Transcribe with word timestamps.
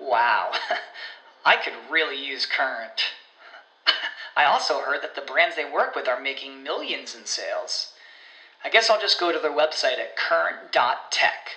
Wow, 0.00 0.52
I 1.44 1.56
could 1.56 1.74
really 1.90 2.16
use 2.16 2.46
Current. 2.46 3.00
I 4.36 4.44
also 4.44 4.80
heard 4.80 5.02
that 5.02 5.14
the 5.14 5.20
brands 5.30 5.56
they 5.56 5.70
work 5.70 5.94
with 5.94 6.08
are 6.08 6.20
making 6.20 6.62
millions 6.62 7.14
in 7.14 7.26
sales. 7.26 7.92
I 8.64 8.70
guess 8.70 8.88
I'll 8.88 9.00
just 9.00 9.20
go 9.20 9.30
to 9.30 9.38
their 9.38 9.52
website 9.52 9.98
at 9.98 10.16
current.tech. 10.16 11.56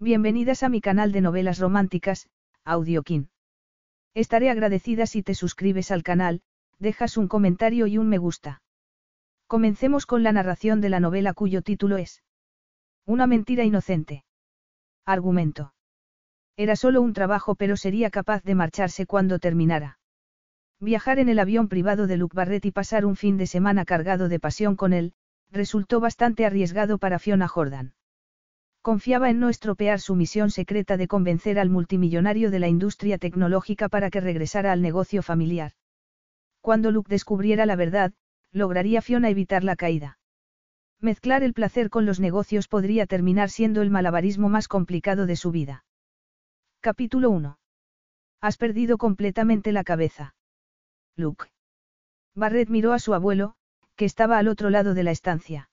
Bienvenidas 0.00 0.64
a 0.64 0.68
mi 0.68 0.80
canal 0.80 1.12
de 1.12 1.20
novelas 1.20 1.60
románticas, 1.60 2.28
Audiokin. 2.64 3.30
Estaré 4.14 4.50
agradecida 4.50 5.06
si 5.06 5.22
te 5.22 5.36
suscribes 5.36 5.92
al 5.92 6.02
canal, 6.02 6.42
dejas 6.80 7.16
un 7.16 7.28
comentario 7.28 7.86
y 7.86 7.98
un 7.98 8.08
me 8.08 8.18
gusta. 8.18 8.60
Comencemos 9.46 10.06
con 10.06 10.24
la 10.24 10.32
narración 10.32 10.80
de 10.80 10.88
la 10.88 10.98
novela 10.98 11.32
cuyo 11.34 11.62
título 11.62 11.96
es 11.96 12.22
Una 13.06 13.28
mentira 13.28 13.62
inocente. 13.62 14.24
Argumento. 15.06 15.72
Era 16.56 16.76
solo 16.76 17.00
un 17.00 17.12
trabajo 17.12 17.54
pero 17.54 17.76
sería 17.76 18.10
capaz 18.10 18.42
de 18.42 18.54
marcharse 18.54 19.06
cuando 19.06 19.38
terminara. 19.38 19.98
Viajar 20.80 21.18
en 21.18 21.28
el 21.28 21.38
avión 21.38 21.68
privado 21.68 22.06
de 22.06 22.16
Luke 22.16 22.36
Barrett 22.36 22.64
y 22.66 22.72
pasar 22.72 23.06
un 23.06 23.16
fin 23.16 23.36
de 23.36 23.46
semana 23.46 23.84
cargado 23.84 24.28
de 24.28 24.40
pasión 24.40 24.76
con 24.76 24.92
él, 24.92 25.12
resultó 25.50 26.00
bastante 26.00 26.44
arriesgado 26.44 26.98
para 26.98 27.18
Fiona 27.18 27.48
Jordan. 27.48 27.94
Confiaba 28.82 29.30
en 29.30 29.38
no 29.38 29.48
estropear 29.48 30.00
su 30.00 30.16
misión 30.16 30.50
secreta 30.50 30.96
de 30.96 31.06
convencer 31.06 31.60
al 31.60 31.70
multimillonario 31.70 32.50
de 32.50 32.58
la 32.58 32.68
industria 32.68 33.16
tecnológica 33.16 33.88
para 33.88 34.10
que 34.10 34.20
regresara 34.20 34.72
al 34.72 34.82
negocio 34.82 35.22
familiar. 35.22 35.72
Cuando 36.60 36.90
Luke 36.90 37.08
descubriera 37.08 37.64
la 37.64 37.76
verdad, 37.76 38.12
lograría 38.50 39.00
Fiona 39.00 39.30
evitar 39.30 39.62
la 39.62 39.76
caída. 39.76 40.18
Mezclar 41.00 41.44
el 41.44 41.54
placer 41.54 41.90
con 41.90 42.06
los 42.06 42.18
negocios 42.18 42.66
podría 42.66 43.06
terminar 43.06 43.50
siendo 43.50 43.82
el 43.82 43.90
malabarismo 43.90 44.48
más 44.48 44.66
complicado 44.66 45.26
de 45.26 45.36
su 45.36 45.52
vida. 45.52 45.84
Capítulo 46.84 47.30
1. 47.30 47.60
Has 48.40 48.56
perdido 48.56 48.98
completamente 48.98 49.70
la 49.70 49.84
cabeza. 49.84 50.34
Luke. 51.16 51.46
Barrett 52.34 52.70
miró 52.70 52.92
a 52.92 52.98
su 52.98 53.14
abuelo, 53.14 53.54
que 53.94 54.04
estaba 54.04 54.36
al 54.36 54.48
otro 54.48 54.68
lado 54.68 54.92
de 54.92 55.04
la 55.04 55.12
estancia. 55.12 55.70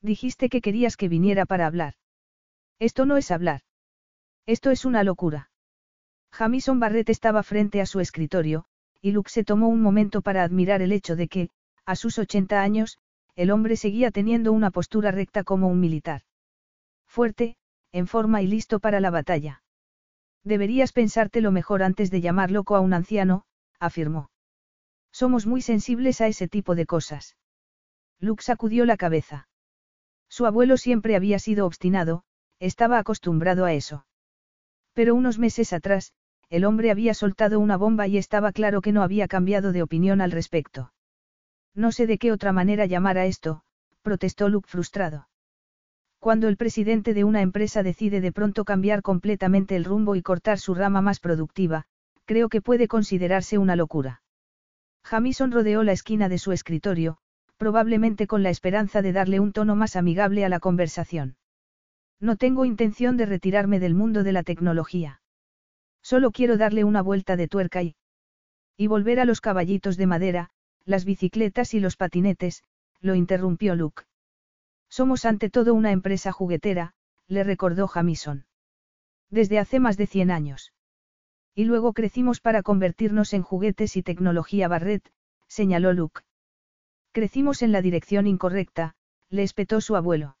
Dijiste 0.00 0.48
que 0.48 0.62
querías 0.62 0.96
que 0.96 1.10
viniera 1.10 1.44
para 1.44 1.66
hablar. 1.66 1.96
Esto 2.78 3.04
no 3.04 3.18
es 3.18 3.30
hablar. 3.30 3.60
Esto 4.46 4.70
es 4.70 4.86
una 4.86 5.04
locura. 5.04 5.50
Jamison 6.32 6.80
Barrett 6.80 7.10
estaba 7.10 7.42
frente 7.42 7.82
a 7.82 7.86
su 7.86 8.00
escritorio, 8.00 8.64
y 9.02 9.10
Luke 9.10 9.28
se 9.28 9.44
tomó 9.44 9.68
un 9.68 9.82
momento 9.82 10.22
para 10.22 10.44
admirar 10.44 10.80
el 10.80 10.92
hecho 10.92 11.14
de 11.14 11.28
que, 11.28 11.50
a 11.84 11.94
sus 11.94 12.18
80 12.18 12.62
años, 12.62 12.96
el 13.36 13.50
hombre 13.50 13.76
seguía 13.76 14.10
teniendo 14.10 14.54
una 14.54 14.70
postura 14.70 15.10
recta 15.10 15.44
como 15.44 15.68
un 15.68 15.78
militar. 15.78 16.22
Fuerte, 17.06 17.58
en 17.92 18.06
forma 18.06 18.40
y 18.40 18.46
listo 18.46 18.80
para 18.80 18.98
la 18.98 19.10
batalla. 19.10 19.61
Deberías 20.44 20.92
pensártelo 20.92 21.52
mejor 21.52 21.82
antes 21.82 22.10
de 22.10 22.20
llamar 22.20 22.50
loco 22.50 22.76
a 22.76 22.80
un 22.80 22.94
anciano, 22.94 23.44
afirmó. 23.78 24.30
Somos 25.12 25.46
muy 25.46 25.62
sensibles 25.62 26.20
a 26.20 26.26
ese 26.26 26.48
tipo 26.48 26.74
de 26.74 26.86
cosas. 26.86 27.36
Luke 28.18 28.42
sacudió 28.42 28.84
la 28.86 28.96
cabeza. 28.96 29.48
Su 30.28 30.46
abuelo 30.46 30.76
siempre 30.76 31.16
había 31.16 31.38
sido 31.38 31.66
obstinado, 31.66 32.24
estaba 32.58 32.98
acostumbrado 32.98 33.64
a 33.64 33.72
eso. 33.72 34.06
Pero 34.94 35.14
unos 35.14 35.38
meses 35.38 35.72
atrás, 35.72 36.12
el 36.48 36.64
hombre 36.64 36.90
había 36.90 37.14
soltado 37.14 37.60
una 37.60 37.76
bomba 37.76 38.06
y 38.06 38.18
estaba 38.18 38.52
claro 38.52 38.80
que 38.80 38.92
no 38.92 39.02
había 39.02 39.28
cambiado 39.28 39.72
de 39.72 39.82
opinión 39.82 40.20
al 40.20 40.32
respecto. 40.32 40.92
No 41.74 41.92
sé 41.92 42.06
de 42.06 42.18
qué 42.18 42.32
otra 42.32 42.52
manera 42.52 42.86
llamar 42.86 43.18
a 43.18 43.26
esto, 43.26 43.62
protestó 44.02 44.48
Luke 44.48 44.68
frustrado. 44.68 45.28
Cuando 46.22 46.46
el 46.46 46.56
presidente 46.56 47.14
de 47.14 47.24
una 47.24 47.40
empresa 47.40 47.82
decide 47.82 48.20
de 48.20 48.30
pronto 48.30 48.64
cambiar 48.64 49.02
completamente 49.02 49.74
el 49.74 49.82
rumbo 49.82 50.14
y 50.14 50.22
cortar 50.22 50.60
su 50.60 50.72
rama 50.72 51.00
más 51.00 51.18
productiva, 51.18 51.86
creo 52.26 52.48
que 52.48 52.62
puede 52.62 52.86
considerarse 52.86 53.58
una 53.58 53.74
locura. 53.74 54.22
Jamison 55.02 55.50
rodeó 55.50 55.82
la 55.82 55.90
esquina 55.90 56.28
de 56.28 56.38
su 56.38 56.52
escritorio, 56.52 57.18
probablemente 57.56 58.28
con 58.28 58.44
la 58.44 58.50
esperanza 58.50 59.02
de 59.02 59.12
darle 59.12 59.40
un 59.40 59.50
tono 59.50 59.74
más 59.74 59.96
amigable 59.96 60.44
a 60.44 60.48
la 60.48 60.60
conversación. 60.60 61.34
No 62.20 62.36
tengo 62.36 62.64
intención 62.66 63.16
de 63.16 63.26
retirarme 63.26 63.80
del 63.80 63.96
mundo 63.96 64.22
de 64.22 64.30
la 64.30 64.44
tecnología. 64.44 65.20
Solo 66.02 66.30
quiero 66.30 66.56
darle 66.56 66.84
una 66.84 67.02
vuelta 67.02 67.34
de 67.34 67.48
tuerca 67.48 67.82
y... 67.82 67.96
Y 68.76 68.86
volver 68.86 69.18
a 69.18 69.24
los 69.24 69.40
caballitos 69.40 69.96
de 69.96 70.06
madera, 70.06 70.50
las 70.84 71.04
bicicletas 71.04 71.74
y 71.74 71.80
los 71.80 71.96
patinetes, 71.96 72.62
lo 73.00 73.16
interrumpió 73.16 73.74
Luke. 73.74 74.04
Somos 74.92 75.24
ante 75.24 75.48
todo 75.48 75.72
una 75.72 75.90
empresa 75.90 76.32
juguetera, 76.32 76.92
le 77.26 77.44
recordó 77.44 77.88
Jamison. 77.88 78.44
Desde 79.30 79.58
hace 79.58 79.80
más 79.80 79.96
de 79.96 80.06
100 80.06 80.30
años. 80.30 80.74
Y 81.54 81.64
luego 81.64 81.94
crecimos 81.94 82.42
para 82.42 82.62
convertirnos 82.62 83.32
en 83.32 83.40
juguetes 83.40 83.96
y 83.96 84.02
tecnología 84.02 84.68
Barret, 84.68 85.10
señaló 85.48 85.94
Luke. 85.94 86.20
Crecimos 87.12 87.62
en 87.62 87.72
la 87.72 87.80
dirección 87.80 88.26
incorrecta, 88.26 88.94
le 89.30 89.44
espetó 89.44 89.80
su 89.80 89.96
abuelo. 89.96 90.36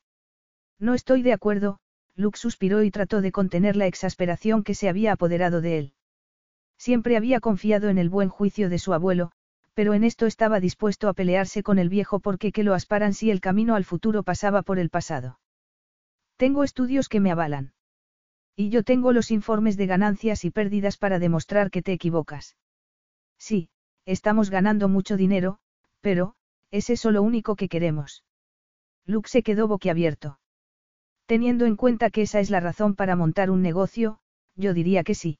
No 0.78 0.92
estoy 0.92 1.22
de 1.22 1.32
acuerdo, 1.32 1.78
Luke 2.14 2.38
suspiró 2.38 2.82
y 2.82 2.90
trató 2.90 3.22
de 3.22 3.32
contener 3.32 3.74
la 3.74 3.86
exasperación 3.86 4.64
que 4.64 4.74
se 4.74 4.90
había 4.90 5.12
apoderado 5.12 5.62
de 5.62 5.78
él. 5.78 5.94
Siempre 6.76 7.16
había 7.16 7.40
confiado 7.40 7.88
en 7.88 7.96
el 7.96 8.10
buen 8.10 8.28
juicio 8.28 8.68
de 8.68 8.78
su 8.78 8.92
abuelo, 8.92 9.32
pero 9.74 9.94
en 9.94 10.04
esto 10.04 10.26
estaba 10.26 10.60
dispuesto 10.60 11.08
a 11.08 11.14
pelearse 11.14 11.62
con 11.62 11.78
el 11.78 11.88
viejo 11.88 12.20
porque 12.20 12.52
que 12.52 12.62
lo 12.62 12.74
asparan 12.74 13.14
si 13.14 13.30
el 13.30 13.40
camino 13.40 13.74
al 13.74 13.84
futuro 13.84 14.22
pasaba 14.22 14.62
por 14.62 14.78
el 14.78 14.90
pasado. 14.90 15.40
Tengo 16.36 16.64
estudios 16.64 17.08
que 17.08 17.20
me 17.20 17.30
avalan. 17.30 17.72
Y 18.54 18.68
yo 18.68 18.82
tengo 18.82 19.12
los 19.12 19.30
informes 19.30 19.76
de 19.76 19.86
ganancias 19.86 20.44
y 20.44 20.50
pérdidas 20.50 20.98
para 20.98 21.18
demostrar 21.18 21.70
que 21.70 21.82
te 21.82 21.92
equivocas. 21.92 22.56
Sí, 23.38 23.70
estamos 24.04 24.50
ganando 24.50 24.88
mucho 24.88 25.16
dinero, 25.16 25.58
pero, 26.00 26.34
¿es 26.70 26.90
eso 26.90 27.10
lo 27.10 27.22
único 27.22 27.56
que 27.56 27.68
queremos? 27.68 28.24
Luke 29.06 29.28
se 29.28 29.42
quedó 29.42 29.68
boquiabierto. 29.68 30.38
Teniendo 31.24 31.64
en 31.64 31.76
cuenta 31.76 32.10
que 32.10 32.22
esa 32.22 32.40
es 32.40 32.50
la 32.50 32.60
razón 32.60 32.94
para 32.94 33.16
montar 33.16 33.50
un 33.50 33.62
negocio, 33.62 34.18
yo 34.54 34.74
diría 34.74 35.02
que 35.02 35.14
sí. 35.14 35.38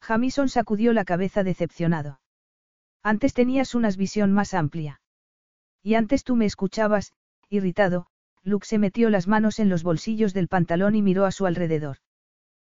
Jamison 0.00 0.48
sacudió 0.48 0.94
la 0.94 1.04
cabeza 1.04 1.44
decepcionado. 1.44 2.21
Antes 3.02 3.34
tenías 3.34 3.74
una 3.74 3.90
visión 3.90 4.32
más 4.32 4.54
amplia. 4.54 5.00
Y 5.82 5.94
antes 5.94 6.22
tú 6.22 6.36
me 6.36 6.46
escuchabas, 6.46 7.12
irritado, 7.48 8.06
Luke 8.44 8.66
se 8.66 8.78
metió 8.78 9.10
las 9.10 9.26
manos 9.26 9.58
en 9.58 9.68
los 9.68 9.82
bolsillos 9.82 10.34
del 10.34 10.48
pantalón 10.48 10.94
y 10.94 11.02
miró 11.02 11.24
a 11.24 11.32
su 11.32 11.46
alrededor. 11.46 11.98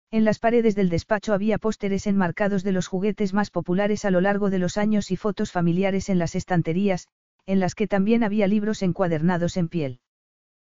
En 0.10 0.26
las 0.26 0.40
paredes 0.40 0.76
del 0.76 0.90
despacho 0.90 1.34
había 1.34 1.58
pósteres 1.58 2.08
enmarcados 2.08 2.64
de 2.64 2.74
los 2.74 2.88
juguetes 2.88 3.34
más 3.34 3.50
populares 3.50 4.04
a 4.04 4.12
lo 4.12 4.20
largo 4.20 4.50
de 4.50 4.60
los 4.60 4.78
años 4.78 5.12
y 5.12 5.16
fotos 5.16 5.52
familiares 5.52 6.10
en 6.10 6.20
las 6.20 6.36
estanterías, 6.36 7.08
en 7.46 7.60
las 7.60 7.76
que 7.76 7.88
también 7.88 8.24
había 8.24 8.48
libros 8.48 8.82
encuadernados 8.82 9.56
en 9.56 9.70
piel. 9.70 10.00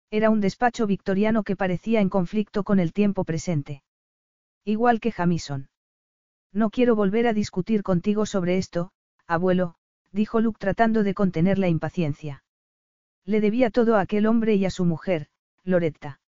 Era 0.10 0.30
un 0.30 0.42
despacho 0.42 0.88
victoriano 0.88 1.44
que 1.44 1.56
parecía 1.56 2.02
en 2.02 2.10
conflicto 2.10 2.64
con 2.64 2.80
el 2.80 2.94
tiempo 2.94 3.26
presente. 3.26 3.84
Igual 4.66 5.00
que 5.00 5.12
Jamison. 5.12 5.70
No 6.52 6.70
quiero 6.70 6.96
volver 6.96 7.28
a 7.28 7.34
discutir 7.34 7.84
contigo 7.84 8.26
sobre 8.26 8.58
esto, 8.58 8.92
abuelo, 9.28 9.76
dijo 10.14 10.40
Luke 10.40 10.58
tratando 10.60 11.04
de 11.04 11.14
contener 11.14 11.60
la 11.60 11.68
impaciencia. 11.68 12.44
Le 13.26 13.42
debía 13.42 13.70
todo 13.70 13.98
a 13.98 14.02
aquel 14.02 14.26
hombre 14.26 14.56
y 14.56 14.66
a 14.66 14.70
su 14.70 14.86
mujer, 14.86 15.28
Loretta. 15.66 16.22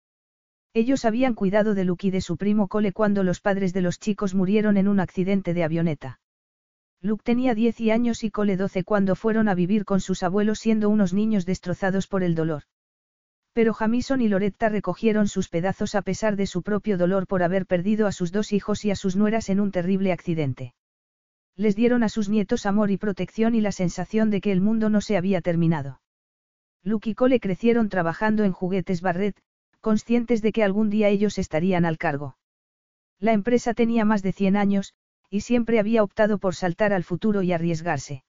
Ellos 0.73 1.05
habían 1.05 1.33
cuidado 1.33 1.73
de 1.73 1.85
Luke 1.85 2.07
y 2.07 2.11
de 2.11 2.19
su 2.19 2.35
primo 2.35 2.67
Cole 2.67 2.91
cuando 2.91 3.23
los 3.23 3.39
padres 3.39 3.73
de 3.73 3.81
los 3.81 3.99
chicos 3.99 4.35
murieron 4.35 4.75
en 4.75 4.89
un 4.89 4.99
accidente 4.99 5.53
de 5.53 5.63
avioneta. 5.63 6.19
Luke 7.01 7.23
tenía 7.23 7.55
10 7.55 7.89
años 7.91 8.25
y 8.25 8.31
Cole 8.31 8.57
12 8.57 8.83
cuando 8.83 9.15
fueron 9.15 9.47
a 9.47 9.55
vivir 9.55 9.85
con 9.85 10.01
sus 10.01 10.21
abuelos 10.21 10.59
siendo 10.59 10.89
unos 10.89 11.13
niños 11.13 11.45
destrozados 11.45 12.07
por 12.07 12.21
el 12.21 12.35
dolor. 12.35 12.63
Pero 13.53 13.73
Jamison 13.73 14.19
y 14.19 14.27
Loretta 14.27 14.67
recogieron 14.67 15.29
sus 15.29 15.47
pedazos 15.47 15.95
a 15.95 16.01
pesar 16.01 16.35
de 16.35 16.45
su 16.45 16.61
propio 16.61 16.97
dolor 16.97 17.25
por 17.25 17.43
haber 17.43 17.65
perdido 17.65 18.05
a 18.05 18.11
sus 18.11 18.33
dos 18.33 18.51
hijos 18.51 18.83
y 18.83 18.91
a 18.91 18.95
sus 18.97 19.15
nueras 19.15 19.49
en 19.49 19.61
un 19.61 19.71
terrible 19.71 20.11
accidente 20.11 20.73
les 21.59 21.75
dieron 21.75 22.03
a 22.03 22.09
sus 22.09 22.29
nietos 22.29 22.65
amor 22.65 22.89
y 22.89 22.95
protección 22.95 23.53
y 23.53 23.59
la 23.59 23.73
sensación 23.73 24.29
de 24.29 24.39
que 24.39 24.53
el 24.53 24.61
mundo 24.61 24.89
no 24.89 25.01
se 25.01 25.17
había 25.17 25.41
terminado. 25.41 25.99
Luke 26.83 27.09
y 27.09 27.15
Cole 27.15 27.41
crecieron 27.41 27.89
trabajando 27.89 28.45
en 28.45 28.53
juguetes 28.53 29.01
Barret, 29.01 29.37
conscientes 29.81 30.41
de 30.41 30.53
que 30.53 30.63
algún 30.63 30.89
día 30.89 31.09
ellos 31.09 31.37
estarían 31.37 31.83
al 31.83 31.97
cargo. 31.97 32.37
La 33.19 33.33
empresa 33.33 33.73
tenía 33.73 34.05
más 34.05 34.23
de 34.23 34.31
100 34.31 34.55
años, 34.55 34.93
y 35.29 35.41
siempre 35.41 35.79
había 35.79 36.01
optado 36.01 36.37
por 36.37 36.55
saltar 36.55 36.93
al 36.93 37.03
futuro 37.03 37.41
y 37.41 37.51
arriesgarse. 37.51 38.23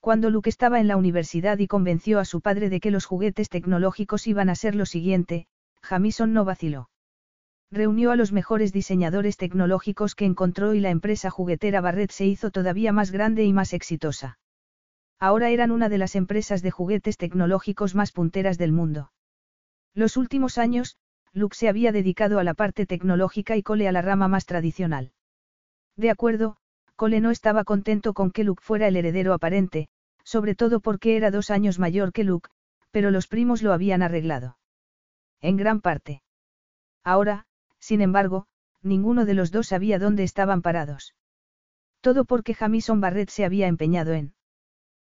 Cuando 0.00 0.28
Luke 0.28 0.50
estaba 0.50 0.80
en 0.80 0.88
la 0.88 0.96
universidad 0.96 1.56
y 1.60 1.68
convenció 1.68 2.18
a 2.18 2.24
su 2.24 2.40
padre 2.40 2.68
de 2.68 2.80
que 2.80 2.90
los 2.90 3.04
juguetes 3.04 3.48
tecnológicos 3.48 4.26
iban 4.26 4.50
a 4.50 4.56
ser 4.56 4.74
lo 4.74 4.86
siguiente, 4.86 5.46
Jamison 5.82 6.32
no 6.32 6.44
vaciló. 6.44 6.90
Reunió 7.72 8.10
a 8.10 8.16
los 8.16 8.32
mejores 8.32 8.72
diseñadores 8.72 9.36
tecnológicos 9.36 10.16
que 10.16 10.24
encontró 10.24 10.74
y 10.74 10.80
la 10.80 10.90
empresa 10.90 11.30
juguetera 11.30 11.80
Barrett 11.80 12.10
se 12.10 12.26
hizo 12.26 12.50
todavía 12.50 12.92
más 12.92 13.12
grande 13.12 13.44
y 13.44 13.52
más 13.52 13.72
exitosa. 13.72 14.38
Ahora 15.20 15.50
eran 15.50 15.70
una 15.70 15.88
de 15.88 15.98
las 15.98 16.16
empresas 16.16 16.62
de 16.62 16.72
juguetes 16.72 17.16
tecnológicos 17.16 17.94
más 17.94 18.10
punteras 18.10 18.58
del 18.58 18.72
mundo. 18.72 19.12
Los 19.94 20.16
últimos 20.16 20.58
años, 20.58 20.96
Luke 21.32 21.56
se 21.56 21.68
había 21.68 21.92
dedicado 21.92 22.40
a 22.40 22.44
la 22.44 22.54
parte 22.54 22.86
tecnológica 22.86 23.56
y 23.56 23.62
Cole 23.62 23.86
a 23.86 23.92
la 23.92 24.02
rama 24.02 24.26
más 24.26 24.46
tradicional. 24.46 25.12
De 25.96 26.10
acuerdo, 26.10 26.56
Cole 26.96 27.20
no 27.20 27.30
estaba 27.30 27.62
contento 27.62 28.14
con 28.14 28.32
que 28.32 28.42
Luke 28.42 28.62
fuera 28.64 28.88
el 28.88 28.96
heredero 28.96 29.32
aparente, 29.32 29.88
sobre 30.24 30.56
todo 30.56 30.80
porque 30.80 31.16
era 31.16 31.30
dos 31.30 31.50
años 31.50 31.78
mayor 31.78 32.12
que 32.12 32.24
Luke, 32.24 32.48
pero 32.90 33.12
los 33.12 33.28
primos 33.28 33.62
lo 33.62 33.72
habían 33.72 34.02
arreglado. 34.02 34.58
En 35.40 35.56
gran 35.56 35.80
parte. 35.80 36.22
Ahora, 37.04 37.46
sin 37.80 38.00
embargo, 38.00 38.46
ninguno 38.82 39.24
de 39.24 39.34
los 39.34 39.50
dos 39.50 39.68
sabía 39.68 39.98
dónde 39.98 40.22
estaban 40.22 40.62
parados. 40.62 41.14
Todo 42.00 42.24
porque 42.24 42.54
Jamison 42.54 43.00
Barrett 43.00 43.30
se 43.30 43.44
había 43.44 43.66
empeñado 43.66 44.12
en. 44.12 44.34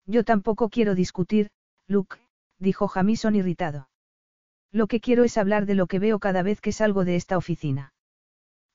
Yo 0.05 0.23
tampoco 0.23 0.69
quiero 0.69 0.95
discutir, 0.95 1.49
Luke, 1.87 2.17
dijo 2.59 2.87
Jamison 2.87 3.35
irritado. 3.35 3.89
Lo 4.71 4.87
que 4.87 4.99
quiero 4.99 5.23
es 5.23 5.37
hablar 5.37 5.65
de 5.65 5.75
lo 5.75 5.87
que 5.87 5.99
veo 5.99 6.19
cada 6.19 6.43
vez 6.43 6.61
que 6.61 6.71
salgo 6.71 7.03
de 7.03 7.15
esta 7.15 7.37
oficina. 7.37 7.93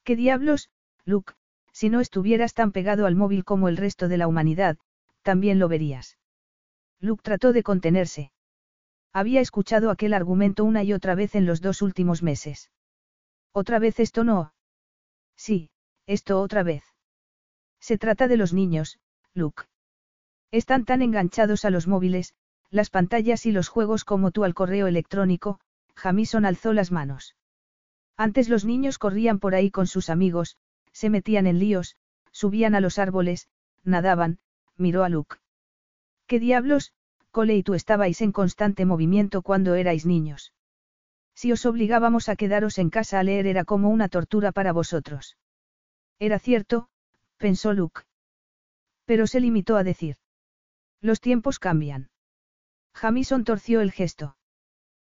¿Qué 0.05 0.17
diablos, 0.17 0.71
Luke? 1.05 1.35
Si 1.73 1.89
no 1.89 2.01
estuvieras 2.01 2.55
tan 2.55 2.73
pegado 2.73 3.07
al 3.07 3.17
móvil 3.17 3.45
como 3.45 3.69
el 3.69 3.77
resto 3.77 4.09
de 4.09 4.19
la 4.19 4.29
humanidad, 4.29 4.77
también 5.23 5.59
lo 5.59 5.69
verías. 5.69 6.19
Luke 7.01 7.23
trató 7.23 7.53
de 7.53 7.63
contenerse. 7.63 8.33
Había 9.13 9.41
escuchado 9.41 9.91
aquel 9.91 10.15
argumento 10.15 10.65
una 10.65 10.83
y 10.83 10.93
otra 10.93 11.15
vez 11.15 11.35
en 11.35 11.47
los 11.47 11.61
dos 11.61 11.83
últimos 11.83 12.23
meses. 12.23 12.71
¿Otra 13.53 13.79
vez 13.79 14.01
esto 14.01 14.25
no? 14.25 14.55
Sí, 15.37 15.71
esto 16.07 16.41
otra 16.41 16.63
vez. 16.63 16.85
Se 17.81 17.99
trata 17.99 18.29
de 18.29 18.37
los 18.37 18.53
niños, 18.53 18.99
Luke. 19.35 19.65
Están 20.51 20.85
tan 20.85 21.03
enganchados 21.03 21.65
a 21.65 21.71
los 21.71 21.87
móviles, 21.87 22.35
las 22.71 22.91
pantallas 22.91 23.45
y 23.45 23.53
los 23.53 23.69
juegos 23.69 24.05
como 24.05 24.31
tú 24.31 24.45
al 24.45 24.55
correo 24.55 24.87
electrónico, 24.87 25.61
Jamison 25.95 26.47
alzó 26.47 26.73
las 26.73 26.91
manos. 26.91 27.37
Antes 28.17 28.49
los 28.49 28.65
niños 28.65 28.99
corrían 28.99 29.39
por 29.39 29.55
ahí 29.55 29.71
con 29.71 29.87
sus 29.87 30.09
amigos, 30.09 30.57
se 30.93 31.11
metían 31.11 31.47
en 31.47 31.59
líos, 31.59 31.97
subían 32.31 32.75
a 32.75 32.81
los 32.81 32.99
árboles, 32.99 33.49
nadaban, 33.85 34.39
miró 34.77 35.05
a 35.05 35.09
Luke. 35.09 35.37
¿Qué 36.27 36.39
diablos, 36.41 36.93
Cole 37.31 37.57
y 37.57 37.63
tú 37.63 37.75
estabais 37.75 38.21
en 38.23 38.33
constante 38.33 38.87
movimiento 38.87 39.43
cuando 39.43 39.75
erais 39.75 40.07
niños? 40.07 40.53
Si 41.43 41.51
os 41.51 41.67
obligábamos 41.67 42.29
a 42.29 42.37
quedaros 42.37 42.79
en 42.79 42.89
casa 42.89 43.19
a 43.19 43.25
leer 43.25 43.49
era 43.49 43.65
como 43.65 43.91
una 43.91 44.09
tortura 44.09 44.53
para 44.53 44.73
vosotros. 44.73 45.37
Era 46.21 46.39
cierto, 46.39 46.89
pensó 47.37 47.73
Luke. 47.73 48.03
Pero 49.07 49.27
se 49.27 49.41
limitó 49.41 49.77
a 49.77 49.83
decir. 49.83 50.19
Los 51.01 51.21
tiempos 51.21 51.59
cambian. 51.59 52.11
Jamison 52.95 53.43
torció 53.43 53.81
el 53.81 53.91
gesto. 53.91 54.37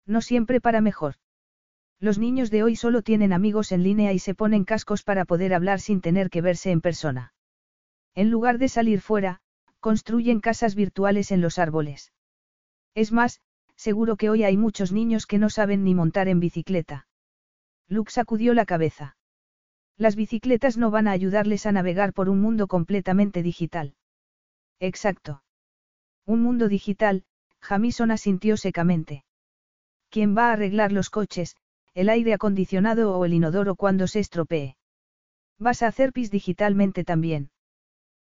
No 0.05 0.21
siempre 0.21 0.61
para 0.61 0.81
mejor. 0.81 1.15
Los 1.99 2.19
niños 2.19 2.51
de 2.51 2.61
hoy 2.61 2.75
solo 2.75 3.01
tienen 3.01 3.33
amigos 3.33 3.71
en 3.71 3.81
línea 3.81 4.13
y 4.13 4.19
se 4.19 4.35
ponen 4.35 4.65
cascos 4.65 5.01
para 5.01 5.25
poder 5.25 5.55
hablar 5.55 5.79
sin 5.79 5.99
tener 5.99 6.29
que 6.29 6.41
verse 6.41 6.69
en 6.69 6.81
persona. 6.81 7.33
En 8.13 8.29
lugar 8.29 8.59
de 8.59 8.69
salir 8.69 9.01
fuera, 9.01 9.41
construyen 9.79 10.41
casas 10.41 10.75
virtuales 10.75 11.31
en 11.31 11.41
los 11.41 11.57
árboles. 11.57 12.13
Es 12.93 13.11
más, 13.11 13.41
seguro 13.79 14.17
que 14.17 14.29
hoy 14.29 14.43
hay 14.43 14.57
muchos 14.57 14.91
niños 14.91 15.25
que 15.25 15.37
no 15.37 15.49
saben 15.49 15.85
ni 15.85 15.95
montar 15.95 16.27
en 16.27 16.41
bicicleta. 16.41 17.07
Luke 17.87 18.11
sacudió 18.11 18.53
la 18.53 18.65
cabeza. 18.65 19.15
Las 19.95 20.17
bicicletas 20.17 20.77
no 20.77 20.91
van 20.91 21.07
a 21.07 21.11
ayudarles 21.11 21.65
a 21.65 21.71
navegar 21.71 22.11
por 22.11 22.27
un 22.27 22.41
mundo 22.41 22.67
completamente 22.67 23.41
digital. 23.41 23.95
Exacto. 24.81 25.43
Un 26.25 26.41
mundo 26.41 26.67
digital, 26.67 27.23
Jamison 27.61 28.11
asintió 28.11 28.57
secamente. 28.57 29.23
¿Quién 30.09 30.35
va 30.35 30.49
a 30.49 30.53
arreglar 30.53 30.91
los 30.91 31.09
coches, 31.09 31.55
el 31.93 32.09
aire 32.09 32.33
acondicionado 32.33 33.17
o 33.17 33.23
el 33.23 33.33
inodoro 33.33 33.75
cuando 33.75 34.07
se 34.07 34.19
estropee? 34.19 34.75
Vas 35.57 35.83
a 35.83 35.87
hacer 35.87 36.11
pis 36.11 36.31
digitalmente 36.31 37.05
también. 37.05 37.49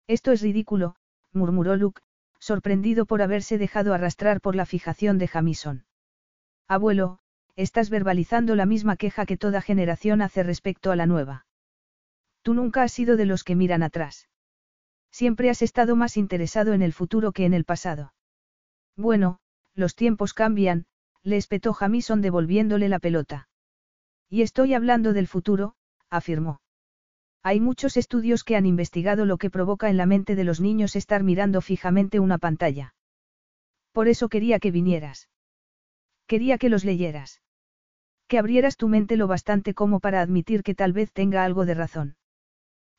Esto 0.06 0.32
es 0.32 0.40
ridículo, 0.40 0.96
murmuró 1.32 1.76
Luke, 1.76 2.00
sorprendido 2.42 3.06
por 3.06 3.22
haberse 3.22 3.56
dejado 3.56 3.94
arrastrar 3.94 4.40
por 4.40 4.56
la 4.56 4.66
fijación 4.66 5.16
de 5.16 5.28
Jamison. 5.28 5.84
Abuelo, 6.66 7.20
estás 7.54 7.88
verbalizando 7.88 8.56
la 8.56 8.66
misma 8.66 8.96
queja 8.96 9.26
que 9.26 9.36
toda 9.36 9.62
generación 9.62 10.22
hace 10.22 10.42
respecto 10.42 10.90
a 10.90 10.96
la 10.96 11.06
nueva. 11.06 11.46
Tú 12.42 12.52
nunca 12.54 12.82
has 12.82 12.90
sido 12.90 13.16
de 13.16 13.26
los 13.26 13.44
que 13.44 13.54
miran 13.54 13.84
atrás. 13.84 14.28
Siempre 15.12 15.50
has 15.50 15.62
estado 15.62 15.94
más 15.94 16.16
interesado 16.16 16.72
en 16.72 16.82
el 16.82 16.92
futuro 16.92 17.30
que 17.30 17.44
en 17.44 17.54
el 17.54 17.64
pasado. 17.64 18.12
Bueno, 18.96 19.38
los 19.76 19.94
tiempos 19.94 20.34
cambian, 20.34 20.86
le 21.22 21.36
espetó 21.36 21.72
Jamison 21.72 22.22
devolviéndole 22.22 22.88
la 22.88 22.98
pelota. 22.98 23.48
Y 24.28 24.42
estoy 24.42 24.74
hablando 24.74 25.12
del 25.12 25.28
futuro, 25.28 25.76
afirmó. 26.10 26.61
Hay 27.44 27.58
muchos 27.58 27.96
estudios 27.96 28.44
que 28.44 28.54
han 28.56 28.66
investigado 28.66 29.26
lo 29.26 29.36
que 29.36 29.50
provoca 29.50 29.90
en 29.90 29.96
la 29.96 30.06
mente 30.06 30.36
de 30.36 30.44
los 30.44 30.60
niños 30.60 30.94
estar 30.94 31.24
mirando 31.24 31.60
fijamente 31.60 32.20
una 32.20 32.38
pantalla. 32.38 32.94
Por 33.92 34.06
eso 34.08 34.28
quería 34.28 34.60
que 34.60 34.70
vinieras. 34.70 35.28
Quería 36.26 36.56
que 36.56 36.68
los 36.68 36.84
leyeras. 36.84 37.42
Que 38.28 38.38
abrieras 38.38 38.76
tu 38.76 38.88
mente 38.88 39.16
lo 39.16 39.26
bastante 39.26 39.74
como 39.74 39.98
para 39.98 40.20
admitir 40.20 40.62
que 40.62 40.74
tal 40.74 40.92
vez 40.92 41.12
tenga 41.12 41.44
algo 41.44 41.66
de 41.66 41.74
razón. 41.74 42.16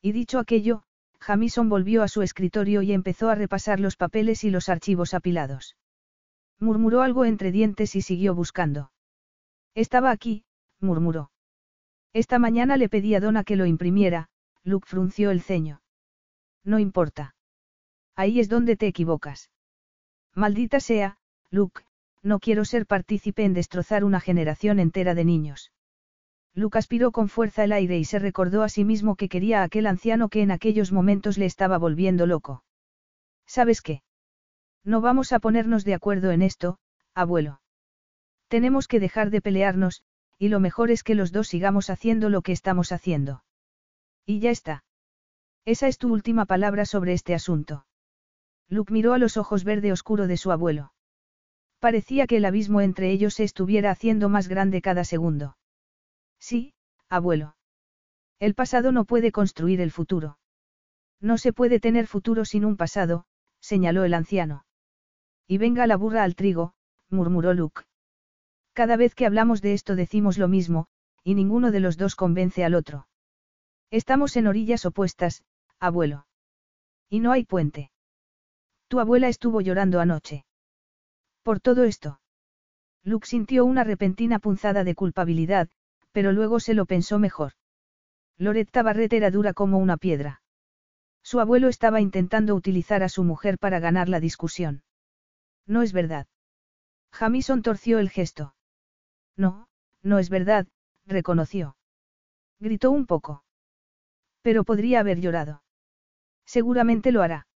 Y 0.02 0.12
dicho 0.12 0.38
aquello, 0.38 0.84
Jamison 1.20 1.70
volvió 1.70 2.02
a 2.02 2.08
su 2.08 2.20
escritorio 2.20 2.82
y 2.82 2.92
empezó 2.92 3.30
a 3.30 3.34
repasar 3.34 3.80
los 3.80 3.96
papeles 3.96 4.44
y 4.44 4.50
los 4.50 4.68
archivos 4.68 5.14
apilados. 5.14 5.76
Murmuró 6.60 7.00
algo 7.00 7.24
entre 7.24 7.50
dientes 7.50 7.96
y 7.96 8.02
siguió 8.02 8.34
buscando. 8.34 8.92
Estaba 9.74 10.10
aquí, 10.10 10.44
murmuró. 10.80 11.30
Esta 12.12 12.38
mañana 12.38 12.76
le 12.76 12.88
pedí 12.88 13.14
a 13.14 13.20
Donna 13.20 13.42
que 13.42 13.56
lo 13.56 13.66
imprimiera, 13.66 14.28
Luke 14.64 14.88
frunció 14.88 15.30
el 15.30 15.42
ceño. 15.42 15.82
No 16.64 16.78
importa. 16.78 17.36
Ahí 18.16 18.40
es 18.40 18.48
donde 18.48 18.76
te 18.76 18.86
equivocas. 18.86 19.50
Maldita 20.34 20.80
sea, 20.80 21.18
Luke, 21.50 21.82
no 22.22 22.40
quiero 22.40 22.64
ser 22.64 22.86
partícipe 22.86 23.44
en 23.44 23.52
destrozar 23.52 24.02
una 24.02 24.20
generación 24.20 24.78
entera 24.80 25.14
de 25.14 25.24
niños. 25.24 25.72
Luke 26.54 26.78
aspiró 26.78 27.12
con 27.12 27.28
fuerza 27.28 27.64
el 27.64 27.72
aire 27.72 27.98
y 27.98 28.04
se 28.04 28.18
recordó 28.18 28.62
a 28.62 28.68
sí 28.68 28.84
mismo 28.84 29.16
que 29.16 29.28
quería 29.28 29.60
a 29.60 29.64
aquel 29.64 29.86
anciano 29.86 30.28
que 30.28 30.40
en 30.40 30.50
aquellos 30.50 30.92
momentos 30.92 31.36
le 31.36 31.46
estaba 31.46 31.78
volviendo 31.78 32.26
loco. 32.26 32.64
¿Sabes 33.46 33.82
qué? 33.82 34.02
No 34.84 35.00
vamos 35.00 35.32
a 35.32 35.40
ponernos 35.40 35.84
de 35.84 35.94
acuerdo 35.94 36.30
en 36.30 36.42
esto, 36.42 36.78
abuelo. 37.14 37.60
Tenemos 38.48 38.88
que 38.88 39.00
dejar 39.00 39.30
de 39.30 39.42
pelearnos, 39.42 40.02
y 40.38 40.48
lo 40.48 40.60
mejor 40.60 40.90
es 40.90 41.02
que 41.02 41.14
los 41.14 41.32
dos 41.32 41.48
sigamos 41.48 41.90
haciendo 41.90 42.28
lo 42.30 42.42
que 42.42 42.52
estamos 42.52 42.92
haciendo. 42.92 43.43
Y 44.26 44.40
ya 44.40 44.50
está. 44.50 44.84
Esa 45.64 45.88
es 45.88 45.98
tu 45.98 46.12
última 46.12 46.46
palabra 46.46 46.84
sobre 46.84 47.12
este 47.12 47.34
asunto. 47.34 47.86
Luke 48.68 48.92
miró 48.92 49.12
a 49.12 49.18
los 49.18 49.36
ojos 49.36 49.64
verde 49.64 49.92
oscuro 49.92 50.26
de 50.26 50.36
su 50.36 50.50
abuelo. 50.52 50.92
Parecía 51.78 52.26
que 52.26 52.38
el 52.38 52.44
abismo 52.44 52.80
entre 52.80 53.10
ellos 53.10 53.34
se 53.34 53.44
estuviera 53.44 53.90
haciendo 53.90 54.28
más 54.28 54.48
grande 54.48 54.80
cada 54.80 55.04
segundo. 55.04 55.56
Sí, 56.38 56.74
abuelo. 57.08 57.56
El 58.40 58.54
pasado 58.54 58.92
no 58.92 59.04
puede 59.04 59.32
construir 59.32 59.80
el 59.80 59.90
futuro. 59.90 60.38
No 61.20 61.38
se 61.38 61.52
puede 61.52 61.80
tener 61.80 62.06
futuro 62.06 62.44
sin 62.44 62.64
un 62.64 62.76
pasado, 62.76 63.26
señaló 63.60 64.04
el 64.04 64.14
anciano. 64.14 64.64
Y 65.46 65.58
venga 65.58 65.86
la 65.86 65.96
burra 65.96 66.24
al 66.24 66.34
trigo, 66.34 66.74
murmuró 67.10 67.54
Luke. 67.54 67.82
Cada 68.72 68.96
vez 68.96 69.14
que 69.14 69.26
hablamos 69.26 69.62
de 69.62 69.72
esto 69.72 69.94
decimos 69.94 70.36
lo 70.36 70.48
mismo, 70.48 70.86
y 71.22 71.34
ninguno 71.34 71.70
de 71.70 71.80
los 71.80 71.96
dos 71.96 72.16
convence 72.16 72.64
al 72.64 72.74
otro. 72.74 73.06
Estamos 73.94 74.36
en 74.36 74.48
orillas 74.48 74.86
opuestas, 74.86 75.44
abuelo. 75.78 76.26
Y 77.08 77.20
no 77.20 77.30
hay 77.30 77.44
puente. 77.44 77.92
Tu 78.88 78.98
abuela 78.98 79.28
estuvo 79.28 79.60
llorando 79.60 80.00
anoche. 80.00 80.44
Por 81.44 81.60
todo 81.60 81.84
esto. 81.84 82.18
Luke 83.04 83.28
sintió 83.28 83.64
una 83.64 83.84
repentina 83.84 84.40
punzada 84.40 84.82
de 84.82 84.96
culpabilidad, 84.96 85.68
pero 86.10 86.32
luego 86.32 86.58
se 86.58 86.74
lo 86.74 86.86
pensó 86.86 87.20
mejor. 87.20 87.52
Loretta 88.36 88.82
Barrett 88.82 89.12
era 89.12 89.30
dura 89.30 89.54
como 89.54 89.78
una 89.78 89.96
piedra. 89.96 90.42
Su 91.22 91.38
abuelo 91.38 91.68
estaba 91.68 92.00
intentando 92.00 92.56
utilizar 92.56 93.04
a 93.04 93.08
su 93.08 93.22
mujer 93.22 93.60
para 93.60 93.78
ganar 93.78 94.08
la 94.08 94.18
discusión. 94.18 94.82
No 95.68 95.82
es 95.82 95.92
verdad. 95.92 96.26
Jamison 97.12 97.62
torció 97.62 98.00
el 98.00 98.10
gesto. 98.10 98.56
No, 99.36 99.68
no 100.02 100.18
es 100.18 100.30
verdad, 100.30 100.66
reconoció. 101.06 101.76
Gritó 102.58 102.90
un 102.90 103.06
poco. 103.06 103.43
Pero 104.44 104.62
podría 104.64 105.00
haber 105.00 105.22
llorado. 105.22 105.62
Seguramente 106.44 107.12
lo 107.12 107.22
hará. 107.22 107.46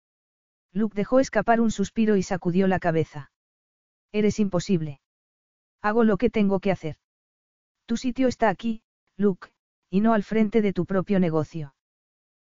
Luke 0.73 0.97
dejó 0.97 1.21
escapar 1.21 1.61
un 1.61 1.71
suspiro 1.71 2.17
y 2.17 2.23
sacudió 2.23 2.67
la 2.67 2.79
cabeza. 2.79 3.31
Eres 4.11 4.41
imposible. 4.41 5.03
Hago 5.83 6.03
lo 6.03 6.17
que 6.17 6.31
tengo 6.31 6.61
que 6.61 6.73
hacer. 6.73 6.97
Tu 7.85 7.99
sitio 7.99 8.27
está 8.27 8.49
aquí, 8.49 8.81
Luke, 9.19 9.51
y 9.91 10.01
no 10.01 10.15
al 10.15 10.23
frente 10.23 10.63
de 10.63 10.73
tu 10.73 10.87
propio 10.87 11.21
negocio. 11.21 11.75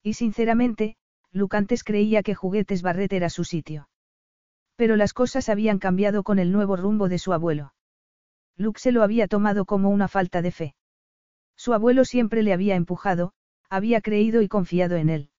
Y 0.02 0.14
sinceramente, 0.14 0.96
Luke 1.30 1.56
antes 1.56 1.84
creía 1.84 2.24
que 2.24 2.34
Juguetes 2.34 2.82
Barret 2.82 3.12
era 3.12 3.30
su 3.30 3.44
sitio. 3.44 3.88
Pero 4.74 4.96
las 4.96 5.12
cosas 5.12 5.48
habían 5.48 5.78
cambiado 5.78 6.24
con 6.24 6.40
el 6.40 6.50
nuevo 6.50 6.74
rumbo 6.74 7.08
de 7.08 7.20
su 7.20 7.32
abuelo. 7.32 7.72
Luke 8.56 8.80
se 8.80 8.90
lo 8.90 9.04
había 9.04 9.28
tomado 9.28 9.64
como 9.64 9.90
una 9.90 10.08
falta 10.08 10.42
de 10.42 10.50
fe. 10.50 10.74
Su 11.54 11.72
abuelo 11.72 12.04
siempre 12.04 12.42
le 12.42 12.52
había 12.52 12.74
empujado, 12.74 13.32
había 13.74 14.00
creído 14.00 14.40
y 14.40 14.46
confiado 14.46 14.94
en 14.94 15.08
él. 15.08 15.30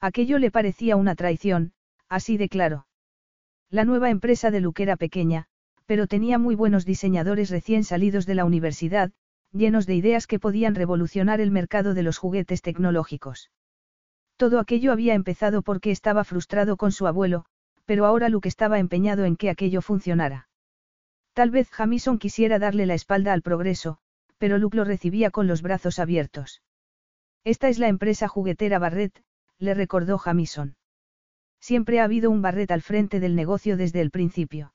Aquello 0.00 0.38
le 0.38 0.50
parecía 0.50 0.96
una 0.96 1.14
traición, 1.14 1.72
así 2.08 2.38
de 2.38 2.48
claro. 2.48 2.86
La 3.68 3.84
nueva 3.84 4.08
empresa 4.08 4.50
de 4.50 4.62
Luke 4.62 4.82
era 4.82 4.96
pequeña, 4.96 5.44
pero 5.84 6.06
tenía 6.06 6.38
muy 6.38 6.54
buenos 6.54 6.86
diseñadores 6.86 7.50
recién 7.50 7.84
salidos 7.84 8.24
de 8.24 8.34
la 8.34 8.46
universidad, 8.46 9.12
llenos 9.52 9.86
de 9.86 9.94
ideas 9.94 10.26
que 10.26 10.38
podían 10.38 10.74
revolucionar 10.74 11.38
el 11.42 11.50
mercado 11.50 11.92
de 11.92 12.02
los 12.02 12.16
juguetes 12.16 12.62
tecnológicos. 12.62 13.50
Todo 14.38 14.58
aquello 14.58 14.90
había 14.90 15.12
empezado 15.12 15.60
porque 15.60 15.90
estaba 15.90 16.24
frustrado 16.24 16.78
con 16.78 16.92
su 16.92 17.06
abuelo, 17.06 17.44
pero 17.84 18.06
ahora 18.06 18.30
Luke 18.30 18.48
estaba 18.48 18.78
empeñado 18.78 19.26
en 19.26 19.36
que 19.36 19.50
aquello 19.50 19.82
funcionara. 19.82 20.48
Tal 21.34 21.50
vez 21.50 21.68
Jamison 21.68 22.18
quisiera 22.18 22.58
darle 22.58 22.86
la 22.86 22.94
espalda 22.94 23.34
al 23.34 23.42
progreso, 23.42 23.98
pero 24.38 24.56
Luke 24.56 24.78
lo 24.78 24.84
recibía 24.84 25.30
con 25.30 25.46
los 25.46 25.60
brazos 25.60 25.98
abiertos. 25.98 26.62
Esta 27.44 27.68
es 27.68 27.78
la 27.78 27.88
empresa 27.88 28.28
juguetera 28.28 28.78
Barrett, 28.78 29.22
le 29.58 29.74
recordó 29.74 30.18
Jamison. 30.18 30.76
Siempre 31.58 32.00
ha 32.00 32.04
habido 32.04 32.30
un 32.30 32.42
Barrett 32.42 32.70
al 32.70 32.82
frente 32.82 33.20
del 33.20 33.34
negocio 33.34 33.76
desde 33.76 34.00
el 34.00 34.10
principio. 34.10 34.74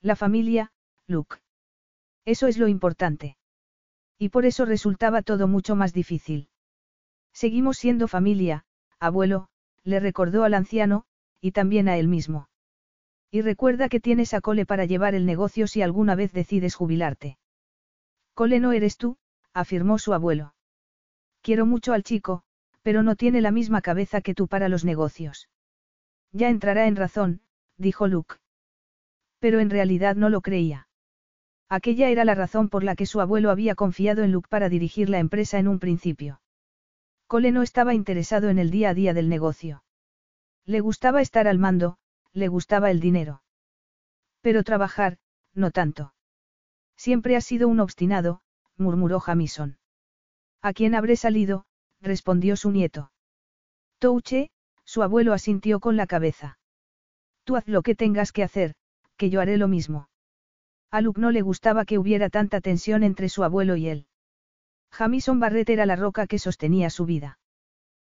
La 0.00 0.16
familia, 0.16 0.72
Luke. 1.06 1.36
Eso 2.24 2.48
es 2.48 2.58
lo 2.58 2.68
importante. 2.68 3.36
Y 4.18 4.30
por 4.30 4.46
eso 4.46 4.64
resultaba 4.64 5.22
todo 5.22 5.46
mucho 5.46 5.76
más 5.76 5.92
difícil. 5.92 6.48
Seguimos 7.32 7.78
siendo 7.78 8.08
familia, 8.08 8.64
abuelo, 8.98 9.48
le 9.84 10.00
recordó 10.00 10.42
al 10.44 10.54
anciano, 10.54 11.04
y 11.40 11.52
también 11.52 11.88
a 11.88 11.98
él 11.98 12.08
mismo. 12.08 12.48
Y 13.30 13.42
recuerda 13.42 13.88
que 13.88 14.00
tienes 14.00 14.34
a 14.34 14.40
Cole 14.40 14.66
para 14.66 14.86
llevar 14.86 15.14
el 15.14 15.26
negocio 15.26 15.66
si 15.66 15.82
alguna 15.82 16.14
vez 16.14 16.32
decides 16.32 16.74
jubilarte. 16.74 17.38
Cole 18.34 18.58
no 18.58 18.72
eres 18.72 18.96
tú, 18.96 19.18
afirmó 19.52 19.98
su 19.98 20.14
abuelo. 20.14 20.55
Quiero 21.46 21.64
mucho 21.64 21.92
al 21.92 22.02
chico, 22.02 22.42
pero 22.82 23.04
no 23.04 23.14
tiene 23.14 23.40
la 23.40 23.52
misma 23.52 23.80
cabeza 23.80 24.20
que 24.20 24.34
tú 24.34 24.48
para 24.48 24.68
los 24.68 24.84
negocios. 24.84 25.48
Ya 26.32 26.48
entrará 26.48 26.88
en 26.88 26.96
razón, 26.96 27.40
dijo 27.76 28.08
Luke. 28.08 28.38
Pero 29.38 29.60
en 29.60 29.70
realidad 29.70 30.16
no 30.16 30.28
lo 30.28 30.40
creía. 30.40 30.88
Aquella 31.68 32.08
era 32.08 32.24
la 32.24 32.34
razón 32.34 32.68
por 32.68 32.82
la 32.82 32.96
que 32.96 33.06
su 33.06 33.20
abuelo 33.20 33.52
había 33.52 33.76
confiado 33.76 34.24
en 34.24 34.32
Luke 34.32 34.48
para 34.50 34.68
dirigir 34.68 35.08
la 35.08 35.20
empresa 35.20 35.60
en 35.60 35.68
un 35.68 35.78
principio. 35.78 36.40
Cole 37.28 37.52
no 37.52 37.62
estaba 37.62 37.94
interesado 37.94 38.48
en 38.48 38.58
el 38.58 38.72
día 38.72 38.88
a 38.88 38.94
día 38.94 39.14
del 39.14 39.28
negocio. 39.28 39.84
Le 40.64 40.80
gustaba 40.80 41.22
estar 41.22 41.46
al 41.46 41.60
mando, 41.60 41.96
le 42.32 42.48
gustaba 42.48 42.90
el 42.90 42.98
dinero. 42.98 43.44
Pero 44.40 44.64
trabajar, 44.64 45.18
no 45.54 45.70
tanto. 45.70 46.12
Siempre 46.96 47.36
ha 47.36 47.40
sido 47.40 47.68
un 47.68 47.78
obstinado, 47.78 48.40
murmuró 48.76 49.20
Jamison. 49.20 49.78
¿A 50.66 50.72
quién 50.72 50.96
habré 50.96 51.14
salido? 51.14 51.64
respondió 52.02 52.56
su 52.56 52.72
nieto. 52.72 53.12
Touche, 54.00 54.50
su 54.84 55.04
abuelo 55.04 55.32
asintió 55.32 55.78
con 55.78 55.96
la 55.96 56.08
cabeza. 56.08 56.58
Tú 57.44 57.54
haz 57.54 57.68
lo 57.68 57.82
que 57.82 57.94
tengas 57.94 58.32
que 58.32 58.42
hacer, 58.42 58.74
que 59.16 59.30
yo 59.30 59.40
haré 59.40 59.58
lo 59.58 59.68
mismo. 59.68 60.08
A 60.90 61.02
no 61.02 61.30
le 61.30 61.40
gustaba 61.42 61.84
que 61.84 61.98
hubiera 61.98 62.30
tanta 62.30 62.60
tensión 62.60 63.04
entre 63.04 63.28
su 63.28 63.44
abuelo 63.44 63.76
y 63.76 63.86
él. 63.86 64.06
Jamison 64.90 65.38
Barrett 65.38 65.70
era 65.70 65.86
la 65.86 65.94
roca 65.94 66.26
que 66.26 66.40
sostenía 66.40 66.90
su 66.90 67.06
vida. 67.06 67.38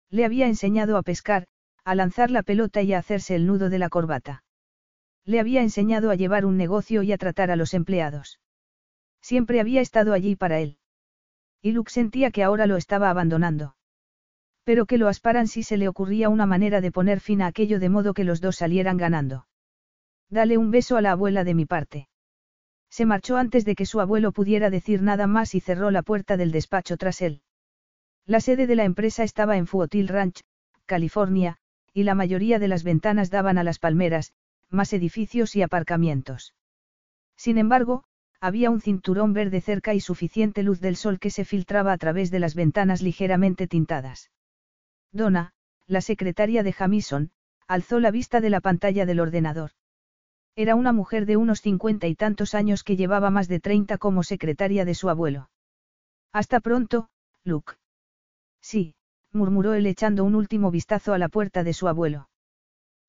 Le 0.08 0.24
había 0.24 0.46
enseñado 0.46 0.96
a 0.96 1.02
pescar, 1.02 1.48
a 1.84 1.94
lanzar 1.94 2.30
la 2.30 2.42
pelota 2.42 2.80
y 2.80 2.94
a 2.94 2.98
hacerse 3.00 3.34
el 3.34 3.46
nudo 3.46 3.68
de 3.68 3.78
la 3.78 3.90
corbata. 3.90 4.44
Le 5.26 5.40
había 5.40 5.60
enseñado 5.60 6.10
a 6.10 6.14
llevar 6.14 6.46
un 6.46 6.56
negocio 6.56 7.02
y 7.02 7.12
a 7.12 7.18
tratar 7.18 7.50
a 7.50 7.56
los 7.56 7.74
empleados. 7.74 8.40
Siempre 9.20 9.60
había 9.60 9.82
estado 9.82 10.14
allí 10.14 10.36
para 10.36 10.58
él. 10.60 10.78
Y 11.66 11.72
Luke 11.72 11.90
sentía 11.90 12.30
que 12.30 12.44
ahora 12.44 12.68
lo 12.68 12.76
estaba 12.76 13.10
abandonando. 13.10 13.74
Pero 14.62 14.86
que 14.86 14.98
lo 14.98 15.08
asparan 15.08 15.48
si 15.48 15.64
se 15.64 15.76
le 15.76 15.88
ocurría 15.88 16.28
una 16.28 16.46
manera 16.46 16.80
de 16.80 16.92
poner 16.92 17.18
fin 17.18 17.42
a 17.42 17.48
aquello 17.48 17.80
de 17.80 17.88
modo 17.88 18.14
que 18.14 18.22
los 18.22 18.40
dos 18.40 18.54
salieran 18.54 18.96
ganando. 18.96 19.48
Dale 20.30 20.58
un 20.58 20.70
beso 20.70 20.96
a 20.96 21.00
la 21.00 21.10
abuela 21.10 21.42
de 21.42 21.54
mi 21.54 21.66
parte. 21.66 22.08
Se 22.88 23.04
marchó 23.04 23.36
antes 23.36 23.64
de 23.64 23.74
que 23.74 23.84
su 23.84 23.98
abuelo 23.98 24.30
pudiera 24.30 24.70
decir 24.70 25.02
nada 25.02 25.26
más 25.26 25.56
y 25.56 25.60
cerró 25.60 25.90
la 25.90 26.02
puerta 26.02 26.36
del 26.36 26.52
despacho 26.52 26.96
tras 26.96 27.20
él. 27.20 27.42
La 28.26 28.38
sede 28.38 28.68
de 28.68 28.76
la 28.76 28.84
empresa 28.84 29.24
estaba 29.24 29.56
en 29.56 29.66
Fuotil 29.66 30.06
Ranch, 30.06 30.42
California, 30.84 31.56
y 31.92 32.04
la 32.04 32.14
mayoría 32.14 32.60
de 32.60 32.68
las 32.68 32.84
ventanas 32.84 33.28
daban 33.28 33.58
a 33.58 33.64
las 33.64 33.80
palmeras, 33.80 34.34
más 34.70 34.92
edificios 34.92 35.56
y 35.56 35.62
aparcamientos. 35.62 36.54
Sin 37.34 37.58
embargo, 37.58 38.04
había 38.40 38.70
un 38.70 38.80
cinturón 38.80 39.32
verde 39.32 39.60
cerca 39.60 39.94
y 39.94 40.00
suficiente 40.00 40.62
luz 40.62 40.80
del 40.80 40.96
sol 40.96 41.18
que 41.18 41.30
se 41.30 41.44
filtraba 41.44 41.92
a 41.92 41.98
través 41.98 42.30
de 42.30 42.40
las 42.40 42.54
ventanas 42.54 43.02
ligeramente 43.02 43.66
tintadas. 43.66 44.30
Donna, 45.12 45.52
la 45.86 46.00
secretaria 46.00 46.62
de 46.62 46.72
Jamison, 46.72 47.30
alzó 47.66 48.00
la 48.00 48.10
vista 48.10 48.40
de 48.40 48.50
la 48.50 48.60
pantalla 48.60 49.06
del 49.06 49.20
ordenador. 49.20 49.70
Era 50.54 50.74
una 50.74 50.92
mujer 50.92 51.26
de 51.26 51.36
unos 51.36 51.60
cincuenta 51.60 52.06
y 52.06 52.14
tantos 52.14 52.54
años 52.54 52.82
que 52.82 52.96
llevaba 52.96 53.30
más 53.30 53.48
de 53.48 53.60
treinta 53.60 53.98
como 53.98 54.22
secretaria 54.22 54.84
de 54.84 54.94
su 54.94 55.08
abuelo. 55.10 55.50
Hasta 56.32 56.60
pronto, 56.60 57.08
Luke. 57.44 57.74
Sí, 58.60 58.94
murmuró 59.32 59.74
él 59.74 59.86
echando 59.86 60.24
un 60.24 60.34
último 60.34 60.70
vistazo 60.70 61.12
a 61.12 61.18
la 61.18 61.28
puerta 61.28 61.62
de 61.62 61.72
su 61.72 61.88
abuelo. 61.88 62.28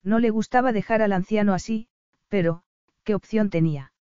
No 0.02 0.18
le 0.18 0.30
gustaba 0.30 0.72
dejar 0.72 1.02
al 1.02 1.12
anciano 1.12 1.54
así, 1.54 1.88
pero, 2.28 2.62
¿qué 3.02 3.14
opción 3.14 3.50
tenía? 3.50 3.92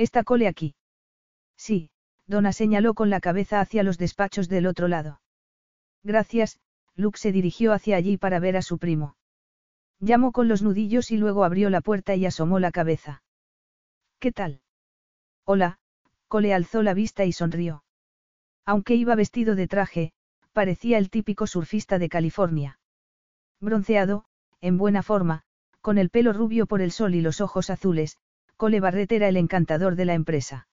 ¿Está 0.00 0.24
Cole 0.24 0.48
aquí? 0.48 0.74
Sí, 1.58 1.90
Donna 2.26 2.54
señaló 2.54 2.94
con 2.94 3.10
la 3.10 3.20
cabeza 3.20 3.60
hacia 3.60 3.82
los 3.82 3.98
despachos 3.98 4.48
del 4.48 4.66
otro 4.66 4.88
lado. 4.88 5.20
Gracias, 6.02 6.58
Luke 6.94 7.18
se 7.18 7.32
dirigió 7.32 7.74
hacia 7.74 7.96
allí 7.96 8.16
para 8.16 8.40
ver 8.40 8.56
a 8.56 8.62
su 8.62 8.78
primo. 8.78 9.18
Llamó 9.98 10.32
con 10.32 10.48
los 10.48 10.62
nudillos 10.62 11.10
y 11.10 11.18
luego 11.18 11.44
abrió 11.44 11.68
la 11.68 11.82
puerta 11.82 12.14
y 12.14 12.24
asomó 12.24 12.58
la 12.60 12.72
cabeza. 12.72 13.22
¿Qué 14.18 14.32
tal? 14.32 14.62
Hola, 15.44 15.78
Cole 16.28 16.54
alzó 16.54 16.82
la 16.82 16.94
vista 16.94 17.26
y 17.26 17.32
sonrió. 17.32 17.84
Aunque 18.64 18.94
iba 18.94 19.14
vestido 19.16 19.54
de 19.54 19.68
traje, 19.68 20.12
parecía 20.54 20.96
el 20.96 21.10
típico 21.10 21.46
surfista 21.46 21.98
de 21.98 22.08
California. 22.08 22.78
Bronceado, 23.60 24.24
en 24.62 24.78
buena 24.78 25.02
forma, 25.02 25.42
con 25.82 25.98
el 25.98 26.08
pelo 26.08 26.32
rubio 26.32 26.64
por 26.64 26.80
el 26.80 26.90
sol 26.90 27.14
y 27.14 27.20
los 27.20 27.42
ojos 27.42 27.68
azules, 27.68 28.16
Cole 28.60 28.80
Barrett 28.80 29.10
era 29.12 29.26
el 29.26 29.38
encantador 29.38 29.96
de 29.96 30.04
la 30.04 30.12
empresa. 30.12 30.68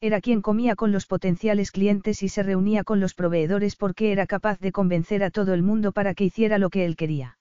Era 0.00 0.22
quien 0.22 0.40
comía 0.40 0.76
con 0.76 0.92
los 0.92 1.04
potenciales 1.04 1.70
clientes 1.70 2.22
y 2.22 2.30
se 2.30 2.42
reunía 2.42 2.84
con 2.84 3.00
los 3.00 3.12
proveedores 3.12 3.76
porque 3.76 4.12
era 4.12 4.26
capaz 4.26 4.58
de 4.60 4.72
convencer 4.72 5.22
a 5.22 5.30
todo 5.30 5.52
el 5.52 5.62
mundo 5.62 5.92
para 5.92 6.14
que 6.14 6.24
hiciera 6.24 6.56
lo 6.56 6.70
que 6.70 6.86
él 6.86 6.96
quería. 6.96 7.36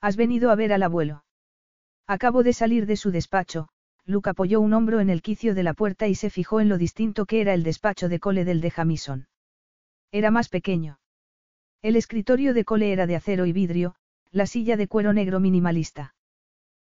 ¿Has 0.00 0.14
venido 0.14 0.52
a 0.52 0.54
ver 0.54 0.72
al 0.72 0.84
abuelo? 0.84 1.24
Acabo 2.06 2.44
de 2.44 2.52
salir 2.52 2.86
de 2.86 2.94
su 2.94 3.10
despacho, 3.10 3.66
Luke 4.04 4.30
apoyó 4.30 4.60
un 4.60 4.72
hombro 4.72 5.00
en 5.00 5.10
el 5.10 5.22
quicio 5.22 5.56
de 5.56 5.64
la 5.64 5.74
puerta 5.74 6.06
y 6.06 6.14
se 6.14 6.30
fijó 6.30 6.60
en 6.60 6.68
lo 6.68 6.78
distinto 6.78 7.26
que 7.26 7.40
era 7.40 7.52
el 7.52 7.64
despacho 7.64 8.08
de 8.08 8.20
Cole 8.20 8.44
del 8.44 8.60
de 8.60 8.70
Jamison. 8.70 9.26
Era 10.12 10.30
más 10.30 10.48
pequeño. 10.48 11.00
El 11.82 11.96
escritorio 11.96 12.54
de 12.54 12.64
Cole 12.64 12.92
era 12.92 13.08
de 13.08 13.16
acero 13.16 13.44
y 13.44 13.52
vidrio, 13.52 13.96
la 14.30 14.46
silla 14.46 14.76
de 14.76 14.86
cuero 14.86 15.12
negro 15.12 15.40
minimalista. 15.40 16.13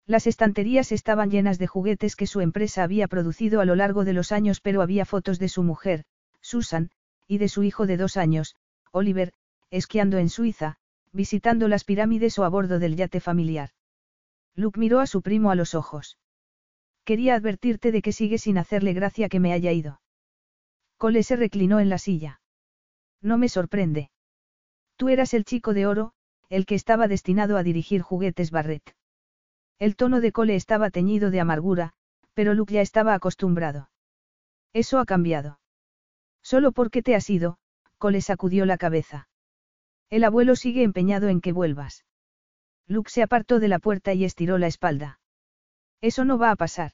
Las 0.07 0.27
estanterías 0.27 0.91
estaban 0.91 1.31
llenas 1.31 1.57
de 1.57 1.65
juguetes 1.65 2.15
que 2.15 2.27
su 2.27 2.41
empresa 2.41 2.83
había 2.83 3.07
producido 3.07 3.59
a 3.59 3.65
lo 3.65 3.75
largo 3.75 4.05
de 4.05 4.13
los 4.13 4.31
años, 4.31 4.61
pero 4.61 4.81
había 4.81 5.03
fotos 5.05 5.39
de 5.39 5.49
su 5.49 5.63
mujer, 5.63 6.05
Susan, 6.41 6.91
y 7.27 7.39
de 7.39 7.49
su 7.49 7.63
hijo 7.63 7.87
de 7.87 7.97
dos 7.97 8.15
años, 8.15 8.55
Oliver, 8.91 9.33
esquiando 9.71 10.19
en 10.19 10.29
Suiza, 10.29 10.77
visitando 11.11 11.67
las 11.67 11.83
pirámides 11.83 12.37
o 12.37 12.43
a 12.43 12.49
bordo 12.49 12.77
del 12.77 12.95
yate 12.95 13.19
familiar. 13.19 13.71
Luke 14.53 14.79
miró 14.79 14.99
a 14.99 15.07
su 15.07 15.23
primo 15.23 15.49
a 15.49 15.55
los 15.55 15.73
ojos. 15.73 16.19
Quería 17.03 17.35
advertirte 17.35 17.91
de 17.91 18.01
que 18.01 18.11
sigue 18.11 18.37
sin 18.37 18.57
hacerle 18.57 18.93
gracia 18.93 19.27
que 19.27 19.39
me 19.39 19.53
haya 19.53 19.71
ido. 19.71 20.01
Cole 20.97 21.23
se 21.23 21.35
reclinó 21.35 21.79
en 21.79 21.89
la 21.89 21.97
silla. 21.97 22.41
No 23.21 23.37
me 23.37 23.49
sorprende. 23.49 24.11
Tú 24.97 25.09
eras 25.09 25.33
el 25.33 25.45
chico 25.45 25.73
de 25.73 25.87
oro, 25.87 26.13
el 26.49 26.65
que 26.65 26.75
estaba 26.75 27.07
destinado 27.07 27.57
a 27.57 27.63
dirigir 27.63 28.01
juguetes 28.01 28.51
Barrett. 28.51 28.95
El 29.79 29.95
tono 29.95 30.21
de 30.21 30.31
Cole 30.31 30.55
estaba 30.55 30.89
teñido 30.89 31.31
de 31.31 31.39
amargura, 31.39 31.93
pero 32.33 32.53
Luke 32.53 32.73
ya 32.73 32.81
estaba 32.81 33.13
acostumbrado. 33.13 33.89
Eso 34.73 34.99
ha 34.99 35.05
cambiado. 35.05 35.59
Solo 36.41 36.71
porque 36.71 37.01
te 37.01 37.15
has 37.15 37.29
ido, 37.29 37.57
Cole 37.97 38.21
sacudió 38.21 38.65
la 38.65 38.77
cabeza. 38.77 39.27
El 40.09 40.23
abuelo 40.23 40.55
sigue 40.55 40.83
empeñado 40.83 41.27
en 41.27 41.41
que 41.41 41.51
vuelvas. 41.51 42.05
Luke 42.87 43.09
se 43.09 43.23
apartó 43.23 43.59
de 43.59 43.67
la 43.67 43.79
puerta 43.79 44.13
y 44.13 44.25
estiró 44.25 44.57
la 44.57 44.67
espalda. 44.67 45.19
Eso 46.01 46.23
no 46.23 46.37
va 46.37 46.51
a 46.51 46.55
pasar. 46.55 46.91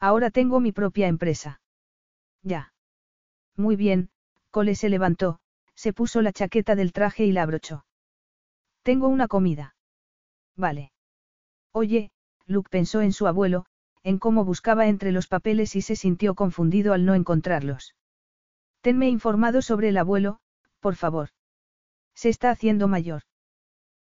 Ahora 0.00 0.30
tengo 0.30 0.60
mi 0.60 0.72
propia 0.72 1.08
empresa. 1.08 1.60
Ya. 2.42 2.72
Muy 3.56 3.74
bien, 3.74 4.10
Cole 4.50 4.74
se 4.74 4.88
levantó, 4.88 5.40
se 5.74 5.92
puso 5.92 6.22
la 6.22 6.32
chaqueta 6.32 6.74
del 6.76 6.92
traje 6.92 7.24
y 7.24 7.32
la 7.32 7.42
abrochó. 7.42 7.86
Tengo 8.82 9.08
una 9.08 9.28
comida. 9.28 9.74
Vale. 10.56 10.92
Oye, 11.72 12.10
Luke 12.46 12.68
pensó 12.70 13.00
en 13.02 13.12
su 13.12 13.26
abuelo, 13.26 13.66
en 14.02 14.18
cómo 14.18 14.44
buscaba 14.44 14.86
entre 14.86 15.12
los 15.12 15.26
papeles 15.26 15.76
y 15.76 15.82
se 15.82 15.96
sintió 15.96 16.34
confundido 16.34 16.92
al 16.92 17.04
no 17.04 17.14
encontrarlos. 17.14 17.94
Tenme 18.80 19.08
informado 19.08 19.60
sobre 19.60 19.88
el 19.90 19.96
abuelo, 19.96 20.40
por 20.80 20.94
favor. 20.94 21.30
Se 22.14 22.28
está 22.28 22.50
haciendo 22.50 22.88
mayor. 22.88 23.22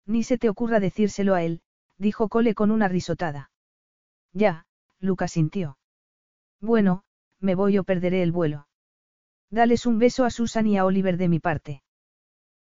Ni 0.06 0.24
se 0.24 0.38
te 0.38 0.50
ocurra 0.50 0.80
decírselo 0.80 1.36
a 1.36 1.44
él, 1.44 1.62
dijo 1.98 2.30
Cole 2.30 2.54
con 2.56 2.72
una 2.72 2.88
risotada. 2.88 3.52
Ya, 4.34 4.66
Luke 5.00 5.28
sintió. 5.28 5.78
Bueno, 6.62 7.04
me 7.40 7.56
voy 7.56 7.78
o 7.78 7.84
perderé 7.84 8.24
el 8.24 8.32
vuelo. 8.32 8.68
Dales 9.50 9.86
un 9.86 10.00
beso 10.00 10.26
a 10.26 10.30
Susan 10.30 10.68
y 10.68 10.78
a 10.78 10.86
Oliver 10.86 11.18
de 11.18 11.30
mi 11.30 11.40
parte. 11.40 11.84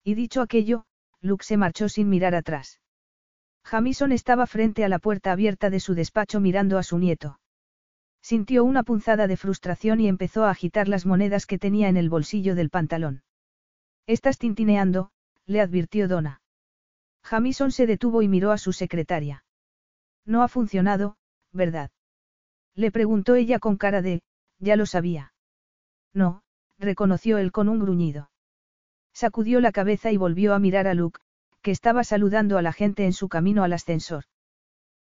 Y 0.03 0.15
dicho 0.15 0.41
aquello, 0.41 0.85
Luke 1.21 1.43
se 1.43 1.57
marchó 1.57 1.89
sin 1.89 2.09
mirar 2.09 2.35
atrás. 2.35 2.79
Jamison 3.67 4.13
estaba 4.13 4.47
frente 4.47 4.85
a 4.85 4.87
la 4.87 4.97
puerta 4.97 5.33
abierta 5.33 5.69
de 5.69 5.81
su 5.81 5.93
despacho 5.93 6.39
mirando 6.39 6.77
a 6.77 6.83
su 6.83 6.97
nieto. 6.97 7.37
Sintió 8.21 8.63
una 8.63 8.83
punzada 8.83 9.27
de 9.27 9.35
frustración 9.35 9.99
y 9.99 10.07
empezó 10.07 10.45
a 10.45 10.51
agitar 10.51 10.87
las 10.87 11.05
monedas 11.05 11.45
que 11.45 11.59
tenía 11.59 11.89
en 11.89 11.97
el 11.97 12.09
bolsillo 12.09 12.55
del 12.55 12.69
pantalón. 12.69 13.23
Estás 14.05 14.37
tintineando, 14.37 15.11
le 15.45 15.59
advirtió 15.59 16.07
Donna. 16.07 16.41
Jamison 17.23 17.73
se 17.73 17.87
detuvo 17.87 18.21
y 18.21 18.29
miró 18.29 18.53
a 18.53 18.57
su 18.57 18.71
secretaria. 18.71 19.43
No 20.23 20.43
ha 20.43 20.47
funcionado, 20.47 21.17
¿verdad? 21.51 21.91
Le 22.73 22.89
preguntó 22.89 23.35
ella 23.35 23.59
con 23.59 23.75
cara 23.75 24.01
de, 24.01 24.21
ya 24.59 24.77
lo 24.77 24.85
sabía. 24.85 25.33
No, 26.13 26.41
reconoció 26.79 27.37
él 27.37 27.51
con 27.51 27.67
un 27.67 27.79
gruñido. 27.79 28.31
Sacudió 29.11 29.59
la 29.59 29.73
cabeza 29.73 30.09
y 30.09 30.15
volvió 30.15 30.53
a 30.53 30.59
mirar 30.59 30.87
a 30.87 30.93
Luke, 30.93 31.19
que 31.61 31.71
estaba 31.71 32.03
saludando 32.03 32.57
a 32.57 32.61
la 32.61 32.73
gente 32.73 33.05
en 33.05 33.13
su 33.13 33.29
camino 33.29 33.63
al 33.63 33.73
ascensor. 33.73 34.25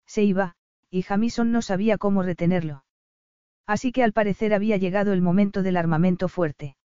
Se 0.06 0.22
iba, 0.22 0.56
y 0.90 1.02
Jamison 1.02 1.52
no 1.52 1.62
sabía 1.62 1.98
cómo 1.98 2.22
retenerlo. 2.22 2.84
Así 3.66 3.92
que 3.92 4.02
al 4.02 4.12
parecer 4.12 4.54
había 4.54 4.76
llegado 4.76 5.12
el 5.12 5.22
momento 5.22 5.62
del 5.62 5.76
armamento 5.76 6.28
fuerte. 6.28 6.76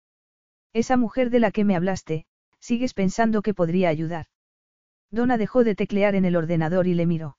Esa 0.73 0.97
mujer 0.97 1.29
de 1.29 1.39
la 1.39 1.51
que 1.51 1.65
me 1.65 1.75
hablaste, 1.75 2.25
sigues 2.59 2.93
pensando 2.93 3.41
que 3.41 3.53
podría 3.53 3.89
ayudar. 3.89 4.27
Donna 5.11 5.37
dejó 5.37 5.63
de 5.63 5.75
teclear 5.75 6.15
en 6.15 6.25
el 6.25 6.35
ordenador 6.35 6.87
y 6.87 6.93
le 6.93 7.05
miró. 7.05 7.37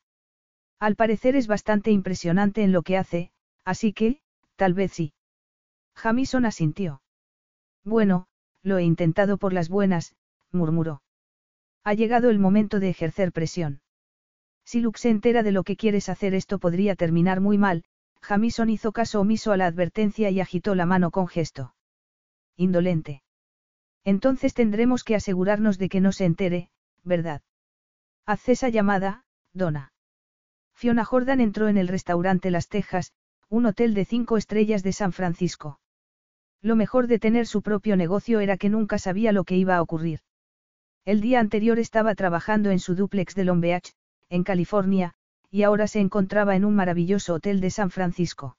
Al 0.79 0.97
parecer 0.97 1.37
es 1.37 1.47
bastante 1.47 1.91
impresionante 1.91 2.63
en 2.63 2.73
lo 2.73 2.83
que 2.83 2.97
hace, 2.97 3.31
así 3.65 3.93
que, 3.93 4.21
tal 4.57 4.75
vez 4.75 4.93
sí. 4.93 5.13
Jamison 5.95 6.47
asintió. 6.47 7.03
Bueno, 7.85 8.27
lo 8.63 8.79
he 8.79 8.85
intentado 8.85 9.39
por 9.39 9.53
las 9.53 9.69
buenas, 9.69 10.15
murmuró. 10.53 11.03
Ha 11.85 11.95
llegado 11.95 12.31
el 12.31 12.39
momento 12.39 12.81
de 12.81 12.91
ejercer 12.91 13.33
presión. 13.33 13.81
Si 14.65 14.81
Luke 14.81 14.99
se 14.99 15.11
entera 15.11 15.43
de 15.43 15.53
lo 15.53 15.65
que 15.65 15.77
quieres 15.77 16.09
hacer 16.09 16.35
esto 16.35 16.59
podría 16.59 16.95
terminar 16.95 17.41
muy 17.41 17.59
mal, 17.59 17.85
Jamison 18.21 18.69
hizo 18.69 18.93
caso 18.93 19.21
omiso 19.21 19.53
a 19.53 19.57
la 19.57 19.67
advertencia 19.67 20.31
y 20.31 20.41
agitó 20.41 20.75
la 20.75 20.87
mano 20.87 21.11
con 21.11 21.27
gesto. 21.27 21.75
Indolente. 22.57 23.23
Entonces 24.05 24.55
tendremos 24.55 25.05
que 25.05 25.15
asegurarnos 25.15 25.79
de 25.79 25.89
que 25.89 26.01
no 26.01 26.13
se 26.13 26.27
entere, 26.27 26.71
¿verdad? 27.03 27.43
Haz 28.27 28.49
esa 28.49 28.69
llamada, 28.69 29.25
Donna. 29.53 29.93
Fiona 30.75 31.05
Jordan 31.05 31.41
entró 31.41 31.69
en 31.69 31.79
el 31.79 31.89
restaurante 31.89 32.51
Las 32.51 32.69
Tejas, 32.69 33.13
un 33.49 33.67
hotel 33.67 33.95
de 33.95 34.05
cinco 34.05 34.37
estrellas 34.37 34.83
de 34.83 34.93
San 34.93 35.13
Francisco. 35.13 35.81
Lo 36.63 36.77
mejor 36.77 37.07
de 37.07 37.19
tener 37.19 37.47
su 37.47 37.63
propio 37.63 37.97
negocio 37.97 38.41
era 38.41 38.57
que 38.57 38.69
nunca 38.69 38.99
sabía 38.99 39.33
lo 39.33 39.45
que 39.45 39.57
iba 39.57 39.77
a 39.77 39.83
ocurrir. 39.83 40.21
El 41.05 41.21
día 41.21 41.41
anterior 41.41 41.79
estaba 41.79 42.15
trabajando 42.15 42.71
en 42.71 42.79
su 42.79 42.95
duplex 42.95 43.35
de 43.35 43.45
Long 43.45 43.61
Beach, 43.61 43.93
en 44.29 44.45
California, 44.45 45.15
y 45.51 45.63
ahora 45.63 45.87
se 45.87 46.01
encontraba 46.01 46.57
en 46.57 46.65
un 46.65 46.75
maravilloso 46.75 47.35
hotel 47.35 47.61
de 47.61 47.71
San 47.71 47.91
Francisco. 47.91 48.57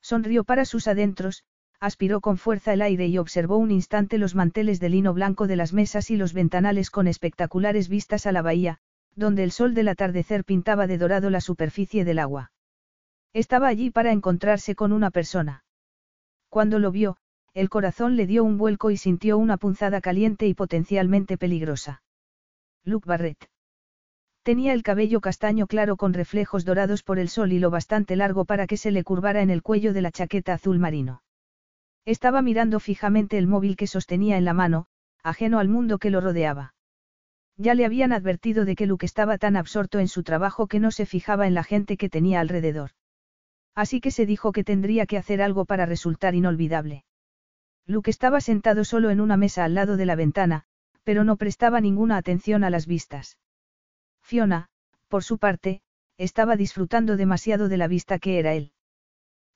Sonrió 0.00 0.44
para 0.44 0.64
sus 0.64 0.88
adentros, 0.88 1.44
aspiró 1.78 2.20
con 2.20 2.36
fuerza 2.36 2.72
el 2.72 2.82
aire 2.82 3.06
y 3.06 3.18
observó 3.18 3.56
un 3.56 3.70
instante 3.70 4.18
los 4.18 4.34
manteles 4.34 4.80
de 4.80 4.88
lino 4.88 5.14
blanco 5.14 5.46
de 5.46 5.56
las 5.56 5.72
mesas 5.72 6.10
y 6.10 6.16
los 6.16 6.32
ventanales 6.32 6.90
con 6.90 7.06
espectaculares 7.06 7.88
vistas 7.88 8.26
a 8.26 8.32
la 8.32 8.42
bahía, 8.42 8.78
donde 9.14 9.44
el 9.44 9.52
sol 9.52 9.74
del 9.74 9.88
atardecer 9.88 10.44
pintaba 10.44 10.86
de 10.86 10.98
dorado 10.98 11.30
la 11.30 11.40
superficie 11.40 12.04
del 12.04 12.18
agua. 12.18 12.52
Estaba 13.32 13.68
allí 13.68 13.90
para 13.90 14.12
encontrarse 14.12 14.74
con 14.74 14.92
una 14.92 15.10
persona. 15.10 15.64
Cuando 16.48 16.78
lo 16.78 16.90
vio, 16.90 17.16
el 17.54 17.68
corazón 17.68 18.16
le 18.16 18.26
dio 18.26 18.44
un 18.44 18.56
vuelco 18.56 18.90
y 18.90 18.96
sintió 18.96 19.36
una 19.36 19.58
punzada 19.58 20.00
caliente 20.00 20.46
y 20.46 20.54
potencialmente 20.54 21.36
peligrosa. 21.36 22.02
Luke 22.84 23.06
Barrett. 23.06 23.50
Tenía 24.42 24.72
el 24.72 24.82
cabello 24.82 25.20
castaño 25.20 25.66
claro 25.66 25.96
con 25.96 26.14
reflejos 26.14 26.64
dorados 26.64 27.02
por 27.02 27.18
el 27.18 27.28
sol 27.28 27.52
y 27.52 27.58
lo 27.58 27.70
bastante 27.70 28.16
largo 28.16 28.44
para 28.44 28.66
que 28.66 28.76
se 28.76 28.90
le 28.90 29.04
curvara 29.04 29.42
en 29.42 29.50
el 29.50 29.62
cuello 29.62 29.92
de 29.92 30.00
la 30.02 30.10
chaqueta 30.10 30.54
azul 30.54 30.78
marino. 30.78 31.22
Estaba 32.04 32.42
mirando 32.42 32.80
fijamente 32.80 33.38
el 33.38 33.46
móvil 33.46 33.76
que 33.76 33.86
sostenía 33.86 34.36
en 34.36 34.44
la 34.44 34.54
mano, 34.54 34.86
ajeno 35.22 35.60
al 35.60 35.68
mundo 35.68 35.98
que 35.98 36.10
lo 36.10 36.20
rodeaba. 36.20 36.74
Ya 37.56 37.74
le 37.74 37.84
habían 37.84 38.12
advertido 38.12 38.64
de 38.64 38.74
que 38.74 38.86
Luke 38.86 39.06
estaba 39.06 39.38
tan 39.38 39.56
absorto 39.56 40.00
en 40.00 40.08
su 40.08 40.24
trabajo 40.24 40.66
que 40.66 40.80
no 40.80 40.90
se 40.90 41.06
fijaba 41.06 41.46
en 41.46 41.54
la 41.54 41.62
gente 41.62 41.96
que 41.96 42.08
tenía 42.08 42.40
alrededor. 42.40 42.90
Así 43.74 44.00
que 44.00 44.10
se 44.10 44.26
dijo 44.26 44.50
que 44.52 44.64
tendría 44.64 45.06
que 45.06 45.18
hacer 45.18 45.40
algo 45.40 45.64
para 45.64 45.86
resultar 45.86 46.34
inolvidable. 46.34 47.04
Luke 47.86 48.10
estaba 48.10 48.40
sentado 48.40 48.84
solo 48.84 49.10
en 49.10 49.20
una 49.20 49.36
mesa 49.36 49.64
al 49.64 49.74
lado 49.74 49.96
de 49.96 50.06
la 50.06 50.14
ventana, 50.14 50.64
pero 51.04 51.24
no 51.24 51.36
prestaba 51.36 51.80
ninguna 51.80 52.16
atención 52.16 52.64
a 52.64 52.70
las 52.70 52.86
vistas. 52.86 53.38
Fiona, 54.22 54.68
por 55.08 55.24
su 55.24 55.38
parte, 55.38 55.82
estaba 56.16 56.56
disfrutando 56.56 57.16
demasiado 57.16 57.68
de 57.68 57.76
la 57.76 57.88
vista 57.88 58.18
que 58.18 58.38
era 58.38 58.54
él. 58.54 58.72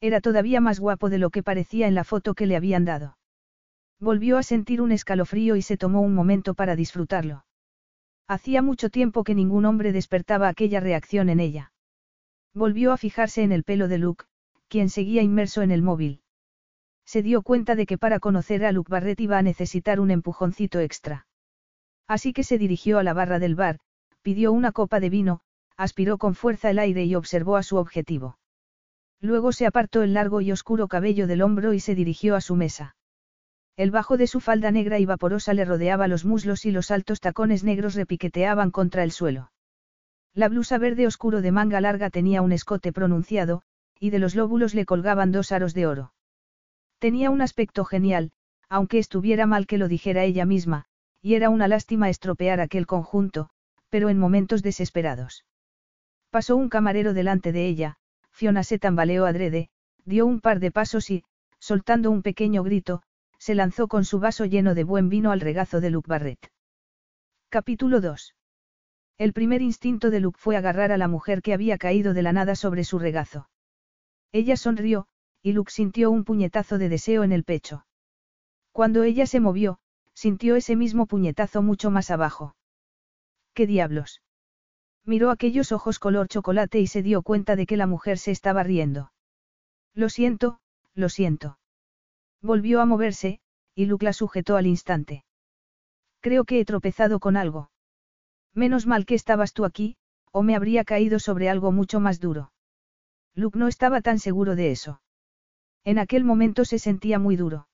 Era 0.00 0.20
todavía 0.20 0.60
más 0.60 0.80
guapo 0.80 1.08
de 1.08 1.18
lo 1.18 1.30
que 1.30 1.42
parecía 1.42 1.86
en 1.86 1.94
la 1.94 2.04
foto 2.04 2.34
que 2.34 2.46
le 2.46 2.56
habían 2.56 2.84
dado. 2.84 3.16
Volvió 3.98 4.36
a 4.36 4.42
sentir 4.42 4.82
un 4.82 4.92
escalofrío 4.92 5.56
y 5.56 5.62
se 5.62 5.78
tomó 5.78 6.02
un 6.02 6.14
momento 6.14 6.54
para 6.54 6.76
disfrutarlo. 6.76 7.46
Hacía 8.28 8.60
mucho 8.60 8.90
tiempo 8.90 9.24
que 9.24 9.34
ningún 9.34 9.64
hombre 9.64 9.92
despertaba 9.92 10.48
aquella 10.48 10.80
reacción 10.80 11.28
en 11.28 11.40
ella. 11.40 11.72
Volvió 12.52 12.92
a 12.92 12.96
fijarse 12.96 13.42
en 13.42 13.52
el 13.52 13.62
pelo 13.62 13.88
de 13.88 13.98
Luke, 13.98 14.24
quien 14.68 14.90
seguía 14.90 15.22
inmerso 15.22 15.62
en 15.62 15.70
el 15.70 15.82
móvil. 15.82 16.22
Se 17.07 17.23
dio 17.23 17.42
cuenta 17.42 17.77
de 17.77 17.87
que 17.87 17.99
para 17.99 18.19
conocer 18.19 18.64
a 18.64 18.73
Luke 18.73 18.90
Barrett 18.90 19.21
iba 19.21 19.38
a 19.38 19.42
necesitar 19.42 20.01
un 20.01 20.11
empujoncito 20.11 20.81
extra. 20.81 21.27
Así 22.09 22.33
que 22.33 22.42
se 22.42 22.59
dirigió 22.59 22.99
a 22.99 23.05
la 23.05 23.14
barra 23.14 23.38
del 23.38 23.55
bar, 23.55 23.79
pidió 24.23 24.53
una 24.53 24.73
copa 24.73 24.99
de 24.99 25.09
vino, 25.09 25.40
aspiró 25.77 26.19
con 26.19 26.35
fuerza 26.35 26.69
el 26.69 26.81
aire 26.81 27.05
y 27.05 27.14
observó 27.14 27.57
a 27.57 27.62
su 27.62 27.77
objetivo. 27.77 28.38
Luego 29.21 29.53
se 29.53 29.66
apartó 29.66 30.03
el 30.03 30.14
largo 30.14 30.40
y 30.40 30.51
oscuro 30.53 30.88
cabello 30.88 31.27
del 31.27 31.42
hombro 31.42 31.73
y 31.73 31.81
se 31.81 31.95
dirigió 31.95 32.35
a 32.35 32.40
su 32.40 32.57
mesa. 32.57 32.97
El 33.77 33.90
bajo 33.90 34.16
de 34.16 34.27
su 34.27 34.40
falda 34.40 34.71
negra 34.71 34.99
y 34.99 35.07
vaporosa 35.07 35.55
le 35.55 35.64
rodeaba 35.64 36.09
los 36.09 36.25
muslos 36.25 36.64
y 36.64 36.71
los 36.71 36.90
altos 36.90 37.21
tacones 37.21 37.62
negros 37.62 37.95
repiqueteaban 37.95 38.71
contra 38.71 39.05
el 39.05 39.12
suelo. 39.12 39.53
La 40.35 40.49
blusa 40.49 40.79
verde 40.79 41.07
oscuro 41.07 41.40
de 41.40 41.53
manga 41.53 41.81
larga 41.81 42.11
tenía 42.11 42.42
un 42.42 42.53
escote 42.53 42.92
pronunciado, 42.92 43.62
y 44.01 44.11
de 44.11 44.19
los 44.19 44.35
lóbulos 44.35 44.75
le 44.75 44.87
colgaban 44.87 45.31
dos 45.31 45.53
aros 45.53 45.73
de 45.73 45.87
oro. 45.87 46.12
Tenía 46.98 47.30
un 47.30 47.42
aspecto 47.42 47.85
genial, 47.85 48.32
aunque 48.68 48.98
estuviera 48.98 49.46
mal 49.46 49.66
que 49.66 49.78
lo 49.78 49.88
dijera 49.88 50.24
ella 50.24 50.46
misma, 50.46 50.87
y 51.20 51.35
era 51.35 51.50
una 51.50 51.68
lástima 51.68 52.09
estropear 52.09 52.61
aquel 52.61 52.87
conjunto, 52.87 53.50
pero 53.90 54.09
en 54.09 54.18
momentos 54.18 54.62
desesperados. 54.62 55.44
Pasó 56.30 56.56
un 56.56 56.68
camarero 56.68 57.14
delante 57.14 57.52
de 57.52 57.66
ella, 57.66 57.96
Fiona 58.30 58.64
se 58.64 58.78
tambaleó 58.78 59.26
adrede, 59.26 59.70
dio 60.04 60.26
un 60.26 60.40
par 60.40 60.61
de 60.61 60.70
pasos 60.70 61.11
y, 61.11 61.24
soltando 61.59 62.11
un 62.11 62.22
pequeño 62.22 62.62
grito, 62.62 63.02
se 63.38 63.54
lanzó 63.54 63.88
con 63.88 64.04
su 64.04 64.18
vaso 64.18 64.44
lleno 64.44 64.74
de 64.74 64.85
buen 64.85 65.09
vino 65.09 65.30
al 65.30 65.40
regazo 65.40 65.80
de 65.80 65.90
Luke 65.90 66.09
Barrett. 66.09 66.50
Capítulo 67.48 68.00
2. 68.00 68.35
El 69.18 69.32
primer 69.32 69.62
instinto 69.62 70.11
de 70.11 70.20
Luke 70.20 70.38
fue 70.38 70.56
agarrar 70.56 70.92
a 70.92 70.98
la 70.98 71.09
mujer 71.09 71.42
que 71.42 71.54
había 71.54 71.78
caído 71.78 72.12
de 72.12 72.22
la 72.22 72.32
nada 72.32 72.54
sobre 72.54 72.85
su 72.85 72.98
regazo. 72.98 73.48
Ella 74.32 74.56
sonrió, 74.56 75.06
y 75.46 75.52
Luke 75.52 75.70
sintió 75.70 76.11
un 76.11 76.24
puñetazo 76.24 76.76
de 76.76 76.88
deseo 76.88 77.22
en 77.22 77.30
el 77.30 77.44
pecho. 77.44 77.87
Cuando 78.72 79.04
ella 79.04 79.26
se 79.26 79.38
movió, 79.38 79.78
sintió 80.12 80.56
ese 80.56 80.74
mismo 80.74 81.06
puñetazo 81.06 81.62
mucho 81.62 81.88
más 81.92 82.11
abajo. 82.11 82.56
¿Qué 83.54 83.64
diablos? 83.68 84.22
Miró 85.04 85.30
aquellos 85.30 85.70
ojos 85.70 86.00
color 86.00 86.26
chocolate 86.26 86.80
y 86.80 86.88
se 86.88 87.00
dio 87.00 87.22
cuenta 87.22 87.54
de 87.54 87.64
que 87.64 87.76
la 87.76 87.87
mujer 87.87 88.18
se 88.18 88.32
estaba 88.32 88.64
riendo. 88.64 89.12
Lo 89.94 90.09
siento, 90.09 90.59
lo 90.94 91.09
siento. 91.09 91.61
Volvió 92.42 92.80
a 92.80 92.85
moverse, 92.85 93.38
y 93.76 93.87
Luke 93.87 94.04
la 94.04 94.14
sujetó 94.14 94.56
al 94.56 94.66
instante. 94.66 95.24
Creo 96.22 96.44
que 96.44 96.59
he 96.59 96.64
tropezado 96.64 97.20
con 97.20 97.37
algo. 97.37 97.70
Menos 98.52 98.88
mal 98.88 99.06
que 99.06 99.14
estabas 99.14 99.52
tú 99.52 99.64
aquí, 99.64 99.96
o 100.32 100.42
me 100.42 100.56
habría 100.56 100.82
caído 100.82 101.20
sobre 101.20 101.48
algo 101.48 101.70
mucho 101.70 102.00
más 102.00 102.18
duro. 102.18 102.50
Luke 103.37 103.56
no 103.56 103.68
estaba 103.68 104.00
tan 104.00 104.18
seguro 104.18 104.56
de 104.56 104.72
eso. 104.72 105.00
En 105.87 106.01
aquel 106.01 106.25
momento 106.25 106.64
se 106.64 106.81
sentía 106.81 107.20
muy 107.20 107.37
duro. 107.37 107.68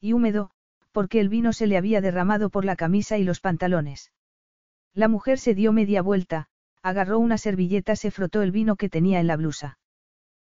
Y 0.00 0.14
húmedo, 0.14 0.52
porque 0.90 1.20
el 1.20 1.28
vino 1.28 1.52
se 1.52 1.66
le 1.66 1.76
había 1.76 2.00
derramado 2.00 2.48
por 2.48 2.64
la 2.64 2.76
camisa 2.76 3.18
y 3.18 3.24
los 3.24 3.40
pantalones. 3.40 4.10
La 4.94 5.06
mujer 5.06 5.38
se 5.38 5.54
dio 5.54 5.70
media 5.70 6.00
vuelta, 6.00 6.48
agarró 6.80 7.18
una 7.18 7.36
servilleta, 7.36 7.94
se 7.94 8.10
frotó 8.10 8.40
el 8.40 8.52
vino 8.52 8.76
que 8.76 8.88
tenía 8.88 9.20
en 9.20 9.26
la 9.26 9.36
blusa. 9.36 9.78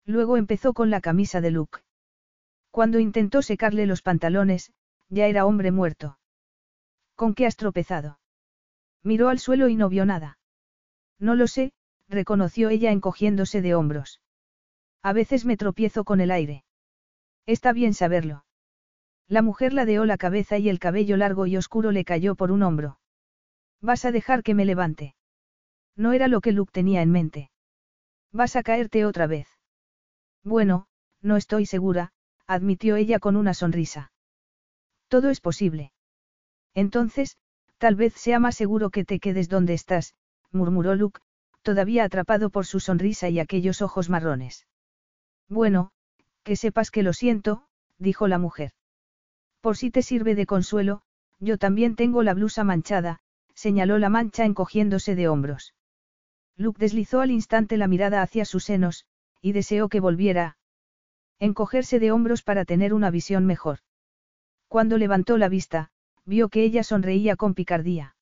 Luego 0.05 0.37
empezó 0.37 0.73
con 0.73 0.91
la 0.91 1.01
camisa 1.01 1.41
de 1.41 1.53
Luke. 1.53 1.79
Cuando 2.73 2.99
intentó 2.99 3.43
secarle 3.43 3.87
los 3.87 4.03
pantalones, 4.03 4.73
ya 5.09 5.29
era 5.29 5.47
hombre 5.47 5.71
muerto. 5.71 6.19
¿Con 7.15 7.35
qué 7.35 7.47
has 7.47 7.55
tropezado? 7.55 8.19
Miró 9.05 9.29
al 9.29 9.39
suelo 9.39 9.69
y 9.69 9.77
no 9.77 9.89
vio 9.89 10.05
nada. 10.05 10.39
No 11.21 11.37
lo 11.37 11.47
sé, 11.47 11.75
reconoció 12.09 12.71
ella 12.71 12.91
encogiéndose 12.91 13.63
de 13.63 13.77
hombros. 13.77 14.21
A 15.01 15.13
veces 15.13 15.45
me 15.45 15.57
tropiezo 15.57 16.03
con 16.03 16.21
el 16.21 16.33
aire. 16.33 16.65
Está 17.47 17.73
bien 17.73 17.95
saberlo. 17.95 18.45
La 19.29 19.43
mujer 19.43 19.73
ladeó 19.73 20.05
la 20.05 20.19
cabeza 20.19 20.59
y 20.59 20.69
el 20.69 20.79
cabello 20.79 21.17
largo 21.17 21.47
y 21.47 21.57
oscuro 21.57 21.91
le 21.91 22.05
cayó 22.05 22.35
por 22.35 22.53
un 22.53 22.63
hombro. 22.63 22.99
¿Vas 23.81 24.05
a 24.05 24.13
dejar 24.13 24.43
que 24.43 24.55
me 24.55 24.65
levante? 24.65 25.17
No 25.97 26.13
era 26.13 26.29
lo 26.29 26.41
que 26.41 26.53
Luke 26.53 26.73
tenía 26.73 27.03
en 27.03 27.11
mente. 27.11 27.51
¿Vas 28.31 28.57
a 28.57 28.63
caerte 28.63 29.05
otra 29.05 29.27
vez? 29.27 29.49
Bueno, 30.45 30.87
no 31.21 31.37
estoy 31.37 31.67
segura, 31.67 32.13
admitió 32.47 32.97
ella 32.97 33.19
con 33.19 33.37
una 33.37 33.55
sonrisa. 33.55 34.13
Todo 35.09 35.31
es 35.31 35.41
posible. 35.41 35.93
Entonces, 36.75 37.37
tal 37.79 37.97
vez 37.97 38.15
sea 38.15 38.39
más 38.39 38.55
seguro 38.55 38.91
que 38.91 39.05
te 39.05 39.19
quedes 39.19 39.49
donde 39.49 39.75
estás, 39.75 40.15
murmuró 40.51 40.95
Luke, 40.95 41.21
todavía 41.63 42.05
atrapado 42.05 42.51
por 42.51 42.67
su 42.67 42.81
sonrisa 42.81 43.29
y 43.29 43.39
aquellos 43.39 43.83
ojos 43.83 44.09
marrones. 44.09 44.67
Bueno, 45.49 45.93
que 46.43 46.57
sepas 46.57 46.91
que 46.91 47.03
lo 47.03 47.13
siento, 47.13 47.65
dijo 47.99 48.29
la 48.29 48.39
mujer. 48.39 48.73
Por 49.61 49.77
si 49.77 49.91
te 49.91 50.03
sirve 50.03 50.35
de 50.35 50.47
consuelo, 50.47 51.03
yo 51.39 51.59
también 51.59 51.97
tengo 51.97 52.23
la 52.23 52.35
blusa 52.35 52.65
manchada, 52.65 53.21
señaló 53.55 53.99
la 53.99 54.09
mancha 54.09 54.45
encogiéndose 54.45 55.15
de 55.15 55.29
hombros. 55.29 55.75
Luke 56.57 56.79
deslizó 56.79 57.21
al 57.21 57.31
instante 57.31 57.77
la 57.77 57.89
mirada 57.89 58.23
hacia 58.23 58.45
sus 58.45 58.65
senos, 58.65 59.07
y 59.41 59.53
deseó 59.53 59.89
que 59.89 60.01
volviera. 60.01 60.57
Encogerse 61.39 61.99
de 61.99 62.13
hombros 62.13 62.43
para 62.43 62.65
tener 62.65 62.95
una 62.95 63.11
visión 63.11 63.47
mejor. 63.47 63.79
Cuando 64.69 64.99
levantó 64.99 65.39
la 65.39 65.49
vista, 65.49 65.91
vio 66.25 66.49
que 66.49 66.63
ella 66.63 66.85
sonreía 66.85 67.37
con 67.37 67.55
picardía. 67.55 68.17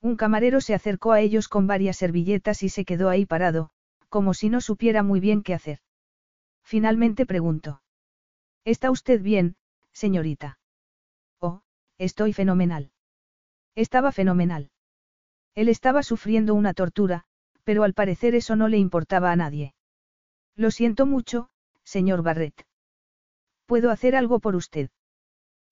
Un 0.00 0.16
camarero 0.16 0.60
se 0.60 0.74
acercó 0.74 1.12
a 1.12 1.20
ellos 1.20 1.48
con 1.48 1.66
varias 1.66 1.96
servilletas 1.96 2.62
y 2.62 2.68
se 2.68 2.84
quedó 2.84 3.08
ahí 3.08 3.26
parado, 3.26 3.70
como 4.08 4.34
si 4.34 4.48
no 4.48 4.60
supiera 4.60 5.02
muy 5.02 5.20
bien 5.20 5.42
qué 5.42 5.54
hacer. 5.54 5.80
Finalmente 6.66 7.26
preguntó. 7.26 7.80
¿Está 8.64 8.90
usted 8.90 9.22
bien, 9.22 9.54
señorita? 9.92 10.58
Oh, 11.38 11.62
estoy 11.96 12.32
fenomenal. 12.32 12.90
Estaba 13.76 14.10
fenomenal. 14.10 14.72
Él 15.54 15.68
estaba 15.68 16.02
sufriendo 16.02 16.54
una 16.54 16.74
tortura, 16.74 17.22
pero 17.62 17.84
al 17.84 17.94
parecer 17.94 18.34
eso 18.34 18.56
no 18.56 18.66
le 18.66 18.78
importaba 18.78 19.30
a 19.30 19.36
nadie. 19.36 19.76
Lo 20.56 20.72
siento 20.72 21.06
mucho, 21.06 21.50
señor 21.84 22.24
Barrett. 22.24 22.66
¿Puedo 23.66 23.92
hacer 23.92 24.16
algo 24.16 24.40
por 24.40 24.56
usted? 24.56 24.90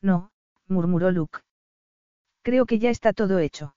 No, 0.00 0.30
murmuró 0.68 1.10
Luke. 1.10 1.40
Creo 2.42 2.66
que 2.66 2.78
ya 2.78 2.90
está 2.90 3.12
todo 3.12 3.40
hecho. 3.40 3.74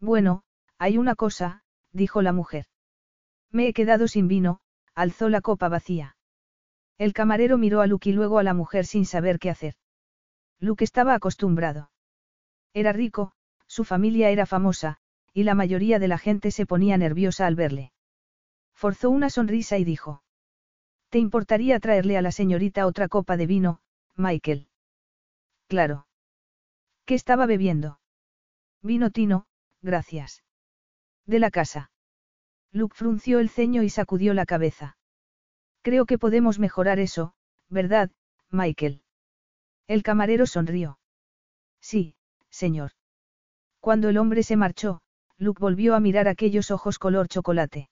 Bueno, 0.00 0.42
hay 0.76 0.98
una 0.98 1.14
cosa, 1.14 1.62
dijo 1.92 2.20
la 2.20 2.32
mujer. 2.32 2.66
Me 3.50 3.68
he 3.68 3.72
quedado 3.72 4.06
sin 4.06 4.28
vino, 4.28 4.60
alzó 4.94 5.30
la 5.30 5.40
copa 5.40 5.70
vacía. 5.70 6.15
El 6.98 7.12
camarero 7.12 7.58
miró 7.58 7.80
a 7.82 7.86
Luke 7.86 8.08
y 8.08 8.12
luego 8.12 8.38
a 8.38 8.42
la 8.42 8.54
mujer 8.54 8.86
sin 8.86 9.04
saber 9.04 9.38
qué 9.38 9.50
hacer. 9.50 9.74
Luke 10.58 10.84
estaba 10.84 11.14
acostumbrado. 11.14 11.90
Era 12.72 12.92
rico, 12.92 13.32
su 13.66 13.84
familia 13.84 14.30
era 14.30 14.46
famosa, 14.46 14.98
y 15.34 15.42
la 15.42 15.54
mayoría 15.54 15.98
de 15.98 16.08
la 16.08 16.18
gente 16.18 16.50
se 16.50 16.64
ponía 16.64 16.96
nerviosa 16.96 17.46
al 17.46 17.56
verle. 17.56 17.92
Forzó 18.72 19.10
una 19.10 19.28
sonrisa 19.28 19.76
y 19.78 19.84
dijo. 19.84 20.22
¿Te 21.10 21.18
importaría 21.18 21.78
traerle 21.80 22.16
a 22.16 22.22
la 22.22 22.32
señorita 22.32 22.86
otra 22.86 23.08
copa 23.08 23.36
de 23.36 23.46
vino, 23.46 23.80
Michael? 24.16 24.68
Claro. 25.68 26.06
¿Qué 27.04 27.14
estaba 27.14 27.46
bebiendo? 27.46 28.00
Vino 28.82 29.10
tino, 29.10 29.46
gracias. 29.82 30.42
De 31.26 31.38
la 31.38 31.50
casa. 31.50 31.90
Luke 32.72 32.96
frunció 32.96 33.38
el 33.38 33.48
ceño 33.48 33.82
y 33.82 33.90
sacudió 33.90 34.34
la 34.34 34.46
cabeza. 34.46 34.96
Creo 35.86 36.04
que 36.04 36.18
podemos 36.18 36.58
mejorar 36.58 36.98
eso, 36.98 37.32
¿verdad, 37.68 38.10
Michael? 38.50 39.02
El 39.86 40.02
camarero 40.02 40.44
sonrió. 40.44 40.98
Sí, 41.80 42.16
señor. 42.50 42.90
Cuando 43.78 44.08
el 44.08 44.18
hombre 44.18 44.42
se 44.42 44.56
marchó, 44.56 45.00
Luke 45.38 45.60
volvió 45.60 45.94
a 45.94 46.00
mirar 46.00 46.26
aquellos 46.26 46.72
ojos 46.72 46.98
color 46.98 47.28
chocolate. 47.28 47.88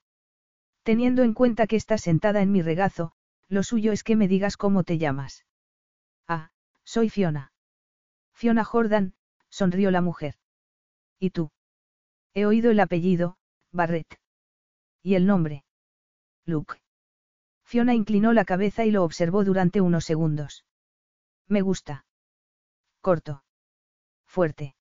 Teniendo 0.82 1.22
en 1.22 1.34
cuenta 1.34 1.68
que 1.68 1.76
estás 1.76 2.00
sentada 2.00 2.42
en 2.42 2.50
mi 2.50 2.62
regazo, 2.62 3.12
lo 3.48 3.62
suyo 3.62 3.92
es 3.92 4.02
que 4.02 4.16
me 4.16 4.26
digas 4.26 4.56
cómo 4.56 4.82
te 4.82 4.98
llamas. 4.98 5.46
Ah, 6.26 6.50
soy 6.82 7.10
Fiona. 7.10 7.52
Fiona 8.32 8.64
Jordan, 8.64 9.14
sonrió 9.50 9.92
la 9.92 10.00
mujer. 10.00 10.34
¿Y 11.20 11.30
tú? 11.30 11.52
He 12.32 12.44
oído 12.44 12.72
el 12.72 12.80
apellido, 12.80 13.36
Barrett. 13.70 14.18
¿Y 15.00 15.14
el 15.14 15.26
nombre? 15.26 15.64
Luke. 16.44 16.74
Fiona 17.64 17.94
inclinó 17.94 18.32
la 18.32 18.44
cabeza 18.44 18.84
y 18.84 18.90
lo 18.90 19.04
observó 19.04 19.44
durante 19.44 19.80
unos 19.80 20.04
segundos. 20.04 20.64
Me 21.48 21.60
gusta. 21.60 22.04
Corto. 23.00 23.42
Fuerte. 24.26 24.74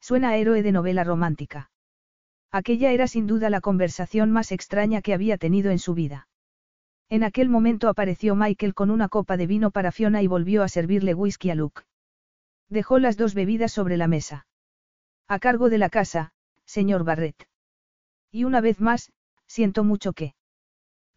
Suena 0.00 0.30
a 0.30 0.36
héroe 0.36 0.62
de 0.62 0.72
novela 0.72 1.04
romántica. 1.04 1.70
Aquella 2.50 2.92
era 2.92 3.06
sin 3.08 3.26
duda 3.26 3.50
la 3.50 3.60
conversación 3.60 4.30
más 4.30 4.52
extraña 4.52 5.02
que 5.02 5.12
había 5.12 5.36
tenido 5.36 5.70
en 5.70 5.78
su 5.78 5.94
vida. 5.94 6.28
En 7.10 7.24
aquel 7.24 7.48
momento 7.48 7.88
apareció 7.88 8.34
Michael 8.34 8.74
con 8.74 8.90
una 8.90 9.08
copa 9.08 9.36
de 9.36 9.46
vino 9.46 9.70
para 9.70 9.92
Fiona 9.92 10.22
y 10.22 10.26
volvió 10.26 10.62
a 10.62 10.68
servirle 10.68 11.14
whisky 11.14 11.50
a 11.50 11.54
Luke. 11.54 11.82
Dejó 12.68 12.98
las 12.98 13.16
dos 13.16 13.34
bebidas 13.34 13.72
sobre 13.72 13.96
la 13.96 14.08
mesa. 14.08 14.46
A 15.26 15.38
cargo 15.38 15.70
de 15.70 15.78
la 15.78 15.88
casa, 15.88 16.32
señor 16.64 17.04
Barrett. 17.04 17.48
Y 18.30 18.44
una 18.44 18.60
vez 18.60 18.80
más, 18.80 19.10
siento 19.46 19.84
mucho 19.84 20.12
que. 20.12 20.34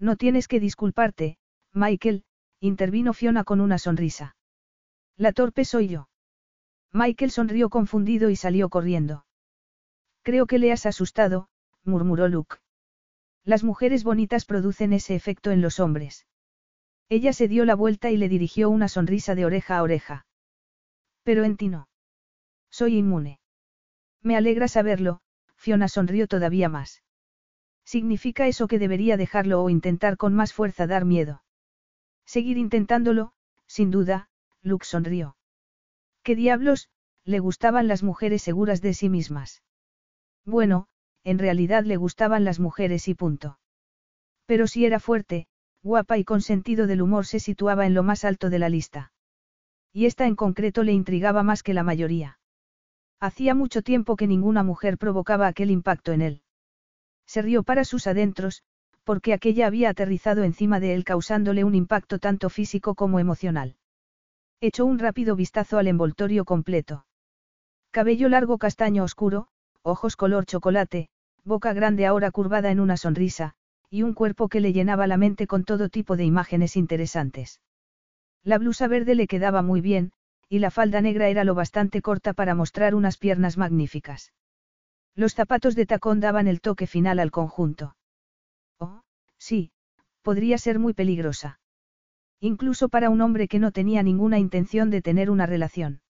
No 0.01 0.15
tienes 0.15 0.47
que 0.47 0.59
disculparte, 0.59 1.37
Michael, 1.73 2.25
intervino 2.59 3.13
Fiona 3.13 3.43
con 3.43 3.61
una 3.61 3.77
sonrisa. 3.77 4.35
La 5.15 5.31
torpe 5.31 5.63
soy 5.63 5.89
yo. 5.89 6.09
Michael 6.91 7.29
sonrió 7.29 7.69
confundido 7.69 8.31
y 8.31 8.35
salió 8.35 8.69
corriendo. 8.69 9.25
Creo 10.23 10.47
que 10.47 10.57
le 10.57 10.71
has 10.71 10.87
asustado, 10.87 11.49
murmuró 11.83 12.27
Luke. 12.27 12.57
Las 13.43 13.63
mujeres 13.63 14.03
bonitas 14.03 14.45
producen 14.45 14.91
ese 14.91 15.13
efecto 15.13 15.51
en 15.51 15.61
los 15.61 15.79
hombres. 15.79 16.25
Ella 17.07 17.31
se 17.31 17.47
dio 17.47 17.63
la 17.63 17.75
vuelta 17.75 18.09
y 18.09 18.17
le 18.17 18.27
dirigió 18.27 18.71
una 18.71 18.87
sonrisa 18.87 19.35
de 19.35 19.45
oreja 19.45 19.77
a 19.77 19.83
oreja. 19.83 20.25
Pero 21.23 21.43
en 21.43 21.57
ti 21.57 21.69
no. 21.69 21.89
Soy 22.71 22.97
inmune. 22.97 23.39
Me 24.23 24.35
alegra 24.35 24.67
saberlo, 24.67 25.21
Fiona 25.55 25.87
sonrió 25.87 26.25
todavía 26.25 26.69
más. 26.69 27.03
¿Significa 27.83 28.47
eso 28.47 28.67
que 28.67 28.79
debería 28.79 29.17
dejarlo 29.17 29.61
o 29.61 29.69
intentar 29.69 30.17
con 30.17 30.33
más 30.33 30.53
fuerza 30.53 30.87
dar 30.87 31.05
miedo? 31.05 31.43
Seguir 32.25 32.57
intentándolo, 32.57 33.33
sin 33.67 33.91
duda, 33.91 34.29
Luke 34.61 34.85
sonrió. 34.85 35.35
¿Qué 36.23 36.35
diablos? 36.35 36.89
Le 37.25 37.39
gustaban 37.39 37.87
las 37.87 38.03
mujeres 38.03 38.41
seguras 38.41 38.81
de 38.81 38.93
sí 38.93 39.09
mismas. 39.09 39.63
Bueno, 40.45 40.87
en 41.23 41.39
realidad 41.39 41.83
le 41.83 41.97
gustaban 41.97 42.43
las 42.43 42.59
mujeres 42.59 43.07
y 43.07 43.13
punto. 43.13 43.59
Pero 44.45 44.67
si 44.67 44.85
era 44.85 44.99
fuerte, 44.99 45.47
guapa 45.83 46.17
y 46.17 46.23
con 46.23 46.41
sentido 46.41 46.87
del 46.87 47.01
humor 47.01 47.25
se 47.25 47.39
situaba 47.39 47.85
en 47.85 47.93
lo 47.93 48.03
más 48.03 48.25
alto 48.25 48.49
de 48.49 48.59
la 48.59 48.69
lista. 48.69 49.11
Y 49.93 50.05
esta 50.05 50.25
en 50.25 50.35
concreto 50.35 50.83
le 50.83 50.93
intrigaba 50.93 51.43
más 51.43 51.63
que 51.63 51.73
la 51.73 51.83
mayoría. 51.83 52.39
Hacía 53.19 53.53
mucho 53.53 53.81
tiempo 53.81 54.15
que 54.15 54.27
ninguna 54.27 54.63
mujer 54.63 54.97
provocaba 54.97 55.47
aquel 55.47 55.69
impacto 55.69 56.11
en 56.11 56.21
él. 56.21 56.41
Se 57.25 57.41
rió 57.41 57.63
para 57.63 57.83
sus 57.83 58.07
adentros, 58.07 58.63
porque 59.03 59.33
aquella 59.33 59.67
había 59.67 59.89
aterrizado 59.89 60.43
encima 60.43 60.79
de 60.79 60.93
él 60.93 61.03
causándole 61.03 61.63
un 61.63 61.75
impacto 61.75 62.19
tanto 62.19 62.49
físico 62.49 62.95
como 62.95 63.19
emocional. 63.19 63.75
Echó 64.59 64.85
un 64.85 64.99
rápido 64.99 65.35
vistazo 65.35 65.77
al 65.77 65.87
envoltorio 65.87 66.45
completo. 66.45 67.05
Cabello 67.91 68.29
largo 68.29 68.57
castaño 68.57 69.03
oscuro, 69.03 69.47
ojos 69.81 70.15
color 70.15 70.45
chocolate, 70.45 71.09
boca 71.43 71.73
grande 71.73 72.05
ahora 72.05 72.31
curvada 72.31 72.71
en 72.71 72.79
una 72.79 72.95
sonrisa, 72.95 73.53
y 73.89 74.03
un 74.03 74.13
cuerpo 74.13 74.47
que 74.47 74.61
le 74.61 74.71
llenaba 74.71 75.07
la 75.07 75.17
mente 75.17 75.47
con 75.47 75.63
todo 75.63 75.89
tipo 75.89 76.15
de 76.15 76.23
imágenes 76.23 76.77
interesantes. 76.77 77.59
La 78.43 78.57
blusa 78.57 78.87
verde 78.87 79.15
le 79.15 79.27
quedaba 79.27 79.61
muy 79.61 79.81
bien, 79.81 80.11
y 80.47 80.59
la 80.59 80.71
falda 80.71 81.01
negra 81.01 81.27
era 81.29 81.43
lo 81.43 81.55
bastante 81.55 82.01
corta 82.01 82.33
para 82.33 82.55
mostrar 82.55 82.95
unas 82.95 83.17
piernas 83.17 83.57
magníficas. 83.57 84.31
Los 85.15 85.33
zapatos 85.33 85.75
de 85.75 85.85
tacón 85.85 86.19
daban 86.19 86.47
el 86.47 86.61
toque 86.61 86.87
final 86.87 87.19
al 87.19 87.31
conjunto. 87.31 87.95
Oh, 88.79 89.01
sí, 89.37 89.71
podría 90.21 90.57
ser 90.57 90.79
muy 90.79 90.93
peligrosa. 90.93 91.59
Incluso 92.39 92.89
para 92.89 93.09
un 93.09 93.21
hombre 93.21 93.47
que 93.47 93.59
no 93.59 93.71
tenía 93.71 94.03
ninguna 94.03 94.39
intención 94.39 94.89
de 94.89 95.01
tener 95.01 95.29
una 95.29 95.45
relación. 95.45 96.01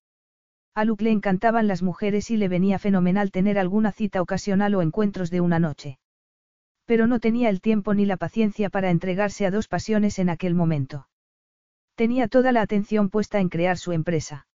A 0.74 0.86
Luke 0.86 1.04
le 1.04 1.12
encantaban 1.12 1.68
las 1.68 1.82
mujeres 1.82 2.32
y 2.32 2.38
le 2.38 2.48
venía 2.48 2.80
fenomenal 2.80 3.32
tener 3.32 3.60
alguna 3.60 3.92
cita 3.92 4.22
ocasional 4.22 4.74
o 4.76 4.82
encuentros 4.82 5.30
de 5.30 5.42
una 5.42 5.60
noche. 5.60 6.00
Pero 6.86 7.08
no 7.08 7.20
tenía 7.20 7.50
el 7.50 7.60
tiempo 7.60 7.94
ni 7.94 8.06
la 8.06 8.18
paciencia 8.18 8.70
para 8.70 8.90
entregarse 8.90 9.46
a 9.46 9.52
dos 9.52 9.68
pasiones 9.68 10.20
en 10.20 10.30
aquel 10.30 10.56
momento. 10.56 11.08
Tenía 11.96 12.28
toda 12.28 12.52
la 12.52 12.62
atención 12.62 13.10
puesta 13.10 13.40
en 13.40 13.50
crear 13.50 13.78
su 13.78 13.92
empresa. 13.92 14.48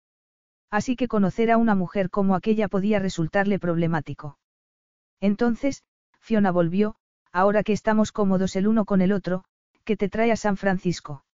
Así 0.75 0.97
que 0.97 1.07
conocer 1.07 1.53
a 1.53 1.57
una 1.57 1.77
mujer 1.77 2.11
como 2.11 2.35
aquella 2.35 2.67
podía 2.67 2.99
resultarle 2.99 3.61
problemático. 3.61 4.39
Entonces, 5.21 5.85
Fiona 6.19 6.51
volvió, 6.51 6.97
ahora 7.31 7.63
que 7.63 7.73
estamos 7.73 8.11
cómodos 8.11 8.57
el 8.57 8.67
uno 8.67 8.85
con 8.85 9.01
el 9.01 9.13
otro, 9.13 9.45
que 9.85 9.97
te 9.97 10.09
trae 10.09 10.33
a 10.33 10.37
San 10.37 10.57
Francisco. 10.57 11.25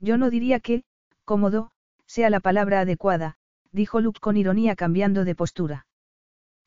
Yo 0.00 0.18
no 0.18 0.30
diría 0.30 0.58
que, 0.58 0.82
cómodo, 1.24 1.70
sea 2.06 2.28
la 2.28 2.40
palabra 2.40 2.80
adecuada, 2.80 3.36
dijo 3.70 4.00
Luke 4.00 4.18
con 4.18 4.36
ironía 4.36 4.74
cambiando 4.74 5.24
de 5.24 5.36
postura. 5.36 5.86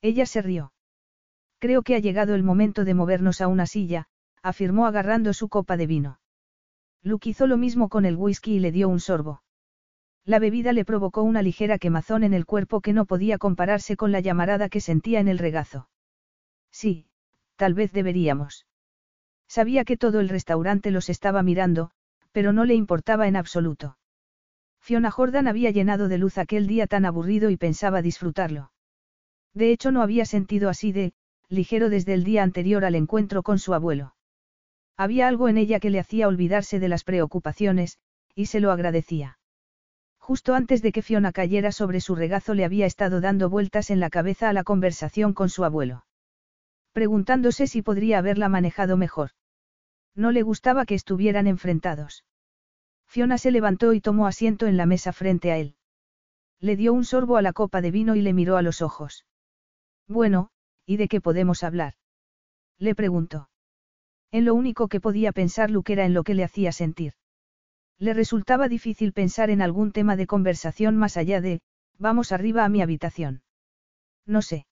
Ella 0.02 0.26
se 0.26 0.42
rió. 0.42 0.72
Creo 1.58 1.82
que 1.82 1.96
ha 1.96 2.00
llegado 2.00 2.34
el 2.34 2.44
momento 2.44 2.86
de 2.86 2.94
movernos 2.94 3.42
a 3.42 3.50
una 3.50 3.66
silla, 3.66 4.08
afirmó 4.42 4.86
agarrando 4.88 5.34
su 5.34 5.50
copa 5.50 5.76
de 5.76 5.88
vino. 5.88 6.22
Luke 7.04 7.30
hizo 7.30 7.46
lo 7.46 7.58
mismo 7.58 7.90
con 7.90 8.06
el 8.06 8.16
whisky 8.16 8.54
y 8.54 8.60
le 8.60 8.72
dio 8.72 8.88
un 8.88 9.02
sorbo. 9.02 9.42
La 10.30 10.38
bebida 10.38 10.74
le 10.74 10.86
provocó 10.86 11.24
una 11.24 11.42
ligera 11.42 11.80
quemazón 11.80 12.24
en 12.24 12.36
el 12.36 12.46
cuerpo 12.46 12.82
que 12.82 12.94
no 12.94 13.06
podía 13.06 13.40
compararse 13.40 13.98
con 13.98 14.12
la 14.12 14.20
llamarada 14.20 14.70
que 14.70 14.80
sentía 14.80 15.20
en 15.20 15.28
el 15.28 15.40
regazo. 15.40 15.90
Sí, 16.70 17.08
tal 17.56 17.74
vez 17.74 17.94
deberíamos. 17.94 18.68
Sabía 19.48 19.84
que 19.86 19.98
todo 19.98 20.20
el 20.20 20.30
restaurante 20.30 20.92
los 20.92 21.10
estaba 21.10 21.42
mirando, 21.42 21.90
pero 22.32 22.54
no 22.54 22.66
le 22.66 22.76
importaba 22.76 23.28
en 23.28 23.38
absoluto. 23.38 23.98
Fiona 24.80 25.10
Jordan 25.10 25.48
había 25.48 25.72
llenado 25.72 26.08
de 26.08 26.20
luz 26.20 26.38
aquel 26.38 26.68
día 26.68 26.86
tan 26.86 27.06
aburrido 27.06 27.50
y 27.50 27.58
pensaba 27.58 28.04
disfrutarlo. 28.04 28.72
De 29.56 29.72
hecho 29.72 29.90
no 29.90 30.04
había 30.04 30.26
sentido 30.26 30.70
así 30.70 30.92
de, 30.92 31.14
ligero 31.48 31.90
desde 31.90 32.14
el 32.14 32.24
día 32.24 32.44
anterior 32.44 32.86
al 32.86 32.94
encuentro 32.94 33.42
con 33.42 33.58
su 33.58 33.74
abuelo. 33.74 34.14
Había 34.96 35.28
algo 35.28 35.50
en 35.50 35.58
ella 35.58 35.80
que 35.80 35.90
le 35.90 36.00
hacía 36.00 36.28
olvidarse 36.28 36.80
de 36.80 36.88
las 36.88 37.04
preocupaciones, 37.04 37.98
y 38.36 38.46
se 38.46 38.60
lo 38.60 38.72
agradecía. 38.72 39.39
Justo 40.30 40.54
antes 40.54 40.84
de 40.84 40.92
que 40.92 41.02
Fiona 41.02 41.32
cayera 41.32 41.72
sobre 41.72 42.02
su 42.02 42.14
regazo 42.14 42.54
le 42.54 42.64
había 42.64 42.86
estado 42.86 43.20
dando 43.20 43.50
vueltas 43.50 43.90
en 43.90 44.00
la 44.00 44.12
cabeza 44.12 44.48
a 44.48 44.54
la 44.54 44.64
conversación 44.64 45.34
con 45.34 45.50
su 45.50 45.64
abuelo. 45.64 46.06
Preguntándose 46.92 47.66
si 47.66 47.82
podría 47.82 48.20
haberla 48.20 48.48
manejado 48.48 48.96
mejor. 48.96 49.32
No 50.14 50.32
le 50.32 50.44
gustaba 50.44 50.86
que 50.86 50.94
estuvieran 50.94 51.48
enfrentados. 51.48 52.26
Fiona 53.08 53.40
se 53.40 53.50
levantó 53.50 53.92
y 53.94 54.02
tomó 54.02 54.28
asiento 54.28 54.68
en 54.68 54.78
la 54.78 54.86
mesa 54.86 55.14
frente 55.14 55.52
a 55.52 55.58
él. 55.58 55.74
Le 56.60 56.76
dio 56.76 56.94
un 56.94 57.06
sorbo 57.06 57.38
a 57.38 57.42
la 57.42 57.52
copa 57.52 57.82
de 57.82 57.90
vino 57.90 58.16
y 58.16 58.22
le 58.22 58.34
miró 58.34 58.56
a 58.56 58.62
los 58.62 58.84
ojos. 58.84 59.26
Bueno, 60.08 60.52
¿y 60.86 60.98
de 60.98 61.08
qué 61.08 61.22
podemos 61.22 61.64
hablar? 61.64 61.96
Le 62.78 62.94
preguntó. 62.94 63.50
En 64.30 64.46
lo 64.46 64.54
único 64.54 64.90
que 64.90 65.02
podía 65.02 65.32
pensar 65.32 65.72
Luke 65.72 65.92
era 65.92 66.06
en 66.06 66.14
lo 66.14 66.24
que 66.24 66.36
le 66.36 66.44
hacía 66.44 66.72
sentir. 66.72 67.14
Le 68.00 68.14
resultaba 68.14 68.70
difícil 68.70 69.12
pensar 69.12 69.50
en 69.50 69.62
algún 69.62 69.92
tema 69.92 70.16
de 70.16 70.26
conversación 70.26 70.96
más 70.96 71.18
allá 71.18 71.42
de, 71.42 71.62
vamos 71.98 72.32
arriba 72.32 72.64
a 72.64 72.70
mi 72.70 72.82
habitación. 72.82 73.44
No 74.26 74.42
sé. 74.42 74.66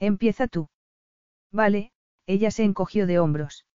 Empieza 0.00 0.48
tú. 0.48 0.68
Vale, 1.52 1.92
ella 2.26 2.50
se 2.50 2.64
encogió 2.64 3.06
de 3.06 3.20
hombros. 3.20 3.66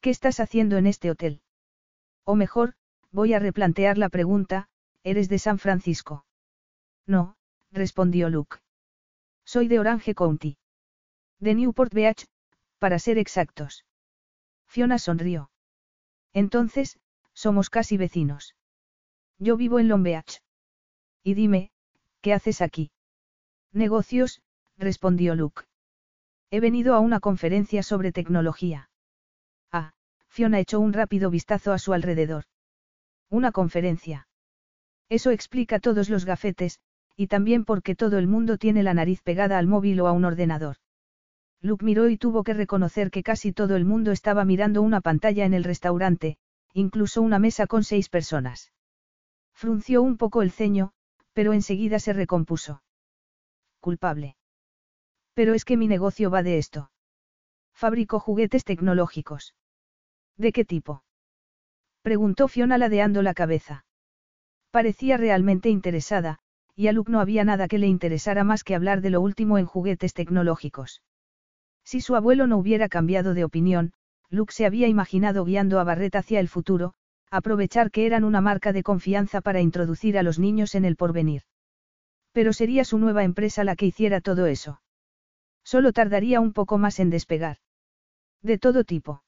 ¿Qué 0.00 0.10
estás 0.10 0.38
haciendo 0.38 0.76
en 0.76 0.86
este 0.86 1.10
hotel? 1.10 1.40
O 2.24 2.34
mejor, 2.34 2.74
voy 3.10 3.32
a 3.32 3.38
replantear 3.38 3.96
la 3.96 4.10
pregunta, 4.10 4.68
¿eres 5.02 5.30
de 5.30 5.38
San 5.38 5.58
Francisco? 5.58 6.26
No, 7.06 7.36
respondió 7.72 8.28
Luke. 8.28 8.58
Soy 9.44 9.66
de 9.66 9.78
Orange 9.78 10.14
County. 10.14 10.58
De 11.40 11.54
Newport 11.54 11.92
Beach, 11.94 12.26
para 12.78 12.98
ser 12.98 13.16
exactos. 13.16 13.86
Fiona 14.66 14.98
sonrió. 14.98 15.50
Entonces, 16.34 16.98
somos 17.38 17.70
casi 17.70 17.96
vecinos. 17.96 18.56
Yo 19.38 19.56
vivo 19.56 19.78
en 19.78 19.86
Long 19.86 20.02
Beach. 20.02 20.42
Y 21.22 21.34
dime, 21.34 21.70
¿qué 22.20 22.32
haces 22.32 22.60
aquí? 22.60 22.90
Negocios, 23.72 24.42
respondió 24.76 25.36
Luke. 25.36 25.62
He 26.50 26.58
venido 26.58 26.94
a 26.94 26.98
una 26.98 27.20
conferencia 27.20 27.84
sobre 27.84 28.10
tecnología. 28.10 28.90
Ah, 29.70 29.92
Fiona 30.26 30.58
echó 30.58 30.80
un 30.80 30.92
rápido 30.92 31.30
vistazo 31.30 31.72
a 31.72 31.78
su 31.78 31.92
alrededor. 31.92 32.42
Una 33.30 33.52
conferencia. 33.52 34.26
Eso 35.08 35.30
explica 35.30 35.78
todos 35.78 36.08
los 36.08 36.24
gafetes, 36.24 36.80
y 37.14 37.28
también 37.28 37.64
porque 37.64 37.94
todo 37.94 38.18
el 38.18 38.26
mundo 38.26 38.58
tiene 38.58 38.82
la 38.82 38.94
nariz 38.94 39.22
pegada 39.22 39.58
al 39.58 39.68
móvil 39.68 40.00
o 40.00 40.08
a 40.08 40.12
un 40.12 40.24
ordenador. 40.24 40.78
Luke 41.60 41.84
miró 41.84 42.08
y 42.08 42.16
tuvo 42.16 42.42
que 42.42 42.54
reconocer 42.54 43.12
que 43.12 43.22
casi 43.22 43.52
todo 43.52 43.76
el 43.76 43.84
mundo 43.84 44.10
estaba 44.10 44.44
mirando 44.44 44.82
una 44.82 45.00
pantalla 45.00 45.44
en 45.44 45.54
el 45.54 45.62
restaurante, 45.62 46.36
incluso 46.78 47.22
una 47.22 47.38
mesa 47.38 47.66
con 47.66 47.82
seis 47.82 48.08
personas. 48.08 48.72
Frunció 49.52 50.02
un 50.02 50.16
poco 50.16 50.42
el 50.42 50.52
ceño, 50.52 50.92
pero 51.32 51.52
enseguida 51.52 51.98
se 51.98 52.12
recompuso. 52.12 52.82
Culpable. 53.80 54.36
Pero 55.34 55.54
es 55.54 55.64
que 55.64 55.76
mi 55.76 55.88
negocio 55.88 56.30
va 56.30 56.42
de 56.42 56.58
esto. 56.58 56.90
Fabrico 57.72 58.20
juguetes 58.20 58.64
tecnológicos. 58.64 59.54
¿De 60.36 60.52
qué 60.52 60.64
tipo? 60.64 61.02
Preguntó 62.02 62.48
Fiona 62.48 62.78
ladeando 62.78 63.22
la 63.22 63.34
cabeza. 63.34 63.84
Parecía 64.70 65.16
realmente 65.16 65.68
interesada, 65.70 66.38
y 66.76 66.86
a 66.86 66.92
Luke 66.92 67.10
no 67.10 67.20
había 67.20 67.44
nada 67.44 67.66
que 67.66 67.78
le 67.78 67.88
interesara 67.88 68.44
más 68.44 68.62
que 68.62 68.76
hablar 68.76 69.00
de 69.00 69.10
lo 69.10 69.20
último 69.20 69.58
en 69.58 69.66
juguetes 69.66 70.14
tecnológicos. 70.14 71.02
Si 71.82 72.00
su 72.00 72.14
abuelo 72.14 72.46
no 72.46 72.58
hubiera 72.58 72.88
cambiado 72.88 73.34
de 73.34 73.44
opinión, 73.44 73.92
Luke 74.30 74.52
se 74.52 74.66
había 74.66 74.88
imaginado 74.88 75.44
guiando 75.44 75.80
a 75.80 75.84
Barrett 75.84 76.16
hacia 76.16 76.40
el 76.40 76.48
futuro, 76.48 76.94
aprovechar 77.30 77.90
que 77.90 78.06
eran 78.06 78.24
una 78.24 78.40
marca 78.40 78.72
de 78.72 78.82
confianza 78.82 79.40
para 79.40 79.60
introducir 79.60 80.18
a 80.18 80.22
los 80.22 80.38
niños 80.38 80.74
en 80.74 80.84
el 80.84 80.96
porvenir. 80.96 81.42
Pero 82.32 82.52
sería 82.52 82.84
su 82.84 82.98
nueva 82.98 83.24
empresa 83.24 83.64
la 83.64 83.76
que 83.76 83.86
hiciera 83.86 84.20
todo 84.20 84.46
eso. 84.46 84.80
Solo 85.64 85.92
tardaría 85.92 86.40
un 86.40 86.52
poco 86.52 86.78
más 86.78 87.00
en 87.00 87.10
despegar. 87.10 87.58
De 88.42 88.58
todo 88.58 88.84
tipo. 88.84 89.22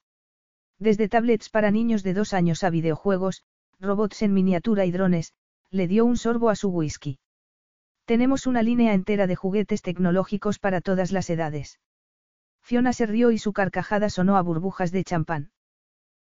Desde 0.79 1.09
tablets 1.09 1.49
para 1.49 1.71
niños 1.71 2.03
de 2.03 2.13
dos 2.13 2.33
años 2.33 2.63
a 2.63 2.69
videojuegos, 2.69 3.43
robots 3.79 4.21
en 4.21 4.33
miniatura 4.33 4.85
y 4.85 4.91
drones, 4.91 5.33
le 5.69 5.87
dio 5.87 6.05
un 6.05 6.17
sorbo 6.17 6.49
a 6.49 6.55
su 6.55 6.69
whisky. 6.69 7.19
Tenemos 8.05 8.47
una 8.47 8.63
línea 8.63 8.93
entera 8.93 9.27
de 9.27 9.35
juguetes 9.35 9.81
tecnológicos 9.81 10.59
para 10.59 10.81
todas 10.81 11.11
las 11.11 11.29
edades. 11.29 11.79
Fiona 12.61 12.93
se 12.93 13.05
rió 13.05 13.31
y 13.31 13.37
su 13.37 13.53
carcajada 13.53 14.09
sonó 14.09 14.37
a 14.37 14.41
burbujas 14.41 14.91
de 14.91 15.03
champán. 15.03 15.51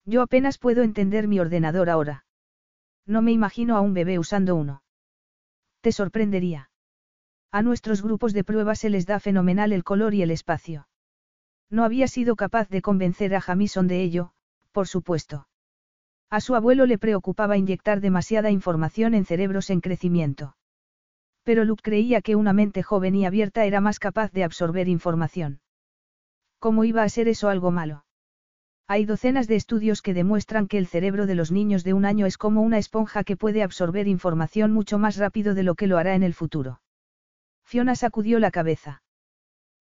Yo 0.06 0.22
apenas 0.22 0.58
puedo 0.58 0.84
entender 0.84 1.28
mi 1.28 1.40
ordenador 1.40 1.90
ahora. 1.90 2.26
No 3.06 3.22
me 3.22 3.32
imagino 3.32 3.76
a 3.76 3.82
un 3.82 3.94
bebé 3.94 4.20
usando 4.20 4.56
uno. 4.56 4.84
Te 5.82 5.92
sorprendería. 5.92 6.70
A 7.52 7.62
nuestros 7.62 8.02
grupos 8.02 8.34
de 8.34 8.44
prueba 8.44 8.76
se 8.76 8.90
les 8.90 9.06
da 9.06 9.20
fenomenal 9.20 9.74
el 9.74 9.84
color 9.84 10.14
y 10.14 10.22
el 10.22 10.32
espacio. 10.32 10.88
No 11.70 11.84
había 11.84 12.08
sido 12.08 12.36
capaz 12.36 12.70
de 12.70 12.82
convencer 12.82 13.36
a 13.36 13.42
Jamison 13.42 13.88
de 13.88 14.02
ello, 14.02 14.32
por 14.72 14.88
supuesto. 14.88 15.48
A 16.30 16.40
su 16.40 16.56
abuelo 16.56 16.86
le 16.86 16.98
preocupaba 16.98 17.58
inyectar 17.58 18.00
demasiada 18.00 18.52
información 18.52 19.14
en 19.14 19.26
cerebros 19.26 19.70
en 19.70 19.82
crecimiento. 19.82 20.56
Pero 21.44 21.66
Luke 21.66 21.82
creía 21.84 22.22
que 22.22 22.36
una 22.36 22.54
mente 22.54 22.84
joven 22.84 23.16
y 23.16 23.26
abierta 23.26 23.66
era 23.66 23.82
más 23.82 24.00
capaz 24.00 24.32
de 24.32 24.44
absorber 24.44 24.88
información. 24.88 25.60
¿Cómo 26.62 26.84
iba 26.84 27.02
a 27.02 27.10
ser 27.10 27.28
eso 27.28 27.50
algo 27.50 27.72
malo? 27.72 28.06
Hay 28.88 29.06
docenas 29.06 29.48
de 29.48 29.56
estudios 29.56 30.04
que 30.04 30.14
demuestran 30.14 30.68
que 30.68 30.78
el 30.78 30.86
cerebro 30.86 31.26
de 31.26 31.34
los 31.34 31.52
niños 31.52 31.84
de 31.84 31.96
un 31.96 32.06
año 32.06 32.28
es 32.28 32.38
como 32.38 32.62
una 32.62 32.78
esponja 32.78 33.24
que 33.24 33.36
puede 33.36 33.64
absorber 33.64 34.08
información 34.08 34.72
mucho 34.72 35.00
más 35.00 35.18
rápido 35.18 35.56
de 35.56 35.64
lo 35.64 35.74
que 35.74 35.88
lo 35.88 35.98
hará 35.98 36.14
en 36.14 36.22
el 36.22 36.36
futuro. 36.36 36.80
Fiona 37.64 37.96
sacudió 37.96 38.38
la 38.38 38.52
cabeza. 38.52 39.02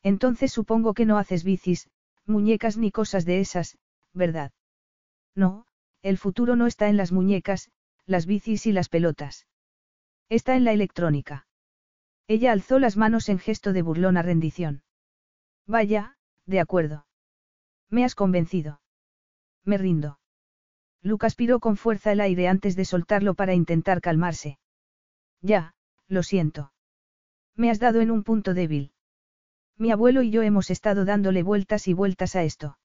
Entonces 0.02 0.52
supongo 0.52 0.94
que 0.94 1.04
no 1.04 1.18
haces 1.18 1.44
bicis, 1.44 1.90
muñecas 2.24 2.78
ni 2.78 2.90
cosas 2.90 3.26
de 3.26 3.40
esas, 3.40 3.76
¿verdad? 4.14 4.50
No, 5.34 5.66
el 6.00 6.16
futuro 6.16 6.56
no 6.56 6.66
está 6.66 6.88
en 6.88 6.96
las 6.96 7.12
muñecas, 7.12 7.70
las 8.06 8.24
bicis 8.24 8.64
y 8.64 8.72
las 8.72 8.88
pelotas. 8.88 9.46
Está 10.30 10.56
en 10.56 10.64
la 10.64 10.72
electrónica. 10.72 11.46
Ella 12.26 12.52
alzó 12.52 12.78
las 12.78 12.96
manos 12.96 13.28
en 13.28 13.38
gesto 13.38 13.74
de 13.74 13.82
burlona 13.82 14.22
rendición. 14.22 14.82
Vaya, 15.66 16.16
de 16.50 16.60
acuerdo. 16.60 17.06
Me 17.88 18.04
has 18.04 18.14
convencido. 18.14 18.80
Me 19.64 19.78
rindo. 19.78 20.18
Luke 21.02 21.24
aspiró 21.24 21.60
con 21.60 21.76
fuerza 21.76 22.12
el 22.12 22.20
aire 22.20 22.48
antes 22.48 22.76
de 22.76 22.84
soltarlo 22.84 23.34
para 23.34 23.54
intentar 23.54 24.00
calmarse. 24.00 24.58
Ya, 25.40 25.74
lo 26.08 26.22
siento. 26.22 26.72
Me 27.54 27.70
has 27.70 27.78
dado 27.78 28.00
en 28.00 28.10
un 28.10 28.22
punto 28.24 28.52
débil. 28.52 28.92
Mi 29.78 29.92
abuelo 29.92 30.22
y 30.22 30.30
yo 30.30 30.42
hemos 30.42 30.70
estado 30.70 31.04
dándole 31.04 31.42
vueltas 31.42 31.88
y 31.88 31.94
vueltas 31.94 32.36
a 32.36 32.42
esto. 32.42 32.78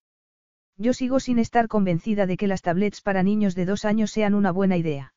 Yo 0.78 0.93
sigo 0.93 1.19
sin 1.19 1.39
estar 1.39 1.67
convencida 1.67 2.25
de 2.25 2.38
que 2.38 2.47
las 2.47 2.62
tablets 2.62 3.01
para 3.01 3.23
niños 3.23 3.56
de 3.56 3.65
dos 3.65 3.84
años 3.84 4.12
sean 4.12 4.34
una 4.34 4.51
buena 4.51 4.78
idea. 4.78 5.13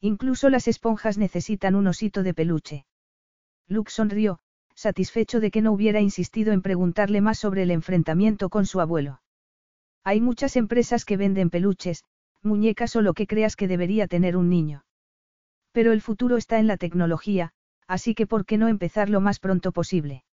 Incluso 0.00 0.50
las 0.50 0.66
esponjas 0.68 1.18
necesitan 1.18 1.74
un 1.74 1.86
osito 1.86 2.22
de 2.22 2.34
peluche. 2.34 2.86
Luke 3.66 3.90
sonrió, 3.90 4.40
satisfecho 4.80 5.40
de 5.40 5.50
que 5.50 5.60
no 5.60 5.72
hubiera 5.72 6.00
insistido 6.00 6.52
en 6.54 6.62
preguntarle 6.62 7.20
más 7.20 7.38
sobre 7.38 7.62
el 7.64 7.70
enfrentamiento 7.70 8.48
con 8.48 8.64
su 8.64 8.80
abuelo. 8.80 9.20
Hay 10.04 10.22
muchas 10.22 10.56
empresas 10.56 11.04
que 11.04 11.18
venden 11.18 11.50
peluches, 11.50 12.04
muñecas 12.42 12.96
o 12.96 13.02
lo 13.02 13.12
que 13.12 13.26
creas 13.26 13.56
que 13.56 13.68
debería 13.68 14.06
tener 14.06 14.38
un 14.38 14.48
niño. 14.48 14.84
Pero 15.72 15.92
el 15.92 16.00
futuro 16.00 16.38
está 16.38 16.58
en 16.58 16.66
la 16.66 16.78
tecnología, 16.78 17.52
así 17.86 18.14
que 18.14 18.26
¿por 18.26 18.46
qué 18.46 18.56
no 18.56 18.68
empezar 18.68 19.10
lo 19.10 19.20
más 19.20 19.38
pronto 19.38 19.70
posible? 19.72 20.24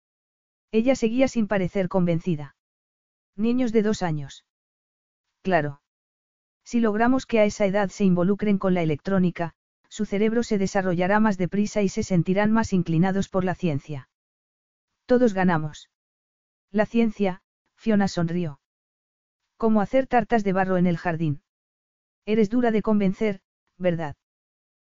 Ella 0.71 0.95
seguía 0.95 1.27
sin 1.27 1.49
parecer 1.49 1.89
convencida. 1.89 2.55
Niños 3.35 3.73
de 3.73 3.83
dos 3.83 4.03
años. 4.03 4.45
Claro. 5.43 5.81
Si 6.65 6.79
logramos 6.79 7.27
que 7.27 7.41
a 7.41 7.45
esa 7.45 7.67
edad 7.67 7.89
se 7.89 8.05
involucren 8.05 8.59
con 8.59 8.75
la 8.75 8.83
electrónica, 8.83 9.55
su 9.89 10.05
cerebro 10.05 10.45
se 10.45 10.57
desarrollará 10.59 11.19
más 11.19 11.37
deprisa 11.37 11.83
y 11.83 11.89
se 11.89 12.05
sentirán 12.05 12.53
más 12.53 12.73
inclinados 12.73 13.29
por 13.29 13.45
la 13.45 13.57
ciencia. 13.57 14.09
Todos 15.07 15.35
ganamos. 15.35 15.89
La 16.71 16.85
ciencia, 16.85 17.41
Fiona 17.77 18.09
sonrió. 18.09 18.61
¿Cómo 19.57 19.81
hacer 19.81 20.07
tartas 20.07 20.45
de 20.45 20.53
barro 20.53 20.77
en 20.77 20.87
el 20.87 20.99
jardín? 20.99 21.43
Eres 22.27 22.51
dura 22.51 22.73
de 22.73 22.83
convencer, 22.83 23.41
¿verdad? 23.79 24.17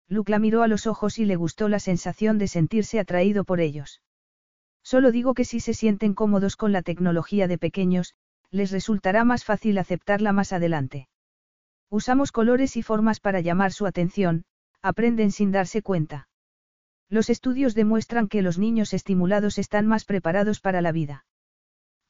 Luke 0.08 0.30
la 0.30 0.38
miró 0.38 0.62
a 0.62 0.68
los 0.68 0.86
ojos 0.86 1.18
y 1.18 1.24
le 1.24 1.36
gustó 1.36 1.68
la 1.68 1.80
sensación 1.80 2.38
de 2.38 2.46
sentirse 2.46 3.00
atraído 3.00 3.44
por 3.44 3.60
ellos. 3.60 4.00
Solo 4.82 5.10
digo 5.10 5.34
que 5.34 5.44
si 5.44 5.60
se 5.60 5.74
sienten 5.74 6.14
cómodos 6.14 6.56
con 6.56 6.70
la 6.72 6.82
tecnología 6.82 7.48
de 7.48 7.58
pequeños, 7.58 8.14
les 8.50 8.70
resultará 8.70 9.24
más 9.24 9.44
fácil 9.44 9.78
aceptarla 9.78 10.32
más 10.32 10.52
adelante. 10.52 11.08
Usamos 11.90 12.32
colores 12.32 12.76
y 12.76 12.82
formas 12.82 13.18
para 13.18 13.40
llamar 13.40 13.72
su 13.72 13.86
atención, 13.86 14.44
aprenden 14.82 15.32
sin 15.32 15.50
darse 15.50 15.82
cuenta. 15.82 16.28
Los 17.08 17.30
estudios 17.30 17.74
demuestran 17.74 18.28
que 18.28 18.42
los 18.42 18.58
niños 18.58 18.92
estimulados 18.92 19.58
están 19.58 19.86
más 19.86 20.04
preparados 20.04 20.60
para 20.60 20.80
la 20.80 20.92
vida. 20.92 21.26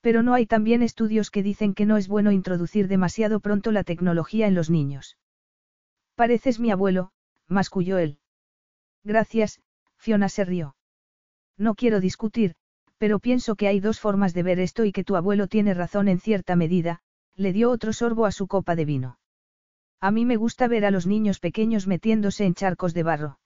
Pero 0.01 0.23
no 0.23 0.35
hay 0.35 0.47
también 0.47 0.83
estudios 0.83 1.31
que 1.31 1.43
dicen 1.43 1.75
que 1.75 1.87
no 1.87 1.97
es 1.97 2.09
bueno 2.09 2.31
introducir 2.31 2.89
demasiado 2.89 3.41
pronto 3.41 3.73
la 3.73 3.85
tecnología 3.85 4.47
en 4.47 4.55
los 4.55 4.71
niños. 4.71 5.17
Pareces 6.15 6.61
mi 6.61 6.71
abuelo, 6.71 7.11
masculló 7.49 7.99
él. 7.99 8.19
Gracias, 9.03 9.61
Fiona 9.97 10.29
se 10.29 10.45
rió. 10.45 10.77
No 11.57 11.75
quiero 11.75 12.01
discutir, 12.01 12.55
pero 12.99 13.19
pienso 13.19 13.57
que 13.57 13.69
hay 13.69 13.81
dos 13.81 14.01
formas 14.01 14.35
de 14.35 14.43
ver 14.43 14.61
esto 14.61 14.85
y 14.85 14.93
que 14.93 15.05
tu 15.05 15.17
abuelo 15.17 15.47
tiene 15.47 15.75
razón 15.75 16.09
en 16.09 16.21
cierta 16.21 16.57
medida, 16.57 17.01
le 17.35 17.53
dio 17.53 17.71
otro 17.71 17.93
sorbo 17.93 18.27
a 18.27 18.33
su 18.33 18.47
copa 18.47 18.77
de 18.77 18.85
vino. 18.85 19.19
A 20.01 20.11
mí 20.11 20.25
me 20.25 20.37
gusta 20.37 20.69
ver 20.69 20.85
a 20.85 20.91
los 20.91 21.07
niños 21.07 21.41
pequeños 21.41 21.87
metiéndose 21.87 22.45
en 22.45 22.55
charcos 22.55 22.95
de 22.95 23.03
barro. 23.03 23.39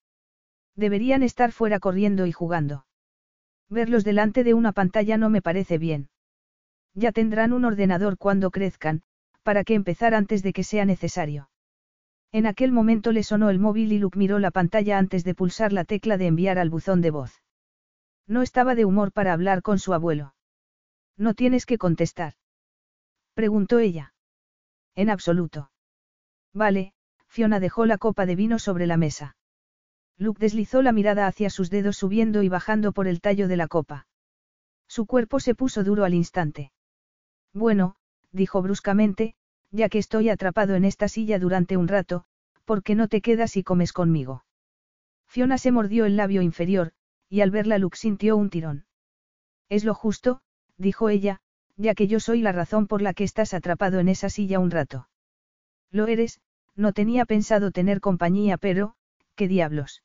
Deberían 0.76 1.22
estar 1.22 1.52
fuera 1.52 1.80
corriendo 1.80 2.26
y 2.26 2.32
jugando. 2.32 2.86
Verlos 3.68 4.04
delante 4.04 4.44
de 4.44 4.54
una 4.54 4.72
pantalla 4.72 5.16
no 5.18 5.30
me 5.30 5.42
parece 5.42 5.78
bien. 5.78 6.08
Ya 6.94 7.12
tendrán 7.12 7.52
un 7.52 7.64
ordenador 7.64 8.16
cuando 8.16 8.50
crezcan, 8.50 9.02
para 9.42 9.64
que 9.64 9.74
empezar 9.74 10.14
antes 10.14 10.42
de 10.42 10.52
que 10.52 10.64
sea 10.64 10.84
necesario. 10.84 11.50
En 12.32 12.46
aquel 12.46 12.72
momento 12.72 13.12
le 13.12 13.22
sonó 13.22 13.50
el 13.50 13.58
móvil 13.58 13.92
y 13.92 13.98
Luke 13.98 14.18
miró 14.18 14.38
la 14.38 14.50
pantalla 14.50 14.98
antes 14.98 15.24
de 15.24 15.34
pulsar 15.34 15.72
la 15.72 15.84
tecla 15.84 16.18
de 16.18 16.26
enviar 16.26 16.58
al 16.58 16.70
buzón 16.70 17.00
de 17.00 17.10
voz. 17.10 17.42
No 18.26 18.42
estaba 18.42 18.74
de 18.74 18.84
humor 18.84 19.12
para 19.12 19.32
hablar 19.32 19.62
con 19.62 19.78
su 19.78 19.94
abuelo. 19.94 20.34
No 21.16 21.34
tienes 21.34 21.64
que 21.64 21.78
contestar. 21.78 22.34
Preguntó 23.34 23.78
ella. 23.78 24.12
En 24.94 25.08
absoluto. 25.08 25.70
Vale, 26.52 26.92
Fiona 27.28 27.60
dejó 27.60 27.86
la 27.86 27.98
copa 27.98 28.26
de 28.26 28.36
vino 28.36 28.58
sobre 28.58 28.86
la 28.86 28.96
mesa. 28.96 29.36
Luke 30.18 30.40
deslizó 30.40 30.82
la 30.82 30.92
mirada 30.92 31.26
hacia 31.26 31.48
sus 31.48 31.70
dedos 31.70 31.96
subiendo 31.96 32.42
y 32.42 32.48
bajando 32.48 32.92
por 32.92 33.06
el 33.06 33.20
tallo 33.20 33.46
de 33.46 33.56
la 33.56 33.68
copa. 33.68 34.06
Su 34.88 35.06
cuerpo 35.06 35.38
se 35.38 35.54
puso 35.54 35.84
duro 35.84 36.04
al 36.04 36.14
instante. 36.14 36.72
Bueno, 37.52 37.94
dijo 38.32 38.60
bruscamente, 38.60 39.34
ya 39.70 39.88
que 39.88 39.98
estoy 39.98 40.28
atrapado 40.28 40.74
en 40.74 40.84
esta 40.84 41.08
silla 41.08 41.38
durante 41.38 41.76
un 41.76 41.88
rato, 41.88 42.24
¿por 42.64 42.82
qué 42.82 42.94
no 42.94 43.06
te 43.06 43.20
quedas 43.20 43.56
y 43.56 43.62
comes 43.62 43.92
conmigo? 43.92 44.44
Fiona 45.28 45.56
se 45.58 45.70
mordió 45.70 46.04
el 46.04 46.16
labio 46.16 46.42
inferior, 46.42 46.92
y 47.28 47.42
al 47.42 47.50
verla 47.50 47.78
Luke 47.78 47.96
sintió 47.96 48.36
un 48.36 48.50
tirón. 48.50 48.86
Es 49.68 49.84
lo 49.84 49.94
justo, 49.94 50.40
dijo 50.78 51.10
ella, 51.10 51.40
ya 51.76 51.94
que 51.94 52.08
yo 52.08 52.18
soy 52.18 52.40
la 52.40 52.52
razón 52.52 52.86
por 52.86 53.02
la 53.02 53.14
que 53.14 53.24
estás 53.24 53.54
atrapado 53.54 54.00
en 54.00 54.08
esa 54.08 54.30
silla 54.30 54.58
un 54.58 54.70
rato. 54.70 55.08
Lo 55.90 56.06
eres, 56.06 56.40
no 56.74 56.92
tenía 56.92 57.24
pensado 57.24 57.70
tener 57.70 58.00
compañía, 58.00 58.56
pero, 58.56 58.94
¿qué 59.36 59.46
diablos? 59.46 60.02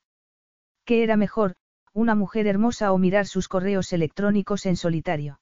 ¿Qué 0.84 1.02
era 1.02 1.16
mejor, 1.16 1.54
una 1.92 2.14
mujer 2.14 2.46
hermosa 2.46 2.92
o 2.92 2.98
mirar 2.98 3.26
sus 3.26 3.48
correos 3.48 3.92
electrónicos 3.92 4.66
en 4.66 4.76
solitario? 4.76 5.40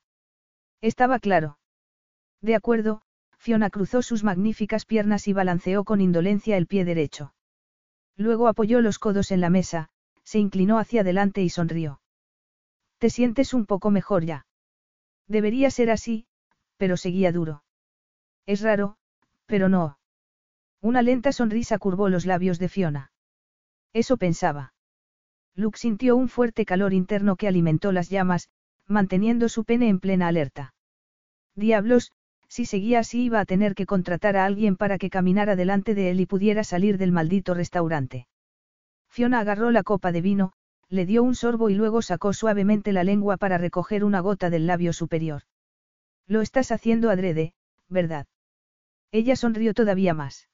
Estaba 0.81 1.19
claro. 1.19 1.59
De 2.41 2.55
acuerdo, 2.55 3.03
Fiona 3.39 3.71
cruzó 3.71 4.03
sus 4.03 4.23
magníficas 4.23 4.85
piernas 4.85 5.27
y 5.27 5.33
balanceó 5.33 5.85
con 5.85 6.01
indolencia 6.01 6.57
el 6.57 6.67
pie 6.67 6.85
derecho. 6.85 7.35
Luego 8.17 8.47
apoyó 8.47 8.81
los 8.81 8.99
codos 8.99 9.33
en 9.33 9.41
la 9.41 9.51
mesa, 9.51 9.89
se 10.23 10.39
inclinó 10.39 10.79
hacia 10.79 11.01
adelante 11.01 11.43
y 11.43 11.49
sonrió. 11.49 12.01
¿Te 12.99 13.11
sientes 13.11 13.53
un 13.53 13.67
poco 13.67 13.91
mejor 13.91 14.25
ya? 14.25 14.47
Debería 15.27 15.71
ser 15.71 15.91
así, 15.91 16.27
pero 16.77 16.97
seguía 16.97 17.33
duro. 17.33 17.65
Es 18.47 18.61
raro, 18.61 18.97
pero 19.47 19.69
no. 19.69 19.99
Una 20.81 21.03
lenta 21.03 21.33
sonrisa 21.33 21.79
curvó 21.79 22.09
los 22.09 22.27
labios 22.27 22.59
de 22.59 22.69
Fiona. 22.69 23.13
Eso 23.93 24.17
pensaba. 24.17 24.72
Luke 25.55 25.79
sintió 25.79 26.17
un 26.17 26.29
fuerte 26.29 26.65
calor 26.65 26.93
interno 26.93 27.37
que 27.37 27.49
alimentó 27.49 27.93
las 27.93 28.09
llamas, 28.09 28.49
manteniendo 28.87 29.49
su 29.49 29.65
pene 29.65 29.89
en 29.89 30.01
plena 30.01 30.29
alerta. 30.29 30.75
Diablos, 31.55 32.13
si 32.49 32.67
seguía 32.67 33.01
así 33.01 33.25
iba 33.25 33.41
a 33.41 33.45
tener 33.45 33.75
que 33.75 33.87
contratar 33.87 34.37
a 34.37 34.45
alguien 34.45 34.77
para 34.77 34.99
que 34.99 35.11
caminara 35.11 35.57
delante 35.57 35.95
de 35.95 36.11
él 36.11 36.21
y 36.21 36.27
pudiera 36.27 36.65
salir 36.65 36.99
del 36.99 37.13
maldito 37.13 37.55
restaurante. 37.55 38.27
Fiona 39.09 39.41
agarró 39.41 39.71
la 39.71 39.83
copa 39.83 40.13
de 40.13 40.23
vino, 40.23 40.53
le 40.89 41.07
dio 41.07 41.23
un 41.23 41.35
sorbo 41.35 41.71
y 41.71 41.75
luego 41.75 42.03
sacó 42.03 42.33
suavemente 42.33 42.93
la 42.93 43.05
lengua 43.05 43.37
para 43.37 43.59
recoger 43.59 44.05
una 44.05 44.21
gota 44.21 44.51
del 44.51 44.67
labio 44.67 44.93
superior. 44.93 45.43
Lo 46.27 46.41
estás 46.41 46.73
haciendo 46.73 47.11
adrede, 47.11 47.55
¿verdad? 47.89 48.27
Ella 49.11 49.37
sonrió 49.37 49.75
todavía 49.75 50.15
más. 50.15 50.49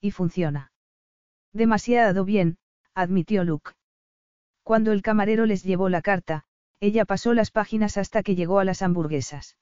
Y 0.00 0.10
funciona. 0.10 0.72
Demasiado 1.52 2.24
bien, 2.24 2.58
admitió 2.94 3.44
Luke. 3.44 3.72
Cuando 4.62 4.92
el 4.92 5.02
camarero 5.02 5.46
les 5.46 5.62
llevó 5.62 5.88
la 5.88 6.02
carta, 6.02 6.44
ella 6.80 7.04
pasó 7.04 7.34
las 7.34 7.50
páginas 7.50 7.96
hasta 7.96 8.22
que 8.22 8.34
llegó 8.34 8.58
a 8.58 8.64
las 8.64 8.82
hamburguesas. 8.82 9.56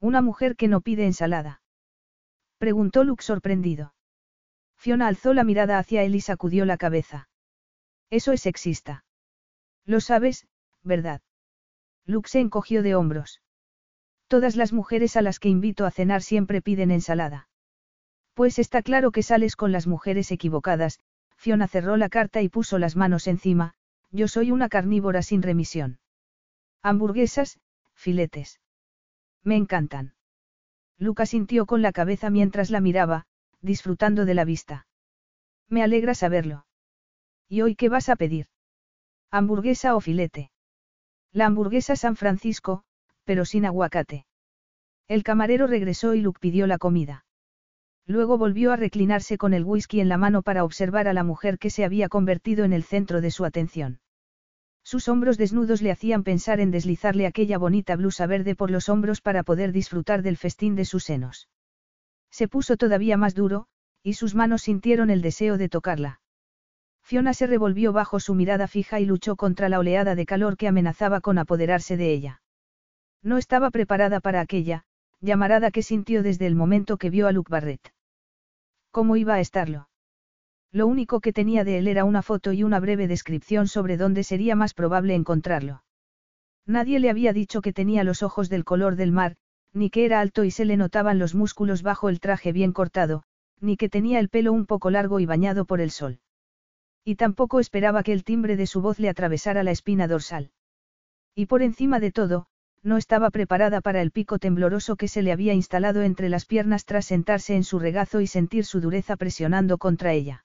Una 0.00 0.20
mujer 0.22 0.56
que 0.56 0.68
no 0.68 0.80
pide 0.80 1.06
ensalada. 1.06 1.62
Preguntó 2.58 3.04
Luke 3.04 3.22
sorprendido. 3.22 3.94
Fiona 4.76 5.06
alzó 5.06 5.34
la 5.34 5.44
mirada 5.44 5.78
hacia 5.78 6.02
él 6.02 6.14
y 6.14 6.20
sacudió 6.20 6.64
la 6.64 6.76
cabeza. 6.76 7.28
Eso 8.10 8.32
es 8.32 8.42
sexista. 8.42 9.04
Lo 9.84 10.00
sabes, 10.00 10.46
¿verdad? 10.82 11.22
Luke 12.04 12.28
se 12.28 12.40
encogió 12.40 12.82
de 12.82 12.94
hombros. 12.94 13.40
Todas 14.28 14.56
las 14.56 14.72
mujeres 14.72 15.16
a 15.16 15.22
las 15.22 15.38
que 15.38 15.48
invito 15.48 15.86
a 15.86 15.90
cenar 15.90 16.22
siempre 16.22 16.62
piden 16.62 16.90
ensalada. 16.90 17.48
Pues 18.34 18.58
está 18.58 18.82
claro 18.82 19.12
que 19.12 19.22
sales 19.22 19.56
con 19.56 19.72
las 19.72 19.86
mujeres 19.86 20.32
equivocadas, 20.32 20.98
Fiona 21.36 21.68
cerró 21.68 21.96
la 21.96 22.08
carta 22.08 22.42
y 22.42 22.48
puso 22.48 22.78
las 22.78 22.96
manos 22.96 23.26
encima, 23.26 23.74
yo 24.12 24.28
soy 24.28 24.50
una 24.50 24.68
carnívora 24.68 25.22
sin 25.22 25.42
remisión. 25.42 25.98
Hamburguesas, 26.82 27.58
filetes. 27.94 28.60
Me 29.42 29.56
encantan. 29.56 30.14
Luca 30.98 31.26
sintió 31.26 31.66
con 31.66 31.82
la 31.82 31.92
cabeza 31.92 32.30
mientras 32.30 32.70
la 32.70 32.80
miraba, 32.80 33.26
disfrutando 33.60 34.24
de 34.24 34.34
la 34.34 34.44
vista. 34.44 34.86
Me 35.68 35.82
alegra 35.82 36.14
saberlo. 36.14 36.66
¿Y 37.48 37.62
hoy 37.62 37.74
qué 37.74 37.88
vas 37.88 38.08
a 38.08 38.16
pedir? 38.16 38.46
¿Hamburguesa 39.30 39.96
o 39.96 40.00
filete? 40.00 40.50
La 41.32 41.46
hamburguesa 41.46 41.96
San 41.96 42.16
Francisco, 42.16 42.84
pero 43.24 43.46
sin 43.46 43.64
aguacate. 43.64 44.26
El 45.08 45.22
camarero 45.22 45.66
regresó 45.66 46.14
y 46.14 46.20
Luke 46.20 46.38
pidió 46.40 46.66
la 46.66 46.78
comida. 46.78 47.24
Luego 48.06 48.36
volvió 48.36 48.72
a 48.72 48.76
reclinarse 48.76 49.38
con 49.38 49.54
el 49.54 49.64
whisky 49.64 50.00
en 50.00 50.08
la 50.08 50.18
mano 50.18 50.42
para 50.42 50.64
observar 50.64 51.08
a 51.08 51.12
la 51.12 51.24
mujer 51.24 51.58
que 51.58 51.70
se 51.70 51.84
había 51.84 52.08
convertido 52.08 52.64
en 52.64 52.72
el 52.72 52.82
centro 52.82 53.20
de 53.20 53.30
su 53.30 53.44
atención. 53.44 54.00
Sus 54.82 55.08
hombros 55.08 55.38
desnudos 55.38 55.80
le 55.80 55.92
hacían 55.92 56.24
pensar 56.24 56.58
en 56.58 56.72
deslizarle 56.72 57.26
aquella 57.26 57.58
bonita 57.58 57.94
blusa 57.94 58.26
verde 58.26 58.56
por 58.56 58.70
los 58.70 58.88
hombros 58.88 59.20
para 59.20 59.44
poder 59.44 59.70
disfrutar 59.70 60.22
del 60.22 60.36
festín 60.36 60.74
de 60.74 60.84
sus 60.84 61.04
senos. 61.04 61.48
Se 62.30 62.48
puso 62.48 62.76
todavía 62.76 63.16
más 63.16 63.34
duro, 63.34 63.66
y 64.02 64.14
sus 64.14 64.34
manos 64.34 64.62
sintieron 64.62 65.10
el 65.10 65.22
deseo 65.22 65.56
de 65.56 65.68
tocarla. 65.68 66.20
Fiona 67.04 67.34
se 67.34 67.46
revolvió 67.46 67.92
bajo 67.92 68.18
su 68.18 68.34
mirada 68.34 68.66
fija 68.66 68.98
y 68.98 69.04
luchó 69.04 69.36
contra 69.36 69.68
la 69.68 69.78
oleada 69.78 70.14
de 70.14 70.26
calor 70.26 70.56
que 70.56 70.66
amenazaba 70.66 71.20
con 71.20 71.38
apoderarse 71.38 71.96
de 71.96 72.12
ella. 72.12 72.42
No 73.22 73.38
estaba 73.38 73.70
preparada 73.70 74.20
para 74.20 74.40
aquella, 74.40 74.84
llamarada 75.22 75.70
que 75.70 75.82
sintió 75.82 76.22
desde 76.22 76.46
el 76.46 76.56
momento 76.56 76.98
que 76.98 77.08
vio 77.08 77.28
a 77.28 77.32
Luke 77.32 77.50
Barrett. 77.50 77.94
¿Cómo 78.90 79.16
iba 79.16 79.34
a 79.34 79.40
estarlo? 79.40 79.88
Lo 80.72 80.86
único 80.86 81.20
que 81.20 81.32
tenía 81.32 81.64
de 81.64 81.78
él 81.78 81.86
era 81.86 82.04
una 82.04 82.22
foto 82.22 82.52
y 82.52 82.64
una 82.64 82.80
breve 82.80 83.06
descripción 83.06 83.68
sobre 83.68 83.96
dónde 83.96 84.24
sería 84.24 84.56
más 84.56 84.74
probable 84.74 85.14
encontrarlo. 85.14 85.84
Nadie 86.66 86.98
le 86.98 87.08
había 87.08 87.32
dicho 87.32 87.62
que 87.62 87.72
tenía 87.72 88.04
los 88.04 88.22
ojos 88.22 88.48
del 88.48 88.64
color 88.64 88.96
del 88.96 89.12
mar, 89.12 89.36
ni 89.72 89.90
que 89.90 90.04
era 90.04 90.20
alto 90.20 90.44
y 90.44 90.50
se 90.50 90.64
le 90.64 90.76
notaban 90.76 91.18
los 91.18 91.34
músculos 91.34 91.82
bajo 91.82 92.08
el 92.08 92.20
traje 92.20 92.52
bien 92.52 92.72
cortado, 92.72 93.22
ni 93.60 93.76
que 93.76 93.88
tenía 93.88 94.18
el 94.18 94.28
pelo 94.28 94.52
un 94.52 94.66
poco 94.66 94.90
largo 94.90 95.20
y 95.20 95.26
bañado 95.26 95.64
por 95.64 95.80
el 95.80 95.90
sol. 95.90 96.20
Y 97.04 97.14
tampoco 97.14 97.60
esperaba 97.60 98.02
que 98.02 98.12
el 98.12 98.24
timbre 98.24 98.56
de 98.56 98.66
su 98.66 98.80
voz 98.80 98.98
le 98.98 99.08
atravesara 99.08 99.62
la 99.62 99.70
espina 99.70 100.08
dorsal. 100.08 100.50
Y 101.34 101.46
por 101.46 101.62
encima 101.62 102.00
de 102.00 102.12
todo, 102.12 102.46
no 102.82 102.96
estaba 102.96 103.30
preparada 103.30 103.80
para 103.80 104.02
el 104.02 104.10
pico 104.10 104.38
tembloroso 104.38 104.96
que 104.96 105.08
se 105.08 105.22
le 105.22 105.32
había 105.32 105.54
instalado 105.54 106.02
entre 106.02 106.28
las 106.28 106.46
piernas 106.46 106.84
tras 106.84 107.06
sentarse 107.06 107.54
en 107.54 107.64
su 107.64 107.78
regazo 107.78 108.20
y 108.20 108.26
sentir 108.26 108.64
su 108.64 108.80
dureza 108.80 109.16
presionando 109.16 109.78
contra 109.78 110.12
ella. 110.12 110.44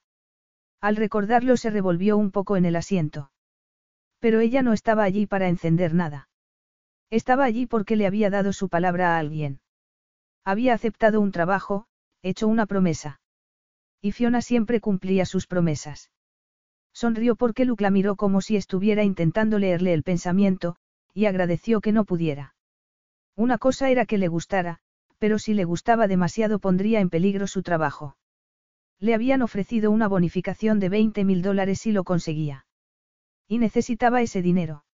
Al 0.79 0.95
recordarlo 0.95 1.57
se 1.57 1.71
revolvió 1.71 2.17
un 2.17 2.31
poco 2.31 2.55
en 2.55 2.65
el 2.65 2.75
asiento. 2.75 3.31
Pero 4.19 4.39
ella 4.39 4.61
no 4.61 4.73
estaba 4.73 5.03
allí 5.03 5.25
para 5.25 5.47
encender 5.47 5.93
nada. 5.93 6.29
Estaba 7.09 7.45
allí 7.45 7.65
porque 7.65 7.95
le 7.95 8.05
había 8.05 8.29
dado 8.29 8.53
su 8.53 8.69
palabra 8.69 9.15
a 9.15 9.19
alguien. 9.19 9.59
Había 10.43 10.73
aceptado 10.73 11.21
un 11.21 11.31
trabajo, 11.31 11.87
hecho 12.21 12.47
una 12.47 12.65
promesa. 12.65 13.19
Y 14.01 14.11
Fiona 14.11 14.41
siempre 14.41 14.79
cumplía 14.79 15.25
sus 15.25 15.47
promesas. 15.47 16.11
Sonrió 16.93 17.35
porque 17.35 17.65
Luke 17.65 17.83
la 17.83 17.91
miró 17.91 18.15
como 18.15 18.41
si 18.41 18.55
estuviera 18.55 19.03
intentando 19.03 19.59
leerle 19.59 19.93
el 19.93 20.03
pensamiento, 20.03 20.77
y 21.17 21.25
agradeció 21.25 21.81
que 21.81 21.91
no 21.91 22.05
pudiera. 22.05 22.53
Una 23.35 23.57
cosa 23.57 23.89
era 23.89 24.05
que 24.05 24.19
le 24.19 24.27
gustara, 24.27 24.77
pero 25.17 25.39
si 25.39 25.55
le 25.55 25.65
gustaba 25.65 26.07
demasiado 26.07 26.59
pondría 26.59 26.99
en 26.99 27.09
peligro 27.09 27.47
su 27.47 27.63
trabajo. 27.63 28.15
Le 28.99 29.15
habían 29.15 29.41
ofrecido 29.41 29.89
una 29.89 30.07
bonificación 30.07 30.79
de 30.79 30.89
20 30.89 31.25
mil 31.25 31.41
dólares 31.41 31.79
si 31.79 31.91
lo 31.91 32.03
conseguía. 32.03 32.67
Y 33.47 33.57
necesitaba 33.57 34.21
ese 34.21 34.43
dinero. 34.43 34.85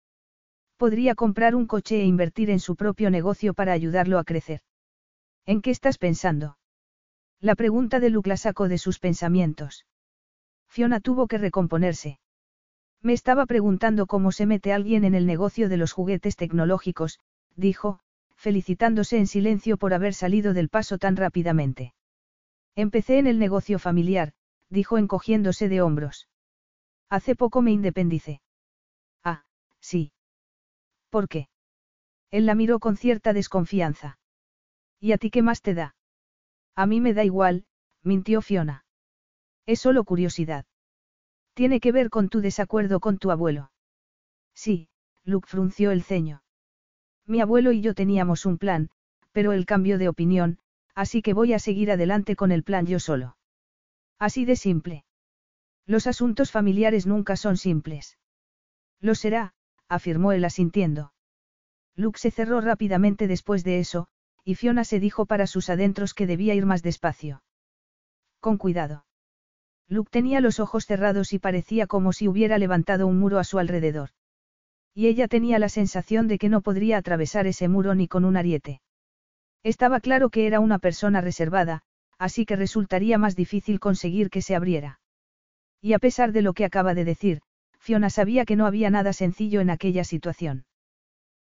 Podría 0.78 1.14
comprar 1.14 1.56
un 1.56 1.68
coche 1.68 2.00
e 2.00 2.06
invertir 2.06 2.50
en 2.52 2.62
su 2.62 2.78
propio 2.78 3.10
negocio 3.10 3.54
para 3.54 3.74
ayudarlo 3.74 4.18
a 4.18 4.24
crecer. 4.24 4.62
¿En 5.46 5.62
qué 5.62 5.72
estás 5.72 5.98
pensando? 5.98 6.58
La 7.42 7.56
pregunta 7.56 8.00
de 8.00 8.10
Luke 8.10 8.30
la 8.30 8.38
sacó 8.38 8.70
de 8.70 8.78
sus 8.78 8.98
pensamientos. 9.00 9.86
Fiona 10.70 11.02
tuvo 11.02 11.28
que 11.28 11.38
recomponerse. 11.38 12.20
Me 13.04 13.12
estaba 13.12 13.46
preguntando 13.46 14.08
cómo 14.08 14.32
se 14.32 14.46
mete 14.46 14.72
alguien 14.72 15.04
en 15.04 15.14
el 15.14 15.26
negocio 15.26 15.68
de 15.68 15.76
los 15.76 15.92
juguetes 15.92 16.38
tecnológicos, 16.38 17.20
dijo, 17.58 18.00
felicitándose 18.38 19.18
en 19.18 19.28
silencio 19.28 19.76
por 19.78 19.94
haber 19.94 20.14
salido 20.14 20.54
del 20.54 20.70
paso 20.70 20.98
tan 20.98 21.18
rápidamente. 21.18 21.94
Empecé 22.76 23.20
en 23.20 23.28
el 23.28 23.40
negocio 23.40 23.78
familiar, 23.78 24.32
dijo 24.70 24.98
encogiéndose 24.98 25.68
de 25.68 25.82
hombros. 25.82 26.30
Hace 27.10 27.36
poco 27.36 27.62
me 27.62 27.72
independicé. 27.72 28.42
Ah, 29.22 29.44
sí. 29.82 30.14
¿Por 31.10 31.28
qué? 31.28 31.50
Él 32.32 32.46
la 32.46 32.56
miró 32.56 32.80
con 32.80 32.96
cierta 32.96 33.34
desconfianza. 33.34 34.18
¿Y 35.00 35.12
a 35.12 35.18
ti 35.18 35.30
qué 35.30 35.42
más 35.42 35.62
te 35.62 35.74
da? 35.74 35.96
A 36.74 36.86
mí 36.86 37.02
me 37.02 37.14
da 37.14 37.26
igual, 37.26 37.66
mintió 38.02 38.42
Fiona. 38.42 38.86
Es 39.66 39.82
solo 39.82 40.06
curiosidad. 40.06 40.66
Tiene 41.54 41.80
que 41.80 41.92
ver 41.92 42.10
con 42.10 42.30
tu 42.30 42.42
desacuerdo 42.42 43.00
con 43.00 43.18
tu 43.18 43.32
abuelo. 43.32 43.72
Sí, 44.54 44.90
Luke 45.24 45.48
frunció 45.48 45.92
el 45.92 46.04
ceño. 46.04 46.44
Mi 47.26 47.42
abuelo 47.42 47.72
y 47.72 47.82
yo 47.82 47.94
teníamos 47.94 48.46
un 48.46 48.58
plan, 48.58 48.90
pero 49.32 49.52
él 49.52 49.66
cambió 49.66 49.98
de 49.98 50.10
opinión, 50.10 50.60
así 50.96 51.22
que 51.22 51.34
voy 51.34 51.54
a 51.54 51.60
seguir 51.60 51.92
adelante 51.92 52.36
con 52.36 52.52
el 52.52 52.64
plan 52.64 52.86
yo 52.86 53.00
solo. 53.00 53.38
Así 54.20 54.46
de 54.46 54.56
simple. 54.56 55.06
Los 55.86 56.08
asuntos 56.08 56.52
familiares 56.52 57.06
nunca 57.06 57.36
son 57.36 57.58
simples. 57.58 58.18
Lo 59.00 59.16
será, 59.16 59.54
afirmó 59.88 60.32
él 60.32 60.46
asintiendo. 60.46 61.14
Luke 61.96 62.20
se 62.20 62.32
cerró 62.32 62.62
rápidamente 62.62 63.28
después 63.28 63.64
de 63.64 63.80
eso, 63.80 64.08
y 64.44 64.56
Fiona 64.56 64.84
se 64.84 65.00
dijo 65.00 65.26
para 65.26 65.48
sus 65.48 65.70
adentros 65.70 66.14
que 66.14 66.28
debía 66.28 66.56
ir 66.56 66.66
más 66.66 66.84
despacio. 66.84 67.44
Con 68.40 68.58
cuidado. 68.58 69.06
Luke 69.88 70.10
tenía 70.12 70.42
los 70.42 70.60
ojos 70.60 70.86
cerrados 70.86 71.34
y 71.34 71.40
parecía 71.40 71.88
como 71.88 72.14
si 72.14 72.28
hubiera 72.28 72.58
levantado 72.58 73.08
un 73.08 73.20
muro 73.20 73.40
a 73.40 73.44
su 73.44 73.60
alrededor. 73.60 74.10
Y 74.94 75.08
ella 75.08 75.28
tenía 75.28 75.60
la 75.60 75.70
sensación 75.70 76.28
de 76.28 76.38
que 76.38 76.50
no 76.50 76.62
podría 76.62 76.98
atravesar 76.98 77.48
ese 77.48 77.68
muro 77.68 77.96
ni 77.96 78.08
con 78.08 78.26
un 78.26 78.38
ariete. 78.38 78.82
Estaba 79.64 80.00
claro 80.00 80.30
que 80.30 80.46
era 80.46 80.60
una 80.60 80.80
persona 80.80 81.22
reservada, 81.22 81.82
así 82.18 82.46
que 82.46 82.56
resultaría 82.56 83.18
más 83.18 83.36
difícil 83.36 83.80
conseguir 83.80 84.30
que 84.30 84.42
se 84.42 84.56
abriera. 84.56 85.00
Y 85.82 85.94
a 85.94 86.00
pesar 86.00 86.32
de 86.32 86.42
lo 86.42 86.54
que 86.54 86.66
acaba 86.66 86.94
de 86.94 87.06
decir, 87.06 87.42
Fiona 87.80 88.10
sabía 88.10 88.46
que 88.46 88.56
no 88.56 88.66
había 88.66 88.90
nada 88.90 89.12
sencillo 89.12 89.60
en 89.60 89.70
aquella 89.70 90.04
situación. 90.04 90.66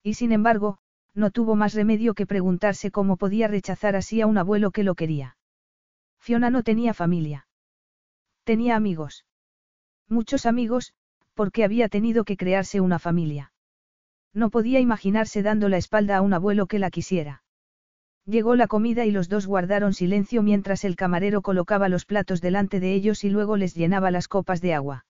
Y 0.04 0.14
sin 0.14 0.32
embargo, 0.32 0.78
no 1.16 1.32
tuvo 1.32 1.56
más 1.56 1.74
remedio 1.74 2.14
que 2.14 2.28
preguntarse 2.28 2.92
cómo 2.92 3.18
podía 3.18 3.48
rechazar 3.48 3.96
así 3.96 4.22
a 4.22 4.28
un 4.28 4.38
abuelo 4.38 4.70
que 4.70 4.84
lo 4.84 4.94
quería. 4.94 5.38
Fiona 6.20 6.52
no 6.52 6.62
tenía 6.62 6.94
familia. 6.94 7.47
Tenía 8.48 8.78
amigos. 8.78 9.26
Muchos 10.08 10.46
amigos, 10.46 10.94
porque 11.34 11.66
había 11.66 11.90
tenido 11.90 12.24
que 12.24 12.38
crearse 12.38 12.80
una 12.80 12.98
familia. 12.98 13.52
No 14.34 14.50
podía 14.52 14.80
imaginarse 14.80 15.44
dando 15.44 15.68
la 15.68 15.76
espalda 15.76 16.16
a 16.16 16.22
un 16.22 16.34
abuelo 16.34 16.66
que 16.66 16.80
la 16.80 16.90
quisiera. 16.90 17.44
Llegó 18.26 18.56
la 18.56 18.68
comida 18.68 19.04
y 19.04 19.12
los 19.12 19.28
dos 19.28 19.48
guardaron 19.48 19.94
silencio 19.94 20.44
mientras 20.44 20.86
el 20.86 20.96
camarero 20.96 21.42
colocaba 21.42 21.90
los 21.90 22.06
platos 22.06 22.40
delante 22.40 22.80
de 22.80 22.94
ellos 22.94 23.26
y 23.26 23.30
luego 23.30 23.58
les 23.58 23.76
llenaba 23.76 24.12
las 24.12 24.30
copas 24.30 24.62
de 24.62 24.74
agua. 24.74 25.06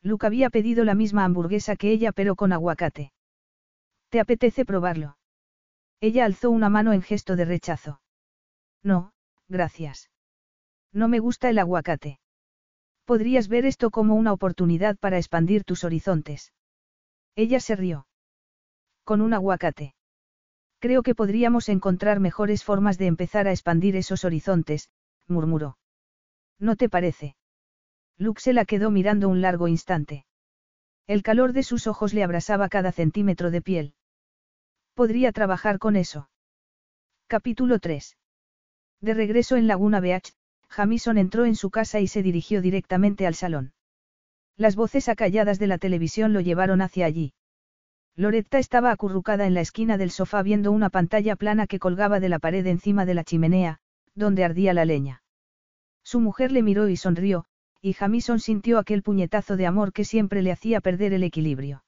Luke 0.00 0.24
había 0.24 0.48
pedido 0.48 0.84
la 0.84 0.94
misma 0.94 1.24
hamburguesa 1.24 1.74
que 1.74 1.90
ella 1.90 2.12
pero 2.12 2.36
con 2.36 2.52
aguacate. 2.52 3.12
¿Te 4.08 4.20
apetece 4.20 4.64
probarlo? 4.64 5.16
Ella 6.00 6.26
alzó 6.26 6.52
una 6.52 6.68
mano 6.68 6.92
en 6.92 7.02
gesto 7.02 7.34
de 7.34 7.44
rechazo. 7.44 8.00
No, 8.84 9.14
gracias. 9.48 10.10
No 10.92 11.08
me 11.08 11.18
gusta 11.18 11.50
el 11.50 11.58
aguacate. 11.58 12.20
Podrías 13.04 13.48
ver 13.48 13.66
esto 13.66 13.90
como 13.90 14.14
una 14.14 14.32
oportunidad 14.32 14.96
para 14.96 15.18
expandir 15.18 15.64
tus 15.64 15.84
horizontes. 15.84 16.52
Ella 17.34 17.60
se 17.60 17.76
rió. 17.76 18.06
Con 19.04 19.20
un 19.20 19.34
aguacate. 19.34 19.94
Creo 20.78 21.02
que 21.02 21.14
podríamos 21.14 21.68
encontrar 21.68 22.20
mejores 22.20 22.64
formas 22.64 22.98
de 22.98 23.06
empezar 23.06 23.46
a 23.46 23.52
expandir 23.52 23.96
esos 23.96 24.24
horizontes, 24.24 24.90
murmuró. 25.26 25.78
¿No 26.58 26.76
te 26.76 26.88
parece? 26.88 27.36
Luke 28.18 28.40
se 28.40 28.52
la 28.52 28.64
quedó 28.64 28.90
mirando 28.90 29.28
un 29.28 29.40
largo 29.40 29.68
instante. 29.68 30.26
El 31.06 31.22
calor 31.22 31.52
de 31.52 31.62
sus 31.62 31.86
ojos 31.86 32.14
le 32.14 32.22
abrasaba 32.22 32.68
cada 32.68 32.92
centímetro 32.92 33.50
de 33.50 33.62
piel. 33.62 33.94
Podría 34.94 35.32
trabajar 35.32 35.78
con 35.78 35.96
eso. 35.96 36.28
Capítulo 37.26 37.78
3. 37.78 38.16
De 39.00 39.14
regreso 39.14 39.56
en 39.56 39.66
Laguna 39.66 40.00
Beach, 40.00 40.32
Jamison 40.72 41.18
entró 41.18 41.44
en 41.44 41.54
su 41.54 41.70
casa 41.70 42.00
y 42.00 42.08
se 42.08 42.22
dirigió 42.22 42.62
directamente 42.62 43.26
al 43.26 43.34
salón. 43.34 43.74
Las 44.56 44.74
voces 44.74 45.10
acalladas 45.10 45.58
de 45.58 45.66
la 45.66 45.76
televisión 45.76 46.32
lo 46.32 46.40
llevaron 46.40 46.80
hacia 46.80 47.04
allí. 47.04 47.34
Loretta 48.16 48.58
estaba 48.58 48.90
acurrucada 48.90 49.46
en 49.46 49.52
la 49.52 49.60
esquina 49.60 49.98
del 49.98 50.10
sofá 50.10 50.42
viendo 50.42 50.72
una 50.72 50.88
pantalla 50.88 51.36
plana 51.36 51.66
que 51.66 51.78
colgaba 51.78 52.20
de 52.20 52.30
la 52.30 52.38
pared 52.38 52.66
encima 52.66 53.04
de 53.04 53.12
la 53.12 53.22
chimenea, 53.22 53.80
donde 54.14 54.44
ardía 54.44 54.72
la 54.72 54.86
leña. 54.86 55.22
Su 56.02 56.20
mujer 56.20 56.52
le 56.52 56.62
miró 56.62 56.88
y 56.88 56.96
sonrió, 56.96 57.44
y 57.82 57.92
Jamison 57.92 58.40
sintió 58.40 58.78
aquel 58.78 59.02
puñetazo 59.02 59.58
de 59.58 59.66
amor 59.66 59.92
que 59.92 60.06
siempre 60.06 60.40
le 60.40 60.52
hacía 60.52 60.80
perder 60.80 61.12
el 61.12 61.22
equilibrio. 61.22 61.84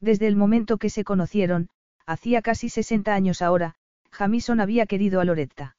Desde 0.00 0.28
el 0.28 0.36
momento 0.36 0.78
que 0.78 0.90
se 0.90 1.02
conocieron, 1.02 1.70
hacía 2.06 2.40
casi 2.40 2.68
60 2.68 3.12
años 3.12 3.42
ahora, 3.42 3.74
Jamison 4.12 4.60
había 4.60 4.86
querido 4.86 5.20
a 5.20 5.24
Loretta. 5.24 5.75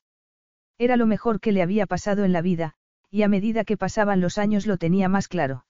Era 0.77 0.95
lo 0.97 1.07
mejor 1.07 1.39
que 1.39 1.51
le 1.51 1.61
había 1.61 1.85
pasado 1.85 2.23
en 2.23 2.33
la 2.33 2.41
vida, 2.41 2.73
y 3.09 3.23
a 3.23 3.27
medida 3.27 3.63
que 3.63 3.77
pasaban 3.77 4.21
los 4.21 4.37
años 4.37 4.67
lo 4.67 4.77
tenía 4.77 5.09
más 5.09 5.27
claro. 5.27 5.65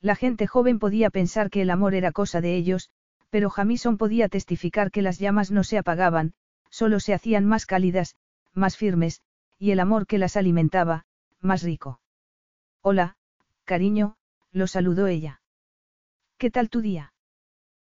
La 0.00 0.14
gente 0.14 0.46
joven 0.46 0.78
podía 0.78 1.10
pensar 1.10 1.50
que 1.50 1.62
el 1.62 1.70
amor 1.70 1.94
era 1.94 2.12
cosa 2.12 2.40
de 2.40 2.56
ellos, 2.56 2.90
pero 3.28 3.50
Jamison 3.50 3.96
podía 3.98 4.28
testificar 4.28 4.90
que 4.90 5.02
las 5.02 5.18
llamas 5.18 5.50
no 5.50 5.64
se 5.64 5.78
apagaban, 5.78 6.32
solo 6.70 7.00
se 7.00 7.14
hacían 7.14 7.44
más 7.44 7.66
cálidas, 7.66 8.14
más 8.54 8.76
firmes, 8.76 9.20
y 9.58 9.72
el 9.72 9.80
amor 9.80 10.06
que 10.06 10.18
las 10.18 10.36
alimentaba, 10.36 11.04
más 11.40 11.62
rico. 11.62 12.00
Hola, 12.82 13.16
cariño, 13.64 14.16
lo 14.52 14.66
saludó 14.66 15.06
ella. 15.06 15.42
¿Qué 16.38 16.50
tal 16.50 16.70
tu 16.70 16.80
día? 16.80 17.12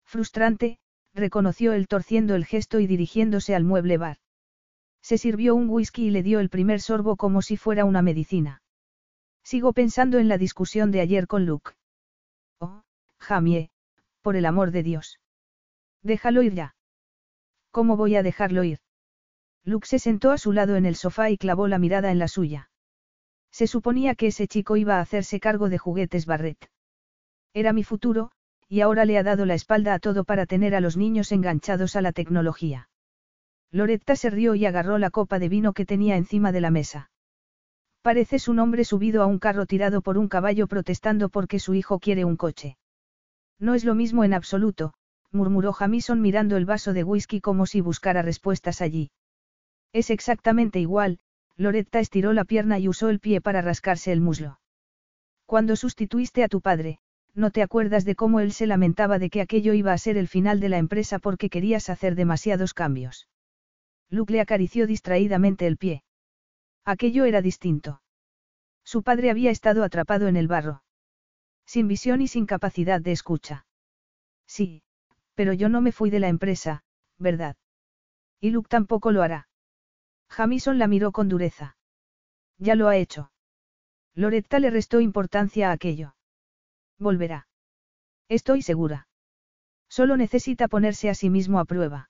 Frustrante, 0.04 0.78
reconoció 1.14 1.72
él 1.72 1.86
torciendo 1.86 2.34
el 2.34 2.44
gesto 2.44 2.80
y 2.80 2.86
dirigiéndose 2.86 3.54
al 3.54 3.64
mueble 3.64 3.98
bar. 3.98 4.18
Se 5.02 5.18
sirvió 5.18 5.54
un 5.54 5.68
whisky 5.68 6.06
y 6.06 6.10
le 6.10 6.22
dio 6.22 6.40
el 6.40 6.50
primer 6.50 6.80
sorbo 6.80 7.16
como 7.16 7.42
si 7.42 7.56
fuera 7.56 7.84
una 7.84 8.02
medicina. 8.02 8.62
Sigo 9.42 9.72
pensando 9.72 10.18
en 10.18 10.28
la 10.28 10.38
discusión 10.38 10.90
de 10.90 11.00
ayer 11.00 11.26
con 11.26 11.46
Luke. 11.46 11.72
Oh, 12.58 12.82
Jamie, 13.18 13.70
por 14.22 14.36
el 14.36 14.46
amor 14.46 14.70
de 14.70 14.82
Dios. 14.82 15.18
Déjalo 16.02 16.42
ir 16.42 16.54
ya. 16.54 16.74
¿Cómo 17.70 17.96
voy 17.96 18.16
a 18.16 18.22
dejarlo 18.22 18.64
ir? 18.64 18.78
Luke 19.64 19.86
se 19.86 19.98
sentó 19.98 20.30
a 20.30 20.38
su 20.38 20.52
lado 20.52 20.76
en 20.76 20.86
el 20.86 20.96
sofá 20.96 21.30
y 21.30 21.38
clavó 21.38 21.68
la 21.68 21.78
mirada 21.78 22.10
en 22.10 22.18
la 22.18 22.28
suya. 22.28 22.70
Se 23.50 23.66
suponía 23.66 24.14
que 24.14 24.28
ese 24.28 24.46
chico 24.48 24.76
iba 24.76 24.96
a 24.96 25.00
hacerse 25.00 25.40
cargo 25.40 25.68
de 25.68 25.78
juguetes 25.78 26.26
Barrett. 26.26 26.70
Era 27.52 27.72
mi 27.72 27.84
futuro, 27.84 28.30
y 28.68 28.82
ahora 28.82 29.04
le 29.04 29.18
ha 29.18 29.22
dado 29.22 29.46
la 29.46 29.54
espalda 29.54 29.94
a 29.94 29.98
todo 29.98 30.24
para 30.24 30.46
tener 30.46 30.74
a 30.74 30.80
los 30.80 30.96
niños 30.96 31.32
enganchados 31.32 31.96
a 31.96 32.02
la 32.02 32.12
tecnología. 32.12 32.89
Loretta 33.72 34.16
se 34.16 34.30
rió 34.30 34.54
y 34.54 34.66
agarró 34.66 34.98
la 34.98 35.10
copa 35.10 35.38
de 35.38 35.48
vino 35.48 35.72
que 35.72 35.86
tenía 35.86 36.16
encima 36.16 36.50
de 36.50 36.60
la 36.60 36.70
mesa. 36.70 37.10
Pareces 38.02 38.48
un 38.48 38.58
hombre 38.58 38.84
subido 38.84 39.22
a 39.22 39.26
un 39.26 39.38
carro 39.38 39.66
tirado 39.66 40.00
por 40.00 40.18
un 40.18 40.28
caballo 40.28 40.66
protestando 40.66 41.28
porque 41.28 41.58
su 41.58 41.74
hijo 41.74 41.98
quiere 41.98 42.24
un 42.24 42.36
coche. 42.36 42.78
No 43.58 43.74
es 43.74 43.84
lo 43.84 43.94
mismo 43.94 44.24
en 44.24 44.34
absoluto, 44.34 44.94
murmuró 45.30 45.72
Jamison 45.72 46.20
mirando 46.20 46.56
el 46.56 46.64
vaso 46.64 46.92
de 46.92 47.04
whisky 47.04 47.40
como 47.40 47.66
si 47.66 47.80
buscara 47.80 48.22
respuestas 48.22 48.80
allí. 48.80 49.10
Es 49.92 50.10
exactamente 50.10 50.80
igual, 50.80 51.18
Loretta 51.56 52.00
estiró 52.00 52.32
la 52.32 52.44
pierna 52.44 52.78
y 52.78 52.88
usó 52.88 53.10
el 53.10 53.20
pie 53.20 53.40
para 53.40 53.60
rascarse 53.60 54.12
el 54.12 54.20
muslo. 54.20 54.60
Cuando 55.46 55.76
sustituiste 55.76 56.42
a 56.42 56.48
tu 56.48 56.60
padre, 56.60 56.98
no 57.34 57.50
te 57.50 57.62
acuerdas 57.62 58.04
de 58.04 58.14
cómo 58.14 58.40
él 58.40 58.52
se 58.52 58.66
lamentaba 58.66 59.18
de 59.18 59.30
que 59.30 59.40
aquello 59.40 59.74
iba 59.74 59.92
a 59.92 59.98
ser 59.98 60.16
el 60.16 60.26
final 60.26 60.58
de 60.58 60.70
la 60.70 60.78
empresa 60.78 61.18
porque 61.18 61.50
querías 61.50 61.90
hacer 61.90 62.14
demasiados 62.14 62.72
cambios. 62.72 63.28
Luke 64.10 64.32
le 64.32 64.40
acarició 64.40 64.86
distraídamente 64.86 65.66
el 65.66 65.76
pie. 65.76 66.02
Aquello 66.84 67.24
era 67.24 67.40
distinto. 67.40 68.02
Su 68.84 69.02
padre 69.02 69.30
había 69.30 69.50
estado 69.50 69.84
atrapado 69.84 70.26
en 70.26 70.36
el 70.36 70.48
barro. 70.48 70.82
Sin 71.64 71.86
visión 71.86 72.20
y 72.20 72.26
sin 72.28 72.46
capacidad 72.46 73.00
de 73.00 73.12
escucha. 73.12 73.66
Sí, 74.46 74.82
pero 75.34 75.52
yo 75.52 75.68
no 75.68 75.80
me 75.80 75.92
fui 75.92 76.10
de 76.10 76.18
la 76.18 76.28
empresa, 76.28 76.82
¿verdad? 77.18 77.56
Y 78.40 78.50
Luke 78.50 78.68
tampoco 78.68 79.12
lo 79.12 79.22
hará. 79.22 79.48
Jamison 80.28 80.78
la 80.78 80.88
miró 80.88 81.12
con 81.12 81.28
dureza. 81.28 81.76
Ya 82.58 82.74
lo 82.74 82.88
ha 82.88 82.96
hecho. 82.96 83.30
Loretta 84.14 84.58
le 84.58 84.70
restó 84.70 85.00
importancia 85.00 85.70
a 85.70 85.72
aquello. 85.72 86.16
Volverá. 86.98 87.46
Estoy 88.28 88.62
segura. 88.62 89.08
Solo 89.88 90.16
necesita 90.16 90.68
ponerse 90.68 91.10
a 91.10 91.14
sí 91.14 91.30
mismo 91.30 91.58
a 91.58 91.64
prueba. 91.64 92.09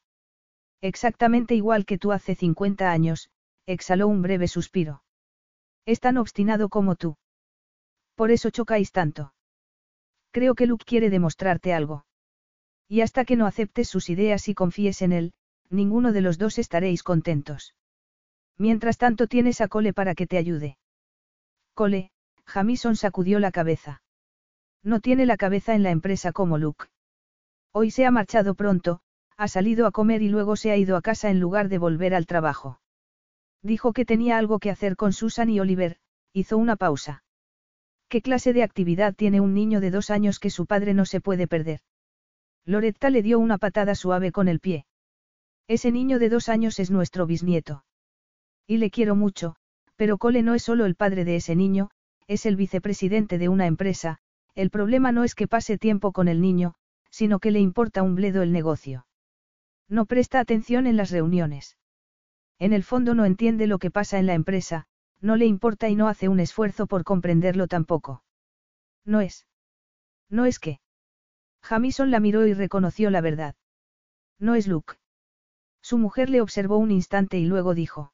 Exactamente 0.82 1.54
igual 1.54 1.84
que 1.84 1.98
tú 1.98 2.12
hace 2.12 2.34
50 2.34 2.90
años, 2.90 3.30
exhaló 3.66 4.08
un 4.08 4.22
breve 4.22 4.48
suspiro. 4.48 5.02
Es 5.86 6.00
tan 6.00 6.16
obstinado 6.16 6.68
como 6.68 6.96
tú. 6.96 7.16
Por 8.14 8.30
eso 8.30 8.50
chocáis 8.50 8.92
tanto. 8.92 9.34
Creo 10.30 10.54
que 10.54 10.66
Luke 10.66 10.84
quiere 10.86 11.10
demostrarte 11.10 11.72
algo. 11.74 12.04
Y 12.88 13.02
hasta 13.02 13.24
que 13.24 13.36
no 13.36 13.46
aceptes 13.46 13.88
sus 13.88 14.08
ideas 14.08 14.48
y 14.48 14.54
confíes 14.54 15.02
en 15.02 15.12
él, 15.12 15.32
ninguno 15.68 16.12
de 16.12 16.20
los 16.20 16.38
dos 16.38 16.58
estaréis 16.58 17.02
contentos. 17.02 17.74
Mientras 18.58 18.98
tanto 18.98 19.26
tienes 19.26 19.60
a 19.60 19.68
Cole 19.68 19.92
para 19.92 20.14
que 20.14 20.26
te 20.26 20.36
ayude. 20.36 20.78
Cole, 21.74 22.10
Jamison 22.44 22.96
sacudió 22.96 23.38
la 23.38 23.52
cabeza. 23.52 24.02
No 24.82 25.00
tiene 25.00 25.26
la 25.26 25.36
cabeza 25.36 25.74
en 25.74 25.82
la 25.82 25.90
empresa 25.90 26.32
como 26.32 26.58
Luke. 26.58 26.86
Hoy 27.72 27.90
se 27.90 28.06
ha 28.06 28.10
marchado 28.10 28.54
pronto, 28.54 29.00
ha 29.40 29.48
salido 29.48 29.86
a 29.86 29.90
comer 29.90 30.20
y 30.20 30.28
luego 30.28 30.54
se 30.54 30.70
ha 30.70 30.76
ido 30.76 30.98
a 30.98 31.00
casa 31.00 31.30
en 31.30 31.40
lugar 31.40 31.70
de 31.70 31.78
volver 31.78 32.14
al 32.14 32.26
trabajo. 32.26 32.78
Dijo 33.62 33.94
que 33.94 34.04
tenía 34.04 34.36
algo 34.36 34.58
que 34.58 34.68
hacer 34.68 34.96
con 34.96 35.14
Susan 35.14 35.48
y 35.48 35.58
Oliver, 35.60 35.96
hizo 36.34 36.58
una 36.58 36.76
pausa. 36.76 37.24
¿Qué 38.10 38.20
clase 38.20 38.52
de 38.52 38.62
actividad 38.62 39.14
tiene 39.14 39.40
un 39.40 39.54
niño 39.54 39.80
de 39.80 39.90
dos 39.90 40.10
años 40.10 40.40
que 40.40 40.50
su 40.50 40.66
padre 40.66 40.92
no 40.92 41.06
se 41.06 41.22
puede 41.22 41.46
perder? 41.46 41.80
Loretta 42.66 43.08
le 43.08 43.22
dio 43.22 43.38
una 43.38 43.56
patada 43.56 43.94
suave 43.94 44.30
con 44.30 44.46
el 44.46 44.60
pie. 44.60 44.84
Ese 45.68 45.90
niño 45.90 46.18
de 46.18 46.28
dos 46.28 46.50
años 46.50 46.78
es 46.78 46.90
nuestro 46.90 47.24
bisnieto. 47.24 47.86
Y 48.66 48.76
le 48.76 48.90
quiero 48.90 49.16
mucho, 49.16 49.56
pero 49.96 50.18
Cole 50.18 50.42
no 50.42 50.54
es 50.54 50.64
solo 50.64 50.84
el 50.84 50.96
padre 50.96 51.24
de 51.24 51.36
ese 51.36 51.56
niño, 51.56 51.88
es 52.26 52.44
el 52.44 52.56
vicepresidente 52.56 53.38
de 53.38 53.48
una 53.48 53.66
empresa, 53.66 54.18
el 54.54 54.68
problema 54.68 55.12
no 55.12 55.24
es 55.24 55.34
que 55.34 55.48
pase 55.48 55.78
tiempo 55.78 56.12
con 56.12 56.28
el 56.28 56.42
niño, 56.42 56.74
sino 57.08 57.38
que 57.38 57.52
le 57.52 57.60
importa 57.60 58.02
un 58.02 58.16
bledo 58.16 58.42
el 58.42 58.52
negocio. 58.52 59.06
No 59.90 60.06
presta 60.06 60.38
atención 60.38 60.86
en 60.86 60.96
las 60.96 61.10
reuniones. 61.10 61.76
En 62.60 62.72
el 62.72 62.84
fondo 62.84 63.14
no 63.14 63.24
entiende 63.24 63.66
lo 63.66 63.80
que 63.80 63.90
pasa 63.90 64.20
en 64.20 64.26
la 64.26 64.34
empresa, 64.34 64.86
no 65.20 65.34
le 65.34 65.46
importa 65.46 65.88
y 65.88 65.96
no 65.96 66.06
hace 66.06 66.28
un 66.28 66.38
esfuerzo 66.38 66.86
por 66.86 67.02
comprenderlo 67.02 67.66
tampoco. 67.66 68.22
No 69.04 69.20
es. 69.20 69.48
No 70.28 70.46
es 70.46 70.60
que. 70.60 70.80
Jamison 71.60 72.12
la 72.12 72.20
miró 72.20 72.46
y 72.46 72.54
reconoció 72.54 73.10
la 73.10 73.20
verdad. 73.20 73.56
No 74.38 74.54
es 74.54 74.68
Luke. 74.68 74.94
Su 75.82 75.98
mujer 75.98 76.30
le 76.30 76.40
observó 76.40 76.78
un 76.78 76.92
instante 76.92 77.38
y 77.38 77.44
luego 77.44 77.74
dijo. 77.74 78.12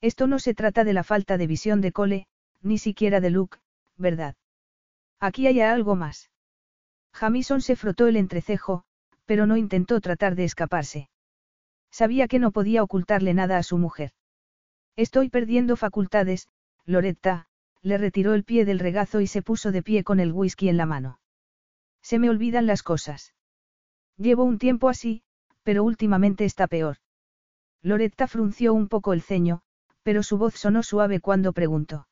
Esto 0.00 0.26
no 0.26 0.38
se 0.38 0.54
trata 0.54 0.82
de 0.82 0.94
la 0.94 1.04
falta 1.04 1.36
de 1.36 1.46
visión 1.46 1.82
de 1.82 1.92
Cole, 1.92 2.26
ni 2.62 2.78
siquiera 2.78 3.20
de 3.20 3.28
Luke, 3.30 3.58
¿verdad? 3.96 4.34
Aquí 5.20 5.46
hay 5.46 5.60
algo 5.60 5.94
más. 5.94 6.30
Jamison 7.12 7.60
se 7.60 7.76
frotó 7.76 8.06
el 8.06 8.16
entrecejo, 8.16 8.85
pero 9.26 9.46
no 9.46 9.56
intentó 9.56 10.00
tratar 10.00 10.34
de 10.34 10.44
escaparse. 10.44 11.10
Sabía 11.90 12.28
que 12.28 12.38
no 12.38 12.52
podía 12.52 12.82
ocultarle 12.82 13.34
nada 13.34 13.58
a 13.58 13.62
su 13.62 13.78
mujer. 13.78 14.12
Estoy 14.96 15.28
perdiendo 15.28 15.76
facultades, 15.76 16.48
Loretta, 16.84 17.46
le 17.82 17.98
retiró 17.98 18.34
el 18.34 18.44
pie 18.44 18.64
del 18.64 18.78
regazo 18.78 19.20
y 19.20 19.26
se 19.26 19.42
puso 19.42 19.72
de 19.72 19.82
pie 19.82 20.04
con 20.04 20.20
el 20.20 20.32
whisky 20.32 20.68
en 20.68 20.76
la 20.76 20.86
mano. 20.86 21.20
Se 22.02 22.18
me 22.18 22.30
olvidan 22.30 22.66
las 22.66 22.82
cosas. 22.82 23.34
Llevo 24.16 24.44
un 24.44 24.58
tiempo 24.58 24.88
así, 24.88 25.22
pero 25.62 25.84
últimamente 25.84 26.44
está 26.44 26.66
peor. 26.66 26.96
Loretta 27.82 28.26
frunció 28.26 28.72
un 28.72 28.88
poco 28.88 29.12
el 29.12 29.22
ceño, 29.22 29.62
pero 30.02 30.22
su 30.22 30.38
voz 30.38 30.54
sonó 30.54 30.82
suave 30.82 31.20
cuando 31.20 31.52
preguntó. 31.52 32.08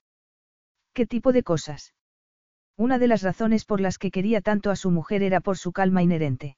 ¿Qué 0.93 1.07
tipo 1.07 1.33
de 1.33 1.43
cosas? 1.43 1.95
Una 2.77 2.99
de 2.99 3.09
las 3.09 3.23
razones 3.23 3.65
por 3.65 3.81
las 3.81 3.99
que 3.99 4.11
quería 4.11 4.41
tanto 4.41 4.71
a 4.71 4.77
su 4.77 4.91
mujer 4.91 5.23
era 5.23 5.41
por 5.41 5.57
su 5.59 5.73
calma 5.73 6.03
inherente. 6.03 6.57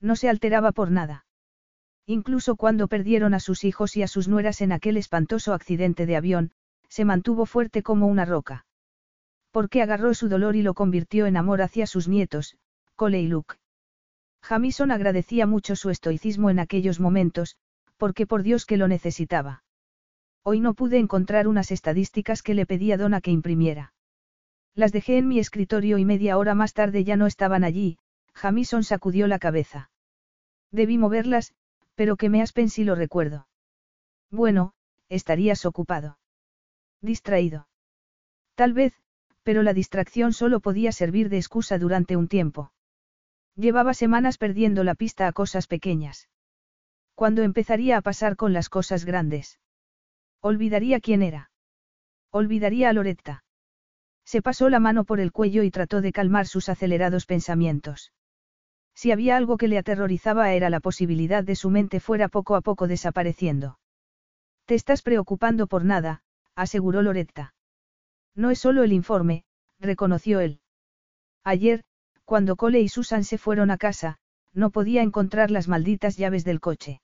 No 0.00 0.16
se 0.16 0.28
alteraba 0.28 0.72
por 0.72 0.90
nada. 0.90 1.26
Incluso 2.06 2.56
cuando 2.56 2.86
perdieron 2.86 3.34
a 3.34 3.40
sus 3.40 3.64
hijos 3.64 3.96
y 3.96 4.02
a 4.02 4.08
sus 4.08 4.28
nueras 4.28 4.60
en 4.60 4.72
aquel 4.72 4.96
espantoso 4.96 5.54
accidente 5.54 6.06
de 6.06 6.16
avión, 6.16 6.52
se 6.88 7.04
mantuvo 7.04 7.46
fuerte 7.46 7.82
como 7.82 8.06
una 8.06 8.24
roca. 8.24 8.64
Porque 9.50 9.82
agarró 9.82 10.14
su 10.14 10.28
dolor 10.28 10.54
y 10.54 10.62
lo 10.62 10.74
convirtió 10.74 11.26
en 11.26 11.36
amor 11.36 11.62
hacia 11.62 11.86
sus 11.86 12.08
nietos, 12.08 12.56
Cole 12.94 13.20
y 13.20 13.26
Luke. 13.26 13.56
Jamison 14.42 14.92
agradecía 14.92 15.46
mucho 15.46 15.74
su 15.74 15.90
estoicismo 15.90 16.50
en 16.50 16.60
aquellos 16.60 17.00
momentos, 17.00 17.56
porque 17.96 18.26
por 18.26 18.42
Dios 18.42 18.66
que 18.66 18.76
lo 18.76 18.86
necesitaba. 18.86 19.64
Hoy 20.44 20.60
no 20.60 20.74
pude 20.74 20.98
encontrar 20.98 21.48
unas 21.48 21.72
estadísticas 21.72 22.42
que 22.42 22.54
le 22.54 22.66
pedía 22.66 22.96
Donna 22.96 23.20
que 23.20 23.32
imprimiera. 23.32 23.92
Las 24.76 24.92
dejé 24.92 25.18
en 25.18 25.26
mi 25.26 25.40
escritorio 25.40 25.98
y 25.98 26.04
media 26.04 26.38
hora 26.38 26.54
más 26.54 26.72
tarde 26.72 27.02
ya 27.02 27.16
no 27.16 27.26
estaban 27.26 27.64
allí, 27.64 27.98
Jamison 28.36 28.84
sacudió 28.84 29.26
la 29.28 29.38
cabeza. 29.38 29.90
Debí 30.70 30.98
moverlas, 30.98 31.54
pero 31.94 32.16
que 32.16 32.28
me 32.28 32.42
aspen 32.42 32.68
si 32.68 32.84
lo 32.84 32.94
recuerdo. 32.94 33.48
Bueno, 34.30 34.74
estarías 35.08 35.64
ocupado. 35.64 36.18
Distraído. 37.00 37.66
Tal 38.54 38.74
vez, 38.74 38.92
pero 39.42 39.62
la 39.62 39.72
distracción 39.72 40.34
solo 40.34 40.60
podía 40.60 40.92
servir 40.92 41.30
de 41.30 41.38
excusa 41.38 41.78
durante 41.78 42.14
un 42.16 42.28
tiempo. 42.28 42.72
Llevaba 43.54 43.94
semanas 43.94 44.36
perdiendo 44.36 44.84
la 44.84 44.94
pista 44.94 45.26
a 45.26 45.32
cosas 45.32 45.66
pequeñas. 45.66 46.28
¿Cuándo 47.14 47.42
empezaría 47.42 47.96
a 47.96 48.02
pasar 48.02 48.36
con 48.36 48.52
las 48.52 48.68
cosas 48.68 49.06
grandes? 49.06 49.58
Olvidaría 50.42 51.00
quién 51.00 51.22
era. 51.22 51.50
Olvidaría 52.30 52.90
a 52.90 52.92
Loretta. 52.92 53.44
Se 54.26 54.42
pasó 54.42 54.68
la 54.68 54.80
mano 54.80 55.04
por 55.04 55.20
el 55.20 55.32
cuello 55.32 55.62
y 55.62 55.70
trató 55.70 56.02
de 56.02 56.12
calmar 56.12 56.46
sus 56.46 56.68
acelerados 56.68 57.24
pensamientos. 57.24 58.12
Si 58.96 59.12
había 59.12 59.36
algo 59.36 59.58
que 59.58 59.68
le 59.68 59.76
aterrorizaba 59.76 60.54
era 60.54 60.70
la 60.70 60.80
posibilidad 60.80 61.44
de 61.44 61.54
su 61.54 61.68
mente 61.68 62.00
fuera 62.00 62.28
poco 62.28 62.56
a 62.56 62.62
poco 62.62 62.88
desapareciendo. 62.88 63.78
Te 64.64 64.74
estás 64.74 65.02
preocupando 65.02 65.66
por 65.66 65.84
nada, 65.84 66.22
aseguró 66.54 67.02
Loretta. 67.02 67.54
No 68.34 68.50
es 68.50 68.58
solo 68.58 68.82
el 68.82 68.94
informe, 68.94 69.44
reconoció 69.78 70.40
él. 70.40 70.60
Ayer, 71.44 71.84
cuando 72.24 72.56
Cole 72.56 72.80
y 72.80 72.88
Susan 72.88 73.22
se 73.22 73.36
fueron 73.36 73.70
a 73.70 73.76
casa, 73.76 74.16
no 74.54 74.70
podía 74.70 75.02
encontrar 75.02 75.50
las 75.50 75.68
malditas 75.68 76.16
llaves 76.16 76.44
del 76.44 76.60
coche. 76.60 77.02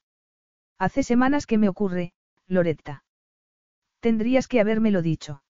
Hace 0.79 1.03
semanas 1.03 1.47
que 1.47 1.59
me 1.59 1.69
ocurre, 1.69 2.15
Loretta. 2.47 3.05
Tendrías 4.01 4.49
que 4.49 4.61
habérmelo 4.61 5.03
dicho. 5.03 5.43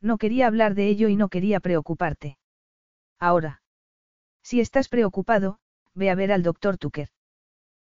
No 0.00 0.16
quería 0.16 0.46
hablar 0.46 0.74
de 0.74 0.88
ello 0.88 1.08
y 1.08 1.16
no 1.16 1.28
quería 1.28 1.60
preocuparte. 1.60 2.38
Ahora. 3.18 3.60
Si 4.48 4.62
estás 4.62 4.88
preocupado, 4.88 5.58
ve 5.92 6.08
a 6.08 6.14
ver 6.14 6.32
al 6.32 6.42
doctor 6.42 6.78
Tucker. 6.78 7.10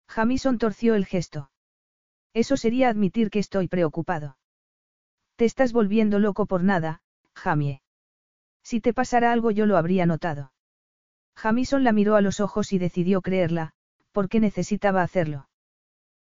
Jamison 0.06 0.58
torció 0.58 0.94
el 0.94 1.06
gesto. 1.06 1.50
Eso 2.34 2.56
sería 2.56 2.88
admitir 2.88 3.30
que 3.30 3.40
estoy 3.40 3.66
preocupado. 3.66 4.38
Te 5.34 5.44
estás 5.44 5.72
volviendo 5.72 6.20
loco 6.20 6.46
por 6.46 6.62
nada, 6.62 7.02
Jamie. 7.34 7.82
Si 8.62 8.80
te 8.80 8.94
pasara 8.94 9.32
algo 9.32 9.50
yo 9.50 9.66
lo 9.66 9.76
habría 9.76 10.06
notado. 10.06 10.52
Jamison 11.34 11.82
la 11.82 11.90
miró 11.90 12.14
a 12.14 12.20
los 12.20 12.38
ojos 12.38 12.72
y 12.72 12.78
decidió 12.78 13.22
creerla, 13.22 13.72
porque 14.12 14.38
necesitaba 14.38 15.02
hacerlo. 15.02 15.48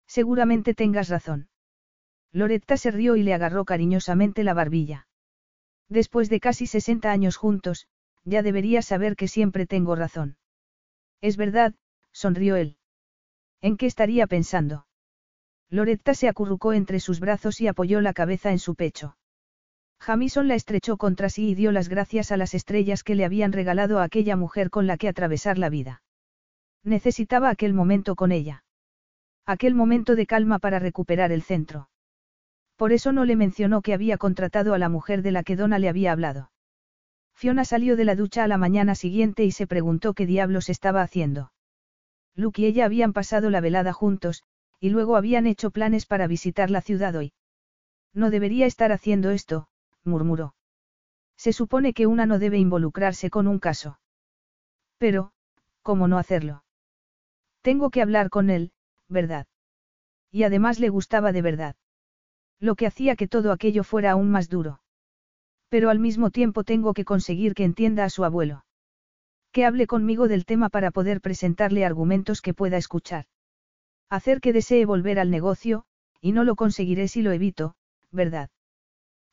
Seguramente 0.07 0.73
tengas 0.73 1.09
razón. 1.09 1.49
Loretta 2.31 2.77
se 2.77 2.93
rió 2.93 3.17
y 3.17 3.25
le 3.25 3.35
agarró 3.35 3.65
cariñosamente 3.65 4.45
la 4.45 4.55
barbilla. 4.55 5.09
Después 5.89 6.31
de 6.31 6.39
casi 6.39 6.69
60 6.69 7.11
años 7.11 7.37
juntos, 7.37 7.89
ya 8.25 8.43
deberías 8.43 8.87
saber 8.87 9.17
que 9.17 9.29
siempre 9.29 9.67
tengo 9.67 9.95
razón. 9.97 10.37
Es 11.21 11.37
verdad, 11.37 11.75
sonrió 12.13 12.57
él. 12.57 12.77
¿En 13.61 13.77
qué 13.77 13.87
estaría 13.87 14.27
pensando? 14.27 14.87
Loretta 15.71 16.15
se 16.15 16.29
acurrucó 16.29 16.73
entre 16.73 17.01
sus 17.01 17.21
brazos 17.21 17.61
y 17.61 17.67
apoyó 17.67 18.01
la 18.01 18.13
cabeza 18.13 18.51
en 18.51 18.59
su 18.59 18.75
pecho. 18.75 19.17
Jamison 20.01 20.49
la 20.49 20.55
estrechó 20.55 20.97
contra 20.97 21.29
sí 21.29 21.51
y 21.51 21.55
dio 21.55 21.73
las 21.73 21.89
gracias 21.89 22.31
a 22.31 22.37
las 22.37 22.55
estrellas 22.55 23.03
que 23.03 23.15
le 23.15 23.25
habían 23.25 23.53
regalado 23.53 23.99
a 23.99 24.05
aquella 24.05 24.37
mujer 24.37 24.71
con 24.71 24.87
la 24.87 24.97
que 24.97 25.09
atravesar 25.09 25.59
la 25.59 25.69
vida. 25.69 26.03
Necesitaba 26.85 27.51
aquel 27.51 27.75
momento 27.75 28.15
con 28.15 28.33
ella. 28.33 28.65
Aquel 29.45 29.75
momento 29.75 30.15
de 30.15 30.27
calma 30.27 30.59
para 30.59 30.79
recuperar 30.79 31.33
el 31.33 31.43
centro. 31.43 31.89
Por 32.77 32.93
eso 32.93 33.13
no 33.13 33.25
le 33.25 33.35
mencionó 33.35 33.83
que 33.83 33.93
había 33.93 34.19
contratado 34.19 34.73
a 34.73 34.79
la 34.79 34.89
mujer 34.89 35.23
de 35.23 35.33
la 35.33 35.43
que 35.43 35.57
Donna 35.57 35.81
le 35.81 35.89
había 35.89 36.13
hablado. 36.13 36.51
Fiona 37.39 37.65
salió 37.65 37.95
de 37.95 38.05
la 38.05 38.17
ducha 38.17 38.43
a 38.43 38.49
la 38.49 38.59
mañana 38.59 38.97
siguiente 38.97 39.45
y 39.45 39.53
se 39.53 39.69
preguntó 39.69 40.13
qué 40.13 40.27
diablos 40.27 40.69
estaba 40.69 41.03
haciendo. 41.03 41.53
Luke 42.35 42.61
y 42.61 42.67
ella 42.67 42.85
habían 42.85 43.13
pasado 43.13 43.49
la 43.49 43.61
velada 43.61 43.93
juntos, 43.93 44.43
y 44.81 44.91
luego 44.91 45.15
habían 45.15 45.47
hecho 45.47 45.71
planes 45.71 46.05
para 46.05 46.27
visitar 46.27 46.69
la 46.69 46.81
ciudad 46.81 47.15
hoy. 47.15 47.33
No 48.13 48.31
debería 48.31 48.67
estar 48.67 48.91
haciendo 48.91 49.31
esto, 49.31 49.69
murmuró. 50.03 50.57
Se 51.37 51.53
supone 51.53 51.93
que 51.93 52.09
una 52.09 52.27
no 52.27 52.41
debe 52.41 52.59
involucrarse 52.59 53.31
con 53.31 53.47
un 53.47 53.61
caso. 53.61 54.01
Pero, 54.97 55.31
¿cómo 55.83 56.09
no 56.09 56.19
hacerlo? 56.19 56.65
Tengo 57.63 57.91
que 57.91 58.03
hablar 58.03 58.31
con 58.31 58.51
él, 58.51 58.73
¿verdad? 59.09 59.47
Y 60.33 60.43
además 60.43 60.81
le 60.81 60.89
gustaba 60.89 61.31
de 61.31 61.43
verdad. 61.43 61.77
Lo 62.59 62.75
que 62.75 62.89
hacía 62.89 63.15
que 63.15 63.29
todo 63.29 63.53
aquello 63.53 63.85
fuera 63.85 64.11
aún 64.11 64.29
más 64.29 64.49
duro. 64.49 64.81
Pero 65.69 65.91
al 65.91 65.99
mismo 65.99 66.31
tiempo 66.31 66.65
tengo 66.65 66.95
que 66.95 67.05
conseguir 67.05 67.55
que 67.55 67.65
entienda 67.65 68.05
a 68.05 68.11
su 68.11 68.25
abuelo. 68.25 68.65
Que 69.53 69.65
hable 69.65 69.87
conmigo 69.87 70.29
del 70.29 70.45
tema 70.45 70.69
para 70.69 70.91
poder 70.91 71.21
presentarle 71.21 71.85
argumentos 71.85 72.41
que 72.41 72.55
pueda 72.55 72.77
escuchar. 72.77 73.27
Hacer 74.09 74.41
que 74.41 74.53
desee 74.53 74.87
volver 74.87 75.19
al 75.19 75.31
negocio, 75.31 75.85
y 76.21 76.33
no 76.33 76.45
lo 76.45 76.57
conseguiré 76.57 77.09
si 77.09 77.23
lo 77.23 77.33
evito, 77.33 77.75
¿verdad? 78.11 78.51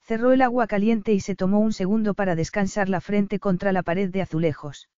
Cerró 0.02 0.34
el 0.34 0.42
agua 0.42 0.68
caliente 0.68 1.14
y 1.14 1.20
se 1.20 1.36
tomó 1.36 1.60
un 1.60 1.74
segundo 1.74 2.14
para 2.14 2.36
descansar 2.36 2.90
la 2.90 3.02
frente 3.02 3.40
contra 3.40 3.72
la 3.72 3.82
pared 3.82 4.10
de 4.12 4.22
azulejos. 4.22 4.90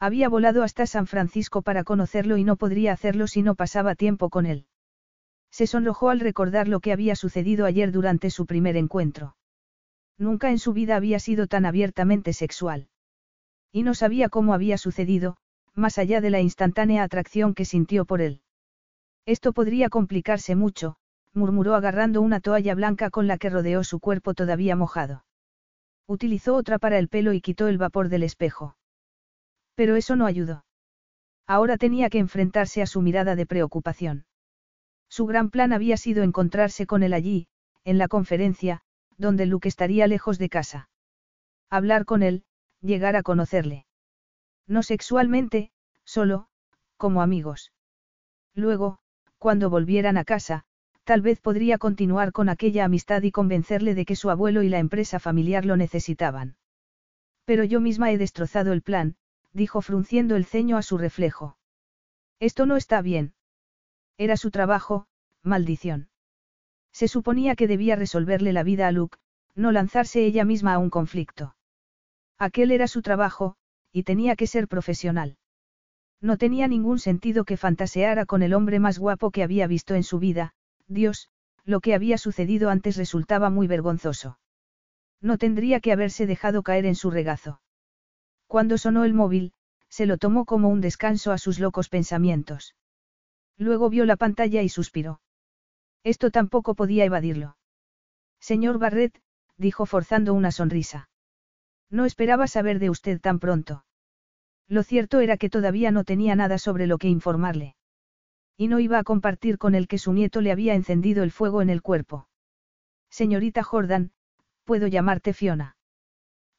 Había 0.00 0.28
volado 0.28 0.62
hasta 0.62 0.86
San 0.86 1.06
Francisco 1.06 1.62
para 1.62 1.84
conocerlo 1.84 2.36
y 2.36 2.44
no 2.44 2.56
podría 2.56 2.92
hacerlo 2.92 3.26
si 3.26 3.42
no 3.42 3.54
pasaba 3.54 3.94
tiempo 3.94 4.30
con 4.30 4.46
él. 4.46 4.66
Se 5.50 5.66
sonrojó 5.66 6.10
al 6.10 6.20
recordar 6.20 6.66
lo 6.66 6.80
que 6.80 6.92
había 6.92 7.14
sucedido 7.14 7.64
ayer 7.64 7.92
durante 7.92 8.30
su 8.30 8.44
primer 8.44 8.76
encuentro. 8.76 9.36
Nunca 10.18 10.50
en 10.50 10.58
su 10.58 10.72
vida 10.72 10.96
había 10.96 11.18
sido 11.18 11.46
tan 11.46 11.66
abiertamente 11.66 12.32
sexual. 12.32 12.88
Y 13.72 13.82
no 13.82 13.94
sabía 13.94 14.28
cómo 14.28 14.54
había 14.54 14.78
sucedido, 14.78 15.36
más 15.74 15.98
allá 15.98 16.20
de 16.20 16.30
la 16.30 16.40
instantánea 16.40 17.02
atracción 17.02 17.54
que 17.54 17.64
sintió 17.64 18.04
por 18.04 18.20
él. 18.20 18.40
Esto 19.26 19.52
podría 19.52 19.88
complicarse 19.88 20.54
mucho, 20.54 20.96
murmuró 21.32 21.74
agarrando 21.74 22.20
una 22.20 22.40
toalla 22.40 22.74
blanca 22.74 23.10
con 23.10 23.26
la 23.26 23.38
que 23.38 23.50
rodeó 23.50 23.82
su 23.82 23.98
cuerpo 23.98 24.34
todavía 24.34 24.76
mojado. 24.76 25.24
Utilizó 26.06 26.54
otra 26.54 26.78
para 26.78 26.98
el 26.98 27.08
pelo 27.08 27.32
y 27.32 27.40
quitó 27.40 27.66
el 27.66 27.78
vapor 27.78 28.08
del 28.08 28.22
espejo. 28.22 28.76
Pero 29.74 29.96
eso 29.96 30.14
no 30.14 30.26
ayudó. 30.26 30.64
Ahora 31.46 31.76
tenía 31.76 32.08
que 32.10 32.18
enfrentarse 32.18 32.82
a 32.82 32.86
su 32.86 33.02
mirada 33.02 33.34
de 33.34 33.46
preocupación. 33.46 34.26
Su 35.08 35.26
gran 35.26 35.50
plan 35.50 35.72
había 35.72 35.96
sido 35.96 36.22
encontrarse 36.22 36.86
con 36.86 37.02
él 37.02 37.12
allí, 37.12 37.48
en 37.84 37.98
la 37.98 38.08
conferencia, 38.08 38.82
donde 39.18 39.46
Luke 39.46 39.68
estaría 39.68 40.06
lejos 40.06 40.38
de 40.38 40.48
casa. 40.48 40.88
Hablar 41.70 42.04
con 42.04 42.22
él, 42.22 42.44
llegar 42.80 43.16
a 43.16 43.22
conocerle. 43.22 43.86
No 44.66 44.82
sexualmente, 44.82 45.70
solo, 46.04 46.48
como 46.96 47.22
amigos. 47.22 47.72
Luego, 48.54 48.98
cuando 49.38 49.70
volvieran 49.70 50.16
a 50.16 50.24
casa, 50.24 50.64
tal 51.04 51.20
vez 51.20 51.40
podría 51.40 51.78
continuar 51.78 52.32
con 52.32 52.48
aquella 52.48 52.84
amistad 52.84 53.22
y 53.22 53.30
convencerle 53.30 53.94
de 53.94 54.04
que 54.04 54.16
su 54.16 54.30
abuelo 54.30 54.62
y 54.62 54.68
la 54.68 54.78
empresa 54.78 55.18
familiar 55.18 55.64
lo 55.64 55.76
necesitaban. 55.76 56.56
Pero 57.44 57.64
yo 57.64 57.80
misma 57.80 58.10
he 58.10 58.18
destrozado 58.18 58.72
el 58.72 58.82
plan, 58.82 59.16
dijo 59.52 59.82
frunciendo 59.82 60.36
el 60.36 60.46
ceño 60.46 60.78
a 60.78 60.82
su 60.82 60.96
reflejo. 60.96 61.58
Esto 62.40 62.66
no 62.66 62.76
está 62.76 63.02
bien. 63.02 63.34
Era 64.16 64.36
su 64.36 64.50
trabajo, 64.50 65.06
maldición. 65.42 66.08
Se 66.94 67.08
suponía 67.08 67.56
que 67.56 67.66
debía 67.66 67.96
resolverle 67.96 68.52
la 68.52 68.62
vida 68.62 68.86
a 68.86 68.92
Luke, 68.92 69.18
no 69.56 69.72
lanzarse 69.72 70.24
ella 70.24 70.44
misma 70.44 70.74
a 70.74 70.78
un 70.78 70.90
conflicto. 70.90 71.56
Aquel 72.38 72.70
era 72.70 72.86
su 72.86 73.02
trabajo, 73.02 73.56
y 73.92 74.04
tenía 74.04 74.36
que 74.36 74.46
ser 74.46 74.68
profesional. 74.68 75.36
No 76.20 76.38
tenía 76.38 76.68
ningún 76.68 77.00
sentido 77.00 77.44
que 77.44 77.56
fantaseara 77.56 78.26
con 78.26 78.42
el 78.42 78.54
hombre 78.54 78.78
más 78.78 79.00
guapo 79.00 79.32
que 79.32 79.42
había 79.42 79.66
visto 79.66 79.96
en 79.96 80.04
su 80.04 80.20
vida, 80.20 80.54
Dios, 80.86 81.28
lo 81.64 81.80
que 81.80 81.94
había 81.94 82.16
sucedido 82.16 82.70
antes 82.70 82.96
resultaba 82.96 83.50
muy 83.50 83.66
vergonzoso. 83.66 84.38
No 85.20 85.36
tendría 85.36 85.80
que 85.80 85.92
haberse 85.92 86.26
dejado 86.26 86.62
caer 86.62 86.86
en 86.86 86.94
su 86.94 87.10
regazo. 87.10 87.60
Cuando 88.46 88.78
sonó 88.78 89.04
el 89.04 89.14
móvil, 89.14 89.52
se 89.88 90.06
lo 90.06 90.16
tomó 90.16 90.44
como 90.44 90.68
un 90.68 90.80
descanso 90.80 91.32
a 91.32 91.38
sus 91.38 91.58
locos 91.58 91.88
pensamientos. 91.88 92.76
Luego 93.56 93.90
vio 93.90 94.04
la 94.04 94.16
pantalla 94.16 94.62
y 94.62 94.68
suspiró. 94.68 95.20
Esto 96.04 96.30
tampoco 96.30 96.74
podía 96.74 97.04
evadirlo. 97.04 97.56
Señor 98.38 98.78
Barrett, 98.78 99.20
dijo 99.56 99.86
forzando 99.86 100.34
una 100.34 100.52
sonrisa. 100.52 101.08
No 101.90 102.04
esperaba 102.04 102.46
saber 102.46 102.78
de 102.78 102.90
usted 102.90 103.20
tan 103.20 103.38
pronto. 103.38 103.84
Lo 104.68 104.82
cierto 104.82 105.20
era 105.20 105.36
que 105.36 105.50
todavía 105.50 105.90
no 105.90 106.04
tenía 106.04 106.36
nada 106.36 106.58
sobre 106.58 106.86
lo 106.86 106.98
que 106.98 107.08
informarle. 107.08 107.76
Y 108.56 108.68
no 108.68 108.80
iba 108.80 108.98
a 108.98 109.04
compartir 109.04 109.58
con 109.58 109.74
él 109.74 109.88
que 109.88 109.98
su 109.98 110.12
nieto 110.12 110.40
le 110.40 110.52
había 110.52 110.74
encendido 110.74 111.22
el 111.22 111.30
fuego 111.30 111.62
en 111.62 111.70
el 111.70 111.82
cuerpo. 111.82 112.28
Señorita 113.10 113.62
Jordan, 113.62 114.12
¿puedo 114.64 114.86
llamarte 114.86 115.32
Fiona? 115.32 115.76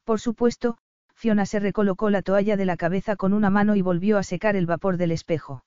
Por 0.04 0.20
supuesto, 0.20 0.78
Fiona 1.14 1.46
se 1.46 1.60
recolocó 1.60 2.10
la 2.10 2.22
toalla 2.22 2.56
de 2.56 2.64
la 2.64 2.76
cabeza 2.76 3.16
con 3.16 3.32
una 3.32 3.50
mano 3.50 3.76
y 3.76 3.82
volvió 3.82 4.18
a 4.18 4.22
secar 4.22 4.56
el 4.56 4.66
vapor 4.66 4.96
del 4.96 5.12
espejo. 5.12 5.64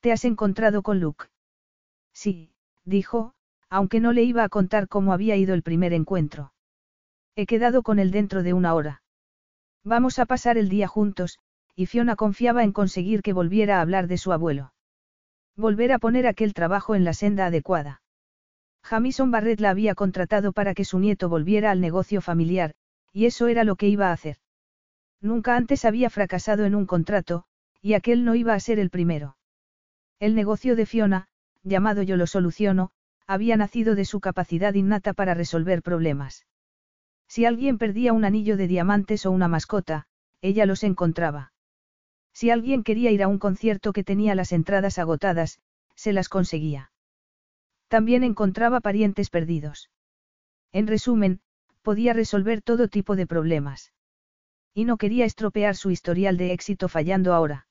¿Te 0.00 0.12
has 0.12 0.24
encontrado 0.24 0.82
con 0.82 1.00
Luke? 1.00 1.26
Sí, 2.12 2.53
dijo, 2.84 3.34
aunque 3.68 4.00
no 4.00 4.12
le 4.12 4.22
iba 4.22 4.44
a 4.44 4.48
contar 4.48 4.88
cómo 4.88 5.12
había 5.12 5.36
ido 5.36 5.54
el 5.54 5.62
primer 5.62 5.92
encuentro. 5.92 6.52
He 7.36 7.46
quedado 7.46 7.82
con 7.82 7.98
él 7.98 8.10
dentro 8.10 8.42
de 8.42 8.52
una 8.52 8.74
hora. 8.74 9.02
Vamos 9.82 10.18
a 10.18 10.26
pasar 10.26 10.56
el 10.56 10.68
día 10.68 10.86
juntos, 10.86 11.38
y 11.74 11.86
Fiona 11.86 12.16
confiaba 12.16 12.62
en 12.62 12.72
conseguir 12.72 13.22
que 13.22 13.32
volviera 13.32 13.78
a 13.78 13.80
hablar 13.80 14.06
de 14.06 14.18
su 14.18 14.32
abuelo. 14.32 14.72
Volver 15.56 15.92
a 15.92 15.98
poner 15.98 16.26
aquel 16.26 16.54
trabajo 16.54 16.94
en 16.94 17.04
la 17.04 17.12
senda 17.12 17.46
adecuada. 17.46 18.02
Jamison 18.82 19.30
Barrett 19.30 19.60
la 19.60 19.70
había 19.70 19.94
contratado 19.94 20.52
para 20.52 20.74
que 20.74 20.84
su 20.84 20.98
nieto 20.98 21.28
volviera 21.28 21.70
al 21.70 21.80
negocio 21.80 22.20
familiar, 22.20 22.74
y 23.12 23.26
eso 23.26 23.48
era 23.48 23.64
lo 23.64 23.76
que 23.76 23.88
iba 23.88 24.08
a 24.08 24.12
hacer. 24.12 24.36
Nunca 25.20 25.56
antes 25.56 25.84
había 25.84 26.10
fracasado 26.10 26.64
en 26.64 26.74
un 26.74 26.86
contrato, 26.86 27.44
y 27.80 27.94
aquel 27.94 28.24
no 28.24 28.34
iba 28.34 28.54
a 28.54 28.60
ser 28.60 28.78
el 28.78 28.90
primero. 28.90 29.36
El 30.20 30.34
negocio 30.34 30.76
de 30.76 30.86
Fiona, 30.86 31.28
llamado 31.64 32.02
Yo 32.02 32.16
lo 32.16 32.26
soluciono, 32.26 32.90
había 33.26 33.56
nacido 33.56 33.94
de 33.94 34.04
su 34.04 34.20
capacidad 34.20 34.74
innata 34.74 35.14
para 35.14 35.34
resolver 35.34 35.82
problemas. 35.82 36.46
Si 37.26 37.46
alguien 37.46 37.78
perdía 37.78 38.12
un 38.12 38.24
anillo 38.24 38.56
de 38.56 38.68
diamantes 38.68 39.26
o 39.26 39.30
una 39.30 39.48
mascota, 39.48 40.06
ella 40.42 40.66
los 40.66 40.84
encontraba. 40.84 41.52
Si 42.32 42.50
alguien 42.50 42.82
quería 42.82 43.10
ir 43.10 43.22
a 43.22 43.28
un 43.28 43.38
concierto 43.38 43.92
que 43.92 44.04
tenía 44.04 44.34
las 44.34 44.52
entradas 44.52 44.98
agotadas, 44.98 45.58
se 45.94 46.12
las 46.12 46.28
conseguía. 46.28 46.92
También 47.88 48.24
encontraba 48.24 48.80
parientes 48.80 49.30
perdidos. 49.30 49.90
En 50.72 50.86
resumen, 50.86 51.40
podía 51.82 52.12
resolver 52.12 52.60
todo 52.60 52.88
tipo 52.88 53.16
de 53.16 53.26
problemas. 53.26 53.92
Y 54.74 54.84
no 54.84 54.96
quería 54.96 55.24
estropear 55.24 55.76
su 55.76 55.90
historial 55.90 56.36
de 56.36 56.52
éxito 56.52 56.88
fallando 56.88 57.32
ahora. 57.32 57.68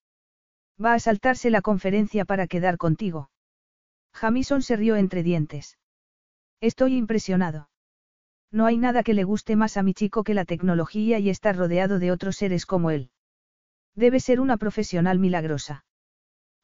Va 0.83 0.93
a 0.93 0.99
saltarse 0.99 1.49
la 1.49 1.61
conferencia 1.61 2.23
para 2.23 2.47
quedar 2.47 2.77
contigo. 2.77 3.29
Jamison 4.13 4.61
se 4.61 4.75
rió 4.75 4.95
entre 4.95 5.23
dientes. 5.23 5.77
Estoy 6.61 6.95
impresionado. 6.95 7.69
No 8.51 8.65
hay 8.65 8.77
nada 8.77 9.03
que 9.03 9.13
le 9.13 9.23
guste 9.23 9.55
más 9.55 9.77
a 9.77 9.83
mi 9.83 9.93
chico 9.93 10.23
que 10.23 10.33
la 10.33 10.45
tecnología 10.45 11.19
y 11.19 11.29
estar 11.29 11.57
rodeado 11.57 11.99
de 11.99 12.11
otros 12.11 12.37
seres 12.37 12.65
como 12.65 12.91
él. 12.91 13.09
Debe 13.95 14.19
ser 14.19 14.39
una 14.39 14.57
profesional 14.57 15.19
milagrosa. 15.19 15.85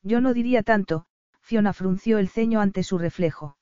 Yo 0.03 0.21
no 0.21 0.33
diría 0.33 0.63
tanto, 0.63 1.05
Fiona 1.41 1.73
frunció 1.73 2.19
el 2.19 2.29
ceño 2.29 2.61
ante 2.61 2.83
su 2.83 2.97
reflejo. 2.97 3.57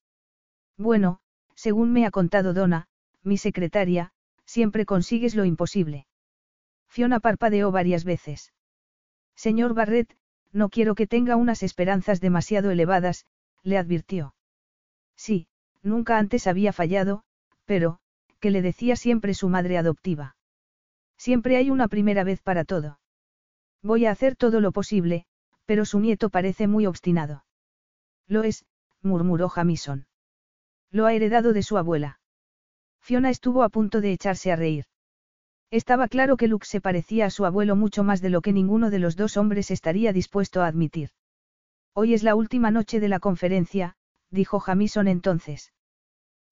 Bueno, 0.77 1.19
según 1.55 1.93
me 1.93 2.05
ha 2.05 2.11
contado 2.11 2.53
Donna, 2.53 2.87
mi 3.23 3.37
secretaria, 3.37 4.11
siempre 4.45 4.85
consigues 4.85 5.35
lo 5.35 5.45
imposible. 5.45 6.05
Fiona 6.87 7.19
parpadeó 7.19 7.71
varias 7.71 8.03
veces. 8.03 8.53
Señor 9.35 9.73
Barrett, 9.73 10.15
no 10.51 10.69
quiero 10.69 10.95
que 10.95 11.07
tenga 11.07 11.35
unas 11.35 11.63
esperanzas 11.63 12.19
demasiado 12.19 12.71
elevadas, 12.71 13.25
le 13.67 13.77
advirtió. 13.77 14.33
Sí, 15.17 15.47
nunca 15.83 16.17
antes 16.17 16.47
había 16.47 16.71
fallado, 16.71 17.23
pero, 17.65 17.99
que 18.39 18.49
le 18.49 18.61
decía 18.61 18.95
siempre 18.95 19.33
su 19.33 19.49
madre 19.49 19.77
adoptiva. 19.77 20.37
Siempre 21.17 21.57
hay 21.57 21.69
una 21.69 21.89
primera 21.89 22.23
vez 22.23 22.41
para 22.41 22.63
todo. 22.63 22.99
Voy 23.83 24.05
a 24.05 24.11
hacer 24.11 24.37
todo 24.37 24.61
lo 24.61 24.71
posible, 24.71 25.25
pero 25.65 25.83
su 25.83 25.99
nieto 25.99 26.29
parece 26.29 26.67
muy 26.67 26.85
obstinado. 26.85 27.43
Lo 28.27 28.43
es, 28.43 28.65
murmuró 29.01 29.49
Jamison. 29.49 30.07
Lo 30.89 31.05
ha 31.05 31.13
heredado 31.13 31.51
de 31.51 31.63
su 31.63 31.77
abuela. 31.77 32.19
Fiona 33.01 33.29
estuvo 33.29 33.63
a 33.63 33.69
punto 33.69 33.99
de 33.99 34.13
echarse 34.13 34.51
a 34.51 34.55
reír. 34.55 34.85
Estaba 35.71 36.07
claro 36.07 36.37
que 36.37 36.47
Luke 36.47 36.65
se 36.65 36.79
parecía 36.79 37.25
a 37.25 37.29
su 37.29 37.45
abuelo 37.45 37.75
mucho 37.75 38.05
más 38.05 38.21
de 38.21 38.29
lo 38.29 38.41
que 38.41 38.53
ninguno 38.53 38.89
de 38.89 38.99
los 38.99 39.17
dos 39.17 39.35
hombres 39.35 39.71
estaría 39.71 40.13
dispuesto 40.13 40.61
a 40.61 40.67
admitir. 40.67 41.09
Hoy 41.99 42.13
es 42.13 42.21
la 42.21 42.35
última 42.35 42.69
noche 42.69 42.99
de 42.99 43.07
la 43.07 43.19
conferencia, 43.19 43.95
dijo 44.29 44.59
Jamison 44.59 45.07
entonces. 45.07 45.73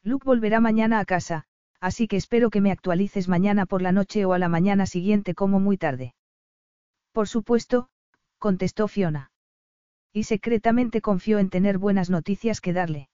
Luke 0.01 0.25
volverá 0.25 0.59
mañana 0.59 0.97
a 0.99 1.05
casa, 1.05 1.43
así 1.79 2.07
que 2.07 2.17
espero 2.17 2.49
que 2.49 2.61
me 2.61 2.71
actualices 2.71 3.27
mañana 3.27 3.67
por 3.67 3.83
la 3.83 3.91
noche 3.91 4.25
o 4.25 4.33
a 4.33 4.39
la 4.39 4.49
mañana 4.49 4.87
siguiente 4.87 5.35
como 5.35 5.59
muy 5.59 5.77
tarde. 5.77 6.15
Por 7.11 7.27
supuesto, 7.27 7.89
contestó 8.39 8.87
Fiona. 8.87 9.29
Y 10.11 10.23
secretamente 10.23 10.99
confió 10.99 11.37
en 11.37 11.51
tener 11.51 11.77
buenas 11.77 12.09
noticias 12.09 12.59
que 12.59 12.73
darle. 12.73 13.09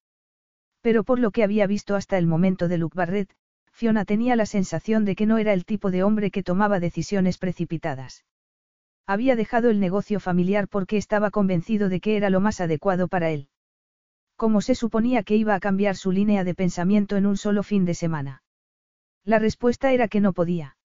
Pero 0.79 1.03
por 1.03 1.19
lo 1.19 1.32
que 1.32 1.43
había 1.43 1.67
visto 1.67 1.97
hasta 1.97 2.17
el 2.17 2.27
momento 2.27 2.69
de 2.69 2.77
Luke 2.77 2.95
Barrett, 2.95 3.36
Fiona 3.73 4.05
tenía 4.05 4.38
la 4.38 4.45
sensación 4.45 5.03
de 5.03 5.17
que 5.17 5.25
no 5.25 5.38
era 5.38 5.51
el 5.51 5.65
tipo 5.65 5.91
de 5.91 6.03
hombre 6.03 6.32
que 6.32 6.43
tomaba 6.43 6.79
decisiones 6.79 7.38
precipitadas. 7.38 8.23
Había 9.08 9.36
dejado 9.36 9.70
el 9.70 9.80
negocio 9.80 10.20
familiar 10.20 10.68
porque 10.68 10.97
estaba 10.97 11.32
convencido 11.32 11.89
de 11.89 11.99
que 11.99 12.18
era 12.18 12.30
lo 12.30 12.39
más 12.39 12.62
adecuado 12.62 13.08
para 13.08 13.30
él. 13.30 13.49
¿Cómo 14.36 14.62
se 14.62 14.76
suponía 14.76 15.24
que 15.24 15.36
iba 15.36 15.54
a 15.54 15.60
cambiar 15.60 15.95
su 15.95 16.12
línea 16.12 16.43
de 16.43 16.56
pensamiento 16.56 17.16
en 17.18 17.26
un 17.26 17.38
solo 17.38 17.64
fin 17.64 17.86
de 17.86 17.93
semana? 17.93 18.43
La 19.24 19.38
respuesta 19.38 19.91
era 19.91 20.08
que 20.08 20.20
no 20.20 20.34
podía. 20.34 20.78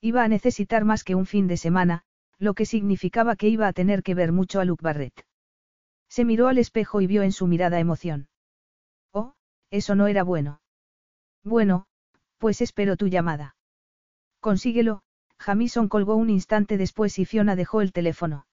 Iba 0.00 0.22
a 0.22 0.28
necesitar 0.28 0.84
más 0.84 1.02
que 1.02 1.14
un 1.14 1.24
fin 1.24 1.46
de 1.46 1.56
semana, 1.56 2.02
lo 2.38 2.54
que 2.54 2.66
significaba 2.66 3.36
que 3.36 3.48
iba 3.48 3.66
a 3.66 3.72
tener 3.72 4.02
que 4.02 4.14
ver 4.14 4.32
mucho 4.32 4.60
a 4.60 4.64
Luke 4.64 4.82
Barrett. 4.82 5.24
Se 6.08 6.24
miró 6.24 6.48
al 6.48 6.58
espejo 6.58 7.00
y 7.00 7.06
vio 7.06 7.22
en 7.22 7.32
su 7.32 7.46
mirada 7.46 7.80
emoción. 7.80 8.28
Oh, 9.12 9.32
eso 9.70 9.94
no 9.94 10.06
era 10.06 10.22
bueno. 10.22 10.60
Bueno, 11.42 11.86
pues 12.36 12.60
espero 12.60 12.96
tu 12.96 13.06
llamada. 13.06 13.56
Consíguelo, 14.40 15.03
Jamison 15.44 15.88
colgó 15.90 16.16
un 16.16 16.30
instante 16.30 16.78
después 16.78 17.18
y 17.18 17.26
Fiona 17.26 17.54
dejó 17.54 17.82
el 17.82 17.92
teléfono. 17.92 18.46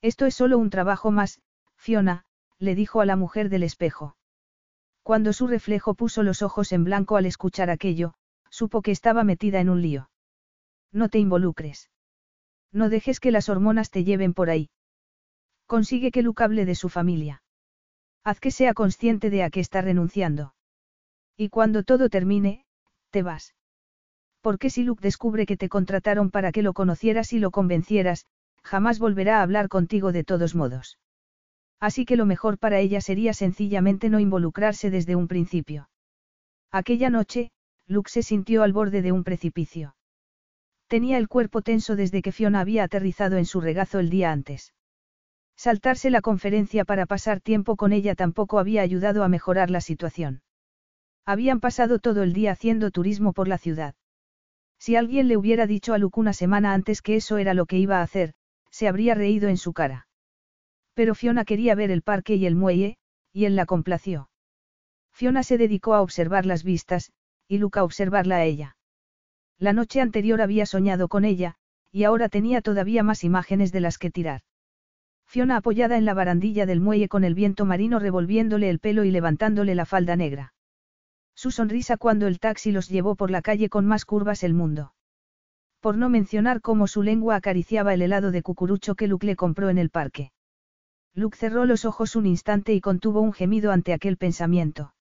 Esto 0.00 0.24
es 0.24 0.34
solo 0.34 0.56
un 0.56 0.70
trabajo 0.70 1.10
más, 1.10 1.42
Fiona, 1.76 2.24
le 2.58 2.74
dijo 2.74 3.02
a 3.02 3.04
la 3.04 3.16
mujer 3.16 3.50
del 3.50 3.62
espejo. 3.62 4.16
Cuando 5.02 5.34
su 5.34 5.46
reflejo 5.46 5.92
puso 5.92 6.22
los 6.22 6.40
ojos 6.40 6.72
en 6.72 6.84
blanco 6.84 7.18
al 7.18 7.26
escuchar 7.26 7.68
aquello, 7.68 8.14
supo 8.48 8.80
que 8.80 8.92
estaba 8.92 9.24
metida 9.24 9.60
en 9.60 9.68
un 9.68 9.82
lío. 9.82 10.08
No 10.90 11.10
te 11.10 11.18
involucres. 11.18 11.90
No 12.72 12.88
dejes 12.88 13.20
que 13.20 13.30
las 13.30 13.50
hormonas 13.50 13.90
te 13.90 14.02
lleven 14.02 14.32
por 14.32 14.48
ahí. 14.48 14.70
Consigue 15.66 16.10
que 16.12 16.22
Luke 16.22 16.42
hable 16.42 16.64
de 16.64 16.76
su 16.76 16.88
familia. 16.88 17.42
Haz 18.24 18.40
que 18.40 18.50
sea 18.50 18.72
consciente 18.72 19.28
de 19.28 19.42
a 19.42 19.50
qué 19.50 19.60
está 19.60 19.82
renunciando. 19.82 20.54
Y 21.36 21.50
cuando 21.50 21.82
todo 21.82 22.08
termine, 22.08 22.64
te 23.10 23.22
vas. 23.22 23.54
Porque 24.46 24.70
si 24.70 24.84
Luke 24.84 25.02
descubre 25.02 25.44
que 25.44 25.56
te 25.56 25.68
contrataron 25.68 26.30
para 26.30 26.52
que 26.52 26.62
lo 26.62 26.72
conocieras 26.72 27.32
y 27.32 27.40
lo 27.40 27.50
convencieras, 27.50 28.26
jamás 28.62 29.00
volverá 29.00 29.40
a 29.40 29.42
hablar 29.42 29.66
contigo 29.68 30.12
de 30.12 30.22
todos 30.22 30.54
modos. 30.54 31.00
Así 31.80 32.04
que 32.04 32.14
lo 32.14 32.26
mejor 32.26 32.56
para 32.56 32.78
ella 32.78 33.00
sería 33.00 33.34
sencillamente 33.34 34.08
no 34.08 34.20
involucrarse 34.20 34.88
desde 34.88 35.16
un 35.16 35.26
principio. 35.26 35.90
Aquella 36.70 37.10
noche, 37.10 37.50
Luke 37.88 38.08
se 38.08 38.22
sintió 38.22 38.62
al 38.62 38.72
borde 38.72 39.02
de 39.02 39.10
un 39.10 39.24
precipicio. 39.24 39.96
Tenía 40.86 41.18
el 41.18 41.26
cuerpo 41.26 41.60
tenso 41.62 41.96
desde 41.96 42.22
que 42.22 42.30
Fiona 42.30 42.60
había 42.60 42.84
aterrizado 42.84 43.38
en 43.38 43.46
su 43.46 43.60
regazo 43.60 43.98
el 43.98 44.10
día 44.10 44.30
antes. 44.30 44.74
Saltarse 45.56 46.08
la 46.08 46.20
conferencia 46.20 46.84
para 46.84 47.06
pasar 47.06 47.40
tiempo 47.40 47.74
con 47.74 47.92
ella 47.92 48.14
tampoco 48.14 48.60
había 48.60 48.82
ayudado 48.82 49.24
a 49.24 49.28
mejorar 49.28 49.70
la 49.70 49.80
situación. 49.80 50.42
Habían 51.24 51.58
pasado 51.58 51.98
todo 51.98 52.22
el 52.22 52.32
día 52.32 52.52
haciendo 52.52 52.92
turismo 52.92 53.32
por 53.32 53.48
la 53.48 53.58
ciudad. 53.58 53.96
Si 54.78 54.96
alguien 54.96 55.28
le 55.28 55.36
hubiera 55.36 55.66
dicho 55.66 55.94
a 55.94 55.98
Luke 55.98 56.20
una 56.20 56.32
semana 56.32 56.74
antes 56.74 57.02
que 57.02 57.16
eso 57.16 57.38
era 57.38 57.54
lo 57.54 57.66
que 57.66 57.78
iba 57.78 57.98
a 57.98 58.02
hacer, 58.02 58.34
se 58.70 58.88
habría 58.88 59.14
reído 59.14 59.48
en 59.48 59.56
su 59.56 59.72
cara. 59.72 60.06
Pero 60.94 61.14
Fiona 61.14 61.44
quería 61.44 61.74
ver 61.74 61.90
el 61.90 62.02
parque 62.02 62.36
y 62.36 62.46
el 62.46 62.56
muelle, 62.56 62.96
y 63.32 63.44
él 63.44 63.56
la 63.56 63.66
complació. 63.66 64.30
Fiona 65.12 65.42
se 65.42 65.58
dedicó 65.58 65.94
a 65.94 66.02
observar 66.02 66.46
las 66.46 66.62
vistas, 66.62 67.12
y 67.48 67.58
Luke 67.58 67.78
a 67.78 67.84
observarla 67.84 68.36
a 68.36 68.44
ella. 68.44 68.76
La 69.58 69.72
noche 69.72 70.00
anterior 70.00 70.42
había 70.42 70.66
soñado 70.66 71.08
con 71.08 71.24
ella, 71.24 71.54
y 71.90 72.04
ahora 72.04 72.28
tenía 72.28 72.60
todavía 72.60 73.02
más 73.02 73.24
imágenes 73.24 73.72
de 73.72 73.80
las 73.80 73.96
que 73.96 74.10
tirar. 74.10 74.42
Fiona 75.26 75.56
apoyada 75.56 75.96
en 75.96 76.04
la 76.04 76.14
barandilla 76.14 76.66
del 76.66 76.80
muelle 76.80 77.08
con 77.08 77.24
el 77.24 77.34
viento 77.34 77.64
marino 77.64 77.98
revolviéndole 77.98 78.68
el 78.68 78.78
pelo 78.78 79.04
y 79.04 79.10
levantándole 79.10 79.74
la 79.74 79.86
falda 79.86 80.16
negra. 80.16 80.52
Su 81.36 81.50
sonrisa 81.50 81.98
cuando 81.98 82.26
el 82.26 82.40
taxi 82.40 82.72
los 82.72 82.88
llevó 82.88 83.14
por 83.14 83.30
la 83.30 83.42
calle 83.42 83.68
con 83.68 83.84
más 83.84 84.06
curvas 84.06 84.42
el 84.42 84.54
mundo. 84.54 84.94
Por 85.80 85.98
no 85.98 86.08
mencionar 86.08 86.62
cómo 86.62 86.86
su 86.86 87.02
lengua 87.02 87.36
acariciaba 87.36 87.92
el 87.92 88.00
helado 88.00 88.30
de 88.30 88.42
cucurucho 88.42 88.94
que 88.94 89.06
Luke 89.06 89.26
le 89.26 89.36
compró 89.36 89.68
en 89.68 89.76
el 89.76 89.90
parque. 89.90 90.32
Luke 91.14 91.36
cerró 91.36 91.66
los 91.66 91.84
ojos 91.84 92.16
un 92.16 92.24
instante 92.24 92.72
y 92.72 92.80
contuvo 92.80 93.20
un 93.20 93.34
gemido 93.34 93.70
ante 93.70 93.92
aquel 93.92 94.16
pensamiento. 94.16 94.94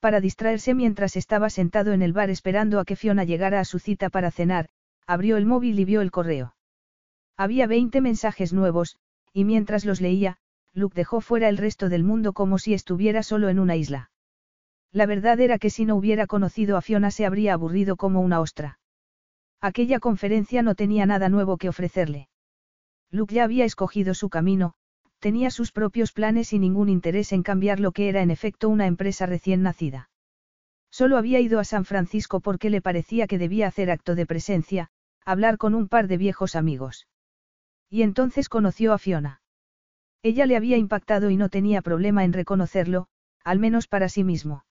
Para 0.00 0.20
distraerse 0.20 0.74
mientras 0.74 1.16
estaba 1.16 1.48
sentado 1.50 1.92
en 1.92 2.02
el 2.02 2.12
bar 2.12 2.30
esperando 2.30 2.80
a 2.80 2.84
que 2.84 2.96
Fiona 2.96 3.22
llegara 3.22 3.60
a 3.60 3.64
su 3.64 3.78
cita 3.78 4.10
para 4.10 4.32
cenar, 4.32 4.68
abrió 5.06 5.36
el 5.36 5.46
móvil 5.46 5.78
y 5.78 5.84
vio 5.84 6.00
el 6.00 6.10
correo. 6.10 6.56
Había 7.36 7.68
20 7.68 8.00
mensajes 8.00 8.52
nuevos, 8.52 8.96
y 9.32 9.44
mientras 9.44 9.84
los 9.84 10.00
leía, 10.00 10.36
Luke 10.72 10.96
dejó 10.96 11.20
fuera 11.20 11.48
el 11.48 11.58
resto 11.58 11.88
del 11.88 12.02
mundo 12.02 12.32
como 12.32 12.58
si 12.58 12.74
estuviera 12.74 13.22
solo 13.22 13.48
en 13.48 13.60
una 13.60 13.76
isla. 13.76 14.10
La 14.94 15.06
verdad 15.06 15.40
era 15.40 15.58
que 15.58 15.70
si 15.70 15.84
no 15.84 15.96
hubiera 15.96 16.28
conocido 16.28 16.76
a 16.76 16.80
Fiona 16.80 17.10
se 17.10 17.26
habría 17.26 17.52
aburrido 17.52 17.96
como 17.96 18.20
una 18.20 18.38
ostra. 18.38 18.78
Aquella 19.60 19.98
conferencia 19.98 20.62
no 20.62 20.76
tenía 20.76 21.04
nada 21.04 21.28
nuevo 21.28 21.56
que 21.56 21.68
ofrecerle. 21.68 22.28
Luke 23.10 23.34
ya 23.34 23.42
había 23.42 23.64
escogido 23.64 24.14
su 24.14 24.28
camino, 24.28 24.74
tenía 25.18 25.50
sus 25.50 25.72
propios 25.72 26.12
planes 26.12 26.52
y 26.52 26.60
ningún 26.60 26.88
interés 26.88 27.32
en 27.32 27.42
cambiar 27.42 27.80
lo 27.80 27.90
que 27.90 28.08
era 28.08 28.22
en 28.22 28.30
efecto 28.30 28.68
una 28.68 28.86
empresa 28.86 29.26
recién 29.26 29.62
nacida. 29.62 30.10
Solo 30.90 31.18
había 31.18 31.40
ido 31.40 31.58
a 31.58 31.64
San 31.64 31.84
Francisco 31.84 32.38
porque 32.38 32.70
le 32.70 32.80
parecía 32.80 33.26
que 33.26 33.38
debía 33.38 33.66
hacer 33.66 33.90
acto 33.90 34.14
de 34.14 34.26
presencia, 34.26 34.90
hablar 35.24 35.58
con 35.58 35.74
un 35.74 35.88
par 35.88 36.06
de 36.06 36.18
viejos 36.18 36.54
amigos. 36.54 37.08
Y 37.90 38.02
entonces 38.02 38.48
conoció 38.48 38.92
a 38.92 38.98
Fiona. 38.98 39.42
Ella 40.22 40.46
le 40.46 40.56
había 40.56 40.76
impactado 40.76 41.30
y 41.30 41.36
no 41.36 41.48
tenía 41.48 41.82
problema 41.82 42.22
en 42.22 42.32
reconocerlo, 42.32 43.08
al 43.42 43.58
menos 43.58 43.88
para 43.88 44.08
sí 44.08 44.22
mismo. 44.22 44.64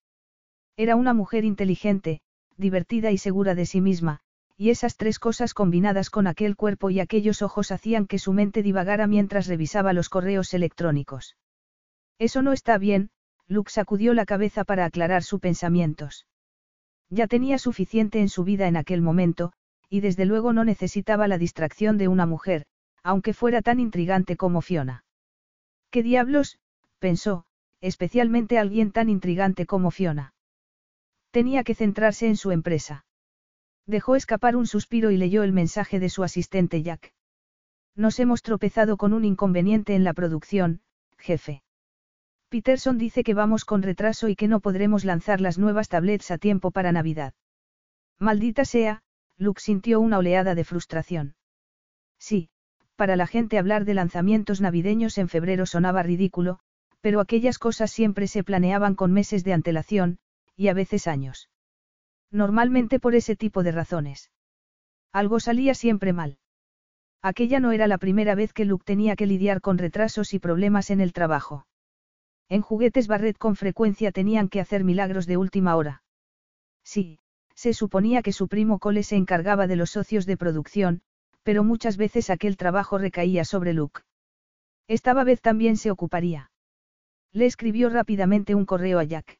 Era 0.75 0.95
una 0.95 1.13
mujer 1.13 1.45
inteligente, 1.45 2.21
divertida 2.57 3.11
y 3.11 3.17
segura 3.17 3.55
de 3.55 3.65
sí 3.65 3.81
misma, 3.81 4.21
y 4.57 4.69
esas 4.69 4.97
tres 4.97 5.19
cosas 5.19 5.53
combinadas 5.53 6.09
con 6.09 6.27
aquel 6.27 6.55
cuerpo 6.55 6.89
y 6.89 6.99
aquellos 6.99 7.41
ojos 7.41 7.71
hacían 7.71 8.07
que 8.07 8.19
su 8.19 8.33
mente 8.33 8.63
divagara 8.63 9.07
mientras 9.07 9.47
revisaba 9.47 9.93
los 9.93 10.09
correos 10.09 10.53
electrónicos. 10.53 11.35
Eso 12.19 12.41
no 12.41 12.53
está 12.53 12.77
bien, 12.77 13.09
Luke 13.47 13.71
sacudió 13.71 14.13
la 14.13 14.25
cabeza 14.25 14.63
para 14.63 14.85
aclarar 14.85 15.23
sus 15.23 15.39
pensamientos. 15.39 16.25
Ya 17.09 17.27
tenía 17.27 17.57
suficiente 17.57 18.19
en 18.19 18.29
su 18.29 18.43
vida 18.43 18.67
en 18.67 18.77
aquel 18.77 19.01
momento, 19.01 19.53
y 19.89 19.99
desde 19.99 20.25
luego 20.25 20.53
no 20.53 20.63
necesitaba 20.63 21.27
la 21.27 21.37
distracción 21.37 21.97
de 21.97 22.07
una 22.07 22.25
mujer, 22.25 22.65
aunque 23.03 23.33
fuera 23.33 23.61
tan 23.61 23.79
intrigante 23.79 24.37
como 24.37 24.61
Fiona. 24.61 25.03
¿Qué 25.91 26.01
diablos? 26.01 26.57
pensó, 26.97 27.45
especialmente 27.81 28.57
alguien 28.57 28.91
tan 28.91 29.09
intrigante 29.09 29.65
como 29.65 29.91
Fiona. 29.91 30.33
Tenía 31.33 31.63
que 31.63 31.73
centrarse 31.73 32.27
en 32.27 32.37
su 32.37 32.51
empresa. 32.51 33.07
Dejó 33.87 34.15
escapar 34.15 34.55
un 34.55 34.67
suspiro 34.67 35.09
y 35.09 35.17
leyó 35.17 35.41
el 35.41 35.51
mensaje 35.51 35.99
de 35.99 36.09
su 36.09 36.21
asistente 36.23 36.83
Jack. 36.83 37.11
Nos 37.95 38.19
hemos 38.19 38.43
tropezado 38.43 38.97
con 38.97 39.13
un 39.13 39.25
inconveniente 39.25 39.95
en 39.95 40.03
la 40.03 40.13
producción, 40.13 40.81
jefe. 41.17 41.63
Peterson 42.49 42.99
dice 42.99 43.23
que 43.23 43.33
vamos 43.33 43.65
con 43.65 43.81
retraso 43.81 44.29
y 44.29 44.35
que 44.35 44.47
no 44.47 44.59
podremos 44.59 45.05
lanzar 45.05 45.41
las 45.41 45.57
nuevas 45.57 45.89
tablets 45.89 46.29
a 46.29 46.37
tiempo 46.37 46.69
para 46.69 46.91
Navidad. 46.91 47.33
Maldita 48.19 48.63
sea, 48.63 49.01
Luke 49.35 49.59
sintió 49.59 50.01
una 50.01 50.19
oleada 50.19 50.53
de 50.53 50.63
frustración. 50.63 51.33
Sí, 52.19 52.51
para 52.95 53.15
la 53.15 53.25
gente 53.25 53.57
hablar 53.57 53.85
de 53.85 53.95
lanzamientos 53.95 54.61
navideños 54.61 55.17
en 55.17 55.29
febrero 55.29 55.65
sonaba 55.65 56.03
ridículo, 56.03 56.59
pero 57.01 57.19
aquellas 57.19 57.57
cosas 57.57 57.89
siempre 57.89 58.27
se 58.27 58.43
planeaban 58.43 58.93
con 58.93 59.11
meses 59.11 59.43
de 59.43 59.53
antelación, 59.53 60.19
y 60.55 60.67
a 60.67 60.73
veces 60.73 61.07
años. 61.07 61.49
Normalmente 62.31 62.99
por 62.99 63.15
ese 63.15 63.35
tipo 63.35 63.63
de 63.63 63.71
razones. 63.71 64.31
Algo 65.11 65.39
salía 65.39 65.75
siempre 65.75 66.13
mal. 66.13 66.39
Aquella 67.21 67.59
no 67.59 67.71
era 67.71 67.87
la 67.87 67.97
primera 67.97 68.35
vez 68.35 68.51
que 68.51 68.65
Luke 68.65 68.83
tenía 68.85 69.15
que 69.15 69.27
lidiar 69.27 69.61
con 69.61 69.77
retrasos 69.77 70.33
y 70.33 70.39
problemas 70.39 70.89
en 70.89 70.99
el 70.99 71.13
trabajo. 71.13 71.67
En 72.49 72.61
juguetes 72.61 73.07
Barret 73.07 73.37
con 73.37 73.55
frecuencia 73.55 74.11
tenían 74.11 74.49
que 74.49 74.59
hacer 74.59 74.83
milagros 74.83 75.25
de 75.25 75.37
última 75.37 75.75
hora. 75.75 76.03
Sí, 76.83 77.19
se 77.55 77.73
suponía 77.73 78.21
que 78.21 78.33
su 78.33 78.47
primo 78.47 78.79
Cole 78.79 79.03
se 79.03 79.15
encargaba 79.15 79.67
de 79.67 79.75
los 79.75 79.91
socios 79.91 80.25
de 80.25 80.37
producción, 80.37 81.01
pero 81.43 81.63
muchas 81.63 81.97
veces 81.97 82.29
aquel 82.29 82.57
trabajo 82.57 82.97
recaía 82.97 83.45
sobre 83.45 83.73
Luke. 83.73 84.01
Esta 84.87 85.13
vez 85.23 85.41
también 85.41 85.77
se 85.77 85.91
ocuparía. 85.91 86.51
Le 87.31 87.45
escribió 87.45 87.89
rápidamente 87.89 88.53
un 88.55 88.65
correo 88.65 88.99
a 88.99 89.03
Jack. 89.03 89.39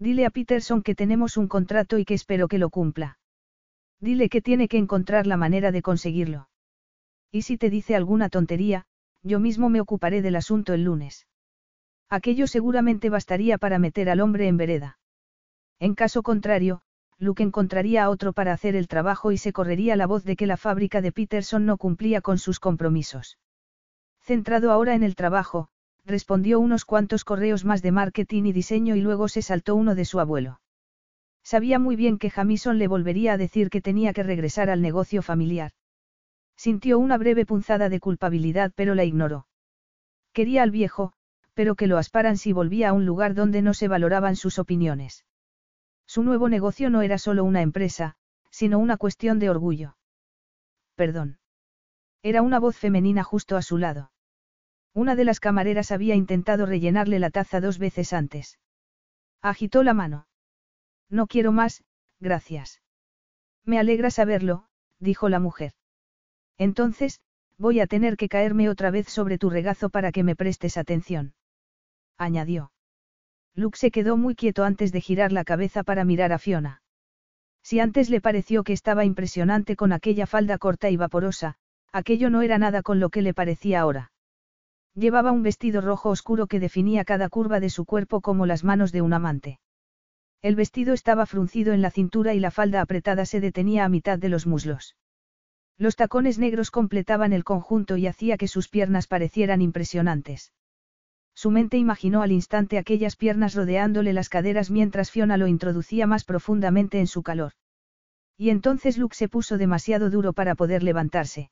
Dile 0.00 0.24
a 0.24 0.30
Peterson 0.30 0.82
que 0.82 0.94
tenemos 0.94 1.36
un 1.36 1.46
contrato 1.46 1.98
y 1.98 2.06
que 2.06 2.14
espero 2.14 2.48
que 2.48 2.58
lo 2.58 2.70
cumpla. 2.70 3.18
Dile 4.00 4.30
que 4.30 4.40
tiene 4.40 4.66
que 4.66 4.78
encontrar 4.78 5.26
la 5.26 5.36
manera 5.36 5.72
de 5.72 5.82
conseguirlo. 5.82 6.48
Y 7.30 7.42
si 7.42 7.58
te 7.58 7.68
dice 7.68 7.94
alguna 7.94 8.30
tontería, 8.30 8.86
yo 9.22 9.40
mismo 9.40 9.68
me 9.68 9.78
ocuparé 9.78 10.22
del 10.22 10.36
asunto 10.36 10.72
el 10.72 10.84
lunes. 10.84 11.26
Aquello 12.08 12.46
seguramente 12.46 13.10
bastaría 13.10 13.58
para 13.58 13.78
meter 13.78 14.08
al 14.08 14.20
hombre 14.20 14.48
en 14.48 14.56
vereda. 14.56 14.98
En 15.78 15.94
caso 15.94 16.22
contrario, 16.22 16.80
Luke 17.18 17.42
encontraría 17.42 18.04
a 18.04 18.08
otro 18.08 18.32
para 18.32 18.54
hacer 18.54 18.76
el 18.76 18.88
trabajo 18.88 19.32
y 19.32 19.36
se 19.36 19.52
correría 19.52 19.96
la 19.96 20.06
voz 20.06 20.24
de 20.24 20.34
que 20.34 20.46
la 20.46 20.56
fábrica 20.56 21.02
de 21.02 21.12
Peterson 21.12 21.66
no 21.66 21.76
cumplía 21.76 22.22
con 22.22 22.38
sus 22.38 22.58
compromisos. 22.58 23.38
Centrado 24.22 24.72
ahora 24.72 24.94
en 24.94 25.02
el 25.02 25.14
trabajo, 25.14 25.68
respondió 26.04 26.60
unos 26.60 26.84
cuantos 26.84 27.24
correos 27.24 27.64
más 27.64 27.82
de 27.82 27.92
marketing 27.92 28.44
y 28.44 28.52
diseño 28.52 28.96
y 28.96 29.00
luego 29.00 29.28
se 29.28 29.42
saltó 29.42 29.74
uno 29.74 29.94
de 29.94 30.04
su 30.04 30.20
abuelo. 30.20 30.60
Sabía 31.42 31.78
muy 31.78 31.96
bien 31.96 32.18
que 32.18 32.30
Jamison 32.30 32.78
le 32.78 32.88
volvería 32.88 33.32
a 33.32 33.36
decir 33.38 33.70
que 33.70 33.80
tenía 33.80 34.12
que 34.12 34.22
regresar 34.22 34.70
al 34.70 34.82
negocio 34.82 35.22
familiar. 35.22 35.72
Sintió 36.56 36.98
una 36.98 37.16
breve 37.16 37.46
punzada 37.46 37.88
de 37.88 38.00
culpabilidad 38.00 38.72
pero 38.74 38.94
la 38.94 39.04
ignoró. 39.04 39.46
Quería 40.32 40.62
al 40.62 40.70
viejo, 40.70 41.12
pero 41.54 41.74
que 41.74 41.86
lo 41.86 41.98
asparan 41.98 42.36
si 42.36 42.52
volvía 42.52 42.90
a 42.90 42.92
un 42.92 43.06
lugar 43.06 43.34
donde 43.34 43.62
no 43.62 43.74
se 43.74 43.88
valoraban 43.88 44.36
sus 44.36 44.58
opiniones. 44.58 45.24
Su 46.06 46.22
nuevo 46.22 46.48
negocio 46.48 46.90
no 46.90 47.02
era 47.02 47.18
solo 47.18 47.44
una 47.44 47.62
empresa, 47.62 48.16
sino 48.50 48.78
una 48.78 48.96
cuestión 48.96 49.38
de 49.38 49.50
orgullo. 49.50 49.96
Perdón. 50.94 51.38
Era 52.22 52.42
una 52.42 52.58
voz 52.58 52.76
femenina 52.76 53.22
justo 53.22 53.56
a 53.56 53.62
su 53.62 53.78
lado. 53.78 54.10
Una 54.92 55.14
de 55.14 55.24
las 55.24 55.40
camareras 55.40 55.92
había 55.92 56.14
intentado 56.14 56.66
rellenarle 56.66 57.18
la 57.18 57.30
taza 57.30 57.60
dos 57.60 57.78
veces 57.78 58.12
antes. 58.12 58.58
Agitó 59.40 59.82
la 59.82 59.94
mano. 59.94 60.26
No 61.08 61.26
quiero 61.26 61.52
más, 61.52 61.84
gracias. 62.18 62.80
Me 63.64 63.78
alegra 63.78 64.10
saberlo, 64.10 64.66
dijo 64.98 65.28
la 65.28 65.38
mujer. 65.38 65.72
Entonces, 66.58 67.20
voy 67.56 67.80
a 67.80 67.86
tener 67.86 68.16
que 68.16 68.28
caerme 68.28 68.68
otra 68.68 68.90
vez 68.90 69.08
sobre 69.08 69.38
tu 69.38 69.50
regazo 69.50 69.90
para 69.90 70.12
que 70.12 70.24
me 70.24 70.36
prestes 70.36 70.76
atención. 70.76 71.34
Añadió. 72.18 72.72
Luke 73.54 73.78
se 73.78 73.90
quedó 73.90 74.16
muy 74.16 74.34
quieto 74.34 74.64
antes 74.64 74.92
de 74.92 75.00
girar 75.00 75.32
la 75.32 75.44
cabeza 75.44 75.82
para 75.82 76.04
mirar 76.04 76.32
a 76.32 76.38
Fiona. 76.38 76.82
Si 77.62 77.80
antes 77.80 78.10
le 78.10 78.20
pareció 78.20 78.64
que 78.64 78.72
estaba 78.72 79.04
impresionante 79.04 79.76
con 79.76 79.92
aquella 79.92 80.26
falda 80.26 80.58
corta 80.58 80.90
y 80.90 80.96
vaporosa, 80.96 81.56
aquello 81.92 82.30
no 82.30 82.42
era 82.42 82.58
nada 82.58 82.82
con 82.82 83.00
lo 83.00 83.10
que 83.10 83.22
le 83.22 83.34
parecía 83.34 83.80
ahora. 83.80 84.12
Llevaba 85.00 85.32
un 85.32 85.42
vestido 85.42 85.80
rojo 85.80 86.10
oscuro 86.10 86.46
que 86.46 86.60
definía 86.60 87.06
cada 87.06 87.30
curva 87.30 87.58
de 87.58 87.70
su 87.70 87.86
cuerpo 87.86 88.20
como 88.20 88.44
las 88.44 88.64
manos 88.64 88.92
de 88.92 89.00
un 89.00 89.14
amante. 89.14 89.58
El 90.42 90.56
vestido 90.56 90.92
estaba 90.92 91.24
fruncido 91.24 91.72
en 91.72 91.80
la 91.80 91.90
cintura 91.90 92.34
y 92.34 92.38
la 92.38 92.50
falda 92.50 92.82
apretada 92.82 93.24
se 93.24 93.40
detenía 93.40 93.86
a 93.86 93.88
mitad 93.88 94.18
de 94.18 94.28
los 94.28 94.46
muslos. 94.46 94.96
Los 95.78 95.96
tacones 95.96 96.38
negros 96.38 96.70
completaban 96.70 97.32
el 97.32 97.44
conjunto 97.44 97.96
y 97.96 98.08
hacía 98.08 98.36
que 98.36 98.46
sus 98.46 98.68
piernas 98.68 99.06
parecieran 99.06 99.62
impresionantes. 99.62 100.52
Su 101.32 101.50
mente 101.50 101.78
imaginó 101.78 102.20
al 102.20 102.32
instante 102.32 102.76
aquellas 102.76 103.16
piernas 103.16 103.54
rodeándole 103.54 104.12
las 104.12 104.28
caderas 104.28 104.70
mientras 104.70 105.10
Fiona 105.10 105.38
lo 105.38 105.46
introducía 105.46 106.06
más 106.06 106.24
profundamente 106.24 107.00
en 107.00 107.06
su 107.06 107.22
calor. 107.22 107.52
Y 108.36 108.50
entonces 108.50 108.98
Luke 108.98 109.16
se 109.16 109.30
puso 109.30 109.56
demasiado 109.56 110.10
duro 110.10 110.34
para 110.34 110.54
poder 110.56 110.82
levantarse. 110.82 111.50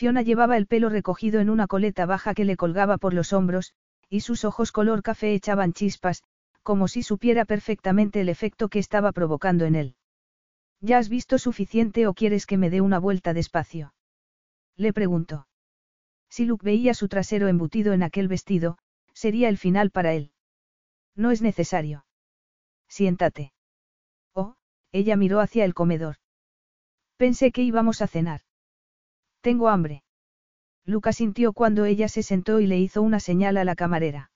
Fiona 0.00 0.22
llevaba 0.22 0.56
el 0.56 0.66
pelo 0.66 0.88
recogido 0.88 1.40
en 1.40 1.50
una 1.50 1.66
coleta 1.66 2.06
baja 2.06 2.32
que 2.32 2.46
le 2.46 2.56
colgaba 2.56 2.96
por 2.96 3.12
los 3.12 3.34
hombros, 3.34 3.74
y 4.08 4.20
sus 4.20 4.46
ojos 4.46 4.72
color 4.72 5.02
café 5.02 5.34
echaban 5.34 5.74
chispas, 5.74 6.24
como 6.62 6.88
si 6.88 7.02
supiera 7.02 7.44
perfectamente 7.44 8.22
el 8.22 8.30
efecto 8.30 8.70
que 8.70 8.78
estaba 8.78 9.12
provocando 9.12 9.66
en 9.66 9.74
él. 9.74 9.96
¿Ya 10.80 10.96
has 10.96 11.10
visto 11.10 11.36
suficiente 11.36 12.06
o 12.06 12.14
quieres 12.14 12.46
que 12.46 12.56
me 12.56 12.70
dé 12.70 12.80
una 12.80 12.98
vuelta 12.98 13.34
despacio? 13.34 13.92
Le 14.74 14.94
preguntó. 14.94 15.46
Si 16.30 16.46
Luke 16.46 16.64
veía 16.64 16.94
su 16.94 17.08
trasero 17.08 17.48
embutido 17.48 17.92
en 17.92 18.02
aquel 18.02 18.26
vestido, 18.26 18.78
Sería 19.12 19.50
el 19.50 19.58
final 19.58 19.90
para 19.90 20.14
él. 20.14 20.32
No 21.14 21.30
es 21.30 21.42
necesario. 21.42 22.06
Siéntate. 22.88 23.52
Oh, 24.32 24.54
ella 24.92 25.16
miró 25.16 25.40
hacia 25.40 25.66
el 25.66 25.74
comedor. 25.74 26.16
Pensé 27.18 27.52
que 27.52 27.60
íbamos 27.60 28.00
a 28.00 28.06
cenar. 28.06 28.40
Tengo 29.40 29.68
hambre. 29.68 30.02
Lucas 30.84 31.16
sintió 31.16 31.52
cuando 31.52 31.84
ella 31.84 32.08
se 32.08 32.22
sentó 32.22 32.60
y 32.60 32.66
le 32.66 32.78
hizo 32.78 33.02
una 33.02 33.20
señal 33.20 33.56
a 33.56 33.64
la 33.64 33.74
camarera. 33.74 34.30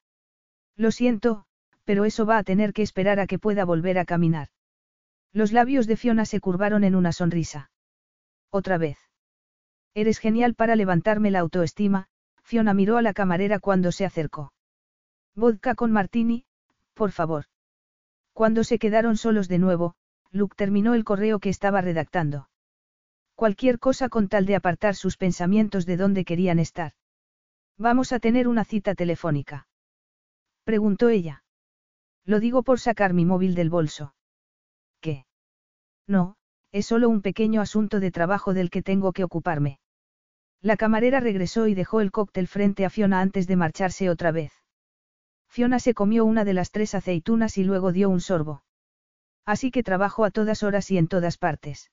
Lo 0.77 0.91
siento, 0.91 1.47
pero 1.85 2.05
eso 2.05 2.27
va 2.27 2.39
a 2.39 2.45
tener 2.45 2.73
que 2.73 2.83
esperar 2.83 3.21
a 3.21 3.27
que 3.27 3.39
pueda 3.39 3.65
volver 3.65 3.99
a 3.99 4.05
caminar. 4.05 4.49
Los 5.33 5.53
labios 5.53 5.87
de 5.87 5.97
Fiona 5.97 6.25
se 6.25 6.41
curvaron 6.41 6.85
en 6.85 6.95
una 6.95 7.13
sonrisa. 7.13 7.71
Otra 8.51 8.79
vez. 8.79 8.99
Eres 9.95 10.19
genial 10.19 10.55
para 10.55 10.77
levantarme 10.77 11.31
la 11.31 11.41
autoestima, 11.41 12.09
Fiona 12.43 12.75
miró 12.75 12.97
a 12.97 13.03
la 13.03 13.15
camarera 13.15 13.59
cuando 13.59 13.93
se 13.93 14.05
acercó. 14.05 14.53
Vodka 15.35 15.75
con 15.75 15.91
martini, 15.93 16.47
por 16.95 17.11
favor. 17.11 17.47
Cuando 18.33 18.65
se 18.65 18.79
quedaron 18.79 19.17
solos 19.17 19.49
de 19.49 19.59
nuevo, 19.59 19.95
Luke 20.31 20.55
terminó 20.57 20.95
el 20.95 21.05
correo 21.05 21.39
que 21.39 21.49
estaba 21.49 21.81
redactando. 21.81 22.49
Cualquier 23.35 23.79
cosa 23.79 24.09
con 24.09 24.29
tal 24.29 24.47
de 24.47 24.55
apartar 24.55 24.95
sus 24.95 25.17
pensamientos 25.17 25.87
de 25.87 25.97
dónde 25.97 26.25
querían 26.25 26.59
estar. 26.59 26.93
Vamos 27.77 28.13
a 28.13 28.21
tener 28.21 28.47
una 28.47 28.65
cita 28.65 28.95
telefónica. 28.95 29.67
Preguntó 30.65 31.09
ella. 31.09 31.43
Lo 32.25 32.39
digo 32.39 32.63
por 32.63 32.79
sacar 32.79 33.13
mi 33.13 33.25
móvil 33.25 33.55
del 33.55 33.71
bolso. 33.71 34.15
¿Qué? 35.01 35.27
No, 36.07 36.37
es 36.71 36.87
solo 36.87 37.09
un 37.09 37.23
pequeño 37.23 37.61
asunto 37.61 38.01
de 38.01 38.11
trabajo 38.11 38.55
del 38.55 38.71
que 38.71 38.83
tengo 38.83 39.13
que 39.13 39.25
ocuparme. 39.25 39.79
La 40.63 40.77
camarera 40.77 41.21
regresó 41.21 41.67
y 41.67 41.75
dejó 41.75 42.01
el 42.01 42.11
cóctel 42.11 42.49
frente 42.49 42.85
a 42.85 42.91
Fiona 42.91 43.21
antes 43.21 43.47
de 43.47 43.57
marcharse 43.57 44.09
otra 44.09 44.31
vez. 44.31 44.53
Fiona 45.49 45.79
se 45.79 45.93
comió 45.93 46.25
una 46.25 46.45
de 46.45 46.55
las 46.55 46.71
tres 46.71 46.95
aceitunas 46.95 47.59
y 47.59 47.65
luego 47.65 47.93
dio 47.93 48.09
un 48.09 48.21
sorbo. 48.21 48.65
Así 49.45 49.71
que 49.71 49.83
trabajo 49.83 50.25
a 50.25 50.31
todas 50.31 50.63
horas 50.63 50.91
y 50.91 50.99
en 50.99 51.07
todas 51.07 51.37
partes. 51.37 51.91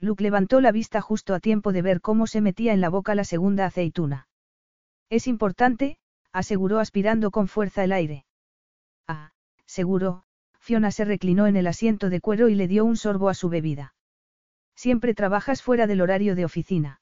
Luke 0.00 0.22
levantó 0.22 0.60
la 0.60 0.72
vista 0.72 1.00
justo 1.02 1.34
a 1.34 1.40
tiempo 1.40 1.72
de 1.72 1.82
ver 1.82 2.00
cómo 2.00 2.26
se 2.26 2.40
metía 2.40 2.72
en 2.72 2.80
la 2.80 2.88
boca 2.88 3.14
la 3.14 3.24
segunda 3.24 3.66
aceituna. 3.66 4.28
Es 5.10 5.26
importante, 5.26 5.98
aseguró 6.32 6.78
aspirando 6.78 7.30
con 7.30 7.48
fuerza 7.48 7.84
el 7.84 7.92
aire. 7.92 8.24
Ah, 9.06 9.32
seguro, 9.66 10.24
Fiona 10.58 10.90
se 10.90 11.04
reclinó 11.04 11.46
en 11.46 11.56
el 11.56 11.66
asiento 11.66 12.08
de 12.08 12.20
cuero 12.20 12.48
y 12.48 12.54
le 12.54 12.66
dio 12.66 12.84
un 12.84 12.96
sorbo 12.96 13.28
a 13.28 13.34
su 13.34 13.50
bebida. 13.50 13.94
Siempre 14.74 15.14
trabajas 15.14 15.62
fuera 15.62 15.86
del 15.86 16.00
horario 16.00 16.34
de 16.34 16.46
oficina. 16.46 17.00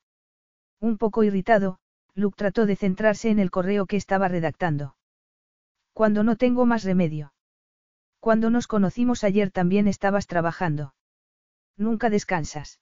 Un 0.81 0.99
poco 0.99 1.23
irritado, 1.23 1.79
Luke 2.15 2.37
trató 2.37 2.67
de 2.67 2.75
centrarse 2.75 3.31
en 3.31 3.39
el 3.39 3.53
correo 3.53 3.87
que 3.87 3.97
estaba 3.97 4.27
redactando. 4.27 4.97
Cuando 5.93 6.25
no 6.25 6.37
tengo 6.37 6.67
más 6.67 6.83
remedio. 6.83 7.33
Cuando 8.19 8.51
nos 8.51 8.67
conocimos 8.67 9.23
ayer 9.23 9.53
también 9.53 9.87
estabas 9.87 10.27
trabajando. 10.27 10.95
Nunca 11.77 12.11
descansas. 12.11 12.81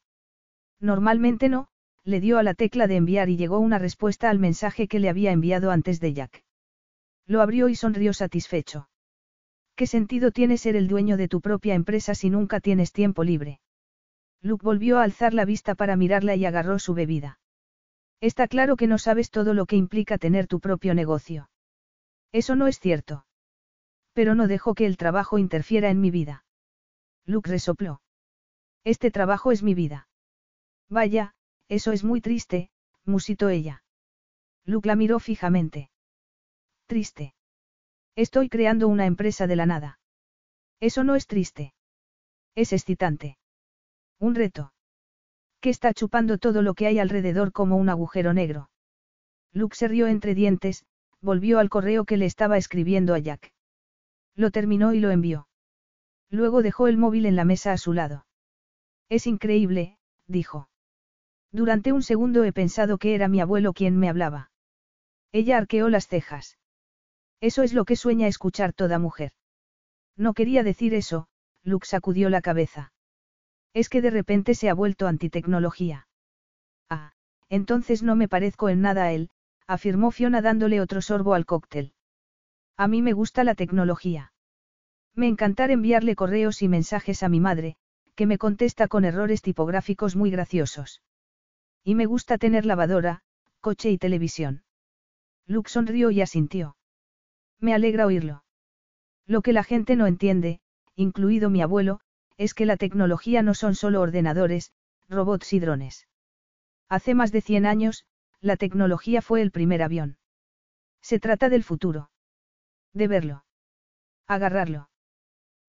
Normalmente 0.81 1.49
no, 1.49 1.69
le 2.05 2.21
dio 2.21 2.39
a 2.39 2.43
la 2.43 2.55
tecla 2.55 2.87
de 2.87 2.97
enviar 2.97 3.29
y 3.29 3.37
llegó 3.37 3.59
una 3.59 3.79
respuesta 3.79 4.31
al 4.31 4.39
mensaje 4.39 4.89
que 4.89 5.01
le 5.01 5.09
había 5.09 5.33
enviado 5.33 5.71
antes 5.71 6.01
de 6.01 6.13
Jack. 6.13 6.45
Lo 7.27 7.43
abrió 7.43 7.69
y 7.69 7.75
sonrió 7.75 8.13
satisfecho. 8.13 8.89
¿Qué 9.75 9.87
sentido 9.87 10.31
tiene 10.31 10.57
ser 10.57 10.77
el 10.77 10.89
dueño 10.89 11.17
de 11.17 11.29
tu 11.29 11.41
propia 11.41 11.75
empresa 11.75 12.15
si 12.15 12.31
nunca 12.31 12.61
tienes 12.61 12.93
tiempo 12.93 13.25
libre? 13.25 13.61
Luke 14.41 14.65
volvió 14.65 14.99
a 14.99 15.03
alzar 15.03 15.35
la 15.35 15.45
vista 15.45 15.75
para 15.75 15.97
mirarla 15.97 16.37
y 16.37 16.47
agarró 16.47 16.79
su 16.79 16.95
bebida. 16.95 17.41
Está 18.21 18.49
claro 18.49 18.77
que 18.77 18.87
no 18.87 18.99
sabes 18.99 19.31
todo 19.31 19.53
lo 19.53 19.67
que 19.67 19.77
implica 19.77 20.19
tener 20.19 20.47
tu 20.47 20.61
propio 20.61 20.95
negocio. 20.95 21.51
Eso 22.33 22.57
no 22.57 22.67
es 22.67 22.79
cierto. 22.79 23.27
Pero 24.13 24.35
no 24.35 24.47
dejo 24.47 24.75
que 24.75 24.87
el 24.87 24.97
trabajo 24.97 25.39
interfiera 25.39 25.91
en 25.91 26.01
mi 26.01 26.11
vida. 26.11 26.45
Luke 27.27 27.51
resopló. 27.51 28.01
Este 28.85 29.11
trabajo 29.11 29.53
es 29.53 29.63
mi 29.63 29.75
vida. 29.75 30.06
Vaya, 30.89 31.35
eso 31.69 31.93
es 31.93 32.05
muy 32.05 32.21
triste, 32.21 32.71
musitó 33.05 33.49
ella. 33.49 33.83
Luke 34.65 34.89
la 34.89 34.97
miró 34.97 35.19
fijamente. 35.21 35.91
Triste. 36.87 37.35
Estoy 38.15 38.49
creando 38.49 38.89
una 38.89 39.07
empresa 39.07 39.47
de 39.47 39.57
la 39.57 39.67
nada. 39.67 39.99
Eso 40.81 41.05
no 41.05 41.15
es 41.15 41.27
triste. 41.27 41.75
Es 42.55 42.73
excitante. 42.73 43.39
Un 44.19 44.35
reto. 44.35 44.73
Que 45.61 45.71
está 45.71 45.93
chupando 45.93 46.39
todo 46.39 46.63
lo 46.63 46.75
que 46.75 46.87
hay 46.87 46.99
alrededor 46.99 47.53
como 47.53 47.77
un 47.77 47.89
agujero 47.89 48.33
negro. 48.33 48.71
Luke 49.53 49.77
se 49.77 49.89
rió 49.89 50.07
entre 50.07 50.35
dientes, 50.35 50.85
volvió 51.21 51.59
al 51.59 51.69
correo 51.69 52.05
que 52.05 52.17
le 52.17 52.27
estaba 52.27 52.57
escribiendo 52.57 53.15
a 53.15 53.19
Jack. 53.19 53.53
Lo 54.35 54.51
terminó 54.51 54.93
y 54.93 55.01
lo 55.01 55.11
envió. 55.11 55.49
Luego 56.31 56.63
dejó 56.63 56.89
el 56.89 56.99
móvil 56.99 57.27
en 57.27 57.37
la 57.37 57.45
mesa 57.45 57.73
a 57.73 57.79
su 57.79 57.93
lado. 57.93 58.27
Es 59.09 59.27
increíble, 59.27 59.99
dijo. 60.27 60.69
Durante 61.53 61.93
un 61.93 62.03
segundo 62.03 62.45
he 62.45 62.53
pensado 62.53 62.99
que 62.99 63.15
era 63.15 63.29
mi 63.29 63.41
abuelo 63.41 63.73
quien 63.73 63.97
me 63.97 64.09
hablaba. 64.09 64.51
Ella 65.33 65.59
arqueó 65.59 65.89
las 65.89 66.09
cejas. 66.09 66.59
Eso 67.41 67.63
es 67.63 67.73
lo 67.73 67.85
que 67.85 67.97
sueña 67.97 68.27
escuchar 68.27 68.73
toda 68.73 68.99
mujer. 68.99 69.33
No 70.17 70.35
quería 70.35 70.63
decir 70.63 70.95
eso, 70.95 71.29
Luke 71.63 71.87
sacudió 71.87 72.31
la 72.31 72.41
cabeza. 72.41 72.93
Es 73.75 73.89
que 73.89 74.01
de 74.01 74.11
repente 74.11 74.55
se 74.55 74.71
ha 74.71 74.75
vuelto 74.75 75.07
antitecnología. 75.07 76.09
Ah, 76.89 77.13
entonces 77.49 78.03
no 78.03 78.17
me 78.17 78.29
parezco 78.29 78.69
en 78.69 78.81
nada 78.81 79.05
a 79.05 79.13
él, 79.13 79.31
afirmó 79.67 80.11
Fiona 80.11 80.41
dándole 80.41 80.81
otro 80.81 81.03
sorbo 81.03 81.35
al 81.35 81.45
cóctel. 81.45 81.93
A 82.77 82.89
mí 82.89 83.03
me 83.03 83.13
gusta 83.13 83.45
la 83.45 83.55
tecnología. 83.55 84.33
Me 85.15 85.29
encantar 85.29 85.71
enviarle 85.71 86.15
correos 86.15 86.63
y 86.63 86.69
mensajes 86.69 87.23
a 87.23 87.29
mi 87.29 87.41
madre, 87.41 87.77
que 88.15 88.27
me 88.27 88.39
contesta 88.39 88.89
con 88.89 89.05
errores 89.05 89.43
tipográficos 89.43 90.17
muy 90.17 90.31
graciosos. 90.31 91.03
Y 91.87 91.95
me 91.95 92.07
gusta 92.07 92.37
tener 92.37 92.67
lavadora, 92.67 93.23
coche 93.61 93.93
y 93.93 93.97
televisión. 93.97 94.65
Luke 95.47 95.71
sonrió 95.71 96.11
y 96.11 96.21
asintió. 96.21 96.77
Me 97.61 97.75
alegra 97.75 98.07
oírlo. 98.07 98.43
Lo 99.25 99.41
que 99.41 99.53
la 99.53 99.63
gente 99.63 99.95
no 99.95 100.09
entiende, 100.09 100.59
incluido 100.97 101.49
mi 101.49 101.63
abuelo, 101.63 102.01
es 102.39 102.55
que 102.55 102.67
la 102.67 102.77
tecnología 102.77 103.45
no 103.45 103.55
son 103.55 103.77
solo 103.77 104.01
ordenadores, 104.01 104.73
robots 105.09 105.53
y 105.53 105.61
drones. 105.61 106.09
Hace 106.89 107.15
más 107.15 107.31
de 107.31 107.41
100 107.41 107.67
años, 107.67 108.05
la 108.41 108.57
tecnología 108.57 109.23
fue 109.23 109.41
el 109.41 109.53
primer 109.53 109.81
avión. 109.81 110.19
Se 111.01 111.21
trata 111.21 111.49
del 111.49 111.63
futuro. 111.63 112.11
De 112.95 113.07
verlo. 113.07 113.45
Agarrarlo. 114.27 114.91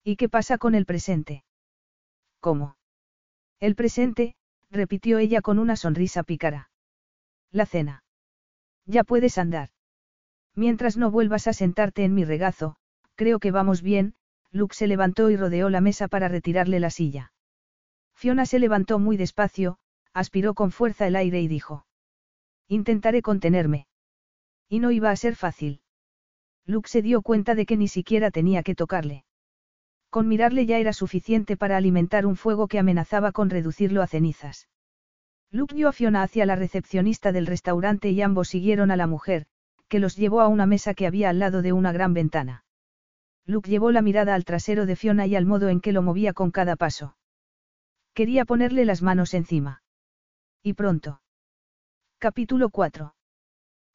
¿Y 0.02 0.16
qué 0.16 0.28
pasa 0.28 0.58
con 0.58 0.74
el 0.74 0.84
presente? 0.84 1.44
¿Cómo? 2.40 2.76
El 3.60 3.76
presente, 3.76 4.34
repitió 4.70 5.18
ella 5.18 5.40
con 5.40 5.58
una 5.58 5.76
sonrisa 5.76 6.22
pícara. 6.22 6.70
La 7.50 7.66
cena. 7.66 8.04
Ya 8.86 9.04
puedes 9.04 9.38
andar. 9.38 9.70
Mientras 10.54 10.96
no 10.96 11.10
vuelvas 11.10 11.46
a 11.46 11.52
sentarte 11.52 12.04
en 12.04 12.14
mi 12.14 12.24
regazo, 12.24 12.76
creo 13.14 13.38
que 13.38 13.50
vamos 13.50 13.82
bien, 13.82 14.14
Luke 14.50 14.74
se 14.74 14.86
levantó 14.86 15.30
y 15.30 15.36
rodeó 15.36 15.70
la 15.70 15.80
mesa 15.80 16.08
para 16.08 16.28
retirarle 16.28 16.80
la 16.80 16.90
silla. 16.90 17.32
Fiona 18.14 18.46
se 18.46 18.58
levantó 18.58 18.98
muy 18.98 19.16
despacio, 19.16 19.78
aspiró 20.12 20.54
con 20.54 20.72
fuerza 20.72 21.06
el 21.06 21.16
aire 21.16 21.40
y 21.40 21.48
dijo. 21.48 21.86
Intentaré 22.66 23.22
contenerme. 23.22 23.86
Y 24.68 24.80
no 24.80 24.90
iba 24.90 25.10
a 25.10 25.16
ser 25.16 25.36
fácil. 25.36 25.80
Luke 26.66 26.88
se 26.88 27.00
dio 27.00 27.22
cuenta 27.22 27.54
de 27.54 27.64
que 27.64 27.76
ni 27.76 27.88
siquiera 27.88 28.30
tenía 28.30 28.62
que 28.62 28.74
tocarle. 28.74 29.24
Con 30.10 30.26
mirarle 30.26 30.64
ya 30.64 30.78
era 30.78 30.92
suficiente 30.92 31.56
para 31.56 31.76
alimentar 31.76 32.24
un 32.24 32.36
fuego 32.36 32.66
que 32.66 32.78
amenazaba 32.78 33.32
con 33.32 33.50
reducirlo 33.50 34.02
a 34.02 34.06
cenizas. 34.06 34.68
Luke 35.50 35.74
dio 35.74 35.88
a 35.88 35.92
Fiona 35.92 36.22
hacia 36.22 36.46
la 36.46 36.56
recepcionista 36.56 37.32
del 37.32 37.46
restaurante 37.46 38.10
y 38.10 38.22
ambos 38.22 38.48
siguieron 38.48 38.90
a 38.90 38.96
la 38.96 39.06
mujer, 39.06 39.46
que 39.88 39.98
los 39.98 40.16
llevó 40.16 40.40
a 40.40 40.48
una 40.48 40.66
mesa 40.66 40.94
que 40.94 41.06
había 41.06 41.30
al 41.30 41.38
lado 41.38 41.62
de 41.62 41.72
una 41.72 41.92
gran 41.92 42.14
ventana. 42.14 42.64
Luke 43.46 43.70
llevó 43.70 43.90
la 43.90 44.02
mirada 44.02 44.34
al 44.34 44.44
trasero 44.44 44.84
de 44.84 44.96
Fiona 44.96 45.26
y 45.26 45.36
al 45.36 45.46
modo 45.46 45.68
en 45.68 45.80
que 45.80 45.92
lo 45.92 46.02
movía 46.02 46.34
con 46.34 46.50
cada 46.50 46.76
paso. 46.76 47.16
Quería 48.12 48.44
ponerle 48.44 48.84
las 48.84 49.00
manos 49.00 49.32
encima. 49.32 49.82
Y 50.62 50.74
pronto. 50.74 51.22
Capítulo 52.18 52.68
4. 52.68 53.14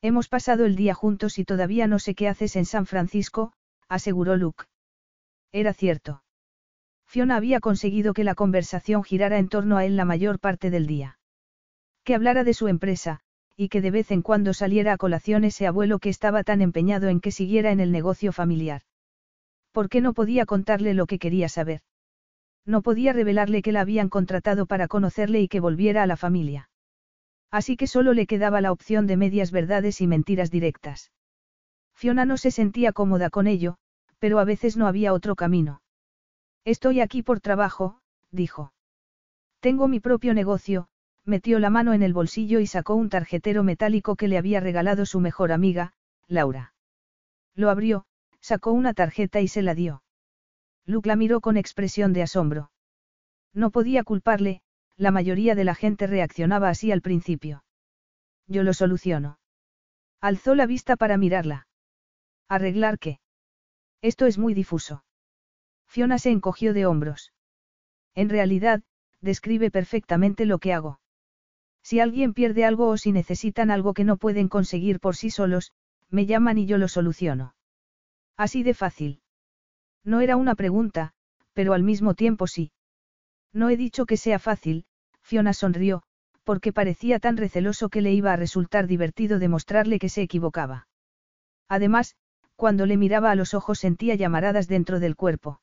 Hemos 0.01 0.27
pasado 0.27 0.65
el 0.65 0.75
día 0.75 0.93
juntos 0.93 1.37
y 1.37 1.45
todavía 1.45 1.87
no 1.87 1.99
sé 1.99 2.15
qué 2.15 2.27
haces 2.27 2.55
en 2.55 2.65
San 2.65 2.85
Francisco, 2.85 3.53
aseguró 3.87 4.37
Luke. 4.37 4.65
Era 5.53 5.71
cierto. 5.73 6.23
Fiona 7.05 7.35
había 7.35 7.59
conseguido 7.59 8.15
que 8.15 8.23
la 8.23 8.33
conversación 8.33 9.03
girara 9.03 9.37
en 9.37 9.49
torno 9.49 9.77
a 9.77 9.85
él 9.85 9.95
la 9.95 10.03
mayor 10.03 10.39
parte 10.39 10.71
del 10.71 10.87
día. 10.87 11.19
Que 12.03 12.15
hablara 12.15 12.43
de 12.43 12.55
su 12.55 12.67
empresa, 12.67 13.19
y 13.55 13.69
que 13.69 13.79
de 13.79 13.91
vez 13.91 14.09
en 14.09 14.23
cuando 14.23 14.55
saliera 14.55 14.93
a 14.93 14.97
colación 14.97 15.43
ese 15.43 15.67
abuelo 15.67 15.99
que 15.99 16.09
estaba 16.09 16.43
tan 16.43 16.61
empeñado 16.61 17.07
en 17.07 17.21
que 17.21 17.29
siguiera 17.29 17.71
en 17.71 17.79
el 17.79 17.91
negocio 17.91 18.31
familiar. 18.31 18.81
¿Por 19.71 19.89
qué 19.89 20.01
no 20.01 20.13
podía 20.13 20.47
contarle 20.47 20.95
lo 20.95 21.05
que 21.05 21.19
quería 21.19 21.47
saber? 21.49 21.81
No 22.65 22.81
podía 22.81 23.13
revelarle 23.13 23.61
que 23.61 23.71
la 23.71 23.81
habían 23.81 24.09
contratado 24.09 24.65
para 24.65 24.87
conocerle 24.87 25.39
y 25.39 25.47
que 25.47 25.59
volviera 25.59 26.01
a 26.01 26.07
la 26.07 26.17
familia. 26.17 26.69
Así 27.51 27.77
que 27.77 27.85
solo 27.85 28.13
le 28.13 28.25
quedaba 28.25 28.59
la 28.59 28.71
opción 28.71 29.05
de 29.05 29.17
medias 29.17 29.51
verdades 29.51 30.01
y 30.01 30.07
mentiras 30.07 30.49
directas. 30.49 31.11
Fiona 31.93 32.25
no 32.25 32.37
se 32.37 32.49
sentía 32.49 32.91
cómoda 32.91 33.29
con 33.29 33.45
ello, 33.45 33.77
pero 34.23 34.39
a 34.39 34.45
veces 34.45 34.77
no 34.77 34.87
había 34.87 35.11
otro 35.11 35.35
camino. 35.35 35.81
Estoy 36.63 37.01
aquí 37.01 37.23
por 37.23 37.41
trabajo, 37.41 37.99
dijo. 38.31 38.71
Tengo 39.59 39.89
mi 39.89 39.99
propio 39.99 40.33
negocio, 40.33 40.87
metió 41.25 41.59
la 41.59 41.69
mano 41.69 41.91
en 41.91 42.03
el 42.03 42.13
bolsillo 42.13 42.61
y 42.61 42.65
sacó 42.65 42.95
un 42.95 43.09
tarjetero 43.09 43.63
metálico 43.63 44.15
que 44.15 44.29
le 44.29 44.37
había 44.37 44.61
regalado 44.61 45.05
su 45.05 45.19
mejor 45.19 45.51
amiga, 45.51 45.91
Laura. 46.29 46.73
Lo 47.53 47.69
abrió, 47.69 48.05
sacó 48.39 48.71
una 48.71 48.93
tarjeta 48.93 49.41
y 49.41 49.49
se 49.49 49.61
la 49.61 49.75
dio. 49.75 50.03
Luke 50.85 51.09
la 51.09 51.17
miró 51.17 51.41
con 51.41 51.57
expresión 51.57 52.13
de 52.13 52.21
asombro. 52.21 52.71
No 53.53 53.71
podía 53.71 54.05
culparle, 54.05 54.61
la 54.95 55.11
mayoría 55.11 55.53
de 55.53 55.65
la 55.65 55.75
gente 55.75 56.07
reaccionaba 56.07 56.69
así 56.69 56.93
al 56.93 57.01
principio. 57.01 57.65
Yo 58.47 58.63
lo 58.63 58.73
soluciono. 58.73 59.37
Alzó 60.21 60.55
la 60.55 60.65
vista 60.65 60.95
para 60.95 61.17
mirarla. 61.17 61.67
¿Arreglar 62.47 62.99
qué? 62.99 63.19
Esto 64.03 64.25
es 64.25 64.37
muy 64.37 64.53
difuso. 64.53 65.05
Fiona 65.87 66.19
se 66.19 66.29
encogió 66.29 66.73
de 66.73 66.85
hombros. 66.85 67.31
En 68.13 68.27
realidad, 68.27 68.83
describe 69.21 69.71
perfectamente 69.71 70.45
lo 70.45 70.59
que 70.59 70.73
hago. 70.73 70.99
Si 71.81 72.01
alguien 72.01 72.33
pierde 72.33 72.65
algo 72.65 72.89
o 72.89 72.97
si 72.97 73.13
necesitan 73.13 73.71
algo 73.71 73.93
que 73.93 74.03
no 74.03 74.17
pueden 74.17 74.49
conseguir 74.49 74.99
por 74.99 75.15
sí 75.15 75.29
solos, 75.29 75.71
me 76.09 76.25
llaman 76.25 76.57
y 76.57 76.65
yo 76.65 76.77
lo 76.77 76.89
soluciono. 76.89 77.55
Así 78.35 78.61
de 78.61 78.73
fácil. 78.73 79.21
No 80.03 80.19
era 80.19 80.35
una 80.35 80.55
pregunta, 80.55 81.13
pero 81.53 81.73
al 81.73 81.83
mismo 81.83 82.13
tiempo 82.13 82.45
sí. 82.45 82.73
No 83.53 83.69
he 83.69 83.77
dicho 83.77 84.05
que 84.05 84.17
sea 84.17 84.37
fácil, 84.37 84.85
Fiona 85.21 85.53
sonrió, 85.53 86.03
porque 86.43 86.73
parecía 86.73 87.19
tan 87.19 87.37
receloso 87.37 87.87
que 87.87 88.01
le 88.01 88.11
iba 88.11 88.33
a 88.33 88.35
resultar 88.35 88.85
divertido 88.85 89.39
demostrarle 89.39 89.97
que 89.97 90.09
se 90.09 90.23
equivocaba. 90.23 90.89
Además, 91.69 92.17
cuando 92.55 92.85
le 92.85 92.97
miraba 92.97 93.31
a 93.31 93.35
los 93.35 93.53
ojos 93.53 93.79
sentía 93.79 94.15
llamaradas 94.15 94.67
dentro 94.67 94.99
del 94.99 95.15
cuerpo. 95.15 95.61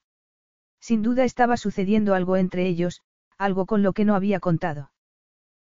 Sin 0.80 1.02
duda 1.02 1.24
estaba 1.24 1.56
sucediendo 1.56 2.14
algo 2.14 2.36
entre 2.36 2.66
ellos, 2.66 3.02
algo 3.38 3.66
con 3.66 3.82
lo 3.82 3.92
que 3.92 4.04
no 4.04 4.14
había 4.14 4.40
contado. 4.40 4.90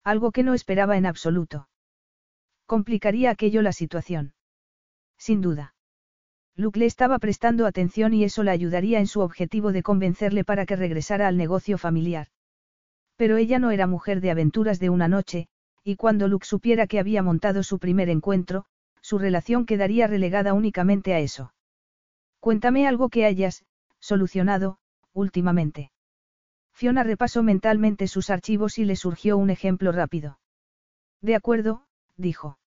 Algo 0.03 0.33
que 0.33 0.43
no 0.43 0.55
esperaba 0.55 0.97
en 0.97 1.07
absoluto. 1.07 1.69
Complicaría 2.67 3.31
aquello 3.31 3.63
la 3.63 3.73
situación. 3.73 4.35
Sin 5.19 5.41
duda. 5.41 5.75
Luke 6.57 6.79
le 6.79 6.87
estaba 6.87 7.19
prestando 7.19 7.67
atención 7.67 8.15
y 8.15 8.25
eso 8.25 8.43
le 8.43 8.51
ayudaría 8.51 8.99
en 9.01 9.07
su 9.07 9.21
objetivo 9.21 9.73
de 9.73 9.83
convencerle 9.83 10.45
para 10.45 10.67
que 10.67 10.77
regresara 10.77 11.29
al 11.29 11.37
negocio 11.37 11.79
familiar. 11.79 12.29
Pero 13.17 13.37
ella 13.37 13.59
no 13.59 13.71
era 13.71 13.87
mujer 13.87 14.21
de 14.21 14.31
aventuras 14.31 14.79
de 14.79 14.91
una 14.91 15.09
noche, 15.09 15.49
y 15.85 15.97
cuando 15.97 16.29
Luke 16.29 16.47
supiera 16.47 16.87
que 16.87 16.99
había 16.99 17.23
montado 17.23 17.63
su 17.63 17.79
primer 17.79 18.09
encuentro, 18.09 18.67
su 19.01 19.19
relación 19.19 19.67
quedaría 19.67 20.07
relegada 20.07 20.55
únicamente 20.55 21.15
a 21.15 21.21
eso. 21.21 21.53
Cuéntame 22.39 22.87
algo 22.87 23.09
que 23.09 23.25
hayas, 23.25 23.65
solucionado, 23.99 24.79
últimamente. 25.13 25.91
Fiona 26.73 27.03
repasó 27.03 27.43
mentalmente 27.43 28.09
sus 28.09 28.31
archivos 28.31 28.79
y 28.79 28.85
le 28.85 28.97
surgió 28.97 29.37
un 29.37 29.51
ejemplo 29.51 29.93
rápido. 29.93 30.39
De 31.21 31.35
acuerdo, 31.35 31.85
dijo. 32.17 32.59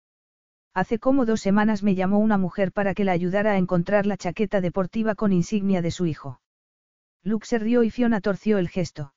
Hace 0.76 1.00
como 1.00 1.26
dos 1.26 1.42
semanas 1.42 1.84
me 1.84 1.96
llamó 1.96 2.20
una 2.20 2.38
mujer 2.38 2.72
para 2.72 2.94
que 2.94 3.04
la 3.04 3.12
ayudara 3.12 3.54
a 3.54 3.58
encontrar 3.58 4.06
la 4.06 4.18
chaqueta 4.18 4.62
deportiva 4.62 5.16
con 5.16 5.32
insignia 5.32 5.82
de 5.82 5.92
su 5.92 6.06
hijo. 6.06 6.42
Luke 7.24 7.46
se 7.46 7.58
rió 7.58 7.84
y 7.84 7.90
Fiona 7.90 8.22
torció 8.22 8.58
el 8.58 8.70
gesto. 8.70 9.14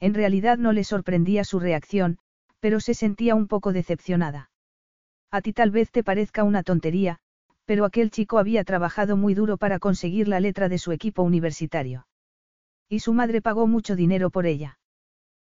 En 0.00 0.14
realidad 0.14 0.58
no 0.58 0.72
le 0.72 0.84
sorprendía 0.84 1.44
su 1.44 1.60
reacción, 1.60 2.18
pero 2.60 2.80
se 2.80 2.94
sentía 2.94 3.34
un 3.34 3.48
poco 3.48 3.72
decepcionada. 3.72 4.50
A 5.36 5.42
ti 5.42 5.52
tal 5.52 5.70
vez 5.70 5.90
te 5.90 6.02
parezca 6.02 6.44
una 6.44 6.62
tontería, 6.62 7.18
pero 7.66 7.84
aquel 7.84 8.10
chico 8.10 8.38
había 8.38 8.64
trabajado 8.64 9.18
muy 9.18 9.34
duro 9.34 9.58
para 9.58 9.78
conseguir 9.78 10.28
la 10.28 10.40
letra 10.40 10.70
de 10.70 10.78
su 10.78 10.92
equipo 10.92 11.22
universitario. 11.22 12.06
Y 12.88 13.00
su 13.00 13.12
madre 13.12 13.42
pagó 13.42 13.66
mucho 13.66 13.96
dinero 13.96 14.30
por 14.30 14.46
ella. 14.46 14.78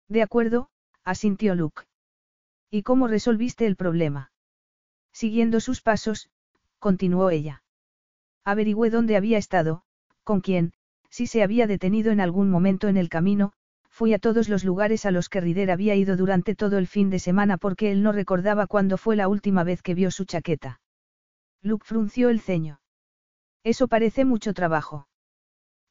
De 0.09 0.23
acuerdo, 0.23 0.71
asintió 1.05 1.55
Luke. 1.55 1.83
¿Y 2.71 2.83
cómo 2.83 3.09
resolviste 3.09 3.67
el 3.67 3.77
problema? 3.77 4.33
Siguiendo 5.13 5.61
sus 5.61 5.83
pasos, 5.83 6.31
continuó 6.79 7.29
ella. 7.29 7.63
Averigüé 8.43 8.89
dónde 8.89 9.19
había 9.19 9.37
estado, 9.37 9.83
con 10.23 10.41
quién, 10.41 10.73
Si 11.11 11.27
se 11.27 11.43
había 11.43 11.67
detenido 11.67 12.11
en 12.11 12.21
algún 12.21 12.49
momento 12.49 12.89
en 12.89 12.97
el 12.97 13.11
camino, 13.11 13.53
fui 13.95 14.13
a 14.13 14.19
todos 14.19 14.49
los 14.49 14.65
lugares 14.65 15.07
a 15.07 15.13
los 15.13 15.29
que 15.29 15.41
Rider 15.41 15.71
había 15.71 15.95
ido 15.95 16.17
durante 16.17 16.57
todo 16.57 16.79
el 16.79 16.89
fin 16.89 17.11
de 17.11 17.21
semana 17.21 17.59
porque 17.59 17.93
él 17.93 18.03
no 18.03 18.11
recordaba 18.11 18.67
cuándo 18.67 18.97
fue 18.99 19.15
la 19.15 19.29
última 19.29 19.63
vez 19.63 19.83
que 19.83 19.95
vio 19.95 20.11
su 20.11 20.25
chaqueta. 20.25 20.81
Luke 21.63 21.87
frunció 21.87 22.29
el 22.29 22.41
ceño. 22.41 22.81
Eso 23.63 23.87
parece 23.87 24.25
mucho 24.25 24.53
trabajo. 24.53 25.07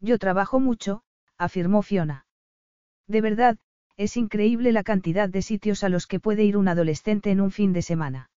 Yo 0.01 0.19
trabajo 0.19 0.59
mucho, 0.59 1.03
afirmó 1.37 1.81
Fiona. 1.81 2.25
De 3.07 3.21
verdad, 3.21 3.57
es 3.95 4.17
increíble 4.17 4.73
la 4.73 4.83
cantidad 4.83 5.29
de 5.29 5.41
sitios 5.41 5.85
a 5.85 5.87
los 5.87 6.05
que 6.05 6.19
puede 6.19 6.43
ir 6.43 6.57
un 6.57 6.67
adolescente 6.67 7.31
en 7.31 7.39
un 7.39 7.51
fin 7.51 7.71
de 7.71 7.83
semana. 7.83 8.29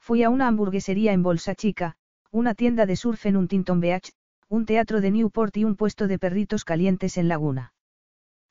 Fui 0.00 0.24
a 0.24 0.30
una 0.30 0.48
hamburguesería 0.48 1.12
en 1.12 1.22
Bolsa 1.22 1.54
Chica, 1.54 1.94
una 2.32 2.56
tienda 2.56 2.86
de 2.86 2.96
surf 2.96 3.24
en 3.26 3.36
un 3.36 3.46
Tinton 3.46 3.78
Beach, 3.78 4.10
un 4.48 4.66
teatro 4.66 5.00
de 5.00 5.12
Newport 5.12 5.56
y 5.58 5.64
un 5.64 5.76
puesto 5.76 6.08
de 6.08 6.18
perritos 6.18 6.64
calientes 6.64 7.18
en 7.18 7.28
Laguna. 7.28 7.72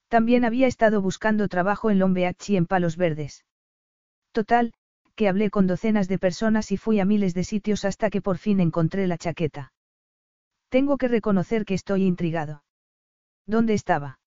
También 0.09 0.43
había 0.43 0.67
estado 0.67 1.01
buscando 1.01 1.47
trabajo 1.47 1.91
en 1.91 1.99
Lombeach 1.99 2.49
y 2.49 2.57
en 2.57 2.65
Palos 2.65 2.97
Verdes. 2.97 3.45
Total, 4.31 4.73
que 5.15 5.29
hablé 5.29 5.49
con 5.51 5.67
docenas 5.67 6.07
de 6.07 6.17
personas 6.17 6.71
y 6.71 6.77
fui 6.77 6.99
a 6.99 7.05
miles 7.05 7.33
de 7.33 7.43
sitios 7.43 7.85
hasta 7.85 8.09
que 8.09 8.21
por 8.21 8.37
fin 8.37 8.59
encontré 8.59 9.05
la 9.05 9.17
chaqueta. 9.17 9.71
Tengo 10.69 10.97
que 10.97 11.07
reconocer 11.07 11.63
que 11.63 11.75
estoy 11.75 12.05
intrigado. 12.05 12.63
¿Dónde 13.45 13.73
estaba? 13.73 14.19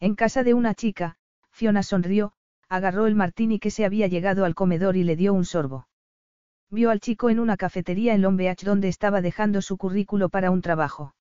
En 0.00 0.14
casa 0.14 0.42
de 0.42 0.54
una 0.54 0.74
chica, 0.74 1.16
Fiona 1.52 1.82
sonrió, 1.82 2.32
agarró 2.68 3.06
el 3.06 3.14
martini 3.14 3.58
que 3.58 3.70
se 3.70 3.84
había 3.84 4.08
llegado 4.08 4.44
al 4.44 4.54
comedor 4.54 4.96
y 4.96 5.04
le 5.04 5.16
dio 5.16 5.32
un 5.32 5.44
sorbo. 5.44 5.88
Vio 6.70 6.90
al 6.90 7.00
chico 7.00 7.30
en 7.30 7.40
una 7.40 7.56
cafetería 7.56 8.14
en 8.14 8.20
Lombeach 8.20 8.62
donde 8.62 8.88
estaba 8.88 9.22
dejando 9.22 9.62
su 9.62 9.78
currículo 9.78 10.28
para 10.28 10.50
un 10.50 10.60
trabajo. 10.60 11.14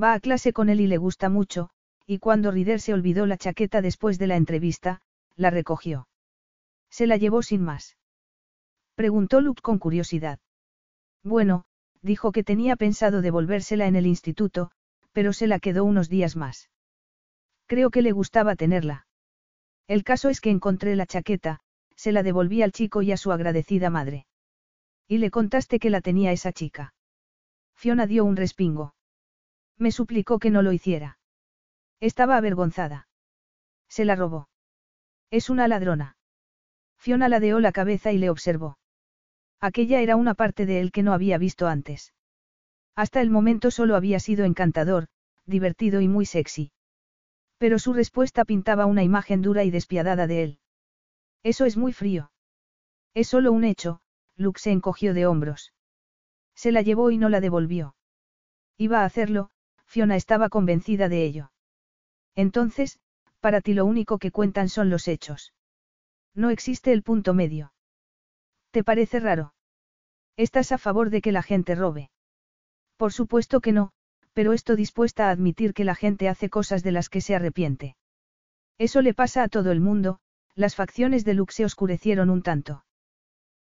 Va 0.00 0.12
a 0.12 0.20
clase 0.20 0.52
con 0.52 0.68
él 0.68 0.80
y 0.80 0.88
le 0.88 0.98
gusta 0.98 1.28
mucho, 1.28 1.70
y 2.06 2.18
cuando 2.18 2.50
Rider 2.50 2.80
se 2.80 2.94
olvidó 2.94 3.26
la 3.26 3.36
chaqueta 3.36 3.82
después 3.82 4.18
de 4.18 4.28
la 4.28 4.36
entrevista, 4.36 5.02
la 5.34 5.50
recogió. 5.50 6.08
Se 6.88 7.06
la 7.06 7.16
llevó 7.16 7.42
sin 7.42 7.62
más. 7.62 7.96
Preguntó 8.94 9.40
Luke 9.40 9.60
con 9.60 9.78
curiosidad. 9.78 10.38
Bueno, 11.22 11.64
dijo 12.02 12.32
que 12.32 12.44
tenía 12.44 12.76
pensado 12.76 13.20
devolvérsela 13.20 13.86
en 13.86 13.96
el 13.96 14.06
instituto, 14.06 14.70
pero 15.12 15.32
se 15.32 15.46
la 15.46 15.58
quedó 15.58 15.84
unos 15.84 16.08
días 16.08 16.36
más. 16.36 16.70
Creo 17.66 17.90
que 17.90 18.02
le 18.02 18.12
gustaba 18.12 18.54
tenerla. 18.54 19.06
El 19.88 20.04
caso 20.04 20.28
es 20.28 20.40
que 20.40 20.50
encontré 20.50 20.94
la 20.94 21.06
chaqueta, 21.06 21.60
se 21.96 22.12
la 22.12 22.22
devolví 22.22 22.62
al 22.62 22.72
chico 22.72 23.02
y 23.02 23.12
a 23.12 23.16
su 23.16 23.32
agradecida 23.32 23.90
madre. 23.90 24.26
Y 25.08 25.18
le 25.18 25.30
contaste 25.30 25.78
que 25.78 25.90
la 25.90 26.00
tenía 26.00 26.32
esa 26.32 26.52
chica. 26.52 26.94
Fiona 27.74 28.06
dio 28.06 28.24
un 28.24 28.36
respingo. 28.36 28.94
Me 29.76 29.90
suplicó 29.90 30.38
que 30.38 30.50
no 30.50 30.62
lo 30.62 30.72
hiciera. 30.72 31.15
Estaba 32.00 32.36
avergonzada. 32.36 33.08
Se 33.88 34.04
la 34.04 34.16
robó. 34.16 34.48
Es 35.30 35.50
una 35.50 35.68
ladrona. 35.68 36.16
Fiona 36.98 37.28
ladeó 37.28 37.60
la 37.60 37.72
cabeza 37.72 38.12
y 38.12 38.18
le 38.18 38.30
observó. 38.30 38.78
Aquella 39.60 40.00
era 40.00 40.16
una 40.16 40.34
parte 40.34 40.66
de 40.66 40.80
él 40.80 40.92
que 40.92 41.02
no 41.02 41.12
había 41.12 41.38
visto 41.38 41.66
antes. 41.66 42.12
Hasta 42.94 43.20
el 43.20 43.30
momento 43.30 43.70
solo 43.70 43.96
había 43.96 44.20
sido 44.20 44.44
encantador, 44.44 45.08
divertido 45.44 46.00
y 46.00 46.08
muy 46.08 46.26
sexy. 46.26 46.72
Pero 47.58 47.78
su 47.78 47.92
respuesta 47.92 48.44
pintaba 48.44 48.86
una 48.86 49.02
imagen 49.02 49.42
dura 49.42 49.64
y 49.64 49.70
despiadada 49.70 50.26
de 50.26 50.42
él. 50.42 50.58
Eso 51.42 51.64
es 51.64 51.76
muy 51.76 51.92
frío. 51.92 52.30
Es 53.14 53.28
solo 53.28 53.52
un 53.52 53.64
hecho, 53.64 54.00
Luke 54.36 54.60
se 54.60 54.72
encogió 54.72 55.14
de 55.14 55.26
hombros. 55.26 55.72
Se 56.54 56.72
la 56.72 56.82
llevó 56.82 57.10
y 57.10 57.18
no 57.18 57.28
la 57.28 57.40
devolvió. 57.40 57.94
Iba 58.76 59.02
a 59.02 59.04
hacerlo, 59.04 59.50
Fiona 59.86 60.16
estaba 60.16 60.48
convencida 60.48 61.08
de 61.08 61.24
ello. 61.24 61.50
Entonces, 62.36 63.00
para 63.40 63.60
ti 63.60 63.74
lo 63.74 63.84
único 63.84 64.18
que 64.18 64.30
cuentan 64.30 64.68
son 64.68 64.90
los 64.90 65.08
hechos. 65.08 65.52
No 66.34 66.50
existe 66.50 66.92
el 66.92 67.02
punto 67.02 67.34
medio. 67.34 67.72
¿Te 68.70 68.84
parece 68.84 69.20
raro? 69.20 69.54
¿Estás 70.36 70.70
a 70.70 70.78
favor 70.78 71.10
de 71.10 71.22
que 71.22 71.32
la 71.32 71.42
gente 71.42 71.74
robe? 71.74 72.10
Por 72.98 73.12
supuesto 73.12 73.60
que 73.60 73.72
no, 73.72 73.92
pero 74.34 74.52
estoy 74.52 74.76
dispuesta 74.76 75.28
a 75.28 75.30
admitir 75.30 75.72
que 75.72 75.84
la 75.84 75.94
gente 75.94 76.28
hace 76.28 76.50
cosas 76.50 76.82
de 76.82 76.92
las 76.92 77.08
que 77.08 77.22
se 77.22 77.34
arrepiente. 77.34 77.96
Eso 78.78 79.00
le 79.00 79.14
pasa 79.14 79.42
a 79.42 79.48
todo 79.48 79.72
el 79.72 79.80
mundo, 79.80 80.20
las 80.54 80.74
facciones 80.74 81.24
de 81.24 81.32
Luke 81.34 81.54
se 81.54 81.64
oscurecieron 81.64 82.28
un 82.28 82.42
tanto. 82.42 82.84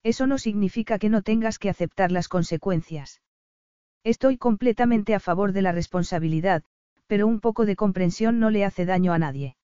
Eso 0.03 0.27
no 0.27 0.39
significa 0.39 0.99
que 0.99 1.11
no 1.11 1.21
tengas 1.21 1.59
que 1.59 1.69
aceptar 1.69 2.11
las 2.11 2.29
consecuencias. 2.29 3.21
Estoy 4.03 4.39
completamente 4.39 5.15
a 5.15 5.21
favor 5.21 5.53
de 5.53 5.63
la 5.63 5.73
responsabilidad, 5.73 6.65
pero 7.13 7.27
un 7.27 7.41
poco 7.41 7.67
de 7.67 7.77
comprensión 7.77 8.41
no 8.41 8.49
le 8.49 8.65
hace 8.65 8.87
daño 8.87 9.13
a 9.13 9.19
nadie. 9.19 9.55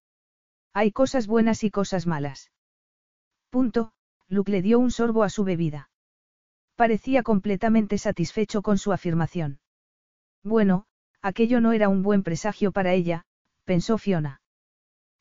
Hay 0.75 0.93
cosas 0.93 1.27
buenas 1.27 1.65
y 1.65 1.71
cosas 1.71 2.07
malas. 2.07 2.53
Punto, 3.49 3.93
Luke 4.29 4.53
le 4.53 4.61
dio 4.61 4.79
un 4.79 4.91
sorbo 4.91 5.23
a 5.23 5.31
su 5.31 5.45
bebida. 5.45 5.89
Parecía 6.77 7.23
completamente 7.23 7.97
satisfecho 7.97 8.61
con 8.61 8.77
su 8.77 8.93
afirmación. 8.93 9.61
Bueno, 10.45 10.85
aquello 11.23 11.63
no 11.63 11.73
era 11.73 11.89
un 11.89 12.03
buen 12.03 12.23
presagio 12.23 12.71
para 12.71 12.93
ella, 12.93 13.25
pensó 13.65 13.97
Fiona. 13.97 14.43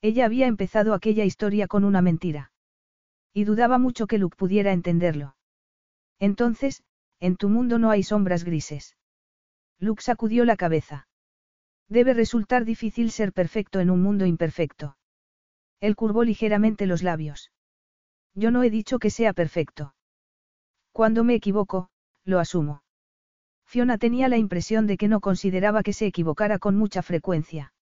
Ella 0.02 0.26
había 0.26 0.48
empezado 0.48 0.94
aquella 0.94 1.24
historia 1.24 1.68
con 1.68 1.86
una 1.86 2.02
mentira. 2.02 2.52
Y 3.32 3.46
dudaba 3.46 3.78
mucho 3.78 4.06
que 4.06 4.18
Luke 4.18 4.36
pudiera 4.36 4.74
entenderlo. 4.74 5.38
Entonces, 6.20 6.84
en 7.22 7.38
tu 7.38 7.48
mundo 7.48 7.80
no 7.80 7.90
hay 7.90 8.04
sombras 8.04 8.44
grises. 8.44 8.98
Luke 9.80 10.04
sacudió 10.04 10.44
la 10.44 10.58
cabeza. 10.58 11.08
Debe 11.90 12.14
resultar 12.14 12.66
difícil 12.66 13.12
ser 13.12 13.34
perfecto 13.34 13.80
en 13.80 13.90
un 13.90 14.02
mundo 14.02 14.26
imperfecto. 14.26 14.98
Él 15.80 15.96
curvó 15.96 16.24
ligeramente 16.24 16.86
los 16.86 17.04
labios. 17.04 17.52
Yo 18.34 18.52
no 18.52 18.64
he 18.64 18.70
dicho 18.70 19.00
que 19.00 19.10
sea 19.10 19.34
perfecto. 19.34 19.96
Cuando 20.92 21.24
me 21.24 21.36
equivoco, 21.36 21.90
lo 22.24 22.40
asumo. 22.40 22.84
Fiona 23.66 23.98
tenía 23.98 24.28
la 24.30 24.38
impresión 24.38 24.88
de 24.88 24.98
que 24.98 25.08
no 25.08 25.20
consideraba 25.20 25.84
que 25.84 25.94
se 25.94 26.08
equivocara 26.08 26.58
con 26.58 26.76
mucha 26.76 27.02
frecuencia. 27.02 27.74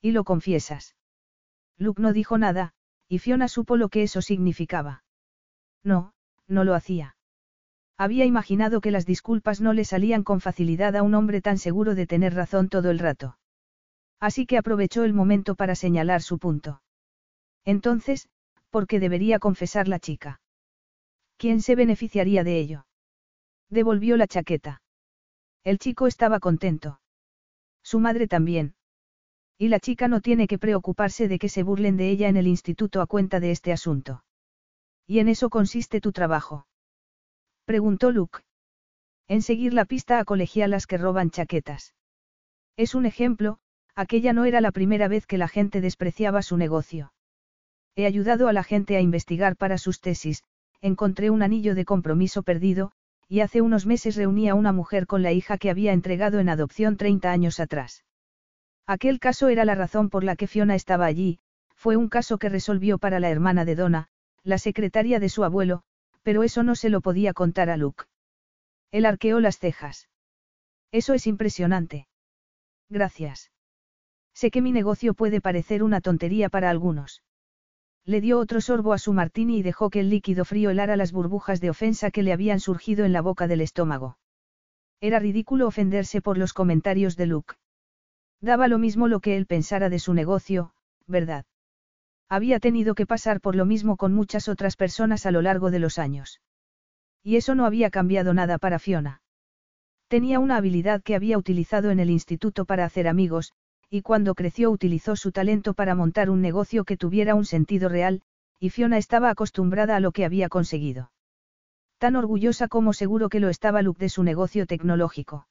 Y 0.00 0.12
lo 0.12 0.24
confiesas. 0.24 0.96
Luke 1.78 2.02
no 2.02 2.12
dijo 2.12 2.36
nada, 2.38 2.74
y 3.08 3.18
Fiona 3.18 3.48
supo 3.48 3.76
lo 3.76 3.88
que 3.88 4.02
eso 4.02 4.22
significaba. 4.22 5.04
No, 5.82 6.14
no 6.46 6.64
lo 6.64 6.74
hacía. 6.74 7.13
Había 7.96 8.24
imaginado 8.24 8.80
que 8.80 8.90
las 8.90 9.06
disculpas 9.06 9.60
no 9.60 9.72
le 9.72 9.84
salían 9.84 10.24
con 10.24 10.40
facilidad 10.40 10.96
a 10.96 11.02
un 11.02 11.14
hombre 11.14 11.40
tan 11.40 11.58
seguro 11.58 11.94
de 11.94 12.06
tener 12.06 12.34
razón 12.34 12.68
todo 12.68 12.90
el 12.90 12.98
rato. 12.98 13.38
Así 14.18 14.46
que 14.46 14.58
aprovechó 14.58 15.04
el 15.04 15.14
momento 15.14 15.54
para 15.54 15.74
señalar 15.74 16.22
su 16.22 16.38
punto. 16.38 16.82
Entonces, 17.64 18.28
¿por 18.70 18.86
qué 18.86 18.98
debería 18.98 19.38
confesar 19.38 19.86
la 19.86 20.00
chica? 20.00 20.40
¿Quién 21.36 21.62
se 21.62 21.76
beneficiaría 21.76 22.42
de 22.42 22.58
ello? 22.58 22.86
Devolvió 23.70 24.16
la 24.16 24.26
chaqueta. 24.26 24.82
El 25.62 25.78
chico 25.78 26.06
estaba 26.06 26.40
contento. 26.40 27.00
Su 27.82 28.00
madre 28.00 28.26
también. 28.26 28.74
Y 29.56 29.68
la 29.68 29.78
chica 29.78 30.08
no 30.08 30.20
tiene 30.20 30.48
que 30.48 30.58
preocuparse 30.58 31.28
de 31.28 31.38
que 31.38 31.48
se 31.48 31.62
burlen 31.62 31.96
de 31.96 32.10
ella 32.10 32.28
en 32.28 32.36
el 32.36 32.48
instituto 32.48 33.00
a 33.00 33.06
cuenta 33.06 33.40
de 33.40 33.52
este 33.52 33.72
asunto. 33.72 34.24
Y 35.06 35.20
en 35.20 35.28
eso 35.28 35.48
consiste 35.48 36.00
tu 36.00 36.12
trabajo. 36.12 36.66
Preguntó 37.64 38.10
Luke. 38.10 38.40
En 39.26 39.40
seguir 39.40 39.72
la 39.72 39.86
pista 39.86 40.18
a 40.18 40.24
colegialas 40.24 40.86
que 40.86 40.98
roban 40.98 41.30
chaquetas. 41.30 41.94
Es 42.76 42.94
un 42.94 43.06
ejemplo, 43.06 43.58
aquella 43.94 44.34
no 44.34 44.44
era 44.44 44.60
la 44.60 44.70
primera 44.70 45.08
vez 45.08 45.26
que 45.26 45.38
la 45.38 45.48
gente 45.48 45.80
despreciaba 45.80 46.42
su 46.42 46.58
negocio. 46.58 47.14
He 47.96 48.04
ayudado 48.04 48.48
a 48.48 48.52
la 48.52 48.64
gente 48.64 48.96
a 48.96 49.00
investigar 49.00 49.56
para 49.56 49.78
sus 49.78 50.00
tesis, 50.00 50.42
encontré 50.82 51.30
un 51.30 51.42
anillo 51.42 51.74
de 51.74 51.86
compromiso 51.86 52.42
perdido, 52.42 52.92
y 53.28 53.40
hace 53.40 53.62
unos 53.62 53.86
meses 53.86 54.16
reuní 54.16 54.50
a 54.50 54.54
una 54.54 54.72
mujer 54.72 55.06
con 55.06 55.22
la 55.22 55.32
hija 55.32 55.56
que 55.56 55.70
había 55.70 55.94
entregado 55.94 56.40
en 56.40 56.50
adopción 56.50 56.98
30 56.98 57.30
años 57.30 57.60
atrás. 57.60 58.04
Aquel 58.86 59.18
caso 59.20 59.48
era 59.48 59.64
la 59.64 59.74
razón 59.74 60.10
por 60.10 60.22
la 60.22 60.36
que 60.36 60.48
Fiona 60.48 60.74
estaba 60.74 61.06
allí, 61.06 61.38
fue 61.74 61.96
un 61.96 62.10
caso 62.10 62.36
que 62.36 62.50
resolvió 62.50 62.98
para 62.98 63.20
la 63.20 63.30
hermana 63.30 63.64
de 63.64 63.74
Donna, 63.74 64.08
la 64.42 64.58
secretaria 64.58 65.18
de 65.18 65.30
su 65.30 65.44
abuelo, 65.44 65.84
pero 66.24 66.42
eso 66.42 66.64
no 66.64 66.74
se 66.74 66.88
lo 66.88 67.00
podía 67.00 67.32
contar 67.32 67.70
a 67.70 67.76
Luke. 67.76 68.04
Él 68.90 69.06
arqueó 69.06 69.38
las 69.38 69.58
cejas. 69.58 70.08
Eso 70.90 71.14
es 71.14 71.26
impresionante. 71.26 72.08
Gracias. 72.88 73.52
Sé 74.32 74.50
que 74.50 74.62
mi 74.62 74.72
negocio 74.72 75.14
puede 75.14 75.40
parecer 75.40 75.82
una 75.82 76.00
tontería 76.00 76.48
para 76.48 76.70
algunos. 76.70 77.22
Le 78.04 78.20
dio 78.20 78.38
otro 78.38 78.60
sorbo 78.60 78.92
a 78.92 78.98
su 78.98 79.12
martini 79.12 79.58
y 79.58 79.62
dejó 79.62 79.90
que 79.90 80.00
el 80.00 80.10
líquido 80.10 80.44
frío 80.44 80.70
helara 80.70 80.96
las 80.96 81.12
burbujas 81.12 81.60
de 81.60 81.70
ofensa 81.70 82.10
que 82.10 82.22
le 82.22 82.32
habían 82.32 82.60
surgido 82.60 83.04
en 83.04 83.12
la 83.12 83.22
boca 83.22 83.46
del 83.46 83.60
estómago. 83.60 84.18
Era 85.00 85.18
ridículo 85.18 85.66
ofenderse 85.66 86.20
por 86.20 86.38
los 86.38 86.52
comentarios 86.52 87.16
de 87.16 87.26
Luke. 87.26 87.54
Daba 88.40 88.68
lo 88.68 88.78
mismo 88.78 89.08
lo 89.08 89.20
que 89.20 89.36
él 89.36 89.46
pensara 89.46 89.88
de 89.88 89.98
su 89.98 90.14
negocio, 90.14 90.74
¿verdad? 91.06 91.46
Había 92.28 92.60
tenido 92.60 92.94
que 92.94 93.06
pasar 93.06 93.40
por 93.40 93.54
lo 93.54 93.66
mismo 93.66 93.96
con 93.96 94.12
muchas 94.12 94.48
otras 94.48 94.76
personas 94.76 95.26
a 95.26 95.30
lo 95.30 95.42
largo 95.42 95.70
de 95.70 95.78
los 95.78 95.98
años. 95.98 96.40
Y 97.22 97.36
eso 97.36 97.54
no 97.54 97.66
había 97.66 97.90
cambiado 97.90 98.34
nada 98.34 98.58
para 98.58 98.78
Fiona. 98.78 99.22
Tenía 100.08 100.38
una 100.38 100.56
habilidad 100.56 101.02
que 101.02 101.14
había 101.14 101.38
utilizado 101.38 101.90
en 101.90 102.00
el 102.00 102.10
instituto 102.10 102.64
para 102.64 102.84
hacer 102.84 103.08
amigos, 103.08 103.52
y 103.90 104.02
cuando 104.02 104.34
creció 104.34 104.70
utilizó 104.70 105.16
su 105.16 105.32
talento 105.32 105.74
para 105.74 105.94
montar 105.94 106.30
un 106.30 106.40
negocio 106.40 106.84
que 106.84 106.96
tuviera 106.96 107.34
un 107.34 107.44
sentido 107.44 107.88
real, 107.88 108.22
y 108.58 108.70
Fiona 108.70 108.98
estaba 108.98 109.30
acostumbrada 109.30 109.96
a 109.96 110.00
lo 110.00 110.12
que 110.12 110.24
había 110.24 110.48
conseguido. 110.48 111.10
Tan 111.98 112.16
orgullosa 112.16 112.68
como 112.68 112.92
seguro 112.92 113.28
que 113.28 113.40
lo 113.40 113.48
estaba 113.48 113.82
Luke 113.82 114.00
de 114.00 114.08
su 114.08 114.22
negocio 114.22 114.66
tecnológico. 114.66 115.46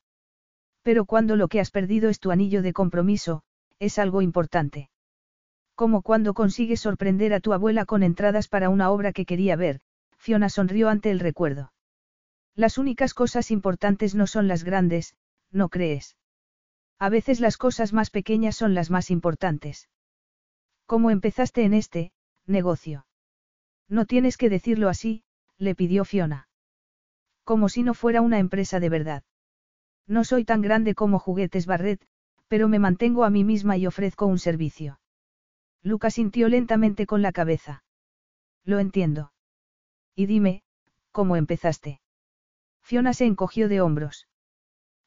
Pero 0.82 1.06
cuando 1.06 1.36
lo 1.36 1.48
que 1.48 1.60
has 1.60 1.72
perdido 1.72 2.10
es 2.10 2.20
tu 2.20 2.32
anillo 2.32 2.62
de 2.62 2.74
compromiso, 2.74 3.44
es 3.80 3.98
algo 3.98 4.22
importante. 4.22 4.90
Como 5.76 6.02
cuando 6.02 6.34
consigues 6.34 6.82
sorprender 6.82 7.34
a 7.34 7.40
tu 7.40 7.54
abuela 7.54 7.86
con 7.86 8.04
entradas 8.04 8.48
para 8.48 8.70
una 8.70 8.92
obra 8.92 9.12
que 9.12 9.26
quería 9.26 9.56
ver, 9.56 9.80
Fiona 10.18 10.50
sonrió 10.50 10.90
ante 10.90 11.10
el 11.10 11.20
recuerdo. 11.20 11.74
Las 12.56 12.78
únicas 12.78 13.14
cosas 13.14 13.50
importantes 13.50 14.14
no 14.14 14.28
son 14.28 14.48
las 14.48 14.64
grandes, 14.64 15.16
¿no 15.52 15.70
crees? 15.70 16.18
A 17.00 17.10
veces 17.10 17.40
las 17.40 17.58
cosas 17.58 17.92
más 17.92 18.12
pequeñas 18.12 18.56
son 18.56 18.76
las 18.76 18.92
más 18.92 19.10
importantes. 19.10 19.90
¿Cómo 20.86 21.10
empezaste 21.10 21.64
en 21.64 21.74
este, 21.74 22.12
negocio? 22.46 23.08
No 23.90 24.06
tienes 24.06 24.38
que 24.38 24.50
decirlo 24.50 24.90
así, 24.90 25.24
le 25.58 25.76
pidió 25.76 26.06
Fiona. 26.06 26.48
Como 27.44 27.68
si 27.68 27.84
no 27.84 27.94
fuera 27.94 28.22
una 28.22 28.40
empresa 28.40 28.80
de 28.80 28.90
verdad. 28.90 29.24
No 30.08 30.24
soy 30.24 30.46
tan 30.46 30.62
grande 30.62 30.96
como 30.96 31.20
juguetes 31.20 31.66
Barret, 31.66 32.06
pero 32.48 32.68
me 32.68 32.80
mantengo 32.80 33.24
a 33.24 33.30
mí 33.30 33.44
misma 33.44 33.78
y 33.78 33.88
ofrezco 33.88 34.28
un 34.28 34.40
servicio. 34.40 35.00
Lucas 35.84 36.16
sintió 36.16 36.48
lentamente 36.48 37.06
con 37.06 37.22
la 37.22 37.32
cabeza. 37.32 37.84
Lo 38.64 38.80
entiendo. 38.80 39.34
Y 40.16 40.26
dime, 40.26 40.64
¿cómo 41.12 41.36
empezaste? 41.36 42.00
Fiona 42.82 43.14
se 43.14 43.26
encogió 43.26 43.68
de 43.68 43.82
hombros. 43.82 44.28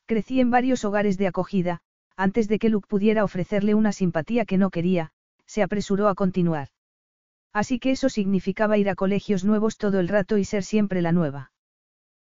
Crecí 0.05 0.40
en 0.40 0.51
varios 0.51 0.85
hogares 0.85 1.19
de 1.19 1.27
acogida, 1.27 1.81
antes 2.16 2.48
de 2.48 2.59
que 2.59 2.69
Luke 2.69 2.89
pudiera 2.89 3.24
ofrecerle 3.24 3.74
una 3.74 3.93
simpatía 3.93 4.44
que 4.44 4.59
no 4.59 4.70
quería, 4.70 5.12
se 5.47 5.62
apresuró 5.62 6.09
a 6.09 6.15
continuar. 6.15 6.69
Así 7.53 7.78
que 7.78 7.90
eso 7.90 8.09
significaba 8.09 8.78
ir 8.78 8.90
a 8.90 8.94
colegios 8.94 9.44
nuevos 9.44 9.78
todo 9.78 9.98
el 9.98 10.09
rato 10.09 10.36
y 10.36 10.44
ser 10.44 10.62
siempre 10.62 11.01
la 11.03 11.12
nueva. 11.12 11.53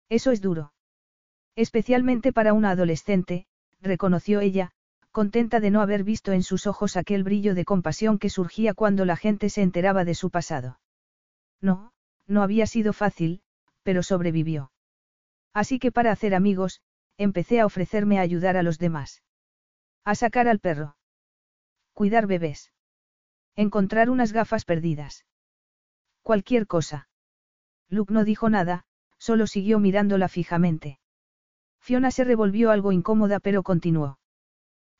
Eso 0.08 0.30
es 0.30 0.40
duro. 0.42 0.72
Especialmente 1.56 2.32
para 2.32 2.52
una 2.52 2.70
adolescente, 2.70 3.46
reconoció 3.80 4.40
ella, 4.40 4.72
contenta 5.12 5.60
de 5.60 5.70
no 5.70 5.82
haber 5.82 6.04
visto 6.04 6.32
en 6.32 6.42
sus 6.42 6.66
ojos 6.66 6.96
aquel 6.96 7.22
brillo 7.22 7.54
de 7.54 7.64
compasión 7.64 8.18
que 8.18 8.30
surgía 8.30 8.74
cuando 8.74 9.04
la 9.04 9.16
gente 9.16 9.50
se 9.50 9.62
enteraba 9.62 10.04
de 10.04 10.14
su 10.14 10.30
pasado. 10.30 10.80
No, 11.60 11.92
no 12.26 12.42
había 12.42 12.66
sido 12.66 12.92
fácil, 12.92 13.42
pero 13.82 14.02
sobrevivió. 14.02 14.72
Así 15.52 15.78
que 15.78 15.92
para 15.92 16.12
hacer 16.12 16.34
amigos, 16.34 16.80
empecé 17.18 17.60
a 17.60 17.66
ofrecerme 17.66 18.18
a 18.18 18.22
ayudar 18.22 18.56
a 18.56 18.62
los 18.62 18.78
demás. 18.78 19.22
A 20.04 20.14
sacar 20.14 20.48
al 20.48 20.60
perro. 20.60 20.96
Cuidar 21.92 22.26
bebés. 22.26 22.72
Encontrar 23.54 24.08
unas 24.08 24.32
gafas 24.32 24.64
perdidas. 24.64 25.26
Cualquier 26.22 26.66
cosa. 26.66 27.08
Luke 27.90 28.14
no 28.14 28.24
dijo 28.24 28.48
nada, 28.48 28.86
solo 29.18 29.46
siguió 29.46 29.78
mirándola 29.78 30.28
fijamente. 30.28 30.98
Fiona 31.80 32.10
se 32.10 32.24
revolvió 32.24 32.70
algo 32.70 32.92
incómoda 32.92 33.40
pero 33.40 33.62
continuó. 33.62 34.18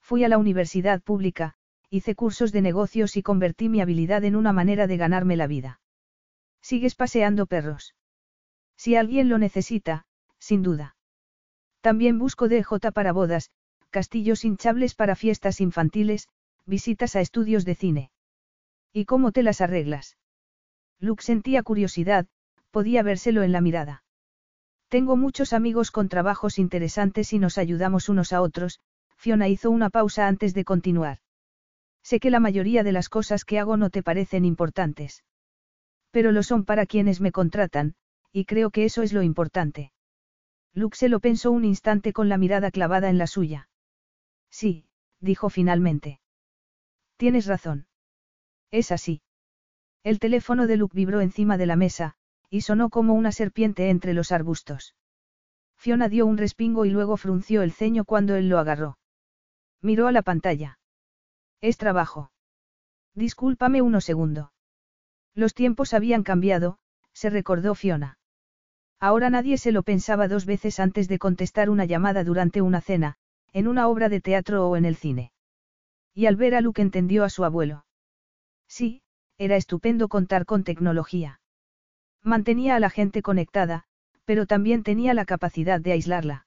Fui 0.03 0.24
a 0.24 0.29
la 0.29 0.39
universidad 0.39 1.01
pública, 1.01 1.55
hice 1.89 2.15
cursos 2.15 2.53
de 2.53 2.61
negocios 2.61 3.16
y 3.16 3.23
convertí 3.23 3.69
mi 3.69 3.81
habilidad 3.81 4.24
en 4.24 4.37
una 4.37 4.53
manera 4.53 4.87
de 4.87 4.97
ganarme 4.97 5.37
la 5.37 5.47
vida. 5.47 5.81
¿Sigues 6.61 6.95
paseando 6.95 7.47
perros? 7.47 7.95
Si 8.77 8.97
alguien 8.97 9.29
lo 9.29 9.39
necesita, 9.39 10.05
sin 10.39 10.62
duda. 10.62 10.97
También 11.81 12.19
busco 12.19 12.49
DJ 12.49 12.93
para 12.93 13.12
bodas, 13.12 13.51
castillos 13.91 14.45
hinchables 14.45 14.95
para 14.95 15.15
fiestas 15.15 15.61
infantiles, 15.61 16.29
visitas 16.66 17.16
a 17.16 17.20
estudios 17.20 17.65
de 17.65 17.74
cine. 17.74 18.11
¿Y 18.93 19.05
cómo 19.05 19.33
te 19.33 19.43
las 19.43 19.61
arreglas? 19.61 20.16
Luke 20.99 21.23
sentía 21.23 21.62
curiosidad, 21.62 22.27
podía 22.70 23.03
vérselo 23.03 23.43
en 23.43 23.53
la 23.53 23.61
mirada. 23.61 24.05
Tengo 24.89 25.16
muchos 25.16 25.53
amigos 25.53 25.91
con 25.91 26.09
trabajos 26.09 26.59
interesantes 26.59 27.33
y 27.33 27.39
nos 27.39 27.59
ayudamos 27.59 28.09
unos 28.09 28.33
a 28.33 28.41
otros, 28.41 28.81
Fiona 29.23 29.47
hizo 29.47 29.70
una 29.70 29.89
pausa 29.89 30.27
antes 30.27 30.53
de 30.53 30.65
continuar. 30.65 31.19
Sé 32.03 32.19
que 32.19 32.32
la 32.32 32.40
mayoría 32.40 32.82
de 32.82 32.90
las 32.90 33.09
cosas 33.09 33.44
que 33.44 33.61
hago 33.61 33.77
no 33.77 33.89
te 33.89 34.03
parecen 34.03 34.44
importantes. 34.44 35.23
Pero 36.11 36.32
lo 36.32 36.43
son 36.43 36.65
para 36.65 36.86
quienes 36.86 37.20
me 37.20 37.31
contratan, 37.31 37.94
y 38.32 38.47
creo 38.47 38.73
que 38.73 38.85
eso 38.85 39.01
es 39.03 39.12
lo 39.12 39.23
importante. 39.23 39.93
Luke 40.74 40.97
se 40.97 41.09
lo 41.09 41.20
pensó 41.20 41.53
un 41.53 41.65
instante 41.65 42.12
con 42.12 42.28
la 42.28 42.36
mirada 42.36 42.73
clavada 42.73 43.11
en 43.11 43.19
la 43.19 43.28
suya. 43.28 43.69
Sí, 44.51 44.86
dijo 45.20 45.51
finalmente. 45.51 46.19
Tienes 47.16 47.47
razón. 47.47 47.86
Es 48.73 48.90
así. 48.90 49.23
El 50.03 50.19
teléfono 50.19 50.66
de 50.66 50.78
Luke 50.78 50.97
vibró 50.97 51.20
encima 51.20 51.59
de 51.59 51.66
la 51.66 51.77
mesa, 51.77 52.16
y 52.51 52.62
sonó 52.62 52.90
como 52.90 53.15
una 53.15 53.31
serpiente 53.31 53.89
entre 53.89 54.15
los 54.15 54.32
arbustos. 54.32 54.97
Fiona 55.77 56.09
dio 56.09 56.27
un 56.27 56.39
respingo 56.39 56.86
y 56.86 56.90
luego 56.90 57.16
frunció 57.16 57.62
el 57.62 57.70
ceño 57.70 58.05
cuando 58.05 58.35
él 58.35 58.49
lo 58.49 58.59
agarró. 58.59 58.99
Miró 59.83 60.07
a 60.07 60.13
la 60.13 60.23
pantalla. 60.23 60.79
Es 61.61 61.77
trabajo. 61.77 62.31
Discúlpame 63.15 63.83
uno 63.83 64.01
segundo. 64.01 64.53
Los 65.35 65.55
tiempos 65.55 65.93
habían 65.93 66.23
cambiado, 66.23 66.79
se 67.13 67.31
recordó 67.31 67.75
Fiona. 67.75 68.19
Ahora 69.01 69.31
nadie 69.31 69.59
se 69.59 69.73
lo 69.73 69.83
pensaba 69.83 70.29
dos 70.29 70.47
veces 70.47 70.79
antes 70.79 71.09
de 71.09 71.19
contestar 71.19 71.69
una 71.69 71.85
llamada 71.85 72.23
durante 72.23 72.63
una 72.63 72.81
cena, 72.81 73.17
en 73.53 73.67
una 73.67 73.89
obra 73.89 74.09
de 74.09 74.21
teatro 74.21 74.69
o 74.69 74.77
en 74.77 74.85
el 74.85 74.97
cine. 74.97 75.33
Y 76.15 76.27
al 76.27 76.37
ver 76.37 76.55
a 76.55 76.61
Luke 76.61 76.81
entendió 76.81 77.25
a 77.25 77.31
su 77.31 77.45
abuelo. 77.45 77.85
Sí, 78.69 79.03
era 79.39 79.57
estupendo 79.57 80.09
contar 80.09 80.47
con 80.47 80.63
tecnología. 80.63 81.41
Mantenía 82.23 82.77
a 82.77 82.81
la 82.81 82.91
gente 82.91 83.23
conectada, 83.23 83.85
pero 84.25 84.47
también 84.47 84.85
tenía 84.85 85.15
la 85.15 85.25
capacidad 85.25 85.81
de 85.81 85.93
aislarla. 85.93 86.47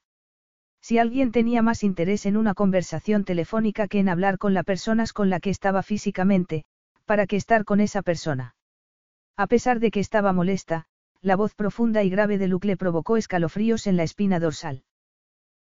Si 0.86 0.98
alguien 0.98 1.32
tenía 1.32 1.62
más 1.62 1.82
interés 1.82 2.26
en 2.26 2.36
una 2.36 2.54
conversación 2.54 3.24
telefónica 3.24 3.88
que 3.88 3.98
en 3.98 4.08
hablar 4.08 4.38
con 4.38 4.54
las 4.54 4.62
personas 4.62 5.12
con 5.12 5.30
la 5.30 5.40
que 5.40 5.50
estaba 5.50 5.82
físicamente, 5.82 6.64
¿para 7.06 7.26
qué 7.26 7.34
estar 7.34 7.64
con 7.64 7.80
esa 7.80 8.02
persona? 8.02 8.54
A 9.36 9.48
pesar 9.48 9.80
de 9.80 9.90
que 9.90 9.98
estaba 9.98 10.32
molesta, 10.32 10.84
la 11.22 11.34
voz 11.34 11.56
profunda 11.56 12.04
y 12.04 12.08
grave 12.08 12.38
de 12.38 12.46
Luke 12.46 12.68
le 12.68 12.76
provocó 12.76 13.16
escalofríos 13.16 13.88
en 13.88 13.96
la 13.96 14.04
espina 14.04 14.38
dorsal. 14.38 14.84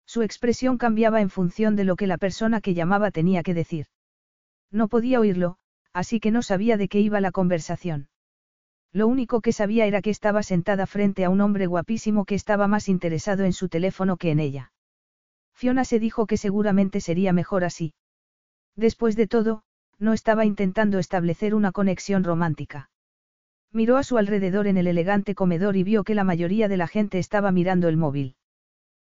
Su 0.05 0.21
expresión 0.21 0.77
cambiaba 0.77 1.21
en 1.21 1.31
función 1.31 1.75
de 1.75 1.85
lo 1.85 1.95
que 1.95 2.05
la 2.05 2.19
persona 2.19 2.61
que 2.61 2.75
llamaba 2.75 3.09
tenía 3.09 3.41
que 3.41 3.55
decir. 3.55 3.87
No 4.69 4.87
podía 4.89 5.19
oírlo, 5.19 5.57
así 5.91 6.19
que 6.19 6.29
no 6.29 6.43
sabía 6.43 6.77
de 6.77 6.87
qué 6.87 6.99
iba 6.99 7.19
la 7.19 7.31
conversación. 7.31 8.09
Lo 8.93 9.07
único 9.07 9.41
que 9.41 9.53
sabía 9.53 9.87
era 9.87 10.03
que 10.03 10.11
estaba 10.11 10.43
sentada 10.43 10.85
frente 10.85 11.25
a 11.25 11.31
un 11.31 11.41
hombre 11.41 11.65
guapísimo 11.65 12.25
que 12.25 12.35
estaba 12.35 12.67
más 12.67 12.87
interesado 12.89 13.43
en 13.43 13.53
su 13.53 13.69
teléfono 13.69 14.17
que 14.17 14.29
en 14.29 14.39
ella. 14.39 14.71
Fiona 15.55 15.85
se 15.85 15.99
dijo 15.99 16.27
que 16.27 16.37
seguramente 16.37 16.99
sería 17.01 17.33
mejor 17.33 17.63
así. 17.63 17.93
Después 18.75 19.15
de 19.15 19.27
todo, 19.27 19.63
no 19.97 20.13
estaba 20.13 20.45
intentando 20.45 20.99
establecer 20.99 21.55
una 21.55 21.71
conexión 21.71 22.23
romántica. 22.23 22.89
Miró 23.71 23.97
a 23.97 24.03
su 24.03 24.17
alrededor 24.17 24.67
en 24.67 24.77
el 24.77 24.87
elegante 24.87 25.33
comedor 25.33 25.75
y 25.77 25.83
vio 25.83 26.03
que 26.03 26.15
la 26.15 26.23
mayoría 26.23 26.67
de 26.67 26.77
la 26.77 26.87
gente 26.87 27.19
estaba 27.19 27.51
mirando 27.51 27.87
el 27.87 27.97
móvil. 27.97 28.35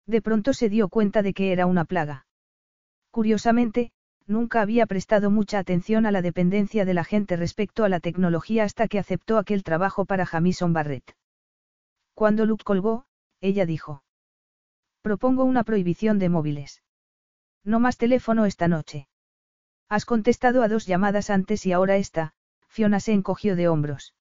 De 0.08 0.22
pronto 0.22 0.54
se 0.54 0.70
dio 0.70 0.90
cuenta 0.90 1.22
de 1.22 1.34
que 1.34 1.52
era 1.52 1.66
una 1.68 1.86
plaga. 1.86 2.26
Curiosamente, 3.12 3.92
nunca 4.26 4.62
había 4.62 4.86
prestado 4.88 5.30
mucha 5.30 5.60
atención 5.60 6.06
a 6.06 6.12
la 6.12 6.22
dependencia 6.22 6.86
de 6.86 6.94
la 6.94 7.04
gente 7.04 7.36
respecto 7.36 7.84
a 7.84 7.90
la 7.90 8.00
tecnología 8.00 8.64
hasta 8.64 8.88
que 8.88 9.00
aceptó 9.00 9.38
aquel 9.38 9.64
trabajo 9.64 10.06
para 10.06 10.26
Jamison 10.26 10.74
Barrett. 10.74 11.16
Cuando 12.14 12.46
Luke 12.46 12.64
colgó, 12.64 13.06
ella 13.42 13.66
dijo. 13.66 14.04
Propongo 15.02 15.44
una 15.44 15.64
prohibición 15.64 16.20
de 16.20 16.30
móviles. 16.30 16.84
No 17.64 17.80
más 17.80 17.98
teléfono 17.98 18.46
esta 18.46 18.68
noche. 18.68 19.08
Has 19.90 20.06
contestado 20.06 20.64
a 20.64 20.68
dos 20.68 20.86
llamadas 20.86 21.30
antes 21.30 21.66
y 21.66 21.72
ahora 21.72 21.98
esta, 21.98 22.34
Fiona 22.68 23.00
se 23.00 23.14
encogió 23.14 23.56
de 23.56 23.68
hombros. 23.68 24.16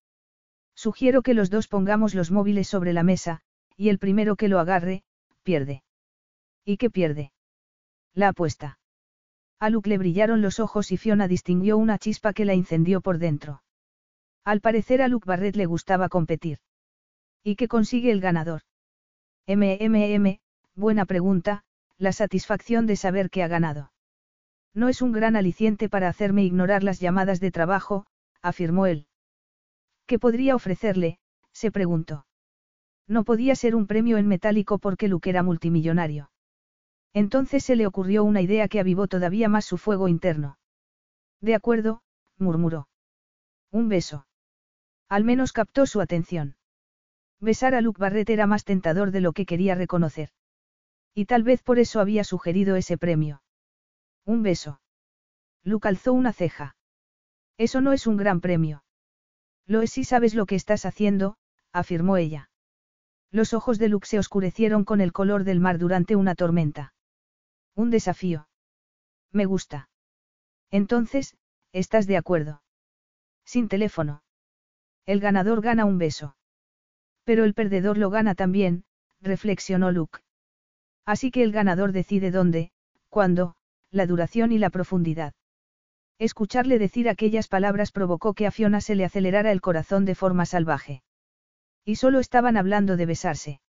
Sugiero 0.75 1.23
que 1.23 1.35
los 1.35 1.51
dos 1.51 1.69
pongamos 1.69 2.15
los 2.15 2.31
móviles 2.31 2.67
sobre 2.67 2.93
la 2.93 3.03
mesa, 3.03 3.43
y 3.77 3.91
el 3.91 3.99
primero 3.99 4.37
que 4.37 4.49
lo 4.49 4.59
agarre, 4.59 5.05
pierde. 5.43 5.83
¿Y 6.65 6.77
qué 6.77 6.91
pierde? 6.91 7.33
La 8.15 8.29
apuesta. 8.29 8.79
A 9.59 9.69
Luke 9.69 9.89
le 9.89 9.99
brillaron 9.99 10.41
los 10.41 10.59
ojos 10.59 10.91
y 10.91 10.97
Fiona 10.97 11.29
distinguió 11.29 11.77
una 11.77 11.99
chispa 11.99 12.33
que 12.33 12.47
la 12.47 12.55
incendió 12.55 13.03
por 13.03 13.19
dentro. 13.19 13.63
Al 14.45 14.61
parecer 14.61 15.03
a 15.03 15.09
Luke 15.09 15.27
Barrett 15.27 15.57
le 15.57 15.67
gustaba 15.67 16.09
competir. 16.09 16.59
¿Y 17.45 17.57
qué 17.57 17.69
consigue 17.69 18.11
el 18.11 18.21
ganador? 18.21 18.63
MMM, 19.47 20.41
Buena 20.75 21.05
pregunta, 21.05 21.65
la 21.99 22.13
satisfacción 22.13 22.87
de 22.87 22.97
saber 22.97 23.31
que 23.31 23.43
ha 23.43 23.49
ganado. 23.49 23.93
No 24.73 24.89
es 24.89 25.03
un 25.03 25.13
gran 25.13 25.37
aliciente 25.37 25.89
para 25.89 26.09
hacerme 26.09 26.45
ignorar 26.45 26.83
las 26.83 27.01
llamadas 27.01 27.41
de 27.41 27.51
trabajo, 27.51 28.07
afirmó 28.41 28.87
él. 28.87 29.07
¿Qué 30.07 30.19
podría 30.19 30.55
ofrecerle? 30.55 31.19
se 31.53 31.71
preguntó. 31.71 32.27
No 33.07 33.25
podía 33.25 33.57
ser 33.57 33.75
un 33.75 33.87
premio 33.87 34.19
en 34.19 34.29
metálico 34.29 34.79
porque 34.79 35.09
Luke 35.09 35.29
era 35.29 35.43
multimillonario. 35.43 36.31
Entonces 37.13 37.65
se 37.65 37.75
le 37.75 37.87
ocurrió 37.87 38.23
una 38.23 38.41
idea 38.41 38.69
que 38.69 38.79
avivó 38.79 39.09
todavía 39.09 39.49
más 39.49 39.65
su 39.65 39.79
fuego 39.79 40.07
interno. 40.07 40.59
De 41.41 41.55
acuerdo, 41.55 42.03
murmuró. 42.39 42.89
Un 43.73 43.89
beso. 43.89 44.27
Al 45.09 45.25
menos 45.25 45.53
captó 45.53 45.87
su 45.87 46.01
atención. 46.01 46.57
Besar 47.41 47.75
a 47.75 47.81
Luke 47.81 48.01
Barrett 48.01 48.31
era 48.31 48.47
más 48.47 48.65
tentador 48.65 49.11
de 49.11 49.21
lo 49.21 49.33
que 49.33 49.47
quería 49.47 49.75
reconocer. 49.75 50.31
Y 51.15 51.27
tal 51.27 51.43
vez 51.43 51.63
por 51.63 51.79
eso 51.79 52.01
había 52.01 52.25
sugerido 52.25 52.77
ese 52.77 52.97
premio. 52.97 53.43
Un 54.25 54.43
beso. 54.43 54.81
Luke 55.63 55.89
alzó 55.89 56.13
una 56.13 56.33
ceja. 56.33 56.77
Eso 57.59 57.81
no 57.81 57.93
es 57.93 58.07
un 58.07 58.17
gran 58.17 58.41
premio. 58.41 58.85
Lo 59.67 59.83
es 59.83 59.91
si 59.93 60.05
sabes 60.05 60.35
lo 60.35 60.47
que 60.47 60.55
estás 60.55 60.85
haciendo, 60.85 61.37
afirmó 61.73 62.17
ella. 62.17 62.51
Los 63.31 63.53
ojos 63.55 63.79
de 63.79 63.89
Luke 63.89 64.07
se 64.07 64.19
oscurecieron 64.19 64.85
con 64.85 65.01
el 65.01 65.13
color 65.13 65.45
del 65.45 65.61
mar 65.61 65.79
durante 65.79 66.17
una 66.17 66.35
tormenta. 66.35 66.95
Un 67.75 67.91
desafío. 67.91 68.49
Me 69.31 69.45
gusta. 69.45 69.89
Entonces, 70.71 71.37
¿estás 71.73 72.07
de 72.07 72.17
acuerdo? 72.17 72.63
Sin 73.45 73.69
teléfono. 73.69 74.23
El 75.07 75.21
ganador 75.21 75.61
gana 75.61 75.85
un 75.85 75.99
beso. 75.99 76.37
Pero 77.25 77.45
el 77.45 77.55
perdedor 77.55 77.99
lo 77.99 78.11
gana 78.11 78.35
también, 78.35 78.85
reflexionó 79.21 79.93
Luke. 79.93 80.21
Así 81.11 81.33
que 81.33 81.43
el 81.43 81.51
ganador 81.51 81.91
decide 81.91 82.31
dónde, 82.31 82.71
cuándo, 83.09 83.57
la 83.91 84.07
duración 84.07 84.53
y 84.53 84.59
la 84.59 84.71
profundidad. 84.71 85.35
Escucharle 86.21 86.79
decir 86.79 87.09
aquellas 87.09 87.49
palabras 87.49 87.91
provocó 87.91 88.33
que 88.33 88.47
a 88.47 88.53
Fiona 88.53 88.81
se 88.81 88.95
le 88.95 89.05
acelerara 89.05 89.51
el 89.51 89.61
corazón 89.61 90.05
de 90.05 90.15
forma 90.15 90.47
salvaje. 90.47 91.03
Y 91.85 91.97
solo 91.97 92.21
estaban 92.21 92.57
hablando 92.57 92.97
de 92.97 93.07
besarse. 93.07 93.61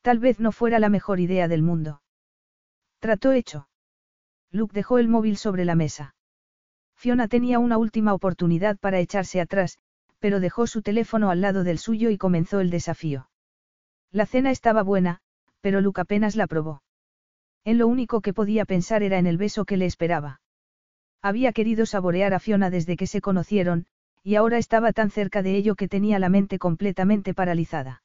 Tal 0.00 0.20
vez 0.20 0.38
no 0.38 0.52
fuera 0.52 0.78
la 0.78 0.90
mejor 0.90 1.18
idea 1.18 1.48
del 1.48 1.62
mundo. 1.62 2.02
Trató 3.00 3.32
hecho. 3.32 3.66
Luke 4.52 4.74
dejó 4.74 4.98
el 4.98 5.08
móvil 5.08 5.36
sobre 5.36 5.64
la 5.64 5.74
mesa. 5.74 6.14
Fiona 6.94 7.26
tenía 7.26 7.58
una 7.58 7.78
última 7.78 8.14
oportunidad 8.14 8.78
para 8.78 9.00
echarse 9.00 9.40
atrás, 9.40 9.78
pero 10.20 10.38
dejó 10.38 10.68
su 10.68 10.82
teléfono 10.82 11.30
al 11.30 11.40
lado 11.40 11.64
del 11.64 11.78
suyo 11.78 12.10
y 12.10 12.16
comenzó 12.16 12.60
el 12.60 12.70
desafío. 12.70 13.28
La 14.12 14.24
cena 14.24 14.52
estaba 14.52 14.84
buena, 14.84 15.20
pero 15.64 15.80
Luke 15.80 16.02
apenas 16.02 16.36
la 16.36 16.46
probó. 16.46 16.82
En 17.64 17.78
lo 17.78 17.86
único 17.86 18.20
que 18.20 18.34
podía 18.34 18.66
pensar 18.66 19.02
era 19.02 19.16
en 19.16 19.26
el 19.26 19.38
beso 19.38 19.64
que 19.64 19.78
le 19.78 19.86
esperaba. 19.86 20.42
Había 21.22 21.54
querido 21.54 21.86
saborear 21.86 22.34
a 22.34 22.38
Fiona 22.38 22.68
desde 22.68 22.98
que 22.98 23.06
se 23.06 23.22
conocieron, 23.22 23.86
y 24.22 24.34
ahora 24.34 24.58
estaba 24.58 24.92
tan 24.92 25.10
cerca 25.10 25.42
de 25.42 25.56
ello 25.56 25.74
que 25.74 25.88
tenía 25.88 26.18
la 26.18 26.28
mente 26.28 26.58
completamente 26.58 27.32
paralizada. 27.32 28.02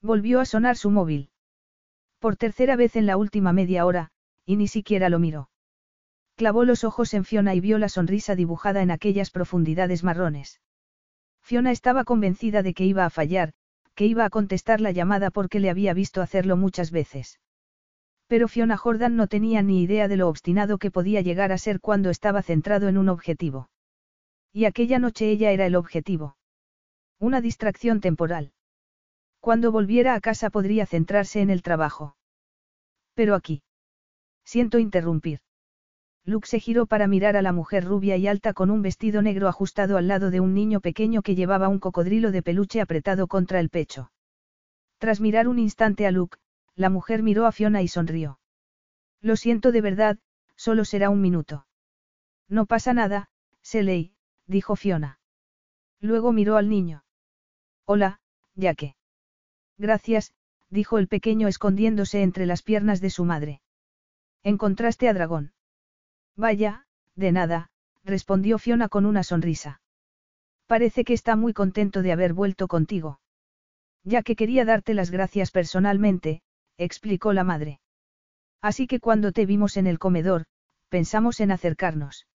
Volvió 0.00 0.40
a 0.40 0.44
sonar 0.44 0.76
su 0.76 0.90
móvil. 0.90 1.30
Por 2.18 2.34
tercera 2.34 2.74
vez 2.74 2.96
en 2.96 3.06
la 3.06 3.16
última 3.16 3.52
media 3.52 3.86
hora, 3.86 4.10
y 4.44 4.56
ni 4.56 4.66
siquiera 4.66 5.08
lo 5.08 5.20
miró. 5.20 5.50
Clavó 6.34 6.64
los 6.64 6.82
ojos 6.82 7.14
en 7.14 7.24
Fiona 7.24 7.54
y 7.54 7.60
vio 7.60 7.78
la 7.78 7.90
sonrisa 7.90 8.34
dibujada 8.34 8.82
en 8.82 8.90
aquellas 8.90 9.30
profundidades 9.30 10.02
marrones. 10.02 10.60
Fiona 11.42 11.70
estaba 11.70 12.02
convencida 12.02 12.64
de 12.64 12.74
que 12.74 12.86
iba 12.86 13.04
a 13.04 13.10
fallar, 13.10 13.52
iba 14.06 14.24
a 14.24 14.30
contestar 14.30 14.80
la 14.80 14.90
llamada 14.90 15.30
porque 15.30 15.60
le 15.60 15.70
había 15.70 15.94
visto 15.94 16.22
hacerlo 16.22 16.56
muchas 16.56 16.90
veces. 16.90 17.40
Pero 18.26 18.48
Fiona 18.48 18.76
Jordan 18.76 19.16
no 19.16 19.26
tenía 19.26 19.62
ni 19.62 19.82
idea 19.82 20.08
de 20.08 20.16
lo 20.16 20.28
obstinado 20.28 20.78
que 20.78 20.90
podía 20.90 21.20
llegar 21.20 21.52
a 21.52 21.58
ser 21.58 21.80
cuando 21.80 22.10
estaba 22.10 22.42
centrado 22.42 22.88
en 22.88 22.96
un 22.96 23.08
objetivo. 23.08 23.68
Y 24.52 24.64
aquella 24.64 24.98
noche 24.98 25.30
ella 25.30 25.50
era 25.50 25.66
el 25.66 25.76
objetivo. 25.76 26.36
Una 27.18 27.40
distracción 27.40 28.00
temporal. 28.00 28.52
Cuando 29.40 29.72
volviera 29.72 30.14
a 30.14 30.20
casa 30.20 30.50
podría 30.50 30.86
centrarse 30.86 31.40
en 31.40 31.50
el 31.50 31.62
trabajo. 31.62 32.16
Pero 33.14 33.34
aquí. 33.34 33.62
Siento 34.44 34.78
interrumpir. 34.78 35.40
Luke 36.24 36.46
se 36.46 36.60
giró 36.60 36.86
para 36.86 37.08
mirar 37.08 37.36
a 37.36 37.42
la 37.42 37.52
mujer 37.52 37.84
rubia 37.84 38.16
y 38.16 38.28
alta 38.28 38.52
con 38.52 38.70
un 38.70 38.80
vestido 38.80 39.22
negro 39.22 39.48
ajustado 39.48 39.96
al 39.96 40.06
lado 40.06 40.30
de 40.30 40.40
un 40.40 40.54
niño 40.54 40.80
pequeño 40.80 41.22
que 41.22 41.34
llevaba 41.34 41.68
un 41.68 41.80
cocodrilo 41.80 42.30
de 42.30 42.42
peluche 42.42 42.80
apretado 42.80 43.26
contra 43.26 43.58
el 43.58 43.70
pecho. 43.70 44.12
Tras 44.98 45.20
mirar 45.20 45.48
un 45.48 45.58
instante 45.58 46.06
a 46.06 46.12
Luke, 46.12 46.38
la 46.76 46.90
mujer 46.90 47.24
miró 47.24 47.46
a 47.46 47.52
Fiona 47.52 47.82
y 47.82 47.88
sonrió. 47.88 48.38
Lo 49.20 49.34
siento 49.36 49.72
de 49.72 49.80
verdad, 49.80 50.18
solo 50.54 50.84
será 50.84 51.10
un 51.10 51.20
minuto. 51.20 51.66
No 52.48 52.66
pasa 52.66 52.92
nada, 52.92 53.28
Seley, 53.62 54.14
dijo 54.46 54.76
Fiona. 54.76 55.18
Luego 56.00 56.32
miró 56.32 56.56
al 56.56 56.68
niño. 56.68 57.04
Hola, 57.84 58.20
ya 58.54 58.74
que. 58.74 58.94
Gracias, 59.76 60.34
dijo 60.70 60.98
el 60.98 61.08
pequeño 61.08 61.48
escondiéndose 61.48 62.22
entre 62.22 62.46
las 62.46 62.62
piernas 62.62 63.00
de 63.00 63.10
su 63.10 63.24
madre. 63.24 63.60
¿Encontraste 64.44 65.08
a 65.08 65.14
Dragón? 65.14 65.52
Vaya, 66.36 66.86
de 67.14 67.32
nada, 67.32 67.70
respondió 68.04 68.58
Fiona 68.58 68.88
con 68.88 69.06
una 69.06 69.22
sonrisa. 69.22 69.80
Parece 70.66 71.04
que 71.04 71.12
está 71.12 71.36
muy 71.36 71.52
contento 71.52 72.02
de 72.02 72.12
haber 72.12 72.32
vuelto 72.32 72.68
contigo. 72.68 73.20
Ya 74.04 74.22
que 74.22 74.36
quería 74.36 74.64
darte 74.64 74.94
las 74.94 75.10
gracias 75.10 75.50
personalmente, 75.50 76.42
explicó 76.78 77.32
la 77.32 77.44
madre. 77.44 77.80
Así 78.60 78.86
que 78.86 79.00
cuando 79.00 79.32
te 79.32 79.46
vimos 79.46 79.76
en 79.76 79.86
el 79.86 79.98
comedor, 79.98 80.46
pensamos 80.88 81.40
en 81.40 81.50
acercarnos. 81.50 82.26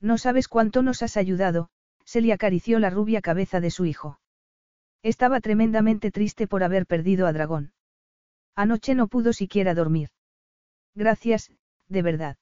No 0.00 0.18
sabes 0.18 0.48
cuánto 0.48 0.82
nos 0.82 1.02
has 1.02 1.16
ayudado, 1.16 1.70
se 2.04 2.20
le 2.20 2.32
acarició 2.32 2.78
la 2.78 2.90
rubia 2.90 3.22
cabeza 3.22 3.60
de 3.60 3.70
su 3.70 3.86
hijo. 3.86 4.20
Estaba 5.02 5.40
tremendamente 5.40 6.10
triste 6.10 6.46
por 6.46 6.62
haber 6.62 6.86
perdido 6.86 7.26
a 7.26 7.32
Dragón. 7.32 7.72
Anoche 8.54 8.94
no 8.94 9.08
pudo 9.08 9.32
siquiera 9.32 9.74
dormir. 9.74 10.10
Gracias, 10.94 11.50
de 11.88 12.02
verdad. 12.02 12.36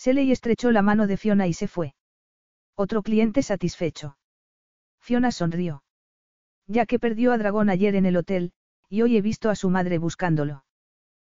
Se 0.00 0.14
le 0.14 0.32
estrechó 0.32 0.70
la 0.70 0.80
mano 0.80 1.06
de 1.06 1.18
Fiona 1.18 1.46
y 1.46 1.52
se 1.52 1.68
fue. 1.68 1.94
Otro 2.74 3.02
cliente 3.02 3.42
satisfecho. 3.42 4.16
Fiona 4.98 5.30
sonrió. 5.30 5.84
Ya 6.66 6.86
que 6.86 6.98
perdió 6.98 7.32
a 7.32 7.36
Dragón 7.36 7.68
ayer 7.68 7.94
en 7.94 8.06
el 8.06 8.16
hotel, 8.16 8.54
y 8.88 9.02
hoy 9.02 9.18
he 9.18 9.20
visto 9.20 9.50
a 9.50 9.54
su 9.54 9.68
madre 9.68 9.98
buscándolo. 9.98 10.64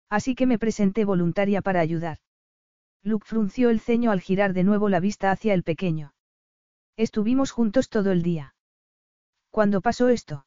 Así 0.10 0.34
que 0.34 0.48
me 0.48 0.60
presenté 0.60 1.04
voluntaria 1.04 1.62
para 1.62 1.82
ayudar. 1.82 2.20
Luke 3.02 3.26
frunció 3.28 3.70
el 3.70 3.82
ceño 3.82 4.12
al 4.12 4.22
girar 4.22 4.54
de 4.54 4.64
nuevo 4.64 4.88
la 4.88 5.02
vista 5.02 5.30
hacia 5.30 5.54
el 5.54 5.64
pequeño. 5.64 6.14
Estuvimos 6.96 7.52
juntos 7.52 7.90
todo 7.90 8.14
el 8.14 8.24
día. 8.24 8.56
¿Cuándo 9.50 9.82
pasó 9.82 10.08
esto? 10.08 10.46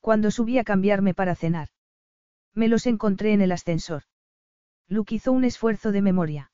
Cuando 0.00 0.30
subí 0.30 0.56
a 0.56 0.64
cambiarme 0.64 1.12
para 1.12 1.34
cenar. 1.34 1.68
Me 2.54 2.68
los 2.68 2.86
encontré 2.86 3.34
en 3.34 3.42
el 3.42 3.52
ascensor. 3.52 4.04
Luke 4.88 5.14
hizo 5.14 5.32
un 5.32 5.44
esfuerzo 5.44 5.92
de 5.92 6.00
memoria. 6.00 6.50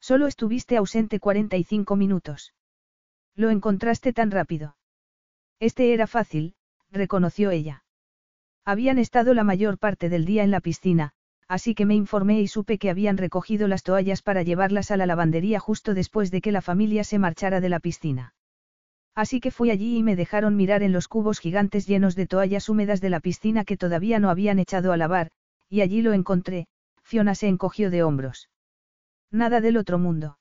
Solo 0.00 0.26
estuviste 0.26 0.76
ausente 0.76 1.20
45 1.20 1.96
minutos. 1.96 2.54
Lo 3.34 3.50
encontraste 3.50 4.12
tan 4.12 4.30
rápido. 4.30 4.76
Este 5.60 5.92
era 5.92 6.06
fácil, 6.06 6.54
reconoció 6.90 7.50
ella. 7.50 7.84
Habían 8.64 8.98
estado 8.98 9.34
la 9.34 9.44
mayor 9.44 9.78
parte 9.78 10.08
del 10.08 10.24
día 10.24 10.44
en 10.44 10.50
la 10.50 10.60
piscina, 10.60 11.12
así 11.48 11.74
que 11.74 11.86
me 11.86 11.94
informé 11.94 12.40
y 12.40 12.48
supe 12.48 12.78
que 12.78 12.90
habían 12.90 13.16
recogido 13.16 13.66
las 13.66 13.82
toallas 13.82 14.22
para 14.22 14.42
llevarlas 14.42 14.90
a 14.90 14.96
la 14.96 15.06
lavandería 15.06 15.58
justo 15.58 15.94
después 15.94 16.30
de 16.30 16.40
que 16.40 16.52
la 16.52 16.62
familia 16.62 17.02
se 17.04 17.18
marchara 17.18 17.60
de 17.60 17.68
la 17.68 17.80
piscina. 17.80 18.34
Así 19.14 19.40
que 19.40 19.50
fui 19.50 19.70
allí 19.70 19.96
y 19.96 20.02
me 20.02 20.14
dejaron 20.14 20.54
mirar 20.54 20.82
en 20.82 20.92
los 20.92 21.08
cubos 21.08 21.40
gigantes 21.40 21.86
llenos 21.86 22.14
de 22.14 22.26
toallas 22.26 22.68
húmedas 22.68 23.00
de 23.00 23.10
la 23.10 23.20
piscina 23.20 23.64
que 23.64 23.76
todavía 23.76 24.20
no 24.20 24.30
habían 24.30 24.58
echado 24.58 24.92
a 24.92 24.96
lavar, 24.96 25.30
y 25.68 25.80
allí 25.80 26.02
lo 26.02 26.12
encontré, 26.12 26.68
Fiona 27.02 27.34
se 27.34 27.48
encogió 27.48 27.90
de 27.90 28.02
hombros. 28.02 28.48
Nada 29.30 29.60
del 29.60 29.76
otro 29.76 29.98
mundo. 29.98 30.38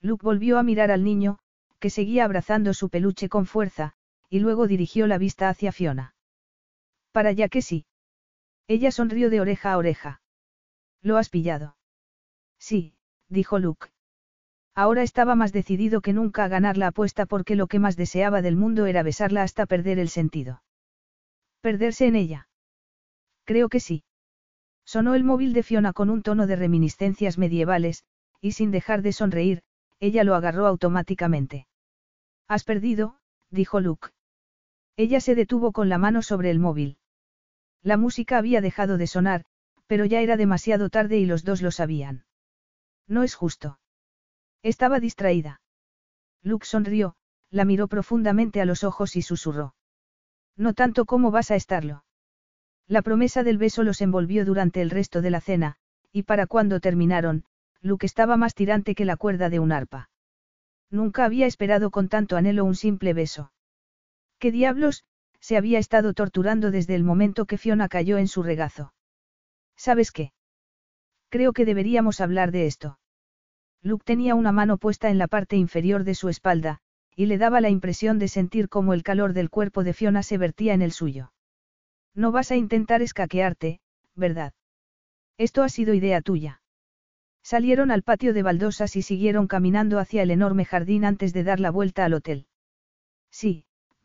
Luke 0.00 0.24
volvió 0.24 0.58
a 0.58 0.62
mirar 0.62 0.90
al 0.90 1.04
niño, 1.04 1.38
que 1.78 1.90
seguía 1.90 2.24
abrazando 2.24 2.74
su 2.74 2.88
peluche 2.88 3.28
con 3.28 3.46
fuerza, 3.46 3.94
y 4.30 4.40
luego 4.40 4.66
dirigió 4.66 5.06
la 5.06 5.18
vista 5.18 5.48
hacia 5.48 5.72
Fiona. 5.72 6.14
Para 7.12 7.32
ya 7.32 7.48
que 7.48 7.62
sí. 7.62 7.86
Ella 8.66 8.90
sonrió 8.90 9.30
de 9.30 9.40
oreja 9.40 9.72
a 9.72 9.78
oreja. 9.78 10.20
¿Lo 11.02 11.16
has 11.16 11.28
pillado? 11.30 11.76
Sí, 12.58 12.94
dijo 13.28 13.58
Luke. 13.58 13.88
Ahora 14.74 15.02
estaba 15.02 15.34
más 15.34 15.52
decidido 15.52 16.00
que 16.00 16.12
nunca 16.12 16.44
a 16.44 16.48
ganar 16.48 16.76
la 16.76 16.88
apuesta 16.88 17.26
porque 17.26 17.56
lo 17.56 17.66
que 17.66 17.78
más 17.78 17.96
deseaba 17.96 18.42
del 18.42 18.56
mundo 18.56 18.86
era 18.86 19.02
besarla 19.02 19.42
hasta 19.42 19.66
perder 19.66 19.98
el 19.98 20.08
sentido. 20.08 20.62
¿Perderse 21.60 22.06
en 22.06 22.16
ella? 22.16 22.48
Creo 23.44 23.68
que 23.68 23.80
sí. 23.80 24.04
Sonó 24.88 25.14
el 25.14 25.22
móvil 25.22 25.52
de 25.52 25.62
Fiona 25.62 25.92
con 25.92 26.08
un 26.08 26.22
tono 26.22 26.46
de 26.46 26.56
reminiscencias 26.56 27.36
medievales, 27.36 28.04
y 28.40 28.52
sin 28.52 28.70
dejar 28.70 29.02
de 29.02 29.12
sonreír, 29.12 29.62
ella 30.00 30.24
lo 30.24 30.34
agarró 30.34 30.66
automáticamente. 30.66 31.66
Has 32.46 32.64
perdido, 32.64 33.18
dijo 33.50 33.80
Luke. 33.80 34.08
Ella 34.96 35.20
se 35.20 35.34
detuvo 35.34 35.72
con 35.72 35.90
la 35.90 35.98
mano 35.98 36.22
sobre 36.22 36.50
el 36.50 36.58
móvil. 36.58 36.96
La 37.82 37.98
música 37.98 38.38
había 38.38 38.62
dejado 38.62 38.96
de 38.96 39.06
sonar, 39.06 39.44
pero 39.88 40.06
ya 40.06 40.22
era 40.22 40.38
demasiado 40.38 40.88
tarde 40.88 41.18
y 41.18 41.26
los 41.26 41.44
dos 41.44 41.60
lo 41.60 41.70
sabían. 41.70 42.24
No 43.06 43.24
es 43.24 43.34
justo. 43.34 43.80
Estaba 44.62 45.00
distraída. 45.00 45.60
Luke 46.40 46.64
sonrió, 46.64 47.14
la 47.50 47.66
miró 47.66 47.88
profundamente 47.88 48.62
a 48.62 48.64
los 48.64 48.84
ojos 48.84 49.16
y 49.16 49.20
susurró. 49.20 49.74
No 50.56 50.72
tanto 50.72 51.04
como 51.04 51.30
vas 51.30 51.50
a 51.50 51.56
estarlo. 51.56 52.04
La 52.88 53.02
promesa 53.02 53.42
del 53.42 53.58
beso 53.58 53.82
los 53.82 54.00
envolvió 54.00 54.46
durante 54.46 54.80
el 54.80 54.88
resto 54.88 55.20
de 55.20 55.30
la 55.30 55.42
cena, 55.42 55.76
y 56.10 56.22
para 56.22 56.46
cuando 56.46 56.80
terminaron, 56.80 57.44
Luke 57.82 58.06
estaba 58.06 58.38
más 58.38 58.54
tirante 58.54 58.94
que 58.94 59.04
la 59.04 59.18
cuerda 59.18 59.50
de 59.50 59.58
un 59.58 59.72
arpa. 59.72 60.08
Nunca 60.90 61.26
había 61.26 61.46
esperado 61.46 61.90
con 61.90 62.08
tanto 62.08 62.38
anhelo 62.38 62.64
un 62.64 62.74
simple 62.74 63.12
beso. 63.12 63.52
¿Qué 64.38 64.50
diablos? 64.50 65.04
Se 65.38 65.58
había 65.58 65.78
estado 65.78 66.14
torturando 66.14 66.70
desde 66.70 66.94
el 66.94 67.04
momento 67.04 67.44
que 67.44 67.58
Fiona 67.58 67.88
cayó 67.88 68.16
en 68.16 68.26
su 68.26 68.42
regazo. 68.42 68.94
¿Sabes 69.76 70.10
qué? 70.10 70.32
Creo 71.28 71.52
que 71.52 71.66
deberíamos 71.66 72.22
hablar 72.22 72.52
de 72.52 72.66
esto. 72.66 72.98
Luke 73.82 74.04
tenía 74.04 74.34
una 74.34 74.50
mano 74.50 74.78
puesta 74.78 75.10
en 75.10 75.18
la 75.18 75.28
parte 75.28 75.56
inferior 75.56 76.04
de 76.04 76.14
su 76.14 76.30
espalda, 76.30 76.80
y 77.14 77.26
le 77.26 77.36
daba 77.36 77.60
la 77.60 77.68
impresión 77.68 78.18
de 78.18 78.28
sentir 78.28 78.70
cómo 78.70 78.94
el 78.94 79.02
calor 79.02 79.34
del 79.34 79.50
cuerpo 79.50 79.84
de 79.84 79.92
Fiona 79.92 80.22
se 80.22 80.38
vertía 80.38 80.72
en 80.72 80.82
el 80.82 80.92
suyo. 80.92 81.32
No 82.14 82.32
vas 82.32 82.50
a 82.50 82.56
intentar 82.56 83.02
escaquearte, 83.02 83.80
¿verdad? 84.14 84.52
Esto 85.36 85.62
ha 85.62 85.68
sido 85.68 85.94
idea 85.94 86.20
tuya. 86.20 86.60
Salieron 87.42 87.90
al 87.90 88.02
patio 88.02 88.34
de 88.34 88.42
baldosas 88.42 88.96
y 88.96 89.02
siguieron 89.02 89.46
caminando 89.46 89.98
hacia 89.98 90.22
el 90.22 90.30
enorme 90.30 90.64
jardín 90.64 91.04
antes 91.04 91.32
de 91.32 91.44
dar 91.44 91.60
la 91.60 91.70
vuelta 91.70 92.04
al 92.04 92.14
hotel. 92.14 92.46
Sí, 93.30 93.64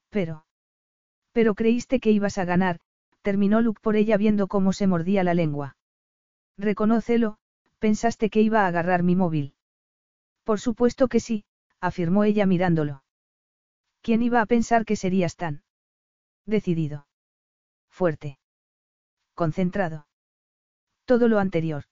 pero... 0.10 0.46
Pero 1.32 1.56
creíste 1.56 2.00
que 2.00 2.12
ibas 2.12 2.38
a 2.38 2.46
ganar, 2.46 2.80
terminó 3.22 3.62
Luke 3.62 3.82
por 3.82 3.96
ella 3.96 4.18
viendo 4.18 4.48
cómo 4.48 4.72
se 4.72 4.88
mordía 4.88 5.24
la 5.24 5.34
lengua. 5.34 5.76
Reconócelo, 6.58 7.38
pensaste 7.80 8.30
que 8.30 8.42
iba 8.42 8.62
a 8.62 8.68
agarrar 8.68 9.02
mi 9.02 9.16
móvil. 9.16 9.56
Por 10.44 10.60
supuesto 10.60 11.08
que 11.08 11.20
sí, 11.20 11.46
afirmó 11.82 12.24
ella 12.24 12.46
mirándolo. 12.46 13.04
¿Quién 14.02 14.22
iba 14.22 14.42
a 14.42 14.46
pensar 14.46 14.86
que 14.86 14.96
serías 14.96 15.36
tan 15.36 15.64
decidido? 16.46 17.08
Fuerte. 17.94 18.40
Concentrado. 19.36 20.08
Todo 21.06 21.28
lo 21.28 21.38
anterior. 21.38 21.84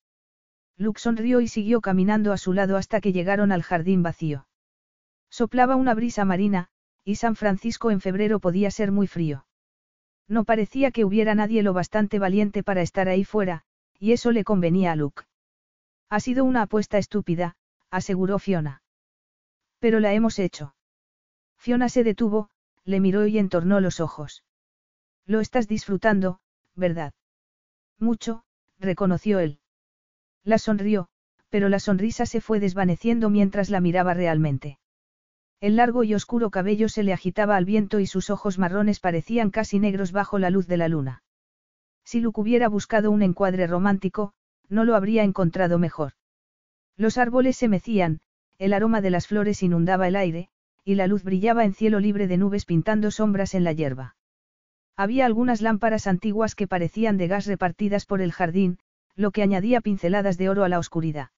Luke 0.75 0.99
sonrió 0.99 1.41
y 1.41 1.47
siguió 1.47 1.79
caminando 1.79 2.33
a 2.33 2.37
su 2.37 2.53
lado 2.53 2.75
hasta 2.75 3.01
que 3.01 3.13
llegaron 3.13 3.51
al 3.51 3.61
jardín 3.61 4.01
vacío. 4.01 4.47
Soplaba 5.29 5.75
una 5.75 5.93
brisa 5.93 6.25
marina, 6.25 6.69
y 7.03 7.17
San 7.17 7.35
Francisco 7.35 7.91
en 7.91 8.01
febrero 8.01 8.39
podía 8.39 8.71
ser 8.71 8.91
muy 8.91 9.05
frío. 9.05 9.45
No 10.27 10.43
parecía 10.43 10.89
que 10.89 11.05
hubiera 11.05 11.35
nadie 11.35 11.61
lo 11.61 11.71
bastante 11.71 12.17
valiente 12.17 12.63
para 12.63 12.81
estar 12.81 13.07
ahí 13.07 13.23
fuera, 13.23 13.61
y 13.99 14.13
eso 14.13 14.31
le 14.31 14.43
convenía 14.43 14.93
a 14.93 14.95
Luke. 14.95 15.25
Ha 16.09 16.19
sido 16.19 16.45
una 16.45 16.63
apuesta 16.63 16.97
estúpida, 16.97 17.57
aseguró 17.91 18.39
Fiona. 18.39 18.81
Pero 19.77 19.99
la 19.99 20.13
hemos 20.13 20.39
hecho. 20.39 20.73
Fiona 21.59 21.89
se 21.89 22.03
detuvo, 22.03 22.49
le 22.85 22.99
miró 22.99 23.27
y 23.27 23.37
entornó 23.37 23.79
los 23.81 23.99
ojos. 23.99 24.43
Lo 25.25 25.39
estás 25.39 25.67
disfrutando, 25.67 26.39
¿verdad? 26.75 27.13
Mucho, 27.99 28.43
reconoció 28.79 29.39
él. 29.39 29.59
La 30.43 30.57
sonrió, 30.57 31.09
pero 31.49 31.69
la 31.69 31.79
sonrisa 31.79 32.25
se 32.25 32.41
fue 32.41 32.59
desvaneciendo 32.59 33.29
mientras 33.29 33.69
la 33.69 33.81
miraba 33.81 34.13
realmente. 34.13 34.79
El 35.59 35.75
largo 35.75 36.03
y 36.03 36.15
oscuro 36.15 36.49
cabello 36.49 36.89
se 36.89 37.03
le 37.03 37.13
agitaba 37.13 37.55
al 37.55 37.65
viento 37.65 37.99
y 37.99 38.07
sus 38.07 38.31
ojos 38.31 38.57
marrones 38.57 38.99
parecían 38.99 39.51
casi 39.51 39.77
negros 39.77 40.11
bajo 40.11 40.39
la 40.39 40.49
luz 40.49 40.65
de 40.65 40.77
la 40.77 40.87
luna. 40.87 41.23
Si 42.03 42.19
Luke 42.19 42.41
hubiera 42.41 42.67
buscado 42.67 43.11
un 43.11 43.21
encuadre 43.21 43.67
romántico, 43.67 44.33
no 44.69 44.85
lo 44.85 44.95
habría 44.95 45.23
encontrado 45.23 45.77
mejor. 45.77 46.13
Los 46.97 47.19
árboles 47.19 47.57
se 47.57 47.67
mecían, 47.67 48.21
el 48.57 48.73
aroma 48.73 49.01
de 49.01 49.11
las 49.11 49.27
flores 49.27 49.61
inundaba 49.61 50.07
el 50.07 50.15
aire, 50.15 50.49
y 50.83 50.95
la 50.95 51.05
luz 51.05 51.23
brillaba 51.23 51.63
en 51.63 51.73
cielo 51.73 51.99
libre 51.99 52.27
de 52.27 52.37
nubes 52.37 52.65
pintando 52.65 53.11
sombras 53.11 53.53
en 53.53 53.63
la 53.63 53.73
hierba. 53.73 54.15
Había 54.97 55.25
algunas 55.25 55.61
lámparas 55.61 56.07
antiguas 56.07 56.55
que 56.55 56.67
parecían 56.67 57.17
de 57.17 57.27
gas 57.27 57.45
repartidas 57.45 58.05
por 58.05 58.21
el 58.21 58.31
jardín, 58.31 58.79
lo 59.15 59.31
que 59.31 59.41
añadía 59.41 59.81
pinceladas 59.81 60.37
de 60.37 60.49
oro 60.49 60.63
a 60.63 60.69
la 60.69 60.79
oscuridad. 60.79 61.29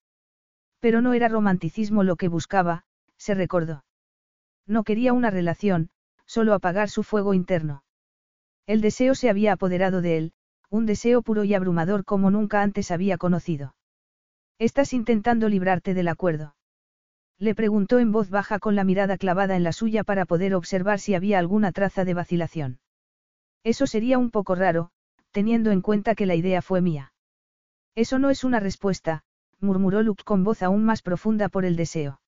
Pero 0.79 1.01
no 1.01 1.13
era 1.13 1.27
romanticismo 1.27 2.03
lo 2.03 2.15
que 2.15 2.27
buscaba, 2.27 2.83
se 3.17 3.33
recordó. 3.33 3.85
No 4.67 4.83
quería 4.83 5.13
una 5.13 5.29
relación, 5.29 5.89
solo 6.25 6.53
apagar 6.53 6.89
su 6.89 7.03
fuego 7.03 7.33
interno. 7.33 7.83
El 8.65 8.81
deseo 8.81 9.15
se 9.15 9.29
había 9.29 9.53
apoderado 9.53 10.01
de 10.01 10.17
él, 10.17 10.33
un 10.69 10.85
deseo 10.85 11.21
puro 11.21 11.43
y 11.43 11.53
abrumador 11.53 12.05
como 12.05 12.31
nunca 12.31 12.61
antes 12.61 12.91
había 12.91 13.17
conocido. 13.17 13.75
¿Estás 14.59 14.93
intentando 14.93 15.49
librarte 15.49 15.93
del 15.93 16.07
acuerdo? 16.07 16.55
Le 17.37 17.55
preguntó 17.55 17.99
en 17.99 18.11
voz 18.11 18.29
baja 18.29 18.59
con 18.59 18.75
la 18.75 18.83
mirada 18.83 19.17
clavada 19.17 19.55
en 19.55 19.63
la 19.63 19.73
suya 19.73 20.03
para 20.03 20.25
poder 20.25 20.55
observar 20.55 20.99
si 20.99 21.15
había 21.15 21.39
alguna 21.39 21.71
traza 21.71 22.05
de 22.05 22.13
vacilación. 22.13 22.79
Eso 23.63 23.87
sería 23.87 24.17
un 24.17 24.29
poco 24.31 24.55
raro, 24.55 24.91
teniendo 25.31 25.71
en 25.71 25.81
cuenta 25.81 26.15
que 26.15 26.25
la 26.25 26.35
idea 26.35 26.61
fue 26.61 26.81
mía. 26.81 27.13
Eso 27.95 28.19
no 28.19 28.29
es 28.29 28.43
una 28.43 28.59
respuesta, 28.59 29.23
murmuró 29.59 30.03
Luke 30.03 30.23
con 30.23 30.43
voz 30.43 30.61
aún 30.61 30.83
más 30.83 31.01
profunda 31.01 31.49
por 31.49 31.65
el 31.65 31.75
deseo. 31.75 32.21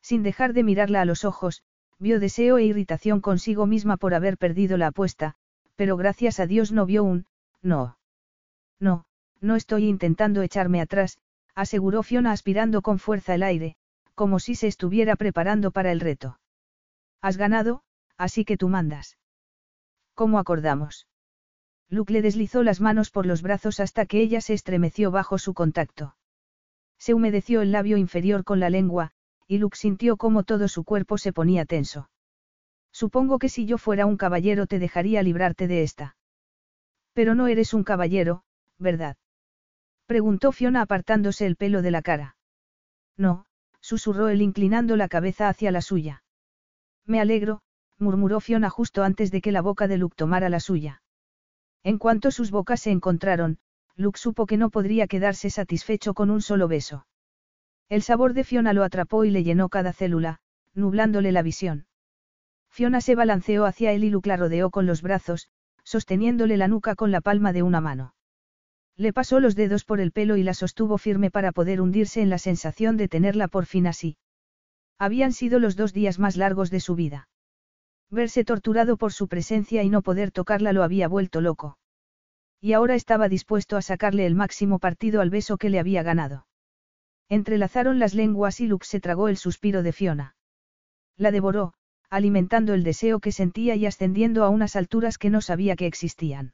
Sin 0.00 0.22
dejar 0.22 0.52
de 0.52 0.62
mirarla 0.62 1.00
a 1.00 1.04
los 1.04 1.24
ojos, 1.24 1.62
vio 1.98 2.20
deseo 2.20 2.58
e 2.58 2.64
irritación 2.64 3.20
consigo 3.20 3.66
misma 3.66 3.96
por 3.96 4.14
haber 4.14 4.38
perdido 4.38 4.76
la 4.76 4.88
apuesta, 4.88 5.34
pero 5.76 5.96
gracias 5.96 6.40
a 6.40 6.46
Dios 6.46 6.72
no 6.72 6.86
vio 6.86 7.04
un, 7.04 7.26
no. 7.62 7.98
No, 8.78 9.04
no 9.40 9.56
estoy 9.56 9.88
intentando 9.88 10.42
echarme 10.42 10.80
atrás, 10.80 11.18
aseguró 11.54 12.02
Fiona 12.02 12.32
aspirando 12.32 12.82
con 12.82 12.98
fuerza 12.98 13.34
el 13.34 13.42
aire, 13.42 13.76
como 14.14 14.38
si 14.38 14.54
se 14.54 14.66
estuviera 14.66 15.16
preparando 15.16 15.70
para 15.70 15.92
el 15.92 16.00
reto. 16.00 16.38
Has 17.20 17.36
ganado, 17.36 17.82
así 18.16 18.44
que 18.44 18.56
tú 18.56 18.68
mandas. 18.68 19.16
¿Cómo 20.14 20.38
acordamos? 20.38 21.06
Luke 21.88 22.12
le 22.12 22.22
deslizó 22.22 22.62
las 22.62 22.80
manos 22.80 23.10
por 23.10 23.26
los 23.26 23.42
brazos 23.42 23.80
hasta 23.80 24.06
que 24.06 24.20
ella 24.20 24.40
se 24.40 24.54
estremeció 24.54 25.10
bajo 25.10 25.38
su 25.38 25.54
contacto. 25.54 26.16
Se 26.98 27.14
humedeció 27.14 27.62
el 27.62 27.72
labio 27.72 27.96
inferior 27.96 28.44
con 28.44 28.60
la 28.60 28.70
lengua, 28.70 29.12
y 29.46 29.58
Luke 29.58 29.76
sintió 29.76 30.16
cómo 30.16 30.42
todo 30.44 30.68
su 30.68 30.84
cuerpo 30.84 31.18
se 31.18 31.32
ponía 31.32 31.64
tenso. 31.64 32.08
Supongo 32.92 33.38
que 33.38 33.48
si 33.48 33.66
yo 33.66 33.78
fuera 33.78 34.06
un 34.06 34.16
caballero 34.16 34.66
te 34.66 34.78
dejaría 34.78 35.22
librarte 35.22 35.66
de 35.66 35.82
esta. 35.82 36.16
Pero 37.12 37.34
no 37.34 37.46
eres 37.46 37.74
un 37.74 37.84
caballero, 37.84 38.44
¿verdad? 38.78 39.16
Preguntó 40.06 40.52
Fiona 40.52 40.82
apartándose 40.82 41.46
el 41.46 41.56
pelo 41.56 41.82
de 41.82 41.90
la 41.90 42.02
cara. 42.02 42.36
No, 43.16 43.46
susurró 43.80 44.28
él 44.28 44.42
inclinando 44.42 44.96
la 44.96 45.08
cabeza 45.08 45.48
hacia 45.48 45.70
la 45.70 45.82
suya. 45.82 46.22
Me 47.04 47.20
alegro, 47.20 47.60
murmuró 48.02 48.40
Fiona 48.40 48.68
justo 48.68 49.02
antes 49.02 49.30
de 49.30 49.40
que 49.40 49.52
la 49.52 49.62
boca 49.62 49.88
de 49.88 49.96
Luke 49.96 50.16
tomara 50.16 50.50
la 50.50 50.60
suya. 50.60 51.02
En 51.82 51.98
cuanto 51.98 52.30
sus 52.30 52.50
bocas 52.50 52.80
se 52.80 52.90
encontraron, 52.90 53.58
Luke 53.96 54.18
supo 54.18 54.46
que 54.46 54.56
no 54.56 54.70
podría 54.70 55.06
quedarse 55.06 55.48
satisfecho 55.48 56.12
con 56.12 56.30
un 56.30 56.42
solo 56.42 56.68
beso. 56.68 57.06
El 57.88 58.02
sabor 58.02 58.34
de 58.34 58.44
Fiona 58.44 58.72
lo 58.72 58.84
atrapó 58.84 59.24
y 59.24 59.30
le 59.30 59.44
llenó 59.44 59.68
cada 59.68 59.92
célula, 59.92 60.40
nublándole 60.74 61.32
la 61.32 61.42
visión. 61.42 61.86
Fiona 62.70 63.00
se 63.00 63.14
balanceó 63.14 63.66
hacia 63.66 63.92
él 63.92 64.04
y 64.04 64.10
Luke 64.10 64.28
la 64.28 64.36
rodeó 64.36 64.70
con 64.70 64.86
los 64.86 65.02
brazos, 65.02 65.48
sosteniéndole 65.84 66.56
la 66.56 66.68
nuca 66.68 66.94
con 66.94 67.10
la 67.10 67.20
palma 67.20 67.52
de 67.52 67.62
una 67.62 67.80
mano. 67.80 68.14
Le 68.96 69.12
pasó 69.12 69.40
los 69.40 69.56
dedos 69.56 69.84
por 69.84 70.00
el 70.00 70.12
pelo 70.12 70.36
y 70.36 70.42
la 70.42 70.54
sostuvo 70.54 70.98
firme 70.98 71.30
para 71.30 71.52
poder 71.52 71.80
hundirse 71.80 72.22
en 72.22 72.30
la 72.30 72.38
sensación 72.38 72.96
de 72.96 73.08
tenerla 73.08 73.48
por 73.48 73.66
fin 73.66 73.86
así. 73.86 74.16
Habían 74.98 75.32
sido 75.32 75.58
los 75.58 75.76
dos 75.76 75.92
días 75.92 76.18
más 76.18 76.36
largos 76.36 76.70
de 76.70 76.80
su 76.80 76.94
vida. 76.94 77.28
Verse 78.12 78.44
torturado 78.44 78.98
por 78.98 79.14
su 79.14 79.26
presencia 79.26 79.82
y 79.82 79.88
no 79.88 80.02
poder 80.02 80.30
tocarla 80.30 80.74
lo 80.74 80.82
había 80.82 81.08
vuelto 81.08 81.40
loco. 81.40 81.78
Y 82.60 82.74
ahora 82.74 82.94
estaba 82.94 83.30
dispuesto 83.30 83.78
a 83.78 83.82
sacarle 83.82 84.26
el 84.26 84.34
máximo 84.34 84.78
partido 84.78 85.22
al 85.22 85.30
beso 85.30 85.56
que 85.56 85.70
le 85.70 85.78
había 85.78 86.02
ganado. 86.02 86.46
Entrelazaron 87.30 87.98
las 87.98 88.12
lenguas 88.12 88.60
y 88.60 88.66
Luke 88.66 88.84
se 88.84 89.00
tragó 89.00 89.28
el 89.28 89.38
suspiro 89.38 89.82
de 89.82 89.92
Fiona. 89.92 90.36
La 91.16 91.30
devoró, 91.30 91.72
alimentando 92.10 92.74
el 92.74 92.84
deseo 92.84 93.18
que 93.18 93.32
sentía 93.32 93.76
y 93.76 93.86
ascendiendo 93.86 94.44
a 94.44 94.50
unas 94.50 94.76
alturas 94.76 95.16
que 95.16 95.30
no 95.30 95.40
sabía 95.40 95.74
que 95.74 95.86
existían. 95.86 96.52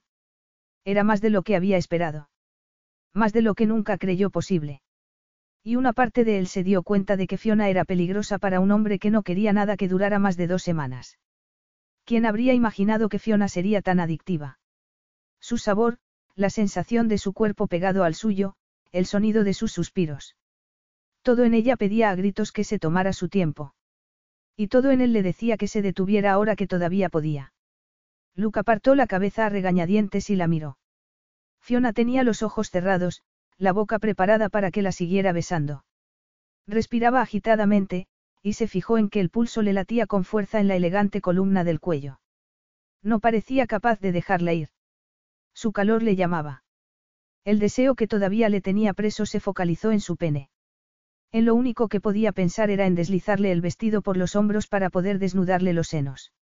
Era 0.84 1.02
más 1.02 1.20
de 1.20 1.30
lo 1.30 1.42
que 1.42 1.56
había 1.56 1.76
esperado. 1.76 2.30
Más 3.12 3.32
de 3.32 3.42
lo 3.42 3.56
que 3.56 3.66
nunca 3.66 3.98
creyó 3.98 4.30
posible. 4.30 4.80
Y 5.64 5.74
una 5.74 5.92
parte 5.92 6.22
de 6.22 6.38
él 6.38 6.46
se 6.46 6.62
dio 6.62 6.84
cuenta 6.84 7.16
de 7.16 7.26
que 7.26 7.36
Fiona 7.36 7.68
era 7.68 7.84
peligrosa 7.84 8.38
para 8.38 8.60
un 8.60 8.70
hombre 8.70 9.00
que 9.00 9.10
no 9.10 9.24
quería 9.24 9.52
nada 9.52 9.76
que 9.76 9.88
durara 9.88 10.20
más 10.20 10.36
de 10.36 10.46
dos 10.46 10.62
semanas. 10.62 11.18
¿Quién 12.08 12.24
habría 12.24 12.54
imaginado 12.54 13.10
que 13.10 13.18
Fiona 13.18 13.48
sería 13.48 13.82
tan 13.82 14.00
adictiva? 14.00 14.58
Su 15.40 15.58
sabor, 15.58 15.98
la 16.36 16.48
sensación 16.48 17.06
de 17.06 17.18
su 17.18 17.34
cuerpo 17.34 17.66
pegado 17.66 18.02
al 18.02 18.14
suyo, 18.14 18.54
el 18.92 19.04
sonido 19.04 19.44
de 19.44 19.52
sus 19.52 19.72
suspiros. 19.72 20.34
Todo 21.20 21.44
en 21.44 21.52
ella 21.52 21.76
pedía 21.76 22.08
a 22.08 22.14
gritos 22.14 22.50
que 22.50 22.64
se 22.64 22.78
tomara 22.78 23.12
su 23.12 23.28
tiempo. 23.28 23.74
Y 24.56 24.68
todo 24.68 24.90
en 24.90 25.02
él 25.02 25.12
le 25.12 25.22
decía 25.22 25.58
que 25.58 25.68
se 25.68 25.82
detuviera 25.82 26.32
ahora 26.32 26.56
que 26.56 26.66
todavía 26.66 27.10
podía. 27.10 27.52
Luke 28.34 28.58
apartó 28.58 28.94
la 28.94 29.06
cabeza 29.06 29.44
a 29.44 29.50
regañadientes 29.50 30.30
y 30.30 30.36
la 30.36 30.48
miró. 30.48 30.78
Fiona 31.60 31.92
tenía 31.92 32.22
los 32.22 32.42
ojos 32.42 32.70
cerrados, 32.70 33.22
la 33.58 33.74
boca 33.74 33.98
preparada 33.98 34.48
para 34.48 34.70
que 34.70 34.80
la 34.80 34.92
siguiera 34.92 35.34
besando. 35.34 35.84
Respiraba 36.66 37.20
agitadamente, 37.20 38.06
y 38.42 38.54
se 38.54 38.68
fijó 38.68 38.98
en 38.98 39.08
que 39.08 39.20
el 39.20 39.30
pulso 39.30 39.62
le 39.62 39.72
latía 39.72 40.06
con 40.06 40.24
fuerza 40.24 40.60
en 40.60 40.68
la 40.68 40.76
elegante 40.76 41.20
columna 41.20 41.64
del 41.64 41.80
cuello. 41.80 42.20
No 43.02 43.20
parecía 43.20 43.66
capaz 43.66 44.00
de 44.00 44.12
dejarla 44.12 44.54
ir. 44.54 44.68
Su 45.54 45.72
calor 45.72 46.02
le 46.02 46.16
llamaba. 46.16 46.64
El 47.44 47.58
deseo 47.58 47.94
que 47.94 48.06
todavía 48.06 48.48
le 48.48 48.60
tenía 48.60 48.92
preso 48.92 49.26
se 49.26 49.40
focalizó 49.40 49.90
en 49.90 50.00
su 50.00 50.16
pene. 50.16 50.50
En 51.30 51.44
lo 51.44 51.54
único 51.54 51.88
que 51.88 52.00
podía 52.00 52.32
pensar 52.32 52.70
era 52.70 52.86
en 52.86 52.94
deslizarle 52.94 53.52
el 53.52 53.60
vestido 53.60 54.02
por 54.02 54.16
los 54.16 54.34
hombros 54.36 54.66
para 54.66 54.90
poder 54.90 55.18
desnudarle 55.18 55.72
los 55.72 55.88
senos. 55.88 56.32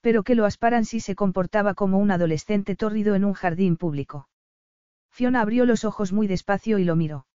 Pero 0.00 0.22
que 0.22 0.34
lo 0.34 0.46
asparan 0.46 0.84
si 0.84 1.00
se 1.00 1.14
comportaba 1.14 1.74
como 1.74 1.98
un 1.98 2.10
adolescente 2.10 2.74
tórrido 2.74 3.14
en 3.14 3.24
un 3.24 3.34
jardín 3.34 3.76
público. 3.76 4.28
Fiona 5.10 5.42
abrió 5.42 5.66
los 5.66 5.84
ojos 5.84 6.12
muy 6.12 6.26
despacio 6.26 6.78
y 6.78 6.84
lo 6.84 6.96
miró. 6.96 7.26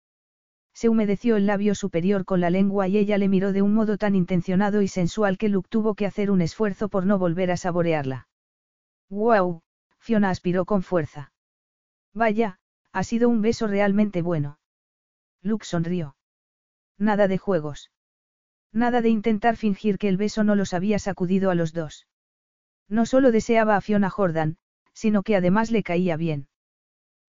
Se 0.76 0.90
humedeció 0.90 1.38
el 1.38 1.46
labio 1.46 1.74
superior 1.74 2.26
con 2.26 2.42
la 2.42 2.50
lengua 2.50 2.90
y 2.90 2.98
ella 2.98 3.18
le 3.18 3.30
miró 3.30 3.54
de 3.54 3.62
un 3.62 3.74
modo 3.74 3.98
tan 3.98 4.14
intencionado 4.14 4.82
y 4.82 4.90
sensual 4.90 5.38
que 5.38 5.48
Luke 5.48 5.70
tuvo 5.70 5.96
que 5.96 6.06
hacer 6.06 6.30
un 6.30 6.42
esfuerzo 6.42 6.90
por 6.90 7.06
no 7.06 7.18
volver 7.18 7.50
a 7.50 7.56
saborearla. 7.56 8.28
¡Guau! 9.10 9.62
Fiona 10.00 10.30
aspiró 10.30 10.66
con 10.66 10.84
fuerza. 10.84 11.32
Vaya, 12.14 12.60
ha 12.92 13.04
sido 13.04 13.30
un 13.30 13.42
beso 13.42 13.68
realmente 13.68 14.22
bueno. 14.22 14.60
Luke 15.42 15.66
sonrió. 15.66 16.18
Nada 16.98 17.30
de 17.30 17.38
juegos. 17.38 17.92
Nada 18.74 19.02
de 19.02 19.08
intentar 19.08 19.56
fingir 19.56 19.98
que 19.98 20.10
el 20.10 20.18
beso 20.18 20.44
no 20.44 20.56
los 20.56 20.74
había 20.74 21.00
sacudido 21.00 21.52
a 21.52 21.56
los 21.56 21.72
dos. 21.72 22.06
No 22.90 23.06
solo 23.06 23.32
deseaba 23.32 23.78
a 23.78 23.82
Fiona 23.82 24.10
Jordan, 24.10 24.58
sino 24.92 25.24
que 25.24 25.38
además 25.38 25.72
le 25.72 25.84
caía 25.84 26.18
bien. 26.18 26.50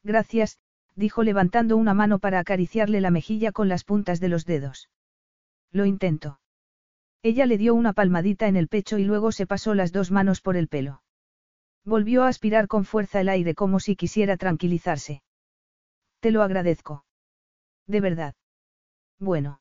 Gracias, 0.02 0.58
dijo 0.96 1.22
levantando 1.22 1.76
una 1.76 1.94
mano 1.94 2.18
para 2.18 2.40
acariciarle 2.40 3.00
la 3.00 3.10
mejilla 3.10 3.52
con 3.52 3.68
las 3.68 3.84
puntas 3.84 4.18
de 4.18 4.28
los 4.28 4.46
dedos. 4.46 4.90
Lo 5.70 5.84
intento. 5.84 6.40
Ella 7.22 7.46
le 7.46 7.58
dio 7.58 7.74
una 7.74 7.92
palmadita 7.92 8.48
en 8.48 8.56
el 8.56 8.68
pecho 8.68 8.98
y 8.98 9.04
luego 9.04 9.30
se 9.30 9.46
pasó 9.46 9.74
las 9.74 9.92
dos 9.92 10.10
manos 10.10 10.40
por 10.40 10.56
el 10.56 10.68
pelo. 10.68 11.02
Volvió 11.84 12.24
a 12.24 12.28
aspirar 12.28 12.66
con 12.66 12.84
fuerza 12.84 13.20
el 13.20 13.28
aire 13.28 13.54
como 13.54 13.78
si 13.78 13.94
quisiera 13.94 14.36
tranquilizarse. 14.36 15.22
Te 16.20 16.30
lo 16.30 16.42
agradezco. 16.42 17.04
De 17.86 18.00
verdad. 18.00 18.34
Bueno. 19.18 19.60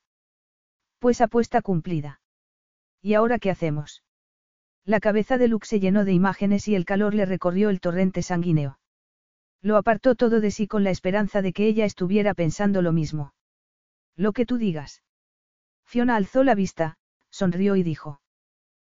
Pues 1.00 1.22
apuesta 1.22 1.62
cumplida. 1.62 2.22
¿Y 3.02 3.14
ahora 3.14 3.40
qué 3.40 3.52
hacemos? 3.52 4.04
La 4.86 5.00
cabeza 5.00 5.38
de 5.38 5.48
Luke 5.48 5.68
se 5.68 5.80
llenó 5.80 6.06
de 6.06 6.14
imágenes 6.14 6.68
y 6.68 6.76
el 6.76 6.86
calor 6.86 7.14
le 7.14 7.26
recorrió 7.26 7.70
el 7.70 7.80
torrente 7.80 8.22
sanguíneo. 8.22 8.80
Lo 9.66 9.78
apartó 9.78 10.14
todo 10.14 10.42
de 10.42 10.52
sí 10.52 10.68
con 10.68 10.84
la 10.84 10.92
esperanza 10.92 11.42
de 11.42 11.52
que 11.52 11.66
ella 11.66 11.86
estuviera 11.86 12.36
pensando 12.36 12.84
lo 12.84 12.92
mismo. 12.92 13.34
Lo 14.16 14.32
que 14.32 14.46
tú 14.46 14.60
digas. 14.60 15.02
Fiona 15.88 16.18
alzó 16.18 16.44
la 16.44 16.54
vista, 16.54 16.98
sonrió 17.32 17.76
y 17.76 17.82
dijo. 17.82 18.22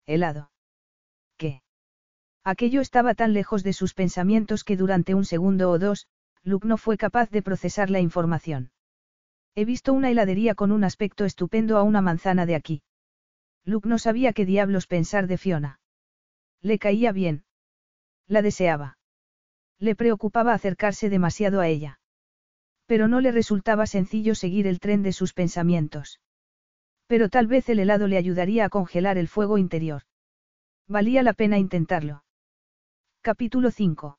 Helado. 0.05 0.51
¿Qué? 1.37 1.61
Aquello 2.43 2.81
estaba 2.81 3.15
tan 3.15 3.31
lejos 3.31 3.63
de 3.63 3.71
sus 3.71 3.93
pensamientos 3.93 4.65
que 4.65 4.75
durante 4.75 5.15
un 5.15 5.23
segundo 5.23 5.71
o 5.71 5.79
dos, 5.79 6.05
Luke 6.43 6.67
no 6.67 6.75
fue 6.75 6.97
capaz 6.97 7.29
de 7.29 7.41
procesar 7.41 7.89
la 7.89 8.01
información. 8.01 8.71
He 9.55 9.63
visto 9.63 9.93
una 9.93 10.11
heladería 10.11 10.53
con 10.53 10.73
un 10.73 10.83
aspecto 10.83 11.23
estupendo 11.23 11.77
a 11.77 11.83
una 11.83 12.01
manzana 12.01 12.45
de 12.45 12.55
aquí. 12.55 12.81
Luke 13.63 13.87
no 13.87 13.99
sabía 13.99 14.33
qué 14.33 14.45
diablos 14.45 14.85
pensar 14.85 15.27
de 15.27 15.37
Fiona. 15.37 15.79
Le 16.61 16.77
caía 16.77 17.13
bien. 17.13 17.45
La 18.27 18.41
deseaba. 18.41 18.96
Le 19.79 19.95
preocupaba 19.95 20.53
acercarse 20.53 21.09
demasiado 21.09 21.59
a 21.61 21.67
ella. 21.67 21.99
Pero 22.85 23.07
no 23.07 23.21
le 23.21 23.31
resultaba 23.31 23.85
sencillo 23.85 24.33
seguir 24.33 24.65
el 24.65 24.79
tren 24.79 25.03
de 25.03 25.11
sus 25.11 25.33
pensamientos. 25.33 26.19
Pero 27.05 27.29
tal 27.29 27.47
vez 27.47 27.69
el 27.69 27.79
helado 27.79 28.07
le 28.07 28.17
ayudaría 28.17 28.65
a 28.65 28.69
congelar 28.69 29.17
el 29.17 29.27
fuego 29.27 29.57
interior. 29.57 30.03
Valía 30.87 31.21
la 31.23 31.33
pena 31.33 31.57
intentarlo. 31.57 32.23
Capítulo 33.21 33.71
5. 33.71 34.17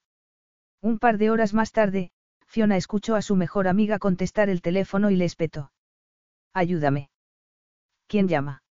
Un 0.83 0.99
par 0.99 1.19
de 1.19 1.31
horas 1.31 1.55
más 1.55 1.73
tarde, 1.73 2.13
Fiona 2.47 2.77
escuchó 2.77 3.15
a 3.15 3.23
su 3.23 3.37
mejor 3.37 3.69
amiga 3.69 3.99
contestar 3.99 4.49
el 4.49 4.63
teléfono 4.63 5.11
y 5.11 5.17
le 5.17 5.25
espetó. 5.25 5.73
Ayúdame. 6.53 7.11
¿Quién 8.07 8.29
llama? 8.29 8.63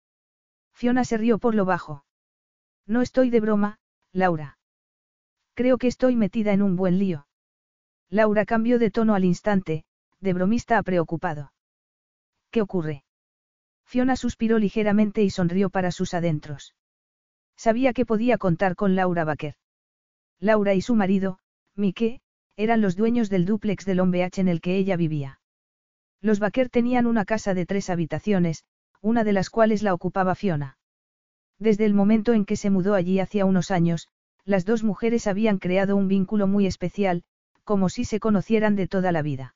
Fiona 0.73 1.03
se 1.03 1.17
rió 1.17 1.37
por 1.37 1.55
lo 1.55 1.65
bajo. 1.65 2.05
No 2.85 3.01
estoy 3.01 3.29
de 3.29 3.39
broma, 3.39 3.79
Laura. 4.13 4.56
Creo 5.57 5.79
que 5.79 5.87
estoy 5.87 6.15
metida 6.15 6.53
en 6.53 6.61
un 6.61 6.75
buen 6.75 6.99
lío. 6.99 7.25
Laura 8.11 8.45
cambió 8.45 8.77
de 8.77 8.91
tono 8.91 9.15
al 9.15 9.25
instante, 9.25 9.85
de 10.19 10.33
bromista 10.33 10.77
a 10.77 10.83
preocupado. 10.83 11.51
¿Qué 12.51 12.61
ocurre? 12.61 13.03
Fiona 13.83 14.15
suspiró 14.17 14.59
ligeramente 14.59 15.23
y 15.23 15.31
sonrió 15.31 15.71
para 15.71 15.89
sus 15.89 16.13
adentros. 16.13 16.75
Sabía 17.55 17.93
que 17.93 18.05
podía 18.05 18.37
contar 18.37 18.75
con 18.75 18.95
Laura 18.95 19.25
Baker. 19.25 19.55
Laura 20.39 20.75
y 20.75 20.81
su 20.81 20.93
marido, 20.93 21.39
Mike, 21.75 22.21
eran 22.55 22.81
los 22.81 22.95
dueños 22.95 23.31
del 23.31 23.47
dúplex 23.47 23.83
del 23.83 23.99
OMBH 24.01 24.37
en 24.37 24.49
el 24.49 24.61
que 24.61 24.77
ella 24.77 24.95
vivía. 24.95 25.39
Los 26.21 26.37
Baker 26.37 26.69
tenían 26.69 27.07
una 27.07 27.25
casa 27.25 27.55
de 27.55 27.65
tres 27.65 27.89
habitaciones, 27.89 28.63
una 29.01 29.23
de 29.23 29.33
las 29.33 29.49
cuales 29.49 29.81
la 29.81 29.95
ocupaba 29.95 30.35
Fiona. 30.35 30.77
Desde 31.57 31.85
el 31.85 31.95
momento 31.95 32.33
en 32.33 32.45
que 32.45 32.57
se 32.57 32.69
mudó 32.69 32.93
allí 32.93 33.19
hacía 33.19 33.45
unos 33.45 33.71
años, 33.71 34.07
las 34.47 34.63
dos 34.63 34.81
mujeres 34.81 35.27
habían 35.27 35.57
creado 35.59 35.97
un 35.97 36.07
vínculo 36.07 36.47
muy 36.47 36.67
especial, 36.67 37.23
como 37.65 37.89
si 37.89 38.05
se 38.05 38.21
conocieran 38.21 38.77
de 38.77 38.87
toda 38.87 39.11
la 39.11 39.21
vida. 39.21 39.55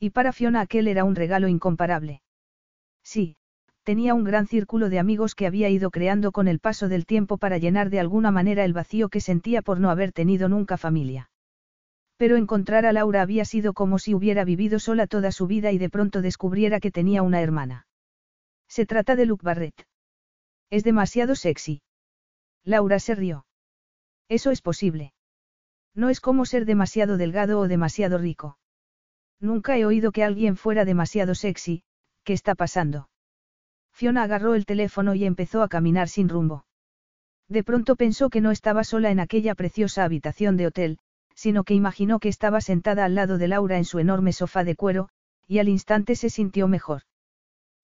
Y 0.00 0.10
para 0.10 0.32
Fiona 0.32 0.62
aquel 0.62 0.88
era 0.88 1.04
un 1.04 1.14
regalo 1.14 1.46
incomparable. 1.46 2.20
Sí, 3.04 3.36
tenía 3.84 4.14
un 4.14 4.24
gran 4.24 4.48
círculo 4.48 4.88
de 4.88 4.98
amigos 4.98 5.36
que 5.36 5.46
había 5.46 5.68
ido 5.68 5.92
creando 5.92 6.32
con 6.32 6.48
el 6.48 6.58
paso 6.58 6.88
del 6.88 7.06
tiempo 7.06 7.38
para 7.38 7.58
llenar 7.58 7.88
de 7.88 8.00
alguna 8.00 8.32
manera 8.32 8.64
el 8.64 8.72
vacío 8.72 9.10
que 9.10 9.20
sentía 9.20 9.62
por 9.62 9.78
no 9.78 9.90
haber 9.90 10.10
tenido 10.10 10.48
nunca 10.48 10.76
familia. 10.76 11.30
Pero 12.16 12.36
encontrar 12.36 12.86
a 12.86 12.92
Laura 12.92 13.22
había 13.22 13.44
sido 13.44 13.74
como 13.74 14.00
si 14.00 14.12
hubiera 14.12 14.44
vivido 14.44 14.80
sola 14.80 15.06
toda 15.06 15.30
su 15.30 15.46
vida 15.46 15.70
y 15.70 15.78
de 15.78 15.88
pronto 15.88 16.20
descubriera 16.20 16.80
que 16.80 16.90
tenía 16.90 17.22
una 17.22 17.42
hermana. 17.42 17.86
Se 18.68 18.86
trata 18.86 19.14
de 19.14 19.26
Luke 19.26 19.44
Barrett. 19.44 19.86
Es 20.68 20.82
demasiado 20.82 21.36
sexy. 21.36 21.82
Laura 22.64 22.98
se 22.98 23.14
rió. 23.14 23.44
Eso 24.30 24.52
es 24.52 24.62
posible. 24.62 25.12
No 25.92 26.08
es 26.08 26.20
como 26.20 26.46
ser 26.46 26.64
demasiado 26.64 27.16
delgado 27.16 27.58
o 27.58 27.66
demasiado 27.66 28.16
rico. 28.16 28.58
Nunca 29.40 29.76
he 29.76 29.84
oído 29.84 30.12
que 30.12 30.22
alguien 30.22 30.56
fuera 30.56 30.84
demasiado 30.84 31.34
sexy, 31.34 31.82
¿qué 32.22 32.32
está 32.32 32.54
pasando? 32.54 33.10
Fiona 33.92 34.22
agarró 34.22 34.54
el 34.54 34.66
teléfono 34.66 35.16
y 35.16 35.24
empezó 35.24 35.62
a 35.62 35.68
caminar 35.68 36.08
sin 36.08 36.28
rumbo. 36.28 36.64
De 37.48 37.64
pronto 37.64 37.96
pensó 37.96 38.30
que 38.30 38.40
no 38.40 38.52
estaba 38.52 38.84
sola 38.84 39.10
en 39.10 39.18
aquella 39.18 39.56
preciosa 39.56 40.04
habitación 40.04 40.56
de 40.56 40.68
hotel, 40.68 40.98
sino 41.34 41.64
que 41.64 41.74
imaginó 41.74 42.20
que 42.20 42.28
estaba 42.28 42.60
sentada 42.60 43.04
al 43.04 43.16
lado 43.16 43.36
de 43.36 43.48
Laura 43.48 43.78
en 43.78 43.84
su 43.84 43.98
enorme 43.98 44.32
sofá 44.32 44.62
de 44.62 44.76
cuero, 44.76 45.08
y 45.48 45.58
al 45.58 45.68
instante 45.68 46.14
se 46.14 46.30
sintió 46.30 46.68
mejor. 46.68 47.02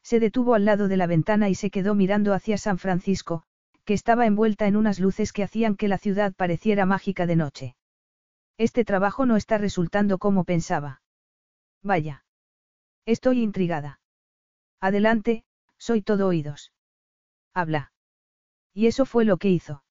Se 0.05 0.21
detuvo 0.21 0.55
al 0.55 0.65
lado 0.65 0.87
de 0.87 0.97
la 0.97 1.09
ventana 1.09 1.49
y 1.49 1.57
se 1.57 1.71
quedó 1.71 1.97
mirando 1.97 2.35
hacia 2.35 2.57
San 2.57 2.79
Francisco, 2.79 3.43
que 3.87 3.95
estaba 3.95 4.27
envuelta 4.27 4.67
en 4.67 4.77
unas 4.77 4.99
luces 4.99 5.33
que 5.33 5.45
hacían 5.45 5.77
que 5.77 5.87
la 5.87 5.97
ciudad 5.97 6.35
pareciera 6.35 6.85
mágica 6.87 7.25
de 7.25 7.37
noche. 7.37 7.77
Este 8.59 8.85
trabajo 8.85 9.27
no 9.27 9.37
está 9.37 9.59
resultando 9.59 10.19
como 10.19 10.45
pensaba. 10.45 11.03
Vaya. 11.83 12.25
Estoy 13.07 13.43
intrigada. 13.43 14.01
Adelante, 14.81 15.45
soy 15.79 16.03
todo 16.03 16.27
oídos. 16.27 16.73
Habla. 17.55 17.93
Y 18.75 18.89
eso 18.89 19.07
fue 19.07 19.25
lo 19.25 19.37
que 19.37 19.51
hizo. 19.51 19.85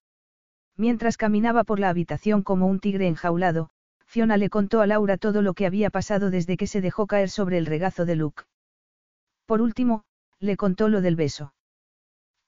Mientras 0.76 1.16
caminaba 1.16 1.64
por 1.64 1.80
la 1.80 1.90
habitación 1.90 2.44
como 2.44 2.68
un 2.68 2.82
tigre 2.82 3.08
enjaulado, 3.08 3.70
Fiona 4.06 4.36
le 4.36 4.50
contó 4.50 4.82
a 4.82 4.88
Laura 4.88 5.18
todo 5.18 5.42
lo 5.42 5.54
que 5.54 5.66
había 5.66 5.90
pasado 5.90 6.30
desde 6.32 6.58
que 6.58 6.68
se 6.68 6.82
dejó 6.82 7.08
caer 7.08 7.30
sobre 7.30 7.58
el 7.58 7.66
regazo 7.66 8.06
de 8.06 8.18
Luke. 8.18 8.44
Por 9.46 9.62
último, 9.62 10.04
le 10.40 10.58
contó 10.58 10.90
lo 10.90 11.00
del 11.00 11.16
beso. 11.16 11.54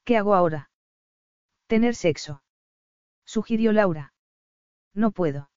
¿Qué 0.03 0.17
hago 0.17 0.35
ahora? 0.35 0.69
Tener 1.67 1.95
sexo. 1.95 2.41
Sugirió 3.25 3.73
Laura. 3.73 4.13
No 4.93 5.11
puedo. 5.11 5.49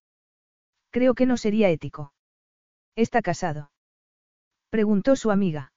Creo 0.90 1.14
que 1.14 1.24
no 1.24 1.36
sería 1.36 1.70
ético. 1.70 2.12
¿Está 2.96 3.22
casado? 3.22 3.70
Preguntó 4.70 5.14
su 5.14 5.30
amiga. 5.30 5.72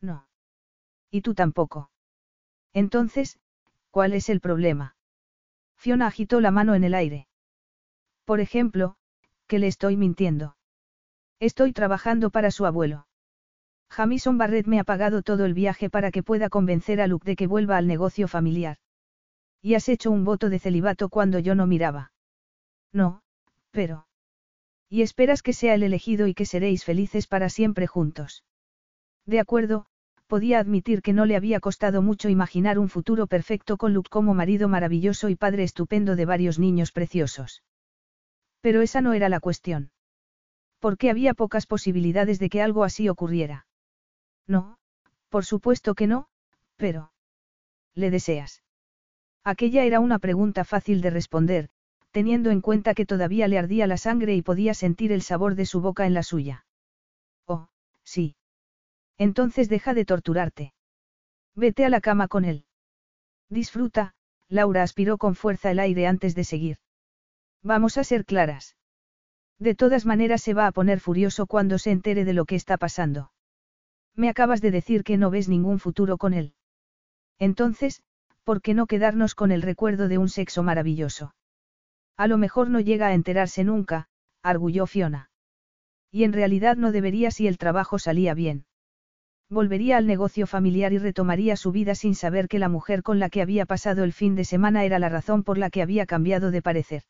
No. 0.00 0.28
Y 1.10 1.22
tú 1.22 1.34
tampoco. 1.34 1.90
Entonces, 2.72 3.40
¿cuál 3.90 4.12
es 4.12 4.28
el 4.28 4.40
problema? 4.40 4.96
Fiona 5.76 6.06
agitó 6.06 6.40
la 6.40 6.52
mano 6.52 6.74
en 6.76 6.84
el 6.84 6.94
aire. 6.94 7.26
Por 8.24 8.40
ejemplo, 8.40 8.96
que 9.48 9.58
le 9.58 9.66
estoy 9.66 9.96
mintiendo. 9.96 10.56
Estoy 11.40 11.72
trabajando 11.72 12.30
para 12.30 12.50
su 12.50 12.64
abuelo. 12.66 13.06
Jamison 13.90 14.38
Barrett 14.38 14.66
me 14.66 14.78
ha 14.78 14.84
pagado 14.84 15.22
todo 15.22 15.44
el 15.44 15.54
viaje 15.54 15.90
para 15.90 16.10
que 16.10 16.22
pueda 16.22 16.48
convencer 16.48 17.00
a 17.00 17.06
Luke 17.06 17.24
de 17.24 17.36
que 17.36 17.46
vuelva 17.46 17.76
al 17.76 17.86
negocio 17.86 18.28
familiar. 18.28 18.78
Y 19.60 19.74
has 19.74 19.88
hecho 19.88 20.10
un 20.10 20.24
voto 20.24 20.50
de 20.50 20.58
celibato 20.58 21.08
cuando 21.08 21.38
yo 21.38 21.54
no 21.54 21.66
miraba. 21.66 22.12
No, 22.92 23.22
pero. 23.70 24.06
Y 24.88 25.02
esperas 25.02 25.42
que 25.42 25.52
sea 25.52 25.74
el 25.74 25.82
elegido 25.82 26.26
y 26.26 26.34
que 26.34 26.46
seréis 26.46 26.84
felices 26.84 27.26
para 27.26 27.48
siempre 27.48 27.86
juntos. 27.86 28.44
De 29.26 29.40
acuerdo, 29.40 29.86
podía 30.26 30.58
admitir 30.58 31.02
que 31.02 31.12
no 31.12 31.26
le 31.26 31.36
había 31.36 31.60
costado 31.60 32.02
mucho 32.02 32.28
imaginar 32.28 32.78
un 32.78 32.88
futuro 32.88 33.26
perfecto 33.26 33.76
con 33.76 33.94
Luke 33.94 34.10
como 34.10 34.34
marido 34.34 34.68
maravilloso 34.68 35.28
y 35.28 35.36
padre 35.36 35.64
estupendo 35.64 36.16
de 36.16 36.24
varios 36.24 36.58
niños 36.58 36.92
preciosos. 36.92 37.62
Pero 38.60 38.82
esa 38.82 39.00
no 39.00 39.12
era 39.12 39.28
la 39.28 39.40
cuestión. 39.40 39.90
Porque 40.78 41.10
había 41.10 41.34
pocas 41.34 41.66
posibilidades 41.66 42.38
de 42.38 42.48
que 42.48 42.62
algo 42.62 42.84
así 42.84 43.08
ocurriera. 43.08 43.66
No, 44.46 44.78
por 45.28 45.44
supuesto 45.44 45.94
que 45.94 46.06
no, 46.06 46.28
pero... 46.76 47.12
¿Le 47.94 48.10
deseas? 48.10 48.62
Aquella 49.48 49.84
era 49.84 50.00
una 50.00 50.18
pregunta 50.18 50.62
fácil 50.62 51.00
de 51.00 51.08
responder, 51.08 51.70
teniendo 52.10 52.50
en 52.50 52.60
cuenta 52.60 52.92
que 52.92 53.06
todavía 53.06 53.48
le 53.48 53.56
ardía 53.56 53.86
la 53.86 53.96
sangre 53.96 54.34
y 54.34 54.42
podía 54.42 54.74
sentir 54.74 55.10
el 55.10 55.22
sabor 55.22 55.54
de 55.54 55.64
su 55.64 55.80
boca 55.80 56.04
en 56.04 56.12
la 56.12 56.22
suya. 56.22 56.66
Oh, 57.46 57.68
sí. 58.04 58.36
Entonces 59.16 59.70
deja 59.70 59.94
de 59.94 60.04
torturarte. 60.04 60.74
Vete 61.54 61.86
a 61.86 61.88
la 61.88 62.02
cama 62.02 62.28
con 62.28 62.44
él. 62.44 62.66
Disfruta, 63.48 64.12
Laura 64.50 64.82
aspiró 64.82 65.16
con 65.16 65.34
fuerza 65.34 65.70
el 65.70 65.78
aire 65.78 66.06
antes 66.06 66.34
de 66.34 66.44
seguir. 66.44 66.76
Vamos 67.62 67.96
a 67.96 68.04
ser 68.04 68.26
claras. 68.26 68.76
De 69.58 69.74
todas 69.74 70.04
maneras 70.04 70.42
se 70.42 70.52
va 70.52 70.66
a 70.66 70.72
poner 70.72 71.00
furioso 71.00 71.46
cuando 71.46 71.78
se 71.78 71.90
entere 71.90 72.26
de 72.26 72.34
lo 72.34 72.44
que 72.44 72.54
está 72.54 72.76
pasando. 72.76 73.32
Me 74.14 74.28
acabas 74.28 74.60
de 74.60 74.72
decir 74.72 75.04
que 75.04 75.16
no 75.16 75.30
ves 75.30 75.48
ningún 75.48 75.78
futuro 75.78 76.18
con 76.18 76.34
él. 76.34 76.52
Entonces, 77.38 78.02
¿por 78.48 78.62
qué 78.62 78.72
no 78.72 78.86
quedarnos 78.86 79.34
con 79.34 79.52
el 79.52 79.60
recuerdo 79.60 80.08
de 80.08 80.16
un 80.16 80.30
sexo 80.30 80.62
maravilloso? 80.62 81.34
A 82.16 82.26
lo 82.26 82.38
mejor 82.38 82.70
no 82.70 82.80
llega 82.80 83.08
a 83.08 83.12
enterarse 83.12 83.62
nunca, 83.62 84.08
arguyó 84.42 84.86
Fiona. 84.86 85.28
Y 86.10 86.24
en 86.24 86.32
realidad 86.32 86.78
no 86.78 86.90
debería 86.90 87.30
si 87.30 87.46
el 87.46 87.58
trabajo 87.58 87.98
salía 87.98 88.32
bien. 88.32 88.64
Volvería 89.50 89.98
al 89.98 90.06
negocio 90.06 90.46
familiar 90.46 90.94
y 90.94 90.98
retomaría 90.98 91.56
su 91.56 91.72
vida 91.72 91.94
sin 91.94 92.14
saber 92.14 92.48
que 92.48 92.58
la 92.58 92.70
mujer 92.70 93.02
con 93.02 93.18
la 93.18 93.28
que 93.28 93.42
había 93.42 93.66
pasado 93.66 94.02
el 94.02 94.14
fin 94.14 94.34
de 94.34 94.46
semana 94.46 94.82
era 94.82 94.98
la 94.98 95.10
razón 95.10 95.42
por 95.44 95.58
la 95.58 95.68
que 95.68 95.82
había 95.82 96.06
cambiado 96.06 96.50
de 96.50 96.62
parecer. 96.62 97.02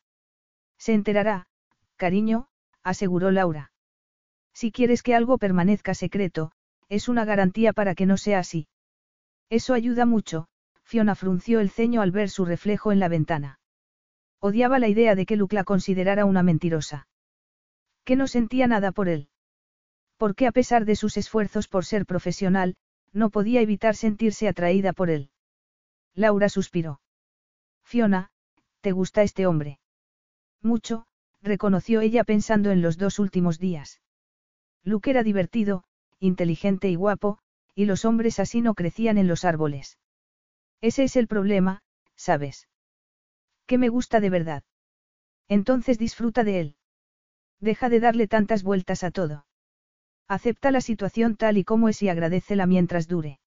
Se 0.77 0.93
enterará, 0.93 1.47
cariño, 1.94 2.48
aseguró 2.82 3.31
Laura. 3.31 3.70
Si 4.55 4.73
quieres 4.73 5.05
que 5.05 5.15
algo 5.15 5.39
permanezca 5.39 5.94
secreto, 5.94 6.51
es 6.89 7.09
una 7.09 7.24
garantía 7.24 7.73
para 7.73 7.94
que 7.94 8.06
no 8.06 8.16
sea 8.16 8.40
así. 8.40 8.66
Eso 9.51 9.73
ayuda 9.73 10.05
mucho, 10.05 10.48
Fiona 10.89 11.15
frunció 11.15 11.60
el 11.60 11.70
ceño 11.70 12.01
al 12.02 12.10
ver 12.10 12.31
su 12.31 12.44
reflejo 12.44 12.90
en 12.90 12.98
la 12.98 13.09
ventana. 13.09 13.60
Odiaba 14.40 14.81
la 14.81 14.89
idea 14.89 15.15
de 15.15 15.27
que 15.27 15.36
Luke 15.36 15.55
la 15.55 15.65
considerara 15.65 16.24
una 16.24 16.43
mentirosa. 16.43 17.06
Que 18.05 18.16
no 18.16 18.27
sentía 18.27 18.66
nada 18.66 18.90
por 18.90 19.09
él 19.09 19.28
porque 20.19 20.48
a 20.48 20.52
pesar 20.52 20.85
de 20.85 20.97
sus 20.97 21.16
esfuerzos 21.16 21.69
por 21.69 21.85
ser 21.85 22.05
profesional, 22.05 22.77
no 23.12 23.31
podía 23.31 23.62
evitar 23.62 23.94
sentirse 23.94 24.48
atraída 24.48 24.93
por 24.93 25.09
él. 25.09 25.31
Laura 26.15 26.48
suspiró. 26.48 27.01
Fiona, 27.85 28.31
¿te 28.81 28.93
gusta 28.93 29.23
este 29.23 29.47
hombre? 29.47 29.78
Mucho, 30.60 31.06
reconoció 31.40 32.01
ella 32.01 32.24
pensando 32.24 32.73
en 32.73 32.82
los 32.82 32.98
dos 32.98 33.20
últimos 33.20 33.59
días. 33.59 34.02
Luke 34.82 35.09
era 35.09 35.23
divertido, 35.23 35.85
inteligente 36.19 36.89
y 36.89 36.97
guapo, 36.97 37.39
y 37.74 37.85
los 37.85 38.05
hombres 38.05 38.40
así 38.40 38.60
no 38.60 38.74
crecían 38.74 39.19
en 39.19 39.28
los 39.28 39.44
árboles. 39.44 39.98
Ese 40.80 41.05
es 41.05 41.16
el 41.16 41.26
problema, 41.26 41.82
¿sabes? 42.16 42.68
Que 43.66 43.78
me 43.78 43.88
gusta 43.88 44.20
de 44.20 44.30
verdad. 44.30 44.62
Entonces 45.48 45.98
disfruta 45.98 46.44
de 46.44 46.60
él. 46.60 46.76
Deja 47.60 47.88
de 47.88 48.00
darle 48.00 48.28
tantas 48.28 48.62
vueltas 48.62 49.02
a 49.02 49.10
todo. 49.10 49.46
Acepta 50.28 50.70
la 50.70 50.80
situación 50.80 51.36
tal 51.36 51.56
y 51.56 51.64
como 51.64 51.88
es 51.88 52.02
y 52.02 52.09
agradecela 52.09 52.66
mientras 52.66 53.09
dure. 53.09 53.40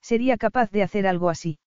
Sería 0.00 0.36
capaz 0.36 0.70
de 0.70 0.82
hacer 0.82 1.06
algo 1.06 1.28
así. 1.28 1.58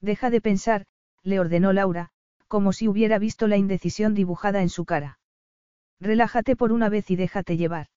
Deja 0.00 0.30
de 0.30 0.40
pensar, 0.40 0.86
le 1.22 1.38
ordenó 1.38 1.72
Laura, 1.72 2.10
como 2.46 2.72
si 2.72 2.88
hubiera 2.88 3.18
visto 3.18 3.46
la 3.46 3.56
indecisión 3.56 4.14
dibujada 4.14 4.62
en 4.62 4.70
su 4.70 4.84
cara. 4.84 5.18
Relájate 6.00 6.56
por 6.56 6.72
una 6.72 6.88
vez 6.88 7.10
y 7.10 7.16
déjate 7.16 7.56
llevar. 7.56 7.88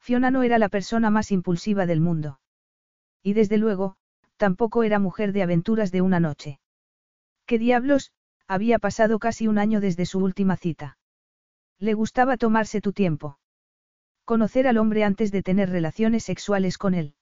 Fiona 0.00 0.30
no 0.30 0.42
era 0.42 0.58
la 0.58 0.68
persona 0.68 1.10
más 1.10 1.30
impulsiva 1.30 1.84
del 1.84 2.00
mundo. 2.00 2.40
Y 3.22 3.34
desde 3.34 3.58
luego, 3.58 3.96
tampoco 4.36 4.82
era 4.82 4.98
mujer 4.98 5.32
de 5.32 5.42
aventuras 5.42 5.92
de 5.92 6.02
una 6.02 6.20
noche. 6.20 6.60
¿Qué 7.46 7.58
diablos? 7.58 8.12
Había 8.48 8.78
pasado 8.78 9.18
casi 9.18 9.48
un 9.48 9.58
año 9.58 9.80
desde 9.80 10.06
su 10.06 10.18
última 10.18 10.56
cita. 10.56 10.98
Le 11.78 11.94
gustaba 11.94 12.36
tomarse 12.36 12.80
tu 12.80 12.92
tiempo. 12.92 13.38
Conocer 14.24 14.66
al 14.66 14.78
hombre 14.78 15.04
antes 15.04 15.30
de 15.30 15.42
tener 15.42 15.70
relaciones 15.70 16.24
sexuales 16.24 16.78
con 16.78 16.94
él. 16.94 17.14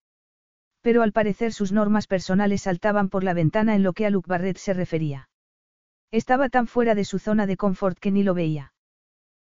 Pero 0.80 1.02
al 1.02 1.12
parecer 1.12 1.52
sus 1.52 1.72
normas 1.72 2.06
personales 2.06 2.62
saltaban 2.62 3.08
por 3.08 3.24
la 3.24 3.34
ventana 3.34 3.74
en 3.74 3.82
lo 3.82 3.92
que 3.94 4.06
a 4.06 4.10
Luke 4.10 4.28
Barrett 4.28 4.58
se 4.58 4.74
refería. 4.74 5.28
Estaba 6.10 6.48
tan 6.48 6.66
fuera 6.66 6.94
de 6.94 7.04
su 7.04 7.18
zona 7.18 7.46
de 7.46 7.56
confort 7.56 7.98
que 7.98 8.10
ni 8.10 8.22
lo 8.22 8.34
veía. 8.34 8.72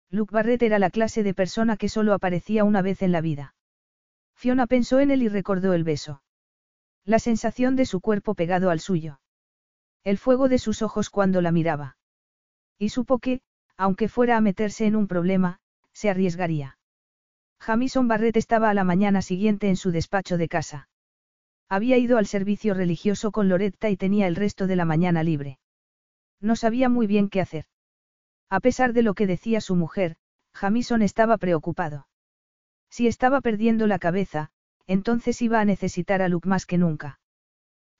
Luke 0.09 0.33
Barrett 0.33 0.61
era 0.63 0.79
la 0.79 0.89
clase 0.89 1.23
de 1.23 1.33
persona 1.33 1.77
que 1.77 1.89
solo 1.89 2.13
aparecía 2.13 2.63
una 2.63 2.81
vez 2.81 3.01
en 3.01 3.11
la 3.11 3.21
vida. 3.21 3.55
Fiona 4.35 4.67
pensó 4.67 4.99
en 4.99 5.11
él 5.11 5.23
y 5.23 5.27
recordó 5.27 5.73
el 5.73 5.83
beso. 5.83 6.21
La 7.10 7.18
sensación 7.18 7.76
de 7.76 7.88
su 7.88 8.02
cuerpo 8.02 8.36
pegado 8.36 8.69
al 8.69 8.80
suyo. 8.80 9.19
El 10.03 10.19
fuego 10.19 10.48
de 10.48 10.60
sus 10.60 10.84
ojos 10.84 11.10
cuando 11.10 11.41
la 11.41 11.52
miraba. 11.52 11.98
Y 12.77 12.90
supo 12.90 13.18
que, 13.18 13.41
aunque 13.77 14.07
fuera 14.07 14.38
a 14.38 14.41
meterse 14.41 14.86
en 14.86 14.95
un 14.95 15.07
problema, 15.07 15.60
se 15.91 16.11
arriesgaría. 16.11 16.77
Jamison 17.60 18.07
Barrett 18.07 18.38
estaba 18.38 18.69
a 18.69 18.76
la 18.76 18.84
mañana 18.84 19.23
siguiente 19.23 19.69
en 19.69 19.76
su 19.76 19.90
despacho 19.90 20.38
de 20.38 20.48
casa. 20.48 20.88
Había 21.68 21.98
ido 21.98 22.19
al 22.19 22.27
servicio 22.27 22.76
religioso 22.76 23.31
con 23.31 23.49
Loretta 23.49 23.90
y 23.90 23.98
tenía 23.98 24.27
el 24.27 24.36
resto 24.36 24.68
de 24.68 24.76
la 24.76 24.86
mañana 24.86 25.23
libre. 25.23 25.57
No 26.40 26.56
sabía 26.56 26.90
muy 26.90 27.07
bien 27.07 27.30
qué 27.30 27.41
hacer. 27.41 27.65
A 28.52 28.60
pesar 28.60 28.94
de 28.94 29.02
lo 29.02 29.15
que 29.15 29.26
decía 29.26 29.61
su 29.61 29.76
mujer, 29.76 30.18
Jamison 30.53 31.02
estaba 31.02 31.40
preocupado. 31.40 32.07
Si 32.91 33.07
estaba 33.07 33.41
perdiendo 33.41 33.88
la 33.88 33.98
cabeza, 33.98 34.52
entonces 34.90 35.40
iba 35.44 35.61
a 35.61 35.66
necesitar 35.66 36.24
a 36.24 36.30
Luke 36.30 36.49
más 36.49 36.66
que 36.66 36.80
nunca. 36.80 37.20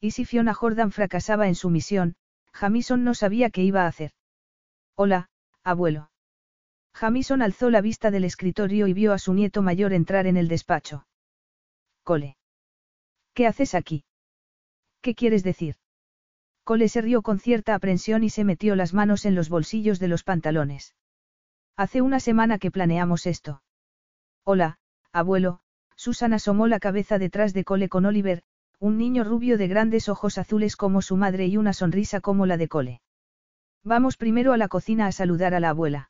Y 0.02 0.12
si 0.12 0.26
Fiona 0.26 0.56
Jordan 0.56 0.92
fracasaba 0.92 1.48
en 1.48 1.54
su 1.54 1.70
misión, 1.70 2.16
Jamison 2.52 3.04
no 3.04 3.14
sabía 3.14 3.52
qué 3.52 3.62
iba 3.62 3.84
a 3.84 3.88
hacer. 3.88 4.12
Hola, 4.96 5.30
abuelo. 5.64 6.10
Jamison 6.96 7.44
alzó 7.44 7.70
la 7.70 7.82
vista 7.82 8.10
del 8.10 8.24
escritorio 8.24 8.88
y 8.88 8.94
vio 8.94 9.14
a 9.14 9.20
su 9.20 9.36
nieto 9.36 9.62
mayor 9.62 9.94
entrar 9.94 10.26
en 10.26 10.36
el 10.36 10.48
despacho. 10.48 11.06
Cole. 12.04 12.38
¿Qué 13.36 13.46
haces 13.46 13.76
aquí? 13.76 14.04
¿Qué 15.02 15.14
quieres 15.14 15.44
decir? 15.44 15.76
Cole 16.64 16.90
se 16.90 17.02
rió 17.02 17.22
con 17.22 17.38
cierta 17.40 17.76
aprensión 17.76 18.24
y 18.24 18.32
se 18.32 18.44
metió 18.44 18.76
las 18.76 18.96
manos 18.96 19.26
en 19.26 19.36
los 19.36 19.50
bolsillos 19.50 20.00
de 20.00 20.08
los 20.08 20.24
pantalones. 20.24 20.96
Hace 21.78 22.02
una 22.02 22.20
semana 22.20 22.58
que 22.58 22.72
planeamos 22.72 23.28
esto. 23.28 23.62
Hola, 24.44 24.80
abuelo, 25.12 25.62
Susan 26.00 26.32
asomó 26.32 26.68
la 26.68 26.80
cabeza 26.80 27.20
detrás 27.20 27.54
de 27.54 27.66
Cole 27.66 27.90
con 27.90 28.06
Oliver, 28.06 28.42
un 28.80 28.98
niño 28.98 29.26
rubio 29.26 29.58
de 29.58 29.68
grandes 29.68 30.08
ojos 30.08 30.38
azules 30.38 30.78
como 30.78 31.02
su 31.02 31.18
madre 31.18 31.48
y 31.48 31.58
una 31.58 31.74
sonrisa 31.74 32.22
como 32.22 32.46
la 32.46 32.56
de 32.56 32.70
Cole. 32.70 33.02
Vamos 33.84 34.16
primero 34.16 34.54
a 34.54 34.58
la 34.58 34.70
cocina 34.70 35.08
a 35.08 35.12
saludar 35.12 35.54
a 35.54 35.60
la 35.60 35.72
abuela. 35.72 36.10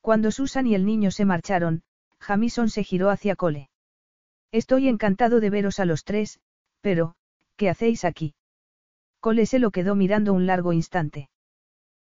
Cuando 0.00 0.30
Susan 0.30 0.66
y 0.66 0.74
el 0.74 0.86
niño 0.86 1.10
se 1.10 1.26
marcharon, 1.26 1.82
Jamison 2.18 2.70
se 2.70 2.82
giró 2.82 3.10
hacia 3.10 3.36
Cole. 3.36 3.68
Estoy 4.52 4.88
encantado 4.88 5.38
de 5.38 5.50
veros 5.50 5.80
a 5.80 5.84
los 5.84 6.04
tres, 6.04 6.40
pero, 6.80 7.14
¿qué 7.56 7.68
hacéis 7.68 8.06
aquí? 8.06 8.34
Cole 9.20 9.44
se 9.44 9.58
lo 9.58 9.70
quedó 9.70 9.96
mirando 9.96 10.32
un 10.32 10.46
largo 10.46 10.72
instante. 10.72 11.28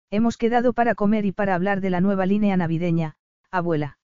Hemos 0.10 0.38
quedado 0.38 0.72
para 0.72 0.96
comer 0.96 1.26
y 1.26 1.34
para 1.34 1.54
hablar 1.54 1.82
de 1.82 1.90
la 1.90 2.00
nueva 2.00 2.26
línea 2.26 2.56
navideña, 2.56 3.18
abuela. 3.52 3.98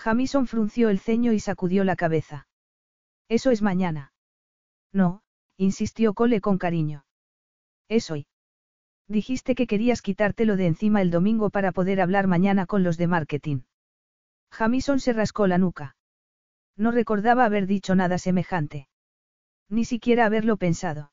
Jamison 0.00 0.46
frunció 0.46 0.88
el 0.88 0.98
ceño 0.98 1.34
y 1.34 1.40
sacudió 1.40 1.84
la 1.84 1.94
cabeza. 1.94 2.48
Eso 3.28 3.50
es 3.50 3.60
mañana. 3.60 4.14
No, 4.94 5.20
insistió 5.58 6.14
Cole 6.14 6.40
con 6.40 6.56
cariño. 6.56 7.04
Es 7.86 8.10
hoy. 8.10 8.26
Dijiste 9.08 9.54
que 9.54 9.66
querías 9.66 10.00
quitártelo 10.00 10.56
de 10.56 10.68
encima 10.68 11.02
el 11.02 11.10
domingo 11.10 11.50
para 11.50 11.72
poder 11.72 12.00
hablar 12.00 12.28
mañana 12.28 12.64
con 12.64 12.82
los 12.82 12.96
de 12.96 13.08
marketing. 13.08 13.60
Jamison 14.50 15.00
se 15.00 15.12
rascó 15.12 15.46
la 15.46 15.58
nuca. 15.58 15.96
No 16.78 16.92
recordaba 16.92 17.44
haber 17.44 17.66
dicho 17.66 17.94
nada 17.94 18.16
semejante. 18.16 18.88
Ni 19.68 19.84
siquiera 19.84 20.24
haberlo 20.24 20.56
pensado. 20.56 21.12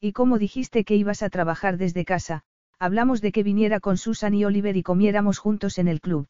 Y 0.00 0.12
como 0.12 0.38
dijiste 0.38 0.84
que 0.84 0.94
ibas 0.94 1.24
a 1.24 1.28
trabajar 1.28 1.76
desde 1.76 2.04
casa, 2.04 2.44
hablamos 2.78 3.20
de 3.20 3.32
que 3.32 3.42
viniera 3.42 3.80
con 3.80 3.96
Susan 3.96 4.32
y 4.32 4.44
Oliver 4.44 4.76
y 4.76 4.84
comiéramos 4.84 5.38
juntos 5.38 5.78
en 5.78 5.88
el 5.88 6.00
club. 6.00 6.28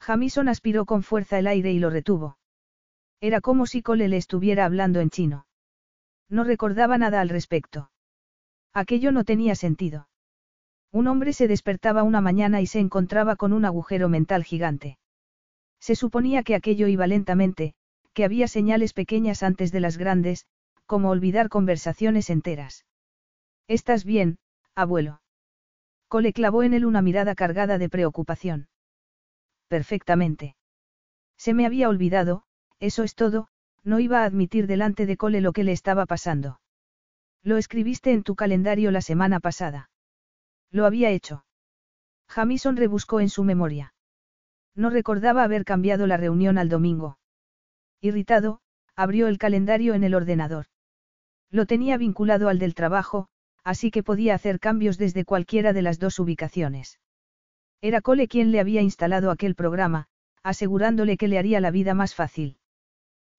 Jamison 0.00 0.48
aspiró 0.48 0.84
con 0.84 1.02
fuerza 1.02 1.38
el 1.38 1.46
aire 1.46 1.72
y 1.72 1.78
lo 1.78 1.90
retuvo. 1.90 2.38
Era 3.20 3.40
como 3.40 3.66
si 3.66 3.82
Cole 3.82 4.08
le 4.08 4.16
estuviera 4.16 4.64
hablando 4.64 5.00
en 5.00 5.10
chino. 5.10 5.46
No 6.28 6.44
recordaba 6.44 6.98
nada 6.98 7.20
al 7.20 7.28
respecto. 7.28 7.90
Aquello 8.72 9.12
no 9.12 9.24
tenía 9.24 9.54
sentido. 9.54 10.08
Un 10.92 11.06
hombre 11.06 11.32
se 11.32 11.48
despertaba 11.48 12.02
una 12.02 12.20
mañana 12.20 12.60
y 12.60 12.66
se 12.66 12.80
encontraba 12.80 13.36
con 13.36 13.52
un 13.52 13.64
agujero 13.64 14.08
mental 14.08 14.44
gigante. 14.44 14.98
Se 15.80 15.94
suponía 15.94 16.42
que 16.42 16.54
aquello 16.54 16.86
iba 16.86 17.06
lentamente, 17.06 17.74
que 18.12 18.24
había 18.24 18.48
señales 18.48 18.92
pequeñas 18.92 19.42
antes 19.42 19.72
de 19.72 19.80
las 19.80 19.98
grandes, 19.98 20.46
como 20.86 21.10
olvidar 21.10 21.48
conversaciones 21.48 22.30
enteras. 22.30 22.84
¿Estás 23.68 24.04
bien, 24.04 24.38
abuelo? 24.74 25.20
Cole 26.08 26.32
clavó 26.32 26.62
en 26.62 26.74
él 26.74 26.84
una 26.84 27.02
mirada 27.02 27.34
cargada 27.34 27.78
de 27.78 27.88
preocupación. 27.88 28.68
Perfectamente. 29.68 30.56
Se 31.36 31.54
me 31.54 31.66
había 31.66 31.88
olvidado, 31.88 32.44
eso 32.80 33.02
es 33.02 33.14
todo, 33.14 33.48
no 33.82 34.00
iba 34.00 34.22
a 34.22 34.24
admitir 34.24 34.66
delante 34.66 35.06
de 35.06 35.16
Cole 35.16 35.40
lo 35.40 35.52
que 35.52 35.64
le 35.64 35.72
estaba 35.72 36.06
pasando. 36.06 36.60
Lo 37.42 37.56
escribiste 37.58 38.12
en 38.12 38.22
tu 38.22 38.34
calendario 38.34 38.90
la 38.90 39.02
semana 39.02 39.40
pasada. 39.40 39.90
Lo 40.70 40.86
había 40.86 41.10
hecho. 41.10 41.44
Jamison 42.28 42.76
rebuscó 42.76 43.20
en 43.20 43.28
su 43.28 43.44
memoria. 43.44 43.94
No 44.74 44.90
recordaba 44.90 45.44
haber 45.44 45.64
cambiado 45.64 46.06
la 46.06 46.16
reunión 46.16 46.58
al 46.58 46.68
domingo. 46.68 47.18
Irritado, 48.00 48.60
abrió 48.96 49.28
el 49.28 49.38
calendario 49.38 49.94
en 49.94 50.04
el 50.04 50.14
ordenador. 50.14 50.66
Lo 51.50 51.66
tenía 51.66 51.96
vinculado 51.96 52.48
al 52.48 52.58
del 52.58 52.74
trabajo, 52.74 53.28
así 53.62 53.90
que 53.90 54.02
podía 54.02 54.34
hacer 54.34 54.58
cambios 54.58 54.98
desde 54.98 55.24
cualquiera 55.24 55.72
de 55.72 55.82
las 55.82 55.98
dos 55.98 56.18
ubicaciones. 56.18 56.98
Era 57.84 58.00
Cole 58.00 58.28
quien 58.28 58.50
le 58.50 58.60
había 58.60 58.80
instalado 58.80 59.30
aquel 59.30 59.54
programa, 59.54 60.06
asegurándole 60.42 61.18
que 61.18 61.28
le 61.28 61.38
haría 61.38 61.60
la 61.60 61.70
vida 61.70 61.92
más 61.92 62.14
fácil. 62.14 62.56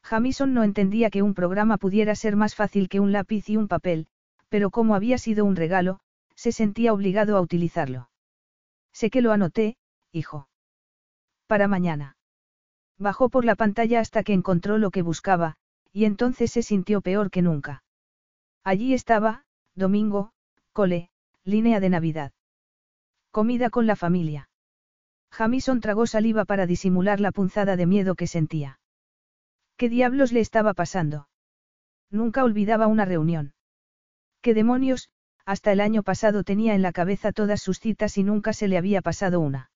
Jamison 0.04 0.54
no 0.54 0.62
entendía 0.62 1.10
que 1.10 1.24
un 1.24 1.34
programa 1.34 1.78
pudiera 1.78 2.14
ser 2.14 2.36
más 2.36 2.54
fácil 2.54 2.88
que 2.88 3.00
un 3.00 3.12
lápiz 3.12 3.50
y 3.50 3.58
un 3.58 3.68
papel, 3.68 4.06
pero 4.48 4.70
como 4.70 4.94
había 4.94 5.18
sido 5.18 5.46
un 5.46 5.56
regalo, 5.56 6.00
se 6.36 6.52
sentía 6.52 6.94
obligado 6.94 7.38
a 7.38 7.42
utilizarlo. 7.42 8.12
Sé 8.94 9.10
que 9.10 9.24
lo 9.24 9.32
anoté, 9.32 9.78
hijo. 10.12 10.48
Para 11.48 11.68
mañana. 11.68 12.16
Bajó 13.00 13.30
por 13.30 13.46
la 13.46 13.56
pantalla 13.56 14.00
hasta 14.00 14.22
que 14.22 14.34
encontró 14.34 14.78
lo 14.78 14.92
que 14.92 15.02
buscaba, 15.02 15.56
y 15.92 16.06
entonces 16.06 16.52
se 16.52 16.62
sintió 16.62 17.02
peor 17.02 17.32
que 17.32 17.42
nunca. 17.42 17.84
Allí 18.64 18.94
estaba, 18.94 19.44
domingo, 19.74 20.34
cole, 20.72 21.10
línea 21.44 21.80
de 21.80 21.90
Navidad. 21.90 22.32
Comida 23.36 23.70
con 23.70 23.86
la 23.86 23.98
familia. 23.98 24.48
Jamison 25.30 25.82
tragó 25.82 26.08
saliva 26.08 26.46
para 26.46 26.66
disimular 26.66 27.20
la 27.20 27.34
punzada 27.34 27.76
de 27.76 27.86
miedo 27.86 28.16
que 28.16 28.28
sentía. 28.28 28.80
¿Qué 29.76 29.90
diablos 29.90 30.32
le 30.32 30.40
estaba 30.40 30.74
pasando? 30.74 31.28
Nunca 32.10 32.46
olvidaba 32.46 32.88
una 32.88 33.04
reunión. 33.04 33.54
¿Qué 34.42 34.54
demonios? 34.54 35.10
Hasta 35.46 35.74
el 35.74 35.82
año 35.82 36.02
pasado 36.02 36.46
tenía 36.46 36.76
en 36.76 36.82
la 36.82 36.94
cabeza 36.94 37.34
todas 37.34 37.62
sus 37.62 37.82
citas 37.82 38.18
y 38.18 38.24
nunca 38.24 38.54
se 38.54 38.70
le 38.70 38.78
había 38.78 39.02
pasado 39.02 39.42
una. 39.42 39.70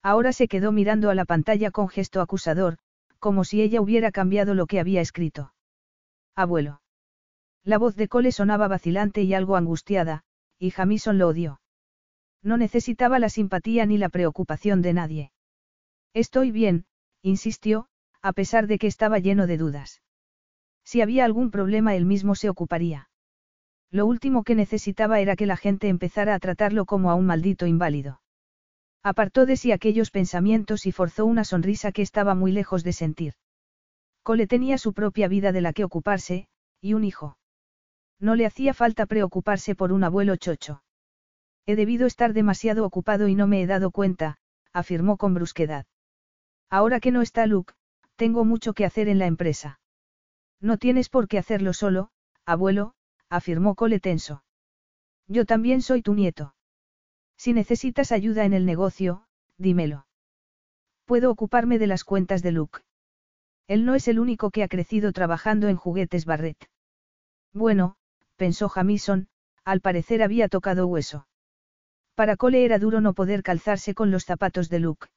Ahora 0.00 0.32
se 0.32 0.46
quedó 0.46 0.70
mirando 0.70 1.10
a 1.10 1.16
la 1.16 1.24
pantalla 1.24 1.72
con 1.72 1.88
gesto 1.88 2.20
acusador, 2.20 2.78
como 3.18 3.42
si 3.42 3.62
ella 3.62 3.80
hubiera 3.80 4.12
cambiado 4.12 4.54
lo 4.54 4.66
que 4.66 4.78
había 4.78 5.00
escrito. 5.00 5.52
Abuelo. 6.36 6.82
La 7.64 7.78
voz 7.78 7.96
de 7.96 8.06
Cole 8.06 8.30
sonaba 8.30 8.68
vacilante 8.68 9.22
y 9.22 9.34
algo 9.34 9.56
angustiada, 9.56 10.22
y 10.60 10.70
Jamison 10.70 11.18
lo 11.18 11.26
odió. 11.26 11.58
No 12.46 12.56
necesitaba 12.56 13.18
la 13.18 13.28
simpatía 13.28 13.86
ni 13.86 13.98
la 13.98 14.08
preocupación 14.08 14.80
de 14.80 14.92
nadie. 14.92 15.32
Estoy 16.14 16.52
bien, 16.52 16.86
insistió, 17.20 17.88
a 18.22 18.32
pesar 18.32 18.68
de 18.68 18.78
que 18.78 18.86
estaba 18.86 19.18
lleno 19.18 19.48
de 19.48 19.56
dudas. 19.56 20.00
Si 20.84 21.00
había 21.00 21.24
algún 21.24 21.50
problema 21.50 21.96
él 21.96 22.04
mismo 22.04 22.36
se 22.36 22.48
ocuparía. 22.48 23.10
Lo 23.90 24.06
último 24.06 24.44
que 24.44 24.54
necesitaba 24.54 25.18
era 25.18 25.34
que 25.34 25.44
la 25.44 25.56
gente 25.56 25.88
empezara 25.88 26.36
a 26.36 26.38
tratarlo 26.38 26.86
como 26.86 27.10
a 27.10 27.16
un 27.16 27.26
maldito 27.26 27.66
inválido. 27.66 28.20
Apartó 29.02 29.44
de 29.44 29.56
sí 29.56 29.72
aquellos 29.72 30.12
pensamientos 30.12 30.86
y 30.86 30.92
forzó 30.92 31.26
una 31.26 31.42
sonrisa 31.42 31.90
que 31.90 32.02
estaba 32.02 32.36
muy 32.36 32.52
lejos 32.52 32.84
de 32.84 32.92
sentir. 32.92 33.34
Cole 34.22 34.46
tenía 34.46 34.78
su 34.78 34.92
propia 34.92 35.26
vida 35.26 35.50
de 35.50 35.62
la 35.62 35.72
que 35.72 35.82
ocuparse, 35.82 36.46
y 36.80 36.94
un 36.94 37.02
hijo. 37.02 37.38
No 38.20 38.36
le 38.36 38.46
hacía 38.46 38.72
falta 38.72 39.06
preocuparse 39.06 39.74
por 39.74 39.90
un 39.92 40.04
abuelo 40.04 40.36
chocho. 40.36 40.84
He 41.66 41.76
debido 41.76 42.06
estar 42.06 42.32
demasiado 42.32 42.86
ocupado 42.86 43.28
y 43.28 43.34
no 43.34 43.46
me 43.46 43.60
he 43.60 43.66
dado 43.66 43.90
cuenta, 43.90 44.38
afirmó 44.72 45.16
con 45.16 45.34
brusquedad. 45.34 45.86
Ahora 46.70 47.00
que 47.00 47.10
no 47.10 47.22
está 47.22 47.46
Luke, 47.46 47.74
tengo 48.16 48.44
mucho 48.44 48.72
que 48.72 48.84
hacer 48.84 49.08
en 49.08 49.18
la 49.18 49.26
empresa. 49.26 49.80
No 50.60 50.78
tienes 50.78 51.08
por 51.08 51.28
qué 51.28 51.38
hacerlo 51.38 51.72
solo, 51.72 52.10
abuelo, 52.44 52.94
afirmó 53.28 53.74
Cole 53.74 54.00
tenso. 54.00 54.44
Yo 55.26 55.44
también 55.44 55.82
soy 55.82 56.02
tu 56.02 56.14
nieto. 56.14 56.54
Si 57.36 57.52
necesitas 57.52 58.12
ayuda 58.12 58.44
en 58.44 58.52
el 58.52 58.64
negocio, 58.64 59.26
dímelo. 59.58 60.06
Puedo 61.04 61.30
ocuparme 61.30 61.78
de 61.78 61.86
las 61.86 62.04
cuentas 62.04 62.42
de 62.42 62.52
Luke. 62.52 62.80
Él 63.66 63.84
no 63.84 63.94
es 63.94 64.06
el 64.08 64.18
único 64.18 64.50
que 64.50 64.62
ha 64.62 64.68
crecido 64.68 65.12
trabajando 65.12 65.68
en 65.68 65.76
juguetes 65.76 66.24
Barrett. 66.24 66.70
Bueno, 67.52 67.96
pensó 68.36 68.68
Jamison, 68.68 69.28
al 69.64 69.80
parecer 69.80 70.22
había 70.22 70.48
tocado 70.48 70.86
hueso. 70.86 71.26
Para 72.16 72.38
Cole 72.38 72.64
era 72.64 72.78
duro 72.78 73.02
no 73.02 73.12
poder 73.12 73.42
calzarse 73.42 73.94
con 73.94 74.10
los 74.10 74.24
zapatos 74.24 74.70
de 74.70 74.80
Luke. 74.80 75.08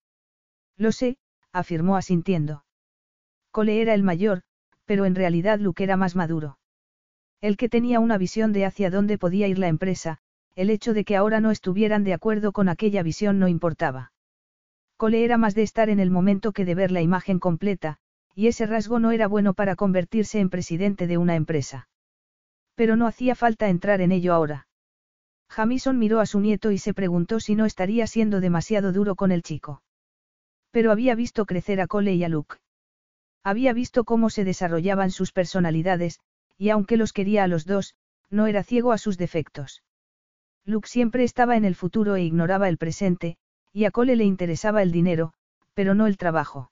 Lo 0.76 0.92
sé, 0.92 1.18
afirmó 1.54 1.96
asintiendo. 1.96 2.66
Cole 3.52 3.82
era 3.82 3.94
el 3.94 4.04
mayor, 4.04 4.42
pero 4.84 5.06
en 5.06 5.16
realidad 5.16 5.60
Luke 5.60 5.82
era 5.82 5.96
más 5.96 6.18
maduro. 6.18 6.60
El 7.40 7.56
que 7.56 7.70
tenía 7.70 8.02
una 8.02 8.18
visión 8.18 8.52
de 8.52 8.66
hacia 8.66 8.90
dónde 8.90 9.18
podía 9.18 9.48
ir 9.48 9.60
la 9.60 9.70
empresa, 9.70 10.18
el 10.56 10.70
hecho 10.70 10.94
de 10.94 11.06
que 11.06 11.16
ahora 11.16 11.40
no 11.40 11.52
estuvieran 11.52 12.04
de 12.04 12.14
acuerdo 12.14 12.52
con 12.52 12.68
aquella 12.68 13.02
visión 13.02 13.40
no 13.40 13.48
importaba. 13.48 14.12
Cole 14.98 15.24
era 15.24 15.38
más 15.38 15.56
de 15.56 15.64
estar 15.64 15.90
en 15.90 16.02
el 16.02 16.12
momento 16.12 16.52
que 16.52 16.66
de 16.66 16.76
ver 16.76 16.92
la 16.92 17.02
imagen 17.02 17.40
completa, 17.40 17.98
y 18.36 18.48
ese 18.48 18.66
rasgo 18.66 19.00
no 19.00 19.12
era 19.12 19.28
bueno 19.28 19.54
para 19.54 19.78
convertirse 19.78 20.42
en 20.42 20.50
presidente 20.50 21.08
de 21.08 21.18
una 21.18 21.38
empresa. 21.38 21.88
Pero 22.76 22.98
no 22.98 23.08
hacía 23.08 23.36
falta 23.36 23.70
entrar 23.70 24.02
en 24.02 24.12
ello 24.12 24.34
ahora. 24.34 24.68
Jamison 25.50 25.98
miró 25.98 26.20
a 26.20 26.26
su 26.26 26.40
nieto 26.40 26.72
y 26.72 26.78
se 26.78 26.94
preguntó 26.94 27.40
si 27.40 27.56
no 27.56 27.66
estaría 27.66 28.06
siendo 28.08 28.40
demasiado 28.40 28.92
duro 28.92 29.16
con 29.16 29.32
el 29.32 29.42
chico. 29.42 29.82
Pero 30.72 30.92
había 30.92 31.16
visto 31.16 31.46
crecer 31.46 31.82
a 31.82 31.88
Cole 31.88 32.14
y 32.14 32.24
a 32.24 32.30
Luke. 32.30 32.58
Había 33.44 33.74
visto 33.74 34.04
cómo 34.04 34.30
se 34.30 34.44
desarrollaban 34.44 35.12
sus 35.12 35.32
personalidades, 35.32 36.20
y 36.58 36.70
aunque 36.70 36.98
los 36.98 37.14
quería 37.14 37.44
a 37.44 37.48
los 37.48 37.66
dos, 37.66 37.96
no 38.30 38.46
era 38.46 38.64
ciego 38.64 38.92
a 38.92 38.98
sus 38.98 39.18
defectos. 39.18 39.82
Luke 40.66 40.88
siempre 40.88 41.24
estaba 41.24 41.58
en 41.58 41.66
el 41.66 41.74
futuro 41.74 42.16
e 42.16 42.24
ignoraba 42.24 42.70
el 42.70 42.78
presente, 42.78 43.38
y 43.74 43.86
a 43.86 43.92
Cole 43.92 44.16
le 44.16 44.26
interesaba 44.26 44.84
el 44.84 44.92
dinero, 44.92 45.34
pero 45.74 45.96
no 45.96 46.06
el 46.06 46.18
trabajo. 46.18 46.72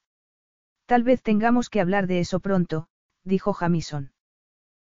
Tal 0.85 1.03
vez 1.03 1.23
tengamos 1.23 1.69
que 1.69 1.81
hablar 1.81 2.05
de 2.05 2.19
eso 2.19 2.39
pronto, 2.39 2.87
dijo 3.23 3.53
Jamison. 3.53 4.11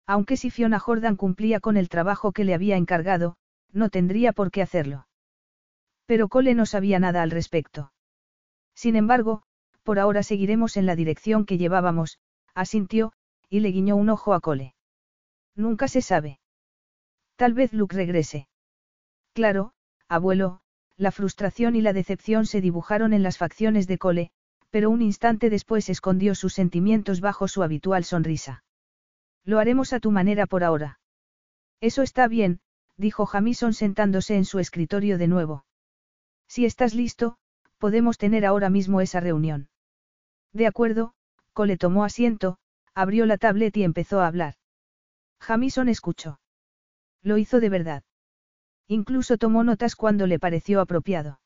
Aunque 0.06 0.36
si 0.36 0.51
Fiona 0.51 0.78
Jordan 0.78 1.16
cumplía 1.16 1.60
con 1.60 1.77
el 1.77 1.89
trabajo 1.89 2.32
que 2.32 2.44
le 2.44 2.55
había 2.55 2.77
encargado, 2.77 3.36
no 3.72 3.90
tendría 3.90 4.32
por 4.32 4.50
qué 4.50 4.62
hacerlo. 4.62 5.06
Pero 6.06 6.28
Cole 6.28 6.54
no 6.54 6.66
sabía 6.66 6.98
nada 6.98 7.22
al 7.22 7.30
respecto. 7.30 7.92
Sin 8.74 8.96
embargo, 8.96 9.42
por 9.82 9.98
ahora 9.98 10.22
seguiremos 10.22 10.76
en 10.76 10.86
la 10.86 10.96
dirección 10.96 11.44
que 11.44 11.58
llevábamos, 11.58 12.18
asintió, 12.54 13.12
y 13.48 13.60
le 13.60 13.70
guiñó 13.70 13.96
un 13.96 14.08
ojo 14.08 14.34
a 14.34 14.40
Cole. 14.40 14.74
Nunca 15.54 15.88
se 15.88 16.02
sabe. 16.02 16.40
Tal 17.36 17.54
vez 17.54 17.72
Luke 17.72 17.96
regrese. 17.96 18.48
Claro, 19.32 19.72
abuelo, 20.08 20.60
la 20.96 21.12
frustración 21.12 21.76
y 21.76 21.80
la 21.80 21.92
decepción 21.92 22.46
se 22.46 22.60
dibujaron 22.60 23.12
en 23.12 23.22
las 23.22 23.38
facciones 23.38 23.86
de 23.86 23.98
Cole, 23.98 24.30
pero 24.70 24.90
un 24.90 25.02
instante 25.02 25.50
después 25.50 25.88
escondió 25.88 26.34
sus 26.34 26.54
sentimientos 26.54 27.20
bajo 27.20 27.48
su 27.48 27.62
habitual 27.62 28.04
sonrisa. 28.04 28.64
Lo 29.44 29.58
haremos 29.58 29.92
a 29.92 30.00
tu 30.00 30.10
manera 30.10 30.46
por 30.46 30.64
ahora. 30.64 31.00
Eso 31.80 32.02
está 32.02 32.28
bien, 32.28 32.60
dijo 32.98 33.24
Jamison 33.24 33.72
sentándose 33.72 34.36
en 34.36 34.44
su 34.44 34.58
escritorio 34.58 35.16
de 35.16 35.28
nuevo. 35.28 35.64
Si 36.48 36.66
estás 36.66 36.94
listo, 36.94 37.38
podemos 37.78 38.18
tener 38.18 38.44
ahora 38.44 38.68
mismo 38.68 39.00
esa 39.00 39.20
reunión. 39.20 39.68
De 40.52 40.66
acuerdo, 40.66 41.14
Cole 41.52 41.76
tomó 41.76 42.04
asiento, 42.04 42.58
abrió 42.94 43.24
la 43.24 43.38
tablet 43.38 43.76
y 43.76 43.84
empezó 43.84 44.20
a 44.20 44.26
hablar. 44.26 44.54
Jamison 45.40 45.88
escuchó. 45.88 46.40
Lo 47.22 47.38
hizo 47.38 47.60
de 47.60 47.68
verdad. 47.68 48.02
Incluso 48.88 49.38
tomó 49.38 49.62
notas 49.62 49.94
cuando 49.94 50.26
le 50.26 50.38
pareció 50.38 50.80
apropiado. 50.80 51.40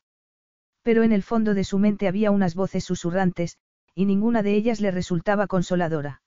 Pero 0.81 1.03
en 1.03 1.11
el 1.11 1.23
fondo 1.23 1.53
de 1.53 1.63
su 1.63 1.77
mente 1.77 2.07
había 2.07 2.31
unas 2.31 2.55
voces 2.55 2.83
susurrantes, 2.83 3.57
y 3.93 4.05
ninguna 4.05 4.41
de 4.41 4.55
ellas 4.55 4.81
le 4.81 4.91
resultaba 4.91 5.45
consoladora. 5.47 6.21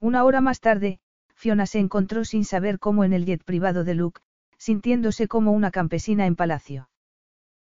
Una 0.00 0.24
hora 0.24 0.40
más 0.40 0.60
tarde, 0.60 0.98
Fiona 1.34 1.66
se 1.66 1.78
encontró 1.78 2.24
sin 2.24 2.44
saber 2.44 2.78
cómo 2.78 3.04
en 3.04 3.12
el 3.12 3.26
jet 3.26 3.44
privado 3.44 3.84
de 3.84 3.94
Luke, 3.94 4.20
sintiéndose 4.60 5.26
como 5.26 5.52
una 5.52 5.70
campesina 5.70 6.26
en 6.26 6.36
palacio. 6.36 6.90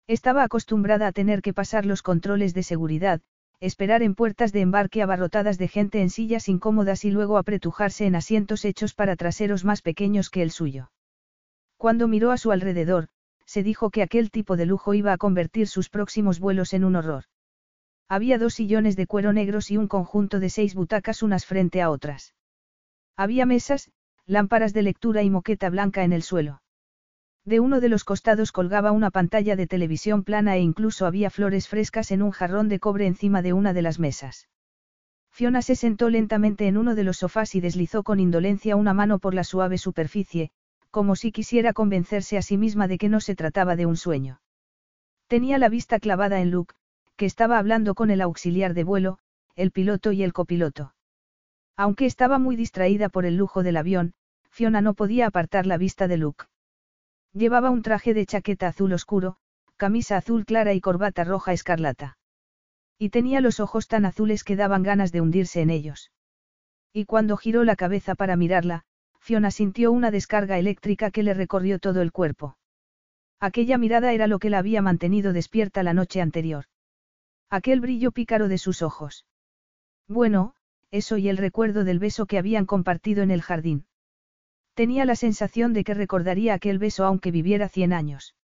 Estaba 0.07 0.43
acostumbrada 0.43 1.07
a 1.07 1.11
tener 1.11 1.41
que 1.41 1.53
pasar 1.53 1.85
los 1.85 2.01
controles 2.01 2.53
de 2.53 2.63
seguridad, 2.63 3.21
esperar 3.59 4.01
en 4.01 4.15
puertas 4.15 4.53
de 4.53 4.61
embarque 4.61 5.01
abarrotadas 5.01 5.57
de 5.57 5.67
gente 5.67 6.01
en 6.01 6.09
sillas 6.09 6.47
incómodas 6.47 7.03
y 7.03 7.11
luego 7.11 7.37
apretujarse 7.37 8.05
en 8.05 8.15
asientos 8.15 8.63
hechos 8.63 8.93
para 8.93 9.17
traseros 9.17 9.65
más 9.65 9.81
pequeños 9.81 10.29
que 10.29 10.41
el 10.41 10.51
suyo. 10.51 10.89
Cuando 11.75 12.07
miró 12.07 12.31
a 12.31 12.37
su 12.37 12.51
alrededor, 12.51 13.09
se 13.45 13.61
dijo 13.61 13.89
que 13.89 14.01
aquel 14.01 14.31
tipo 14.31 14.55
de 14.55 14.65
lujo 14.65 14.93
iba 14.93 15.11
a 15.11 15.17
convertir 15.17 15.67
sus 15.67 15.89
próximos 15.89 16.39
vuelos 16.39 16.73
en 16.73 16.85
un 16.85 16.95
horror. 16.95 17.25
Había 18.07 18.37
dos 18.37 18.53
sillones 18.53 18.95
de 18.95 19.07
cuero 19.07 19.33
negros 19.33 19.69
y 19.69 19.77
un 19.77 19.89
conjunto 19.89 20.39
de 20.39 20.49
seis 20.49 20.75
butacas 20.75 21.23
unas 21.23 21.45
frente 21.45 21.81
a 21.81 21.89
otras. 21.89 22.35
Había 23.17 23.45
mesas, 23.45 23.91
lámparas 24.25 24.73
de 24.73 24.83
lectura 24.83 25.23
y 25.23 25.29
moqueta 25.29 25.69
blanca 25.69 26.03
en 26.03 26.13
el 26.13 26.23
suelo. 26.23 26.61
De 27.45 27.59
uno 27.59 27.79
de 27.79 27.89
los 27.89 28.03
costados 28.03 28.51
colgaba 28.51 28.91
una 28.91 29.11
pantalla 29.11 29.55
de 29.55 29.67
televisión 29.67 30.23
plana 30.23 30.55
e 30.55 30.61
incluso 30.61 31.05
había 31.05 31.29
flores 31.29 31.67
frescas 31.67 32.09
en 32.09 32.23
un 32.23 32.31
jarrón 32.31 32.69
de 32.69 32.79
cobre 32.79 33.05
encima 33.05 33.43
de 33.43 33.53
una 33.53 33.71
de 33.71 33.83
las 33.83 33.99
mesas. 33.99 34.49
Fiona 35.29 35.61
se 35.61 35.75
sentó 35.75 36.09
lentamente 36.09 36.65
en 36.65 36.75
uno 36.75 36.95
de 36.95 37.03
los 37.03 37.17
sofás 37.17 37.53
y 37.53 37.61
deslizó 37.61 38.01
con 38.01 38.19
indolencia 38.19 38.75
una 38.75 38.95
mano 38.95 39.19
por 39.19 39.35
la 39.35 39.43
suave 39.43 39.77
superficie, 39.77 40.49
como 40.89 41.15
si 41.15 41.31
quisiera 41.31 41.73
convencerse 41.73 42.37
a 42.37 42.41
sí 42.41 42.57
misma 42.57 42.87
de 42.87 42.97
que 42.97 43.09
no 43.09 43.19
se 43.19 43.35
trataba 43.35 43.75
de 43.75 43.85
un 43.85 43.97
sueño. 43.97 44.41
Tenía 45.27 45.59
la 45.59 45.69
vista 45.69 45.99
clavada 45.99 46.41
en 46.41 46.49
Luke, 46.49 46.73
que 47.15 47.27
estaba 47.27 47.59
hablando 47.59 47.93
con 47.93 48.09
el 48.09 48.21
auxiliar 48.21 48.73
de 48.73 48.85
vuelo, 48.85 49.19
el 49.55 49.71
piloto 49.71 50.11
y 50.13 50.23
el 50.23 50.33
copiloto. 50.33 50.95
Aunque 51.77 52.05
estaba 52.07 52.39
muy 52.39 52.55
distraída 52.55 53.09
por 53.09 53.25
el 53.25 53.35
lujo 53.35 53.61
del 53.61 53.77
avión, 53.77 54.13
Fiona 54.49 54.81
no 54.81 54.95
podía 54.95 55.27
apartar 55.27 55.67
la 55.67 55.77
vista 55.77 56.07
de 56.07 56.17
Luke. 56.17 56.45
Llevaba 57.35 57.69
un 57.69 57.81
traje 57.81 58.13
de 58.13 58.25
chaqueta 58.25 58.67
azul 58.67 58.93
oscuro, 58.93 59.35
camisa 59.75 60.15
azul 60.15 60.45
clara 60.45 60.73
y 60.73 60.79
corbata 60.79 61.25
roja 61.25 61.51
escarlata. 61.51 62.17
Y 62.97 63.09
tenía 63.09 63.41
los 63.41 63.59
ojos 63.59 63.89
tan 63.89 64.05
azules 64.05 64.45
que 64.45 64.55
daban 64.55 64.83
ganas 64.83 65.11
de 65.11 65.19
hundirse 65.19 65.59
en 65.59 65.69
ellos. 65.69 66.13
Y 66.93 67.03
cuando 67.03 67.35
giró 67.35 67.65
la 67.65 67.75
cabeza 67.75 68.15
para 68.15 68.37
mirarla, 68.37 68.83
Fiona 69.19 69.51
sintió 69.51 69.91
una 69.91 70.11
descarga 70.11 70.57
eléctrica 70.59 71.11
que 71.11 71.23
le 71.23 71.33
recorrió 71.33 71.77
todo 71.77 72.01
el 72.01 72.13
cuerpo. 72.13 72.57
Aquella 73.41 73.77
mirada 73.77 74.13
era 74.13 74.27
lo 74.27 74.39
que 74.39 74.49
la 74.49 74.59
había 74.59 74.81
mantenido 74.81 75.33
despierta 75.33 75.83
la 75.83 75.93
noche 75.93 76.21
anterior. 76.21 76.65
Aquel 77.49 77.81
brillo 77.81 78.13
pícaro 78.13 78.47
de 78.47 78.57
sus 78.57 78.81
ojos. 78.81 79.25
Bueno, 80.07 80.55
eso 80.89 81.17
y 81.17 81.27
el 81.27 81.35
recuerdo 81.35 81.83
del 81.83 81.99
beso 81.99 82.27
que 82.27 82.37
habían 82.37 82.65
compartido 82.65 83.23
en 83.23 83.31
el 83.31 83.41
jardín. 83.41 83.87
Tenía 84.75 85.05
la 85.05 85.15
sensación 85.15 85.71
de 85.71 85.85
que 85.85 85.93
recordaría 85.93 86.53
aquel 86.53 86.79
beso 86.79 87.05
aunque 87.05 87.31
viviera 87.31 87.69
cien 87.69 87.93
años. 87.93 88.35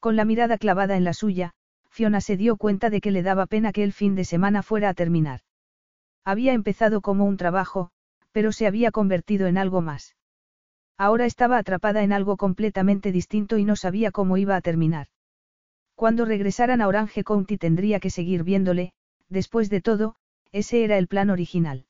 Con 0.00 0.16
la 0.16 0.24
mirada 0.24 0.58
clavada 0.58 0.96
en 0.96 1.04
la 1.04 1.14
suya, 1.14 1.52
Fiona 1.88 2.20
se 2.20 2.36
dio 2.36 2.56
cuenta 2.56 2.90
de 2.90 3.00
que 3.00 3.12
le 3.12 3.22
daba 3.22 3.46
pena 3.46 3.72
que 3.72 3.84
el 3.84 3.92
fin 3.92 4.16
de 4.16 4.24
semana 4.24 4.64
fuera 4.64 4.88
a 4.88 4.94
terminar. 4.94 5.40
Había 6.24 6.54
empezado 6.54 7.00
como 7.00 7.24
un 7.24 7.36
trabajo, 7.36 7.90
pero 8.32 8.50
se 8.50 8.66
había 8.66 8.90
convertido 8.90 9.46
en 9.46 9.56
algo 9.56 9.80
más. 9.80 10.16
Ahora 10.98 11.24
estaba 11.24 11.56
atrapada 11.56 12.02
en 12.02 12.12
algo 12.12 12.36
completamente 12.36 13.12
distinto 13.12 13.56
y 13.56 13.64
no 13.64 13.76
sabía 13.76 14.10
cómo 14.10 14.36
iba 14.36 14.56
a 14.56 14.60
terminar. 14.60 15.06
Cuando 15.94 16.24
regresaran 16.24 16.80
a 16.80 16.88
Orange 16.88 17.22
County 17.22 17.58
tendría 17.58 18.00
que 18.00 18.10
seguir 18.10 18.42
viéndole, 18.42 18.92
después 19.28 19.70
de 19.70 19.80
todo, 19.80 20.16
ese 20.50 20.82
era 20.82 20.98
el 20.98 21.06
plan 21.06 21.30
original. 21.30 21.86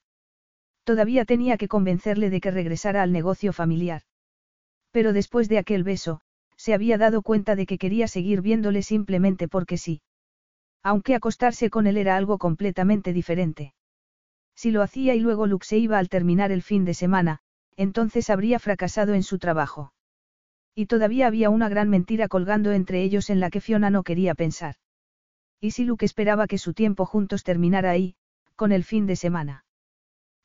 Todavía 0.85 1.25
tenía 1.25 1.57
que 1.57 1.69
convencerle 1.69 2.31
de 2.31 2.41
que 2.41 2.51
regresara 2.51 3.03
al 3.03 3.11
negocio 3.11 3.53
familiar. 3.53 4.03
Pero 4.91 5.13
después 5.13 5.49
de 5.49 5.59
aquel 5.59 5.83
beso, 5.83 6.21
se 6.57 6.75
había 6.75 6.99
dado 6.99 7.23
cuenta 7.23 7.57
de 7.57 7.67
que 7.67 7.79
quería 7.79 8.07
seguir 8.07 8.43
viéndole 8.43 8.83
simplemente 8.83 9.49
porque 9.49 9.77
sí. 9.77 10.03
Aunque 10.83 11.15
acostarse 11.15 11.71
con 11.71 11.87
él 11.87 11.97
era 11.97 12.17
algo 12.17 12.39
completamente 12.39 13.13
diferente. 13.13 13.75
Si 14.55 14.71
lo 14.71 14.83
hacía 14.83 15.15
y 15.15 15.21
luego 15.21 15.47
Luke 15.47 15.67
se 15.67 15.79
iba 15.79 15.99
al 15.99 16.09
terminar 16.09 16.53
el 16.53 16.63
fin 16.63 16.85
de 16.85 16.95
semana, 16.95 17.41
entonces 17.77 18.31
habría 18.31 18.59
fracasado 18.59 19.15
en 19.15 19.23
su 19.23 19.39
trabajo. 19.39 19.93
Y 20.75 20.87
todavía 20.87 21.27
había 21.27 21.51
una 21.51 21.69
gran 21.69 21.89
mentira 21.89 22.29
colgando 22.29 22.73
entre 22.73 23.03
ellos 23.03 23.31
en 23.31 23.41
la 23.41 23.51
que 23.51 23.61
Fiona 23.61 23.91
no 23.91 24.03
quería 24.03 24.35
pensar. 24.35 24.77
¿Y 25.61 25.71
si 25.71 25.85
Luke 25.85 26.05
esperaba 26.05 26.47
que 26.47 26.59
su 26.59 26.75
tiempo 26.75 27.07
juntos 27.07 27.43
terminara 27.43 27.91
ahí, 27.91 28.17
con 28.55 28.71
el 28.71 28.85
fin 28.85 29.07
de 29.07 29.17
semana? 29.17 29.64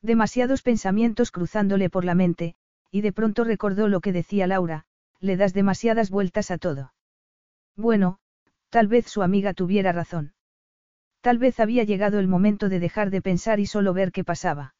Demasiados 0.02 0.62
pensamientos 0.62 1.30
cruzándole 1.30 1.90
por 1.90 2.04
la 2.04 2.14
mente, 2.14 2.54
y 2.90 3.02
de 3.02 3.12
pronto 3.12 3.44
recordó 3.44 3.88
lo 3.88 4.00
que 4.00 4.12
decía 4.12 4.46
Laura, 4.46 4.86
le 5.20 5.36
das 5.36 5.52
demasiadas 5.52 6.10
vueltas 6.10 6.50
a 6.50 6.58
todo. 6.58 6.94
Bueno, 7.76 8.18
tal 8.70 8.88
vez 8.88 9.06
su 9.06 9.22
amiga 9.22 9.52
tuviera 9.52 9.92
razón. 9.92 10.32
Tal 11.20 11.38
vez 11.38 11.60
había 11.60 11.84
llegado 11.84 12.18
el 12.18 12.28
momento 12.28 12.68
de 12.68 12.80
dejar 12.80 13.10
de 13.10 13.20
pensar 13.20 13.60
y 13.60 13.66
solo 13.66 13.92
ver 13.92 14.10
qué 14.10 14.24
pasaba. 14.24 14.74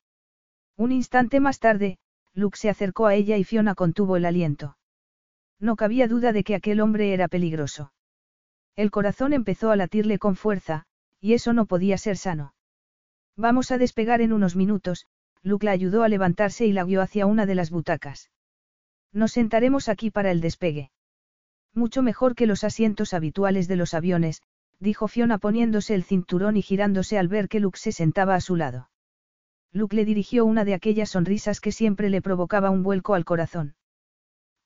Un 0.76 0.92
instante 0.92 1.40
más 1.40 1.58
tarde, 1.58 1.98
Luke 2.32 2.56
se 2.56 2.70
acercó 2.70 3.06
a 3.06 3.14
ella 3.14 3.36
y 3.36 3.44
Fiona 3.44 3.74
contuvo 3.74 4.16
el 4.16 4.24
aliento. 4.24 4.78
No 5.58 5.76
cabía 5.76 6.08
duda 6.08 6.32
de 6.32 6.42
que 6.42 6.54
aquel 6.54 6.80
hombre 6.80 7.12
era 7.12 7.28
peligroso. 7.28 7.92
El 8.76 8.90
corazón 8.90 9.34
empezó 9.34 9.70
a 9.70 9.76
latirle 9.76 10.18
con 10.18 10.36
fuerza, 10.36 10.86
y 11.20 11.34
eso 11.34 11.52
no 11.52 11.66
podía 11.66 11.98
ser 11.98 12.16
sano. 12.16 12.54
Vamos 13.36 13.70
a 13.70 13.78
despegar 13.78 14.20
en 14.20 14.32
unos 14.32 14.56
minutos, 14.56 15.06
Luke 15.42 15.64
la 15.64 15.72
ayudó 15.72 16.02
a 16.02 16.08
levantarse 16.08 16.66
y 16.66 16.72
la 16.72 16.84
guió 16.84 17.00
hacia 17.00 17.26
una 17.26 17.46
de 17.46 17.54
las 17.54 17.70
butacas. 17.70 18.30
Nos 19.12 19.32
sentaremos 19.32 19.88
aquí 19.88 20.10
para 20.10 20.30
el 20.30 20.40
despegue. 20.40 20.90
Mucho 21.74 22.02
mejor 22.02 22.34
que 22.34 22.46
los 22.46 22.64
asientos 22.64 23.14
habituales 23.14 23.68
de 23.68 23.76
los 23.76 23.94
aviones, 23.94 24.42
dijo 24.78 25.08
Fiona 25.08 25.38
poniéndose 25.38 25.94
el 25.94 26.04
cinturón 26.04 26.56
y 26.56 26.62
girándose 26.62 27.18
al 27.18 27.28
ver 27.28 27.48
que 27.48 27.60
Luke 27.60 27.78
se 27.78 27.92
sentaba 27.92 28.34
a 28.34 28.40
su 28.40 28.56
lado. 28.56 28.90
Luke 29.72 29.94
le 29.94 30.04
dirigió 30.04 30.44
una 30.44 30.64
de 30.64 30.74
aquellas 30.74 31.10
sonrisas 31.10 31.60
que 31.60 31.70
siempre 31.70 32.10
le 32.10 32.22
provocaba 32.22 32.70
un 32.70 32.82
vuelco 32.82 33.14
al 33.14 33.24
corazón. 33.24 33.76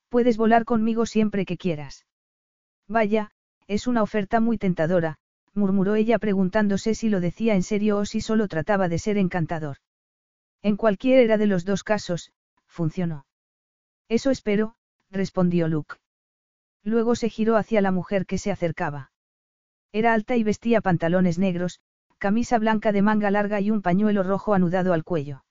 Puedes 0.08 0.36
volar 0.36 0.64
conmigo 0.64 1.04
siempre 1.04 1.44
que 1.44 1.58
quieras. 1.58 2.06
Vaya, 2.88 3.30
es 3.66 3.86
una 3.86 4.02
oferta 4.02 4.40
muy 4.40 4.56
tentadora, 4.58 5.18
murmuró 5.54 5.94
ella 5.94 6.18
preguntándose 6.18 6.94
si 6.94 7.08
lo 7.08 7.20
decía 7.20 7.54
en 7.54 7.62
serio 7.62 7.98
o 7.98 8.04
si 8.04 8.20
solo 8.20 8.48
trataba 8.48 8.88
de 8.88 8.98
ser 8.98 9.18
encantador. 9.18 9.78
En 10.62 10.76
cualquiera 10.76 11.36
de 11.36 11.46
los 11.46 11.64
dos 11.64 11.84
casos, 11.84 12.32
funcionó. 12.66 13.26
Eso 14.08 14.30
espero, 14.30 14.76
respondió 15.10 15.68
Luke. 15.68 15.96
Luego 16.82 17.14
se 17.14 17.30
giró 17.30 17.56
hacia 17.56 17.80
la 17.80 17.92
mujer 17.92 18.26
que 18.26 18.38
se 18.38 18.50
acercaba. 18.50 19.12
Era 19.92 20.12
alta 20.12 20.36
y 20.36 20.42
vestía 20.42 20.80
pantalones 20.80 21.38
negros, 21.38 21.80
camisa 22.18 22.58
blanca 22.58 22.92
de 22.92 23.02
manga 23.02 23.30
larga 23.30 23.60
y 23.60 23.70
un 23.70 23.80
pañuelo 23.80 24.22
rojo 24.22 24.54
anudado 24.54 24.92
al 24.92 25.04
cuello. 25.04 25.44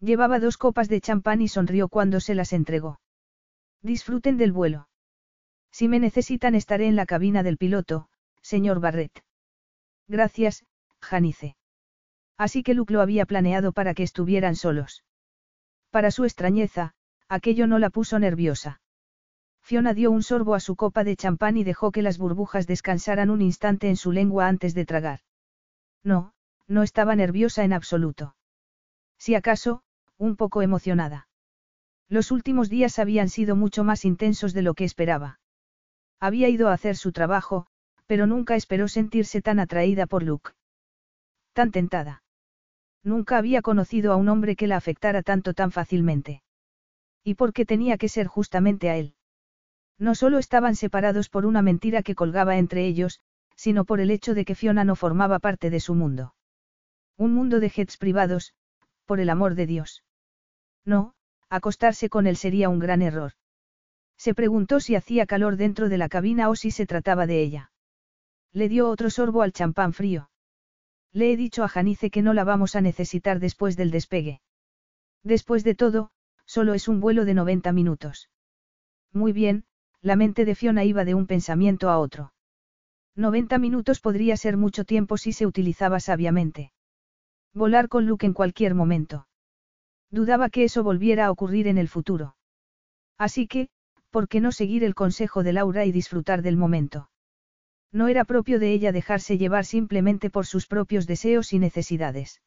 Llevaba 0.00 0.38
dos 0.38 0.58
copas 0.58 0.88
de 0.88 1.00
champán 1.00 1.40
y 1.42 1.48
sonrió 1.48 1.88
cuando 1.88 2.20
se 2.20 2.34
las 2.34 2.52
entregó. 2.52 3.00
Disfruten 3.82 4.36
del 4.36 4.52
vuelo. 4.52 4.88
Si 5.70 5.88
me 5.88 5.98
necesitan 5.98 6.54
estaré 6.54 6.86
en 6.86 6.96
la 6.96 7.06
cabina 7.06 7.42
del 7.42 7.56
piloto, 7.56 8.08
señor 8.46 8.78
Barrett. 8.78 9.24
Gracias, 10.06 10.64
Janice. 11.00 11.56
Así 12.38 12.62
que 12.62 12.74
Luke 12.74 12.92
lo 12.92 13.00
había 13.00 13.26
planeado 13.26 13.72
para 13.72 13.92
que 13.92 14.04
estuvieran 14.04 14.54
solos. 14.54 15.02
Para 15.90 16.12
su 16.12 16.24
extrañeza, 16.24 16.94
aquello 17.28 17.66
no 17.66 17.80
la 17.80 17.90
puso 17.90 18.20
nerviosa. 18.20 18.80
Fiona 19.62 19.94
dio 19.94 20.12
un 20.12 20.22
sorbo 20.22 20.54
a 20.54 20.60
su 20.60 20.76
copa 20.76 21.02
de 21.02 21.16
champán 21.16 21.56
y 21.56 21.64
dejó 21.64 21.90
que 21.90 22.02
las 22.02 22.18
burbujas 22.18 22.68
descansaran 22.68 23.30
un 23.30 23.42
instante 23.42 23.88
en 23.88 23.96
su 23.96 24.12
lengua 24.12 24.46
antes 24.46 24.74
de 24.74 24.86
tragar. 24.86 25.20
No, 26.04 26.32
no 26.68 26.84
estaba 26.84 27.16
nerviosa 27.16 27.64
en 27.64 27.72
absoluto. 27.72 28.36
Si 29.18 29.34
acaso, 29.34 29.82
un 30.18 30.36
poco 30.36 30.62
emocionada. 30.62 31.26
Los 32.08 32.30
últimos 32.30 32.68
días 32.68 33.00
habían 33.00 33.28
sido 33.28 33.56
mucho 33.56 33.82
más 33.82 34.04
intensos 34.04 34.52
de 34.52 34.62
lo 34.62 34.74
que 34.74 34.84
esperaba. 34.84 35.40
Había 36.20 36.48
ido 36.48 36.68
a 36.68 36.74
hacer 36.74 36.96
su 36.96 37.10
trabajo, 37.10 37.66
pero 38.06 38.26
nunca 38.26 38.56
esperó 38.56 38.88
sentirse 38.88 39.42
tan 39.42 39.58
atraída 39.58 40.06
por 40.06 40.22
Luke. 40.22 40.52
Tan 41.52 41.70
tentada. 41.70 42.22
Nunca 43.02 43.38
había 43.38 43.62
conocido 43.62 44.12
a 44.12 44.16
un 44.16 44.28
hombre 44.28 44.56
que 44.56 44.66
la 44.66 44.76
afectara 44.76 45.22
tanto 45.22 45.54
tan 45.54 45.70
fácilmente. 45.70 46.42
¿Y 47.22 47.34
por 47.34 47.52
qué 47.52 47.64
tenía 47.64 47.98
que 47.98 48.08
ser 48.08 48.26
justamente 48.26 48.90
a 48.90 48.96
él? 48.96 49.14
No 49.98 50.14
solo 50.14 50.38
estaban 50.38 50.76
separados 50.76 51.28
por 51.28 51.46
una 51.46 51.62
mentira 51.62 52.02
que 52.02 52.14
colgaba 52.14 52.58
entre 52.58 52.86
ellos, 52.86 53.20
sino 53.56 53.84
por 53.84 54.00
el 54.00 54.10
hecho 54.10 54.34
de 54.34 54.44
que 54.44 54.54
Fiona 54.54 54.84
no 54.84 54.96
formaba 54.96 55.38
parte 55.38 55.70
de 55.70 55.80
su 55.80 55.94
mundo. 55.94 56.34
Un 57.16 57.32
mundo 57.32 57.60
de 57.60 57.70
jets 57.70 57.96
privados, 57.96 58.54
por 59.06 59.20
el 59.20 59.30
amor 59.30 59.54
de 59.54 59.66
Dios. 59.66 60.04
No, 60.84 61.14
acostarse 61.48 62.10
con 62.10 62.26
él 62.26 62.36
sería 62.36 62.68
un 62.68 62.78
gran 62.78 63.00
error. 63.00 63.32
Se 64.18 64.34
preguntó 64.34 64.80
si 64.80 64.94
hacía 64.94 65.26
calor 65.26 65.56
dentro 65.56 65.88
de 65.88 65.98
la 65.98 66.08
cabina 66.08 66.48
o 66.48 66.56
si 66.56 66.70
se 66.70 66.86
trataba 66.86 67.26
de 67.26 67.40
ella. 67.40 67.70
Le 68.56 68.70
dio 68.70 68.88
otro 68.88 69.10
sorbo 69.10 69.42
al 69.42 69.52
champán 69.52 69.92
frío. 69.92 70.30
Le 71.12 71.30
he 71.30 71.36
dicho 71.36 71.62
a 71.62 71.68
Janice 71.68 72.10
que 72.10 72.22
no 72.22 72.32
la 72.32 72.42
vamos 72.42 72.74
a 72.74 72.80
necesitar 72.80 73.38
después 73.38 73.76
del 73.76 73.90
despegue. 73.90 74.40
Después 75.22 75.62
de 75.62 75.74
todo, 75.74 76.10
solo 76.46 76.72
es 76.72 76.88
un 76.88 77.00
vuelo 77.00 77.26
de 77.26 77.34
90 77.34 77.70
minutos. 77.72 78.30
Muy 79.12 79.34
bien, 79.34 79.66
la 80.00 80.16
mente 80.16 80.46
de 80.46 80.54
Fiona 80.54 80.84
iba 80.84 81.04
de 81.04 81.14
un 81.14 81.26
pensamiento 81.26 81.90
a 81.90 81.98
otro. 81.98 82.32
90 83.14 83.58
minutos 83.58 84.00
podría 84.00 84.38
ser 84.38 84.56
mucho 84.56 84.86
tiempo 84.86 85.18
si 85.18 85.34
se 85.34 85.44
utilizaba 85.44 86.00
sabiamente. 86.00 86.72
Volar 87.52 87.90
con 87.90 88.06
Luke 88.06 88.24
en 88.24 88.32
cualquier 88.32 88.74
momento. 88.74 89.28
Dudaba 90.10 90.48
que 90.48 90.64
eso 90.64 90.82
volviera 90.82 91.26
a 91.26 91.30
ocurrir 91.30 91.68
en 91.68 91.76
el 91.76 91.88
futuro. 91.88 92.36
Así 93.18 93.48
que, 93.48 93.68
¿por 94.08 94.28
qué 94.28 94.40
no 94.40 94.50
seguir 94.50 94.82
el 94.82 94.94
consejo 94.94 95.42
de 95.42 95.52
Laura 95.52 95.84
y 95.84 95.92
disfrutar 95.92 96.40
del 96.40 96.56
momento? 96.56 97.10
No 97.92 98.08
era 98.08 98.24
propio 98.24 98.58
de 98.58 98.72
ella 98.72 98.92
dejarse 98.92 99.38
llevar 99.38 99.64
simplemente 99.64 100.30
por 100.30 100.46
sus 100.46 100.66
propios 100.66 101.06
deseos 101.06 101.52
y 101.52 101.58
necesidades. 101.58 102.42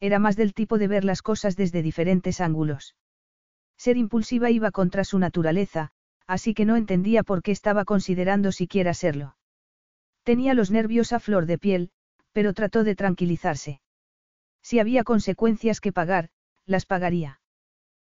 Era 0.00 0.18
más 0.18 0.36
del 0.36 0.54
tipo 0.54 0.78
de 0.78 0.88
ver 0.88 1.04
las 1.04 1.22
cosas 1.22 1.56
desde 1.56 1.82
diferentes 1.82 2.40
ángulos. 2.40 2.96
Ser 3.76 3.96
impulsiva 3.96 4.50
iba 4.50 4.70
contra 4.70 5.04
su 5.04 5.18
naturaleza, 5.18 5.92
así 6.26 6.54
que 6.54 6.64
no 6.64 6.76
entendía 6.76 7.22
por 7.22 7.42
qué 7.42 7.52
estaba 7.52 7.84
considerando 7.84 8.52
siquiera 8.52 8.94
serlo. 8.94 9.36
Tenía 10.22 10.54
los 10.54 10.70
nervios 10.70 11.12
a 11.12 11.20
flor 11.20 11.46
de 11.46 11.58
piel, 11.58 11.90
pero 12.32 12.54
trató 12.54 12.84
de 12.84 12.94
tranquilizarse. 12.94 13.80
Si 14.62 14.78
había 14.78 15.04
consecuencias 15.04 15.80
que 15.80 15.92
pagar, 15.92 16.30
las 16.64 16.86
pagaría. 16.86 17.40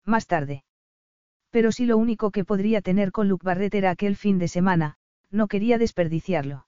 Más 0.04 0.26
tarde. 0.26 0.64
Pero 1.50 1.72
si 1.72 1.86
lo 1.86 1.96
único 1.96 2.30
que 2.30 2.44
podría 2.44 2.82
tener 2.82 3.10
con 3.10 3.28
Luke 3.28 3.44
Barrett 3.44 3.74
era 3.74 3.90
aquel 3.90 4.16
fin 4.16 4.38
de 4.38 4.48
semana, 4.48 4.96
no 5.30 5.48
quería 5.48 5.78
desperdiciarlo. 5.78 6.66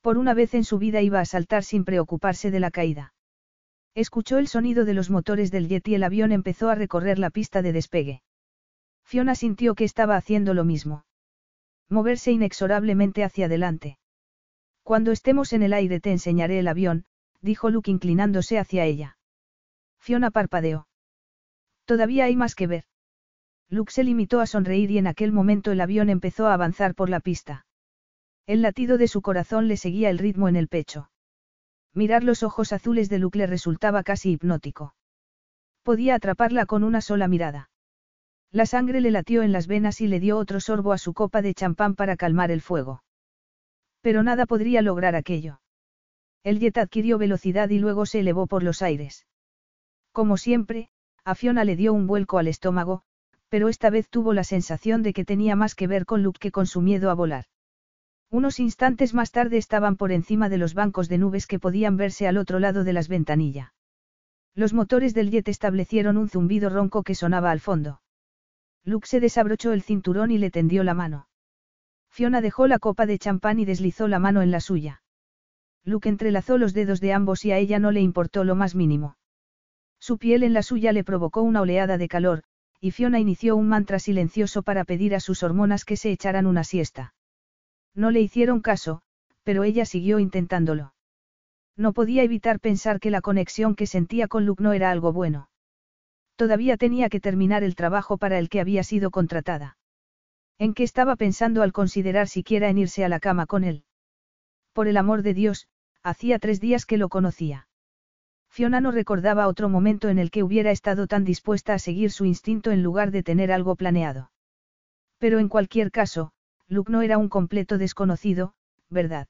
Por 0.00 0.18
una 0.18 0.34
vez 0.34 0.54
en 0.54 0.64
su 0.64 0.78
vida 0.78 1.00
iba 1.00 1.20
a 1.20 1.24
saltar 1.24 1.64
sin 1.64 1.84
preocuparse 1.84 2.50
de 2.50 2.60
la 2.60 2.70
caída. 2.70 3.14
Escuchó 3.94 4.38
el 4.38 4.48
sonido 4.48 4.84
de 4.84 4.94
los 4.94 5.10
motores 5.10 5.50
del 5.50 5.68
jet 5.68 5.86
y 5.88 5.94
el 5.94 6.02
avión 6.02 6.32
empezó 6.32 6.70
a 6.70 6.74
recorrer 6.74 7.18
la 7.18 7.30
pista 7.30 7.62
de 7.62 7.72
despegue. 7.72 8.22
Fiona 9.04 9.34
sintió 9.34 9.74
que 9.74 9.84
estaba 9.84 10.16
haciendo 10.16 10.54
lo 10.54 10.64
mismo. 10.64 11.04
Moverse 11.88 12.32
inexorablemente 12.32 13.22
hacia 13.22 13.46
adelante. 13.46 13.98
Cuando 14.82 15.12
estemos 15.12 15.52
en 15.52 15.62
el 15.62 15.72
aire 15.72 16.00
te 16.00 16.10
enseñaré 16.10 16.58
el 16.58 16.68
avión, 16.68 17.04
dijo 17.42 17.70
Luke 17.70 17.90
inclinándose 17.90 18.58
hacia 18.58 18.84
ella. 18.84 19.18
Fiona 19.98 20.30
parpadeó. 20.30 20.88
Todavía 21.84 22.24
hay 22.24 22.34
más 22.34 22.54
que 22.54 22.66
ver. 22.66 22.84
Luke 23.72 23.90
se 23.90 24.04
limitó 24.04 24.40
a 24.40 24.46
sonreír 24.46 24.90
y 24.90 24.98
en 24.98 25.06
aquel 25.06 25.32
momento 25.32 25.72
el 25.72 25.80
avión 25.80 26.10
empezó 26.10 26.46
a 26.46 26.52
avanzar 26.52 26.94
por 26.94 27.08
la 27.08 27.20
pista. 27.20 27.64
El 28.46 28.60
latido 28.60 28.98
de 28.98 29.08
su 29.08 29.22
corazón 29.22 29.66
le 29.66 29.78
seguía 29.78 30.10
el 30.10 30.18
ritmo 30.18 30.46
en 30.46 30.56
el 30.56 30.68
pecho. 30.68 31.08
Mirar 31.94 32.22
los 32.22 32.42
ojos 32.42 32.74
azules 32.74 33.08
de 33.08 33.18
Luke 33.18 33.38
le 33.38 33.46
resultaba 33.46 34.02
casi 34.02 34.32
hipnótico. 34.32 34.94
Podía 35.82 36.16
atraparla 36.16 36.66
con 36.66 36.84
una 36.84 37.00
sola 37.00 37.28
mirada. 37.28 37.70
La 38.50 38.66
sangre 38.66 39.00
le 39.00 39.10
latió 39.10 39.42
en 39.42 39.52
las 39.52 39.66
venas 39.66 40.02
y 40.02 40.06
le 40.06 40.20
dio 40.20 40.36
otro 40.36 40.60
sorbo 40.60 40.92
a 40.92 40.98
su 40.98 41.14
copa 41.14 41.40
de 41.40 41.54
champán 41.54 41.94
para 41.94 42.16
calmar 42.16 42.50
el 42.50 42.60
fuego. 42.60 43.02
Pero 44.02 44.22
nada 44.22 44.44
podría 44.44 44.82
lograr 44.82 45.14
aquello. 45.16 45.62
El 46.44 46.60
jet 46.60 46.76
adquirió 46.76 47.16
velocidad 47.16 47.70
y 47.70 47.78
luego 47.78 48.04
se 48.04 48.20
elevó 48.20 48.46
por 48.46 48.64
los 48.64 48.82
aires. 48.82 49.26
Como 50.12 50.36
siempre, 50.36 50.90
a 51.24 51.34
Fiona 51.34 51.64
le 51.64 51.74
dio 51.74 51.94
un 51.94 52.06
vuelco 52.06 52.36
al 52.36 52.48
estómago, 52.48 53.04
pero 53.52 53.68
esta 53.68 53.90
vez 53.90 54.08
tuvo 54.08 54.32
la 54.32 54.44
sensación 54.44 55.02
de 55.02 55.12
que 55.12 55.26
tenía 55.26 55.56
más 55.56 55.74
que 55.74 55.86
ver 55.86 56.06
con 56.06 56.22
Luke 56.22 56.38
que 56.40 56.50
con 56.50 56.64
su 56.64 56.80
miedo 56.80 57.10
a 57.10 57.14
volar. 57.14 57.44
Unos 58.30 58.58
instantes 58.58 59.12
más 59.12 59.30
tarde 59.30 59.58
estaban 59.58 59.96
por 59.96 60.10
encima 60.10 60.48
de 60.48 60.56
los 60.56 60.72
bancos 60.72 61.06
de 61.10 61.18
nubes 61.18 61.46
que 61.46 61.58
podían 61.58 61.98
verse 61.98 62.26
al 62.26 62.38
otro 62.38 62.60
lado 62.60 62.82
de 62.82 62.94
las 62.94 63.08
ventanillas. 63.08 63.68
Los 64.54 64.72
motores 64.72 65.12
del 65.12 65.30
jet 65.30 65.48
establecieron 65.48 66.16
un 66.16 66.30
zumbido 66.30 66.70
ronco 66.70 67.02
que 67.02 67.14
sonaba 67.14 67.50
al 67.50 67.60
fondo. 67.60 68.00
Luke 68.84 69.06
se 69.06 69.20
desabrochó 69.20 69.74
el 69.74 69.82
cinturón 69.82 70.30
y 70.30 70.38
le 70.38 70.50
tendió 70.50 70.82
la 70.82 70.94
mano. 70.94 71.28
Fiona 72.08 72.40
dejó 72.40 72.66
la 72.66 72.78
copa 72.78 73.04
de 73.04 73.18
champán 73.18 73.60
y 73.60 73.66
deslizó 73.66 74.08
la 74.08 74.18
mano 74.18 74.40
en 74.40 74.50
la 74.50 74.60
suya. 74.60 75.02
Luke 75.84 76.08
entrelazó 76.08 76.56
los 76.56 76.72
dedos 76.72 77.02
de 77.02 77.12
ambos 77.12 77.44
y 77.44 77.52
a 77.52 77.58
ella 77.58 77.78
no 77.78 77.90
le 77.90 78.00
importó 78.00 78.44
lo 78.44 78.54
más 78.54 78.74
mínimo. 78.74 79.18
Su 79.98 80.16
piel 80.16 80.42
en 80.42 80.54
la 80.54 80.62
suya 80.62 80.92
le 80.92 81.04
provocó 81.04 81.42
una 81.42 81.60
oleada 81.60 81.98
de 81.98 82.08
calor, 82.08 82.44
y 82.84 82.90
Fiona 82.90 83.20
inició 83.20 83.54
un 83.54 83.68
mantra 83.68 84.00
silencioso 84.00 84.64
para 84.64 84.84
pedir 84.84 85.14
a 85.14 85.20
sus 85.20 85.44
hormonas 85.44 85.84
que 85.84 85.96
se 85.96 86.10
echaran 86.10 86.46
una 86.46 86.64
siesta. 86.64 87.14
No 87.94 88.10
le 88.10 88.20
hicieron 88.20 88.60
caso, 88.60 89.02
pero 89.44 89.62
ella 89.62 89.84
siguió 89.84 90.18
intentándolo. 90.18 90.92
No 91.76 91.92
podía 91.92 92.24
evitar 92.24 92.58
pensar 92.58 92.98
que 92.98 93.12
la 93.12 93.20
conexión 93.20 93.76
que 93.76 93.86
sentía 93.86 94.26
con 94.26 94.46
Luke 94.46 94.64
no 94.64 94.72
era 94.72 94.90
algo 94.90 95.12
bueno. 95.12 95.48
Todavía 96.34 96.76
tenía 96.76 97.08
que 97.08 97.20
terminar 97.20 97.62
el 97.62 97.76
trabajo 97.76 98.18
para 98.18 98.36
el 98.40 98.48
que 98.48 98.60
había 98.60 98.82
sido 98.82 99.12
contratada. 99.12 99.78
¿En 100.58 100.74
qué 100.74 100.82
estaba 100.82 101.14
pensando 101.14 101.62
al 101.62 101.72
considerar 101.72 102.26
siquiera 102.26 102.68
en 102.68 102.78
irse 102.78 103.04
a 103.04 103.08
la 103.08 103.20
cama 103.20 103.46
con 103.46 103.62
él? 103.62 103.84
Por 104.72 104.88
el 104.88 104.96
amor 104.96 105.22
de 105.22 105.34
Dios, 105.34 105.68
hacía 106.02 106.40
tres 106.40 106.60
días 106.60 106.84
que 106.84 106.98
lo 106.98 107.08
conocía. 107.08 107.68
Fiona 108.52 108.82
no 108.82 108.90
recordaba 108.90 109.48
otro 109.48 109.70
momento 109.70 110.10
en 110.10 110.18
el 110.18 110.30
que 110.30 110.42
hubiera 110.42 110.70
estado 110.70 111.06
tan 111.06 111.24
dispuesta 111.24 111.72
a 111.72 111.78
seguir 111.78 112.10
su 112.10 112.26
instinto 112.26 112.70
en 112.70 112.82
lugar 112.82 113.10
de 113.10 113.22
tener 113.22 113.50
algo 113.50 113.76
planeado. 113.76 114.30
Pero 115.16 115.38
en 115.38 115.48
cualquier 115.48 115.90
caso, 115.90 116.32
Luke 116.68 116.92
no 116.92 117.00
era 117.00 117.16
un 117.16 117.30
completo 117.30 117.78
desconocido, 117.78 118.52
¿verdad? 118.90 119.26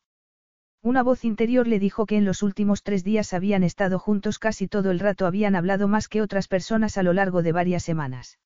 Una 0.83 1.05
voz 1.05 1.25
interior 1.25 1.69
le 1.69 1.79
dijo 1.79 2.05
que 2.05 2.17
en 2.17 2.25
los 2.25 2.43
últimos 2.43 2.83
tres 2.83 3.05
días 3.05 3.33
habían 3.33 3.63
estado 3.63 4.01
juntos 4.01 4.41
casi 4.41 4.67
todo 4.67 4.91
el 4.91 4.99
rato, 4.99 5.25
habían 5.25 5.55
hablado 5.55 5.87
más 5.87 6.09
que 6.09 6.21
otras 6.21 6.49
personas 6.49 6.99
a 6.99 7.05
lo 7.05 7.13
largo 7.13 7.45
de 7.45 7.53
varias 7.53 7.85
semanas. 7.85 8.41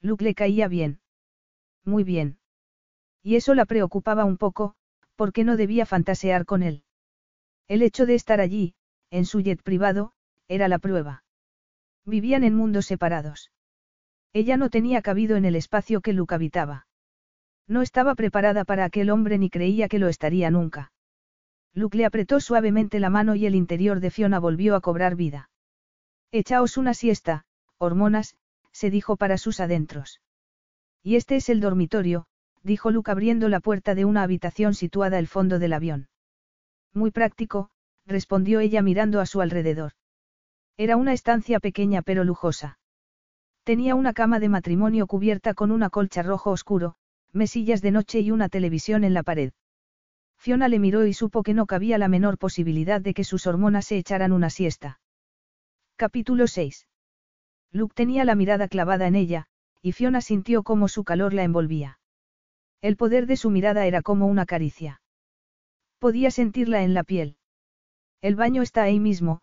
Luke 0.00 0.24
le 0.24 0.34
caía 0.34 0.66
bien. 0.66 0.98
Muy 1.84 2.02
bien. 2.02 2.38
Y 3.22 3.36
eso 3.36 3.54
la 3.54 3.66
preocupaba 3.66 4.24
un 4.24 4.36
poco, 4.36 4.74
porque 5.14 5.44
no 5.44 5.56
debía 5.56 5.86
fantasear 5.86 6.44
con 6.44 6.64
él. 6.64 6.82
El 7.68 7.82
hecho 7.82 8.04
de 8.04 8.16
estar 8.16 8.40
allí, 8.40 8.74
en 9.12 9.26
su 9.26 9.40
jet 9.40 9.62
privado, 9.62 10.12
era 10.48 10.68
la 10.68 10.78
prueba. 10.78 11.22
Vivían 12.04 12.44
en 12.44 12.54
mundos 12.56 12.86
separados. 12.86 13.52
Ella 14.32 14.56
no 14.56 14.70
tenía 14.70 15.02
cabido 15.02 15.36
en 15.36 15.44
el 15.44 15.54
espacio 15.54 16.00
que 16.00 16.14
Luke 16.14 16.34
habitaba. 16.34 16.86
No 17.68 17.82
estaba 17.82 18.14
preparada 18.14 18.64
para 18.64 18.84
aquel 18.84 19.10
hombre 19.10 19.36
ni 19.38 19.50
creía 19.50 19.88
que 19.88 19.98
lo 19.98 20.08
estaría 20.08 20.50
nunca. 20.50 20.92
Luke 21.74 21.96
le 21.96 22.06
apretó 22.06 22.40
suavemente 22.40 23.00
la 23.00 23.10
mano 23.10 23.34
y 23.34 23.44
el 23.44 23.54
interior 23.54 24.00
de 24.00 24.10
Fiona 24.10 24.38
volvió 24.38 24.74
a 24.74 24.80
cobrar 24.80 25.14
vida. 25.14 25.50
Echaos 26.32 26.78
una 26.78 26.94
siesta, 26.94 27.44
hormonas, 27.76 28.34
se 28.72 28.90
dijo 28.90 29.18
para 29.18 29.36
sus 29.36 29.60
adentros. 29.60 30.22
Y 31.02 31.16
este 31.16 31.36
es 31.36 31.50
el 31.50 31.60
dormitorio, 31.60 32.24
dijo 32.62 32.90
Luke 32.90 33.10
abriendo 33.10 33.50
la 33.50 33.60
puerta 33.60 33.94
de 33.94 34.06
una 34.06 34.22
habitación 34.22 34.72
situada 34.72 35.18
al 35.18 35.26
fondo 35.26 35.58
del 35.58 35.74
avión. 35.74 36.08
Muy 36.94 37.10
práctico, 37.10 37.68
respondió 38.06 38.60
ella 38.60 38.82
mirando 38.82 39.20
a 39.20 39.26
su 39.26 39.40
alrededor. 39.40 39.92
Era 40.76 40.96
una 40.96 41.12
estancia 41.12 41.60
pequeña 41.60 42.02
pero 42.02 42.24
lujosa. 42.24 42.78
Tenía 43.64 43.94
una 43.94 44.12
cama 44.12 44.40
de 44.40 44.48
matrimonio 44.48 45.06
cubierta 45.06 45.54
con 45.54 45.70
una 45.70 45.90
colcha 45.90 46.22
rojo 46.22 46.50
oscuro, 46.50 46.96
mesillas 47.32 47.80
de 47.80 47.92
noche 47.92 48.20
y 48.20 48.30
una 48.30 48.48
televisión 48.48 49.04
en 49.04 49.14
la 49.14 49.22
pared. 49.22 49.52
Fiona 50.38 50.66
le 50.66 50.80
miró 50.80 51.06
y 51.06 51.12
supo 51.12 51.44
que 51.44 51.54
no 51.54 51.66
cabía 51.66 51.98
la 51.98 52.08
menor 52.08 52.36
posibilidad 52.36 53.00
de 53.00 53.14
que 53.14 53.22
sus 53.22 53.46
hormonas 53.46 53.86
se 53.86 53.96
echaran 53.96 54.32
una 54.32 54.50
siesta. 54.50 55.00
Capítulo 55.96 56.48
6. 56.48 56.88
Luke 57.70 57.94
tenía 57.94 58.24
la 58.24 58.34
mirada 58.34 58.66
clavada 58.66 59.06
en 59.06 59.14
ella, 59.14 59.46
y 59.82 59.92
Fiona 59.92 60.20
sintió 60.20 60.64
cómo 60.64 60.88
su 60.88 61.04
calor 61.04 61.32
la 61.32 61.44
envolvía. 61.44 62.00
El 62.80 62.96
poder 62.96 63.26
de 63.26 63.36
su 63.36 63.50
mirada 63.50 63.86
era 63.86 64.02
como 64.02 64.26
una 64.26 64.44
caricia. 64.44 65.00
Podía 66.00 66.32
sentirla 66.32 66.82
en 66.82 66.94
la 66.94 67.04
piel. 67.04 67.36
El 68.22 68.36
baño 68.36 68.62
está 68.62 68.84
ahí 68.84 69.00
mismo, 69.00 69.40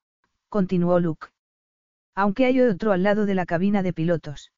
continuó 0.47 0.99
Luke. 1.01 1.27
Aunque 2.15 2.45
hay 2.45 2.61
otro 2.61 2.93
al 2.93 3.03
lado 3.03 3.25
de 3.25 3.35
la 3.35 3.45
cabina 3.45 3.83
de 3.83 3.91
pilotos. 3.91 4.53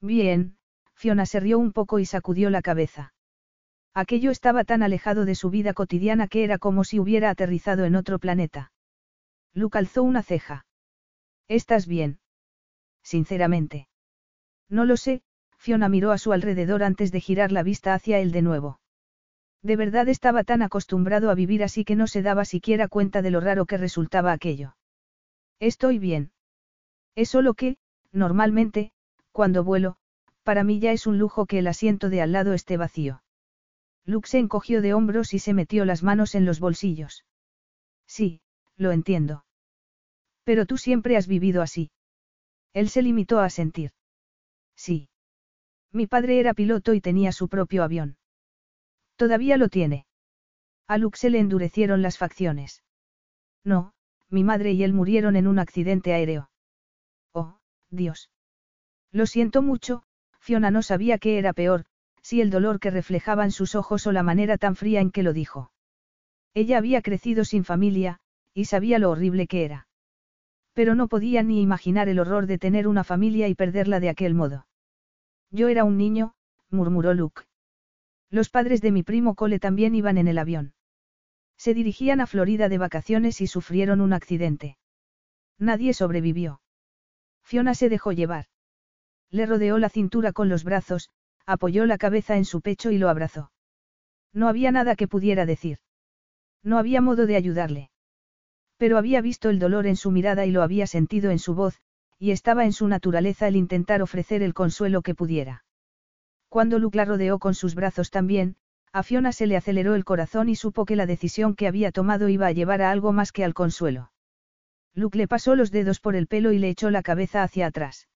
Bien, 0.00 0.56
Fiona 0.94 1.26
se 1.26 1.38
rió 1.38 1.58
un 1.58 1.72
poco 1.72 2.00
y 2.00 2.06
sacudió 2.06 2.50
la 2.50 2.60
cabeza. 2.60 3.14
Aquello 3.94 4.32
estaba 4.32 4.64
tan 4.64 4.82
alejado 4.82 5.24
de 5.24 5.36
su 5.36 5.48
vida 5.48 5.74
cotidiana 5.74 6.26
que 6.26 6.42
era 6.42 6.58
como 6.58 6.82
si 6.82 6.98
hubiera 6.98 7.30
aterrizado 7.30 7.84
en 7.84 7.94
otro 7.94 8.18
planeta. 8.18 8.72
Luke 9.54 9.78
alzó 9.78 10.02
una 10.02 10.22
ceja. 10.22 10.66
¿Estás 11.48 11.86
bien? 11.86 12.18
Sinceramente. 13.02 13.88
No 14.68 14.84
lo 14.84 14.96
sé, 14.96 15.22
Fiona 15.56 15.88
miró 15.88 16.10
a 16.10 16.18
su 16.18 16.32
alrededor 16.32 16.82
antes 16.82 17.12
de 17.12 17.20
girar 17.20 17.52
la 17.52 17.62
vista 17.62 17.94
hacia 17.94 18.18
él 18.18 18.32
de 18.32 18.42
nuevo. 18.42 18.80
De 19.66 19.74
verdad 19.74 20.08
estaba 20.08 20.44
tan 20.44 20.62
acostumbrado 20.62 21.28
a 21.28 21.34
vivir 21.34 21.64
así 21.64 21.84
que 21.84 21.96
no 21.96 22.06
se 22.06 22.22
daba 22.22 22.44
siquiera 22.44 22.86
cuenta 22.86 23.20
de 23.20 23.32
lo 23.32 23.40
raro 23.40 23.66
que 23.66 23.76
resultaba 23.76 24.30
aquello. 24.30 24.76
Estoy 25.58 25.98
bien. 25.98 26.30
Es 27.16 27.30
solo 27.30 27.54
que, 27.54 27.76
normalmente, 28.12 28.92
cuando 29.32 29.64
vuelo, 29.64 29.96
para 30.44 30.62
mí 30.62 30.78
ya 30.78 30.92
es 30.92 31.08
un 31.08 31.18
lujo 31.18 31.46
que 31.46 31.58
el 31.58 31.66
asiento 31.66 32.10
de 32.10 32.22
al 32.22 32.30
lado 32.30 32.52
esté 32.52 32.76
vacío. 32.76 33.24
Luke 34.04 34.28
se 34.28 34.38
encogió 34.38 34.82
de 34.82 34.94
hombros 34.94 35.34
y 35.34 35.40
se 35.40 35.52
metió 35.52 35.84
las 35.84 36.04
manos 36.04 36.36
en 36.36 36.44
los 36.44 36.60
bolsillos. 36.60 37.24
Sí, 38.06 38.42
lo 38.76 38.92
entiendo. 38.92 39.46
Pero 40.44 40.66
tú 40.66 40.78
siempre 40.78 41.16
has 41.16 41.26
vivido 41.26 41.60
así. 41.60 41.90
Él 42.72 42.88
se 42.88 43.02
limitó 43.02 43.40
a 43.40 43.50
sentir. 43.50 43.90
Sí. 44.76 45.08
Mi 45.90 46.06
padre 46.06 46.38
era 46.38 46.54
piloto 46.54 46.94
y 46.94 47.00
tenía 47.00 47.32
su 47.32 47.48
propio 47.48 47.82
avión. 47.82 48.16
Todavía 49.16 49.56
lo 49.56 49.68
tiene. 49.68 50.06
A 50.86 50.98
Luke 50.98 51.18
se 51.18 51.30
le 51.30 51.40
endurecieron 51.40 52.02
las 52.02 52.18
facciones. 52.18 52.84
No, 53.64 53.92
mi 54.28 54.44
madre 54.44 54.72
y 54.72 54.84
él 54.84 54.92
murieron 54.92 55.36
en 55.36 55.46
un 55.46 55.58
accidente 55.58 56.12
aéreo. 56.12 56.50
Oh, 57.32 57.58
Dios. 57.90 58.30
Lo 59.10 59.26
siento 59.26 59.62
mucho, 59.62 60.04
Fiona 60.38 60.70
no 60.70 60.82
sabía 60.82 61.18
qué 61.18 61.38
era 61.38 61.52
peor, 61.52 61.86
si 62.22 62.40
el 62.40 62.50
dolor 62.50 62.78
que 62.78 62.90
reflejaban 62.90 63.50
sus 63.50 63.74
ojos 63.74 64.06
o 64.06 64.12
la 64.12 64.22
manera 64.22 64.58
tan 64.58 64.76
fría 64.76 65.00
en 65.00 65.10
que 65.10 65.22
lo 65.22 65.32
dijo. 65.32 65.72
Ella 66.54 66.78
había 66.78 67.02
crecido 67.02 67.44
sin 67.44 67.64
familia, 67.64 68.20
y 68.54 68.66
sabía 68.66 68.98
lo 68.98 69.10
horrible 69.10 69.46
que 69.46 69.64
era. 69.64 69.88
Pero 70.72 70.94
no 70.94 71.08
podía 71.08 71.42
ni 71.42 71.60
imaginar 71.62 72.08
el 72.08 72.18
horror 72.18 72.46
de 72.46 72.58
tener 72.58 72.86
una 72.88 73.04
familia 73.04 73.48
y 73.48 73.54
perderla 73.54 74.00
de 74.00 74.08
aquel 74.08 74.34
modo. 74.34 74.66
Yo 75.50 75.68
era 75.68 75.84
un 75.84 75.96
niño, 75.96 76.34
murmuró 76.70 77.14
Luke. 77.14 77.42
Los 78.36 78.50
padres 78.50 78.82
de 78.82 78.92
mi 78.92 79.02
primo 79.02 79.34
Cole 79.34 79.58
también 79.58 79.94
iban 79.94 80.18
en 80.18 80.28
el 80.28 80.36
avión. 80.36 80.74
Se 81.56 81.72
dirigían 81.72 82.20
a 82.20 82.26
Florida 82.26 82.68
de 82.68 82.76
vacaciones 82.76 83.40
y 83.40 83.46
sufrieron 83.46 84.02
un 84.02 84.12
accidente. 84.12 84.76
Nadie 85.58 85.94
sobrevivió. 85.94 86.60
Fiona 87.42 87.74
se 87.74 87.88
dejó 87.88 88.12
llevar. 88.12 88.44
Le 89.30 89.46
rodeó 89.46 89.78
la 89.78 89.88
cintura 89.88 90.32
con 90.32 90.50
los 90.50 90.64
brazos, 90.64 91.08
apoyó 91.46 91.86
la 91.86 91.96
cabeza 91.96 92.36
en 92.36 92.44
su 92.44 92.60
pecho 92.60 92.90
y 92.90 92.98
lo 92.98 93.08
abrazó. 93.08 93.52
No 94.34 94.48
había 94.48 94.70
nada 94.70 94.96
que 94.96 95.08
pudiera 95.08 95.46
decir. 95.46 95.78
No 96.62 96.76
había 96.76 97.00
modo 97.00 97.24
de 97.24 97.36
ayudarle. 97.36 97.90
Pero 98.76 98.98
había 98.98 99.22
visto 99.22 99.48
el 99.48 99.58
dolor 99.58 99.86
en 99.86 99.96
su 99.96 100.10
mirada 100.10 100.44
y 100.44 100.50
lo 100.50 100.60
había 100.60 100.86
sentido 100.86 101.30
en 101.30 101.38
su 101.38 101.54
voz, 101.54 101.80
y 102.18 102.32
estaba 102.32 102.66
en 102.66 102.74
su 102.74 102.86
naturaleza 102.86 103.48
el 103.48 103.56
intentar 103.56 104.02
ofrecer 104.02 104.42
el 104.42 104.52
consuelo 104.52 105.00
que 105.00 105.14
pudiera. 105.14 105.64
Cuando 106.48 106.78
Luke 106.78 106.96
la 106.96 107.04
rodeó 107.04 107.38
con 107.38 107.54
sus 107.54 107.74
brazos 107.74 108.10
también, 108.10 108.56
a 108.92 109.02
Fiona 109.02 109.32
se 109.32 109.46
le 109.46 109.56
aceleró 109.56 109.94
el 109.94 110.04
corazón 110.04 110.48
y 110.48 110.56
supo 110.56 110.84
que 110.84 110.96
la 110.96 111.06
decisión 111.06 111.54
que 111.54 111.66
había 111.66 111.92
tomado 111.92 112.28
iba 112.28 112.46
a 112.46 112.52
llevar 112.52 112.82
a 112.82 112.90
algo 112.90 113.12
más 113.12 113.32
que 113.32 113.44
al 113.44 113.52
consuelo. 113.52 114.10
Luke 114.94 115.18
le 115.18 115.28
pasó 115.28 115.54
los 115.54 115.70
dedos 115.70 116.00
por 116.00 116.16
el 116.16 116.26
pelo 116.26 116.52
y 116.52 116.58
le 116.58 116.70
echó 116.70 116.90
la 116.90 117.02
cabeza 117.02 117.42
hacia 117.42 117.66
atrás. 117.66 118.08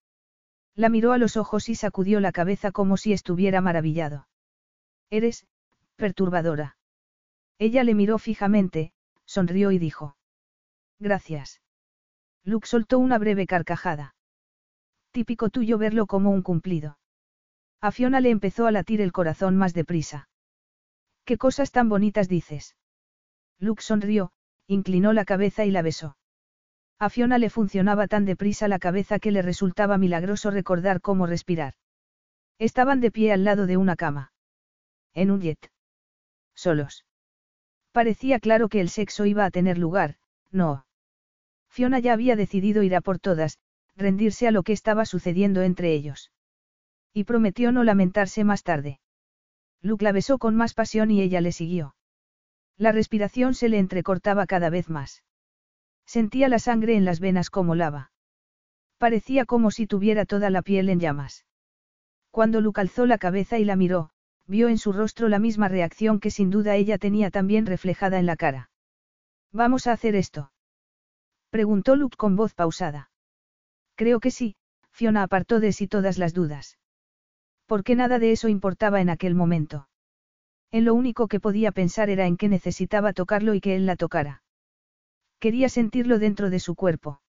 La 0.75 0.89
miró 0.89 1.13
a 1.13 1.19
los 1.19 1.37
ojos 1.37 1.69
y 1.69 1.75
sacudió 1.75 2.21
la 2.21 2.33
cabeza 2.33 2.73
como 2.73 2.97
si 2.97 3.13
estuviera 3.13 3.61
maravillado. 3.61 4.29
Eres, 5.11 5.47
perturbadora. 5.97 6.79
Ella 7.59 7.85
le 7.85 7.95
miró 7.95 8.17
fijamente, 8.19 8.93
sonrió 9.27 9.73
y 9.73 9.79
dijo. 9.79 10.17
Gracias. 10.99 11.61
Luke 12.45 12.67
soltó 12.67 12.99
una 12.99 13.19
breve 13.19 13.47
carcajada. 13.47 14.15
Típico 15.11 15.51
tuyo 15.51 15.77
verlo 15.77 16.07
como 16.07 16.31
un 16.31 16.41
cumplido. 16.41 17.00
A 17.83 17.93
Fiona 17.93 18.21
le 18.21 18.31
empezó 18.31 18.67
a 18.67 18.73
latir 18.73 19.01
el 19.01 19.13
corazón 19.13 19.57
más 19.57 19.73
deprisa. 19.73 20.29
¿Qué 21.25 21.39
cosas 21.39 21.71
tan 21.73 21.89
bonitas 21.89 22.29
dices? 22.29 22.77
Luke 23.59 23.83
sonrió, 23.83 24.33
inclinó 24.67 25.13
la 25.13 25.25
cabeza 25.25 25.65
y 25.65 25.71
la 25.71 25.83
besó. 25.83 26.17
A 26.99 27.09
Fiona 27.09 27.39
le 27.39 27.49
funcionaba 27.49 28.07
tan 28.07 28.27
deprisa 28.27 28.69
la 28.69 28.79
cabeza 28.79 29.19
que 29.19 29.31
le 29.31 29.41
resultaba 29.41 29.97
milagroso 29.97 30.51
recordar 30.51 31.01
cómo 31.01 31.27
respirar. 31.27 31.75
Estaban 32.59 33.01
de 33.01 33.11
pie 33.11 33.33
al 33.33 33.45
lado 33.45 33.67
de 33.67 33.79
una 33.79 33.97
cama. 33.97 34.33
En 35.15 35.31
un 35.31 35.41
jet. 35.41 35.71
Solos. 36.55 37.07
Parecía 37.93 38.39
claro 38.39 38.69
que 38.69 38.83
el 38.83 38.91
sexo 38.91 39.25
iba 39.25 39.47
a 39.47 39.51
tener 39.51 39.79
lugar, 39.79 40.17
no. 40.51 40.85
Fiona 41.71 41.99
ya 41.99 42.13
había 42.13 42.37
decidido 42.37 42.83
ir 42.83 42.95
a 42.95 43.01
por 43.01 43.19
todas, 43.19 43.59
rendirse 43.97 44.47
a 44.47 44.51
lo 44.51 44.63
que 44.63 44.75
estaba 44.75 45.07
sucediendo 45.07 45.63
entre 45.63 45.95
ellos. 45.95 46.31
Y 47.13 47.25
prometió 47.25 47.73
no 47.73 47.83
lamentarse 47.83 48.45
más 48.45 48.63
tarde. 48.63 49.01
Luke 49.83 50.05
la 50.05 50.13
besó 50.13 50.39
con 50.39 50.55
más 50.57 50.75
pasión 50.75 51.11
y 51.11 51.21
ella 51.23 51.41
le 51.41 51.53
siguió. 51.53 51.95
La 52.77 52.93
respiración 52.93 53.55
se 53.55 53.69
le 53.69 53.79
entrecortaba 53.79 54.47
cada 54.47 54.71
vez 54.71 54.89
más. 54.89 55.25
Sentía 56.07 56.49
la 56.49 56.59
sangre 56.59 56.97
en 56.97 57.05
las 57.05 57.21
venas 57.21 57.51
como 57.51 57.75
lava. 57.75 58.13
Parecía 58.99 59.45
como 59.45 59.71
si 59.71 59.87
tuviera 59.87 60.25
toda 60.25 60.51
la 60.51 60.63
piel 60.63 60.89
en 60.89 61.01
llamas. 61.01 61.47
Cuando 62.31 62.61
Luke 62.61 62.81
alzó 62.81 63.07
la 63.07 63.19
cabeza 63.19 63.59
y 63.59 63.65
la 63.65 63.77
miró, 63.77 64.11
vio 64.47 64.69
en 64.69 64.79
su 64.79 64.93
rostro 64.93 65.29
la 65.29 65.39
misma 65.39 65.69
reacción 65.69 66.21
que 66.21 66.31
sin 66.31 66.51
duda 66.51 66.77
ella 66.77 66.99
tenía 66.99 67.31
también 67.31 67.67
reflejada 67.67 68.19
en 68.19 68.27
la 68.27 68.37
cara. 68.37 68.71
¿Vamos 69.53 69.87
a 69.87 69.93
hacer 69.93 70.15
esto? 70.15 70.53
Preguntó 71.51 71.97
Luke 71.97 72.17
con 72.17 72.37
voz 72.37 72.55
pausada. 72.55 73.11
Creo 73.97 74.21
que 74.21 74.31
sí, 74.31 74.57
Fiona 74.93 75.23
apartó 75.23 75.59
de 75.59 75.73
sí 75.73 75.89
todas 75.89 76.19
las 76.19 76.35
dudas 76.35 76.80
porque 77.71 77.95
nada 77.95 78.19
de 78.19 78.33
eso 78.33 78.49
importaba 78.49 79.01
en 79.01 79.11
aquel 79.11 79.37
momento. 79.37 79.87
En 80.73 80.85
lo 80.85 80.93
único 80.93 81.29
que 81.29 81.39
podía 81.39 81.71
pensar 81.71 82.11
era 82.11 82.27
en 82.27 82.37
que 82.37 82.49
necesitaba 82.49 83.13
tocarlo 83.13 83.55
y 83.55 83.61
que 83.61 83.77
él 83.77 83.87
la 83.87 83.95
tocara. 83.95 84.43
Quería 85.39 85.69
sentirlo 85.69 86.19
dentro 86.19 86.51
de 86.51 86.59
su 86.59 86.75
cuerpo. 86.75 87.21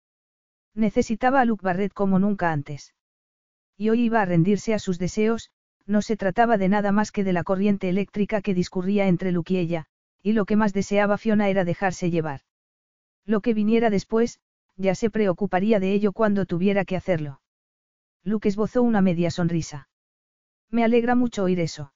Necesitaba 0.73 1.41
a 1.41 1.45
Luke 1.45 1.63
Barrett 1.63 1.93
como 1.93 2.18
nunca 2.18 2.51
antes. 2.51 2.95
Y 3.77 3.89
hoy 3.89 4.01
iba 4.01 4.19
a 4.19 4.26
rendirse 4.26 4.73
a 4.73 4.80
sus 4.80 4.97
deseos, 4.97 5.51
no 5.85 6.01
se 6.01 6.18
trataba 6.18 6.57
de 6.57 6.69
nada 6.69 6.91
más 6.91 7.11
que 7.11 7.23
de 7.23 7.34
la 7.34 7.43
corriente 7.43 7.88
eléctrica 7.88 8.41
que 8.41 8.55
discurría 8.55 9.05
entre 9.05 9.31
Luke 9.31 9.53
y 9.53 9.57
ella, 9.57 9.85
y 10.23 10.34
lo 10.34 10.45
que 10.45 10.55
más 10.55 10.73
deseaba 10.73 11.19
Fiona 11.19 11.49
era 11.49 11.65
dejarse 11.65 12.09
llevar. 12.09 12.41
Lo 13.27 13.41
que 13.41 13.53
viniera 13.53 13.91
después, 13.91 14.39
ya 14.76 14.95
se 14.95 15.11
preocuparía 15.11 15.80
de 15.80 15.93
ello 15.93 16.13
cuando 16.13 16.47
tuviera 16.47 16.84
que 16.84 16.95
hacerlo. 16.95 17.41
Luke 18.23 18.49
esbozó 18.49 18.81
una 18.81 19.01
media 19.01 19.30
sonrisa. 19.30 19.89
Me 20.72 20.84
alegra 20.84 21.15
mucho 21.15 21.43
oír 21.43 21.60
eso. 21.60 21.93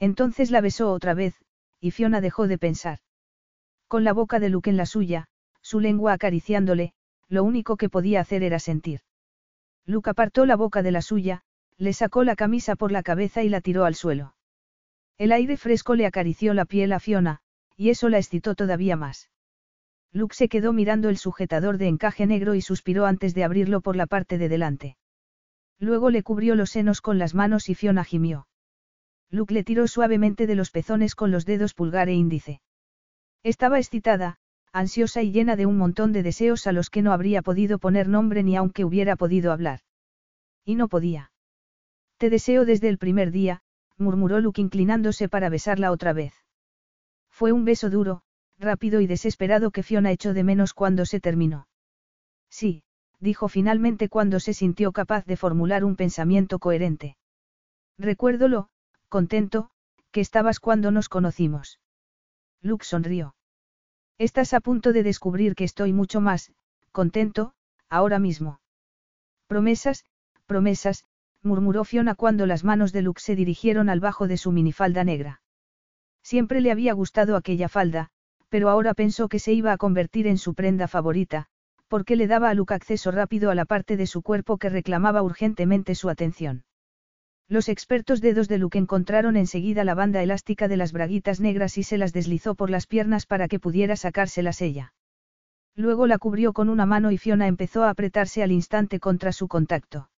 Entonces 0.00 0.50
la 0.50 0.60
besó 0.60 0.92
otra 0.92 1.14
vez, 1.14 1.34
y 1.80 1.92
Fiona 1.92 2.20
dejó 2.20 2.48
de 2.48 2.58
pensar. 2.58 2.98
Con 3.88 4.04
la 4.04 4.12
boca 4.12 4.40
de 4.40 4.48
Luke 4.48 4.68
en 4.68 4.76
la 4.76 4.86
suya, 4.86 5.28
su 5.62 5.80
lengua 5.80 6.12
acariciándole, 6.12 6.92
lo 7.28 7.44
único 7.44 7.76
que 7.76 7.88
podía 7.88 8.20
hacer 8.20 8.42
era 8.42 8.58
sentir. 8.58 9.00
Luke 9.86 10.10
apartó 10.10 10.46
la 10.46 10.56
boca 10.56 10.82
de 10.82 10.90
la 10.90 11.02
suya, 11.02 11.42
le 11.76 11.92
sacó 11.92 12.24
la 12.24 12.36
camisa 12.36 12.76
por 12.76 12.90
la 12.90 13.02
cabeza 13.02 13.42
y 13.42 13.48
la 13.48 13.60
tiró 13.60 13.84
al 13.84 13.94
suelo. 13.94 14.34
El 15.16 15.32
aire 15.32 15.56
fresco 15.56 15.94
le 15.94 16.06
acarició 16.06 16.54
la 16.54 16.64
piel 16.64 16.92
a 16.92 17.00
Fiona, 17.00 17.40
y 17.76 17.90
eso 17.90 18.08
la 18.08 18.18
excitó 18.18 18.54
todavía 18.54 18.96
más. 18.96 19.30
Luke 20.12 20.34
se 20.34 20.48
quedó 20.48 20.72
mirando 20.72 21.08
el 21.08 21.18
sujetador 21.18 21.78
de 21.78 21.88
encaje 21.88 22.26
negro 22.26 22.54
y 22.54 22.60
suspiró 22.60 23.06
antes 23.06 23.34
de 23.34 23.44
abrirlo 23.44 23.80
por 23.80 23.96
la 23.96 24.06
parte 24.06 24.38
de 24.38 24.48
delante. 24.48 24.96
Luego 25.78 26.10
le 26.10 26.22
cubrió 26.22 26.54
los 26.54 26.70
senos 26.70 27.00
con 27.00 27.18
las 27.18 27.34
manos 27.34 27.68
y 27.68 27.74
Fiona 27.74 28.04
gimió. 28.04 28.46
Luke 29.30 29.52
le 29.52 29.64
tiró 29.64 29.86
suavemente 29.88 30.46
de 30.46 30.54
los 30.54 30.70
pezones 30.70 31.14
con 31.14 31.30
los 31.30 31.44
dedos 31.44 31.74
pulgar 31.74 32.08
e 32.08 32.14
índice. 32.14 32.60
Estaba 33.42 33.78
excitada, 33.78 34.38
ansiosa 34.72 35.22
y 35.22 35.32
llena 35.32 35.56
de 35.56 35.66
un 35.66 35.76
montón 35.76 36.12
de 36.12 36.22
deseos 36.22 36.66
a 36.66 36.72
los 36.72 36.90
que 36.90 37.02
no 37.02 37.12
habría 37.12 37.42
podido 37.42 37.78
poner 37.78 38.08
nombre 38.08 38.42
ni 38.42 38.56
aunque 38.56 38.84
hubiera 38.84 39.16
podido 39.16 39.52
hablar. 39.52 39.80
Y 40.64 40.76
no 40.76 40.88
podía. 40.88 41.32
Te 42.16 42.30
deseo 42.30 42.64
desde 42.64 42.88
el 42.88 42.98
primer 42.98 43.30
día, 43.30 43.62
murmuró 43.98 44.40
Luke 44.40 44.60
inclinándose 44.60 45.28
para 45.28 45.48
besarla 45.48 45.90
otra 45.90 46.12
vez. 46.12 46.34
Fue 47.30 47.52
un 47.52 47.64
beso 47.64 47.90
duro, 47.90 48.22
rápido 48.58 49.00
y 49.00 49.06
desesperado 49.06 49.70
que 49.70 49.82
Fiona 49.82 50.12
echó 50.12 50.32
de 50.32 50.44
menos 50.44 50.74
cuando 50.74 51.04
se 51.06 51.20
terminó. 51.20 51.66
Sí, 52.48 52.84
dijo 53.24 53.48
finalmente 53.48 54.08
cuando 54.08 54.38
se 54.38 54.52
sintió 54.52 54.92
capaz 54.92 55.24
de 55.24 55.36
formular 55.36 55.82
un 55.82 55.96
pensamiento 55.96 56.58
coherente. 56.58 57.16
Recuérdolo, 57.98 58.68
contento, 59.08 59.70
que 60.12 60.20
estabas 60.20 60.60
cuando 60.60 60.90
nos 60.90 61.08
conocimos. 61.08 61.80
Luke 62.60 62.84
sonrió. 62.84 63.34
Estás 64.18 64.52
a 64.52 64.60
punto 64.60 64.92
de 64.92 65.02
descubrir 65.02 65.54
que 65.54 65.64
estoy 65.64 65.92
mucho 65.92 66.20
más, 66.20 66.52
contento, 66.92 67.54
ahora 67.88 68.18
mismo. 68.18 68.60
Promesas, 69.48 70.04
promesas, 70.46 71.04
murmuró 71.42 71.84
Fiona 71.84 72.14
cuando 72.14 72.46
las 72.46 72.62
manos 72.62 72.92
de 72.92 73.02
Luke 73.02 73.20
se 73.20 73.34
dirigieron 73.34 73.88
al 73.88 74.00
bajo 74.00 74.28
de 74.28 74.36
su 74.36 74.52
minifalda 74.52 75.02
negra. 75.02 75.40
Siempre 76.22 76.60
le 76.60 76.70
había 76.70 76.92
gustado 76.92 77.36
aquella 77.36 77.68
falda, 77.68 78.10
pero 78.50 78.68
ahora 78.68 78.94
pensó 78.94 79.28
que 79.28 79.38
se 79.38 79.52
iba 79.52 79.72
a 79.72 79.78
convertir 79.78 80.26
en 80.26 80.38
su 80.38 80.54
prenda 80.54 80.88
favorita, 80.88 81.48
porque 81.94 82.16
le 82.16 82.26
daba 82.26 82.50
a 82.50 82.54
Luke 82.54 82.74
acceso 82.74 83.12
rápido 83.12 83.52
a 83.52 83.54
la 83.54 83.66
parte 83.66 83.96
de 83.96 84.08
su 84.08 84.20
cuerpo 84.20 84.58
que 84.58 84.68
reclamaba 84.68 85.22
urgentemente 85.22 85.94
su 85.94 86.10
atención. 86.10 86.64
Los 87.48 87.68
expertos 87.68 88.20
dedos 88.20 88.48
de 88.48 88.58
Luke 88.58 88.76
encontraron 88.76 89.36
enseguida 89.36 89.84
la 89.84 89.94
banda 89.94 90.20
elástica 90.20 90.66
de 90.66 90.76
las 90.76 90.90
braguitas 90.90 91.38
negras 91.38 91.78
y 91.78 91.84
se 91.84 91.96
las 91.96 92.12
deslizó 92.12 92.56
por 92.56 92.68
las 92.68 92.88
piernas 92.88 93.26
para 93.26 93.46
que 93.46 93.60
pudiera 93.60 93.94
sacárselas 93.94 94.60
ella. 94.60 94.92
Luego 95.76 96.08
la 96.08 96.18
cubrió 96.18 96.52
con 96.52 96.68
una 96.68 96.84
mano 96.84 97.12
y 97.12 97.16
Fiona 97.16 97.46
empezó 97.46 97.84
a 97.84 97.90
apretarse 97.90 98.42
al 98.42 98.50
instante 98.50 98.98
contra 98.98 99.30
su 99.30 99.46
contacto. 99.46 100.10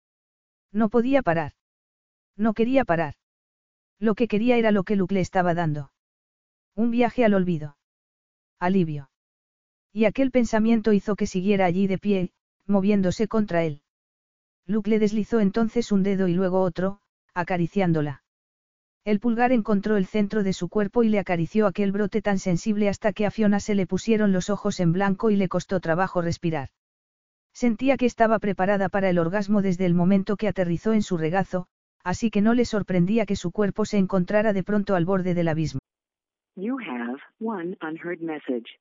No 0.70 0.88
podía 0.88 1.22
parar. 1.22 1.54
No 2.36 2.54
quería 2.54 2.84
parar. 2.84 3.14
Lo 3.98 4.14
que 4.14 4.28
quería 4.28 4.58
era 4.58 4.70
lo 4.70 4.84
que 4.84 4.94
Luke 4.94 5.14
le 5.14 5.22
estaba 5.22 5.54
dando. 5.54 5.90
Un 6.76 6.92
viaje 6.92 7.24
al 7.24 7.34
olvido. 7.34 7.76
Alivio. 8.60 9.10
Y 9.96 10.06
aquel 10.06 10.32
pensamiento 10.32 10.92
hizo 10.92 11.14
que 11.14 11.28
siguiera 11.28 11.66
allí 11.66 11.86
de 11.86 11.98
pie, 11.98 12.32
moviéndose 12.66 13.28
contra 13.28 13.62
él. 13.62 13.80
Luke 14.66 14.90
le 14.90 14.98
deslizó 14.98 15.38
entonces 15.38 15.92
un 15.92 16.02
dedo 16.02 16.26
y 16.26 16.34
luego 16.34 16.62
otro, 16.62 16.98
acariciándola. 17.32 18.24
El 19.04 19.20
pulgar 19.20 19.52
encontró 19.52 19.96
el 19.96 20.06
centro 20.06 20.42
de 20.42 20.52
su 20.52 20.68
cuerpo 20.68 21.04
y 21.04 21.10
le 21.10 21.20
acarició 21.20 21.68
aquel 21.68 21.92
brote 21.92 22.22
tan 22.22 22.40
sensible 22.40 22.88
hasta 22.88 23.12
que 23.12 23.24
a 23.24 23.30
Fiona 23.30 23.60
se 23.60 23.76
le 23.76 23.86
pusieron 23.86 24.32
los 24.32 24.50
ojos 24.50 24.80
en 24.80 24.92
blanco 24.92 25.30
y 25.30 25.36
le 25.36 25.48
costó 25.48 25.78
trabajo 25.78 26.22
respirar. 26.22 26.70
Sentía 27.52 27.96
que 27.96 28.06
estaba 28.06 28.40
preparada 28.40 28.88
para 28.88 29.08
el 29.10 29.18
orgasmo 29.20 29.62
desde 29.62 29.86
el 29.86 29.94
momento 29.94 30.36
que 30.36 30.48
aterrizó 30.48 30.92
en 30.92 31.02
su 31.02 31.18
regazo, 31.18 31.68
así 32.02 32.32
que 32.32 32.40
no 32.40 32.54
le 32.54 32.64
sorprendía 32.64 33.26
que 33.26 33.36
su 33.36 33.52
cuerpo 33.52 33.84
se 33.84 33.98
encontrara 33.98 34.52
de 34.52 34.64
pronto 34.64 34.96
al 34.96 35.04
borde 35.04 35.34
del 35.34 35.46
abismo. 35.46 35.78
You 36.56 36.78
have 36.78 37.20
one 37.38 37.76
unheard 37.80 38.20
message. 38.20 38.80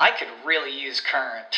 I 0.00 0.12
could 0.12 0.32
really 0.46 0.72
use 0.72 1.02
Current. 1.02 1.54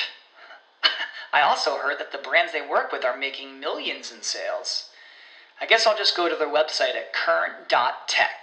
I 1.32 1.42
also 1.42 1.76
heard 1.76 2.00
that 2.00 2.10
the 2.10 2.18
brands 2.18 2.50
they 2.52 2.66
work 2.66 2.90
with 2.90 3.04
are 3.04 3.16
making 3.16 3.60
millions 3.60 4.10
in 4.10 4.20
sales. 4.22 4.90
I 5.60 5.66
guess 5.66 5.86
I'll 5.86 5.96
just 5.96 6.16
go 6.16 6.28
to 6.28 6.34
their 6.34 6.48
website 6.48 6.96
at 6.96 7.12
current.tech. 7.12 8.38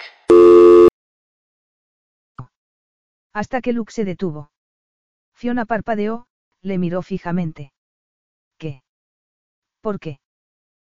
Hasta 3.34 3.62
que 3.62 3.74
Luke 3.74 3.92
se 3.92 4.06
detuvo. 4.06 4.52
Fiona 5.36 5.66
parpadeó, 5.66 6.28
le 6.62 6.78
miró 6.78 7.02
fijamente. 7.02 7.74
¿Qué? 8.58 8.84
¿Por 9.82 10.00
qué? 10.00 10.20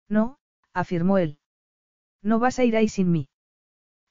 No, 0.10 0.38
afirmó 0.74 1.18
él. 1.18 1.40
No 2.22 2.40
vas 2.40 2.60
a 2.60 2.66
ir 2.66 2.76
ahí 2.76 2.90
sin 2.90 3.12
mí. 3.12 3.30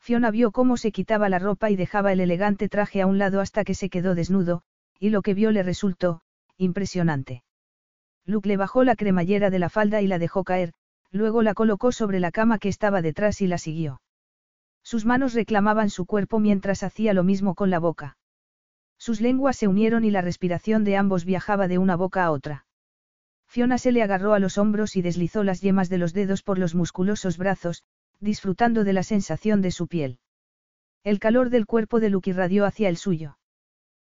Fiona 0.01 0.31
vio 0.31 0.53
cómo 0.53 0.79
se 0.79 0.91
quitaba 0.91 1.29
la 1.29 1.39
ropa 1.39 1.69
y 1.69 1.77
dejaba 1.77 2.13
el 2.13 2.21
elegante 2.21 2.71
traje 2.71 3.03
a 3.03 3.07
un 3.07 3.19
lado 3.19 3.43
hasta 3.43 3.65
que 3.65 3.75
se 3.75 3.91
quedó 3.91 4.15
desnudo, 4.15 4.63
y 4.99 5.11
lo 5.11 5.23
que 5.23 5.35
vio 5.35 5.51
le 5.51 5.63
resultó, 5.63 6.23
impresionante. 6.57 7.43
Luke 8.25 8.49
le 8.49 8.57
bajó 8.57 8.85
la 8.85 8.97
cremallera 8.97 9.51
de 9.51 9.59
la 9.59 9.69
falda 9.69 10.03
y 10.03 10.07
la 10.07 10.19
dejó 10.19 10.45
caer, 10.45 10.73
luego 11.11 11.43
la 11.43 11.55
colocó 11.55 11.93
sobre 11.93 12.21
la 12.21 12.33
cama 12.33 12.59
que 12.59 12.69
estaba 12.69 13.03
detrás 13.03 13.41
y 13.41 13.47
la 13.47 13.59
siguió. 13.59 14.01
Sus 14.83 15.05
manos 15.05 15.35
reclamaban 15.35 15.91
su 15.91 16.07
cuerpo 16.07 16.39
mientras 16.39 16.83
hacía 16.83 17.13
lo 17.13 17.25
mismo 17.25 17.55
con 17.55 17.71
la 17.71 17.79
boca. 17.79 18.17
Sus 18.99 19.21
lenguas 19.21 19.57
se 19.57 19.69
unieron 19.69 20.05
y 20.05 20.11
la 20.11 20.23
respiración 20.23 20.85
de 20.85 20.97
ambos 20.97 21.25
viajaba 21.25 21.69
de 21.69 21.79
una 21.79 21.97
boca 21.97 22.25
a 22.25 22.31
otra. 22.31 22.67
Fiona 23.47 23.79
se 23.79 23.93
le 23.93 24.03
agarró 24.03 24.35
a 24.35 24.39
los 24.39 24.59
hombros 24.59 24.97
y 24.97 25.03
deslizó 25.03 25.45
las 25.45 25.61
yemas 25.61 25.89
de 25.89 25.99
los 25.99 26.13
dedos 26.13 26.43
por 26.43 26.59
los 26.59 26.75
musculosos 26.75 27.39
brazos, 27.39 27.85
disfrutando 28.21 28.85
de 28.85 28.93
la 28.93 29.03
sensación 29.03 29.61
de 29.61 29.71
su 29.71 29.87
piel. 29.87 30.19
El 31.05 31.19
calor 31.19 31.51
del 31.51 31.67
cuerpo 31.67 32.01
de 32.01 32.11
Luke 32.11 32.31
irradió 32.31 32.65
hacia 32.65 32.89
el 32.89 32.97
suyo. 32.97 33.39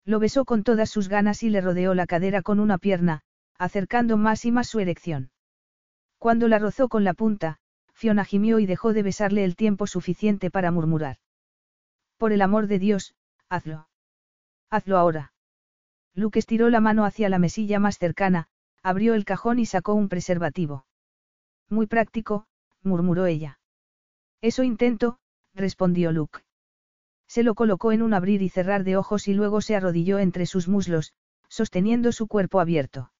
Lo 0.05 0.19
besó 0.19 0.45
con 0.45 0.63
todas 0.63 0.89
sus 0.89 1.09
ganas 1.09 1.43
y 1.43 1.49
le 1.49 1.61
rodeó 1.61 1.93
la 1.93 2.07
cadera 2.07 2.41
con 2.41 2.59
una 2.59 2.77
pierna, 2.77 3.21
acercando 3.57 4.17
más 4.17 4.45
y 4.45 4.51
más 4.51 4.67
su 4.67 4.79
erección. 4.79 5.31
Cuando 6.17 6.47
la 6.47 6.59
rozó 6.59 6.89
con 6.89 7.03
la 7.03 7.13
punta, 7.13 7.57
Fiona 7.93 8.25
gimió 8.25 8.59
y 8.59 8.65
dejó 8.65 8.93
de 8.93 9.03
besarle 9.03 9.43
el 9.43 9.55
tiempo 9.55 9.85
suficiente 9.85 10.49
para 10.49 10.71
murmurar. 10.71 11.17
Por 12.17 12.31
el 12.31 12.41
amor 12.41 12.67
de 12.67 12.79
Dios, 12.79 13.15
hazlo. 13.49 13.87
Hazlo 14.69 14.97
ahora. 14.97 15.33
Luke 16.13 16.39
estiró 16.39 16.69
la 16.69 16.79
mano 16.79 17.05
hacia 17.05 17.29
la 17.29 17.39
mesilla 17.39 17.79
más 17.79 17.97
cercana, 17.97 18.47
abrió 18.83 19.13
el 19.13 19.25
cajón 19.25 19.59
y 19.59 19.65
sacó 19.65 19.93
un 19.93 20.09
preservativo. 20.09 20.85
Muy 21.69 21.87
práctico, 21.87 22.47
murmuró 22.81 23.27
ella. 23.27 23.59
Eso 24.41 24.63
intento, 24.63 25.19
respondió 25.53 26.11
Luke. 26.11 26.39
Se 27.31 27.43
lo 27.43 27.55
colocó 27.55 27.93
en 27.93 28.01
un 28.01 28.13
abrir 28.13 28.41
y 28.41 28.49
cerrar 28.49 28.83
de 28.83 28.97
ojos 28.97 29.29
y 29.29 29.33
luego 29.33 29.61
se 29.61 29.73
arrodilló 29.73 30.19
entre 30.19 30.45
sus 30.45 30.67
muslos, 30.67 31.13
sosteniendo 31.47 32.11
su 32.11 32.27
cuerpo 32.27 32.59
abierto. 32.59 33.13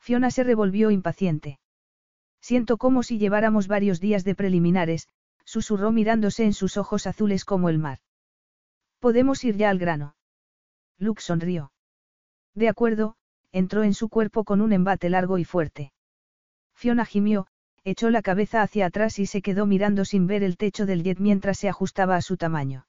Fiona 0.00 0.30
se 0.30 0.42
revolvió 0.42 0.90
impaciente. 0.90 1.58
Siento 2.40 2.78
como 2.78 3.02
si 3.02 3.18
lleváramos 3.18 3.68
varios 3.68 4.00
días 4.00 4.24
de 4.24 4.34
preliminares, 4.34 5.10
susurró 5.44 5.92
mirándose 5.92 6.44
en 6.44 6.54
sus 6.54 6.78
ojos 6.78 7.06
azules 7.06 7.44
como 7.44 7.68
el 7.68 7.78
mar. 7.78 7.98
Podemos 9.00 9.44
ir 9.44 9.58
ya 9.58 9.68
al 9.68 9.78
grano. 9.78 10.16
Luke 10.96 11.20
sonrió. 11.20 11.72
De 12.54 12.70
acuerdo, 12.70 13.16
entró 13.52 13.82
en 13.82 13.92
su 13.92 14.08
cuerpo 14.08 14.44
con 14.44 14.62
un 14.62 14.72
embate 14.72 15.10
largo 15.10 15.36
y 15.36 15.44
fuerte. 15.44 15.92
Fiona 16.74 17.04
gimió, 17.04 17.48
echó 17.84 18.08
la 18.08 18.22
cabeza 18.22 18.62
hacia 18.62 18.86
atrás 18.86 19.18
y 19.18 19.26
se 19.26 19.42
quedó 19.42 19.66
mirando 19.66 20.06
sin 20.06 20.26
ver 20.26 20.42
el 20.42 20.56
techo 20.56 20.86
del 20.86 21.02
jet 21.02 21.18
mientras 21.20 21.58
se 21.58 21.68
ajustaba 21.68 22.16
a 22.16 22.22
su 22.22 22.38
tamaño. 22.38 22.86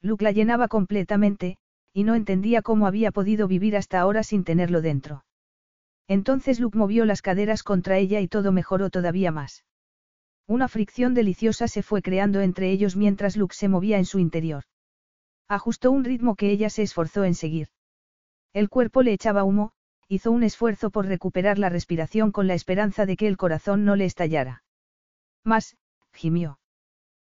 Luke 0.00 0.24
la 0.24 0.32
llenaba 0.32 0.68
completamente, 0.68 1.56
y 1.92 2.04
no 2.04 2.14
entendía 2.14 2.62
cómo 2.62 2.86
había 2.86 3.10
podido 3.10 3.48
vivir 3.48 3.76
hasta 3.76 4.00
ahora 4.00 4.22
sin 4.22 4.44
tenerlo 4.44 4.80
dentro. 4.80 5.24
Entonces 6.06 6.60
Luke 6.60 6.78
movió 6.78 7.04
las 7.04 7.22
caderas 7.22 7.62
contra 7.62 7.98
ella 7.98 8.20
y 8.20 8.28
todo 8.28 8.52
mejoró 8.52 8.90
todavía 8.90 9.30
más. 9.30 9.64
Una 10.46 10.68
fricción 10.68 11.12
deliciosa 11.12 11.68
se 11.68 11.82
fue 11.82 12.00
creando 12.00 12.40
entre 12.40 12.70
ellos 12.70 12.96
mientras 12.96 13.36
Luke 13.36 13.54
se 13.54 13.68
movía 13.68 13.98
en 13.98 14.06
su 14.06 14.18
interior. 14.18 14.64
Ajustó 15.48 15.90
un 15.90 16.04
ritmo 16.04 16.36
que 16.36 16.50
ella 16.50 16.70
se 16.70 16.82
esforzó 16.82 17.24
en 17.24 17.34
seguir. 17.34 17.68
El 18.54 18.70
cuerpo 18.70 19.02
le 19.02 19.12
echaba 19.12 19.44
humo, 19.44 19.72
hizo 20.08 20.30
un 20.30 20.42
esfuerzo 20.42 20.90
por 20.90 21.06
recuperar 21.06 21.58
la 21.58 21.68
respiración 21.68 22.32
con 22.32 22.46
la 22.46 22.54
esperanza 22.54 23.04
de 23.04 23.16
que 23.16 23.28
el 23.28 23.36
corazón 23.36 23.84
no 23.84 23.94
le 23.94 24.06
estallara. 24.06 24.62
Más, 25.44 25.76
gimió. 26.14 26.58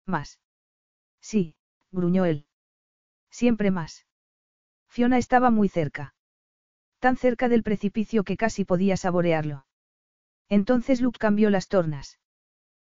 Más. 0.07 0.39
Sí, 1.21 1.55
gruñó 1.91 2.25
él. 2.25 2.47
Siempre 3.33 3.69
más. 3.69 4.07
Fiona 4.87 5.17
estaba 5.17 5.49
muy 5.49 5.67
cerca 5.67 6.13
tan 7.03 7.17
cerca 7.17 7.49
del 7.49 7.63
precipicio 7.63 8.23
que 8.23 8.37
casi 8.37 8.63
podía 8.63 8.95
saborearlo. 8.95 9.65
Entonces 10.47 11.01
Luke 11.01 11.19
cambió 11.19 11.49
las 11.49 11.67
tornas. 11.67 12.17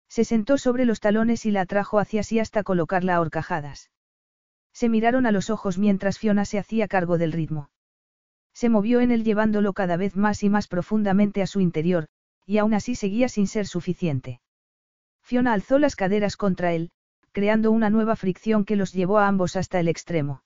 Se 0.09 0.25
sentó 0.25 0.57
sobre 0.57 0.83
los 0.83 0.99
talones 0.99 1.45
y 1.45 1.51
la 1.51 1.61
atrajo 1.61 1.97
hacia 1.97 2.21
sí 2.21 2.37
hasta 2.37 2.61
colocarla 2.61 3.15
a 3.15 3.21
horcajadas. 3.21 3.89
Se 4.73 4.89
miraron 4.89 5.25
a 5.27 5.31
los 5.31 5.49
ojos 5.49 5.77
mientras 5.77 6.19
Fiona 6.19 6.43
se 6.43 6.59
hacía 6.59 6.89
cargo 6.89 7.17
del 7.17 7.31
ritmo. 7.31 7.69
Se 8.51 8.67
movió 8.67 8.99
en 8.99 9.11
él 9.11 9.23
llevándolo 9.23 9.71
cada 9.71 9.95
vez 9.95 10.17
más 10.17 10.43
y 10.43 10.49
más 10.49 10.67
profundamente 10.67 11.41
a 11.41 11.47
su 11.47 11.61
interior, 11.61 12.09
y 12.45 12.57
aún 12.57 12.73
así 12.73 12.95
seguía 12.95 13.29
sin 13.29 13.47
ser 13.47 13.65
suficiente. 13.65 14.41
Fiona 15.21 15.53
alzó 15.53 15.79
las 15.79 15.95
caderas 15.95 16.35
contra 16.35 16.73
él, 16.73 16.91
creando 17.31 17.71
una 17.71 17.89
nueva 17.89 18.15
fricción 18.15 18.65
que 18.65 18.75
los 18.75 18.93
llevó 18.93 19.19
a 19.19 19.27
ambos 19.27 19.55
hasta 19.55 19.79
el 19.79 19.87
extremo. 19.87 20.43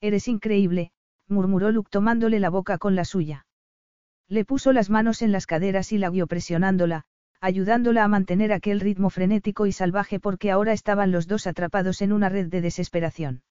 Eres 0.00 0.28
increíble, 0.28 0.92
murmuró 1.28 1.70
Luke 1.70 1.90
tomándole 1.90 2.40
la 2.40 2.50
boca 2.50 2.78
con 2.78 2.94
la 2.94 3.04
suya. 3.04 3.46
Le 4.28 4.44
puso 4.44 4.72
las 4.72 4.90
manos 4.90 5.22
en 5.22 5.32
las 5.32 5.46
caderas 5.46 5.92
y 5.92 5.98
la 5.98 6.10
guió 6.10 6.26
presionándola, 6.26 7.04
ayudándola 7.40 8.04
a 8.04 8.08
mantener 8.08 8.52
aquel 8.52 8.80
ritmo 8.80 9.10
frenético 9.10 9.66
y 9.66 9.72
salvaje 9.72 10.18
porque 10.20 10.50
ahora 10.50 10.72
estaban 10.72 11.12
los 11.12 11.26
dos 11.26 11.46
atrapados 11.46 12.02
en 12.02 12.12
una 12.12 12.28
red 12.28 12.48
de 12.48 12.60
desesperación. 12.60 13.42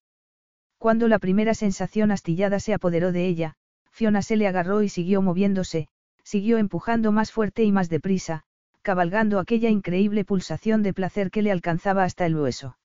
Cuando 0.77 1.07
la 1.07 1.19
primera 1.19 1.53
sensación 1.53 2.11
astillada 2.11 2.59
se 2.59 2.73
apoderó 2.73 3.11
de 3.11 3.25
ella, 3.25 3.55
Fiona 3.91 4.21
se 4.21 4.35
le 4.35 4.47
agarró 4.47 4.81
y 4.81 4.89
siguió 4.89 5.21
moviéndose, 5.21 5.87
siguió 6.23 6.57
empujando 6.57 7.11
más 7.11 7.31
fuerte 7.31 7.63
y 7.63 7.71
más 7.71 7.89
deprisa, 7.89 8.43
cabalgando 8.85 9.39
aquella 9.39 9.71
increíble 9.71 10.23
pulsación 10.25 10.83
de 10.83 10.93
placer 10.93 11.31
que 11.31 11.41
le 11.41 11.51
alcanzaba 11.51 12.03
hasta 12.03 12.27
el 12.27 12.35
hueso. 12.35 12.77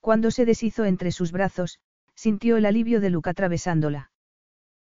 Cuando 0.00 0.32
se 0.32 0.44
deshizo 0.44 0.84
entre 0.84 1.12
sus 1.12 1.30
brazos, 1.30 1.78
sintió 2.16 2.56
el 2.56 2.66
alivio 2.66 3.00
de 3.00 3.10
Luke 3.10 3.30
atravesándola. 3.30 4.10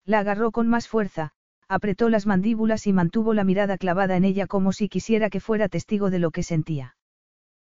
La 0.04 0.20
agarró 0.20 0.52
con 0.52 0.68
más 0.68 0.90
fuerza, 0.90 1.32
apretó 1.70 2.10
las 2.10 2.26
mandíbulas 2.26 2.86
y 2.86 2.92
mantuvo 2.92 3.34
la 3.34 3.46
mirada 3.46 3.78
clavada 3.78 4.18
en 4.18 4.26
ella 4.26 4.46
como 4.46 4.74
si 4.74 4.90
quisiera 4.90 5.30
que 5.30 5.40
fuera 5.40 5.70
testigo 5.70 6.10
de 6.10 6.20
lo 6.20 6.32
que 6.32 6.44
sentía. 6.44 6.98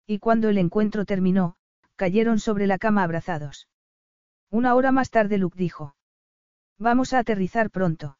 Y 0.07 0.19
cuando 0.19 0.49
el 0.49 0.57
encuentro 0.57 1.05
terminó, 1.05 1.57
cayeron 1.97 2.39
sobre 2.39 2.67
la 2.67 2.79
cama 2.79 3.03
abrazados. 3.03 3.69
Una 4.51 4.75
hora 4.75 4.91
más 4.91 5.11
tarde 5.11 5.37
Luke 5.37 5.59
dijo. 5.59 5.97
Vamos 6.79 7.13
a 7.13 7.19
aterrizar 7.19 7.71
pronto. 7.71 8.17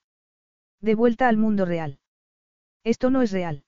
De 0.83 0.95
vuelta 0.95 1.29
al 1.29 1.39
mundo 1.39 1.65
real. 1.65 1.99
Esto 2.85 3.09
no 3.09 3.23
es 3.23 3.33
real. 3.33 3.64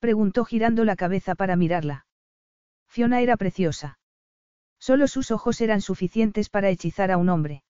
Preguntó 0.00 0.44
girando 0.44 0.84
la 0.84 0.96
cabeza 0.96 1.34
para 1.34 1.56
mirarla. 1.56 2.06
Fiona 2.88 3.20
era 3.20 3.36
preciosa. 3.36 3.98
Solo 4.78 5.06
sus 5.06 5.30
ojos 5.30 5.60
eran 5.60 5.82
suficientes 5.82 6.48
para 6.48 6.70
hechizar 6.70 7.10
a 7.10 7.18
un 7.18 7.28
hombre. 7.28 7.62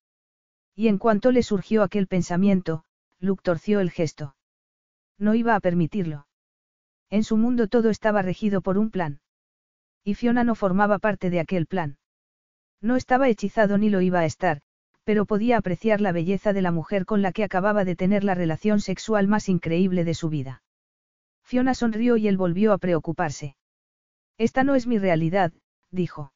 Y 0.76 0.86
en 0.86 0.98
cuanto 0.98 1.32
le 1.32 1.42
surgió 1.42 1.82
aquel 1.82 2.06
pensamiento, 2.06 2.84
Luke 3.18 3.42
torció 3.42 3.80
el 3.80 3.90
gesto. 3.90 4.36
No 5.18 5.34
iba 5.34 5.56
a 5.56 5.60
permitirlo. 5.60 6.28
En 7.10 7.24
su 7.24 7.36
mundo 7.36 7.66
todo 7.66 7.90
estaba 7.90 8.22
regido 8.22 8.62
por 8.62 8.78
un 8.78 8.90
plan. 8.90 9.20
Y 10.04 10.14
Fiona 10.14 10.44
no 10.44 10.54
formaba 10.54 11.00
parte 11.00 11.30
de 11.30 11.40
aquel 11.40 11.66
plan. 11.66 11.98
No 12.80 12.94
estaba 12.94 13.28
hechizado 13.28 13.76
ni 13.76 13.90
lo 13.90 14.00
iba 14.00 14.20
a 14.20 14.24
estar, 14.24 14.62
pero 15.02 15.26
podía 15.26 15.58
apreciar 15.58 16.00
la 16.00 16.12
belleza 16.12 16.52
de 16.52 16.62
la 16.62 16.70
mujer 16.70 17.04
con 17.04 17.22
la 17.22 17.32
que 17.32 17.42
acababa 17.42 17.84
de 17.84 17.96
tener 17.96 18.22
la 18.22 18.36
relación 18.36 18.80
sexual 18.80 19.26
más 19.26 19.48
increíble 19.48 20.04
de 20.04 20.14
su 20.14 20.28
vida. 20.28 20.62
Fiona 21.50 21.74
sonrió 21.74 22.16
y 22.16 22.28
él 22.28 22.36
volvió 22.36 22.72
a 22.72 22.78
preocuparse. 22.78 23.56
Esta 24.38 24.62
no 24.62 24.76
es 24.76 24.86
mi 24.86 25.00
realidad, 25.00 25.52
dijo. 25.90 26.32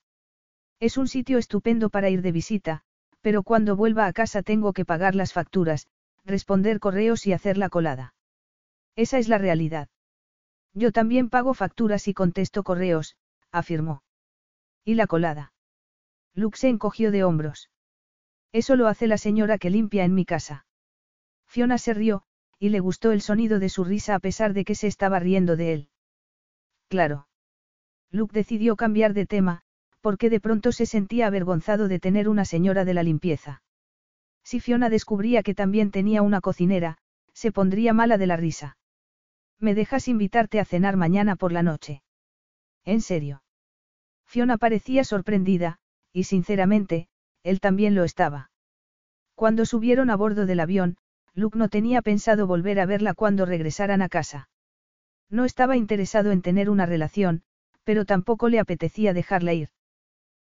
Es 0.81 0.97
un 0.97 1.07
sitio 1.07 1.39
estupendo 1.39 1.89
para 1.89 2.11
ir 2.11 2.21
de 2.21 2.33
visita, 2.33 2.83
pero 3.21 3.45
cuando 3.45 3.77
vuelva 3.77 4.07
a 4.07 4.13
casa 4.13 4.43
tengo 4.43 4.73
que 4.73 4.85
pagar 4.85 5.15
las 5.15 5.33
facturas, 5.33 5.87
responder 6.25 6.81
correos 6.81 7.29
y 7.29 7.33
hacer 7.33 7.59
la 7.59 7.69
colada. 7.69 8.17
Esa 8.97 9.19
es 9.19 9.29
la 9.29 9.39
realidad. 9.39 9.89
Yo 10.73 10.91
también 10.91 11.31
pago 11.31 11.55
facturas 11.55 12.09
y 12.09 12.13
contesto 12.13 12.65
correos, 12.65 13.17
afirmó. 13.53 14.03
¿Y 14.85 14.95
la 14.95 15.07
colada? 15.07 15.53
Luke 16.35 16.59
se 16.59 16.69
encogió 16.71 17.13
de 17.13 17.23
hombros. 17.23 17.71
Eso 18.51 18.75
lo 18.75 18.89
hace 18.89 19.07
la 19.07 19.19
señora 19.19 19.59
que 19.59 19.71
limpia 19.71 20.03
en 20.03 20.13
mi 20.17 20.25
casa. 20.25 20.67
Fiona 21.47 21.79
se 21.79 21.95
rió, 21.95 22.25
y 22.65 22.71
le 22.71 22.81
gustó 22.81 23.13
el 23.13 23.21
sonido 23.21 23.59
de 23.59 23.69
su 23.69 23.85
risa 23.85 24.15
a 24.15 24.19
pesar 24.21 24.55
de 24.55 24.65
que 24.65 24.75
se 24.75 24.87
estaba 24.87 25.19
riendo 25.19 25.55
de 25.55 25.75
él. 25.75 25.89
Claro. 26.89 27.29
Luke 28.11 28.33
decidió 28.33 28.75
cambiar 28.75 29.13
de 29.13 29.27
tema, 29.27 29.61
porque 30.01 30.31
de 30.31 30.41
pronto 30.41 30.73
se 30.73 30.87
sentía 30.87 31.27
avergonzado 31.27 31.89
de 31.89 31.99
tener 31.99 32.27
una 32.27 32.47
señora 32.47 32.87
de 32.87 32.95
la 32.95 33.03
limpieza. 33.03 33.63
Si 34.45 34.61
Fiona 34.61 34.89
descubría 34.89 35.43
que 35.43 35.55
también 35.55 35.91
tenía 35.91 36.23
una 36.23 36.41
cocinera, 36.41 36.97
se 37.35 37.53
pondría 37.53 37.93
mala 37.93 38.17
de 38.17 38.29
la 38.29 38.39
risa. 38.39 38.79
¿Me 39.61 39.75
dejas 39.75 40.09
invitarte 40.09 40.59
a 40.59 40.65
cenar 40.65 40.97
mañana 40.97 41.37
por 41.37 41.53
la 41.53 41.63
noche? 41.63 42.03
¿En 42.87 43.03
serio? 43.03 43.43
Fiona 44.25 44.57
parecía 44.57 45.05
sorprendida, 45.05 45.81
y 46.15 46.25
sinceramente, 46.25 47.09
él 47.43 47.61
también 47.61 47.95
lo 47.95 48.05
estaba. 48.05 48.51
Cuando 49.35 49.67
subieron 49.67 50.09
a 50.09 50.17
bordo 50.17 50.47
del 50.47 50.61
avión, 50.61 50.97
Luke 51.35 51.59
no 51.59 51.69
tenía 51.69 52.01
pensado 52.01 52.47
volver 52.47 52.79
a 52.79 52.87
verla 52.87 53.15
cuando 53.15 53.45
regresaran 53.45 54.03
a 54.03 54.09
casa. 54.09 54.49
No 55.29 55.45
estaba 55.45 55.77
interesado 55.77 56.31
en 56.31 56.43
tener 56.43 56.71
una 56.71 56.87
relación, 56.87 57.43
pero 57.83 58.05
tampoco 58.05 58.49
le 58.49 58.61
apetecía 58.61 59.13
dejarla 59.13 59.53
ir. 59.53 59.71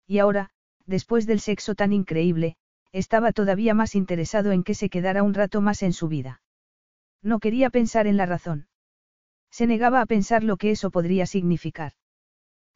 Y 0.08 0.20
ahora, 0.20 0.50
después 0.86 1.28
del 1.28 1.42
sexo 1.42 1.76
tan 1.76 1.92
increíble, 1.92 2.56
estaba 2.94 3.34
todavía 3.34 3.74
más 3.74 3.96
interesado 3.96 4.52
en 4.52 4.64
que 4.64 4.74
se 4.74 4.90
quedara 4.90 5.24
un 5.24 5.34
rato 5.34 5.62
más 5.62 5.84
en 5.84 5.92
su 5.92 6.08
vida. 6.08 6.42
No 7.22 7.40
quería 7.40 7.70
pensar 7.70 8.08
en 8.08 8.16
la 8.16 8.26
razón. 8.26 8.68
Se 9.52 9.68
negaba 9.68 10.02
a 10.02 10.06
pensar 10.06 10.44
lo 10.44 10.58
que 10.58 10.72
eso 10.72 10.90
podría 10.90 11.26
significar. 11.26 11.94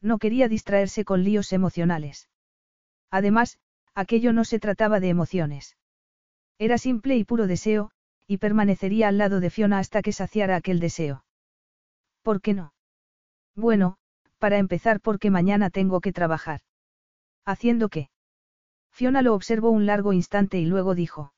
No 0.01 0.17
quería 0.17 0.49
distraerse 0.49 1.05
con 1.05 1.23
líos 1.23 1.53
emocionales. 1.53 2.27
Además, 3.09 3.57
aquello 3.93 4.33
no 4.33 4.43
se 4.43 4.59
trataba 4.59 4.99
de 4.99 5.09
emociones. 5.09 5.77
Era 6.57 6.77
simple 6.77 7.15
y 7.17 7.23
puro 7.23 7.47
deseo, 7.47 7.91
y 8.31 8.37
permanecería 8.37 9.09
al 9.09 9.17
lado 9.17 9.41
de 9.41 9.49
Fiona 9.49 9.77
hasta 9.77 10.01
que 10.01 10.13
saciara 10.13 10.55
aquel 10.55 10.79
deseo. 10.79 11.25
¿Por 12.21 12.39
qué 12.39 12.53
no? 12.53 12.73
Bueno, 13.57 13.97
para 14.39 14.57
empezar 14.57 15.01
porque 15.01 15.29
mañana 15.29 15.69
tengo 15.69 15.99
que 15.99 16.13
trabajar. 16.13 16.61
¿Haciendo 17.43 17.89
qué? 17.89 18.09
Fiona 18.89 19.21
lo 19.21 19.35
observó 19.35 19.69
un 19.69 19.85
largo 19.85 20.13
instante 20.13 20.59
y 20.59 20.65
luego 20.65 20.95
dijo. 20.95 21.33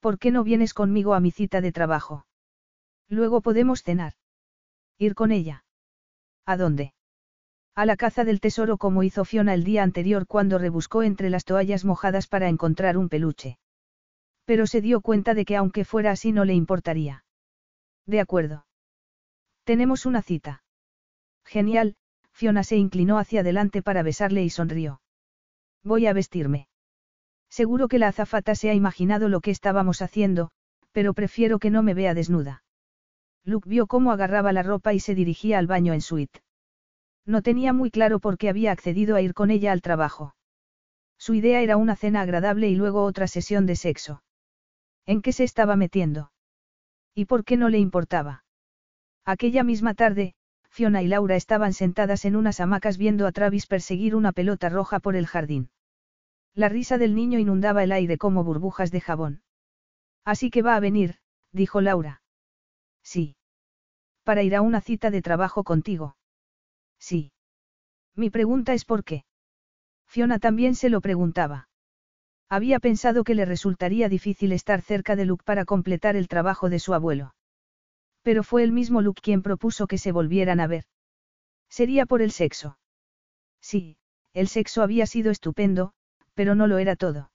¿Por 0.00 0.18
qué 0.18 0.32
no 0.32 0.42
vienes 0.42 0.74
conmigo 0.74 1.14
a 1.14 1.20
mi 1.20 1.30
cita 1.30 1.60
de 1.60 1.70
trabajo? 1.70 2.26
Luego 3.08 3.40
podemos 3.40 3.84
cenar. 3.84 4.14
Ir 4.98 5.14
con 5.14 5.30
ella. 5.30 5.64
¿A 6.44 6.56
dónde? 6.56 6.92
A 7.76 7.86
la 7.86 7.96
caza 7.96 8.24
del 8.24 8.40
tesoro 8.40 8.78
como 8.78 9.04
hizo 9.04 9.24
Fiona 9.24 9.54
el 9.54 9.62
día 9.62 9.84
anterior 9.84 10.26
cuando 10.26 10.58
rebuscó 10.58 11.04
entre 11.04 11.30
las 11.30 11.44
toallas 11.44 11.84
mojadas 11.84 12.26
para 12.26 12.48
encontrar 12.48 12.98
un 12.98 13.08
peluche. 13.08 13.59
Pero 14.50 14.66
se 14.66 14.80
dio 14.80 15.00
cuenta 15.00 15.32
de 15.34 15.44
que 15.44 15.54
aunque 15.54 15.84
fuera 15.84 16.10
así 16.10 16.32
no 16.32 16.44
le 16.44 16.54
importaría. 16.54 17.24
De 18.04 18.18
acuerdo. 18.18 18.66
Tenemos 19.62 20.06
una 20.06 20.22
cita. 20.22 20.64
Genial, 21.44 21.94
Fiona 22.32 22.64
se 22.64 22.76
inclinó 22.76 23.20
hacia 23.20 23.42
adelante 23.42 23.80
para 23.80 24.02
besarle 24.02 24.42
y 24.42 24.50
sonrió. 24.50 25.02
Voy 25.84 26.08
a 26.08 26.12
vestirme. 26.12 26.66
Seguro 27.48 27.86
que 27.86 28.00
la 28.00 28.08
azafata 28.08 28.56
se 28.56 28.70
ha 28.70 28.74
imaginado 28.74 29.28
lo 29.28 29.40
que 29.40 29.52
estábamos 29.52 30.02
haciendo, 30.02 30.50
pero 30.90 31.14
prefiero 31.14 31.60
que 31.60 31.70
no 31.70 31.84
me 31.84 31.94
vea 31.94 32.14
desnuda. 32.14 32.64
Luke 33.44 33.68
vio 33.68 33.86
cómo 33.86 34.10
agarraba 34.10 34.52
la 34.52 34.64
ropa 34.64 34.94
y 34.94 34.98
se 34.98 35.14
dirigía 35.14 35.60
al 35.60 35.68
baño 35.68 35.92
en 35.92 36.00
suite. 36.00 36.40
No 37.24 37.42
tenía 37.42 37.72
muy 37.72 37.92
claro 37.92 38.18
por 38.18 38.36
qué 38.36 38.48
había 38.48 38.72
accedido 38.72 39.14
a 39.14 39.20
ir 39.20 39.32
con 39.32 39.52
ella 39.52 39.70
al 39.70 39.80
trabajo. 39.80 40.34
Su 41.18 41.34
idea 41.34 41.62
era 41.62 41.76
una 41.76 41.94
cena 41.94 42.22
agradable 42.22 42.68
y 42.68 42.74
luego 42.74 43.04
otra 43.04 43.28
sesión 43.28 43.64
de 43.64 43.76
sexo. 43.76 44.24
¿En 45.06 45.22
qué 45.22 45.32
se 45.32 45.44
estaba 45.44 45.76
metiendo? 45.76 46.32
¿Y 47.14 47.24
por 47.24 47.44
qué 47.44 47.56
no 47.56 47.68
le 47.68 47.78
importaba? 47.78 48.44
Aquella 49.24 49.64
misma 49.64 49.94
tarde, 49.94 50.34
Fiona 50.70 51.02
y 51.02 51.08
Laura 51.08 51.36
estaban 51.36 51.72
sentadas 51.72 52.24
en 52.24 52.36
unas 52.36 52.60
hamacas 52.60 52.96
viendo 52.96 53.26
a 53.26 53.32
Travis 53.32 53.66
perseguir 53.66 54.14
una 54.14 54.32
pelota 54.32 54.68
roja 54.68 55.00
por 55.00 55.16
el 55.16 55.26
jardín. 55.26 55.70
La 56.54 56.68
risa 56.68 56.98
del 56.98 57.14
niño 57.14 57.38
inundaba 57.38 57.82
el 57.82 57.92
aire 57.92 58.18
como 58.18 58.44
burbujas 58.44 58.90
de 58.90 59.00
jabón. 59.00 59.42
Así 60.24 60.50
que 60.50 60.62
va 60.62 60.76
a 60.76 60.80
venir, 60.80 61.16
dijo 61.52 61.80
Laura. 61.80 62.22
Sí. 63.02 63.36
Para 64.24 64.42
ir 64.42 64.54
a 64.54 64.62
una 64.62 64.80
cita 64.80 65.10
de 65.10 65.22
trabajo 65.22 65.64
contigo. 65.64 66.16
Sí. 66.98 67.32
Mi 68.14 68.30
pregunta 68.30 68.74
es 68.74 68.84
por 68.84 69.04
qué. 69.04 69.24
Fiona 70.06 70.38
también 70.38 70.74
se 70.74 70.90
lo 70.90 71.00
preguntaba. 71.00 71.69
Había 72.50 72.80
pensado 72.80 73.22
que 73.22 73.36
le 73.36 73.44
resultaría 73.44 74.08
difícil 74.08 74.50
estar 74.50 74.82
cerca 74.82 75.14
de 75.14 75.24
Luke 75.24 75.44
para 75.44 75.64
completar 75.64 76.16
el 76.16 76.26
trabajo 76.26 76.68
de 76.68 76.80
su 76.80 76.94
abuelo. 76.94 77.36
Pero 78.22 78.42
fue 78.42 78.64
el 78.64 78.72
mismo 78.72 79.02
Luke 79.02 79.22
quien 79.22 79.40
propuso 79.40 79.86
que 79.86 79.98
se 79.98 80.10
volvieran 80.10 80.58
a 80.58 80.66
ver. 80.66 80.84
Sería 81.68 82.06
por 82.06 82.22
el 82.22 82.32
sexo. 82.32 82.76
Sí, 83.60 83.96
el 84.34 84.48
sexo 84.48 84.82
había 84.82 85.06
sido 85.06 85.30
estupendo, 85.30 85.92
pero 86.34 86.56
no 86.56 86.66
lo 86.66 86.78
era 86.78 86.96
todo. 86.96 87.30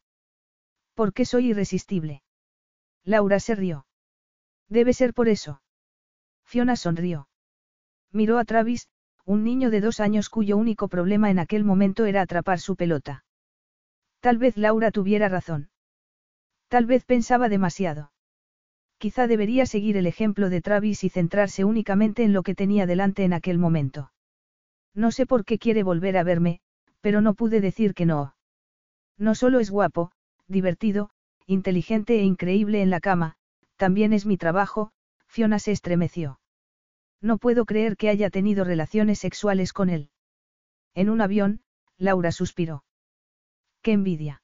¿Por 0.96 1.14
qué 1.14 1.24
soy 1.24 1.52
irresistible? 1.52 2.22
Laura 3.06 3.40
se 3.40 3.56
rió. 3.56 3.86
Debe 4.68 4.92
ser 4.92 5.14
por 5.14 5.30
eso. 5.30 5.62
Fiona 6.44 6.76
sonrió. 6.76 7.30
Miró 8.12 8.38
a 8.38 8.44
Travis, 8.44 8.90
un 9.24 9.46
niño 9.46 9.70
de 9.70 9.80
dos 9.80 10.02
años 10.02 10.28
cuyo 10.30 10.58
único 10.58 10.90
problema 10.90 11.32
en 11.32 11.40
aquel 11.40 11.64
momento 11.64 12.06
era 12.06 12.22
atrapar 12.22 12.60
su 12.60 12.76
pelota. 12.76 13.24
Tal 14.26 14.39
vez 14.39 14.57
Laura 14.57 14.89
tuviera 14.89 15.30
razón. 15.30 15.69
Tal 16.68 16.88
vez 16.88 17.06
pensaba 17.06 17.47
demasiado. 17.47 18.11
Quizá 18.97 19.27
debería 19.27 19.68
seguir 19.68 19.97
el 19.97 20.07
ejemplo 20.07 20.49
de 20.49 20.61
Travis 20.61 21.03
y 21.03 21.10
centrarse 21.10 21.64
únicamente 21.64 22.23
en 22.23 22.34
lo 22.34 22.41
que 22.41 22.56
tenía 22.56 22.88
delante 22.88 23.23
en 23.23 23.34
aquel 23.34 23.60
momento. 23.60 24.11
No 24.95 25.11
sé 25.11 25.27
por 25.27 25.45
qué 25.45 25.60
quiere 25.60 25.84
volver 25.84 26.18
a 26.18 26.23
verme, 26.23 26.60
pero 27.02 27.22
no 27.22 27.35
pude 27.35 27.61
decir 27.61 27.93
que 27.93 28.07
no. 28.07 28.35
No 29.15 29.35
solo 29.35 29.60
es 29.60 29.69
guapo, 29.69 30.11
divertido, 30.47 31.11
inteligente 31.45 32.15
e 32.19 32.23
increíble 32.23 32.81
en 32.81 32.89
la 32.89 33.02
cama, 33.02 33.35
también 33.76 34.11
es 34.11 34.26
mi 34.26 34.38
trabajo, 34.38 34.89
Fiona 35.27 35.60
se 35.60 35.72
estremeció. 35.72 36.39
No 37.22 37.38
puedo 37.38 37.65
creer 37.65 37.95
que 37.95 38.10
haya 38.10 38.31
tenido 38.31 38.64
relaciones 38.64 39.19
sexuales 39.19 39.72
con 39.72 39.91
él. 39.91 40.10
En 40.95 41.11
un 41.11 41.22
avión, 41.22 41.61
Laura 41.99 42.31
suspiró. 42.31 42.85
¡Qué 43.86 43.91
envidia! 43.91 44.41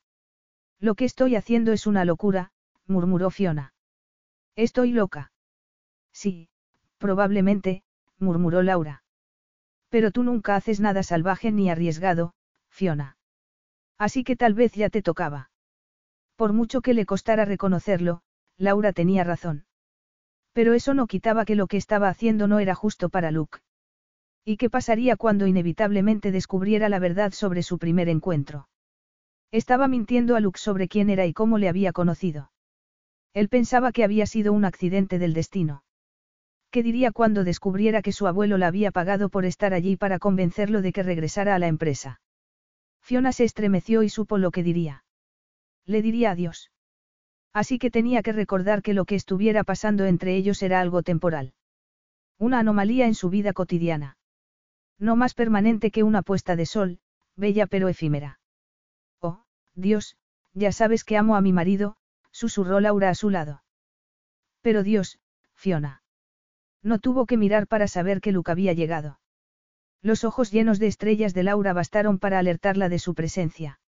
Lo 0.80 0.94
que 0.94 1.04
estoy 1.04 1.36
haciendo 1.36 1.72
es 1.72 1.88
una 1.88 2.06
locura, 2.06 2.52
murmuró 2.86 3.32
Fiona. 3.32 3.74
Estoy 4.56 4.92
loca. 4.92 5.32
Sí, 6.14 6.48
probablemente, 7.00 7.82
murmuró 8.20 8.62
Laura. 8.62 9.02
Pero 9.90 10.12
tú 10.12 10.22
nunca 10.22 10.56
haces 10.56 10.80
nada 10.80 11.02
salvaje 11.02 11.52
ni 11.52 11.72
arriesgado, 11.72 12.36
Fiona. 12.70 13.18
Así 13.98 14.24
que 14.24 14.36
tal 14.36 14.54
vez 14.54 14.74
ya 14.74 14.92
te 14.92 15.02
tocaba. 15.02 15.50
Por 16.36 16.54
mucho 16.54 16.82
que 16.82 16.94
le 16.94 17.08
costara 17.08 17.44
reconocerlo, 17.44 18.22
Laura 18.58 18.94
tenía 18.94 19.24
razón. 19.24 19.66
Pero 20.54 20.76
eso 20.76 20.94
no 20.94 21.08
quitaba 21.08 21.46
que 21.46 21.56
lo 21.56 21.66
que 21.66 21.78
estaba 21.78 22.10
haciendo 22.10 22.48
no 22.48 22.60
era 22.60 22.76
justo 22.76 23.10
para 23.10 23.32
Luke. 23.32 23.58
¿Y 24.46 24.58
qué 24.58 24.70
pasaría 24.70 25.16
cuando 25.16 25.48
inevitablemente 25.48 26.32
descubriera 26.32 26.90
la 26.90 27.00
verdad 27.00 27.32
sobre 27.32 27.64
su 27.64 27.80
primer 27.80 28.08
encuentro? 28.08 28.68
Estaba 29.52 29.88
mintiendo 29.88 30.36
a 30.36 30.40
Luke 30.40 30.60
sobre 30.60 30.88
quién 30.88 31.10
era 31.10 31.26
y 31.26 31.34
cómo 31.34 31.58
le 31.58 31.68
había 31.68 31.92
conocido. 31.92 32.52
Él 33.34 33.50
pensaba 33.50 33.92
que 33.92 34.04
había 34.04 34.26
sido 34.26 34.54
un 34.54 34.66
accidente 34.66 35.20
del 35.20 35.34
destino. 35.34 35.84
¿Qué 36.70 36.84
diría 36.84 37.12
cuando 37.12 37.44
descubriera 37.44 38.02
que 38.02 38.14
su 38.14 38.28
abuelo 38.28 38.58
la 38.58 38.68
había 38.68 38.92
pagado 38.92 39.30
por 39.30 39.44
estar 39.44 39.74
allí 39.74 39.98
para 39.98 40.20
convencerlo 40.20 40.82
de 40.82 40.94
que 40.94 41.04
regresara 41.04 41.54
a 41.54 41.60
la 41.60 41.68
empresa? 41.68 42.22
Fiona 43.02 43.34
se 43.34 43.44
estremeció 43.44 44.04
y 44.04 44.10
supo 44.10 44.38
lo 44.38 44.52
que 44.52 44.64
diría. 44.64 45.04
Le 45.86 46.02
diría 46.02 46.32
adiós. 46.32 46.72
Así 47.52 47.78
que 47.78 47.92
tenía 47.92 48.22
que 48.22 48.32
recordar 48.32 48.82
que 48.82 48.94
lo 48.94 49.04
que 49.04 49.16
estuviera 49.16 49.66
pasando 49.66 50.06
entre 50.06 50.36
ellos 50.36 50.64
era 50.64 50.80
algo 50.80 51.04
temporal. 51.04 51.54
Una 52.38 52.60
anomalía 52.60 53.06
en 53.06 53.16
su 53.16 53.30
vida 53.30 53.52
cotidiana. 53.52 54.18
No 54.98 55.18
más 55.18 55.34
permanente 55.34 55.92
que 55.92 56.04
una 56.04 56.22
puesta 56.22 56.56
de 56.56 56.66
sol, 56.66 57.00
bella 57.36 57.68
pero 57.68 57.90
efímera. 57.90 58.40
Dios, 59.76 60.18
ya 60.54 60.72
sabes 60.72 61.04
que 61.04 61.18
amo 61.18 61.36
a 61.36 61.42
mi 61.42 61.54
marido, 61.54 61.96
susurró 62.32 62.80
Laura 62.80 63.10
a 63.10 63.16
su 63.16 63.30
lado. 63.30 63.64
Pero 64.62 64.84
Dios, 64.84 65.20
Fiona. 65.56 66.04
No 66.84 67.00
tuvo 67.00 67.26
que 67.26 67.38
mirar 67.38 67.68
para 67.68 67.88
saber 67.88 68.22
que 68.22 68.32
Luke 68.32 68.52
había 68.52 68.74
llegado. 68.74 69.20
Los 70.02 70.24
ojos 70.24 70.52
llenos 70.52 70.80
de 70.80 70.88
estrellas 70.88 71.34
de 71.34 71.44
Laura 71.44 71.74
bastaron 71.74 72.18
para 72.18 72.40
alertarla 72.40 72.90
de 72.90 73.00
su 73.00 73.14
presencia. 73.14 73.80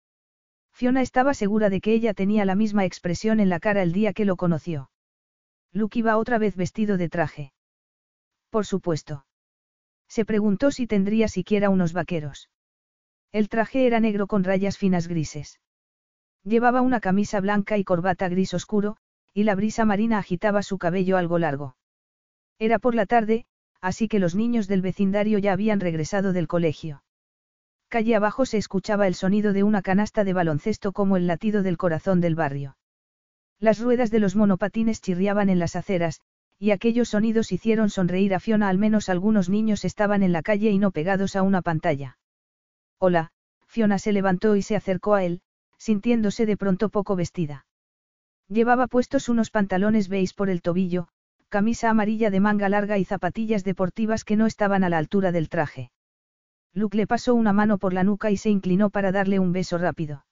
Fiona 0.73 1.03
estaba 1.03 1.35
segura 1.35 1.71
de 1.71 1.81
que 1.81 1.93
ella 1.93 2.15
tenía 2.15 2.45
la 2.45 2.55
misma 2.55 2.85
expresión 2.85 3.41
en 3.41 3.49
la 3.49 3.61
cara 3.61 3.83
el 3.83 3.93
día 3.93 4.13
que 4.13 4.25
lo 4.25 4.37
conoció. 4.37 4.91
Luke 5.73 5.99
iba 5.99 6.19
otra 6.19 6.39
vez 6.39 6.57
vestido 6.57 6.99
de 6.99 7.09
traje. 7.09 7.53
Por 8.51 8.67
supuesto. 8.67 9.25
Se 10.09 10.27
preguntó 10.27 10.71
si 10.71 10.87
tendría 10.87 11.29
siquiera 11.29 11.71
unos 11.71 11.95
vaqueros. 11.95 12.51
El 13.33 13.49
traje 13.49 13.87
era 13.87 13.99
negro 13.99 14.27
con 14.27 14.45
rayas 14.45 14.77
finas 14.77 15.09
grises. 15.09 15.61
Llevaba 16.45 16.81
una 16.81 17.01
camisa 17.01 17.41
blanca 17.41 17.79
y 17.79 17.85
corbata 17.85 18.29
gris 18.29 18.53
oscuro, 18.55 18.97
y 19.33 19.45
la 19.45 19.55
brisa 19.55 19.85
marina 19.85 20.19
agitaba 20.19 20.63
su 20.63 20.79
cabello 20.79 21.17
algo 21.17 21.39
largo. 21.39 21.77
Era 22.59 22.79
por 22.79 22.95
la 22.95 23.07
tarde, 23.07 23.47
así 23.81 24.09
que 24.09 24.19
los 24.19 24.35
niños 24.35 24.69
del 24.69 24.83
vecindario 24.83 25.39
ya 25.39 25.53
habían 25.53 25.81
regresado 25.81 26.33
del 26.33 26.49
colegio. 26.49 27.03
Calle 27.89 28.15
abajo 28.17 28.47
se 28.47 28.59
escuchaba 28.59 29.07
el 29.07 29.15
sonido 29.15 29.53
de 29.53 29.63
una 29.63 29.83
canasta 29.83 30.25
de 30.25 30.33
baloncesto 30.33 30.93
como 30.93 31.17
el 31.17 31.27
latido 31.27 31.63
del 31.63 31.77
corazón 31.77 32.21
del 32.21 32.35
barrio. 32.35 32.77
Las 33.59 33.81
ruedas 33.81 34.11
de 34.11 34.19
los 34.19 34.35
monopatines 34.35 35.01
chirriaban 35.01 35.49
en 35.49 35.59
las 35.59 35.77
aceras, 35.77 36.21
y 36.59 36.71
aquellos 36.71 37.11
sonidos 37.11 37.53
hicieron 37.53 37.91
sonreír 37.91 38.35
a 38.35 38.41
Fiona 38.41 38.69
al 38.69 38.79
menos 38.79 39.09
algunos 39.09 39.49
niños 39.49 39.85
estaban 39.85 40.23
en 40.23 40.33
la 40.33 40.43
calle 40.43 40.71
y 40.71 40.79
no 40.79 40.91
pegados 40.91 41.37
a 41.37 41.43
una 41.43 41.63
pantalla. 41.63 42.19
Hola, 42.99 43.31
Fiona 43.67 43.99
se 43.99 44.13
levantó 44.13 44.57
y 44.57 44.63
se 44.63 44.77
acercó 44.77 45.15
a 45.15 45.25
él, 45.25 45.43
sintiéndose 45.83 46.47
de 46.47 46.57
pronto 46.57 46.91
poco 46.91 47.17
vestida. 47.17 47.67
Llevaba 48.49 48.87
puestos 48.87 49.29
unos 49.29 49.51
pantalones 49.51 50.09
beige 50.09 50.33
por 50.37 50.49
el 50.49 50.63
tobillo, 50.63 51.09
camisa 51.49 51.91
amarilla 51.91 52.31
de 52.31 52.39
manga 52.39 52.69
larga 52.69 52.99
y 52.99 53.05
zapatillas 53.05 53.65
deportivas 53.65 54.23
que 54.25 54.37
no 54.37 54.47
estaban 54.47 54.85
a 54.85 54.89
la 54.89 54.99
altura 54.99 55.33
del 55.33 55.49
traje. 55.49 55.91
Luke 56.73 56.97
le 56.97 57.09
pasó 57.09 57.35
una 57.35 57.53
mano 57.53 57.79
por 57.79 57.95
la 57.95 58.05
nuca 58.05 58.31
y 58.31 58.37
se 58.37 58.49
inclinó 58.49 58.91
para 58.91 59.11
darle 59.11 59.41
un 59.41 59.53
beso 59.53 59.77
rápido. 59.77 60.25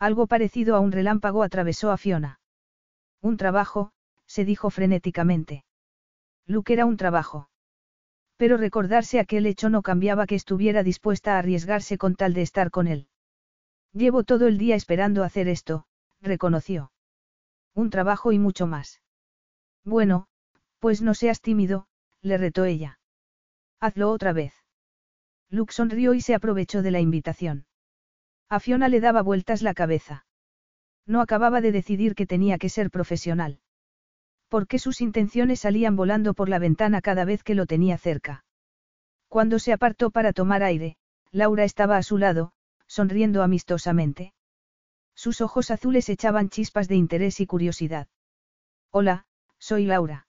Algo 0.00 0.26
parecido 0.26 0.74
a 0.74 0.80
un 0.80 0.90
relámpago 0.90 1.44
atravesó 1.44 1.92
a 1.92 1.96
Fiona. 1.96 2.40
Un 3.22 3.36
trabajo, 3.36 3.92
se 4.26 4.44
dijo 4.44 4.70
frenéticamente. 4.70 5.64
Luke 6.46 6.72
era 6.72 6.84
un 6.84 6.96
trabajo. 6.96 7.48
Pero 8.36 8.56
recordarse 8.56 9.20
aquel 9.20 9.46
hecho 9.46 9.70
no 9.70 9.82
cambiaba 9.82 10.26
que 10.26 10.34
estuviera 10.34 10.82
dispuesta 10.82 11.36
a 11.36 11.38
arriesgarse 11.38 11.96
con 11.96 12.16
tal 12.16 12.34
de 12.34 12.42
estar 12.42 12.72
con 12.72 12.88
él. 12.88 13.06
Llevo 13.94 14.24
todo 14.24 14.48
el 14.48 14.58
día 14.58 14.74
esperando 14.74 15.22
hacer 15.22 15.46
esto, 15.46 15.86
reconoció. 16.20 16.90
Un 17.74 17.90
trabajo 17.90 18.32
y 18.32 18.40
mucho 18.40 18.66
más. 18.66 19.00
Bueno, 19.84 20.26
pues 20.80 21.00
no 21.00 21.14
seas 21.14 21.40
tímido, 21.40 21.86
le 22.20 22.36
retó 22.36 22.64
ella. 22.64 22.98
Hazlo 23.78 24.10
otra 24.10 24.32
vez. 24.32 24.52
Luke 25.48 25.72
sonrió 25.72 26.12
y 26.14 26.20
se 26.20 26.34
aprovechó 26.34 26.82
de 26.82 26.90
la 26.90 27.00
invitación. 27.00 27.66
A 28.48 28.58
Fiona 28.58 28.88
le 28.88 29.00
daba 29.00 29.22
vueltas 29.22 29.62
la 29.62 29.74
cabeza. 29.74 30.26
No 31.06 31.20
acababa 31.20 31.60
de 31.60 31.70
decidir 31.70 32.16
que 32.16 32.26
tenía 32.26 32.58
que 32.58 32.70
ser 32.70 32.90
profesional. 32.90 33.60
Porque 34.48 34.80
sus 34.80 35.00
intenciones 35.00 35.60
salían 35.60 35.94
volando 35.94 36.34
por 36.34 36.48
la 36.48 36.58
ventana 36.58 37.00
cada 37.00 37.24
vez 37.24 37.44
que 37.44 37.54
lo 37.54 37.66
tenía 37.66 37.96
cerca. 37.98 38.44
Cuando 39.28 39.60
se 39.60 39.72
apartó 39.72 40.10
para 40.10 40.32
tomar 40.32 40.64
aire, 40.64 40.96
Laura 41.30 41.64
estaba 41.64 41.96
a 41.96 42.02
su 42.02 42.18
lado, 42.18 42.52
sonriendo 42.94 43.42
amistosamente. 43.42 44.32
Sus 45.16 45.40
ojos 45.40 45.72
azules 45.72 46.08
echaban 46.08 46.48
chispas 46.48 46.86
de 46.86 46.94
interés 46.94 47.40
y 47.40 47.46
curiosidad. 47.46 48.06
Hola, 48.90 49.26
soy 49.58 49.84
Laura. 49.84 50.28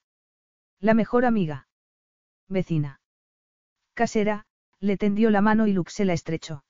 La 0.80 0.92
mejor 0.92 1.26
amiga. 1.26 1.68
Vecina. 2.48 3.00
Casera, 3.94 4.46
le 4.80 4.96
tendió 4.96 5.30
la 5.30 5.42
mano 5.42 5.68
y 5.68 5.72
Luke 5.74 5.92
se 5.92 6.04
la 6.04 6.12
estrechó. 6.12 6.64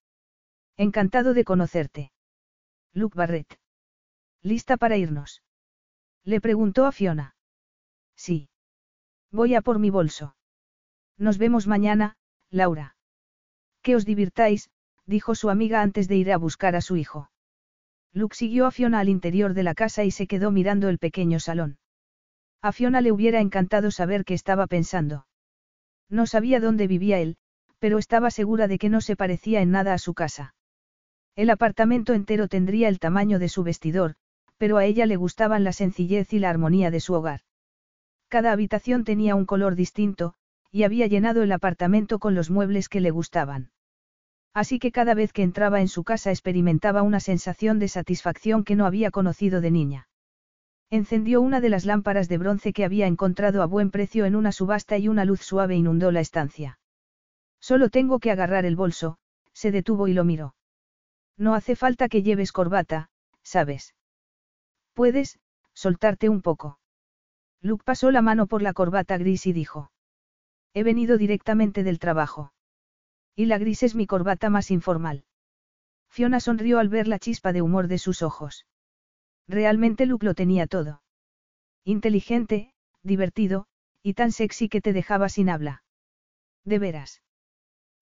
Encantado 0.77 1.32
de 1.32 1.44
conocerte. 1.44 2.12
Luke 2.93 3.16
Barrett. 3.16 3.59
¿Lista 4.43 4.77
para 4.77 4.98
irnos? 4.98 5.43
Le 6.24 6.43
preguntó 6.43 6.85
a 6.85 6.93
Fiona. 6.93 7.36
Sí. 8.16 8.51
Voy 9.31 9.55
a 9.55 9.62
por 9.62 9.78
mi 9.78 9.89
bolso. 9.89 10.36
Nos 11.16 11.39
vemos 11.39 11.66
mañana, 11.66 12.18
Laura. 12.51 12.97
Que 13.81 13.97
os 13.97 14.05
divirtáis, 14.05 14.68
dijo 15.06 15.34
su 15.34 15.50
amiga 15.50 15.82
antes 15.82 16.08
de 16.08 16.16
ir 16.16 16.32
a 16.32 16.36
buscar 16.36 16.76
a 16.76 16.80
su 16.80 16.96
hijo. 16.96 17.30
Luke 18.12 18.34
siguió 18.34 18.66
a 18.66 18.70
Fiona 18.70 19.00
al 19.00 19.08
interior 19.08 19.54
de 19.54 19.62
la 19.62 19.74
casa 19.74 20.04
y 20.04 20.10
se 20.10 20.26
quedó 20.26 20.50
mirando 20.50 20.88
el 20.88 20.98
pequeño 20.98 21.38
salón. 21.38 21.78
A 22.62 22.72
Fiona 22.72 23.00
le 23.00 23.12
hubiera 23.12 23.40
encantado 23.40 23.90
saber 23.90 24.24
qué 24.24 24.34
estaba 24.34 24.66
pensando. 24.66 25.26
No 26.08 26.26
sabía 26.26 26.60
dónde 26.60 26.86
vivía 26.86 27.18
él, 27.18 27.36
pero 27.78 27.98
estaba 27.98 28.30
segura 28.30 28.68
de 28.68 28.78
que 28.78 28.88
no 28.88 29.00
se 29.00 29.16
parecía 29.16 29.60
en 29.60 29.70
nada 29.70 29.92
a 29.92 29.98
su 29.98 30.14
casa. 30.14 30.54
El 31.36 31.50
apartamento 31.50 32.14
entero 32.14 32.48
tendría 32.48 32.88
el 32.88 32.98
tamaño 32.98 33.38
de 33.38 33.48
su 33.48 33.62
vestidor, 33.62 34.14
pero 34.56 34.78
a 34.78 34.86
ella 34.86 35.04
le 35.06 35.16
gustaban 35.16 35.64
la 35.64 35.72
sencillez 35.72 36.32
y 36.32 36.38
la 36.38 36.50
armonía 36.50 36.90
de 36.90 37.00
su 37.00 37.12
hogar. 37.12 37.40
Cada 38.28 38.52
habitación 38.52 39.04
tenía 39.04 39.34
un 39.34 39.44
color 39.44 39.74
distinto, 39.74 40.34
y 40.72 40.84
había 40.84 41.06
llenado 41.06 41.42
el 41.42 41.52
apartamento 41.52 42.18
con 42.18 42.34
los 42.34 42.50
muebles 42.50 42.88
que 42.88 43.00
le 43.00 43.10
gustaban. 43.10 43.70
Así 44.56 44.78
que 44.78 44.90
cada 44.90 45.12
vez 45.12 45.34
que 45.34 45.42
entraba 45.42 45.82
en 45.82 45.88
su 45.88 46.02
casa 46.02 46.30
experimentaba 46.30 47.02
una 47.02 47.20
sensación 47.20 47.78
de 47.78 47.88
satisfacción 47.88 48.64
que 48.64 48.74
no 48.74 48.86
había 48.86 49.10
conocido 49.10 49.60
de 49.60 49.70
niña. 49.70 50.08
Encendió 50.88 51.42
una 51.42 51.60
de 51.60 51.68
las 51.68 51.84
lámparas 51.84 52.26
de 52.26 52.38
bronce 52.38 52.72
que 52.72 52.86
había 52.86 53.06
encontrado 53.06 53.60
a 53.60 53.66
buen 53.66 53.90
precio 53.90 54.24
en 54.24 54.34
una 54.34 54.52
subasta 54.52 54.96
y 54.96 55.08
una 55.08 55.26
luz 55.26 55.42
suave 55.42 55.76
inundó 55.76 56.10
la 56.10 56.20
estancia. 56.20 56.78
Solo 57.60 57.90
tengo 57.90 58.18
que 58.18 58.30
agarrar 58.30 58.64
el 58.64 58.76
bolso, 58.76 59.18
se 59.52 59.72
detuvo 59.72 60.08
y 60.08 60.14
lo 60.14 60.24
miró. 60.24 60.54
No 61.36 61.54
hace 61.54 61.76
falta 61.76 62.08
que 62.08 62.22
lleves 62.22 62.50
corbata, 62.50 63.10
¿sabes? 63.42 63.94
Puedes, 64.94 65.38
soltarte 65.74 66.30
un 66.30 66.40
poco. 66.40 66.78
Luke 67.60 67.84
pasó 67.84 68.10
la 68.10 68.22
mano 68.22 68.46
por 68.46 68.62
la 68.62 68.72
corbata 68.72 69.18
gris 69.18 69.46
y 69.46 69.52
dijo. 69.52 69.90
He 70.72 70.82
venido 70.82 71.18
directamente 71.18 71.82
del 71.82 71.98
trabajo. 71.98 72.54
Y 73.36 73.44
la 73.46 73.58
gris 73.58 73.82
es 73.82 73.94
mi 73.94 74.06
corbata 74.06 74.48
más 74.48 74.70
informal. 74.70 75.24
Fiona 76.08 76.40
sonrió 76.40 76.78
al 76.78 76.88
ver 76.88 77.06
la 77.06 77.18
chispa 77.18 77.52
de 77.52 77.60
humor 77.60 77.86
de 77.86 77.98
sus 77.98 78.22
ojos. 78.22 78.66
Realmente 79.46 80.06
Luke 80.06 80.24
lo 80.24 80.34
tenía 80.34 80.66
todo. 80.66 81.02
Inteligente, 81.84 82.72
divertido, 83.02 83.66
y 84.02 84.14
tan 84.14 84.32
sexy 84.32 84.70
que 84.70 84.80
te 84.80 84.94
dejaba 84.94 85.28
sin 85.28 85.50
habla. 85.50 85.84
¿De 86.64 86.78
veras? 86.78 87.22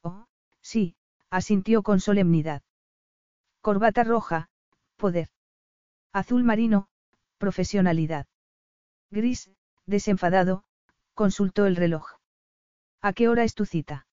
Oh, 0.02 0.26
sí, 0.62 0.96
asintió 1.30 1.82
con 1.82 1.98
solemnidad. 1.98 2.62
Corbata 3.60 4.04
roja, 4.04 4.48
poder. 4.96 5.28
Azul 6.12 6.44
marino, 6.44 6.88
profesionalidad. 7.38 8.26
Gris, 9.10 9.50
desenfadado, 9.86 10.64
consultó 11.14 11.66
el 11.66 11.74
reloj. 11.74 12.06
¿A 13.00 13.12
qué 13.12 13.28
hora 13.28 13.42
es 13.42 13.54
tu 13.54 13.66
cita? 13.66 14.06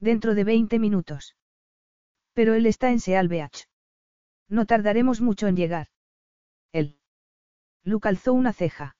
Dentro 0.00 0.34
de 0.34 0.44
20 0.44 0.78
minutos. 0.78 1.36
Pero 2.34 2.54
él 2.54 2.66
está 2.66 2.90
en 2.90 3.00
Seal 3.00 3.28
Beach. 3.28 3.68
No 4.48 4.66
tardaremos 4.66 5.20
mucho 5.20 5.46
en 5.46 5.56
llegar. 5.56 5.88
Él. 6.72 6.98
Luke 7.82 8.08
alzó 8.08 8.32
una 8.32 8.52
ceja. 8.52 8.96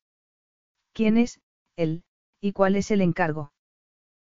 ¿Quién 0.92 1.18
es, 1.18 1.40
él, 1.76 2.04
y 2.40 2.52
cuál 2.52 2.76
es 2.76 2.90
el 2.90 3.02
encargo? 3.02 3.52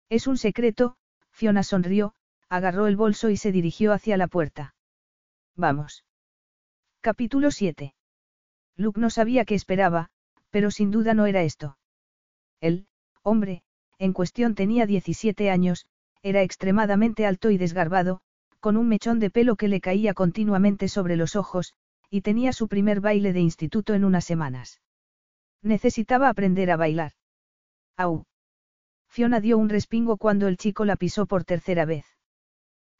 Es 0.09 0.26
un 0.26 0.38
secreto, 0.38 0.97
Fiona 1.30 1.62
sonrió, 1.62 2.14
agarró 2.48 2.86
el 2.86 2.97
bolso 2.97 3.30
y 3.30 3.36
se 3.36 3.52
dirigió 3.52 3.92
hacia 3.92 4.16
la 4.16 4.28
puerta. 4.28 4.74
Vamos. 5.56 6.05
Capítulo 7.01 7.51
7. 7.51 7.94
Luke 8.76 9.01
no 9.01 9.10
sabía 9.10 9.44
qué 9.44 9.55
esperaba, 9.55 10.10
pero 10.51 10.70
sin 10.70 10.90
duda 10.90 11.14
no 11.14 11.26
era 11.26 11.42
esto. 11.42 11.78
El, 12.60 12.86
hombre, 13.22 13.62
en 13.98 14.12
cuestión 14.12 14.55
tenía 14.55 14.86
17 14.86 15.51
años, 15.51 15.86
era 16.22 16.42
extremadamente 16.42 17.26
alto 17.26 17.51
y 17.51 17.59
desgarbado, 17.59 18.20
con 18.60 18.76
un 18.76 18.88
mechón 18.88 19.18
de 19.20 19.30
pelo 19.30 19.56
que 19.56 19.68
le 19.68 19.80
caía 19.80 20.14
continuamente 20.14 20.88
sobre 20.88 21.16
los 21.16 21.34
ojos, 21.34 21.74
y 22.10 22.20
tenía 22.20 22.52
su 22.52 22.68
primer 22.68 23.01
baile 23.01 23.32
de 23.32 23.40
instituto 23.40 23.94
en 23.94 24.05
unas 24.05 24.24
semanas. 24.24 24.80
Necesitaba 25.62 26.28
aprender 26.28 26.70
a 26.70 26.76
bailar. 26.76 27.12
Au. 27.97 28.24
Fiona 29.09 29.40
dio 29.40 29.59
un 29.59 29.68
respingo 29.68 30.16
cuando 30.16 30.47
el 30.47 30.56
chico 30.56 30.84
la 30.84 30.97
pisó 30.97 31.26
por 31.26 31.44
tercera 31.44 31.84
vez. 31.84 32.05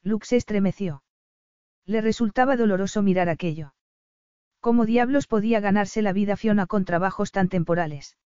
Luke 0.03 0.25
se 0.25 0.37
estremeció. 0.37 1.03
Le 1.85 2.01
resultaba 2.01 2.57
doloroso 2.57 3.01
mirar 3.01 3.29
aquello. 3.29 3.73
¿Cómo 4.59 4.85
diablos 4.85 5.27
podía 5.27 5.59
ganarse 5.59 6.01
la 6.01 6.13
vida 6.13 6.37
Fiona 6.37 6.67
con 6.67 6.85
trabajos 6.85 7.31
tan 7.31 7.49
temporales? 7.49 8.17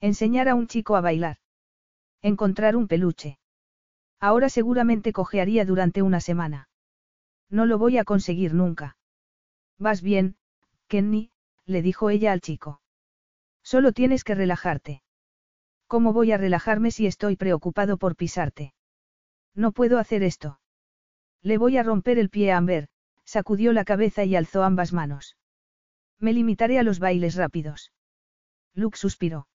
Enseñar 0.00 0.48
a 0.48 0.54
un 0.54 0.66
chico 0.66 0.96
a 0.96 1.00
bailar. 1.00 1.36
Encontrar 2.20 2.76
un 2.76 2.88
peluche. 2.88 3.38
Ahora 4.22 4.48
seguramente 4.48 5.12
cojearía 5.12 5.64
durante 5.64 6.00
una 6.00 6.20
semana. 6.20 6.68
No 7.50 7.66
lo 7.66 7.76
voy 7.76 7.98
a 7.98 8.04
conseguir 8.04 8.54
nunca. 8.54 8.96
Vas 9.80 10.00
bien, 10.00 10.36
Kenny, 10.86 11.32
le 11.66 11.82
dijo 11.82 12.08
ella 12.08 12.30
al 12.30 12.40
chico. 12.40 12.80
Solo 13.64 13.90
tienes 13.90 14.22
que 14.22 14.36
relajarte. 14.36 15.02
¿Cómo 15.88 16.12
voy 16.12 16.30
a 16.30 16.36
relajarme 16.36 16.92
si 16.92 17.08
estoy 17.08 17.34
preocupado 17.34 17.96
por 17.96 18.14
pisarte? 18.14 18.74
No 19.56 19.72
puedo 19.72 19.98
hacer 19.98 20.22
esto. 20.22 20.60
Le 21.42 21.58
voy 21.58 21.76
a 21.76 21.82
romper 21.82 22.20
el 22.20 22.30
pie 22.30 22.52
a 22.52 22.58
Amber, 22.58 22.86
sacudió 23.24 23.72
la 23.72 23.84
cabeza 23.84 24.22
y 24.22 24.36
alzó 24.36 24.62
ambas 24.62 24.92
manos. 24.92 25.36
Me 26.20 26.32
limitaré 26.32 26.78
a 26.78 26.84
los 26.84 27.00
bailes 27.00 27.34
rápidos. 27.34 27.90
Luke 28.72 28.96
suspiró. 28.96 29.48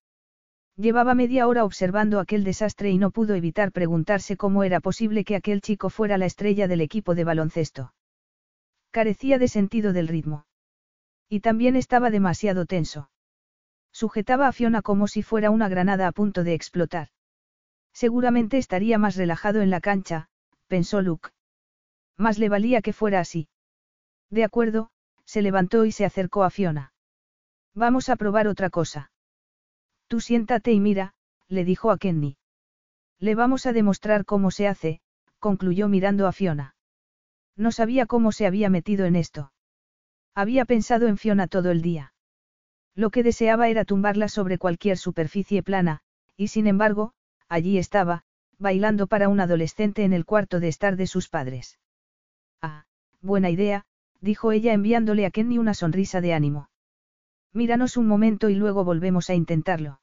Llevaba 0.79 1.15
media 1.15 1.47
hora 1.47 1.65
observando 1.65 2.19
aquel 2.19 2.43
desastre 2.43 2.91
y 2.91 2.99
no 2.99 3.09
pudo 3.09 3.33
evitar 3.33 3.71
preguntarse 3.71 4.37
cómo 4.37 4.63
era 4.63 4.79
posible 4.79 5.25
que 5.25 5.35
aquel 5.35 5.59
chico 5.59 5.89
fuera 5.89 6.19
la 6.19 6.27
estrella 6.27 6.67
del 6.67 6.81
equipo 6.81 7.15
de 7.15 7.23
baloncesto. 7.23 7.93
Carecía 8.91 9.39
de 9.39 9.47
sentido 9.47 9.91
del 9.91 10.07
ritmo. 10.07 10.45
Y 11.29 11.39
también 11.39 11.75
estaba 11.75 12.11
demasiado 12.11 12.67
tenso. 12.67 13.09
Sujetaba 13.91 14.47
a 14.47 14.51
Fiona 14.51 14.83
como 14.83 15.07
si 15.07 15.23
fuera 15.23 15.49
una 15.49 15.67
granada 15.67 16.07
a 16.07 16.11
punto 16.11 16.43
de 16.43 16.53
explotar. 16.53 17.07
Seguramente 17.91 18.59
estaría 18.59 18.99
más 18.99 19.15
relajado 19.15 19.61
en 19.61 19.71
la 19.71 19.81
cancha, 19.81 20.29
pensó 20.67 21.01
Luke. 21.01 21.29
Más 22.17 22.37
le 22.37 22.49
valía 22.49 22.83
que 22.83 22.93
fuera 22.93 23.19
así. 23.19 23.49
De 24.29 24.43
acuerdo, 24.43 24.91
se 25.25 25.41
levantó 25.41 25.85
y 25.85 25.91
se 25.91 26.05
acercó 26.05 26.43
a 26.43 26.51
Fiona. 26.51 26.93
Vamos 27.73 28.09
a 28.09 28.15
probar 28.15 28.47
otra 28.47 28.69
cosa. 28.69 29.09
Tú 30.07 30.21
siéntate 30.21 30.71
y 30.71 30.79
mira, 30.79 31.13
le 31.47 31.65
dijo 31.65 31.91
a 31.91 31.97
Kenny. 31.97 32.37
Le 33.19 33.35
vamos 33.35 33.65
a 33.65 33.73
demostrar 33.73 34.25
cómo 34.25 34.51
se 34.51 34.67
hace, 34.67 35.01
concluyó 35.39 35.87
mirando 35.87 36.27
a 36.27 36.31
Fiona. 36.31 36.75
No 37.55 37.71
sabía 37.71 38.05
cómo 38.05 38.31
se 38.31 38.45
había 38.45 38.69
metido 38.69 39.05
en 39.05 39.15
esto. 39.15 39.51
Había 40.35 40.65
pensado 40.65 41.07
en 41.07 41.17
Fiona 41.17 41.47
todo 41.47 41.71
el 41.71 41.81
día. 41.81 42.13
Lo 42.95 43.09
que 43.09 43.23
deseaba 43.23 43.69
era 43.69 43.85
tumbarla 43.85 44.29
sobre 44.29 44.57
cualquier 44.57 44.97
superficie 44.97 45.63
plana, 45.63 46.01
y 46.35 46.47
sin 46.49 46.67
embargo, 46.67 47.13
allí 47.49 47.77
estaba, 47.77 48.23
bailando 48.59 49.07
para 49.07 49.29
un 49.29 49.39
adolescente 49.39 50.03
en 50.03 50.13
el 50.13 50.25
cuarto 50.25 50.59
de 50.59 50.67
estar 50.67 50.95
de 50.95 51.07
sus 51.07 51.29
padres. 51.29 51.79
Ah, 52.61 52.85
buena 53.21 53.49
idea, 53.49 53.85
dijo 54.21 54.51
ella 54.51 54.73
enviándole 54.73 55.25
a 55.25 55.31
Kenny 55.31 55.57
una 55.57 55.73
sonrisa 55.73 56.21
de 56.21 56.33
ánimo. 56.33 56.69
Míranos 57.53 57.97
un 57.97 58.07
momento 58.07 58.49
y 58.49 58.55
luego 58.55 58.83
volvemos 58.83 59.29
a 59.29 59.35
intentarlo. 59.35 60.01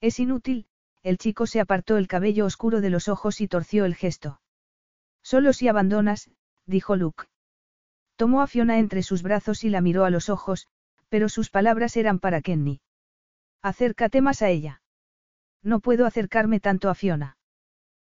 Es 0.00 0.18
inútil, 0.18 0.66
el 1.02 1.18
chico 1.18 1.46
se 1.46 1.60
apartó 1.60 1.96
el 1.96 2.08
cabello 2.08 2.46
oscuro 2.46 2.80
de 2.80 2.90
los 2.90 3.08
ojos 3.08 3.40
y 3.40 3.48
torció 3.48 3.84
el 3.84 3.94
gesto. 3.94 4.40
Solo 5.22 5.52
si 5.52 5.68
abandonas, 5.68 6.30
dijo 6.66 6.96
Luke. 6.96 7.24
Tomó 8.16 8.42
a 8.42 8.46
Fiona 8.46 8.78
entre 8.78 9.02
sus 9.02 9.22
brazos 9.22 9.64
y 9.64 9.70
la 9.70 9.80
miró 9.80 10.04
a 10.04 10.10
los 10.10 10.28
ojos, 10.28 10.68
pero 11.08 11.28
sus 11.28 11.50
palabras 11.50 11.96
eran 11.96 12.18
para 12.18 12.40
Kenny. 12.40 12.80
Acércate 13.62 14.20
más 14.20 14.42
a 14.42 14.50
ella. 14.50 14.82
No 15.62 15.80
puedo 15.80 16.06
acercarme 16.06 16.60
tanto 16.60 16.90
a 16.90 16.94
Fiona. 16.94 17.38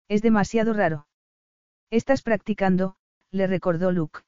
Es 0.07 0.21
demasiado 0.21 0.73
raro. 0.73 1.07
Estás 1.89 2.21
practicando, 2.21 2.95
le 3.31 3.47
recordó 3.47 3.91
Luke. 3.91 4.21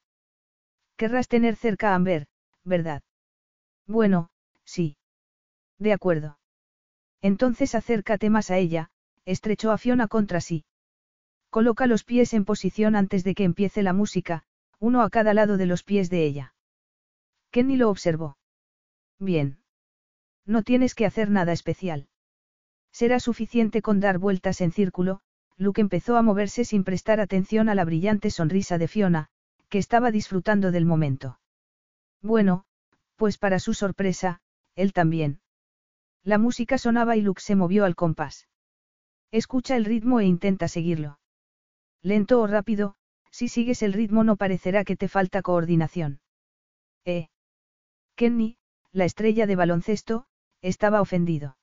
Querrás 0.96 1.28
tener 1.28 1.56
cerca 1.56 1.90
a 1.90 1.94
Amber, 1.94 2.26
¿verdad? 2.64 3.02
Bueno, 3.86 4.30
sí. 4.64 4.96
De 5.78 5.92
acuerdo. 5.92 6.38
Entonces 7.22 7.74
acércate 7.74 8.30
más 8.30 8.50
a 8.50 8.58
ella, 8.58 8.90
estrechó 9.24 9.72
a 9.72 9.78
Fiona 9.78 10.08
contra 10.08 10.40
sí. 10.40 10.64
Coloca 11.50 11.86
los 11.86 12.04
pies 12.04 12.34
en 12.34 12.44
posición 12.44 12.96
antes 12.96 13.24
de 13.24 13.34
que 13.34 13.44
empiece 13.44 13.82
la 13.82 13.92
música, 13.92 14.42
uno 14.78 15.02
a 15.02 15.10
cada 15.10 15.32
lado 15.34 15.56
de 15.56 15.66
los 15.66 15.82
pies 15.82 16.10
de 16.10 16.24
ella. 16.24 16.54
Kenny 17.50 17.76
lo 17.76 17.88
observó. 17.88 18.36
Bien. 19.18 19.58
No 20.44 20.62
tienes 20.62 20.94
que 20.94 21.06
hacer 21.06 21.30
nada 21.30 21.52
especial. 21.52 22.08
Será 22.92 23.20
suficiente 23.20 23.82
con 23.82 24.00
dar 24.00 24.18
vueltas 24.18 24.60
en 24.60 24.72
círculo, 24.72 25.20
Luke 25.56 25.80
empezó 25.80 26.16
a 26.16 26.22
moverse 26.22 26.64
sin 26.64 26.84
prestar 26.84 27.20
atención 27.20 27.68
a 27.68 27.74
la 27.74 27.84
brillante 27.84 28.30
sonrisa 28.30 28.76
de 28.76 28.88
Fiona, 28.88 29.28
que 29.68 29.78
estaba 29.78 30.10
disfrutando 30.10 30.70
del 30.70 30.84
momento. 30.84 31.40
Bueno, 32.20 32.65
pues 33.16 33.38
para 33.38 33.58
su 33.58 33.74
sorpresa, 33.74 34.40
él 34.74 34.92
también. 34.92 35.40
La 36.22 36.38
música 36.38 36.78
sonaba 36.78 37.16
y 37.16 37.22
Luke 37.22 37.40
se 37.40 37.56
movió 37.56 37.84
al 37.84 37.94
compás. 37.94 38.48
Escucha 39.30 39.76
el 39.76 39.84
ritmo 39.84 40.20
e 40.20 40.24
intenta 40.24 40.68
seguirlo. 40.68 41.18
Lento 42.02 42.40
o 42.40 42.46
rápido, 42.46 42.94
si 43.30 43.48
sigues 43.48 43.82
el 43.82 43.92
ritmo 43.92 44.24
no 44.24 44.36
parecerá 44.36 44.84
que 44.84 44.96
te 44.96 45.08
falta 45.08 45.42
coordinación. 45.42 46.20
Eh. 47.04 47.28
Kenny, 48.14 48.56
la 48.92 49.04
estrella 49.04 49.46
de 49.46 49.56
baloncesto, 49.56 50.26
estaba 50.62 51.02
ofendido. 51.02 51.58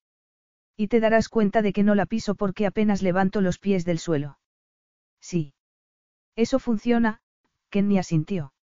Y 0.77 0.87
te 0.87 0.99
darás 0.99 1.29
cuenta 1.29 1.61
de 1.61 1.73
que 1.73 1.83
no 1.83 1.95
la 1.95 2.05
piso 2.05 2.35
porque 2.35 2.67
apenas 2.67 3.01
levanto 3.01 3.41
los 3.41 3.57
pies 3.57 3.85
del 3.85 3.97
suelo. 3.97 4.37
Sí. 5.19 5.53
Eso 6.35 6.59
funciona, 6.59 7.21
Kenny 7.69 7.97
asintió. 7.97 8.53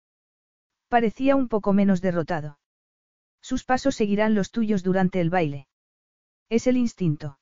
Parecía 0.88 1.34
un 1.34 1.48
poco 1.48 1.72
menos 1.72 2.00
derrotado. 2.00 2.59
Sus 3.50 3.64
pasos 3.64 3.96
seguirán 3.96 4.36
los 4.36 4.52
tuyos 4.52 4.84
durante 4.84 5.20
el 5.20 5.28
baile. 5.28 5.66
Es 6.50 6.68
el 6.68 6.76
instinto. 6.76 7.40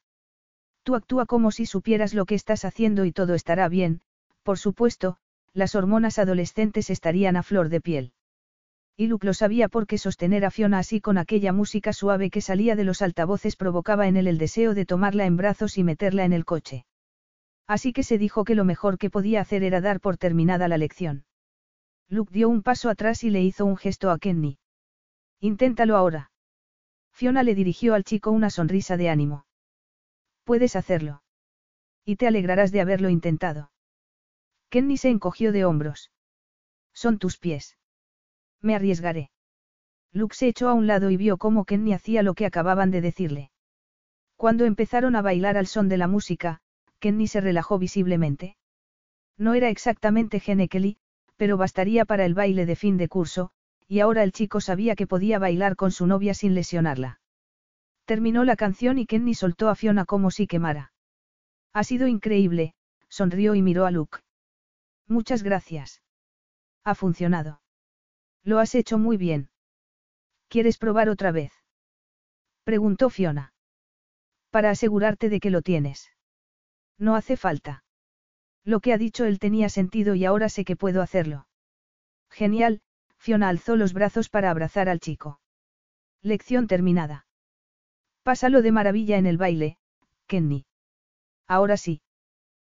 Tú 0.83 0.95
actúa 0.95 1.27
como 1.27 1.51
si 1.51 1.67
supieras 1.67 2.15
lo 2.15 2.25
que 2.25 2.35
estás 2.35 2.65
haciendo 2.65 3.05
y 3.05 3.13
todo 3.13 3.35
estará 3.35 3.69
bien, 3.69 4.01
por 4.43 4.59
supuesto, 4.59 5.19
las 5.53 5.75
hormonas 5.75 6.19
adolescentes 6.19 6.89
estarían 6.89 7.37
a 7.37 7.43
flor 7.43 7.69
de 7.69 7.83
piel. 7.83 8.13
Y 8.97 9.09
Luke 9.09 9.27
lo 9.27 9.35
sabía 9.35 9.69
porque 9.69 9.99
sostener 9.99 10.47
a 10.47 10.51
Fiona 10.51 10.79
así 10.79 11.03
con 11.03 11.19
aquella 11.19 11.53
música 11.53 11.93
suave 11.93 12.31
que 12.31 12.41
salía 12.41 12.75
de 12.75 12.85
los 12.85 13.03
altavoces 13.03 13.55
provocaba 13.55 14.09
en 14.09 14.17
él 14.17 14.29
el 14.29 14.39
deseo 14.39 14.73
de 14.73 14.87
tomarla 14.87 15.27
en 15.27 15.37
brazos 15.37 15.77
y 15.77 15.85
meterla 15.85 16.25
en 16.25 16.33
el 16.33 16.47
coche. 16.47 16.87
Así 17.67 17.93
que 17.93 18.03
se 18.03 18.17
dijo 18.17 18.45
que 18.45 18.55
lo 18.55 18.65
mejor 18.65 18.97
que 18.97 19.11
podía 19.11 19.43
hacer 19.43 19.63
era 19.63 19.83
dar 19.83 20.01
por 20.01 20.17
terminada 20.17 20.69
la 20.69 20.79
lección. 20.79 21.27
Luke 22.09 22.33
dio 22.33 22.49
un 22.49 22.63
paso 22.63 22.89
atrás 22.89 23.25
y 23.25 23.29
le 23.29 23.43
hizo 23.43 23.67
un 23.67 23.77
gesto 23.77 24.11
a 24.11 24.19
Kenny. 24.19 24.59
Inténtalo 25.41 25.97
ahora. 25.97 26.31
Fiona 27.13 27.43
le 27.43 27.55
dirigió 27.55 27.95
al 27.95 28.05
chico 28.05 28.31
una 28.31 28.51
sonrisa 28.51 28.97
de 28.97 29.09
ánimo. 29.09 29.47
Puedes 30.45 30.77
hacerlo. 30.77 31.23
Y 32.05 32.17
te 32.17 32.27
alegrarás 32.27 32.73
de 32.73 32.81
haberlo 32.81 33.09
intentado. 33.09 33.71
Kenny 34.71 34.97
se 34.97 35.11
encogió 35.11 35.53
de 35.53 35.65
hombros. 35.65 36.11
Son 36.93 37.19
tus 37.19 37.39
pies. 37.39 37.77
Me 38.61 38.75
arriesgaré. 38.75 39.31
Luke 40.13 40.35
se 40.35 40.49
echó 40.49 40.69
a 40.69 40.75
un 40.75 40.87
lado 40.87 41.11
y 41.11 41.17
vio 41.17 41.37
cómo 41.37 41.65
Kenny 41.65 41.93
hacía 41.93 42.23
lo 42.23 42.35
que 42.35 42.47
acababan 42.47 42.91
de 42.91 43.01
decirle. 43.01 43.51
Cuando 44.37 44.65
empezaron 44.65 45.17
a 45.17 45.23
bailar 45.23 45.57
al 45.57 45.67
son 45.67 45.89
de 45.89 45.97
la 45.97 46.09
música, 46.09 46.61
Kenny 46.99 47.27
se 47.27 47.41
relajó 47.41 47.79
visiblemente. 47.79 48.57
No 49.37 49.55
era 49.55 49.69
exactamente 49.69 50.41
Gene 50.41 50.69
Kelly, 50.69 50.97
pero 51.37 51.57
bastaría 51.57 52.05
para 52.05 52.25
el 52.25 52.35
baile 52.35 52.67
de 52.67 52.75
fin 52.75 52.97
de 52.97 53.09
curso, 53.09 53.53
y 53.89 54.01
ahora 54.01 54.23
el 54.23 54.33
chico 54.33 54.61
sabía 54.61 54.95
que 54.95 55.07
podía 55.07 55.39
bailar 55.39 55.75
con 55.75 55.91
su 55.91 56.07
novia 56.07 56.35
sin 56.35 56.55
lesionarla. 56.55 57.21
Terminó 58.05 58.45
la 58.45 58.55
canción 58.55 58.99
y 58.99 59.07
Kenny 59.07 59.35
soltó 59.35 59.69
a 59.71 59.75
Fiona 59.75 60.05
como 60.05 60.31
si 60.31 60.47
quemara. 60.47 60.93
Ha 61.73 61.85
sido 61.85 62.07
increíble, 62.07 62.75
sonrió 63.09 63.55
y 63.55 63.63
miró 63.63 63.87
a 63.87 63.91
Luke. 63.91 64.19
Muchas 65.07 65.43
gracias. 65.43 66.03
Ha 66.85 66.95
funcionado. 66.95 67.63
Lo 68.45 68.59
has 68.59 68.75
hecho 68.75 68.99
muy 68.99 69.17
bien. 69.17 69.51
¿Quieres 70.49 70.79
probar 70.79 71.09
otra 71.09 71.33
vez? 71.33 71.53
Preguntó 72.65 73.11
Fiona. 73.11 73.53
Para 74.51 74.71
asegurarte 74.71 75.29
de 75.29 75.41
que 75.41 75.51
lo 75.51 75.63
tienes. 75.63 76.11
No 76.99 77.15
hace 77.15 77.37
falta. 77.37 77.85
Lo 78.65 78.81
que 78.81 78.93
ha 78.93 78.99
dicho 78.99 79.25
él 79.25 79.39
tenía 79.39 79.69
sentido 79.69 80.15
y 80.15 80.25
ahora 80.25 80.49
sé 80.49 80.65
que 80.65 80.77
puedo 80.77 81.01
hacerlo. 81.01 81.47
Genial, 82.31 82.83
Fiona 83.29 83.51
alzó 83.51 83.77
los 83.77 83.93
brazos 83.93 84.31
para 84.31 84.51
abrazar 84.51 84.89
al 84.89 85.01
chico. 85.01 85.39
Lección 86.23 86.67
terminada. 86.67 87.27
Pásalo 88.23 88.63
de 88.63 88.73
maravilla 88.73 89.19
en 89.19 89.27
el 89.27 89.37
baile, 89.37 89.77
Kenny. 90.27 90.65
Ahora 91.47 91.77
sí. 91.77 92.01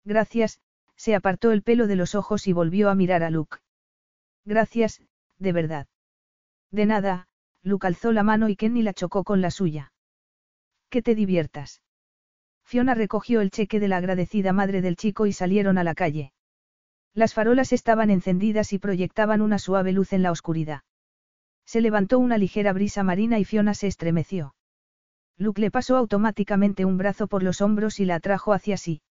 Gracias, 0.06 0.60
se 0.96 1.14
apartó 1.14 1.52
el 1.52 1.62
pelo 1.62 1.86
de 1.86 1.96
los 1.96 2.16
ojos 2.16 2.48
y 2.48 2.54
volvió 2.54 2.90
a 2.90 2.96
mirar 2.96 3.22
a 3.22 3.30
Luke. 3.30 3.58
Gracias, 4.44 5.04
de 5.38 5.52
verdad. 5.52 5.86
De 6.72 6.88
nada, 6.88 7.28
Luke 7.62 7.86
alzó 7.86 8.12
la 8.12 8.24
mano 8.24 8.50
y 8.50 8.56
Kenny 8.56 8.82
la 8.82 8.96
chocó 8.96 9.24
con 9.24 9.42
la 9.42 9.52
suya. 9.52 9.94
Que 10.90 11.04
te 11.04 11.14
diviertas. 11.14 11.84
Fiona 12.64 12.96
recogió 12.96 13.42
el 13.42 13.52
cheque 13.52 13.80
de 13.80 13.88
la 13.88 13.98
agradecida 13.98 14.52
madre 14.52 14.82
del 14.82 14.96
chico 14.96 15.28
y 15.28 15.32
salieron 15.32 15.78
a 15.78 15.84
la 15.84 15.94
calle. 15.94 16.34
Las 17.14 17.34
farolas 17.34 17.74
estaban 17.74 18.10
encendidas 18.10 18.74
y 18.74 18.80
proyectaban 18.80 19.42
una 19.42 19.60
suave 19.60 19.92
luz 19.92 20.14
en 20.14 20.24
la 20.24 20.32
oscuridad. 20.32 20.82
Se 21.66 21.82
levantó 21.82 22.20
una 22.20 22.38
ligera 22.38 22.74
brisa 22.74 23.04
marina 23.04 23.40
y 23.40 23.46
Fiona 23.46 23.74
se 23.74 23.88
estremeció. 23.88 24.56
Luke 25.38 25.62
le 25.62 25.72
pasó 25.72 25.98
automáticamente 25.98 26.86
un 26.86 26.98
brazo 26.98 27.28
por 27.28 27.44
los 27.44 27.62
hombros 27.62 28.00
y 28.00 28.06
la 28.06 28.16
atrajo 28.16 28.54
hacia 28.54 28.78
sí. 28.78 29.02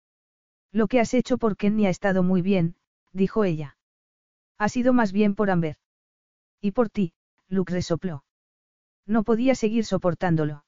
Lo 0.72 0.86
que 0.86 1.00
has 1.00 1.14
hecho 1.14 1.38
por 1.38 1.56
Kenny 1.56 1.86
ha 1.86 1.90
estado 1.90 2.22
muy 2.22 2.42
bien, 2.42 2.76
dijo 3.12 3.44
ella. 3.44 3.76
Ha 4.58 4.68
sido 4.68 4.92
más 4.92 5.12
bien 5.12 5.34
por 5.34 5.50
Amber. 5.50 5.76
Y 6.60 6.72
por 6.72 6.90
ti, 6.90 7.12
Luke 7.48 7.72
resopló. 7.72 8.24
No 9.06 9.22
podía 9.22 9.54
seguir 9.54 9.84
soportándolo. 9.84 10.64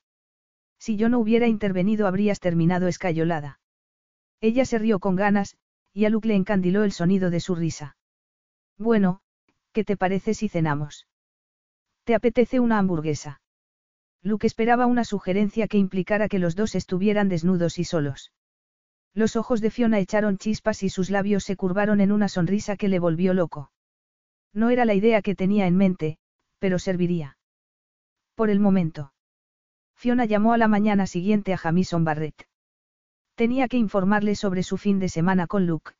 Si 0.79 0.97
yo 0.97 1.11
no 1.11 1.19
hubiera 1.19 1.47
intervenido 1.47 2.07
habrías 2.07 2.41
terminado 2.41 2.89
escayolada. 2.89 3.61
Ella 4.41 4.65
se 4.65 4.79
rió 4.79 4.99
con 4.99 5.17
ganas, 5.17 5.59
y 5.93 6.05
a 6.05 6.11
Luke 6.11 6.29
le 6.29 6.35
encandiló 6.35 6.85
el 6.85 6.93
sonido 6.93 7.31
de 7.31 7.41
su 7.41 7.55
risa. 7.55 7.97
Bueno, 8.79 9.21
¿qué 9.73 9.85
te 9.85 9.97
parece 9.97 10.35
si 10.35 10.49
cenamos? 10.49 11.07
¿Te 12.05 12.15
apetece 12.15 12.61
una 12.61 12.79
hamburguesa? 12.79 13.41
Luke 14.23 14.47
esperaba 14.47 14.87
una 14.87 15.05
sugerencia 15.05 15.67
que 15.67 15.79
implicara 15.79 16.29
que 16.29 16.39
los 16.39 16.57
dos 16.57 16.75
estuvieran 16.75 17.29
desnudos 17.29 17.79
y 17.79 17.85
solos. 17.85 18.33
Los 19.15 19.35
ojos 19.37 19.61
de 19.61 19.71
Fiona 19.71 19.99
echaron 19.99 20.39
chispas 20.39 20.83
y 20.83 20.89
sus 20.89 21.11
labios 21.11 21.45
se 21.45 21.57
curvaron 21.57 22.01
en 22.01 22.13
una 22.13 22.29
sonrisa 22.29 22.77
que 22.77 22.89
le 22.89 22.99
volvió 22.99 23.35
loco. 23.35 23.73
No 24.53 24.71
era 24.71 24.85
la 24.85 24.95
idea 24.95 25.23
que 25.23 25.35
tenía 25.35 25.67
en 25.67 25.77
mente, 25.77 26.19
pero 26.59 26.79
serviría. 26.79 27.39
Por 28.35 28.51
el 28.51 28.61
momento. 28.61 29.13
Fiona 29.97 30.25
llamó 30.25 30.53
a 30.53 30.59
la 30.59 30.69
mañana 30.69 31.07
siguiente 31.07 31.53
a 31.53 31.59
Jamison 31.59 32.05
Barrett. 32.05 32.50
Tenía 33.41 33.69
que 33.69 33.79
informarle 33.79 34.35
sobre 34.35 34.63
su 34.63 34.77
fin 34.77 34.99
de 34.99 35.09
semana 35.09 35.47
con 35.47 35.67
Luke. 35.67 35.93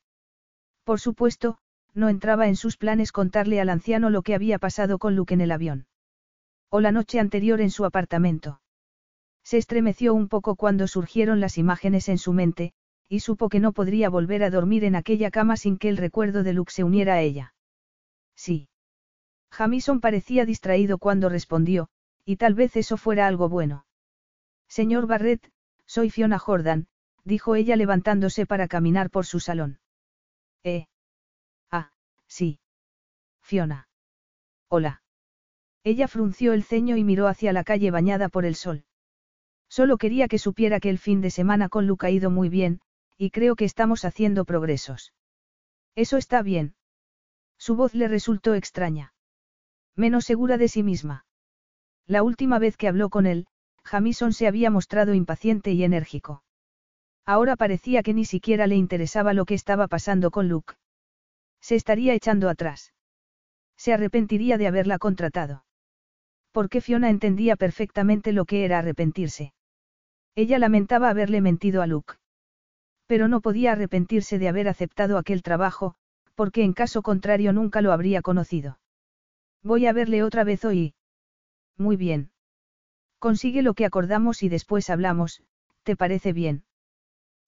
Por 0.83 0.99
supuesto, 0.99 1.57
no 1.95 2.07
entraba 2.07 2.47
en 2.47 2.55
sus 2.55 2.77
planes 2.77 3.11
contarle 3.11 3.59
al 3.59 3.69
anciano 3.69 4.11
lo 4.11 4.21
que 4.21 4.35
había 4.35 4.59
pasado 4.59 4.99
con 4.99 5.15
Luke 5.15 5.33
en 5.33 5.41
el 5.41 5.51
avión. 5.51 5.87
O 6.69 6.81
la 6.81 6.91
noche 6.91 7.19
anterior 7.19 7.59
en 7.59 7.71
su 7.71 7.83
apartamento. 7.83 8.61
Se 9.43 9.57
estremeció 9.57 10.13
un 10.13 10.27
poco 10.27 10.55
cuando 10.55 10.85
surgieron 10.87 11.39
las 11.39 11.57
imágenes 11.57 12.09
en 12.09 12.19
su 12.19 12.31
mente, 12.31 12.73
y 13.09 13.21
supo 13.21 13.49
que 13.49 13.59
no 13.59 13.71
podría 13.71 14.07
volver 14.07 14.43
a 14.43 14.51
dormir 14.51 14.83
en 14.83 14.95
aquella 14.95 15.31
cama 15.31 15.57
sin 15.57 15.79
que 15.79 15.89
el 15.89 15.97
recuerdo 15.97 16.43
de 16.43 16.53
Luke 16.53 16.71
se 16.71 16.83
uniera 16.83 17.15
a 17.15 17.21
ella. 17.21 17.55
Sí. 18.35 18.69
Jamison 19.49 19.99
parecía 19.99 20.45
distraído 20.45 20.99
cuando 20.99 21.27
respondió, 21.27 21.89
y 22.23 22.35
tal 22.35 22.53
vez 22.53 22.75
eso 22.75 22.97
fuera 22.97 23.25
algo 23.25 23.49
bueno. 23.49 23.87
Señor 24.67 25.07
Barrett, 25.07 25.51
soy 25.87 26.11
Fiona 26.11 26.37
Jordan, 26.37 26.87
dijo 27.23 27.55
ella 27.55 27.75
levantándose 27.75 28.45
para 28.45 28.67
caminar 28.67 29.09
por 29.09 29.25
su 29.25 29.39
salón. 29.39 29.79
Eh. 30.63 30.87
Ah, 31.69 31.91
sí. 32.27 32.59
Fiona. 33.41 33.87
Hola. 34.67 35.01
Ella 35.83 36.07
frunció 36.07 36.53
el 36.53 36.63
ceño 36.63 36.95
y 36.97 37.03
miró 37.03 37.27
hacia 37.27 37.53
la 37.53 37.63
calle 37.63 37.91
bañada 37.91 38.29
por 38.29 38.45
el 38.45 38.55
sol. 38.55 38.85
Solo 39.67 39.97
quería 39.97 40.27
que 40.27 40.37
supiera 40.37 40.79
que 40.79 40.89
el 40.89 40.99
fin 40.99 41.21
de 41.21 41.31
semana 41.31 41.69
con 41.69 41.87
Luke 41.87 42.05
ha 42.05 42.09
ido 42.09 42.29
muy 42.29 42.49
bien, 42.49 42.81
y 43.17 43.31
creo 43.31 43.55
que 43.55 43.65
estamos 43.65 44.05
haciendo 44.05 44.45
progresos. 44.45 45.13
Eso 45.95 46.17
está 46.17 46.41
bien. 46.41 46.75
Su 47.57 47.75
voz 47.75 47.93
le 47.93 48.07
resultó 48.07 48.53
extraña. 48.53 49.13
Menos 49.95 50.25
segura 50.25 50.57
de 50.57 50.67
sí 50.67 50.83
misma. 50.83 51.25
La 52.05 52.23
última 52.23 52.59
vez 52.59 52.77
que 52.77 52.87
habló 52.87 53.09
con 53.09 53.25
él, 53.25 53.47
Jamison 53.83 54.33
se 54.33 54.47
había 54.47 54.69
mostrado 54.69 55.13
impaciente 55.13 55.71
y 55.71 55.83
enérgico. 55.83 56.43
Ahora 57.25 57.55
parecía 57.55 58.03
que 58.03 58.13
ni 58.13 58.25
siquiera 58.25 58.67
le 58.67 58.75
interesaba 58.75 59.33
lo 59.33 59.45
que 59.45 59.53
estaba 59.53 59.87
pasando 59.87 60.31
con 60.31 60.49
Luke. 60.49 60.73
Se 61.61 61.75
estaría 61.75 62.13
echando 62.13 62.49
atrás. 62.49 62.93
Se 63.77 63.93
arrepentiría 63.93 64.57
de 64.57 64.67
haberla 64.67 64.97
contratado. 64.97 65.63
Porque 66.51 66.81
Fiona 66.81 67.09
entendía 67.09 67.55
perfectamente 67.55 68.33
lo 68.33 68.45
que 68.45 68.65
era 68.65 68.79
arrepentirse. 68.79 69.53
Ella 70.35 70.59
lamentaba 70.59 71.09
haberle 71.09 71.41
mentido 71.41 71.81
a 71.81 71.87
Luke. 71.87 72.15
Pero 73.05 73.27
no 73.27 73.41
podía 73.41 73.73
arrepentirse 73.73 74.39
de 74.39 74.47
haber 74.47 74.67
aceptado 74.67 75.17
aquel 75.17 75.43
trabajo, 75.43 75.95
porque 76.35 76.63
en 76.63 76.73
caso 76.73 77.01
contrario 77.01 77.53
nunca 77.53 77.81
lo 77.81 77.91
habría 77.91 78.21
conocido. 78.21 78.79
Voy 79.63 79.85
a 79.85 79.93
verle 79.93 80.23
otra 80.23 80.43
vez 80.43 80.65
hoy. 80.65 80.95
Muy 81.77 81.97
bien. 81.97 82.31
Consigue 83.19 83.61
lo 83.61 83.73
que 83.73 83.85
acordamos 83.85 84.43
y 84.43 84.49
después 84.49 84.89
hablamos, 84.89 85.43
¿te 85.83 85.95
parece 85.95 86.33
bien? 86.33 86.63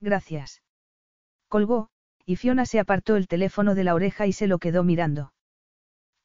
Gracias. 0.04 0.62
Colgó, 1.48 1.88
y 2.26 2.36
Fiona 2.36 2.66
se 2.66 2.80
apartó 2.80 3.16
el 3.16 3.30
teléfono 3.30 3.74
de 3.74 3.86
la 3.86 3.96
oreja 3.96 4.28
y 4.28 4.34
se 4.34 4.48
lo 4.48 4.60
quedó 4.60 4.84
mirando. 4.84 5.34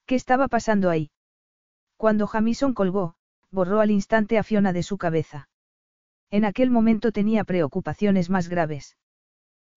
¿Qué 0.05 0.16
estaba 0.16 0.48
pasando 0.48 0.90
ahí? 0.90 1.12
Cuando 1.96 2.26
Jamison 2.26 2.74
colgó, 2.74 3.14
borró 3.52 3.78
al 3.78 3.92
instante 3.92 4.36
a 4.36 4.42
Fiona 4.42 4.72
de 4.72 4.82
su 4.82 4.98
cabeza. 4.98 5.48
En 6.28 6.44
aquel 6.44 6.70
momento 6.70 7.12
tenía 7.12 7.44
preocupaciones 7.44 8.30
más 8.30 8.48
graves. 8.48 8.96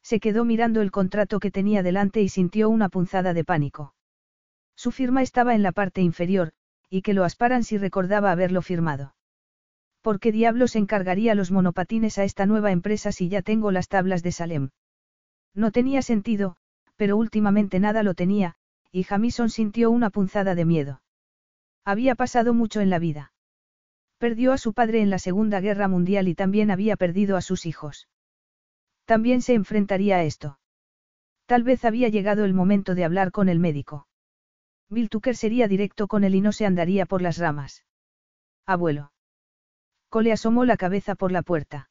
Se 0.01 0.19
quedó 0.19 0.45
mirando 0.45 0.81
el 0.81 0.89
contrato 0.89 1.39
que 1.39 1.51
tenía 1.51 1.83
delante 1.83 2.23
y 2.23 2.29
sintió 2.29 2.71
una 2.71 2.89
punzada 2.89 3.35
de 3.35 3.43
pánico. 3.43 3.93
Su 4.75 4.91
firma 4.91 5.21
estaba 5.21 5.53
en 5.53 5.61
la 5.61 5.73
parte 5.73 6.01
inferior, 6.01 6.53
y 6.89 7.03
que 7.03 7.13
lo 7.13 7.23
asparan 7.23 7.63
si 7.63 7.77
recordaba 7.77 8.31
haberlo 8.31 8.63
firmado. 8.63 9.13
¿Por 10.01 10.19
qué 10.19 10.31
diablos 10.31 10.75
encargaría 10.75 11.35
los 11.35 11.51
monopatines 11.51 12.17
a 12.17 12.23
esta 12.23 12.45
nueva 12.45 12.71
empresa 12.71 13.11
si 13.11 13.29
ya 13.29 13.41
tengo 13.41 13.71
las 13.71 13.87
tablas 13.87 14.23
de 14.23 14.31
Salem? 14.31 14.69
No 15.53 15.71
tenía 15.71 16.01
sentido, 16.01 16.55
pero 16.95 17.17
últimamente 17.17 17.79
nada 17.79 18.01
lo 18.01 18.13
tenía, 18.13 18.55
y 18.91 19.03
Jamison 19.03 19.49
sintió 19.49 19.91
una 19.91 20.09
punzada 20.09 20.55
de 20.55 20.65
miedo. 20.65 21.01
Había 21.85 22.15
pasado 22.15 22.53
mucho 22.53 22.81
en 22.81 22.89
la 22.89 22.99
vida. 22.99 23.33
Perdió 24.17 24.53
a 24.53 24.57
su 24.57 24.73
padre 24.73 25.01
en 25.01 25.09
la 25.09 25.19
Segunda 25.19 25.59
Guerra 25.59 25.87
Mundial 25.87 26.27
y 26.27 26.35
también 26.35 26.71
había 26.71 26.95
perdido 26.95 27.37
a 27.37 27.41
sus 27.41 27.65
hijos. 27.65 28.07
También 29.05 29.41
se 29.41 29.53
enfrentaría 29.53 30.17
a 30.17 30.23
esto. 30.23 30.59
Tal 31.45 31.63
vez 31.63 31.85
había 31.85 32.09
llegado 32.09 32.45
el 32.45 32.53
momento 32.53 32.95
de 32.95 33.03
hablar 33.03 33.31
con 33.31 33.49
el 33.49 33.59
médico. 33.59 34.07
Bill 34.89 35.09
Tucker 35.09 35.35
sería 35.35 35.67
directo 35.67 36.07
con 36.07 36.23
él 36.23 36.35
y 36.35 36.41
no 36.41 36.51
se 36.51 36.65
andaría 36.65 37.05
por 37.05 37.21
las 37.21 37.37
ramas. 37.37 37.85
Abuelo. 38.65 39.10
Cole 40.11 40.33
asomó 40.33 40.65
la 40.65 40.75
cabeza 40.75 41.15
por 41.15 41.31
la 41.31 41.41
puerta. 41.41 41.89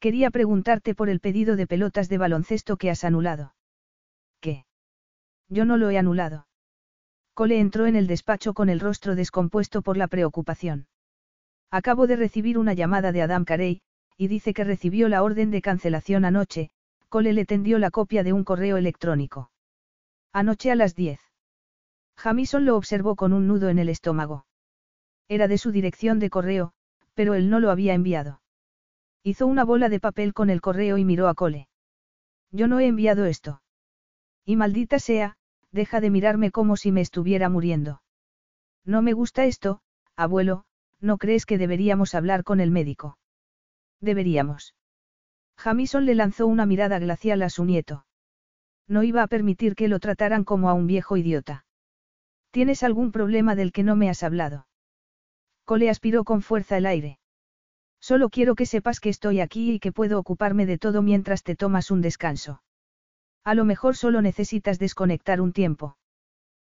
Quería 0.00 0.30
preguntarte 0.30 0.94
por 0.94 1.10
el 1.10 1.20
pedido 1.20 1.54
de 1.54 1.66
pelotas 1.66 2.08
de 2.08 2.16
baloncesto 2.16 2.78
que 2.78 2.88
has 2.88 3.04
anulado. 3.04 3.54
¿Qué? 4.40 4.64
Yo 5.50 5.66
no 5.66 5.76
lo 5.76 5.90
he 5.90 5.98
anulado. 5.98 6.46
Cole 7.34 7.60
entró 7.60 7.84
en 7.84 7.94
el 7.94 8.06
despacho 8.06 8.54
con 8.54 8.70
el 8.70 8.80
rostro 8.80 9.14
descompuesto 9.14 9.82
por 9.82 9.98
la 9.98 10.08
preocupación. 10.08 10.86
Acabo 11.70 12.06
de 12.06 12.16
recibir 12.16 12.56
una 12.56 12.72
llamada 12.72 13.12
de 13.12 13.20
Adam 13.20 13.44
Carey, 13.44 13.82
y 14.16 14.28
dice 14.28 14.54
que 14.54 14.64
recibió 14.64 15.10
la 15.10 15.22
orden 15.22 15.50
de 15.50 15.60
cancelación 15.60 16.24
anoche, 16.24 16.70
Cole 17.10 17.34
le 17.34 17.44
tendió 17.44 17.78
la 17.78 17.90
copia 17.90 18.22
de 18.22 18.32
un 18.32 18.44
correo 18.44 18.78
electrónico. 18.78 19.50
Anoche 20.32 20.70
a 20.70 20.74
las 20.74 20.94
10. 20.94 21.20
Jamison 22.16 22.64
lo 22.64 22.78
observó 22.78 23.14
con 23.14 23.34
un 23.34 23.46
nudo 23.46 23.68
en 23.68 23.78
el 23.78 23.90
estómago. 23.90 24.46
Era 25.28 25.48
de 25.48 25.58
su 25.58 25.70
dirección 25.70 26.18
de 26.18 26.30
correo, 26.30 26.72
pero 27.16 27.34
él 27.34 27.50
no 27.50 27.58
lo 27.58 27.70
había 27.70 27.94
enviado. 27.94 28.42
Hizo 29.24 29.46
una 29.48 29.64
bola 29.64 29.88
de 29.88 29.98
papel 29.98 30.34
con 30.34 30.50
el 30.50 30.60
correo 30.60 30.98
y 30.98 31.04
miró 31.04 31.26
a 31.28 31.34
Cole. 31.34 31.66
Yo 32.52 32.68
no 32.68 32.78
he 32.78 32.86
enviado 32.86 33.24
esto. 33.24 33.62
Y 34.44 34.54
maldita 34.54 35.00
sea, 35.00 35.36
deja 35.72 36.00
de 36.00 36.10
mirarme 36.10 36.52
como 36.52 36.76
si 36.76 36.92
me 36.92 37.00
estuviera 37.00 37.48
muriendo. 37.48 38.02
No 38.84 39.02
me 39.02 39.14
gusta 39.14 39.46
esto, 39.46 39.80
abuelo, 40.14 40.64
¿no 41.00 41.16
crees 41.18 41.46
que 41.46 41.58
deberíamos 41.58 42.14
hablar 42.14 42.44
con 42.44 42.60
el 42.60 42.70
médico? 42.70 43.18
Deberíamos. 44.00 44.74
Jamison 45.56 46.04
le 46.04 46.14
lanzó 46.14 46.46
una 46.46 46.66
mirada 46.66 46.98
glacial 46.98 47.42
a 47.42 47.50
su 47.50 47.64
nieto. 47.64 48.06
No 48.86 49.02
iba 49.02 49.22
a 49.22 49.26
permitir 49.26 49.74
que 49.74 49.88
lo 49.88 49.98
trataran 49.98 50.44
como 50.44 50.68
a 50.68 50.74
un 50.74 50.86
viejo 50.86 51.16
idiota. 51.16 51.64
¿Tienes 52.50 52.82
algún 52.82 53.10
problema 53.10 53.56
del 53.56 53.72
que 53.72 53.82
no 53.82 53.96
me 53.96 54.10
has 54.10 54.22
hablado? 54.22 54.66
Cole 55.66 55.90
aspiró 55.90 56.22
con 56.22 56.42
fuerza 56.42 56.76
el 56.76 56.86
aire. 56.86 57.18
Solo 58.00 58.30
quiero 58.30 58.54
que 58.54 58.66
sepas 58.66 59.00
que 59.00 59.08
estoy 59.08 59.40
aquí 59.40 59.72
y 59.72 59.80
que 59.80 59.90
puedo 59.90 60.18
ocuparme 60.20 60.64
de 60.64 60.78
todo 60.78 61.02
mientras 61.02 61.42
te 61.42 61.56
tomas 61.56 61.90
un 61.90 62.02
descanso. 62.02 62.62
A 63.42 63.54
lo 63.54 63.64
mejor 63.64 63.96
solo 63.96 64.22
necesitas 64.22 64.78
desconectar 64.78 65.40
un 65.40 65.52
tiempo. 65.52 65.98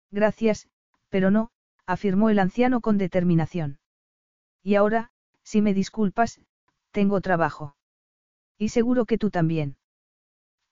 Gracias, 0.10 0.68
pero 1.10 1.30
no, 1.30 1.52
afirmó 1.86 2.32
el 2.32 2.40
anciano 2.40 2.82
con 2.82 2.98
determinación. 2.98 3.80
Y 4.64 4.74
ahora, 4.74 5.12
si 5.44 5.62
me 5.62 5.76
disculpas, 5.76 6.42
tengo 6.90 7.22
trabajo. 7.22 7.76
Y 8.58 8.70
seguro 8.70 9.06
que 9.06 9.20
tú 9.20 9.30
también. 9.30 9.78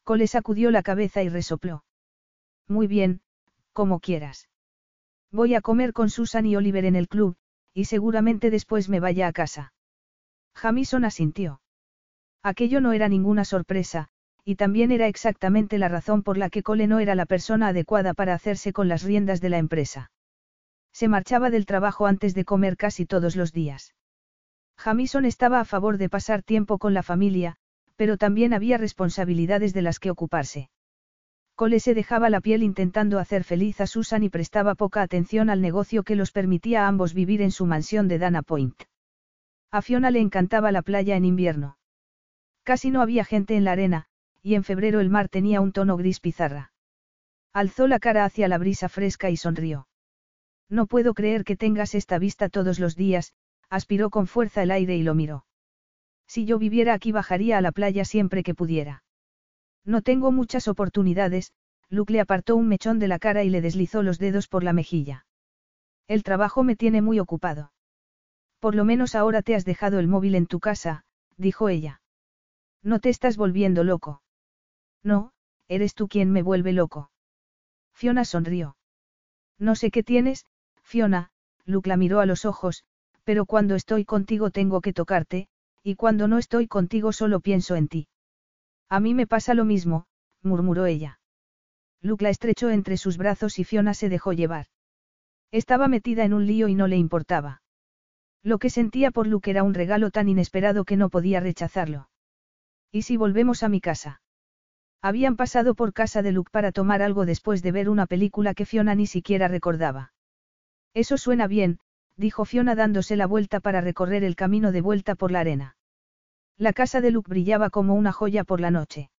Cole 0.04 0.26
sacudió 0.26 0.72
la 0.72 0.82
cabeza 0.82 1.22
y 1.22 1.30
resopló. 1.30 1.84
Muy 2.68 2.88
bien, 2.88 3.22
como 3.72 4.00
quieras. 4.00 4.50
Voy 5.32 5.54
a 5.54 5.62
comer 5.62 5.94
con 5.94 6.10
Susan 6.10 6.48
y 6.48 6.56
Oliver 6.56 6.86
en 6.86 6.96
el 6.96 7.08
club, 7.08 7.38
y 7.76 7.86
seguramente 7.86 8.50
después 8.50 8.90
me 8.90 9.00
vaya 9.00 9.28
a 9.28 9.34
casa. 9.34 9.74
Jamison 10.56 11.06
asintió. 11.06 11.62
Aquello 12.42 12.80
no 12.80 12.94
era 12.94 13.10
ninguna 13.10 13.44
sorpresa, 13.44 14.08
y 14.46 14.56
también 14.56 14.92
era 14.92 15.08
exactamente 15.08 15.78
la 15.78 15.90
razón 15.90 16.24
por 16.24 16.38
la 16.38 16.50
que 16.50 16.64
Cole 16.64 16.88
no 16.88 17.00
era 17.00 17.14
la 17.14 17.26
persona 17.26 17.68
adecuada 17.68 18.14
para 18.14 18.34
hacerse 18.34 18.72
con 18.72 18.88
las 18.88 19.04
riendas 19.04 19.42
de 19.42 19.50
la 19.50 19.58
empresa. 19.58 20.12
Se 20.94 21.10
marchaba 21.10 21.50
del 21.50 21.66
trabajo 21.66 22.08
antes 22.08 22.34
de 22.34 22.46
comer 22.46 22.78
casi 22.78 23.06
todos 23.06 23.36
los 23.36 23.52
días. 23.52 23.94
Jamison 24.78 25.26
estaba 25.26 25.60
a 25.60 25.66
favor 25.66 25.98
de 25.98 26.10
pasar 26.10 26.44
tiempo 26.44 26.78
con 26.78 26.94
la 26.94 27.04
familia, 27.04 27.58
pero 27.98 28.18
también 28.18 28.54
había 28.54 28.78
responsabilidades 28.78 29.74
de 29.74 29.82
las 29.82 30.00
que 30.00 30.12
ocuparse. 30.12 30.70
Cole 31.56 31.80
se 31.80 31.94
dejaba 31.94 32.30
la 32.30 32.42
piel 32.42 32.64
intentando 32.64 33.18
hacer 33.18 33.46
feliz 33.46 33.80
a 33.80 33.88
Susan 33.88 34.24
y 34.24 34.30
prestaba 34.30 34.76
poca 34.76 35.02
atención 35.02 35.50
al 35.50 35.62
negocio 35.62 36.04
que 36.04 36.18
los 36.18 36.34
permitía 36.34 36.84
a 36.84 36.88
ambos 36.90 37.14
vivir 37.14 37.42
en 37.42 37.52
su 37.52 37.66
mansión 37.66 38.10
de 38.10 38.18
Dana 38.18 38.42
Point. 38.42 38.84
A 39.72 39.82
Fiona 39.82 40.12
le 40.12 40.20
encantaba 40.20 40.74
la 40.74 40.82
playa 40.82 41.16
en 41.16 41.24
invierno. 41.24 41.78
Casi 42.64 42.92
no 42.92 43.02
había 43.02 43.24
gente 43.24 43.56
en 43.56 43.64
la 43.64 43.72
arena, 43.72 44.08
y 44.42 44.56
en 44.56 44.66
febrero 44.66 45.00
el 45.00 45.10
mar 45.10 45.30
tenía 45.30 45.62
un 45.62 45.72
tono 45.72 45.96
gris 45.96 46.20
pizarra. 46.20 46.74
Alzó 47.54 47.88
la 47.88 48.00
cara 48.00 48.26
hacia 48.26 48.50
la 48.50 48.58
brisa 48.58 48.90
fresca 48.90 49.30
y 49.30 49.38
sonrió. 49.38 49.88
No 50.68 50.88
puedo 50.88 51.14
creer 51.14 51.46
que 51.46 51.56
tengas 51.56 51.96
esta 51.96 52.20
vista 52.20 52.50
todos 52.50 52.80
los 52.80 52.98
días, 52.98 53.34
aspiró 53.70 54.10
con 54.10 54.28
fuerza 54.28 54.62
el 54.62 54.72
aire 54.72 54.98
y 54.98 55.04
lo 55.04 55.16
miró. 55.16 55.46
Si 56.28 56.46
yo 56.46 56.60
viviera 56.60 56.94
aquí 56.94 57.14
bajaría 57.14 57.58
a 57.58 57.62
la 57.62 57.72
playa 57.72 58.04
siempre 58.04 58.44
que 58.44 58.56
pudiera. 58.56 59.05
No 59.86 60.02
tengo 60.02 60.32
muchas 60.32 60.68
oportunidades, 60.68 61.54
Luke 61.90 62.12
le 62.12 62.20
apartó 62.20 62.56
un 62.56 62.68
mechón 62.68 62.98
de 63.00 63.08
la 63.08 63.20
cara 63.20 63.44
y 63.44 63.50
le 63.50 63.62
deslizó 63.62 64.02
los 64.02 64.18
dedos 64.18 64.48
por 64.48 64.64
la 64.64 64.74
mejilla. 64.74 65.26
El 66.08 66.24
trabajo 66.24 66.64
me 66.64 66.76
tiene 66.76 67.02
muy 67.02 67.20
ocupado. 67.20 67.72
Por 68.60 68.76
lo 68.76 68.84
menos 68.84 69.14
ahora 69.16 69.44
te 69.44 69.56
has 69.56 69.66
dejado 69.66 70.00
el 70.00 70.08
móvil 70.08 70.36
en 70.36 70.48
tu 70.48 70.60
casa, 70.60 71.04
dijo 71.38 71.70
ella. 71.70 72.02
No 72.82 73.00
te 73.00 73.10
estás 73.10 73.38
volviendo 73.38 73.84
loco. 73.84 74.24
No, 75.04 75.34
eres 75.68 75.94
tú 75.94 76.08
quien 76.08 76.32
me 76.32 76.42
vuelve 76.42 76.74
loco. 76.74 77.12
Fiona 77.94 78.26
sonrió. 78.26 78.76
No 79.60 79.76
sé 79.76 79.92
qué 79.92 80.04
tienes, 80.04 80.46
Fiona, 80.84 81.30
Luke 81.66 81.90
la 81.90 81.98
miró 81.98 82.20
a 82.20 82.26
los 82.26 82.46
ojos, 82.46 82.84
pero 83.24 83.46
cuando 83.46 83.76
estoy 83.76 84.06
contigo 84.06 84.50
tengo 84.52 84.82
que 84.82 84.94
tocarte, 84.94 85.48
y 85.84 85.96
cuando 85.96 86.28
no 86.28 86.38
estoy 86.38 86.68
contigo 86.68 87.12
solo 87.12 87.40
pienso 87.40 87.76
en 87.76 87.88
ti. 87.88 88.08
A 88.90 89.00
mí 89.00 89.14
me 89.14 89.28
pasa 89.28 89.54
lo 89.54 89.66
mismo, 89.66 90.06
murmuró 90.42 90.86
ella. 90.86 91.20
Luke 92.02 92.24
la 92.24 92.30
estrechó 92.30 92.70
entre 92.70 92.98
sus 92.98 93.18
brazos 93.18 93.58
y 93.60 93.64
Fiona 93.64 93.94
se 93.94 94.10
dejó 94.10 94.34
llevar. 94.34 94.68
Estaba 95.52 95.88
metida 95.88 96.24
en 96.24 96.34
un 96.34 96.46
lío 96.46 96.68
y 96.68 96.76
no 96.76 96.88
le 96.88 96.98
importaba. 96.98 97.62
Lo 98.44 98.60
que 98.60 98.70
sentía 98.70 99.10
por 99.10 99.26
Luke 99.26 99.50
era 99.50 99.64
un 99.64 99.74
regalo 99.74 100.12
tan 100.12 100.30
inesperado 100.30 100.86
que 100.86 100.98
no 100.98 101.10
podía 101.10 101.40
rechazarlo. 101.40 102.10
¿Y 102.92 103.02
si 103.02 103.18
volvemos 103.18 103.64
a 103.64 103.70
mi 103.70 103.82
casa? 103.82 104.22
Habían 105.02 105.36
pasado 105.36 105.76
por 105.76 105.94
casa 105.94 106.22
de 106.22 106.32
Luke 106.32 106.52
para 106.52 106.72
tomar 106.72 107.02
algo 107.02 107.26
después 107.26 107.64
de 107.64 107.72
ver 107.72 107.90
una 107.90 108.06
película 108.06 108.54
que 108.54 108.66
Fiona 108.66 108.96
ni 108.96 109.08
siquiera 109.08 109.48
recordaba. 109.48 110.14
Eso 110.94 111.18
suena 111.18 111.48
bien, 111.48 111.80
dijo 112.18 112.46
Fiona 112.46 112.76
dándose 112.76 113.16
la 113.16 113.28
vuelta 113.28 113.60
para 113.60 113.82
recorrer 113.82 114.24
el 114.24 114.36
camino 114.36 114.72
de 114.72 114.82
vuelta 114.82 115.16
por 115.16 115.32
la 115.32 115.40
arena. 115.40 115.76
La 116.58 116.72
casa 116.72 117.02
de 117.02 117.12
Luke 117.12 117.30
brillaba 117.30 117.70
como 117.70 117.96
una 117.96 118.14
joya 118.14 118.46
por 118.46 118.62
la 118.62 118.72
noche. 118.72 119.10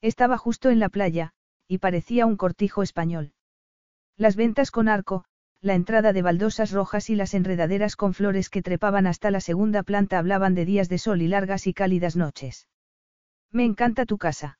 Estaba 0.00 0.38
justo 0.38 0.70
en 0.70 0.80
la 0.80 0.88
playa, 0.88 1.32
y 1.68 1.78
parecía 1.78 2.24
un 2.24 2.36
cortijo 2.36 2.82
español. 2.82 3.32
Las 4.16 4.34
ventas 4.34 4.70
con 4.70 4.88
arco, 4.88 5.26
la 5.60 5.74
entrada 5.74 6.14
de 6.14 6.22
baldosas 6.22 6.72
rojas 6.72 7.10
y 7.10 7.16
las 7.16 7.34
enredaderas 7.34 7.96
con 7.96 8.14
flores 8.14 8.48
que 8.48 8.62
trepaban 8.62 9.06
hasta 9.06 9.30
la 9.30 9.40
segunda 9.40 9.82
planta 9.82 10.18
hablaban 10.18 10.54
de 10.54 10.64
días 10.64 10.88
de 10.88 10.96
sol 10.96 11.20
y 11.20 11.28
largas 11.28 11.66
y 11.66 11.74
cálidas 11.74 12.16
noches. 12.16 12.66
Me 13.50 13.64
encanta 13.64 14.06
tu 14.06 14.16
casa. 14.16 14.58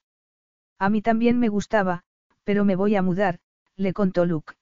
A 0.78 0.90
mí 0.90 1.00
también 1.00 1.38
me 1.38 1.48
gustaba, 1.48 2.02
pero 2.42 2.66
me 2.66 2.76
voy 2.76 2.96
a 2.96 3.02
mudar, 3.02 3.38
le 3.76 3.94
contó 3.94 4.26
Luke. 4.26 4.54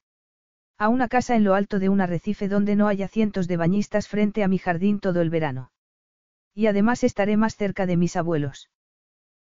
A 0.78 0.88
una 0.88 1.08
casa 1.08 1.34
en 1.34 1.42
lo 1.42 1.54
alto 1.54 1.80
de 1.80 1.88
un 1.88 2.00
arrecife 2.00 2.46
donde 2.46 2.76
no 2.76 2.86
haya 2.86 3.08
cientos 3.08 3.48
de 3.48 3.56
bañistas 3.56 4.06
frente 4.06 4.44
a 4.44 4.48
mi 4.48 4.58
jardín 4.58 5.00
todo 5.00 5.20
el 5.20 5.30
verano. 5.30 5.71
Y 6.54 6.66
además 6.66 7.04
estaré 7.04 7.36
más 7.36 7.56
cerca 7.56 7.86
de 7.86 7.96
mis 7.96 8.16
abuelos. 8.16 8.70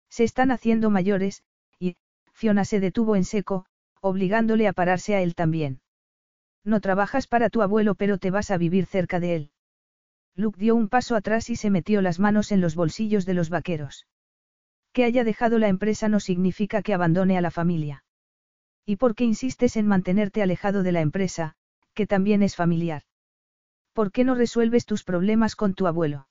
Se 0.08 0.24
están 0.24 0.50
haciendo 0.50 0.90
mayores, 0.90 1.42
y, 1.78 1.97
Fiona 2.32 2.64
se 2.64 2.80
detuvo 2.80 3.16
en 3.16 3.24
seco, 3.24 3.66
obligándole 4.00 4.68
a 4.68 4.72
pararse 4.72 5.14
a 5.14 5.22
él 5.22 5.34
también. 5.34 5.80
No 6.64 6.80
trabajas 6.80 7.26
para 7.26 7.50
tu 7.50 7.62
abuelo 7.62 7.94
pero 7.94 8.18
te 8.18 8.30
vas 8.30 8.50
a 8.50 8.58
vivir 8.58 8.86
cerca 8.86 9.20
de 9.20 9.34
él. 9.34 9.50
Luke 10.36 10.58
dio 10.58 10.74
un 10.74 10.89
paso 10.89 11.16
atrás 11.16 11.50
y 11.50 11.56
se 11.56 11.70
metió 11.70 12.02
las 12.02 12.18
manos 12.18 12.52
en 12.52 12.60
los 12.60 12.74
bolsillos 12.74 13.26
de 13.26 13.34
los 13.34 13.50
vaqueros. 13.50 14.06
Que 14.92 15.05
haya 15.05 15.24
dejado 15.24 15.58
la 15.58 15.68
empresa 15.68 16.08
no 16.08 16.20
significa 16.20 16.82
que 16.82 16.94
abandone 16.94 17.36
a 17.36 17.40
la 17.40 17.50
familia. 17.50 18.05
¿Y 18.86 18.97
por 18.97 19.14
qué 19.14 19.24
insistes 19.24 19.76
en 19.76 19.86
mantenerte 19.86 20.42
alejado 20.42 20.82
de 20.82 20.92
la 20.92 21.00
empresa, 21.00 21.55
que 21.94 22.06
también 22.06 22.42
es 22.42 22.56
familiar? 22.56 23.02
¿Por 23.92 24.12
qué 24.12 24.24
no 24.24 24.34
resuelves 24.34 24.86
tus 24.86 25.05
problemas 25.05 25.56
con 25.56 25.74
tu 25.74 25.86
abuelo? 25.86 26.26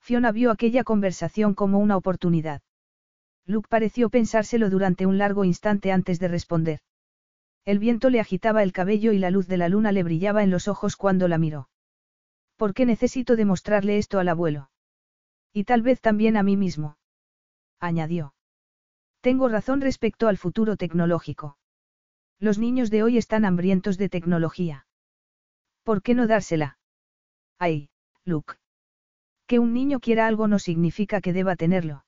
Fiona 0.00 0.32
vio 0.32 0.50
aquella 0.50 0.84
conversación 0.84 1.54
como 1.54 1.78
una 1.78 1.96
oportunidad. 1.96 2.62
Luke 3.46 3.68
pareció 3.68 4.10
pensárselo 4.10 4.70
durante 4.70 5.06
un 5.06 5.18
largo 5.18 5.44
instante 5.44 5.92
antes 5.92 6.18
de 6.18 6.28
responder. 6.28 6.80
El 7.64 7.78
viento 7.78 8.10
le 8.10 8.20
agitaba 8.20 8.62
el 8.62 8.72
cabello 8.72 9.12
y 9.12 9.18
la 9.18 9.30
luz 9.30 9.46
de 9.46 9.56
la 9.56 9.68
luna 9.68 9.92
le 9.92 10.02
brillaba 10.02 10.42
en 10.42 10.50
los 10.50 10.68
ojos 10.68 10.96
cuando 10.96 11.28
la 11.28 11.38
miró. 11.38 11.68
¿Por 12.56 12.74
qué 12.74 12.86
necesito 12.86 13.36
demostrarle 13.36 13.98
esto 13.98 14.18
al 14.18 14.28
abuelo? 14.28 14.70
Y 15.52 15.64
tal 15.64 15.82
vez 15.82 16.00
también 16.00 16.36
a 16.36 16.42
mí 16.42 16.56
mismo. 16.56 16.96
Añadió. 17.80 18.34
Tengo 19.20 19.48
razón 19.48 19.80
respecto 19.80 20.28
al 20.28 20.38
futuro 20.38 20.76
tecnológico. 20.76 21.58
Los 22.38 22.58
niños 22.58 22.90
de 22.90 23.02
hoy 23.02 23.18
están 23.18 23.44
hambrientos 23.44 23.98
de 23.98 24.08
tecnología. 24.08 24.86
¿Por 25.82 26.02
qué 26.02 26.14
no 26.14 26.26
dársela? 26.26 26.78
Ay, 27.58 27.90
Luke. 28.24 28.59
Que 29.50 29.58
un 29.58 29.74
niño 29.74 29.98
quiera 29.98 30.28
algo 30.28 30.46
no 30.46 30.60
significa 30.60 31.20
que 31.20 31.32
deba 31.32 31.56
tenerlo. 31.56 32.04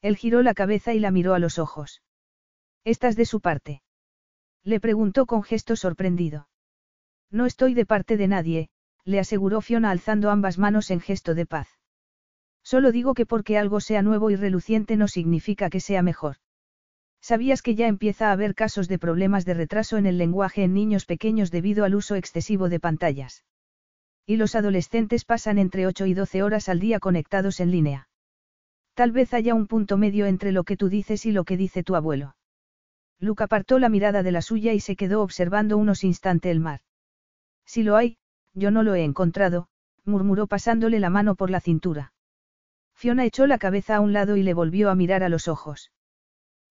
Él 0.00 0.16
giró 0.16 0.42
la 0.42 0.54
cabeza 0.54 0.94
y 0.94 0.98
la 0.98 1.10
miró 1.10 1.34
a 1.34 1.38
los 1.38 1.58
ojos. 1.58 2.00
¿Estás 2.84 3.16
de 3.16 3.26
su 3.26 3.42
parte? 3.42 3.82
Le 4.62 4.80
preguntó 4.80 5.26
con 5.26 5.42
gesto 5.42 5.76
sorprendido. 5.76 6.48
No 7.30 7.44
estoy 7.44 7.74
de 7.74 7.84
parte 7.84 8.16
de 8.16 8.28
nadie, 8.28 8.70
le 9.04 9.20
aseguró 9.20 9.60
Fiona 9.60 9.90
alzando 9.90 10.30
ambas 10.30 10.56
manos 10.56 10.90
en 10.90 11.02
gesto 11.02 11.34
de 11.34 11.44
paz. 11.44 11.68
Solo 12.62 12.92
digo 12.92 13.12
que 13.12 13.26
porque 13.26 13.58
algo 13.58 13.80
sea 13.80 14.00
nuevo 14.00 14.30
y 14.30 14.36
reluciente 14.36 14.96
no 14.96 15.06
significa 15.06 15.68
que 15.68 15.80
sea 15.80 16.00
mejor. 16.00 16.36
¿Sabías 17.20 17.60
que 17.60 17.74
ya 17.74 17.88
empieza 17.88 18.30
a 18.30 18.32
haber 18.32 18.54
casos 18.54 18.88
de 18.88 18.98
problemas 18.98 19.44
de 19.44 19.52
retraso 19.52 19.98
en 19.98 20.06
el 20.06 20.16
lenguaje 20.16 20.62
en 20.62 20.72
niños 20.72 21.04
pequeños 21.04 21.50
debido 21.50 21.84
al 21.84 21.94
uso 21.94 22.14
excesivo 22.14 22.70
de 22.70 22.80
pantallas? 22.80 23.44
Y 24.26 24.36
los 24.36 24.54
adolescentes 24.54 25.24
pasan 25.24 25.58
entre 25.58 25.86
8 25.86 26.06
y 26.06 26.14
12 26.14 26.42
horas 26.42 26.68
al 26.68 26.80
día 26.80 26.98
conectados 26.98 27.60
en 27.60 27.70
línea. 27.70 28.08
Tal 28.94 29.12
vez 29.12 29.34
haya 29.34 29.54
un 29.54 29.66
punto 29.66 29.98
medio 29.98 30.26
entre 30.26 30.52
lo 30.52 30.64
que 30.64 30.76
tú 30.76 30.88
dices 30.88 31.26
y 31.26 31.32
lo 31.32 31.44
que 31.44 31.56
dice 31.56 31.82
tu 31.82 31.96
abuelo. 31.96 32.36
Luke 33.18 33.42
apartó 33.42 33.78
la 33.78 33.88
mirada 33.88 34.22
de 34.22 34.32
la 34.32 34.42
suya 34.42 34.72
y 34.72 34.80
se 34.80 34.96
quedó 34.96 35.22
observando 35.22 35.76
unos 35.76 36.04
instantes 36.04 36.50
el 36.52 36.60
mar. 36.60 36.80
Si 37.66 37.82
lo 37.82 37.96
hay, 37.96 38.18
yo 38.54 38.70
no 38.70 38.82
lo 38.82 38.94
he 38.94 39.04
encontrado, 39.04 39.68
murmuró 40.04 40.46
pasándole 40.46 41.00
la 41.00 41.10
mano 41.10 41.34
por 41.34 41.50
la 41.50 41.60
cintura. 41.60 42.12
Fiona 42.94 43.24
echó 43.24 43.46
la 43.46 43.58
cabeza 43.58 43.96
a 43.96 44.00
un 44.00 44.12
lado 44.12 44.36
y 44.36 44.42
le 44.42 44.54
volvió 44.54 44.90
a 44.90 44.94
mirar 44.94 45.22
a 45.22 45.28
los 45.28 45.48
ojos. 45.48 45.92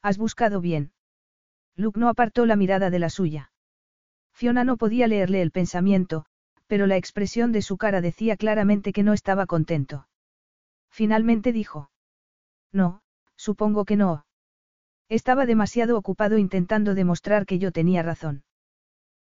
¿Has 0.02 0.18
buscado 0.18 0.62
bien? 0.62 0.92
Luke 1.76 2.00
no 2.00 2.08
apartó 2.08 2.46
la 2.46 2.56
mirada 2.56 2.90
de 2.90 3.00
la 3.00 3.10
suya. 3.10 3.52
Fiona 4.32 4.64
no 4.64 4.78
podía 4.78 5.08
leerle 5.08 5.42
el 5.42 5.52
pensamiento, 5.52 6.26
pero 6.74 6.88
la 6.88 6.98
expresión 6.98 7.52
de 7.52 7.62
su 7.62 7.78
cara 7.78 8.02
decía 8.02 8.36
claramente 8.36 8.94
que 8.94 9.04
no 9.04 9.14
estaba 9.14 9.46
contento. 9.46 10.08
Finalmente 10.90 11.52
dijo. 11.54 11.92
No, 12.72 13.04
supongo 13.36 13.86
que 13.86 13.96
no. 13.96 14.26
Estaba 15.08 15.46
demasiado 15.46 15.96
ocupado 15.96 16.40
intentando 16.40 16.96
demostrar 16.96 17.46
que 17.46 17.60
yo 17.60 17.72
tenía 17.72 18.02
razón. 18.02 18.44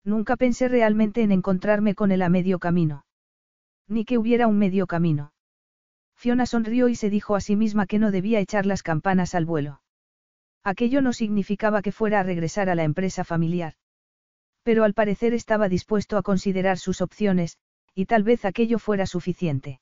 Nunca 0.05 0.37
pensé 0.37 0.69
realmente 0.69 1.23
en 1.23 1.33
encontrarme 1.33 1.97
con 1.97 2.12
él 2.12 2.23
a 2.23 2.29
medio 2.29 2.61
camino. 2.61 3.05
Ni 3.89 4.05
que 4.05 4.17
hubiera 4.17 4.47
un 4.47 4.57
medio 4.57 4.87
camino. 4.87 5.33
Fiona 6.15 6.47
sonrió 6.47 6.89
y 6.89 6.95
se 6.95 7.11
dijo 7.11 7.35
a 7.35 7.41
sí 7.41 7.57
misma 7.57 7.87
que 7.87 7.99
no 7.99 8.12
debía 8.12 8.39
echar 8.39 8.65
las 8.65 8.85
campanas 8.85 9.35
al 9.35 9.45
vuelo. 9.45 9.83
Aquello 10.62 11.03
no 11.03 11.12
significaba 11.12 11.83
que 11.83 11.91
fuera 11.91 12.20
a 12.20 12.23
regresar 12.23 12.70
a 12.70 12.77
la 12.77 12.85
empresa 12.85 13.25
familiar. 13.25 13.75
Pero 14.63 14.85
al 14.85 14.95
parecer 14.95 15.35
estaba 15.35 15.69
dispuesto 15.69 16.17
a 16.17 16.23
considerar 16.23 16.79
sus 16.79 17.01
opciones, 17.01 17.59
y 17.95 18.07
tal 18.07 18.23
vez 18.23 18.45
aquello 18.45 18.79
fuera 18.79 19.07
suficiente. 19.07 19.81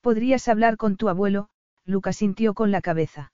Podrías 0.00 0.48
hablar 0.48 0.76
con 0.76 0.96
tu 0.96 1.08
abuelo, 1.08 1.48
Lucas 1.84 2.16
sintió 2.16 2.54
con 2.54 2.70
la 2.70 2.80
cabeza. 2.80 3.32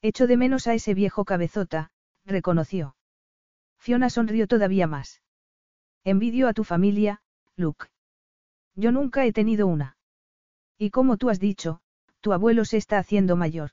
Echo 0.00 0.26
de 0.26 0.36
menos 0.36 0.66
a 0.66 0.74
ese 0.74 0.94
viejo 0.94 1.24
cabezota, 1.24 1.90
reconoció. 2.24 2.96
Fiona 3.78 4.10
sonrió 4.10 4.46
todavía 4.46 4.86
más. 4.86 5.22
Envidio 6.04 6.48
a 6.48 6.52
tu 6.52 6.64
familia, 6.64 7.22
Luke. 7.56 7.86
Yo 8.74 8.92
nunca 8.92 9.24
he 9.26 9.32
tenido 9.32 9.66
una. 9.66 9.96
Y 10.78 10.90
como 10.90 11.16
tú 11.16 11.30
has 11.30 11.38
dicho, 11.38 11.80
tu 12.20 12.32
abuelo 12.32 12.64
se 12.64 12.76
está 12.76 12.98
haciendo 12.98 13.36
mayor. 13.36 13.70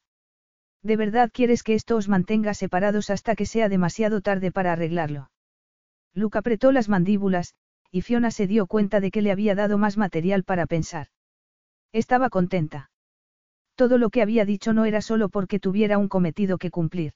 ¿De 0.81 0.95
verdad 0.95 1.31
quieres 1.33 1.63
que 1.63 1.73
esto 1.73 1.95
os 1.95 2.07
mantenga 2.07 2.53
separados 2.53 3.09
hasta 3.09 3.35
que 3.35 3.45
sea 3.45 3.69
demasiado 3.69 4.21
tarde 4.21 4.51
para 4.51 4.73
arreglarlo? 4.73 5.29
Luke 6.13 6.37
apretó 6.37 6.71
las 6.71 6.89
mandíbulas, 6.89 7.55
y 7.91 8.01
Fiona 8.01 8.31
se 8.31 8.47
dio 8.47 8.67
cuenta 8.67 8.99
de 8.99 9.11
que 9.11 9.21
le 9.21 9.31
había 9.31 9.55
dado 9.55 9.77
más 9.77 9.97
material 9.97 10.43
para 10.43 10.65
pensar. 10.65 11.07
Estaba 11.91 12.29
contenta. 12.29 12.91
Todo 13.75 13.97
lo 13.97 14.09
que 14.09 14.21
había 14.21 14.45
dicho 14.45 14.73
no 14.73 14.85
era 14.85 15.01
solo 15.01 15.29
porque 15.29 15.59
tuviera 15.59 15.97
un 15.97 16.07
cometido 16.07 16.57
que 16.57 16.69
cumplir. 16.69 17.13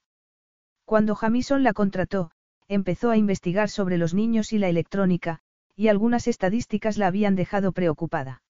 Cuando 0.85 1.15
Jamison 1.15 1.63
la 1.63 1.73
contrató, 1.73 2.31
empezó 2.67 3.11
a 3.11 3.17
investigar 3.17 3.69
sobre 3.69 3.97
los 3.97 4.13
niños 4.13 4.53
y 4.53 4.57
la 4.57 4.69
electrónica, 4.69 5.39
y 5.75 5.87
algunas 5.87 6.27
estadísticas 6.27 6.97
la 6.97 7.07
habían 7.07 7.35
dejado 7.35 7.71
preocupada. 7.71 8.41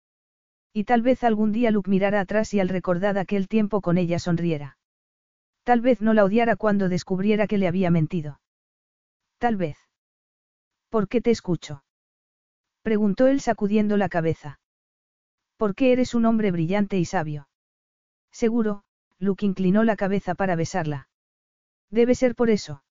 Y 0.74 0.86
tal 0.86 1.02
vez 1.02 1.24
algún 1.24 1.52
día 1.52 1.72
Luke 1.72 1.90
mirara 1.90 2.20
atrás 2.20 2.54
y 2.54 2.60
al 2.60 2.70
recordar 2.70 3.18
aquel 3.18 3.48
tiempo 3.48 3.82
con 3.82 3.98
ella 3.98 4.20
sonriera. 4.20 4.78
Tal 5.64 5.82
vez 5.82 6.02
no 6.02 6.14
la 6.14 6.26
odiara 6.26 6.56
cuando 6.56 6.90
descubriera 6.90 7.48
que 7.48 7.58
le 7.58 7.68
había 7.68 7.90
mentido. 7.90 8.40
Tal 9.38 9.56
vez. 9.56 9.78
¿Por 10.94 11.08
qué 11.08 11.22
te 11.22 11.32
escucho? 11.32 11.84
Preguntó 12.84 13.26
él 13.26 13.42
sacudiendo 13.42 13.98
la 13.98 14.10
cabeza. 14.10 14.60
Porque 15.58 15.92
eres 15.92 16.14
un 16.14 16.24
hombre 16.24 16.52
brillante 16.52 17.00
y 17.00 17.06
sabio. 17.06 17.50
Seguro, 18.32 18.84
Luke 19.18 19.44
inclinó 19.44 19.84
la 19.84 19.96
cabeza 19.96 20.36
para 20.36 20.56
besarla. 20.56 21.10
Debe 21.90 22.14
ser 22.14 22.36
por 22.36 22.52
eso. 22.52 22.84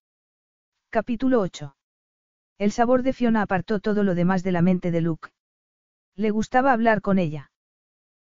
Capítulo 0.90 1.40
8. 1.40 1.76
El 2.58 2.72
sabor 2.72 3.04
de 3.04 3.12
Fiona 3.12 3.40
apartó 3.40 3.78
todo 3.78 4.02
lo 4.02 4.16
demás 4.16 4.42
de 4.42 4.50
la 4.50 4.62
mente 4.62 4.90
de 4.90 5.00
Luke. 5.00 5.28
Le 6.16 6.30
gustaba 6.30 6.72
hablar 6.72 7.02
con 7.02 7.20
ella. 7.20 7.52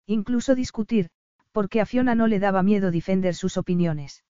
Incluso 0.07 0.55
discutir, 0.55 1.11
porque 1.53 1.83
a 1.83 1.85
Fiona 1.85 2.15
no 2.15 2.29
le 2.29 2.39
daba 2.39 2.63
miedo 2.63 2.91
defender 2.91 3.35
sus 3.35 3.59
opiniones. 3.59 4.25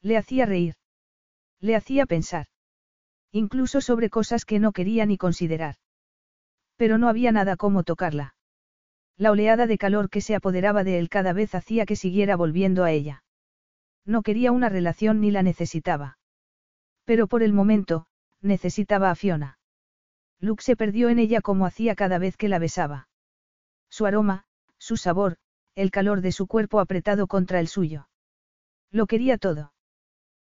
Le 0.00 0.16
hacía 0.16 0.46
reír. 0.46 0.76
Le 1.60 1.76
hacía 1.76 2.06
pensar. 2.06 2.46
Incluso 3.32 3.80
sobre 3.80 4.10
cosas 4.10 4.44
que 4.44 4.58
no 4.60 4.72
quería 4.72 5.06
ni 5.06 5.16
considerar. 5.16 5.76
Pero 6.76 6.98
no 6.98 7.08
había 7.08 7.32
nada 7.32 7.56
como 7.56 7.82
tocarla. 7.82 8.34
La 9.16 9.30
oleada 9.30 9.66
de 9.66 9.78
calor 9.78 10.10
que 10.10 10.20
se 10.20 10.34
apoderaba 10.34 10.84
de 10.84 10.98
él 10.98 11.08
cada 11.08 11.32
vez 11.32 11.54
hacía 11.54 11.86
que 11.86 11.96
siguiera 11.96 12.36
volviendo 12.36 12.84
a 12.84 12.90
ella. 12.90 13.24
No 14.04 14.22
quería 14.22 14.52
una 14.52 14.68
relación 14.68 15.20
ni 15.20 15.30
la 15.30 15.42
necesitaba. 15.42 16.18
Pero 17.04 17.26
por 17.26 17.42
el 17.42 17.52
momento, 17.52 18.06
necesitaba 18.40 19.10
a 19.10 19.14
Fiona. 19.14 19.58
Luke 20.38 20.62
se 20.62 20.76
perdió 20.76 21.08
en 21.08 21.18
ella 21.18 21.40
como 21.40 21.66
hacía 21.66 21.94
cada 21.94 22.18
vez 22.18 22.36
que 22.36 22.48
la 22.48 22.58
besaba. 22.58 23.08
Su 23.88 24.06
aroma, 24.06 24.44
su 24.76 24.96
sabor, 24.96 25.36
el 25.74 25.90
calor 25.90 26.20
de 26.20 26.32
su 26.32 26.46
cuerpo 26.46 26.80
apretado 26.80 27.26
contra 27.28 27.60
el 27.60 27.68
suyo. 27.68 28.08
Lo 28.90 29.06
quería 29.06 29.38
todo. 29.38 29.72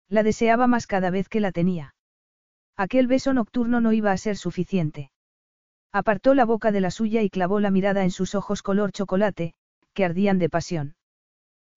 La 0.07 0.22
deseaba 0.22 0.67
más 0.67 0.85
cada 0.85 1.09
vez 1.09 1.30
que 1.30 1.39
la 1.39 1.51
tenía. 1.51 1.94
Aquel 2.78 3.08
beso 3.08 3.34
nocturno 3.34 3.80
no 3.80 3.94
iba 3.94 4.12
a 4.12 4.18
ser 4.18 4.36
suficiente. 4.38 5.12
Apartó 5.92 6.34
la 6.34 6.44
boca 6.44 6.72
de 6.72 6.82
la 6.82 6.92
suya 6.92 7.22
y 7.22 7.30
clavó 7.30 7.60
la 7.62 7.72
mirada 7.72 8.04
en 8.04 8.12
sus 8.12 8.36
ojos 8.36 8.62
color 8.62 8.92
chocolate, 8.92 9.54
que 9.94 10.04
ardían 10.04 10.40
de 10.40 10.50
pasión. 10.50 10.95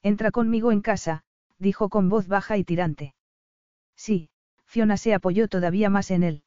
Entra 0.02 0.32
conmigo 0.32 0.72
en 0.72 0.80
casa, 0.80 1.22
dijo 1.58 1.88
con 1.88 2.08
voz 2.08 2.26
baja 2.26 2.56
y 2.56 2.64
tirante. 2.64 3.14
Sí, 3.94 4.30
Fiona 4.66 4.96
se 4.96 5.14
apoyó 5.14 5.46
todavía 5.46 5.88
más 5.88 6.10
en 6.10 6.24
él. 6.24 6.42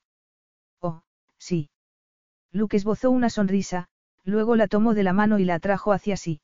Oh, 0.81 1.01
sí. 1.37 1.69
Luke 2.51 2.75
esbozó 2.75 3.09
una 3.09 3.29
sonrisa, 3.29 3.87
luego 4.25 4.57
la 4.57 4.67
tomó 4.67 4.93
de 4.93 5.03
la 5.03 5.13
mano 5.13 5.39
y 5.39 5.45
la 5.45 5.55
atrajo 5.55 5.93
hacia 5.93 6.17
sí. 6.17 6.41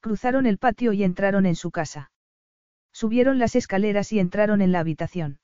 Cruzaron 0.00 0.46
el 0.46 0.58
patio 0.58 0.92
y 0.92 1.04
entraron 1.04 1.46
en 1.46 1.54
su 1.54 1.70
casa. 1.70 2.10
Subieron 2.92 3.38
las 3.38 3.54
escaleras 3.54 4.12
y 4.12 4.18
entraron 4.18 4.60
en 4.60 4.72
la 4.72 4.80
habitación. 4.80 5.38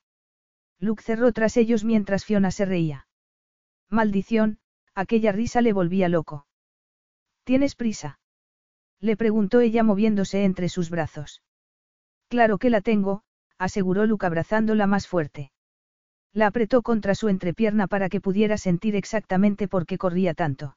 Luke 0.80 1.02
cerró 1.02 1.30
tras 1.32 1.56
ellos 1.56 1.84
mientras 1.84 2.24
Fiona 2.24 2.50
se 2.50 2.64
reía. 2.64 3.06
Maldición, 3.90 4.58
aquella 4.94 5.30
risa 5.30 5.60
le 5.60 5.72
volvía 5.72 6.08
loco. 6.08 6.46
¿Tienes 7.44 7.74
prisa? 7.74 8.18
Le 8.98 9.16
preguntó 9.16 9.60
ella 9.60 9.82
moviéndose 9.82 10.44
entre 10.44 10.68
sus 10.68 10.90
brazos. 10.90 11.42
Claro 12.28 12.58
que 12.58 12.70
la 12.70 12.80
tengo, 12.80 13.22
aseguró 13.58 14.06
Luke 14.06 14.24
abrazándola 14.24 14.86
más 14.86 15.06
fuerte. 15.06 15.52
La 16.32 16.46
apretó 16.46 16.82
contra 16.82 17.14
su 17.14 17.28
entrepierna 17.28 17.86
para 17.86 18.08
que 18.08 18.20
pudiera 18.20 18.56
sentir 18.56 18.94
exactamente 18.94 19.68
por 19.68 19.84
qué 19.84 19.98
corría 19.98 20.32
tanto. 20.32 20.76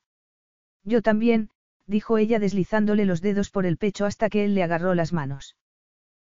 Yo 0.84 1.02
también, 1.02 1.50
dijo 1.86 2.18
ella 2.18 2.40
deslizándole 2.40 3.06
los 3.06 3.22
dedos 3.22 3.52
por 3.52 3.66
el 3.66 3.78
pecho 3.78 4.06
hasta 4.06 4.30
que 4.30 4.46
él 4.46 4.56
le 4.56 4.64
agarró 4.64 4.96
las 4.96 5.14
manos. 5.14 5.56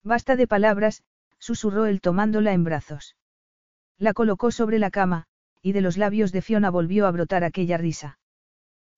Basta 0.05 0.37
de 0.37 0.47
palabras, 0.47 1.03
susurró 1.39 1.87
él 1.87 2.01
tomándola 2.01 2.53
en 2.53 2.65
brazos. 2.65 3.17
La 3.99 4.15
colocó 4.15 4.51
sobre 4.51 4.79
la 4.79 4.91
cama, 4.91 5.25
y 5.61 5.73
de 5.73 5.81
los 5.81 5.97
labios 5.97 6.31
de 6.33 6.43
Fiona 6.43 6.71
volvió 6.71 7.07
a 7.07 7.11
brotar 7.11 7.43
aquella 7.43 7.77
risa. 7.77 8.19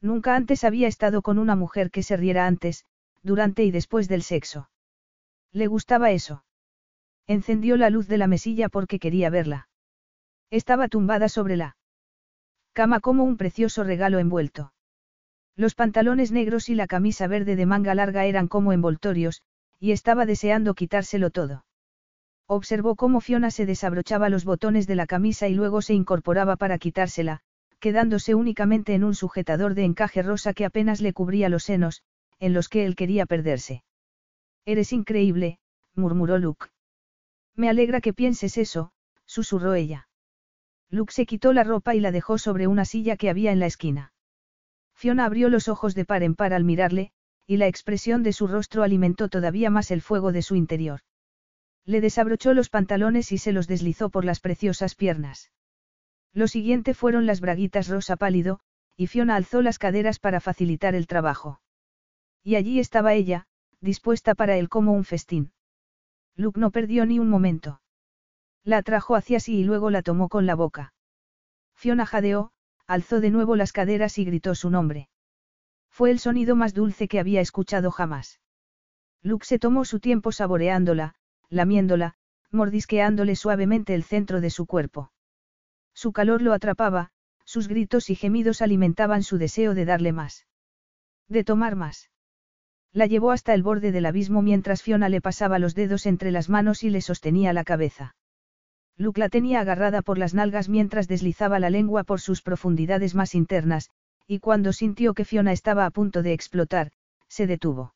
Nunca 0.00 0.36
antes 0.36 0.64
había 0.64 0.88
estado 0.88 1.22
con 1.22 1.38
una 1.38 1.56
mujer 1.56 1.90
que 1.90 2.02
se 2.02 2.16
riera 2.16 2.46
antes, 2.46 2.84
durante 3.22 3.64
y 3.64 3.70
después 3.70 4.08
del 4.08 4.22
sexo. 4.22 4.70
Le 5.52 5.66
gustaba 5.66 6.10
eso. 6.10 6.44
Encendió 7.26 7.76
la 7.76 7.90
luz 7.90 8.08
de 8.08 8.18
la 8.18 8.26
mesilla 8.26 8.68
porque 8.68 8.98
quería 8.98 9.30
verla. 9.30 9.68
Estaba 10.50 10.88
tumbada 10.88 11.28
sobre 11.28 11.56
la 11.56 11.76
cama 12.72 13.00
como 13.00 13.24
un 13.24 13.36
precioso 13.36 13.84
regalo 13.84 14.18
envuelto. 14.18 14.72
Los 15.56 15.74
pantalones 15.74 16.32
negros 16.32 16.68
y 16.68 16.74
la 16.74 16.86
camisa 16.86 17.26
verde 17.26 17.56
de 17.56 17.66
manga 17.66 17.94
larga 17.94 18.24
eran 18.24 18.48
como 18.48 18.72
envoltorios, 18.72 19.42
y 19.78 19.92
estaba 19.92 20.24
deseando 20.26 20.74
quitárselo 20.74 21.30
todo. 21.30 21.64
Observó 22.52 22.96
cómo 22.96 23.20
Fiona 23.20 23.52
se 23.52 23.64
desabrochaba 23.64 24.28
los 24.28 24.44
botones 24.44 24.88
de 24.88 24.96
la 24.96 25.06
camisa 25.06 25.46
y 25.46 25.54
luego 25.54 25.82
se 25.82 25.94
incorporaba 25.94 26.56
para 26.56 26.78
quitársela, 26.78 27.42
quedándose 27.78 28.34
únicamente 28.34 28.92
en 28.92 29.04
un 29.04 29.14
sujetador 29.14 29.74
de 29.74 29.84
encaje 29.84 30.20
rosa 30.20 30.52
que 30.52 30.64
apenas 30.64 31.00
le 31.00 31.12
cubría 31.12 31.48
los 31.48 31.62
senos, 31.62 32.02
en 32.40 32.52
los 32.52 32.68
que 32.68 32.86
él 32.86 32.96
quería 32.96 33.24
perderse. 33.24 33.84
Eres 34.64 34.92
increíble, 34.92 35.60
murmuró 35.94 36.38
Luke. 36.38 36.66
Me 37.54 37.68
alegra 37.68 38.00
que 38.00 38.12
pienses 38.12 38.58
eso, 38.58 38.90
susurró 39.26 39.74
ella. 39.74 40.08
Luke 40.88 41.12
se 41.12 41.26
quitó 41.26 41.52
la 41.52 41.62
ropa 41.62 41.94
y 41.94 42.00
la 42.00 42.10
dejó 42.10 42.36
sobre 42.36 42.66
una 42.66 42.84
silla 42.84 43.16
que 43.16 43.30
había 43.30 43.52
en 43.52 43.60
la 43.60 43.66
esquina. 43.66 44.12
Fiona 44.92 45.24
abrió 45.24 45.50
los 45.50 45.68
ojos 45.68 45.94
de 45.94 46.04
par 46.04 46.24
en 46.24 46.34
par 46.34 46.52
al 46.52 46.64
mirarle, 46.64 47.12
y 47.46 47.58
la 47.58 47.68
expresión 47.68 48.24
de 48.24 48.32
su 48.32 48.48
rostro 48.48 48.82
alimentó 48.82 49.28
todavía 49.28 49.70
más 49.70 49.92
el 49.92 50.02
fuego 50.02 50.32
de 50.32 50.42
su 50.42 50.56
interior. 50.56 51.02
Le 51.84 52.00
desabrochó 52.00 52.54
los 52.54 52.68
pantalones 52.68 53.32
y 53.32 53.38
se 53.38 53.52
los 53.52 53.66
deslizó 53.66 54.10
por 54.10 54.24
las 54.24 54.40
preciosas 54.40 54.94
piernas. 54.94 55.50
Lo 56.32 56.46
siguiente 56.46 56.94
fueron 56.94 57.26
las 57.26 57.40
braguitas 57.40 57.88
rosa 57.88 58.16
pálido, 58.16 58.60
y 58.96 59.06
Fiona 59.06 59.36
alzó 59.36 59.62
las 59.62 59.78
caderas 59.78 60.18
para 60.18 60.40
facilitar 60.40 60.94
el 60.94 61.06
trabajo. 61.06 61.60
Y 62.44 62.56
allí 62.56 62.78
estaba 62.78 63.14
ella, 63.14 63.46
dispuesta 63.80 64.34
para 64.34 64.56
él 64.56 64.68
como 64.68 64.92
un 64.92 65.04
festín. 65.04 65.52
Luke 66.36 66.60
no 66.60 66.70
perdió 66.70 67.06
ni 67.06 67.18
un 67.18 67.28
momento. 67.28 67.80
La 68.62 68.78
atrajo 68.78 69.16
hacia 69.16 69.40
sí 69.40 69.58
y 69.58 69.64
luego 69.64 69.90
la 69.90 70.02
tomó 70.02 70.28
con 70.28 70.46
la 70.46 70.54
boca. 70.54 70.94
Fiona 71.74 72.06
jadeó, 72.06 72.52
alzó 72.86 73.20
de 73.20 73.30
nuevo 73.30 73.56
las 73.56 73.72
caderas 73.72 74.18
y 74.18 74.24
gritó 74.24 74.54
su 74.54 74.70
nombre. 74.70 75.08
Fue 75.88 76.10
el 76.10 76.18
sonido 76.18 76.56
más 76.56 76.74
dulce 76.74 77.08
que 77.08 77.18
había 77.18 77.40
escuchado 77.40 77.90
jamás. 77.90 78.40
Luke 79.22 79.46
se 79.46 79.58
tomó 79.58 79.84
su 79.84 80.00
tiempo 80.00 80.32
saboreándola, 80.32 81.14
lamiéndola, 81.50 82.14
mordisqueándole 82.50 83.36
suavemente 83.36 83.94
el 83.94 84.04
centro 84.04 84.40
de 84.40 84.50
su 84.50 84.66
cuerpo. 84.66 85.12
Su 85.92 86.12
calor 86.12 86.40
lo 86.42 86.52
atrapaba, 86.52 87.10
sus 87.44 87.68
gritos 87.68 88.10
y 88.10 88.14
gemidos 88.14 88.62
alimentaban 88.62 89.22
su 89.22 89.36
deseo 89.36 89.74
de 89.74 89.84
darle 89.84 90.12
más. 90.12 90.46
De 91.28 91.44
tomar 91.44 91.76
más. 91.76 92.10
La 92.92 93.06
llevó 93.06 93.30
hasta 93.30 93.54
el 93.54 93.62
borde 93.62 93.92
del 93.92 94.06
abismo 94.06 94.42
mientras 94.42 94.82
Fiona 94.82 95.08
le 95.08 95.20
pasaba 95.20 95.58
los 95.58 95.74
dedos 95.74 96.06
entre 96.06 96.30
las 96.30 96.48
manos 96.48 96.82
y 96.82 96.90
le 96.90 97.00
sostenía 97.00 97.52
la 97.52 97.64
cabeza. 97.64 98.14
Luke 98.96 99.20
la 99.20 99.28
tenía 99.28 99.60
agarrada 99.60 100.02
por 100.02 100.18
las 100.18 100.34
nalgas 100.34 100.68
mientras 100.68 101.08
deslizaba 101.08 101.58
la 101.58 101.70
lengua 101.70 102.04
por 102.04 102.20
sus 102.20 102.42
profundidades 102.42 103.14
más 103.14 103.34
internas, 103.34 103.90
y 104.26 104.40
cuando 104.40 104.72
sintió 104.72 105.14
que 105.14 105.24
Fiona 105.24 105.52
estaba 105.52 105.86
a 105.86 105.90
punto 105.90 106.22
de 106.22 106.32
explotar, 106.32 106.92
se 107.28 107.46
detuvo. 107.46 107.94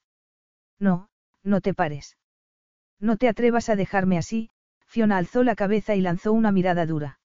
No, 0.78 1.08
no 1.42 1.60
te 1.60 1.74
pares. 1.74 2.16
No 3.00 3.16
te 3.16 3.28
atrevas 3.28 3.68
a 3.68 3.76
dejarme 3.76 4.18
así, 4.18 4.50
Fiona 4.86 5.16
alzó 5.16 5.42
la 5.42 5.54
cabeza 5.54 5.94
y 5.94 6.00
lanzó 6.00 6.32
una 6.32 6.52
mirada 6.52 6.86
dura. 6.86 7.18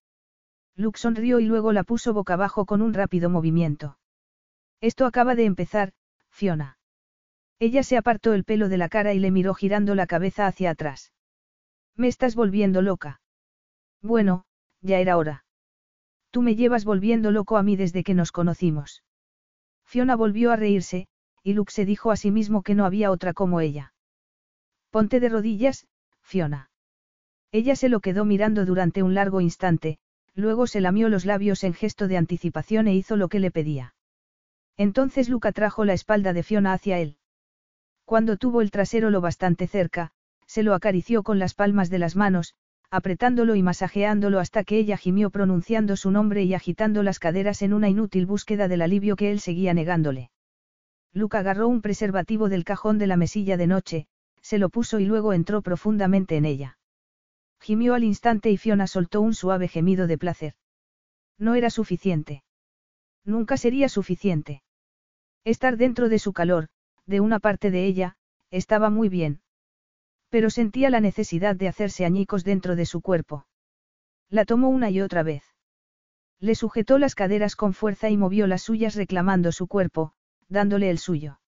Luke 0.76 1.00
sonrió 1.00 1.40
y 1.40 1.46
luego 1.46 1.72
la 1.74 1.84
puso 1.84 2.14
boca 2.14 2.34
abajo 2.34 2.66
con 2.66 2.82
un 2.82 2.94
rápido 2.94 3.30
movimiento. 3.30 3.98
Esto 4.82 5.06
acaba 5.06 5.36
de 5.36 5.46
empezar, 5.46 5.94
Fiona. 6.30 6.78
Ella 7.60 7.84
se 7.84 7.98
apartó 7.98 8.34
el 8.34 8.46
pelo 8.46 8.70
de 8.70 8.78
la 8.78 8.88
cara 8.88 9.14
y 9.14 9.20
le 9.20 9.32
miró 9.32 9.54
girando 9.54 9.94
la 9.94 10.08
cabeza 10.08 10.48
hacia 10.48 10.72
atrás. 10.72 11.12
Me 11.96 12.08
estás 12.08 12.36
volviendo 12.36 12.82
loca. 12.82 13.22
Bueno, 14.02 14.46
ya 14.82 15.00
era 15.00 15.18
hora. 15.18 15.44
Tú 16.32 16.42
me 16.42 16.56
llevas 16.56 16.86
volviendo 16.86 17.32
loco 17.32 17.58
a 17.58 17.64
mí 17.64 17.76
desde 17.76 18.04
que 18.04 18.14
nos 18.14 18.32
conocimos. 18.32 19.04
Fiona 19.86 20.16
volvió 20.16 20.52
a 20.52 20.56
reírse, 20.56 21.08
y 21.44 21.54
Luke 21.54 21.74
se 21.74 21.84
dijo 21.84 22.12
a 22.12 22.16
sí 22.16 22.32
mismo 22.32 22.62
que 22.64 22.76
no 22.76 22.86
había 22.86 23.12
otra 23.12 23.34
como 23.34 23.60
ella. 23.60 23.94
Ponte 24.92 25.20
de 25.20 25.30
rodillas, 25.30 25.88
Fiona. 26.22 26.72
Ella 27.52 27.76
se 27.76 27.90
lo 27.90 28.00
quedó 28.00 28.26
mirando 28.26 28.66
durante 28.66 29.04
un 29.04 29.14
largo 29.14 29.40
instante, 29.40 30.00
luego 30.34 30.66
se 30.66 30.82
lamió 30.82 31.10
los 31.10 31.26
labios 31.26 31.64
en 31.64 31.74
gesto 31.74 32.08
de 32.08 32.18
anticipación 32.18 32.88
e 32.88 32.96
hizo 32.96 33.16
lo 33.16 33.28
que 33.28 33.40
le 33.40 33.52
pedía. 33.52 33.94
Entonces 34.78 35.30
Luke 35.30 35.48
atrajo 35.48 35.86
la 35.86 35.94
espalda 35.94 36.34
de 36.34 36.42
Fiona 36.42 36.74
hacia 36.74 37.00
él. 37.00 37.18
Cuando 38.06 38.38
tuvo 38.38 38.62
el 38.62 38.72
trasero 38.72 39.12
lo 39.12 39.22
bastante 39.22 39.68
cerca, 39.68 40.12
se 40.48 40.64
lo 40.64 40.74
acarició 40.74 41.22
con 41.22 41.38
las 41.38 41.54
palmas 41.54 41.92
de 41.92 42.00
las 42.00 42.16
manos, 42.16 42.56
apretándolo 42.90 43.56
y 43.56 43.62
masajeándolo 43.62 44.40
hasta 44.40 44.64
que 44.64 44.80
ella 44.80 44.98
gimió 44.98 45.30
pronunciando 45.30 45.96
su 45.96 46.10
nombre 46.10 46.44
y 46.44 46.56
agitando 46.56 47.04
las 47.04 47.20
caderas 47.20 47.62
en 47.62 47.74
una 47.74 47.90
inútil 47.90 48.26
búsqueda 48.26 48.68
del 48.68 48.82
alivio 48.82 49.16
que 49.16 49.30
él 49.30 49.40
seguía 49.40 49.76
negándole. 49.76 50.32
Luke 51.14 51.38
agarró 51.38 51.68
un 51.68 51.82
preservativo 51.82 52.50
del 52.50 52.64
cajón 52.64 52.98
de 52.98 53.08
la 53.08 53.18
mesilla 53.18 53.58
de 53.58 53.68
noche, 53.68 54.08
se 54.42 54.58
lo 54.58 54.70
puso 54.70 55.00
y 55.00 55.06
luego 55.06 55.34
entró 55.34 55.62
profundamente 55.62 56.38
en 56.38 56.46
ella. 56.46 56.78
Gimió 57.60 57.94
al 57.94 58.04
instante 58.04 58.50
y 58.52 58.58
Fiona 58.58 58.88
soltó 58.88 59.22
un 59.22 59.34
suave 59.34 59.68
gemido 59.68 60.08
de 60.08 60.18
placer. 60.18 60.54
No 61.38 61.56
era 61.56 61.70
suficiente. 61.70 62.44
Nunca 63.26 63.58
sería 63.58 63.90
suficiente. 63.90 64.64
Estar 65.44 65.78
dentro 65.78 66.10
de 66.10 66.20
su 66.20 66.34
calor, 66.34 66.70
de 67.06 67.20
una 67.20 67.40
parte 67.40 67.72
de 67.72 67.86
ella, 67.86 68.18
estaba 68.52 68.90
muy 68.90 69.10
bien. 69.10 69.42
Pero 70.30 70.50
sentía 70.50 70.90
la 70.90 71.00
necesidad 71.00 71.56
de 71.56 71.68
hacerse 71.68 72.06
añicos 72.06 72.44
dentro 72.44 72.76
de 72.76 72.86
su 72.86 73.02
cuerpo. 73.02 73.46
La 74.30 74.46
tomó 74.46 74.70
una 74.70 74.90
y 74.90 75.02
otra 75.02 75.24
vez. 75.24 75.44
Le 76.40 76.56
sujetó 76.56 76.98
las 76.98 77.16
caderas 77.16 77.56
con 77.56 77.74
fuerza 77.74 78.10
y 78.10 78.18
movió 78.18 78.48
las 78.48 78.62
suyas 78.62 78.96
reclamando 78.96 79.52
su 79.52 79.68
cuerpo, 79.68 80.14
dándole 80.48 80.90
el 80.90 81.00
suyo. 81.00 81.40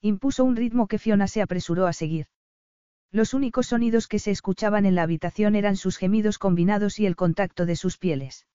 Impuso 0.00 0.44
un 0.44 0.56
ritmo 0.56 0.86
que 0.86 0.98
Fiona 0.98 1.26
se 1.26 1.42
apresuró 1.42 1.86
a 1.86 1.92
seguir. 1.92 2.26
Los 3.10 3.34
únicos 3.34 3.68
sonidos 3.68 4.06
que 4.06 4.18
se 4.18 4.30
escuchaban 4.30 4.86
en 4.86 4.94
la 4.94 5.02
habitación 5.02 5.56
eran 5.56 5.76
sus 5.76 5.96
gemidos 5.96 6.38
combinados 6.38 7.00
y 7.00 7.06
el 7.06 7.16
contacto 7.16 7.66
de 7.66 7.74
sus 7.74 7.98
pieles. 7.98 8.46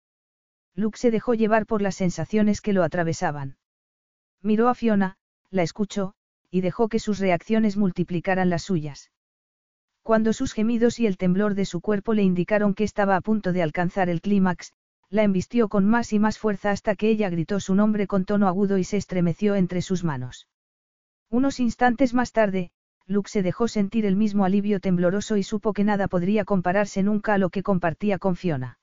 Luke 0.75 0.97
se 0.97 1.11
dejó 1.11 1.33
llevar 1.33 1.65
por 1.65 1.81
las 1.81 1.95
sensaciones 1.95 2.61
que 2.61 2.73
lo 2.73 2.83
atravesaban. 2.83 3.57
Miró 4.41 4.69
a 4.69 4.75
Fiona, 4.75 5.17
la 5.49 5.63
escuchó, 5.63 6.13
y 6.49 6.61
dejó 6.61 6.87
que 6.87 6.99
sus 6.99 7.19
reacciones 7.19 7.77
multiplicaran 7.77 8.49
las 8.49 8.63
suyas. 8.63 9.11
Cuando 10.03 10.33
sus 10.33 10.53
gemidos 10.53 10.99
y 10.99 11.07
el 11.07 11.17
temblor 11.17 11.55
de 11.55 11.65
su 11.65 11.81
cuerpo 11.81 12.13
le 12.13 12.23
indicaron 12.23 12.73
que 12.73 12.83
estaba 12.83 13.15
a 13.15 13.21
punto 13.21 13.53
de 13.53 13.63
alcanzar 13.63 14.09
el 14.09 14.21
clímax, 14.21 14.73
la 15.09 15.23
embistió 15.23 15.69
con 15.69 15.85
más 15.85 16.13
y 16.13 16.19
más 16.19 16.37
fuerza 16.37 16.71
hasta 16.71 16.95
que 16.95 17.09
ella 17.09 17.29
gritó 17.29 17.59
su 17.59 17.75
nombre 17.75 18.07
con 18.07 18.25
tono 18.25 18.47
agudo 18.47 18.77
y 18.77 18.83
se 18.83 18.97
estremeció 18.97 19.55
entre 19.55 19.81
sus 19.81 20.03
manos. 20.03 20.47
Unos 21.33 21.59
instantes 21.59 22.13
más 22.13 22.31
tarde, 22.31 22.69
Luke 23.07 23.27
se 23.27 23.41
dejó 23.41 23.67
sentir 23.67 24.05
el 24.05 24.15
mismo 24.15 24.45
alivio 24.45 24.79
tembloroso 24.79 25.35
y 25.35 25.41
supo 25.41 25.73
que 25.73 25.83
nada 25.83 26.07
podría 26.07 26.45
compararse 26.45 27.01
nunca 27.01 27.33
a 27.33 27.39
lo 27.39 27.49
que 27.49 27.63
compartía 27.63 28.19
con 28.19 28.35
Fiona. 28.35 28.77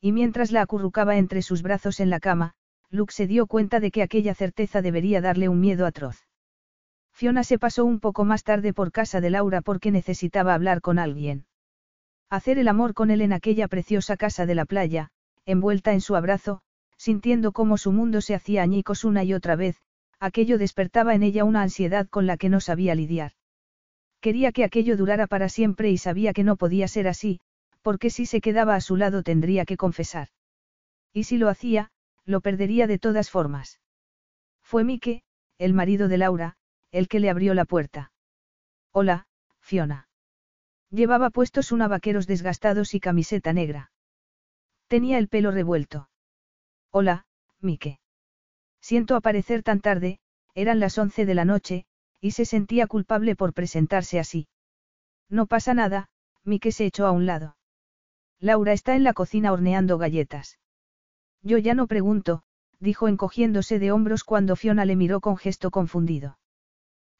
Y 0.00 0.12
mientras 0.12 0.52
la 0.52 0.62
acurrucaba 0.62 1.16
entre 1.16 1.42
sus 1.42 1.62
brazos 1.62 1.98
en 1.98 2.10
la 2.10 2.20
cama, 2.20 2.54
Luke 2.90 3.12
se 3.12 3.26
dio 3.26 3.48
cuenta 3.48 3.80
de 3.80 3.90
que 3.90 4.04
aquella 4.04 4.36
certeza 4.36 4.82
debería 4.82 5.20
darle 5.20 5.48
un 5.48 5.58
miedo 5.58 5.84
atroz. 5.84 6.28
Fiona 7.12 7.42
se 7.42 7.58
pasó 7.58 7.84
un 7.84 7.98
poco 7.98 8.24
más 8.24 8.44
tarde 8.44 8.72
por 8.72 8.92
casa 8.92 9.20
de 9.20 9.30
Laura 9.30 9.60
porque 9.60 9.90
necesitaba 9.90 10.54
hablar 10.54 10.80
con 10.80 11.00
alguien. 11.00 11.44
Hacer 12.30 12.60
el 12.60 12.68
amor 12.68 12.94
con 12.94 13.10
él 13.10 13.20
en 13.20 13.32
aquella 13.32 13.66
preciosa 13.66 14.16
casa 14.16 14.46
de 14.46 14.54
la 14.54 14.64
playa, 14.64 15.10
envuelta 15.44 15.92
en 15.92 16.02
su 16.02 16.14
abrazo, 16.14 16.60
sintiendo 16.98 17.50
cómo 17.50 17.78
su 17.78 17.90
mundo 17.90 18.20
se 18.20 18.36
hacía 18.36 18.62
añicos 18.62 19.02
una 19.02 19.24
y 19.24 19.34
otra 19.34 19.56
vez, 19.56 19.83
aquello 20.24 20.56
despertaba 20.56 21.14
en 21.14 21.22
ella 21.22 21.44
una 21.44 21.60
ansiedad 21.60 22.08
con 22.08 22.26
la 22.26 22.38
que 22.38 22.48
no 22.48 22.60
sabía 22.60 22.94
lidiar. 22.94 23.32
Quería 24.20 24.52
que 24.52 24.64
aquello 24.64 24.96
durara 24.96 25.26
para 25.26 25.50
siempre 25.50 25.90
y 25.90 25.98
sabía 25.98 26.32
que 26.32 26.44
no 26.44 26.56
podía 26.56 26.88
ser 26.88 27.08
así, 27.08 27.40
porque 27.82 28.08
si 28.08 28.24
se 28.24 28.40
quedaba 28.40 28.74
a 28.74 28.80
su 28.80 28.96
lado 28.96 29.22
tendría 29.22 29.66
que 29.66 29.76
confesar. 29.76 30.28
Y 31.12 31.24
si 31.24 31.36
lo 31.36 31.50
hacía, 31.50 31.90
lo 32.24 32.40
perdería 32.40 32.86
de 32.86 32.98
todas 32.98 33.28
formas. 33.28 33.80
Fue 34.62 34.82
Mike, 34.82 35.22
el 35.58 35.74
marido 35.74 36.08
de 36.08 36.16
Laura, 36.16 36.56
el 36.90 37.06
que 37.06 37.20
le 37.20 37.28
abrió 37.28 37.52
la 37.52 37.66
puerta. 37.66 38.10
Hola, 38.92 39.26
Fiona. 39.60 40.08
Llevaba 40.90 41.28
puestos 41.28 41.70
una 41.70 41.86
vaqueros 41.86 42.26
desgastados 42.26 42.94
y 42.94 43.00
camiseta 43.00 43.52
negra. 43.52 43.92
Tenía 44.88 45.18
el 45.18 45.28
pelo 45.28 45.50
revuelto. 45.50 46.08
Hola, 46.90 47.26
Mike. 47.60 47.98
Siento 48.84 49.16
aparecer 49.16 49.62
tan 49.62 49.80
tarde, 49.80 50.18
eran 50.54 50.78
las 50.78 50.98
once 50.98 51.24
de 51.24 51.34
la 51.34 51.46
noche, 51.46 51.86
y 52.20 52.32
se 52.32 52.44
sentía 52.44 52.86
culpable 52.86 53.34
por 53.34 53.54
presentarse 53.54 54.18
así. 54.18 54.46
No 55.30 55.46
pasa 55.46 55.72
nada, 55.72 56.10
Mike 56.44 56.70
se 56.70 56.84
echó 56.84 57.06
a 57.06 57.10
un 57.10 57.24
lado. 57.24 57.56
Laura 58.40 58.74
está 58.74 58.94
en 58.94 59.02
la 59.02 59.14
cocina 59.14 59.54
horneando 59.54 59.96
galletas. 59.96 60.58
Yo 61.40 61.56
ya 61.56 61.72
no 61.72 61.86
pregunto, 61.86 62.42
dijo 62.78 63.08
encogiéndose 63.08 63.78
de 63.78 63.90
hombros 63.90 64.22
cuando 64.22 64.54
Fiona 64.54 64.84
le 64.84 64.96
miró 64.96 65.22
con 65.22 65.38
gesto 65.38 65.70
confundido. 65.70 66.38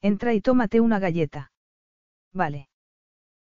Entra 0.02 0.34
y 0.34 0.42
tómate 0.42 0.82
una 0.82 0.98
galleta. 0.98 1.50
Vale. 2.34 2.68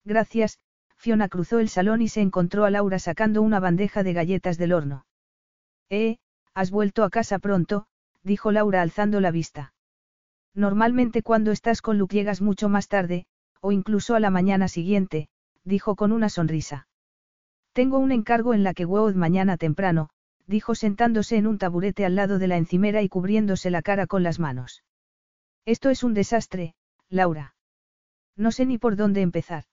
Gracias, 0.05 0.59
Fiona 0.97 1.29
cruzó 1.29 1.61
el 1.61 1.69
salón 1.69 2.03
y 2.03 2.09
se 2.09 2.21
encontró 2.21 2.65
a 2.65 2.71
Laura 2.71 2.99
sacando 2.99 3.43
una 3.43 3.61
bandeja 3.61 4.03
de 4.03 4.13
galletas 4.13 4.59
del 4.59 4.73
horno. 4.73 5.07
Eh, 5.89 6.19
has 6.53 6.73
vuelto 6.73 7.05
a 7.05 7.11
casa 7.11 7.39
pronto, 7.39 7.87
dijo 8.29 8.53
Laura 8.53 8.83
alzando 8.83 9.21
la 9.21 9.33
vista. 9.33 9.73
Normalmente 10.55 11.23
cuando 11.23 11.51
estás 11.51 11.83
con 11.83 11.99
Luke 11.99 12.15
llegas 12.15 12.41
mucho 12.41 12.69
más 12.69 12.87
tarde, 12.87 13.27
o 13.61 13.73
incluso 13.73 14.15
a 14.15 14.21
la 14.21 14.31
mañana 14.31 14.69
siguiente, 14.69 15.29
dijo 15.65 15.97
con 15.97 16.13
una 16.13 16.29
sonrisa. 16.29 16.87
Tengo 17.73 17.99
un 17.99 18.13
encargo 18.13 18.55
en 18.55 18.63
la 18.63 18.75
que 18.75 18.85
Wood 18.85 19.15
mañana 19.15 19.57
temprano, 19.57 20.11
dijo 20.47 20.75
sentándose 20.75 21.37
en 21.37 21.47
un 21.47 21.59
taburete 21.59 22.05
al 22.05 22.15
lado 22.15 22.39
de 22.39 22.49
la 22.49 22.57
encimera 22.57 23.03
y 23.03 23.09
cubriéndose 23.09 23.71
la 23.71 23.83
cara 23.83 24.07
con 24.07 24.23
las 24.23 24.39
manos. 24.39 24.85
Esto 25.65 25.91
es 25.91 26.03
un 26.05 26.15
desastre, 26.15 26.75
Laura. 27.09 27.55
No 28.37 28.53
sé 28.53 28.67
ni 28.67 28.79
por 28.79 28.97
dónde 28.97 29.23
empezar. 29.23 29.65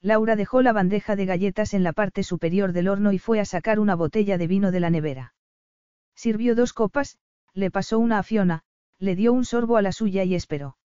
Laura 0.00 0.36
dejó 0.36 0.62
la 0.62 0.72
bandeja 0.72 1.16
de 1.16 1.26
galletas 1.26 1.74
en 1.74 1.82
la 1.82 1.92
parte 1.92 2.22
superior 2.22 2.72
del 2.72 2.88
horno 2.88 3.12
y 3.12 3.18
fue 3.18 3.40
a 3.40 3.44
sacar 3.44 3.78
una 3.78 3.94
botella 3.94 4.38
de 4.38 4.46
vino 4.46 4.70
de 4.70 4.80
la 4.80 4.90
nevera. 4.90 5.34
Sirvió 6.14 6.54
dos 6.54 6.72
copas, 6.72 7.18
le 7.54 7.70
pasó 7.70 7.98
una 7.98 8.18
a 8.18 8.22
Fiona, 8.22 8.62
le 8.98 9.16
dio 9.16 9.32
un 9.32 9.44
sorbo 9.44 9.76
a 9.76 9.82
la 9.82 9.92
suya 9.92 10.24
y 10.24 10.34
esperó. 10.34 10.76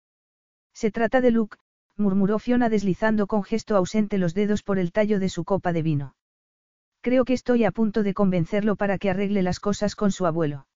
Se 0.74 0.92
trata 0.92 1.22
de 1.22 1.32
Luke, 1.32 1.58
murmuró 1.98 2.40
Fiona 2.40 2.70
deslizando 2.70 3.28
con 3.28 3.44
gesto 3.44 3.76
ausente 3.76 4.18
los 4.18 4.34
dedos 4.34 4.64
por 4.64 4.80
el 4.80 4.92
tallo 4.92 5.20
de 5.20 5.30
su 5.30 5.46
copa 5.46 5.74
de 5.74 5.82
vino. 5.82 6.16
Creo 7.02 7.24
que 7.24 7.34
estoy 7.34 7.64
a 7.64 7.72
punto 7.72 8.04
de 8.04 8.14
convencerlo 8.14 8.76
para 8.76 8.98
que 8.98 9.10
arregle 9.10 9.44
las 9.44 9.60
cosas 9.60 9.96
con 9.96 10.12
su 10.12 10.26
abuelo. 10.26 10.68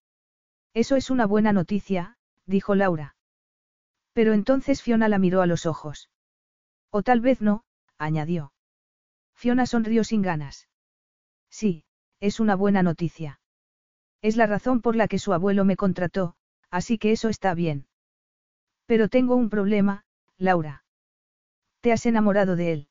Eso 0.73 0.95
es 0.95 1.09
una 1.09 1.25
buena 1.25 1.53
noticia, 1.53 2.17
dijo 2.45 2.75
Laura. 2.75 3.15
Pero 4.13 4.33
entonces 4.33 4.81
Fiona 4.81 5.09
la 5.09 5.17
miró 5.17 5.41
a 5.41 5.47
los 5.47 5.65
ojos. 5.65 6.09
O 6.91 7.03
tal 7.03 7.21
vez 7.21 7.41
no, 7.41 7.63
añadió. 7.97 8.53
Fiona 9.33 9.65
sonrió 9.65 10.03
sin 10.03 10.21
ganas. 10.21 10.67
Sí, 11.49 11.83
es 12.19 12.39
una 12.39 12.55
buena 12.55 12.83
noticia. 12.83 13.38
Es 14.21 14.35
la 14.35 14.47
razón 14.47 14.81
por 14.81 14.95
la 14.95 15.07
que 15.07 15.19
su 15.19 15.33
abuelo 15.33 15.65
me 15.65 15.75
contrató, 15.75 16.35
así 16.69 16.97
que 16.97 17.11
eso 17.11 17.29
está 17.29 17.53
bien. 17.53 17.87
Pero 18.85 19.07
tengo 19.07 19.35
un 19.35 19.49
problema, 19.49 20.03
Laura. 20.37 20.83
Te 21.81 21.91
has 21.91 22.05
enamorado 22.05 22.55
de 22.55 22.73
él. 22.73 22.87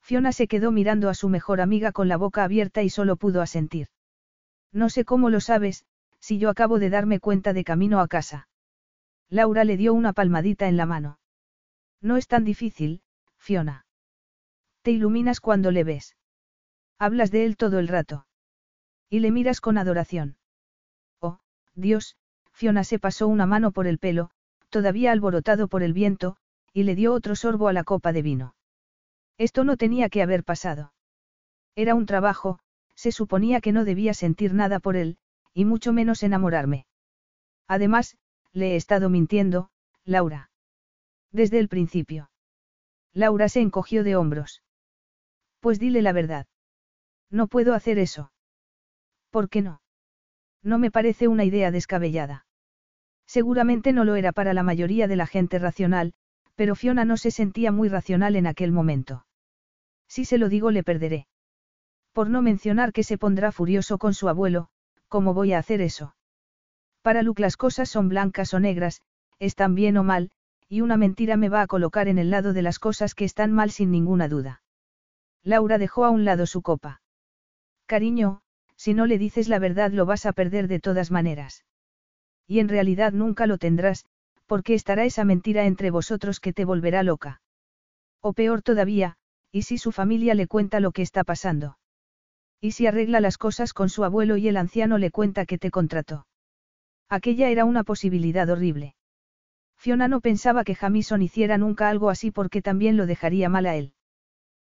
Fiona 0.00 0.32
se 0.32 0.48
quedó 0.48 0.70
mirando 0.72 1.10
a 1.10 1.14
su 1.14 1.28
mejor 1.28 1.60
amiga 1.60 1.92
con 1.92 2.08
la 2.08 2.16
boca 2.16 2.44
abierta 2.44 2.82
y 2.82 2.88
solo 2.88 3.16
pudo 3.16 3.42
asentir. 3.42 3.88
No 4.72 4.88
sé 4.88 5.04
cómo 5.04 5.28
lo 5.28 5.40
sabes, 5.40 5.84
si 6.20 6.38
yo 6.38 6.48
acabo 6.48 6.78
de 6.78 6.88
darme 6.88 7.20
cuenta 7.20 7.52
de 7.52 7.64
camino 7.64 8.00
a 8.00 8.08
casa. 8.08 8.48
Laura 9.28 9.64
le 9.64 9.76
dio 9.76 9.92
una 9.92 10.12
palmadita 10.12 10.68
en 10.68 10.76
la 10.76 10.86
mano. 10.86 11.18
No 12.00 12.16
es 12.16 12.26
tan 12.26 12.44
difícil, 12.44 13.02
Fiona. 13.36 13.86
Te 14.82 14.92
iluminas 14.92 15.40
cuando 15.40 15.70
le 15.70 15.84
ves. 15.84 16.16
Hablas 16.98 17.30
de 17.30 17.44
él 17.44 17.56
todo 17.56 17.78
el 17.78 17.88
rato. 17.88 18.27
Y 19.10 19.20
le 19.20 19.30
miras 19.30 19.60
con 19.60 19.78
adoración. 19.78 20.36
Oh, 21.20 21.38
Dios, 21.74 22.16
Fiona 22.52 22.84
se 22.84 22.98
pasó 22.98 23.28
una 23.28 23.46
mano 23.46 23.70
por 23.72 23.86
el 23.86 23.98
pelo, 23.98 24.30
todavía 24.68 25.12
alborotado 25.12 25.68
por 25.68 25.82
el 25.82 25.92
viento, 25.92 26.36
y 26.72 26.82
le 26.82 26.94
dio 26.94 27.12
otro 27.14 27.36
sorbo 27.36 27.68
a 27.68 27.72
la 27.72 27.84
copa 27.84 28.12
de 28.12 28.22
vino. 28.22 28.54
Esto 29.38 29.64
no 29.64 29.76
tenía 29.76 30.08
que 30.08 30.22
haber 30.22 30.44
pasado. 30.44 30.92
Era 31.74 31.94
un 31.94 32.06
trabajo, 32.06 32.58
se 32.94 33.12
suponía 33.12 33.60
que 33.60 33.72
no 33.72 33.84
debía 33.84 34.12
sentir 34.12 34.52
nada 34.52 34.80
por 34.80 34.96
él, 34.96 35.18
y 35.54 35.64
mucho 35.64 35.92
menos 35.92 36.22
enamorarme. 36.22 36.86
Además, 37.68 38.18
le 38.52 38.72
he 38.72 38.76
estado 38.76 39.08
mintiendo, 39.08 39.70
Laura. 40.04 40.50
Desde 41.30 41.58
el 41.60 41.68
principio. 41.68 42.30
Laura 43.12 43.48
se 43.48 43.60
encogió 43.60 44.02
de 44.04 44.16
hombros. 44.16 44.62
Pues 45.60 45.78
dile 45.78 46.02
la 46.02 46.12
verdad. 46.12 46.46
No 47.30 47.46
puedo 47.46 47.74
hacer 47.74 47.98
eso. 47.98 48.32
¿Por 49.30 49.48
qué 49.48 49.62
no? 49.62 49.80
No 50.62 50.78
me 50.78 50.90
parece 50.90 51.28
una 51.28 51.44
idea 51.44 51.70
descabellada. 51.70 52.46
Seguramente 53.26 53.92
no 53.92 54.04
lo 54.04 54.16
era 54.16 54.32
para 54.32 54.54
la 54.54 54.62
mayoría 54.62 55.06
de 55.06 55.16
la 55.16 55.26
gente 55.26 55.58
racional, 55.58 56.14
pero 56.54 56.74
Fiona 56.74 57.04
no 57.04 57.16
se 57.16 57.30
sentía 57.30 57.70
muy 57.70 57.88
racional 57.88 58.36
en 58.36 58.46
aquel 58.46 58.72
momento. 58.72 59.26
Si 60.08 60.24
se 60.24 60.38
lo 60.38 60.48
digo 60.48 60.70
le 60.70 60.82
perderé. 60.82 61.28
Por 62.12 62.30
no 62.30 62.42
mencionar 62.42 62.92
que 62.92 63.04
se 63.04 63.18
pondrá 63.18 63.52
furioso 63.52 63.98
con 63.98 64.14
su 64.14 64.28
abuelo, 64.28 64.68
¿cómo 65.08 65.34
voy 65.34 65.52
a 65.52 65.58
hacer 65.58 65.80
eso? 65.80 66.16
Para 67.02 67.22
Luke 67.22 67.42
las 67.42 67.56
cosas 67.56 67.88
son 67.88 68.08
blancas 68.08 68.54
o 68.54 68.60
negras, 68.60 69.02
están 69.38 69.74
bien 69.74 69.96
o 69.98 70.04
mal, 70.04 70.30
y 70.68 70.80
una 70.80 70.96
mentira 70.96 71.36
me 71.36 71.48
va 71.48 71.62
a 71.62 71.66
colocar 71.66 72.08
en 72.08 72.18
el 72.18 72.30
lado 72.30 72.52
de 72.52 72.62
las 72.62 72.78
cosas 72.78 73.14
que 73.14 73.24
están 73.24 73.52
mal 73.52 73.70
sin 73.70 73.90
ninguna 73.90 74.28
duda. 74.28 74.62
Laura 75.42 75.78
dejó 75.78 76.04
a 76.04 76.10
un 76.10 76.24
lado 76.24 76.46
su 76.46 76.60
copa. 76.62 77.00
Cariño, 77.86 78.42
si 78.78 78.94
no 78.94 79.06
le 79.06 79.18
dices 79.18 79.48
la 79.48 79.58
verdad 79.58 79.90
lo 79.90 80.06
vas 80.06 80.24
a 80.24 80.32
perder 80.32 80.68
de 80.68 80.78
todas 80.78 81.10
maneras. 81.10 81.64
Y 82.46 82.60
en 82.60 82.68
realidad 82.68 83.12
nunca 83.12 83.46
lo 83.46 83.58
tendrás, 83.58 84.06
porque 84.46 84.72
estará 84.72 85.04
esa 85.04 85.24
mentira 85.24 85.66
entre 85.66 85.90
vosotros 85.90 86.40
que 86.40 86.54
te 86.54 86.64
volverá 86.64 87.02
loca. 87.02 87.42
O 88.22 88.32
peor 88.32 88.62
todavía, 88.62 89.16
¿y 89.52 89.62
si 89.62 89.76
su 89.78 89.92
familia 89.92 90.34
le 90.34 90.46
cuenta 90.46 90.80
lo 90.80 90.92
que 90.92 91.02
está 91.02 91.24
pasando? 91.24 91.78
¿Y 92.60 92.72
si 92.72 92.86
arregla 92.86 93.20
las 93.20 93.36
cosas 93.36 93.72
con 93.72 93.88
su 93.88 94.04
abuelo 94.04 94.36
y 94.36 94.48
el 94.48 94.56
anciano 94.56 94.96
le 94.96 95.10
cuenta 95.10 95.44
que 95.44 95.58
te 95.58 95.70
contrató? 95.70 96.26
Aquella 97.08 97.50
era 97.50 97.64
una 97.64 97.84
posibilidad 97.84 98.48
horrible. 98.48 98.94
Fiona 99.76 100.08
no 100.08 100.20
pensaba 100.20 100.64
que 100.64 100.74
Jamison 100.74 101.22
hiciera 101.22 101.58
nunca 101.58 101.88
algo 101.88 102.10
así 102.10 102.30
porque 102.30 102.62
también 102.62 102.96
lo 102.96 103.06
dejaría 103.06 103.48
mal 103.48 103.66
a 103.66 103.76
él. 103.76 103.92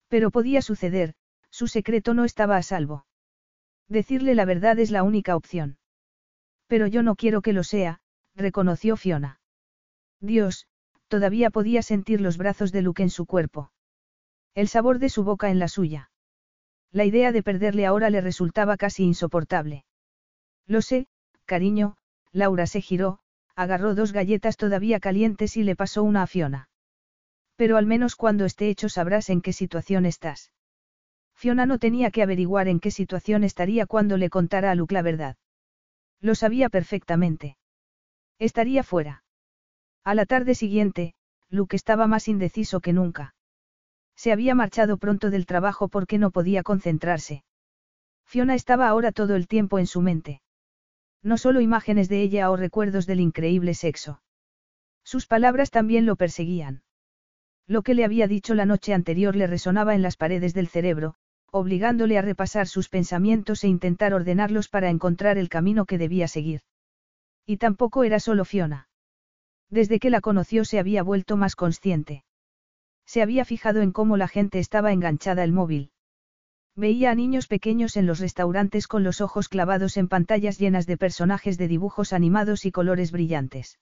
Pero 0.08 0.30
podía 0.30 0.62
suceder, 0.62 1.14
su 1.50 1.68
secreto 1.68 2.14
no 2.14 2.24
estaba 2.24 2.56
a 2.56 2.62
salvo. 2.62 3.06
Decirle 3.88 4.34
la 4.34 4.44
verdad 4.44 4.78
es 4.78 4.90
la 4.90 5.02
única 5.02 5.36
opción. 5.36 5.78
Pero 6.66 6.86
yo 6.86 7.02
no 7.02 7.16
quiero 7.16 7.42
que 7.42 7.52
lo 7.52 7.64
sea, 7.64 8.00
reconoció 8.34 8.96
Fiona. 8.96 9.40
Dios, 10.20 10.66
todavía 11.08 11.50
podía 11.50 11.82
sentir 11.82 12.20
los 12.20 12.38
brazos 12.38 12.72
de 12.72 12.82
Luke 12.82 13.02
en 13.02 13.10
su 13.10 13.26
cuerpo. 13.26 13.70
El 14.54 14.68
sabor 14.68 14.98
de 14.98 15.08
su 15.08 15.24
boca 15.24 15.50
en 15.50 15.58
la 15.58 15.68
suya. 15.68 16.10
La 16.90 17.04
idea 17.04 17.32
de 17.32 17.42
perderle 17.42 17.86
ahora 17.86 18.08
le 18.08 18.20
resultaba 18.20 18.76
casi 18.76 19.04
insoportable. 19.04 19.84
Lo 20.66 20.80
sé, 20.80 21.08
cariño, 21.44 21.96
Laura 22.32 22.66
se 22.66 22.80
giró, 22.80 23.18
agarró 23.54 23.94
dos 23.94 24.12
galletas 24.12 24.56
todavía 24.56 25.00
calientes 25.00 25.56
y 25.56 25.64
le 25.64 25.76
pasó 25.76 26.02
una 26.02 26.22
a 26.22 26.26
Fiona. 26.26 26.68
Pero 27.56 27.76
al 27.76 27.86
menos 27.86 28.16
cuando 28.16 28.44
esté 28.44 28.68
hecho 28.68 28.88
sabrás 28.88 29.28
en 29.30 29.40
qué 29.40 29.52
situación 29.52 30.06
estás. 30.06 30.52
Fiona 31.34 31.66
no 31.66 31.78
tenía 31.78 32.10
que 32.10 32.22
averiguar 32.22 32.68
en 32.68 32.80
qué 32.80 32.90
situación 32.90 33.44
estaría 33.44 33.86
cuando 33.86 34.16
le 34.16 34.30
contara 34.30 34.70
a 34.70 34.74
Luke 34.74 34.94
la 34.94 35.02
verdad. 35.02 35.36
Lo 36.20 36.34
sabía 36.34 36.68
perfectamente. 36.70 37.58
Estaría 38.38 38.82
fuera. 38.82 39.24
A 40.04 40.14
la 40.14 40.26
tarde 40.26 40.54
siguiente, 40.54 41.14
Luke 41.50 41.76
estaba 41.76 42.06
más 42.06 42.28
indeciso 42.28 42.80
que 42.80 42.92
nunca. 42.92 43.34
Se 44.16 44.32
había 44.32 44.54
marchado 44.54 44.96
pronto 44.96 45.30
del 45.30 45.46
trabajo 45.46 45.88
porque 45.88 46.18
no 46.18 46.30
podía 46.30 46.62
concentrarse. 46.62 47.44
Fiona 48.24 48.54
estaba 48.54 48.88
ahora 48.88 49.12
todo 49.12 49.36
el 49.36 49.48
tiempo 49.48 49.78
en 49.78 49.86
su 49.86 50.00
mente. 50.00 50.40
No 51.22 51.38
solo 51.38 51.60
imágenes 51.60 52.08
de 52.08 52.22
ella 52.22 52.50
o 52.50 52.56
recuerdos 52.56 53.06
del 53.06 53.20
increíble 53.20 53.74
sexo. 53.74 54.22
Sus 55.04 55.26
palabras 55.26 55.70
también 55.70 56.06
lo 56.06 56.16
perseguían. 56.16 56.82
Lo 57.66 57.82
que 57.82 57.94
le 57.94 58.04
había 58.04 58.26
dicho 58.28 58.54
la 58.54 58.66
noche 58.66 58.92
anterior 58.92 59.36
le 59.36 59.46
resonaba 59.46 59.94
en 59.94 60.02
las 60.02 60.16
paredes 60.16 60.52
del 60.54 60.68
cerebro, 60.68 61.16
obligándole 61.54 62.18
a 62.18 62.22
repasar 62.22 62.66
sus 62.66 62.88
pensamientos 62.88 63.62
e 63.62 63.68
intentar 63.68 64.12
ordenarlos 64.12 64.68
para 64.68 64.90
encontrar 64.90 65.38
el 65.38 65.48
camino 65.48 65.84
que 65.84 65.98
debía 65.98 66.26
seguir. 66.26 66.62
Y 67.46 67.58
tampoco 67.58 68.02
era 68.02 68.18
solo 68.18 68.44
Fiona. 68.44 68.88
Desde 69.70 70.00
que 70.00 70.10
la 70.10 70.20
conoció 70.20 70.64
se 70.64 70.80
había 70.80 71.04
vuelto 71.04 71.36
más 71.36 71.54
consciente. 71.54 72.24
Se 73.06 73.22
había 73.22 73.44
fijado 73.44 73.82
en 73.82 73.92
cómo 73.92 74.16
la 74.16 74.26
gente 74.26 74.58
estaba 74.58 74.90
enganchada 74.90 75.44
al 75.44 75.52
móvil. 75.52 75.92
Veía 76.74 77.12
a 77.12 77.14
niños 77.14 77.46
pequeños 77.46 77.96
en 77.96 78.06
los 78.06 78.18
restaurantes 78.18 78.88
con 78.88 79.04
los 79.04 79.20
ojos 79.20 79.48
clavados 79.48 79.96
en 79.96 80.08
pantallas 80.08 80.58
llenas 80.58 80.86
de 80.86 80.96
personajes 80.96 81.56
de 81.56 81.68
dibujos 81.68 82.12
animados 82.12 82.66
y 82.66 82.72
colores 82.72 83.12
brillantes. 83.12 83.78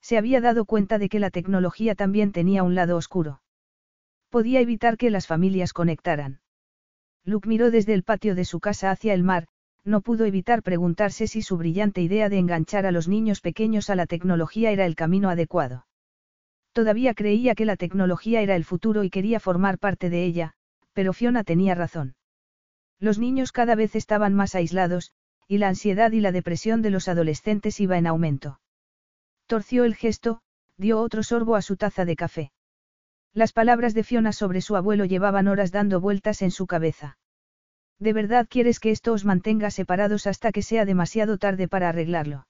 Se 0.00 0.16
había 0.16 0.40
dado 0.40 0.64
cuenta 0.64 0.98
de 0.98 1.08
que 1.08 1.18
la 1.18 1.30
tecnología 1.30 1.96
también 1.96 2.30
tenía 2.30 2.62
un 2.62 2.76
lado 2.76 2.96
oscuro. 2.96 3.42
Podía 4.30 4.60
evitar 4.60 4.96
que 4.96 5.10
las 5.10 5.26
familias 5.26 5.72
conectaran. 5.72 6.43
Luke 7.24 7.48
miró 7.48 7.70
desde 7.70 7.94
el 7.94 8.02
patio 8.02 8.34
de 8.34 8.44
su 8.44 8.60
casa 8.60 8.90
hacia 8.90 9.14
el 9.14 9.22
mar, 9.22 9.46
no 9.84 10.00
pudo 10.00 10.24
evitar 10.24 10.62
preguntarse 10.62 11.26
si 11.26 11.42
su 11.42 11.56
brillante 11.56 12.00
idea 12.00 12.28
de 12.28 12.38
enganchar 12.38 12.86
a 12.86 12.92
los 12.92 13.08
niños 13.08 13.40
pequeños 13.40 13.90
a 13.90 13.94
la 13.94 14.06
tecnología 14.06 14.70
era 14.70 14.86
el 14.86 14.94
camino 14.94 15.30
adecuado. 15.30 15.86
Todavía 16.72 17.14
creía 17.14 17.54
que 17.54 17.64
la 17.64 17.76
tecnología 17.76 18.40
era 18.40 18.56
el 18.56 18.64
futuro 18.64 19.04
y 19.04 19.10
quería 19.10 19.40
formar 19.40 19.78
parte 19.78 20.10
de 20.10 20.24
ella, 20.24 20.54
pero 20.92 21.12
Fiona 21.12 21.44
tenía 21.44 21.74
razón. 21.74 22.16
Los 22.98 23.18
niños 23.18 23.52
cada 23.52 23.74
vez 23.74 23.94
estaban 23.94 24.34
más 24.34 24.54
aislados, 24.54 25.12
y 25.46 25.58
la 25.58 25.68
ansiedad 25.68 26.12
y 26.12 26.20
la 26.20 26.32
depresión 26.32 26.82
de 26.82 26.90
los 26.90 27.08
adolescentes 27.08 27.78
iba 27.80 27.98
en 27.98 28.06
aumento. 28.06 28.60
Torció 29.46 29.84
el 29.84 29.94
gesto, 29.94 30.40
dio 30.78 31.00
otro 31.00 31.22
sorbo 31.22 31.56
a 31.56 31.62
su 31.62 31.76
taza 31.76 32.04
de 32.04 32.16
café. 32.16 32.52
Las 33.34 33.52
palabras 33.52 33.94
de 33.94 34.04
Fiona 34.04 34.32
sobre 34.32 34.60
su 34.60 34.76
abuelo 34.76 35.04
llevaban 35.04 35.48
horas 35.48 35.72
dando 35.72 36.00
vueltas 36.00 36.40
en 36.40 36.52
su 36.52 36.68
cabeza. 36.68 37.18
¿De 37.98 38.12
verdad 38.12 38.46
quieres 38.48 38.78
que 38.78 38.92
esto 38.92 39.12
os 39.12 39.24
mantenga 39.24 39.72
separados 39.72 40.28
hasta 40.28 40.52
que 40.52 40.62
sea 40.62 40.84
demasiado 40.84 41.36
tarde 41.36 41.66
para 41.66 41.88
arreglarlo? 41.88 42.46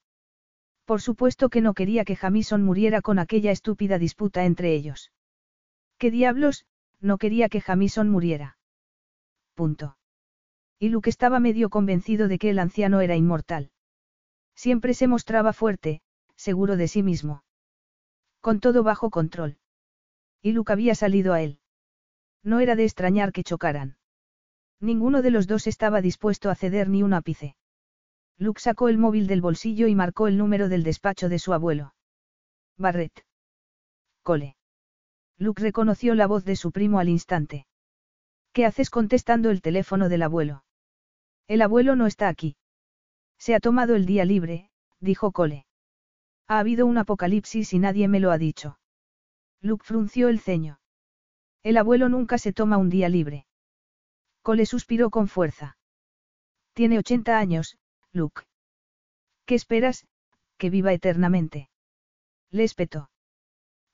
Por 0.85 1.01
supuesto 1.01 1.49
que 1.49 1.61
no 1.61 1.73
quería 1.73 2.05
que 2.05 2.15
Jamison 2.15 2.63
muriera 2.63 3.01
con 3.01 3.17
aquella 3.17 3.51
estúpida 3.51 3.97
disputa 3.97 4.45
entre 4.45 4.75
ellos. 4.75 5.11
¿Qué 5.97 6.11
diablos? 6.11 6.67
no 7.01 7.17
quería 7.17 7.49
que 7.49 7.61
Jamison 7.61 8.09
muriera. 8.09 8.57
Punto. 9.55 9.97
Y 10.77 10.89
Luke 10.89 11.09
estaba 11.09 11.39
medio 11.39 11.69
convencido 11.69 12.27
de 12.27 12.37
que 12.37 12.51
el 12.51 12.59
anciano 12.59 13.01
era 13.01 13.15
inmortal. 13.15 13.71
Siempre 14.53 14.93
se 14.93 15.07
mostraba 15.07 15.51
fuerte, 15.51 16.01
seguro 16.35 16.77
de 16.77 16.87
sí 16.87 17.01
mismo. 17.01 17.43
Con 18.39 18.59
todo 18.59 18.83
bajo 18.83 19.09
control. 19.09 19.57
Y 20.45 20.51
Luke 20.51 20.71
había 20.71 20.93
salido 20.93 21.33
a 21.33 21.41
él. 21.41 21.57
No 22.43 22.59
era 22.59 22.75
de 22.75 22.83
extrañar 22.83 23.31
que 23.31 23.43
chocaran. 23.43 23.97
Ninguno 24.79 25.23
de 25.23 25.31
los 25.31 25.47
dos 25.47 25.65
estaba 25.65 26.01
dispuesto 26.01 26.51
a 26.51 26.55
ceder 26.55 26.87
ni 26.87 27.01
un 27.01 27.15
ápice. 27.15 27.55
Luke 28.37 28.61
sacó 28.61 28.87
el 28.87 28.99
móvil 28.99 29.25
del 29.25 29.41
bolsillo 29.41 29.87
y 29.87 29.95
marcó 29.95 30.27
el 30.27 30.37
número 30.37 30.69
del 30.69 30.83
despacho 30.83 31.29
de 31.29 31.39
su 31.39 31.51
abuelo. 31.51 31.95
Barrett. 32.77 33.25
Cole. 34.21 34.55
Luke 35.39 35.63
reconoció 35.63 36.13
la 36.13 36.27
voz 36.27 36.45
de 36.45 36.55
su 36.55 36.71
primo 36.71 36.99
al 36.99 37.09
instante. 37.09 37.65
¿Qué 38.53 38.67
haces 38.67 38.91
contestando 38.91 39.49
el 39.49 39.63
teléfono 39.63 40.09
del 40.09 40.21
abuelo? 40.21 40.63
El 41.47 41.63
abuelo 41.63 41.95
no 41.95 42.05
está 42.05 42.27
aquí. 42.27 42.55
Se 43.39 43.55
ha 43.55 43.59
tomado 43.59 43.95
el 43.95 44.05
día 44.05 44.25
libre, 44.25 44.69
dijo 44.99 45.31
Cole. 45.31 45.65
Ha 46.47 46.59
habido 46.59 46.85
un 46.85 46.99
apocalipsis 46.99 47.73
y 47.73 47.79
nadie 47.79 48.07
me 48.07 48.19
lo 48.19 48.29
ha 48.29 48.37
dicho. 48.37 48.77
Luke 49.61 49.85
frunció 49.85 50.29
el 50.29 50.39
ceño. 50.39 50.79
El 51.63 51.77
abuelo 51.77 52.09
nunca 52.09 52.37
se 52.37 52.53
toma 52.53 52.77
un 52.77 52.89
día 52.89 53.09
libre. 53.09 53.47
Cole 54.41 54.65
suspiró 54.65 55.09
con 55.09 55.27
fuerza. 55.27 55.77
Tiene 56.73 56.99
80 56.99 57.37
años, 57.37 57.77
Luke. 58.11 58.43
¿Qué 59.45 59.55
esperas? 59.55 60.07
Que 60.57 60.69
viva 60.69 60.93
eternamente. 60.93 61.69
Le 62.51 62.63
espetó. 62.63 63.09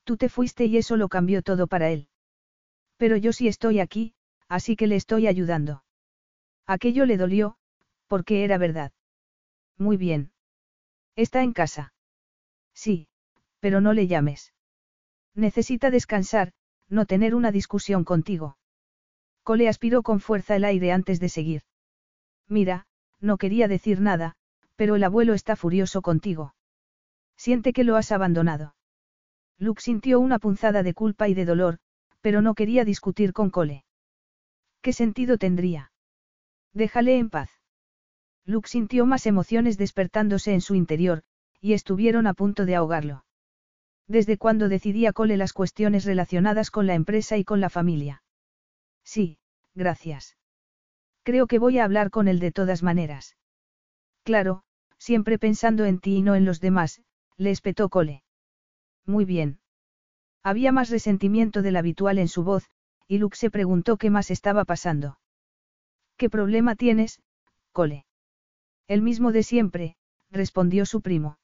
Tú 0.04 0.16
te 0.16 0.28
fuiste 0.28 0.66
y 0.66 0.76
eso 0.76 0.96
lo 0.96 1.08
cambió 1.08 1.42
todo 1.42 1.66
para 1.66 1.90
él. 1.90 2.08
Pero 2.96 3.16
yo 3.16 3.32
sí 3.32 3.48
estoy 3.48 3.80
aquí, 3.80 4.14
así 4.48 4.76
que 4.76 4.86
le 4.86 4.96
estoy 4.96 5.26
ayudando. 5.26 5.84
Aquello 6.66 7.06
le 7.06 7.16
dolió, 7.16 7.56
porque 8.06 8.44
era 8.44 8.58
verdad. 8.58 8.92
Muy 9.78 9.96
bien. 9.96 10.32
Está 11.16 11.42
en 11.42 11.52
casa. 11.52 11.94
Sí, 12.74 13.08
pero 13.60 13.80
no 13.80 13.92
le 13.92 14.06
llames. 14.06 14.51
Necesita 15.34 15.90
descansar, 15.90 16.52
no 16.88 17.06
tener 17.06 17.34
una 17.34 17.52
discusión 17.52 18.04
contigo. 18.04 18.58
Cole 19.42 19.68
aspiró 19.68 20.02
con 20.02 20.20
fuerza 20.20 20.56
el 20.56 20.64
aire 20.64 20.92
antes 20.92 21.20
de 21.20 21.28
seguir. 21.28 21.62
Mira, 22.48 22.86
no 23.20 23.38
quería 23.38 23.66
decir 23.66 24.00
nada, 24.00 24.34
pero 24.76 24.96
el 24.96 25.04
abuelo 25.04 25.34
está 25.34 25.56
furioso 25.56 26.02
contigo. 26.02 26.54
Siente 27.36 27.72
que 27.72 27.84
lo 27.84 27.96
has 27.96 28.12
abandonado. 28.12 28.74
Luke 29.58 29.80
sintió 29.80 30.20
una 30.20 30.38
punzada 30.38 30.82
de 30.82 30.94
culpa 30.94 31.28
y 31.28 31.34
de 31.34 31.44
dolor, 31.44 31.78
pero 32.20 32.42
no 32.42 32.54
quería 32.54 32.84
discutir 32.84 33.32
con 33.32 33.50
Cole. 33.50 33.84
¿Qué 34.80 34.92
sentido 34.92 35.38
tendría? 35.38 35.92
Déjale 36.72 37.18
en 37.18 37.30
paz. 37.30 37.50
Luke 38.44 38.68
sintió 38.68 39.06
más 39.06 39.26
emociones 39.26 39.78
despertándose 39.78 40.52
en 40.52 40.60
su 40.60 40.74
interior, 40.74 41.22
y 41.60 41.74
estuvieron 41.74 42.26
a 42.26 42.34
punto 42.34 42.66
de 42.66 42.74
ahogarlo. 42.74 43.24
¿Desde 44.12 44.36
cuándo 44.36 44.68
decidía 44.68 45.14
Cole 45.14 45.38
las 45.38 45.54
cuestiones 45.54 46.04
relacionadas 46.04 46.70
con 46.70 46.86
la 46.86 46.94
empresa 46.94 47.38
y 47.38 47.44
con 47.44 47.62
la 47.62 47.70
familia? 47.70 48.22
Sí, 49.02 49.38
gracias. 49.74 50.36
Creo 51.22 51.46
que 51.46 51.58
voy 51.58 51.78
a 51.78 51.84
hablar 51.84 52.10
con 52.10 52.28
él 52.28 52.38
de 52.38 52.52
todas 52.52 52.82
maneras. 52.82 53.38
Claro, 54.22 54.64
siempre 54.98 55.38
pensando 55.38 55.86
en 55.86 55.98
ti 55.98 56.16
y 56.16 56.22
no 56.22 56.34
en 56.34 56.44
los 56.44 56.60
demás, 56.60 57.00
le 57.38 57.52
espetó 57.52 57.88
Cole. 57.88 58.22
Muy 59.06 59.24
bien. 59.24 59.60
Había 60.42 60.72
más 60.72 60.90
resentimiento 60.90 61.62
del 61.62 61.76
habitual 61.76 62.18
en 62.18 62.28
su 62.28 62.44
voz, 62.44 62.68
y 63.08 63.16
Luke 63.16 63.38
se 63.38 63.50
preguntó 63.50 63.96
qué 63.96 64.10
más 64.10 64.30
estaba 64.30 64.66
pasando. 64.66 65.18
¿Qué 66.18 66.28
problema 66.28 66.76
tienes, 66.76 67.22
Cole? 67.72 68.04
El 68.88 69.00
mismo 69.00 69.32
de 69.32 69.42
siempre, 69.42 69.96
respondió 70.30 70.84
su 70.84 71.00
primo. 71.00 71.38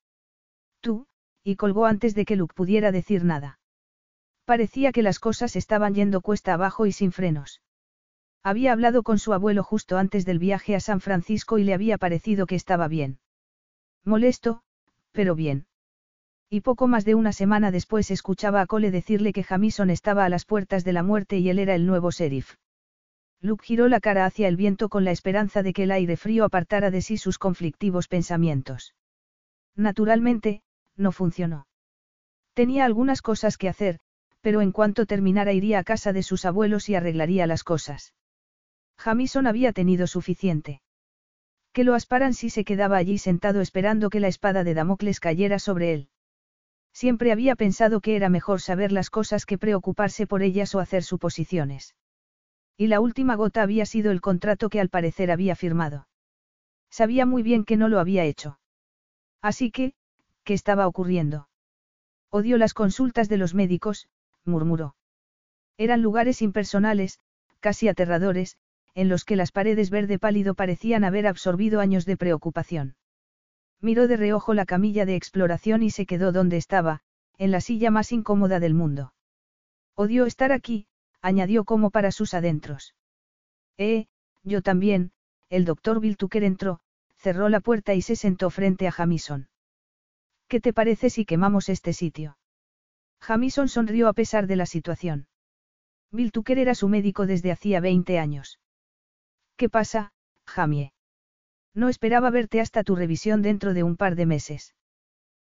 Tú, 0.82 1.06
y 1.42 1.56
colgó 1.56 1.86
antes 1.86 2.14
de 2.14 2.24
que 2.24 2.36
Luke 2.36 2.54
pudiera 2.54 2.92
decir 2.92 3.24
nada. 3.24 3.58
Parecía 4.44 4.92
que 4.92 5.02
las 5.02 5.18
cosas 5.18 5.56
estaban 5.56 5.94
yendo 5.94 6.20
cuesta 6.20 6.54
abajo 6.54 6.86
y 6.86 6.92
sin 6.92 7.12
frenos. 7.12 7.60
Había 8.42 8.72
hablado 8.72 9.02
con 9.02 9.18
su 9.18 9.32
abuelo 9.32 9.62
justo 9.62 9.98
antes 9.98 10.24
del 10.24 10.38
viaje 10.38 10.74
a 10.74 10.80
San 10.80 11.00
Francisco 11.00 11.58
y 11.58 11.64
le 11.64 11.74
había 11.74 11.98
parecido 11.98 12.46
que 12.46 12.54
estaba 12.54 12.88
bien. 12.88 13.18
Molesto, 14.04 14.62
pero 15.12 15.34
bien. 15.34 15.66
Y 16.48 16.62
poco 16.62 16.86
más 16.86 17.04
de 17.04 17.14
una 17.14 17.32
semana 17.32 17.70
después 17.70 18.10
escuchaba 18.10 18.62
a 18.62 18.66
Cole 18.66 18.90
decirle 18.90 19.34
que 19.34 19.42
Jamison 19.42 19.90
estaba 19.90 20.24
a 20.24 20.30
las 20.30 20.46
puertas 20.46 20.82
de 20.82 20.94
la 20.94 21.02
muerte 21.02 21.36
y 21.38 21.50
él 21.50 21.58
era 21.58 21.74
el 21.74 21.84
nuevo 21.84 22.10
sheriff. 22.10 22.54
Luke 23.40 23.64
giró 23.66 23.86
la 23.88 24.00
cara 24.00 24.24
hacia 24.24 24.48
el 24.48 24.56
viento 24.56 24.88
con 24.88 25.04
la 25.04 25.10
esperanza 25.10 25.62
de 25.62 25.72
que 25.72 25.82
el 25.82 25.90
aire 25.90 26.16
frío 26.16 26.44
apartara 26.44 26.90
de 26.90 27.02
sí 27.02 27.18
sus 27.18 27.38
conflictivos 27.38 28.08
pensamientos. 28.08 28.94
Naturalmente, 29.76 30.62
no 30.98 31.12
funcionó. 31.12 31.66
Tenía 32.54 32.84
algunas 32.84 33.22
cosas 33.22 33.56
que 33.56 33.68
hacer, 33.68 34.00
pero 34.40 34.60
en 34.60 34.72
cuanto 34.72 35.06
terminara 35.06 35.52
iría 35.52 35.78
a 35.78 35.84
casa 35.84 36.12
de 36.12 36.22
sus 36.22 36.44
abuelos 36.44 36.88
y 36.88 36.94
arreglaría 36.94 37.46
las 37.46 37.64
cosas. 37.64 38.14
Jamison 38.98 39.46
había 39.46 39.72
tenido 39.72 40.06
suficiente. 40.06 40.82
Que 41.72 41.84
lo 41.84 41.94
asparan 41.94 42.34
si 42.34 42.50
se 42.50 42.64
quedaba 42.64 42.96
allí 42.96 43.18
sentado 43.18 43.60
esperando 43.60 44.10
que 44.10 44.20
la 44.20 44.28
espada 44.28 44.64
de 44.64 44.74
Damocles 44.74 45.20
cayera 45.20 45.58
sobre 45.58 45.92
él. 45.92 46.08
Siempre 46.92 47.30
había 47.30 47.54
pensado 47.54 48.00
que 48.00 48.16
era 48.16 48.28
mejor 48.28 48.60
saber 48.60 48.90
las 48.90 49.10
cosas 49.10 49.46
que 49.46 49.58
preocuparse 49.58 50.26
por 50.26 50.42
ellas 50.42 50.74
o 50.74 50.80
hacer 50.80 51.04
suposiciones. 51.04 51.94
Y 52.76 52.88
la 52.88 53.00
última 53.00 53.36
gota 53.36 53.62
había 53.62 53.86
sido 53.86 54.10
el 54.10 54.20
contrato 54.20 54.68
que 54.68 54.80
al 54.80 54.88
parecer 54.88 55.30
había 55.30 55.54
firmado. 55.54 56.08
Sabía 56.90 57.26
muy 57.26 57.42
bien 57.42 57.64
que 57.64 57.76
no 57.76 57.88
lo 57.88 58.00
había 58.00 58.24
hecho. 58.24 58.58
Así 59.42 59.70
que, 59.70 59.94
¿qué 60.48 60.54
estaba 60.54 60.86
ocurriendo? 60.86 61.46
Odio 62.30 62.56
las 62.56 62.72
consultas 62.72 63.28
de 63.28 63.36
los 63.36 63.52
médicos, 63.52 64.08
murmuró. 64.46 64.96
Eran 65.76 66.00
lugares 66.00 66.40
impersonales, 66.40 67.20
casi 67.60 67.86
aterradores, 67.86 68.56
en 68.94 69.10
los 69.10 69.26
que 69.26 69.36
las 69.36 69.52
paredes 69.52 69.90
verde 69.90 70.18
pálido 70.18 70.54
parecían 70.54 71.04
haber 71.04 71.26
absorbido 71.26 71.80
años 71.80 72.06
de 72.06 72.16
preocupación. 72.16 72.96
Miró 73.82 74.08
de 74.08 74.16
reojo 74.16 74.54
la 74.54 74.64
camilla 74.64 75.04
de 75.04 75.16
exploración 75.16 75.82
y 75.82 75.90
se 75.90 76.06
quedó 76.06 76.32
donde 76.32 76.56
estaba, 76.56 77.02
en 77.36 77.50
la 77.50 77.60
silla 77.60 77.90
más 77.90 78.10
incómoda 78.10 78.58
del 78.58 78.72
mundo. 78.72 79.12
Odió 79.96 80.24
estar 80.24 80.50
aquí, 80.50 80.86
añadió 81.20 81.66
como 81.66 81.90
para 81.90 82.10
sus 82.10 82.32
adentros. 82.32 82.94
Eh, 83.76 84.06
yo 84.44 84.62
también, 84.62 85.12
el 85.50 85.66
doctor 85.66 86.00
Bill 86.00 86.16
Tucker 86.16 86.42
entró, 86.42 86.80
cerró 87.18 87.50
la 87.50 87.60
puerta 87.60 87.92
y 87.92 88.00
se 88.00 88.16
sentó 88.16 88.48
frente 88.48 88.88
a 88.88 88.92
Jamison. 88.92 89.50
¿Qué 90.48 90.60
te 90.60 90.72
parece 90.72 91.10
si 91.10 91.26
quemamos 91.26 91.68
este 91.68 91.92
sitio? 91.92 92.38
Jamison 93.20 93.68
sonrió 93.68 94.08
a 94.08 94.14
pesar 94.14 94.46
de 94.46 94.56
la 94.56 94.64
situación. 94.64 95.28
Bill 96.10 96.32
Tucker 96.32 96.58
era 96.58 96.74
su 96.74 96.88
médico 96.88 97.26
desde 97.26 97.52
hacía 97.52 97.80
20 97.80 98.18
años. 98.18 98.58
¿Qué 99.56 99.68
pasa, 99.68 100.12
Jamie? 100.46 100.92
No 101.74 101.90
esperaba 101.90 102.30
verte 102.30 102.60
hasta 102.62 102.82
tu 102.82 102.96
revisión 102.96 103.42
dentro 103.42 103.74
de 103.74 103.82
un 103.82 103.96
par 103.96 104.16
de 104.16 104.24
meses. 104.24 104.74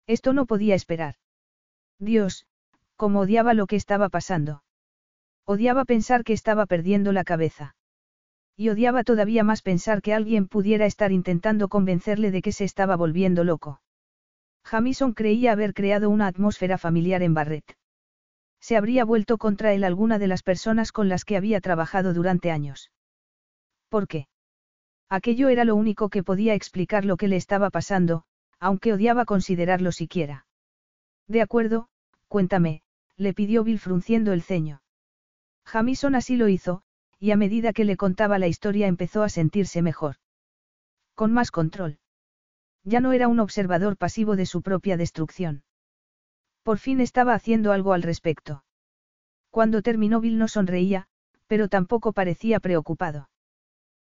Esto 0.07 0.33
no 0.33 0.47
podía 0.47 0.73
esperar. 0.73 1.15
Dios, 1.99 2.47
cómo 2.95 3.19
odiaba 3.19 3.53
lo 3.53 3.67
que 3.67 3.75
estaba 3.75 4.09
pasando. 4.09 4.63
Odiaba 5.45 5.85
pensar 5.85 6.23
que 6.23 6.33
estaba 6.33 6.65
perdiendo 6.65 7.11
la 7.11 7.23
cabeza. 7.23 7.75
Y 8.55 8.69
odiaba 8.69 9.03
todavía 9.03 9.43
más 9.43 9.61
pensar 9.61 10.01
que 10.01 10.15
alguien 10.15 10.47
pudiera 10.47 10.87
estar 10.87 11.11
intentando 11.11 11.67
convencerle 11.67 12.31
de 12.31 12.41
que 12.41 12.51
se 12.51 12.63
estaba 12.63 12.95
volviendo 12.95 13.43
loco. 13.43 13.79
Jamison 14.67 15.13
creía 15.13 15.53
haber 15.53 15.73
creado 15.73 16.09
una 16.09 16.27
atmósfera 16.27 16.77
familiar 16.77 17.23
en 17.23 17.33
Barrett. 17.33 17.77
Se 18.59 18.75
habría 18.75 19.05
vuelto 19.05 19.37
contra 19.37 19.71
él 19.71 19.85
alguna 19.85 20.19
de 20.19 20.27
las 20.27 20.43
personas 20.43 20.91
con 20.91 21.07
las 21.07 21.23
que 21.23 21.37
había 21.37 21.61
trabajado 21.61 22.13
durante 22.13 22.51
años. 22.51 22.91
¿Por 23.87 24.09
qué? 24.09 24.27
Aquello 25.07 25.47
era 25.47 25.63
lo 25.63 25.77
único 25.77 26.09
que 26.09 26.21
podía 26.21 26.53
explicar 26.53 27.05
lo 27.05 27.15
que 27.15 27.29
le 27.29 27.37
estaba 27.37 27.69
pasando, 27.69 28.25
aunque 28.59 28.91
odiaba 28.91 29.23
considerarlo 29.23 29.93
siquiera. 29.93 30.45
De 31.29 31.41
acuerdo, 31.41 31.87
cuéntame, 32.27 32.81
le 33.15 33.33
pidió 33.33 33.63
Bill 33.63 33.79
frunciendo 33.79 34.33
el 34.33 34.41
ceño. 34.41 34.81
Jamison 35.63 36.13
así 36.13 36.35
lo 36.35 36.49
hizo, 36.49 36.81
y 37.19 37.31
a 37.31 37.37
medida 37.37 37.71
que 37.71 37.85
le 37.85 37.95
contaba 37.95 38.37
la 38.37 38.47
historia 38.47 38.87
empezó 38.87 39.23
a 39.23 39.29
sentirse 39.29 39.81
mejor. 39.81 40.17
Con 41.15 41.31
más 41.31 41.51
control. 41.51 41.99
Ya 42.89 43.01
no 43.01 43.11
era 43.11 43.27
un 43.27 43.41
observador 43.41 43.97
pasivo 43.97 44.37
de 44.37 44.45
su 44.45 44.61
propia 44.61 44.95
destrucción. 44.95 45.61
Por 46.63 46.77
fin 46.77 47.01
estaba 47.01 47.33
haciendo 47.33 47.73
algo 47.73 47.91
al 47.91 48.01
respecto. 48.01 48.63
Cuando 49.49 49.81
terminó 49.81 50.21
Bill 50.21 50.37
no 50.37 50.47
sonreía, 50.47 51.07
pero 51.47 51.67
tampoco 51.67 52.13
parecía 52.13 52.61
preocupado. 52.61 53.29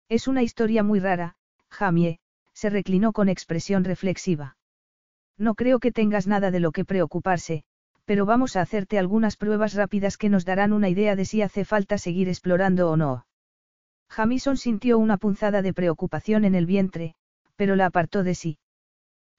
Es 0.09 0.27
una 0.27 0.43
historia 0.43 0.83
muy 0.83 0.99
rara, 0.99 1.37
Jamie, 1.69 2.19
se 2.51 2.69
reclinó 2.69 3.13
con 3.13 3.29
expresión 3.29 3.85
reflexiva. 3.85 4.57
No 5.37 5.55
creo 5.55 5.79
que 5.79 5.93
tengas 5.93 6.27
nada 6.27 6.51
de 6.51 6.59
lo 6.59 6.73
que 6.73 6.83
preocuparse, 6.83 7.63
pero 8.03 8.25
vamos 8.25 8.57
a 8.57 8.61
hacerte 8.61 8.99
algunas 8.99 9.37
pruebas 9.37 9.75
rápidas 9.75 10.17
que 10.17 10.27
nos 10.27 10.43
darán 10.43 10.73
una 10.73 10.89
idea 10.89 11.15
de 11.15 11.23
si 11.23 11.41
hace 11.41 11.63
falta 11.63 11.97
seguir 11.97 12.27
explorando 12.27 12.91
o 12.91 12.97
no. 12.97 13.27
Jamison 14.09 14.57
sintió 14.57 14.97
una 14.97 15.15
punzada 15.15 15.61
de 15.61 15.73
preocupación 15.73 16.43
en 16.43 16.53
el 16.53 16.65
vientre, 16.65 17.15
pero 17.55 17.77
la 17.77 17.85
apartó 17.85 18.23
de 18.23 18.35
sí. 18.35 18.57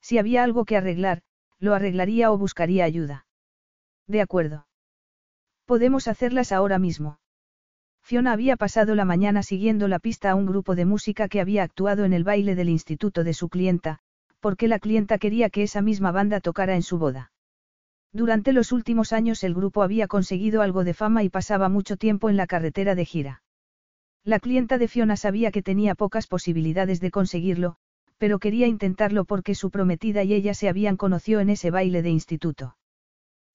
Si 0.04 0.18
había 0.18 0.44
algo 0.44 0.66
que 0.66 0.76
arreglar, 0.76 1.22
lo 1.58 1.72
arreglaría 1.72 2.30
o 2.30 2.36
buscaría 2.36 2.84
ayuda. 2.84 3.24
De 4.06 4.20
acuerdo. 4.20 4.66
Podemos 5.64 6.08
hacerlas 6.08 6.52
ahora 6.52 6.78
mismo. 6.78 7.20
Fiona 8.02 8.32
había 8.32 8.56
pasado 8.58 8.94
la 8.94 9.06
mañana 9.06 9.42
siguiendo 9.42 9.88
la 9.88 9.98
pista 9.98 10.30
a 10.30 10.34
un 10.34 10.44
grupo 10.44 10.74
de 10.74 10.84
música 10.84 11.26
que 11.26 11.40
había 11.40 11.62
actuado 11.62 12.04
en 12.04 12.12
el 12.12 12.22
baile 12.22 12.54
del 12.54 12.68
instituto 12.68 13.24
de 13.24 13.32
su 13.32 13.48
clienta, 13.48 14.00
porque 14.40 14.68
la 14.68 14.78
clienta 14.78 15.16
quería 15.16 15.48
que 15.48 15.62
esa 15.62 15.80
misma 15.80 16.12
banda 16.12 16.40
tocara 16.40 16.74
en 16.74 16.82
su 16.82 16.98
boda. 16.98 17.32
Durante 18.12 18.52
los 18.52 18.72
últimos 18.72 19.14
años 19.14 19.42
el 19.42 19.54
grupo 19.54 19.82
había 19.82 20.06
conseguido 20.06 20.60
algo 20.60 20.84
de 20.84 20.92
fama 20.92 21.22
y 21.22 21.30
pasaba 21.30 21.70
mucho 21.70 21.96
tiempo 21.96 22.28
en 22.28 22.36
la 22.36 22.46
carretera 22.46 22.94
de 22.94 23.06
gira. 23.06 23.42
La 24.22 24.38
clienta 24.38 24.76
de 24.76 24.86
Fiona 24.86 25.16
sabía 25.16 25.50
que 25.50 25.62
tenía 25.62 25.94
pocas 25.94 26.26
posibilidades 26.26 27.00
de 27.00 27.10
conseguirlo, 27.10 27.78
pero 28.18 28.38
quería 28.38 28.66
intentarlo 28.66 29.24
porque 29.24 29.54
su 29.54 29.70
prometida 29.70 30.22
y 30.22 30.34
ella 30.34 30.54
se 30.54 30.68
habían 30.68 30.96
conocido 30.96 31.40
en 31.40 31.50
ese 31.50 31.70
baile 31.70 32.02
de 32.02 32.10
instituto. 32.10 32.76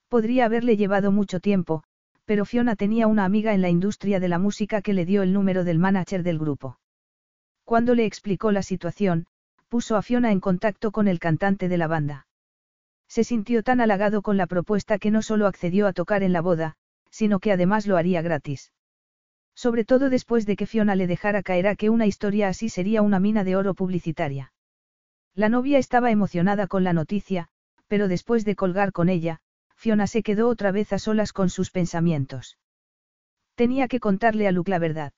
Podría 0.07 0.45
haberle 0.45 0.77
llevado 0.77 1.11
mucho 1.11 1.39
tiempo, 1.39 1.83
pero 2.25 2.45
Fiona 2.45 2.75
tenía 2.75 3.07
una 3.07 3.25
amiga 3.25 3.53
en 3.53 3.61
la 3.61 3.69
industria 3.69 4.19
de 4.19 4.27
la 4.27 4.39
música 4.39 4.81
que 4.81 4.93
le 4.93 5.05
dio 5.05 5.23
el 5.23 5.33
número 5.33 5.63
del 5.63 5.79
manager 5.79 6.23
del 6.23 6.39
grupo. 6.39 6.79
Cuando 7.63 7.95
le 7.95 8.05
explicó 8.05 8.51
la 8.51 8.63
situación, 8.63 9.25
puso 9.67 9.95
a 9.95 10.01
Fiona 10.01 10.31
en 10.31 10.39
contacto 10.39 10.91
con 10.91 11.07
el 11.07 11.19
cantante 11.19 11.69
de 11.69 11.77
la 11.77 11.87
banda. 11.87 12.27
Se 13.07 13.23
sintió 13.23 13.63
tan 13.63 13.81
halagado 13.81 14.21
con 14.21 14.37
la 14.37 14.47
propuesta 14.47 14.99
que 14.99 15.11
no 15.11 15.21
solo 15.21 15.47
accedió 15.47 15.87
a 15.87 15.93
tocar 15.93 16.21
en 16.23 16.33
la 16.33 16.41
boda, 16.41 16.75
sino 17.11 17.39
que 17.39 17.51
además 17.51 17.87
lo 17.87 17.97
haría 17.97 18.21
gratis. 18.21 18.71
Sobre 19.63 19.83
todo 19.83 20.09
después 20.09 20.45
de 20.45 20.55
que 20.55 20.65
Fiona 20.65 20.95
le 20.95 21.05
dejara 21.05 21.43
caer 21.43 21.67
a 21.67 21.75
que 21.75 21.89
una 21.89 22.05
historia 22.05 22.47
así 22.47 22.69
sería 22.69 23.01
una 23.01 23.19
mina 23.19 23.43
de 23.43 23.57
oro 23.57 23.73
publicitaria. 23.73 24.53
La 25.35 25.49
novia 25.49 25.79
estaba 25.79 26.11
emocionada 26.11 26.65
con 26.67 26.85
la 26.85 26.93
noticia, 26.93 27.49
pero 27.89 28.07
después 28.07 28.45
de 28.45 28.55
colgar 28.55 28.93
con 28.93 29.09
ella, 29.09 29.41
Fiona 29.75 30.07
se 30.07 30.23
quedó 30.23 30.47
otra 30.47 30.71
vez 30.71 30.93
a 30.93 30.97
solas 30.97 31.33
con 31.33 31.49
sus 31.49 31.71
pensamientos. 31.71 32.57
Tenía 33.55 33.89
que 33.89 33.99
contarle 33.99 34.47
a 34.47 34.53
Luke 34.53 34.71
la 34.71 34.79
verdad. 34.79 35.11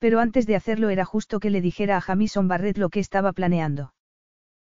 Pero 0.00 0.20
antes 0.20 0.46
de 0.46 0.56
hacerlo 0.56 0.90
era 0.90 1.06
justo 1.06 1.40
que 1.40 1.48
le 1.48 1.62
dijera 1.62 1.96
a 1.96 2.02
Jamison 2.02 2.48
Barrett 2.48 2.76
lo 2.76 2.90
que 2.90 3.00
estaba 3.00 3.32
planeando. 3.32 3.94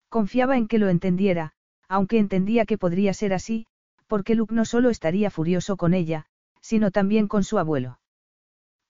Confiaba 0.08 0.56
en 0.56 0.68
que 0.68 0.78
lo 0.78 0.90
entendiera, 0.90 1.54
aunque 1.88 2.18
entendía 2.18 2.66
que 2.66 2.78
podría 2.78 3.14
ser 3.14 3.34
así, 3.34 3.66
porque 4.06 4.36
Luke 4.36 4.54
no 4.54 4.64
solo 4.64 4.90
estaría 4.90 5.32
furioso 5.32 5.76
con 5.76 5.92
ella, 5.92 6.26
sino 6.60 6.92
también 6.92 7.26
con 7.26 7.42
su 7.42 7.58
abuelo. 7.58 7.98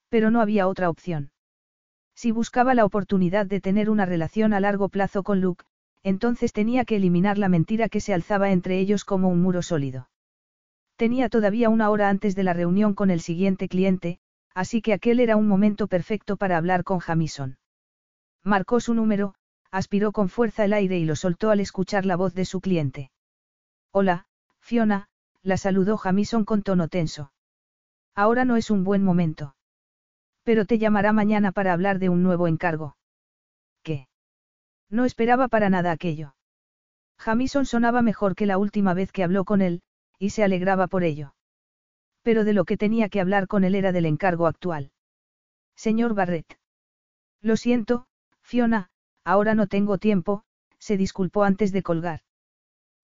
Pero 0.09 0.31
no 0.31 0.41
había 0.41 0.67
otra 0.67 0.89
opción. 0.89 1.31
Si 2.15 2.31
buscaba 2.31 2.73
la 2.73 2.85
oportunidad 2.85 3.45
de 3.45 3.61
tener 3.61 3.89
una 3.89 4.05
relación 4.05 4.53
a 4.53 4.59
largo 4.59 4.89
plazo 4.89 5.23
con 5.23 5.41
Luke, 5.41 5.65
entonces 6.03 6.53
tenía 6.53 6.85
que 6.85 6.95
eliminar 6.95 7.37
la 7.37 7.49
mentira 7.49 7.89
que 7.89 7.99
se 7.99 8.13
alzaba 8.13 8.51
entre 8.51 8.79
ellos 8.79 9.03
como 9.03 9.29
un 9.29 9.41
muro 9.41 9.61
sólido. 9.61 10.09
Tenía 10.95 11.29
todavía 11.29 11.69
una 11.69 11.89
hora 11.89 12.09
antes 12.09 12.35
de 12.35 12.43
la 12.43 12.53
reunión 12.53 12.93
con 12.93 13.11
el 13.11 13.19
siguiente 13.19 13.67
cliente, 13.67 14.19
así 14.55 14.81
que 14.81 14.93
aquel 14.93 15.19
era 15.19 15.35
un 15.35 15.47
momento 15.47 15.87
perfecto 15.87 16.37
para 16.37 16.57
hablar 16.57 16.83
con 16.83 16.99
Jamison. 16.99 17.57
Marcó 18.43 18.79
su 18.79 18.93
número, 18.93 19.35
aspiró 19.69 20.11
con 20.11 20.29
fuerza 20.29 20.63
el 20.65 20.73
aire 20.73 20.97
y 20.97 21.05
lo 21.05 21.15
soltó 21.15 21.51
al 21.51 21.59
escuchar 21.59 22.05
la 22.05 22.15
voz 22.15 22.33
de 22.33 22.45
su 22.45 22.61
cliente. 22.61 23.11
Hola, 23.91 24.25
Fiona, 24.61 25.09
la 25.43 25.57
saludó 25.57 25.97
Jamison 25.97 26.45
con 26.45 26.63
tono 26.63 26.87
tenso. 26.87 27.31
Ahora 28.15 28.45
no 28.45 28.55
es 28.55 28.71
un 28.71 28.83
buen 28.83 29.03
momento. 29.03 29.56
Pero 30.47 30.63
te 30.63 30.77
llamará 30.77 31.11
mañana 31.11 31.51
para 31.51 31.73
hablar 31.73 31.99
de 31.99 32.07
un 32.07 32.23
nuevo 32.23 32.47
encargo. 32.47 32.95
No 34.89 35.03
esperaba 35.03 35.49
para 35.49 35.69
nada 35.69 35.91
aquello. 35.91 36.33
Jamison 37.17 37.65
sonaba 37.65 38.01
mejor 38.01 38.35
que 38.35 38.45
la 38.45 38.57
última 38.57 38.93
vez 38.93 39.11
que 39.11 39.23
habló 39.23 39.43
con 39.43 39.61
él, 39.61 39.81
y 40.17 40.29
se 40.29 40.45
alegraba 40.45 40.87
por 40.87 41.03
ello. 41.03 41.35
Pero 42.21 42.45
de 42.45 42.53
lo 42.53 42.63
que 42.63 42.77
tenía 42.77 43.09
que 43.09 43.19
hablar 43.19 43.47
con 43.47 43.65
él 43.65 43.75
era 43.75 43.91
del 43.91 44.05
encargo 44.05 44.47
actual. 44.47 44.91
Señor 45.75 46.13
Barrett. 46.13 46.57
Lo 47.41 47.57
siento, 47.57 48.07
Fiona, 48.41 48.89
ahora 49.25 49.55
no 49.55 49.67
tengo 49.67 49.97
tiempo, 49.97 50.43
se 50.79 50.95
disculpó 50.95 51.43
antes 51.43 51.73
de 51.73 51.83
colgar. 51.83 52.21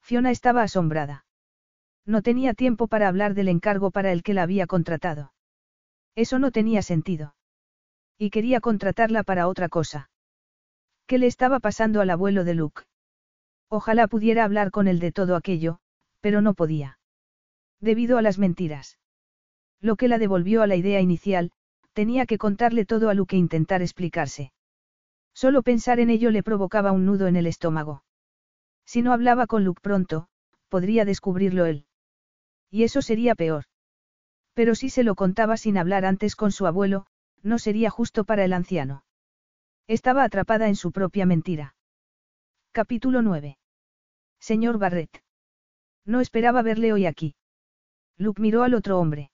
Fiona 0.01 0.31
estaba 0.31 0.63
asombrada. 0.63 1.25
No 2.05 2.21
tenía 2.21 2.53
tiempo 2.53 2.87
para 2.87 3.07
hablar 3.07 3.33
del 3.33 3.49
encargo 3.49 3.91
para 3.91 4.11
el 4.11 4.23
que 4.23 4.33
la 4.33 4.43
había 4.43 4.67
contratado. 4.67 5.33
Eso 6.15 6.39
no 6.39 6.51
tenía 6.51 6.81
sentido. 6.81 7.35
Y 8.17 8.29
quería 8.29 8.61
contratarla 8.61 9.23
para 9.23 9.47
otra 9.47 9.69
cosa. 9.69 10.09
¿Qué 11.07 11.17
le 11.17 11.27
estaba 11.27 11.59
pasando 11.59 12.01
al 12.01 12.09
abuelo 12.09 12.43
de 12.43 12.53
Luke? 12.53 12.83
Ojalá 13.69 14.07
pudiera 14.07 14.43
hablar 14.43 14.71
con 14.71 14.87
él 14.87 14.99
de 14.99 15.11
todo 15.11 15.35
aquello, 15.35 15.79
pero 16.21 16.41
no 16.41 16.53
podía. 16.53 16.99
Debido 17.79 18.17
a 18.17 18.21
las 18.21 18.37
mentiras. 18.37 18.99
Lo 19.81 19.95
que 19.95 20.07
la 20.07 20.17
devolvió 20.17 20.61
a 20.61 20.67
la 20.67 20.75
idea 20.75 21.01
inicial, 21.01 21.51
tenía 21.93 22.25
que 22.25 22.37
contarle 22.37 22.85
todo 22.85 23.09
a 23.09 23.13
Luke 23.13 23.35
e 23.35 23.39
intentar 23.39 23.81
explicarse. 23.81 24.53
Solo 25.33 25.63
pensar 25.63 25.99
en 25.99 26.09
ello 26.09 26.31
le 26.31 26.43
provocaba 26.43 26.91
un 26.91 27.05
nudo 27.05 27.27
en 27.27 27.35
el 27.35 27.47
estómago. 27.47 28.03
Si 28.85 29.01
no 29.01 29.11
hablaba 29.11 29.47
con 29.47 29.65
Luke 29.65 29.81
pronto, 29.81 30.27
podría 30.69 31.05
descubrirlo 31.05 31.65
él. 31.65 31.85
Y 32.69 32.83
eso 32.83 33.01
sería 33.01 33.35
peor. 33.35 33.65
Pero 34.53 34.75
si 34.75 34.89
se 34.89 35.03
lo 35.03 35.15
contaba 35.15 35.57
sin 35.57 35.77
hablar 35.77 36.05
antes 36.05 36.35
con 36.35 36.51
su 36.51 36.67
abuelo, 36.67 37.05
no 37.41 37.59
sería 37.59 37.89
justo 37.89 38.23
para 38.23 38.45
el 38.45 38.53
anciano. 38.53 39.03
Estaba 39.87 40.23
atrapada 40.23 40.67
en 40.67 40.75
su 40.75 40.91
propia 40.91 41.25
mentira. 41.25 41.75
Capítulo 42.71 43.21
9. 43.21 43.57
Señor 44.39 44.77
Barrett. 44.77 45.23
No 46.05 46.21
esperaba 46.21 46.61
verle 46.61 46.93
hoy 46.93 47.05
aquí. 47.05 47.35
Luke 48.17 48.41
miró 48.41 48.63
al 48.63 48.73
otro 48.73 48.99
hombre. 48.99 49.31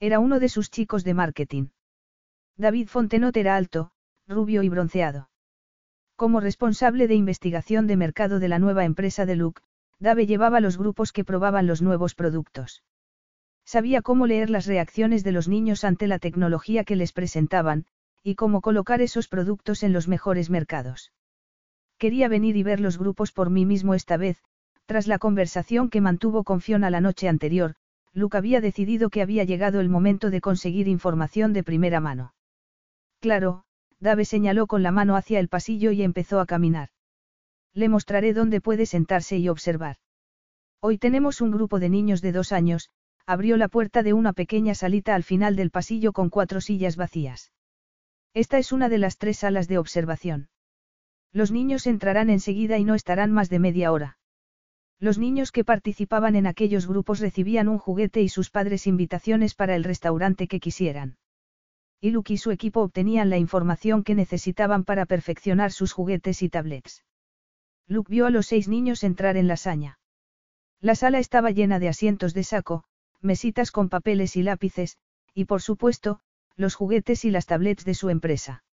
Era 0.00 0.18
uno 0.18 0.40
de 0.40 0.48
sus 0.48 0.70
chicos 0.70 1.04
de 1.04 1.14
marketing. 1.14 1.68
David 2.56 2.88
Fontenot 2.88 3.36
era 3.36 3.56
alto, 3.56 3.92
rubio 4.26 4.62
y 4.62 4.68
bronceado. 4.68 5.30
Como 6.16 6.40
responsable 6.40 7.08
de 7.08 7.14
investigación 7.14 7.86
de 7.86 7.96
mercado 7.96 8.38
de 8.38 8.48
la 8.48 8.58
nueva 8.58 8.84
empresa 8.84 9.26
de 9.26 9.36
Luke, 9.36 9.62
Dave 9.98 10.26
llevaba 10.26 10.60
los 10.60 10.78
grupos 10.78 11.12
que 11.12 11.24
probaban 11.24 11.66
los 11.66 11.82
nuevos 11.82 12.14
productos. 12.14 12.82
Sabía 13.72 14.02
cómo 14.02 14.26
leer 14.26 14.50
las 14.50 14.66
reacciones 14.66 15.22
de 15.22 15.30
los 15.30 15.46
niños 15.46 15.84
ante 15.84 16.08
la 16.08 16.18
tecnología 16.18 16.82
que 16.82 16.96
les 16.96 17.12
presentaban, 17.12 17.86
y 18.24 18.34
cómo 18.34 18.62
colocar 18.62 19.00
esos 19.00 19.28
productos 19.28 19.84
en 19.84 19.92
los 19.92 20.08
mejores 20.08 20.50
mercados. 20.50 21.12
Quería 21.96 22.26
venir 22.26 22.56
y 22.56 22.64
ver 22.64 22.80
los 22.80 22.98
grupos 22.98 23.30
por 23.30 23.48
mí 23.48 23.66
mismo 23.66 23.94
esta 23.94 24.16
vez, 24.16 24.42
tras 24.86 25.06
la 25.06 25.20
conversación 25.20 25.88
que 25.88 26.00
mantuvo 26.00 26.42
con 26.42 26.60
Fiona 26.60 26.90
la 26.90 27.00
noche 27.00 27.28
anterior, 27.28 27.76
Luke 28.12 28.36
había 28.36 28.60
decidido 28.60 29.08
que 29.08 29.22
había 29.22 29.44
llegado 29.44 29.78
el 29.78 29.88
momento 29.88 30.30
de 30.30 30.40
conseguir 30.40 30.88
información 30.88 31.52
de 31.52 31.62
primera 31.62 32.00
mano. 32.00 32.34
Claro, 33.20 33.62
Dave 34.00 34.24
señaló 34.24 34.66
con 34.66 34.82
la 34.82 34.90
mano 34.90 35.14
hacia 35.14 35.38
el 35.38 35.46
pasillo 35.46 35.92
y 35.92 36.02
empezó 36.02 36.40
a 36.40 36.46
caminar. 36.46 36.88
Le 37.72 37.88
mostraré 37.88 38.34
dónde 38.34 38.60
puede 38.60 38.84
sentarse 38.84 39.38
y 39.38 39.48
observar. 39.48 39.98
Hoy 40.80 40.98
tenemos 40.98 41.40
un 41.40 41.52
grupo 41.52 41.78
de 41.78 41.88
niños 41.88 42.20
de 42.20 42.32
dos 42.32 42.50
años, 42.50 42.90
abrió 43.30 43.56
la 43.56 43.68
puerta 43.68 44.02
de 44.02 44.12
una 44.12 44.32
pequeña 44.32 44.74
salita 44.74 45.14
al 45.14 45.22
final 45.22 45.56
del 45.56 45.70
pasillo 45.70 46.12
con 46.12 46.30
cuatro 46.30 46.60
sillas 46.60 46.96
vacías. 46.96 47.52
Esta 48.34 48.58
es 48.58 48.72
una 48.72 48.88
de 48.88 48.98
las 48.98 49.18
tres 49.18 49.38
salas 49.38 49.68
de 49.68 49.78
observación. 49.78 50.48
Los 51.32 51.52
niños 51.52 51.86
entrarán 51.86 52.30
enseguida 52.30 52.78
y 52.78 52.84
no 52.84 52.94
estarán 52.94 53.32
más 53.32 53.48
de 53.50 53.58
media 53.58 53.92
hora. 53.92 54.18
Los 54.98 55.18
niños 55.18 55.52
que 55.52 55.64
participaban 55.64 56.36
en 56.36 56.46
aquellos 56.46 56.86
grupos 56.86 57.20
recibían 57.20 57.68
un 57.68 57.78
juguete 57.78 58.20
y 58.20 58.28
sus 58.28 58.50
padres 58.50 58.86
invitaciones 58.86 59.54
para 59.54 59.76
el 59.76 59.84
restaurante 59.84 60.48
que 60.48 60.60
quisieran 60.60 61.16
y 62.00 62.10
Luke 62.10 62.32
y 62.32 62.38
su 62.38 62.50
equipo 62.50 62.80
obtenían 62.80 63.28
la 63.28 63.36
información 63.36 64.02
que 64.02 64.14
necesitaban 64.14 64.84
para 64.84 65.04
perfeccionar 65.04 65.70
sus 65.70 65.92
juguetes 65.92 66.42
y 66.42 66.48
tablets. 66.48 67.04
Luke 67.86 68.10
vio 68.10 68.26
a 68.26 68.30
los 68.30 68.46
seis 68.46 68.68
niños 68.68 69.04
entrar 69.04 69.36
en 69.36 69.48
la 69.48 69.58
saña. 69.58 69.98
La 70.80 70.94
sala 70.94 71.18
estaba 71.18 71.50
llena 71.50 71.78
de 71.78 71.88
asientos 71.88 72.32
de 72.32 72.44
saco, 72.44 72.84
mesitas 73.22 73.70
con 73.70 73.88
papeles 73.88 74.36
y 74.36 74.42
lápices, 74.42 74.98
y 75.34 75.44
por 75.44 75.62
supuesto, 75.62 76.20
los 76.56 76.74
juguetes 76.74 77.24
y 77.24 77.30
las 77.30 77.46
tablets 77.46 77.84
de 77.84 77.94
su 77.94 78.10
empresa. 78.10 78.64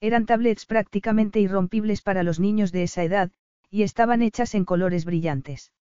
Eran 0.00 0.26
tablets 0.26 0.66
prácticamente 0.66 1.40
irrompibles 1.40 2.02
para 2.02 2.22
los 2.22 2.38
niños 2.38 2.72
de 2.72 2.82
esa 2.82 3.02
edad, 3.02 3.30
y 3.70 3.82
estaban 3.82 4.22
hechas 4.22 4.54
en 4.54 4.64
colores 4.64 5.04
brillantes. 5.04 5.72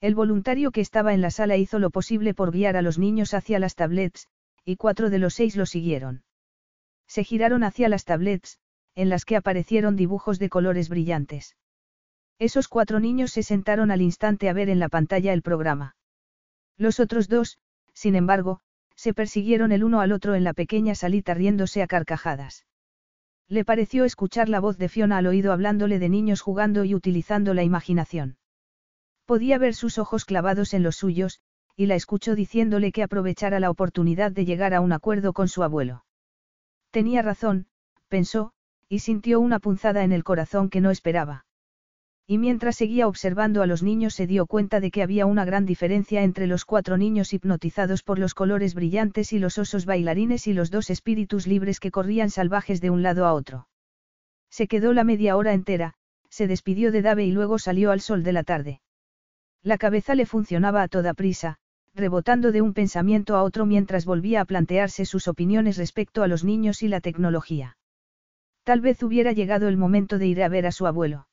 El 0.00 0.14
voluntario 0.14 0.70
que 0.70 0.80
estaba 0.80 1.14
en 1.14 1.20
la 1.20 1.30
sala 1.30 1.56
hizo 1.56 1.78
lo 1.78 1.90
posible 1.90 2.34
por 2.34 2.50
guiar 2.50 2.76
a 2.76 2.82
los 2.82 2.98
niños 2.98 3.34
hacia 3.34 3.58
las 3.58 3.74
tablets, 3.74 4.28
y 4.64 4.76
cuatro 4.76 5.10
de 5.10 5.18
los 5.18 5.34
seis 5.34 5.56
lo 5.56 5.66
siguieron. 5.66 6.24
Se 7.06 7.24
giraron 7.24 7.64
hacia 7.64 7.88
las 7.88 8.04
tablets, 8.04 8.58
en 8.94 9.08
las 9.08 9.24
que 9.24 9.36
aparecieron 9.36 9.96
dibujos 9.96 10.38
de 10.38 10.48
colores 10.48 10.88
brillantes. 10.88 11.56
Esos 12.38 12.68
cuatro 12.68 13.00
niños 13.00 13.32
se 13.32 13.42
sentaron 13.42 13.90
al 13.90 14.02
instante 14.02 14.48
a 14.48 14.52
ver 14.52 14.68
en 14.68 14.78
la 14.78 14.88
pantalla 14.88 15.32
el 15.32 15.42
programa. 15.42 15.94
Los 16.78 17.00
otros 17.00 17.28
dos, 17.28 17.58
sin 17.92 18.14
embargo, 18.14 18.60
se 18.96 19.14
persiguieron 19.14 19.72
el 19.72 19.84
uno 19.84 20.00
al 20.00 20.12
otro 20.12 20.34
en 20.34 20.44
la 20.44 20.54
pequeña 20.54 20.94
salita 20.94 21.34
riéndose 21.34 21.82
a 21.82 21.86
carcajadas. 21.86 22.66
Le 23.48 23.64
pareció 23.64 24.04
escuchar 24.04 24.48
la 24.48 24.60
voz 24.60 24.78
de 24.78 24.88
Fiona 24.88 25.18
al 25.18 25.26
oído 25.26 25.52
hablándole 25.52 25.98
de 25.98 26.08
niños 26.08 26.40
jugando 26.40 26.84
y 26.84 26.94
utilizando 26.94 27.54
la 27.54 27.62
imaginación. 27.62 28.38
Podía 29.26 29.58
ver 29.58 29.74
sus 29.74 29.98
ojos 29.98 30.24
clavados 30.24 30.74
en 30.74 30.82
los 30.82 30.96
suyos, 30.96 31.40
y 31.76 31.86
la 31.86 31.94
escuchó 31.94 32.34
diciéndole 32.34 32.92
que 32.92 33.02
aprovechara 33.02 33.60
la 33.60 33.70
oportunidad 33.70 34.32
de 34.32 34.44
llegar 34.44 34.74
a 34.74 34.80
un 34.80 34.92
acuerdo 34.92 35.32
con 35.32 35.48
su 35.48 35.62
abuelo. 35.62 36.04
Tenía 36.90 37.22
razón, 37.22 37.66
pensó, 38.08 38.52
y 38.88 38.98
sintió 39.00 39.40
una 39.40 39.58
punzada 39.58 40.04
en 40.04 40.12
el 40.12 40.24
corazón 40.24 40.68
que 40.68 40.80
no 40.80 40.90
esperaba. 40.90 41.46
Y 42.26 42.38
mientras 42.38 42.76
seguía 42.76 43.08
observando 43.08 43.62
a 43.62 43.66
los 43.66 43.82
niños 43.82 44.14
se 44.14 44.26
dio 44.26 44.46
cuenta 44.46 44.80
de 44.80 44.90
que 44.90 45.02
había 45.02 45.26
una 45.26 45.44
gran 45.44 45.66
diferencia 45.66 46.22
entre 46.22 46.46
los 46.46 46.64
cuatro 46.64 46.96
niños 46.96 47.32
hipnotizados 47.32 48.02
por 48.02 48.18
los 48.18 48.34
colores 48.34 48.74
brillantes 48.74 49.32
y 49.32 49.38
los 49.38 49.58
osos 49.58 49.86
bailarines 49.86 50.46
y 50.46 50.52
los 50.52 50.70
dos 50.70 50.88
espíritus 50.90 51.46
libres 51.46 51.80
que 51.80 51.90
corrían 51.90 52.30
salvajes 52.30 52.80
de 52.80 52.90
un 52.90 53.02
lado 53.02 53.26
a 53.26 53.34
otro. 53.34 53.66
Se 54.50 54.68
quedó 54.68 54.92
la 54.92 55.04
media 55.04 55.36
hora 55.36 55.52
entera, 55.52 55.94
se 56.28 56.46
despidió 56.46 56.92
de 56.92 57.02
Dave 57.02 57.24
y 57.24 57.32
luego 57.32 57.58
salió 57.58 57.90
al 57.90 58.00
sol 58.00 58.22
de 58.22 58.32
la 58.32 58.44
tarde. 58.44 58.80
La 59.62 59.76
cabeza 59.76 60.14
le 60.14 60.26
funcionaba 60.26 60.82
a 60.82 60.88
toda 60.88 61.14
prisa, 61.14 61.58
rebotando 61.94 62.52
de 62.52 62.62
un 62.62 62.72
pensamiento 62.72 63.36
a 63.36 63.42
otro 63.42 63.66
mientras 63.66 64.04
volvía 64.04 64.40
a 64.40 64.44
plantearse 64.44 65.04
sus 65.04 65.28
opiniones 65.28 65.76
respecto 65.76 66.22
a 66.22 66.28
los 66.28 66.44
niños 66.44 66.82
y 66.82 66.88
la 66.88 67.00
tecnología. 67.00 67.76
Tal 68.64 68.80
vez 68.80 69.02
hubiera 69.02 69.32
llegado 69.32 69.68
el 69.68 69.76
momento 69.76 70.18
de 70.18 70.26
ir 70.26 70.42
a 70.42 70.48
ver 70.48 70.66
a 70.66 70.72
su 70.72 70.86
abuelo. 70.86 71.26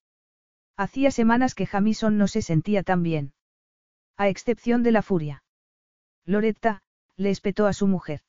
Hacía 0.79 1.11
semanas 1.11 1.55
que 1.55 1.65
Jamison 1.65 2.17
no 2.17 2.29
se 2.29 2.41
sentía 2.41 2.83
tan 2.83 3.03
bien. 3.03 3.33
A 4.15 4.29
excepción 4.29 4.81
de 4.81 4.93
la 4.93 5.01
furia. 5.01 5.43
Loretta, 6.25 6.83
le 7.17 7.31
espetó 7.31 7.67
a 7.67 7.73
su 7.73 7.85
mujer. 7.85 8.21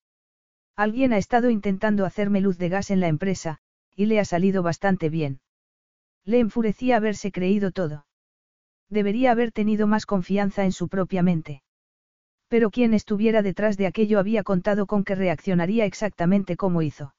Alguien 0.74 1.12
ha 1.12 1.18
estado 1.18 1.50
intentando 1.50 2.04
hacerme 2.04 2.40
luz 2.40 2.58
de 2.58 2.68
gas 2.68 2.90
en 2.90 2.98
la 2.98 3.06
empresa, 3.06 3.58
y 3.94 4.06
le 4.06 4.18
ha 4.18 4.24
salido 4.24 4.64
bastante 4.64 5.10
bien. 5.10 5.38
Le 6.24 6.40
enfurecía 6.40 6.96
haberse 6.96 7.30
creído 7.30 7.70
todo. 7.70 8.04
Debería 8.88 9.30
haber 9.30 9.52
tenido 9.52 9.86
más 9.86 10.04
confianza 10.04 10.64
en 10.64 10.72
su 10.72 10.88
propia 10.88 11.22
mente. 11.22 11.62
Pero 12.48 12.72
quien 12.72 12.94
estuviera 12.94 13.42
detrás 13.42 13.76
de 13.76 13.86
aquello 13.86 14.18
había 14.18 14.42
contado 14.42 14.86
con 14.86 15.04
que 15.04 15.14
reaccionaría 15.14 15.84
exactamente 15.84 16.56
como 16.56 16.82
hizo. 16.82 17.14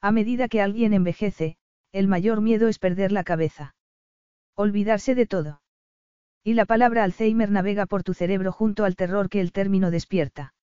A 0.00 0.12
medida 0.12 0.46
que 0.46 0.60
alguien 0.60 0.94
envejece, 0.94 1.56
el 1.90 2.06
mayor 2.06 2.40
miedo 2.40 2.68
es 2.68 2.78
perder 2.78 3.10
la 3.10 3.24
cabeza. 3.24 3.73
Olvidarse 4.56 5.14
de 5.14 5.26
todo. 5.26 5.62
Y 6.44 6.54
la 6.54 6.64
palabra 6.64 7.02
Alzheimer 7.02 7.50
navega 7.50 7.86
por 7.86 8.04
tu 8.04 8.14
cerebro 8.14 8.52
junto 8.52 8.84
al 8.84 8.94
terror 8.94 9.28
que 9.28 9.40
el 9.40 9.50
término 9.50 9.90
despierta. 9.90 10.54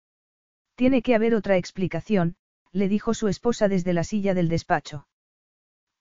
Tiene 0.77 1.03
que 1.03 1.15
haber 1.15 1.35
otra 1.35 1.57
explicación, 1.57 2.37
le 2.73 2.89
dijo 2.89 3.15
su 3.15 3.29
esposa 3.29 3.67
desde 3.67 3.93
la 3.93 4.05
silla 4.05 4.33
del 4.35 4.49
despacho. 4.49 5.09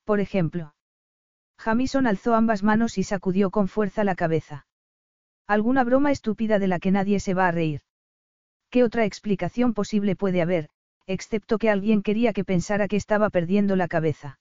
Por 0.03 0.19
ejemplo. 0.19 0.75
Jamison 1.57 2.07
alzó 2.07 2.35
ambas 2.35 2.63
manos 2.63 2.97
y 2.97 3.03
sacudió 3.03 3.49
con 3.49 3.67
fuerza 3.67 4.03
la 4.03 4.15
cabeza. 4.15 4.67
Alguna 5.47 5.83
broma 5.83 6.11
estúpida 6.11 6.59
de 6.59 6.67
la 6.67 6.79
que 6.79 6.91
nadie 6.91 7.19
se 7.19 7.33
va 7.33 7.47
a 7.47 7.51
reír. 7.51 7.81
¿Qué 8.69 8.83
otra 8.83 9.05
explicación 9.05 9.73
posible 9.73 10.15
puede 10.15 10.41
haber, 10.43 10.69
excepto 11.07 11.57
que 11.57 11.71
alguien 11.71 12.03
quería 12.03 12.33
que 12.33 12.45
pensara 12.45 12.87
que 12.87 12.97
estaba 12.97 13.31
perdiendo 13.31 13.75
la 13.75 13.87
cabeza? 13.87 14.39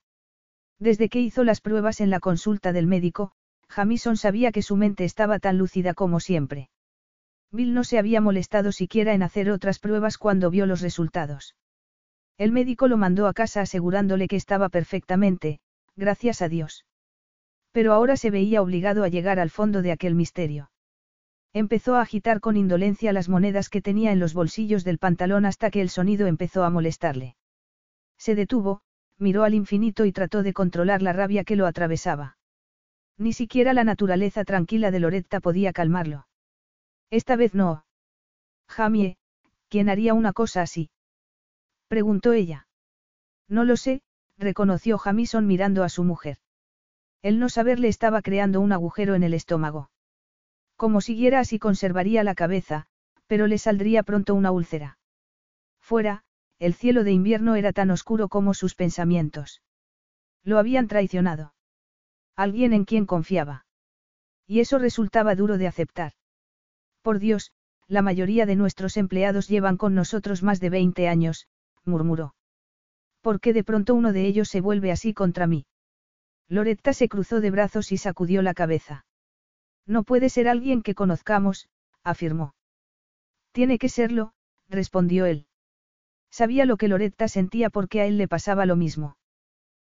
Desde 0.78 1.09
que 1.09 1.20
hizo 1.20 1.44
las 1.44 1.60
pruebas 1.60 2.01
en 2.01 2.10
la 2.10 2.20
consulta 2.20 2.73
del 2.73 2.86
médico, 2.86 3.33
Jamison 3.68 4.16
sabía 4.16 4.52
que 4.52 4.62
su 4.62 4.76
mente 4.76 5.05
estaba 5.05 5.38
tan 5.38 5.58
lúcida 5.58 5.94
como 5.94 6.20
siempre. 6.20 6.70
Bill 7.50 7.74
no 7.74 7.84
se 7.84 7.98
había 7.98 8.20
molestado 8.20 8.72
siquiera 8.72 9.14
en 9.14 9.22
hacer 9.22 9.50
otras 9.50 9.78
pruebas 9.78 10.18
cuando 10.18 10.50
vio 10.50 10.66
los 10.66 10.80
resultados. 10.80 11.55
El 12.36 12.52
médico 12.52 12.88
lo 12.88 12.97
mandó 12.97 13.26
a 13.26 13.34
casa 13.34 13.62
asegurándole 13.62 14.28
que 14.28 14.36
estaba 14.36 14.68
perfectamente, 14.68 15.60
gracias 15.97 16.42
a 16.42 16.48
Dios. 16.48 16.86
Pero 17.72 17.92
ahora 17.92 18.16
se 18.16 18.30
veía 18.30 18.62
obligado 18.62 19.05
a 19.05 19.08
llegar 19.08 19.40
al 19.40 19.50
fondo 19.50 19.82
de 19.82 19.92
aquel 19.92 20.14
misterio. 20.14 20.70
Empezó 21.52 21.97
a 21.97 22.02
agitar 22.02 22.40
con 22.40 22.56
indolencia 22.56 23.12
las 23.12 23.28
monedas 23.28 23.68
que 23.68 23.82
tenía 23.82 24.12
en 24.12 24.20
los 24.20 24.34
bolsillos 24.34 24.84
del 24.84 24.98
pantalón 24.98 25.47
hasta 25.47 25.70
que 25.70 25.80
el 25.80 25.88
sonido 25.88 26.26
empezó 26.26 26.64
a 26.64 26.70
molestarle. 26.70 27.36
Se 28.18 28.34
detuvo, 28.34 28.82
miró 29.18 29.44
al 29.44 29.55
infinito 29.55 30.05
y 30.05 30.12
trató 30.12 30.42
de 30.42 30.52
controlar 30.52 31.02
la 31.02 31.12
rabia 31.12 31.44
que 31.44 31.56
lo 31.56 31.66
atravesaba. 31.66 32.38
Ni 33.18 33.32
siquiera 33.32 33.72
la 33.72 33.84
naturaleza 33.84 34.44
tranquila 34.44 34.90
de 34.92 35.00
Loretta 35.00 35.40
podía 35.40 35.72
calmarlo. 35.72 36.28
Esta 37.10 37.36
vez 37.36 37.55
no. 37.55 37.84
Jamie, 38.68 39.16
¿quién 39.68 39.88
haría 39.88 40.14
una 40.14 40.32
cosa 40.32 40.62
así? 40.62 40.90
Preguntó 41.88 42.32
ella. 42.32 42.68
No 43.48 43.64
lo 43.64 43.76
sé, 43.76 44.02
reconoció 44.36 44.98
Jamison 44.98 45.47
mirando 45.47 45.82
a 45.82 45.88
su 45.88 46.05
mujer. 46.05 46.38
El 47.22 47.40
no 47.40 47.48
saber 47.48 47.80
le 47.80 47.88
estaba 47.88 48.22
creando 48.22 48.60
un 48.60 48.72
agujero 48.72 49.14
en 49.14 49.24
el 49.24 49.34
estómago. 49.34 49.90
Como 50.76 51.00
siguiera 51.00 51.40
así 51.40 51.58
conservaría 51.58 52.22
la 52.22 52.36
cabeza, 52.36 52.86
pero 53.26 53.48
le 53.48 53.58
saldría 53.58 54.05
pronto 54.05 54.34
una 54.34 54.52
úlcera. 54.52 54.98
Fuera, 55.80 56.22
el 56.60 56.74
cielo 56.74 57.02
de 57.02 57.12
invierno 57.12 57.56
era 57.56 57.72
tan 57.72 57.90
oscuro 57.90 58.28
como 58.28 58.55
sus 58.55 58.76
pensamientos. 58.76 59.62
Lo 60.44 60.58
habían 60.58 60.86
traicionado. 60.86 61.55
Alguien 62.39 62.73
en 62.73 62.84
quien 62.84 63.05
confiaba. 63.05 63.67
Y 64.47 64.60
eso 64.60 64.78
resultaba 64.78 65.34
duro 65.34 65.58
de 65.58 65.67
aceptar. 65.67 66.12
Por 67.02 67.18
Dios, 67.18 67.50
la 67.89 68.00
mayoría 68.00 68.47
de 68.47 68.55
nuestros 68.55 68.97
empleados 68.97 69.49
llevan 69.49 69.76
con 69.76 69.97
nosotros 69.97 70.44
más 70.44 70.60
de 70.60 70.70
20 70.70 71.08
años, 71.08 71.49
murmuró. 71.84 72.36
¿Por 73.23 73.41
qué 73.41 73.52
de 73.52 73.65
pronto 73.65 73.92
uno 73.97 74.12
de 74.12 74.25
ellos 74.25 74.49
se 74.49 74.60
vuelve 74.60 74.92
así 74.92 75.15
contra 75.15 75.49
mí? 75.49 75.67
Loretta 76.49 76.92
se 76.92 77.08
cruzó 77.08 77.41
de 77.41 77.50
brazos 77.50 77.91
y 77.91 77.97
sacudió 77.97 78.41
la 78.41 78.55
cabeza. 78.55 79.05
No 79.84 80.05
puede 80.05 80.28
ser 80.28 80.47
alguien 80.47 80.83
que 80.83 80.94
conozcamos, 80.94 81.68
afirmó. 82.05 82.55
Tiene 83.50 83.78
que 83.78 83.89
serlo, 83.89 84.33
respondió 84.68 85.26
él. 85.26 85.47
Sabía 86.31 86.67
lo 86.67 86.76
que 86.76 86.86
Loretta 86.86 87.26
sentía 87.26 87.68
porque 87.68 88.00
a 88.00 88.07
él 88.07 88.17
le 88.17 88.28
pasaba 88.28 88.65
lo 88.65 88.76
mismo. 88.76 89.17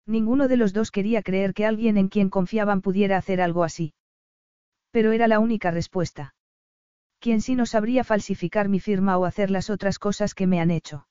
Ninguno 0.06 0.48
de 0.48 0.58
los 0.58 0.74
dos 0.74 0.92
quería 0.92 1.24
creer 1.24 1.54
que 1.54 1.66
alguien 1.66 1.98
en 1.98 2.10
quien 2.10 2.30
confiaban 2.30 2.82
pudiera 2.82 3.18
hacer 3.18 3.42
algo 3.42 3.64
así. 3.64 3.94
Pero 4.92 5.12
era 5.12 5.28
la 5.28 5.40
única 5.40 5.72
respuesta. 5.72 6.36
¿Quién 7.20 7.42
sí 7.42 7.56
no 7.56 7.66
sabría 7.66 8.04
falsificar 8.04 8.70
mi 8.70 8.80
firma 8.80 9.18
o 9.18 9.26
hacer 9.26 9.50
las 9.50 9.70
otras 9.70 9.98
cosas 9.98 10.36
que 10.36 10.48
me 10.48 10.60
han 10.60 10.70
hecho? 10.70 11.08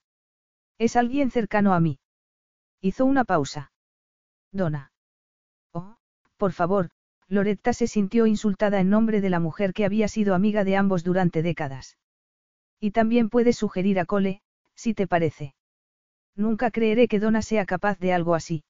Es 0.78 0.96
alguien 0.96 1.30
cercano 1.30 1.74
a 1.74 1.80
mí. 1.80 1.98
Hizo 2.80 3.04
una 3.04 3.24
pausa. 3.24 3.72
Donna. 4.52 4.92
Oh, 5.72 5.96
por 6.36 6.52
favor, 6.52 6.90
Loretta 7.28 7.72
se 7.72 7.88
sintió 7.88 8.26
insultada 8.26 8.80
en 8.80 8.90
nombre 8.90 9.20
de 9.20 9.30
la 9.30 9.40
mujer 9.40 9.72
que 9.72 9.84
había 9.84 10.06
sido 10.06 10.34
amiga 10.34 10.62
de 10.62 10.76
ambos 10.76 11.02
durante 11.02 11.42
décadas. 11.42 11.98
Y 12.78 12.92
también 12.92 13.28
puedes 13.28 13.56
sugerir 13.56 13.98
a 13.98 14.04
Cole, 14.04 14.42
si 14.74 14.94
te 14.94 15.06
parece. 15.06 15.54
Nunca 16.36 16.70
creeré 16.70 17.08
que 17.08 17.18
Donna 17.18 17.42
sea 17.42 17.64
capaz 17.64 17.98
de 17.98 18.12
algo 18.12 18.34
así. 18.34 18.64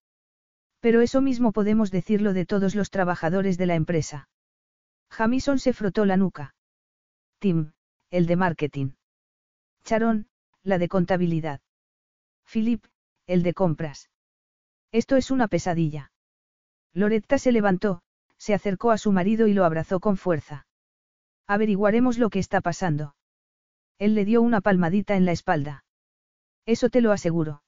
Pero 0.84 1.00
eso 1.00 1.22
mismo 1.22 1.52
podemos 1.52 1.90
decirlo 1.90 2.34
de 2.34 2.44
todos 2.44 2.74
los 2.74 2.90
trabajadores 2.90 3.56
de 3.56 3.64
la 3.64 3.74
empresa. 3.74 4.28
Jamison 5.10 5.58
se 5.58 5.72
frotó 5.72 6.04
la 6.04 6.18
nuca. 6.18 6.54
Tim, 7.38 7.72
el 8.10 8.26
de 8.26 8.36
marketing. 8.36 8.90
Charon, 9.84 10.26
la 10.62 10.76
de 10.76 10.90
contabilidad. 10.90 11.62
Philip, 12.44 12.84
el 13.26 13.42
de 13.42 13.54
compras. 13.54 14.10
Esto 14.92 15.16
es 15.16 15.30
una 15.30 15.48
pesadilla. 15.48 16.12
Loretta 16.92 17.38
se 17.38 17.50
levantó, 17.50 18.02
se 18.36 18.52
acercó 18.52 18.90
a 18.90 18.98
su 18.98 19.10
marido 19.10 19.46
y 19.46 19.54
lo 19.54 19.64
abrazó 19.64 20.00
con 20.00 20.18
fuerza. 20.18 20.66
Averiguaremos 21.46 22.18
lo 22.18 22.28
que 22.28 22.40
está 22.40 22.60
pasando. 22.60 23.16
Él 23.98 24.14
le 24.14 24.26
dio 24.26 24.42
una 24.42 24.60
palmadita 24.60 25.16
en 25.16 25.24
la 25.24 25.32
espalda. 25.32 25.86
Eso 26.66 26.90
te 26.90 27.00
lo 27.00 27.10
aseguro. 27.10 27.63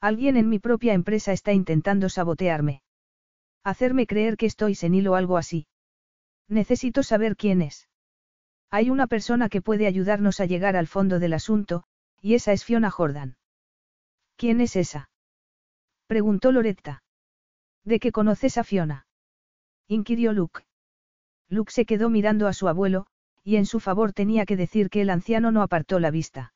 Alguien 0.00 0.36
en 0.36 0.48
mi 0.48 0.58
propia 0.58 0.94
empresa 0.94 1.32
está 1.32 1.52
intentando 1.52 2.08
sabotearme. 2.08 2.82
Hacerme 3.62 4.06
creer 4.06 4.36
que 4.36 4.46
estoy 4.46 4.74
senil 4.74 5.08
o 5.08 5.14
algo 5.14 5.36
así. 5.36 5.66
Necesito 6.48 7.02
saber 7.02 7.36
quién 7.36 7.60
es. 7.60 7.88
Hay 8.70 8.88
una 8.88 9.06
persona 9.06 9.48
que 9.48 9.60
puede 9.60 9.86
ayudarnos 9.86 10.40
a 10.40 10.46
llegar 10.46 10.76
al 10.76 10.86
fondo 10.86 11.18
del 11.18 11.34
asunto, 11.34 11.84
y 12.22 12.34
esa 12.34 12.52
es 12.52 12.64
Fiona 12.64 12.90
Jordan. 12.90 13.36
¿Quién 14.36 14.60
es 14.60 14.76
esa? 14.76 15.10
Preguntó 16.06 16.50
Loretta. 16.50 17.02
¿De 17.84 18.00
qué 18.00 18.10
conoces 18.10 18.56
a 18.58 18.64
Fiona? 18.64 19.06
inquirió 19.86 20.32
Luke. 20.32 20.62
Luke 21.48 21.72
se 21.72 21.84
quedó 21.84 22.10
mirando 22.10 22.46
a 22.46 22.52
su 22.52 22.68
abuelo, 22.68 23.06
y 23.42 23.56
en 23.56 23.66
su 23.66 23.80
favor 23.80 24.12
tenía 24.12 24.46
que 24.46 24.56
decir 24.56 24.88
que 24.88 25.02
el 25.02 25.10
anciano 25.10 25.50
no 25.50 25.62
apartó 25.62 25.98
la 25.98 26.10
vista. 26.10 26.54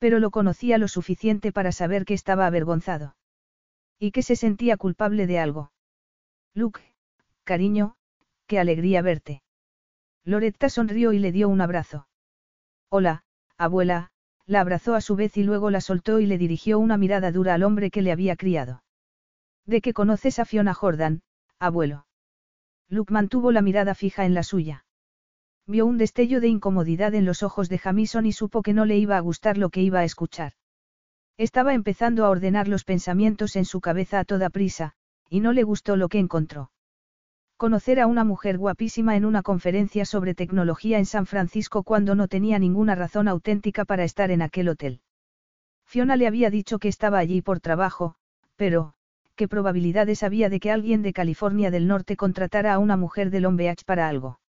Pero 0.00 0.18
lo 0.18 0.30
conocía 0.30 0.78
lo 0.78 0.88
suficiente 0.88 1.52
para 1.52 1.72
saber 1.72 2.04
que 2.04 2.14
estaba 2.14 2.46
avergonzado. 2.46 3.14
Y 3.98 4.10
que 4.10 4.22
se 4.22 4.34
sentía 4.34 4.78
culpable 4.78 5.26
de 5.26 5.38
algo. 5.38 5.72
Luke, 6.54 6.80
cariño, 7.44 7.96
qué 8.46 8.58
alegría 8.58 9.02
verte. 9.02 9.42
Loretta 10.24 10.70
sonrió 10.70 11.12
y 11.12 11.18
le 11.18 11.32
dio 11.32 11.50
un 11.50 11.60
abrazo. 11.60 12.08
Hola, 12.88 13.24
abuela, 13.58 14.10
la 14.46 14.60
abrazó 14.60 14.94
a 14.94 15.02
su 15.02 15.16
vez 15.16 15.36
y 15.36 15.44
luego 15.44 15.70
la 15.70 15.82
soltó 15.82 16.18
y 16.18 16.26
le 16.26 16.38
dirigió 16.38 16.78
una 16.78 16.96
mirada 16.96 17.30
dura 17.30 17.54
al 17.54 17.62
hombre 17.62 17.90
que 17.90 18.02
le 18.02 18.10
había 18.10 18.36
criado. 18.36 18.82
¿De 19.66 19.82
qué 19.82 19.92
conoces 19.92 20.38
a 20.38 20.46
Fiona 20.46 20.72
Jordan, 20.72 21.22
abuelo? 21.58 22.06
Luke 22.88 23.12
mantuvo 23.12 23.52
la 23.52 23.62
mirada 23.62 23.94
fija 23.94 24.24
en 24.24 24.34
la 24.34 24.42
suya. 24.42 24.86
Vio 25.70 25.86
un 25.86 25.98
destello 25.98 26.40
de 26.40 26.48
incomodidad 26.48 27.14
en 27.14 27.24
los 27.24 27.44
ojos 27.44 27.68
de 27.68 27.78
Jamison 27.78 28.26
y 28.26 28.32
supo 28.32 28.60
que 28.60 28.74
no 28.74 28.86
le 28.86 28.98
iba 28.98 29.16
a 29.16 29.20
gustar 29.20 29.56
lo 29.56 29.70
que 29.70 29.80
iba 29.80 30.00
a 30.00 30.04
escuchar. 30.04 30.54
Estaba 31.38 31.74
empezando 31.74 32.24
a 32.24 32.28
ordenar 32.28 32.66
los 32.66 32.82
pensamientos 32.82 33.54
en 33.54 33.64
su 33.64 33.80
cabeza 33.80 34.18
a 34.18 34.24
toda 34.24 34.50
prisa, 34.50 34.94
y 35.28 35.38
no 35.38 35.52
le 35.52 35.62
gustó 35.62 35.94
lo 35.94 36.08
que 36.08 36.18
encontró. 36.18 36.72
Conocer 37.56 38.00
a 38.00 38.08
una 38.08 38.24
mujer 38.24 38.58
guapísima 38.58 39.14
en 39.14 39.24
una 39.24 39.42
conferencia 39.42 40.04
sobre 40.04 40.34
tecnología 40.34 40.98
en 40.98 41.06
San 41.06 41.24
Francisco 41.24 41.84
cuando 41.84 42.16
no 42.16 42.26
tenía 42.26 42.58
ninguna 42.58 42.96
razón 42.96 43.28
auténtica 43.28 43.84
para 43.84 44.02
estar 44.02 44.32
en 44.32 44.42
aquel 44.42 44.70
hotel. 44.70 45.02
Fiona 45.86 46.16
le 46.16 46.26
había 46.26 46.50
dicho 46.50 46.80
que 46.80 46.88
estaba 46.88 47.18
allí 47.18 47.42
por 47.42 47.60
trabajo, 47.60 48.16
pero, 48.56 48.94
¿qué 49.36 49.46
probabilidades 49.46 50.24
había 50.24 50.48
de 50.48 50.58
que 50.58 50.72
alguien 50.72 51.02
de 51.02 51.12
California 51.12 51.70
del 51.70 51.86
Norte 51.86 52.16
contratara 52.16 52.74
a 52.74 52.80
una 52.80 52.96
mujer 52.96 53.30
del 53.30 53.44
Long 53.44 53.60
para 53.86 54.08
algo? 54.08 54.40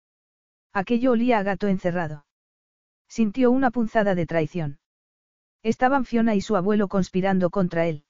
Aquello 0.73 1.11
olía 1.11 1.39
a 1.39 1.43
gato 1.43 1.67
encerrado. 1.67 2.25
Sintió 3.07 3.51
una 3.51 3.71
punzada 3.71 4.15
de 4.15 4.25
traición. 4.25 4.79
Estaban 5.63 6.05
Fiona 6.05 6.33
y 6.35 6.41
su 6.41 6.55
abuelo 6.55 6.87
conspirando 6.87 7.49
contra 7.49 7.85
él. 7.87 8.05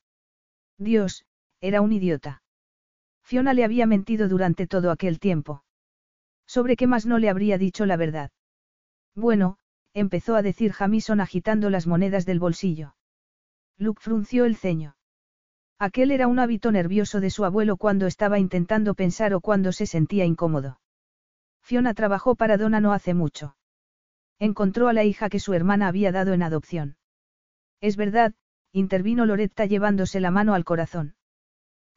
Dios, 0.78 1.26
era 1.60 1.82
un 1.82 1.92
idiota. 1.92 2.44
Fiona 3.24 3.54
le 3.54 3.64
había 3.64 3.86
mentido 3.88 4.28
durante 4.28 4.68
todo 4.68 4.92
aquel 4.92 5.20
tiempo. 5.20 5.64
¿Sobre 6.46 6.76
qué 6.76 6.88
más 6.88 7.06
no 7.06 7.18
le 7.18 7.30
habría 7.30 7.58
dicho 7.58 7.86
la 7.86 7.98
verdad? 7.98 8.32
Bueno, 9.16 9.58
empezó 9.94 10.36
a 10.36 10.42
decir 10.42 10.72
Jamison 10.72 11.20
agitando 11.20 11.70
las 11.70 11.88
monedas 11.88 12.26
del 12.26 12.40
bolsillo. 12.40 12.96
Luke 13.78 14.02
frunció 14.02 14.46
el 14.46 14.56
ceño. 14.56 14.96
Aquel 15.80 16.12
era 16.12 16.28
un 16.28 16.40
hábito 16.40 16.72
nervioso 16.72 17.20
de 17.20 17.32
su 17.32 17.44
abuelo 17.44 17.78
cuando 17.78 18.06
estaba 18.06 18.38
intentando 18.38 18.94
pensar 18.94 19.34
o 19.34 19.42
cuando 19.42 19.72
se 19.72 19.88
sentía 19.88 20.26
incómodo. 20.26 20.80
Fiona 21.72 21.94
trabajó 21.94 22.36
para 22.36 22.58
Donna 22.58 22.82
no 22.82 22.92
hace 22.92 23.14
mucho. 23.14 23.56
Encontró 24.40 24.90
a 24.90 24.94
la 24.94 25.06
hija 25.06 25.30
que 25.30 25.40
su 25.40 25.54
hermana 25.54 25.88
había 25.88 26.12
dado 26.12 26.34
en 26.34 26.44
adopción. 26.44 26.98
Es 27.80 27.96
verdad, 27.96 28.34
intervino 28.74 29.26
Loretta 29.26 29.66
llevándose 29.66 30.20
la 30.20 30.32
mano 30.32 30.54
al 30.54 30.66
corazón. 30.66 31.16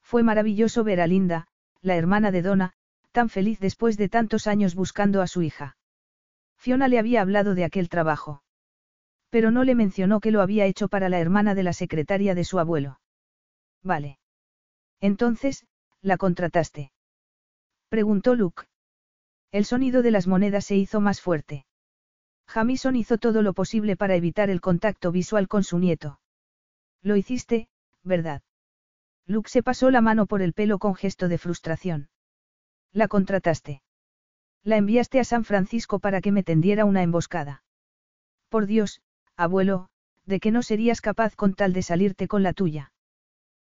Fue 0.00 0.22
maravilloso 0.22 0.84
ver 0.84 1.00
a 1.00 1.08
Linda, 1.08 1.48
la 1.80 1.96
hermana 1.96 2.30
de 2.30 2.42
Donna, 2.42 2.72
tan 3.10 3.28
feliz 3.28 3.58
después 3.58 3.96
de 3.96 4.08
tantos 4.08 4.46
años 4.46 4.76
buscando 4.76 5.20
a 5.20 5.26
su 5.26 5.42
hija. 5.42 5.76
Fiona 6.56 6.86
le 6.86 7.00
había 7.00 7.20
hablado 7.20 7.56
de 7.56 7.64
aquel 7.64 7.88
trabajo. 7.88 8.44
Pero 9.28 9.50
no 9.50 9.64
le 9.64 9.74
mencionó 9.74 10.20
que 10.20 10.30
lo 10.30 10.40
había 10.40 10.66
hecho 10.66 10.86
para 10.86 11.08
la 11.08 11.18
hermana 11.18 11.56
de 11.56 11.64
la 11.64 11.72
secretaria 11.72 12.36
de 12.36 12.44
su 12.44 12.60
abuelo. 12.60 13.00
Vale. 13.82 14.20
Entonces, 15.00 15.66
¿la 16.00 16.16
contrataste? 16.16 16.92
Preguntó 17.88 18.36
Luke. 18.36 18.66
El 19.54 19.64
sonido 19.64 20.02
de 20.02 20.10
las 20.10 20.26
monedas 20.26 20.64
se 20.64 20.74
hizo 20.74 21.00
más 21.00 21.20
fuerte. 21.20 21.64
Jamison 22.48 22.96
hizo 22.96 23.18
todo 23.18 23.40
lo 23.40 23.52
posible 23.52 23.96
para 23.96 24.16
evitar 24.16 24.50
el 24.50 24.60
contacto 24.60 25.12
visual 25.12 25.46
con 25.46 25.62
su 25.62 25.78
nieto. 25.78 26.18
Lo 27.02 27.14
hiciste, 27.14 27.68
¿verdad? 28.02 28.42
Luke 29.26 29.48
se 29.48 29.62
pasó 29.62 29.92
la 29.92 30.00
mano 30.00 30.26
por 30.26 30.42
el 30.42 30.54
pelo 30.54 30.80
con 30.80 30.96
gesto 30.96 31.28
de 31.28 31.38
frustración. 31.38 32.08
La 32.90 33.06
contrataste. 33.06 33.80
La 34.64 34.76
enviaste 34.76 35.20
a 35.20 35.24
San 35.24 35.44
Francisco 35.44 36.00
para 36.00 36.20
que 36.20 36.32
me 36.32 36.42
tendiera 36.42 36.84
una 36.84 37.04
emboscada. 37.04 37.62
Por 38.48 38.66
Dios, 38.66 39.02
abuelo, 39.36 39.88
de 40.26 40.40
que 40.40 40.50
no 40.50 40.64
serías 40.64 41.00
capaz 41.00 41.36
con 41.36 41.54
tal 41.54 41.72
de 41.72 41.82
salirte 41.82 42.26
con 42.26 42.42
la 42.42 42.54
tuya. 42.54 42.92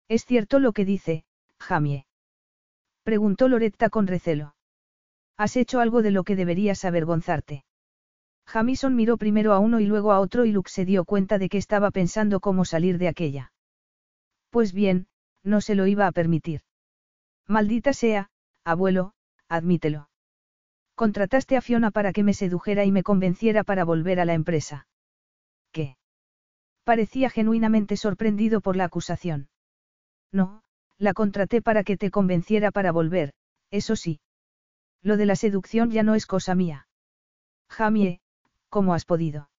Es 0.06 0.26
cierto 0.26 0.58
lo 0.58 0.74
que 0.74 0.84
dice, 0.84 1.24
Jamie. 1.58 2.04
Preguntó 3.04 3.48
Loretta 3.48 3.88
con 3.88 4.06
recelo. 4.06 4.54
Has 5.38 5.56
hecho 5.56 5.80
algo 5.80 6.02
de 6.02 6.10
lo 6.10 6.24
que 6.24 6.36
deberías 6.36 6.84
avergonzarte. 6.84 7.64
Jamison 8.44 8.96
miró 8.96 9.16
primero 9.16 9.52
a 9.52 9.60
uno 9.60 9.78
y 9.78 9.86
luego 9.86 10.12
a 10.12 10.20
otro 10.20 10.44
y 10.44 10.52
Luke 10.52 10.70
se 10.70 10.84
dio 10.84 11.04
cuenta 11.04 11.38
de 11.38 11.48
que 11.48 11.58
estaba 11.58 11.90
pensando 11.90 12.40
cómo 12.40 12.64
salir 12.64 12.98
de 12.98 13.08
aquella. 13.08 13.52
Pues 14.50 14.72
bien, 14.72 15.06
no 15.44 15.60
se 15.60 15.74
lo 15.74 15.86
iba 15.86 16.06
a 16.06 16.12
permitir. 16.12 16.62
Maldita 17.46 17.92
sea, 17.92 18.30
abuelo, 18.64 19.12
admítelo. 19.48 20.08
Contrataste 20.94 21.56
a 21.56 21.60
Fiona 21.60 21.90
para 21.92 22.12
que 22.12 22.24
me 22.24 22.34
sedujera 22.34 22.84
y 22.84 22.90
me 22.90 23.04
convenciera 23.04 23.62
para 23.62 23.84
volver 23.84 24.18
a 24.18 24.24
la 24.24 24.34
empresa. 24.34 24.88
¿Qué? 25.70 25.96
Parecía 26.82 27.30
genuinamente 27.30 27.96
sorprendido 27.96 28.60
por 28.60 28.74
la 28.74 28.84
acusación. 28.84 29.48
No, 30.32 30.62
La 30.98 31.14
contraté 31.14 31.62
para 31.62 31.84
que 31.84 31.96
te 31.96 32.10
convenciera 32.10 32.72
para 32.72 32.90
volver, 32.90 33.32
eso 33.70 33.94
sí. 33.94 34.20
Lo 35.02 35.16
de 35.16 35.26
la 35.26 35.36
seducción 35.36 35.90
ya 35.90 36.02
no 36.02 36.14
es 36.14 36.26
cosa 36.26 36.54
mía. 36.54 36.88
Jamie, 37.68 38.20
¿cómo 38.68 38.94
has 38.94 39.04
podido? 39.04 39.50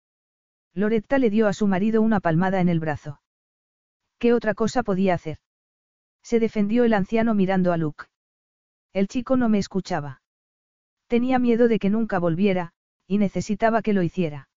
Loretta 0.74 1.18
le 1.18 1.30
dio 1.30 1.48
a 1.48 1.54
su 1.54 1.68
marido 1.68 2.02
una 2.02 2.20
palmada 2.20 2.62
en 2.62 2.70
el 2.70 2.80
brazo. 2.80 3.22
¿Qué 4.18 4.34
otra 4.34 4.54
cosa 4.54 4.84
podía 4.84 5.14
hacer? 5.14 5.38
Se 6.22 6.40
defendió 6.40 6.84
el 6.84 6.94
anciano 6.94 7.34
mirando 7.34 7.72
a 7.72 7.78
Luke. 7.78 8.06
El 8.94 9.08
chico 9.08 9.38
no 9.38 9.50
me 9.50 9.60
escuchaba. 9.60 10.22
Tenía 11.08 11.40
miedo 11.40 11.68
de 11.68 11.80
que 11.80 11.90
nunca 11.90 12.20
volviera, 12.20 12.74
y 13.08 13.18
necesitaba 13.18 13.82
que 13.82 13.94
lo 13.94 14.04
hiciera. 14.04 14.50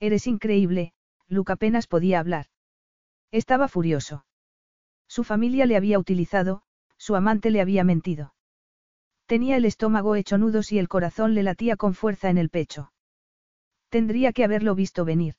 Eres 0.00 0.26
increíble, 0.26 0.92
Luke 1.28 1.52
apenas 1.52 1.86
podía 1.86 2.18
hablar. 2.18 2.46
Estaba 3.30 3.68
furioso. 3.68 4.24
Su 5.06 5.24
familia 5.24 5.66
le 5.66 5.76
había 5.76 5.98
utilizado, 5.98 6.62
su 6.96 7.14
amante 7.14 7.50
le 7.50 7.60
había 7.60 7.84
mentido. 7.84 8.34
Tenía 9.28 9.58
el 9.58 9.66
estómago 9.66 10.14
hecho 10.14 10.38
nudos 10.38 10.72
y 10.72 10.78
el 10.78 10.88
corazón 10.88 11.34
le 11.34 11.42
latía 11.42 11.76
con 11.76 11.92
fuerza 11.92 12.30
en 12.30 12.38
el 12.38 12.48
pecho. 12.48 12.92
Tendría 13.90 14.32
que 14.32 14.42
haberlo 14.42 14.74
visto 14.74 15.04
venir. 15.04 15.34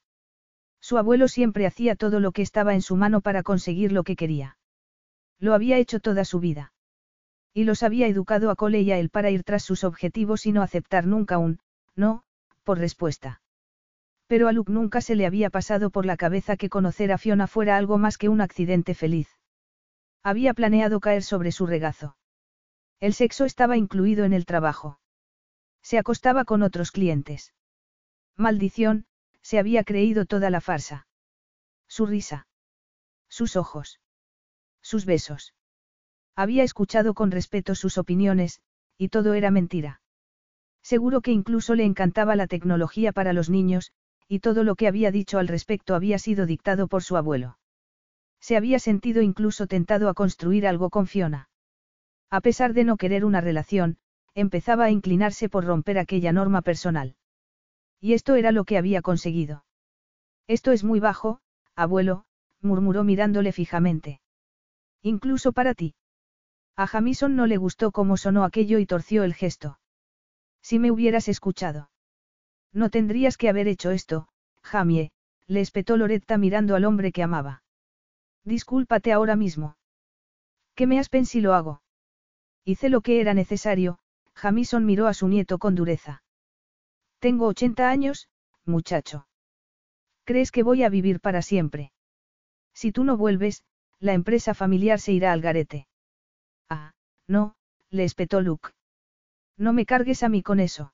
Su 0.79 0.99
abuelo 0.99 1.27
siempre 1.27 1.65
hacía 1.65 1.95
todo 1.95 2.19
lo 2.19 2.31
que 2.31 2.43
estaba 2.43 2.75
en 2.75 2.83
su 2.83 2.95
mano 2.95 3.21
para 3.21 3.41
conseguir 3.41 3.91
lo 3.91 4.03
que 4.03 4.15
quería. 4.15 4.59
Lo 5.39 5.55
había 5.55 5.79
hecho 5.79 5.99
toda 5.99 6.23
su 6.23 6.39
vida. 6.39 6.71
Y 7.51 7.63
los 7.63 7.81
había 7.81 8.05
educado 8.05 8.51
a 8.51 8.55
Cole 8.55 8.81
y 8.81 8.91
a 8.91 8.99
él 8.99 9.09
para 9.09 9.31
ir 9.31 9.43
tras 9.43 9.63
sus 9.63 9.83
objetivos 9.83 10.45
y 10.45 10.51
no 10.51 10.61
aceptar 10.61 11.07
nunca 11.07 11.39
un, 11.39 11.59
no, 11.95 12.21
por 12.63 12.77
respuesta. 12.77 13.41
Pero 14.27 14.47
a 14.47 14.51
Luke 14.51 14.71
nunca 14.71 15.01
se 15.01 15.15
le 15.15 15.25
había 15.25 15.49
pasado 15.49 15.89
por 15.89 16.05
la 16.05 16.15
cabeza 16.15 16.57
que 16.57 16.69
conocer 16.69 17.11
a 17.11 17.17
Fiona 17.17 17.47
fuera 17.47 17.75
algo 17.75 17.97
más 17.97 18.19
que 18.19 18.29
un 18.29 18.41
accidente 18.41 18.93
feliz. 18.93 19.29
Había 20.21 20.53
planeado 20.53 20.99
caer 20.99 21.23
sobre 21.23 21.51
su 21.51 21.65
regazo. 21.65 22.18
El 22.99 23.13
sexo 23.13 23.45
estaba 23.45 23.77
incluido 23.77 24.25
en 24.25 24.33
el 24.33 24.45
trabajo. 24.45 24.99
Se 25.81 25.97
acostaba 25.97 26.43
con 26.43 26.63
otros 26.63 26.91
clientes. 26.91 27.53
Maldición, 28.35 29.05
se 29.41 29.57
había 29.57 29.83
creído 29.83 30.25
toda 30.25 30.49
la 30.49 30.61
farsa. 30.61 31.07
Su 31.87 32.05
risa. 32.05 32.47
Sus 33.29 33.55
ojos. 33.55 33.99
Sus 34.81 35.05
besos. 35.05 35.53
Había 36.35 36.63
escuchado 36.63 37.13
con 37.13 37.31
respeto 37.31 37.75
sus 37.75 37.97
opiniones, 37.97 38.61
y 38.97 39.09
todo 39.09 39.33
era 39.33 39.49
mentira. 39.49 40.01
Seguro 40.81 41.21
que 41.21 41.31
incluso 41.31 41.75
le 41.75 41.85
encantaba 41.85 42.35
la 42.35 42.47
tecnología 42.47 43.11
para 43.11 43.33
los 43.33 43.49
niños, 43.49 43.91
y 44.27 44.39
todo 44.39 44.63
lo 44.63 44.75
que 44.75 44.87
había 44.87 45.11
dicho 45.11 45.39
al 45.39 45.47
respecto 45.47 45.95
había 45.95 46.19
sido 46.19 46.45
dictado 46.45 46.87
por 46.87 47.03
su 47.03 47.17
abuelo. 47.17 47.57
Se 48.39 48.55
había 48.55 48.79
sentido 48.79 49.21
incluso 49.21 49.67
tentado 49.67 50.09
a 50.09 50.13
construir 50.13 50.67
algo 50.67 50.89
con 50.89 51.07
Fiona. 51.07 51.48
A 52.29 52.41
pesar 52.41 52.73
de 52.73 52.83
no 52.83 52.97
querer 52.97 53.25
una 53.25 53.41
relación, 53.41 53.97
empezaba 54.35 54.85
a 54.85 54.91
inclinarse 54.91 55.49
por 55.49 55.65
romper 55.65 55.97
aquella 55.97 56.31
norma 56.31 56.61
personal. 56.61 57.15
Y 57.99 58.13
esto 58.13 58.35
era 58.35 58.51
lo 58.51 58.63
que 58.65 58.77
había 58.77 59.01
conseguido. 59.01 59.65
Esto 60.47 60.71
es 60.71 60.83
muy 60.83 60.99
bajo, 60.99 61.41
abuelo, 61.75 62.25
murmuró 62.61 63.03
mirándole 63.03 63.51
fijamente. 63.51 64.21
Incluso 65.01 65.51
para 65.51 65.73
ti. 65.73 65.95
A 66.75 66.87
Jamison 66.87 67.35
no 67.35 67.45
le 67.45 67.57
gustó 67.57 67.91
cómo 67.91 68.15
sonó 68.15 68.43
aquello 68.43 68.79
y 68.79 68.85
torció 68.85 69.23
el 69.23 69.33
gesto. 69.33 69.79
Si 70.61 70.79
me 70.79 70.91
hubieras 70.91 71.27
escuchado. 71.27 71.89
No 72.71 72.89
tendrías 72.89 73.37
que 73.37 73.49
haber 73.49 73.67
hecho 73.67 73.91
esto, 73.91 74.27
Jamie, 74.61 75.11
le 75.47 75.61
espetó 75.61 75.97
Loretta 75.97 76.37
mirando 76.37 76.75
al 76.75 76.85
hombre 76.85 77.11
que 77.11 77.23
amaba. 77.23 77.63
Discúlpate 78.43 79.11
ahora 79.11 79.35
mismo. 79.35 79.77
¿Qué 80.75 80.85
me 80.87 80.99
has 80.99 81.09
si 81.25 81.41
lo 81.41 81.53
hago? 81.53 81.81
Hice 82.71 82.89
lo 82.89 83.01
que 83.01 83.19
era 83.19 83.33
necesario, 83.33 83.97
Jamison 84.35 84.85
miró 84.85 85.07
a 85.07 85.15
su 85.15 85.27
nieto 85.27 85.57
con 85.57 85.73
dureza. 85.73 86.21
Tengo 87.17 87.47
80 87.47 87.89
años, 87.89 88.29
muchacho. 88.63 89.27
¿Crees 90.23 90.51
que 90.51 90.61
voy 90.61 90.83
a 90.83 90.89
vivir 90.89 91.19
para 91.19 91.41
siempre? 91.41 91.91
Si 92.75 92.91
tú 92.91 93.03
no 93.03 93.17
vuelves, 93.17 93.63
la 93.99 94.13
empresa 94.13 94.53
familiar 94.53 94.99
se 94.99 95.13
irá 95.13 95.31
al 95.31 95.41
garete. 95.41 95.87
Ah, 96.69 96.93
no, 97.27 97.55
le 97.89 98.03
espetó 98.03 98.39
Luke. 98.39 98.69
No 99.57 99.73
me 99.73 99.87
cargues 99.87 100.21
a 100.21 100.29
mí 100.29 100.43
con 100.43 100.59
eso. 100.59 100.93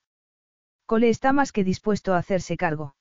Cole 0.86 1.10
está 1.10 1.34
más 1.34 1.52
que 1.52 1.66
dispuesto 1.66 2.14
a 2.14 2.20
hacerse 2.20 2.56
cargo. 2.56 2.95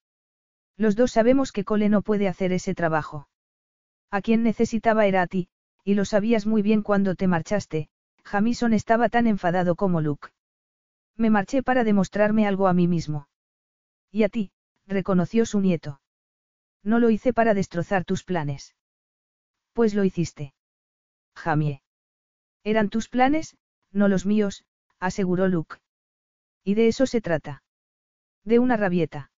Los 0.77 0.97
dos 0.97 1.13
sabemos 1.13 1.53
que 1.53 1.63
Cole 1.63 1.89
no 1.89 2.03
puede 2.03 2.27
hacer 2.27 2.53
ese 2.53 2.75
trabajo. 2.75 3.29
A 4.11 4.21
quien 4.21 4.43
necesitaba 4.43 5.07
era 5.07 5.23
a 5.23 5.29
ti, 5.29 5.49
y 5.85 5.95
lo 5.95 6.05
sabías 6.05 6.45
muy 6.45 6.63
bien 6.63 6.83
cuando 6.83 7.15
te 7.15 7.29
marchaste, 7.29 7.89
Jamison 8.25 8.73
estaba 8.73 9.09
tan 9.09 9.27
enfadado 9.27 9.77
como 9.77 10.01
Luke. 10.01 10.29
Me 11.17 11.31
marché 11.31 11.63
para 11.63 11.85
demostrarme 11.85 12.47
algo 12.47 12.67
a 12.67 12.73
mí 12.73 12.89
mismo. 12.89 13.29
Y 14.11 14.23
a 14.25 14.29
ti, 14.29 14.53
reconoció 14.87 15.47
su 15.47 15.61
nieto. 15.61 16.01
No 16.83 16.99
lo 16.99 17.11
hice 17.11 17.33
para 17.33 17.55
destrozar 17.55 18.05
tus 18.05 18.25
planes. 18.25 18.75
Pues 19.73 19.95
lo 19.95 20.05
hiciste. 20.05 20.55
Jamie. 21.35 21.83
Eran 22.63 22.89
tus 22.89 23.09
planes, 23.09 23.57
no 23.91 24.09
los 24.09 24.27
míos, 24.27 24.65
aseguró 24.99 25.49
Luke. 25.49 25.77
Y 26.63 26.75
de 26.75 26.89
eso 26.89 27.07
se 27.07 27.21
trata. 27.21 27.63
De 28.45 28.59
una 28.59 28.77
rabieta. 28.77 29.31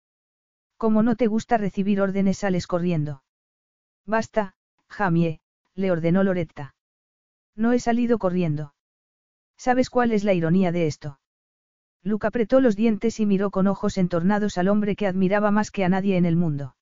Como 0.76 1.02
no 1.02 1.16
te 1.16 1.26
gusta 1.26 1.56
recibir 1.56 2.00
órdenes 2.00 2.38
sales 2.38 2.66
corriendo. 2.66 3.22
Basta, 4.04 4.54
Jamie, 4.88 5.40
le 5.74 5.90
ordenó 5.90 6.22
Loretta. 6.22 6.74
No 7.54 7.72
he 7.72 7.80
salido 7.80 8.18
corriendo. 8.18 8.75
¿Sabes 9.56 9.90
cuál 9.90 10.12
es 10.12 10.24
la 10.24 10.34
ironía 10.34 10.72
de 10.72 10.86
esto? 10.86 11.18
Luke 12.02 12.26
apretó 12.26 12.60
los 12.60 12.76
dientes 12.76 13.18
y 13.20 13.26
miró 13.26 13.50
con 13.50 13.66
ojos 13.66 13.98
entornados 13.98 14.58
al 14.58 14.68
hombre 14.68 14.94
que 14.94 15.06
admiraba 15.06 15.50
más 15.50 15.70
que 15.70 15.84
a 15.84 15.88
nadie 15.88 16.16
en 16.16 16.24
el 16.24 16.36
mundo. 16.36 16.76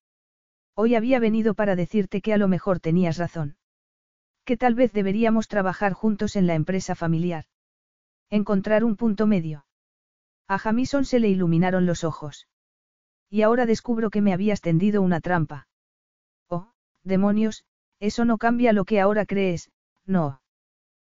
Hoy 0.75 0.95
había 0.95 1.19
venido 1.19 1.55
para 1.55 1.77
decirte 1.77 2.21
que 2.21 2.35
a 2.35 2.37
lo 2.37 2.49
mejor 2.49 2.81
tenías 2.81 3.17
razón. 3.17 3.57
Que 4.45 4.57
tal 4.57 4.75
vez 4.75 4.93
deberíamos 4.93 5.49
trabajar 5.49 5.93
juntos 5.93 6.37
en 6.37 6.47
la 6.47 6.55
empresa 6.55 6.95
familiar. 6.95 7.47
Encontrar 8.29 8.85
un 8.85 8.97
punto 8.97 9.27
medio. 9.27 9.65
A 10.49 10.59
Jamison 10.59 11.05
se 11.05 11.21
le 11.21 11.29
iluminaron 11.29 11.87
los 11.87 12.05
ojos. 12.05 12.49
Y 13.31 13.43
ahora 13.43 13.67
descubro 13.67 14.11
que 14.11 14.21
me 14.21 14.33
habías 14.33 14.61
tendido 14.61 15.01
una 15.01 15.21
trampa. 15.21 15.69
Oh, 16.49 16.73
demonios, 17.03 17.65
eso 18.01 18.25
no 18.25 18.37
cambia 18.37 18.73
lo 18.73 18.85
que 18.85 19.01
ahora 19.01 19.25
crees, 19.25 19.71
no. 20.05 20.43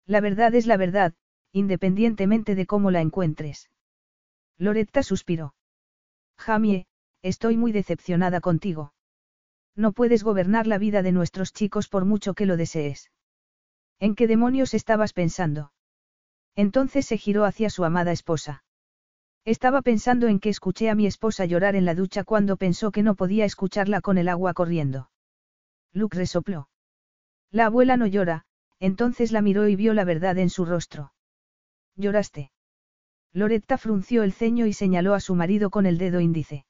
La 0.07 0.21
verdad 0.21 0.55
es 0.55 0.67
la 0.67 0.77
verdad, 0.77 1.15
independientemente 1.57 2.55
de 2.55 2.67
cómo 2.67 2.91
la 2.91 3.01
encuentres. 3.01 3.71
Loretta 4.59 5.03
suspiró. 5.03 5.55
Jamie, 6.37 6.87
estoy 7.23 7.57
muy 7.57 7.73
decepcionada 7.73 8.43
contigo. 8.43 8.93
No 9.75 9.93
puedes 9.93 10.23
gobernar 10.23 10.67
la 10.67 10.77
vida 10.77 11.01
de 11.01 11.13
nuestros 11.13 11.55
chicos 11.55 11.89
por 11.89 12.05
mucho 12.05 12.35
que 12.35 12.45
lo 12.45 12.59
desees. 12.59 13.11
¿En 13.99 14.15
qué 14.15 14.27
demonios 14.27 14.75
estabas 14.75 15.15
pensando? 15.15 15.73
Entonces 16.57 17.07
se 17.07 17.17
giró 17.17 17.47
hacia 17.47 17.71
su 17.71 17.87
amada 17.87 18.13
esposa. 18.13 18.63
Estaba 19.47 19.81
pensando 19.81 20.27
en 20.27 20.41
que 20.41 20.51
escuché 20.51 20.91
a 20.91 20.95
mi 20.95 21.07
esposa 21.07 21.47
llorar 21.47 21.75
en 21.75 21.87
la 21.87 21.95
ducha 21.95 22.23
cuando 22.23 22.59
pensó 22.59 22.91
que 22.91 23.03
no 23.03 23.15
podía 23.15 23.47
escucharla 23.47 24.03
con 24.03 24.19
el 24.19 24.29
agua 24.29 24.53
corriendo. 24.53 25.11
Luke 25.95 26.19
resopló. 26.19 26.69
La 27.51 27.65
abuela 27.67 27.97
no 27.97 28.07
llora, 28.07 28.45
entonces 28.79 29.33
la 29.33 29.41
miró 29.41 29.69
y 29.69 29.77
vio 29.77 29.95
la 29.95 30.05
verdad 30.05 30.37
en 30.37 30.51
su 30.51 30.67
rostro. 30.67 31.15
¿Lloraste? 31.97 32.51
Loretta 33.33 33.79
frunció 33.79 34.23
el 34.23 34.33
ceño 34.33 34.67
y 34.67 34.73
señaló 34.73 35.15
a 35.15 35.21
su 35.21 35.35
marido 35.35 35.71
con 35.71 35.87
el 35.87 35.99
dedo 35.99 36.21
índice. 36.21 36.67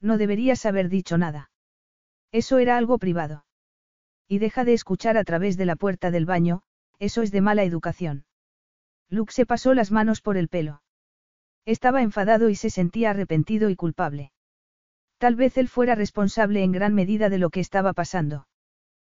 No 0.00 0.18
deberías 0.18 0.66
haber 0.66 0.88
dicho 0.88 1.18
nada. 1.18 1.50
Eso 2.32 2.58
era 2.58 2.76
algo 2.76 2.98
privado. 2.98 3.44
Y 4.28 4.38
deja 4.38 4.64
de 4.64 4.74
escuchar 4.74 5.16
a 5.16 5.24
través 5.24 5.56
de 5.56 5.66
la 5.66 5.76
puerta 5.76 6.10
del 6.10 6.26
baño, 6.26 6.62
eso 6.98 7.22
es 7.22 7.32
de 7.32 7.40
mala 7.40 7.64
educación. 7.64 8.24
Luke 9.08 9.32
se 9.32 9.46
pasó 9.46 9.74
las 9.74 9.90
manos 9.90 10.20
por 10.20 10.36
el 10.36 10.48
pelo. 10.48 10.82
Estaba 11.64 12.02
enfadado 12.02 12.48
y 12.48 12.54
se 12.54 12.70
sentía 12.70 13.10
arrepentido 13.10 13.70
y 13.70 13.76
culpable. 13.76 14.32
Tal 15.18 15.34
vez 15.34 15.58
él 15.58 15.68
fuera 15.68 15.94
responsable 15.94 16.62
en 16.62 16.72
gran 16.72 16.94
medida 16.94 17.28
de 17.28 17.38
lo 17.38 17.50
que 17.50 17.60
estaba 17.60 17.92
pasando. 17.92 18.46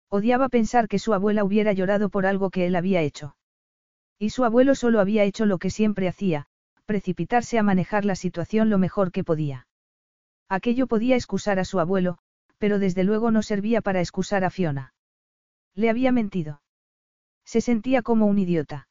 Odiaba 0.08 0.48
pensar 0.48 0.88
que 0.88 0.98
su 0.98 1.12
abuela 1.12 1.44
hubiera 1.44 1.72
llorado 1.72 2.08
por 2.08 2.26
algo 2.26 2.50
que 2.50 2.66
él 2.66 2.76
había 2.76 3.02
hecho. 3.02 3.36
Y 4.22 4.30
su 4.30 4.44
abuelo 4.44 4.74
solo 4.74 5.00
había 5.00 5.24
hecho 5.24 5.46
lo 5.46 5.58
que 5.58 5.70
siempre 5.70 6.06
hacía, 6.06 6.46
precipitarse 6.84 7.58
a 7.58 7.62
manejar 7.62 8.04
la 8.04 8.14
situación 8.14 8.68
lo 8.68 8.76
mejor 8.76 9.12
que 9.12 9.24
podía. 9.24 9.66
Aquello 10.46 10.86
podía 10.86 11.16
excusar 11.16 11.58
a 11.58 11.64
su 11.64 11.80
abuelo, 11.80 12.18
pero 12.58 12.78
desde 12.78 13.02
luego 13.02 13.30
no 13.30 13.42
servía 13.42 13.80
para 13.80 14.00
excusar 14.00 14.44
a 14.44 14.50
Fiona. 14.50 14.92
Le 15.74 15.88
había 15.88 16.12
mentido. 16.12 16.60
Se 17.46 17.62
sentía 17.62 18.02
como 18.02 18.26
un 18.26 18.38
idiota. 18.38 18.88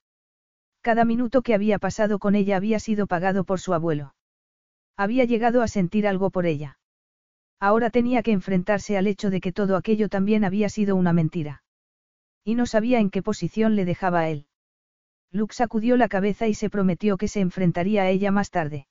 Cada 0.82 1.06
minuto 1.06 1.44
que 1.44 1.54
había 1.54 1.78
pasado 1.78 2.18
con 2.18 2.34
ella 2.34 2.58
había 2.58 2.80
sido 2.80 3.06
pagado 3.06 3.44
por 3.44 3.60
su 3.60 3.76
abuelo. 3.76 4.16
Había 4.98 5.26
llegado 5.26 5.62
a 5.62 5.68
sentir 5.68 6.08
algo 6.08 6.32
por 6.32 6.48
ella. 6.48 6.80
Ahora 7.60 7.92
tenía 7.92 8.24
que 8.24 8.32
enfrentarse 8.32 8.98
al 8.98 9.06
hecho 9.06 9.30
de 9.30 9.42
que 9.42 9.52
todo 9.52 9.76
aquello 9.76 10.10
también 10.10 10.44
había 10.44 10.70
sido 10.70 10.96
una 10.96 11.14
mentira. 11.14 11.62
Y 12.44 12.56
no 12.56 12.66
sabía 12.66 13.00
en 13.00 13.12
qué 13.12 13.22
posición 13.22 13.76
le 13.76 13.86
dejaba 13.86 14.22
a 14.22 14.30
él. 14.30 14.49
Luke 15.32 15.54
sacudió 15.54 15.96
la 15.98 16.08
cabeza 16.08 16.48
y 16.48 16.54
se 16.54 16.70
prometió 16.70 17.18
que 17.18 17.28
se 17.28 17.40
enfrentaría 17.40 18.04
a 18.04 18.10
ella 18.10 18.32
más 18.32 18.50
tarde. 18.50 18.88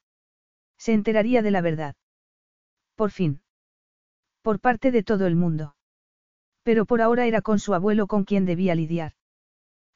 Se 0.76 0.92
enteraría 0.92 1.42
de 1.42 1.50
la 1.50 1.60
verdad. 1.60 1.97
Por 2.94 3.10
fin. 3.10 3.41
Por 4.42 4.60
parte 4.60 4.91
de 4.92 5.02
todo 5.02 5.26
el 5.26 5.34
mundo. 5.34 5.75
Pero 6.62 6.86
por 6.86 7.00
ahora 7.00 7.26
era 7.26 7.42
con 7.42 7.58
su 7.58 7.75
abuelo 7.75 8.07
con 8.07 8.25
quien 8.25 8.44
debía 8.44 8.75
lidiar. 8.75 9.12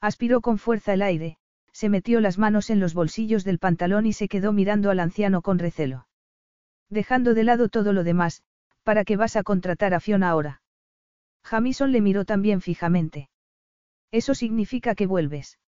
Aspiró 0.00 0.40
con 0.40 0.58
fuerza 0.58 0.94
el 0.94 1.02
aire, 1.02 1.38
se 1.72 1.88
metió 1.88 2.20
las 2.20 2.38
manos 2.38 2.70
en 2.70 2.80
los 2.80 2.94
bolsillos 2.94 3.44
del 3.44 3.58
pantalón 3.58 4.06
y 4.06 4.12
se 4.12 4.28
quedó 4.28 4.52
mirando 4.52 4.90
al 4.90 5.00
anciano 5.00 5.42
con 5.42 5.58
recelo. 5.58 6.08
Dejando 6.90 7.34
de 7.34 7.44
lado 7.44 7.68
todo 7.68 7.92
lo 7.92 8.04
demás, 8.04 8.42
¿para 8.82 9.04
qué 9.04 9.16
vas 9.16 9.36
a 9.36 9.42
contratar 9.42 9.94
a 9.94 10.00
Fiona 10.00 10.28
ahora? 10.28 10.62
Jamison 11.44 11.92
le 11.92 12.00
miró 12.00 12.24
también 12.24 12.60
fijamente. 12.60 13.30
Eso 14.10 14.34
significa 14.34 14.94
que 14.94 15.06
vuelves. 15.06 15.58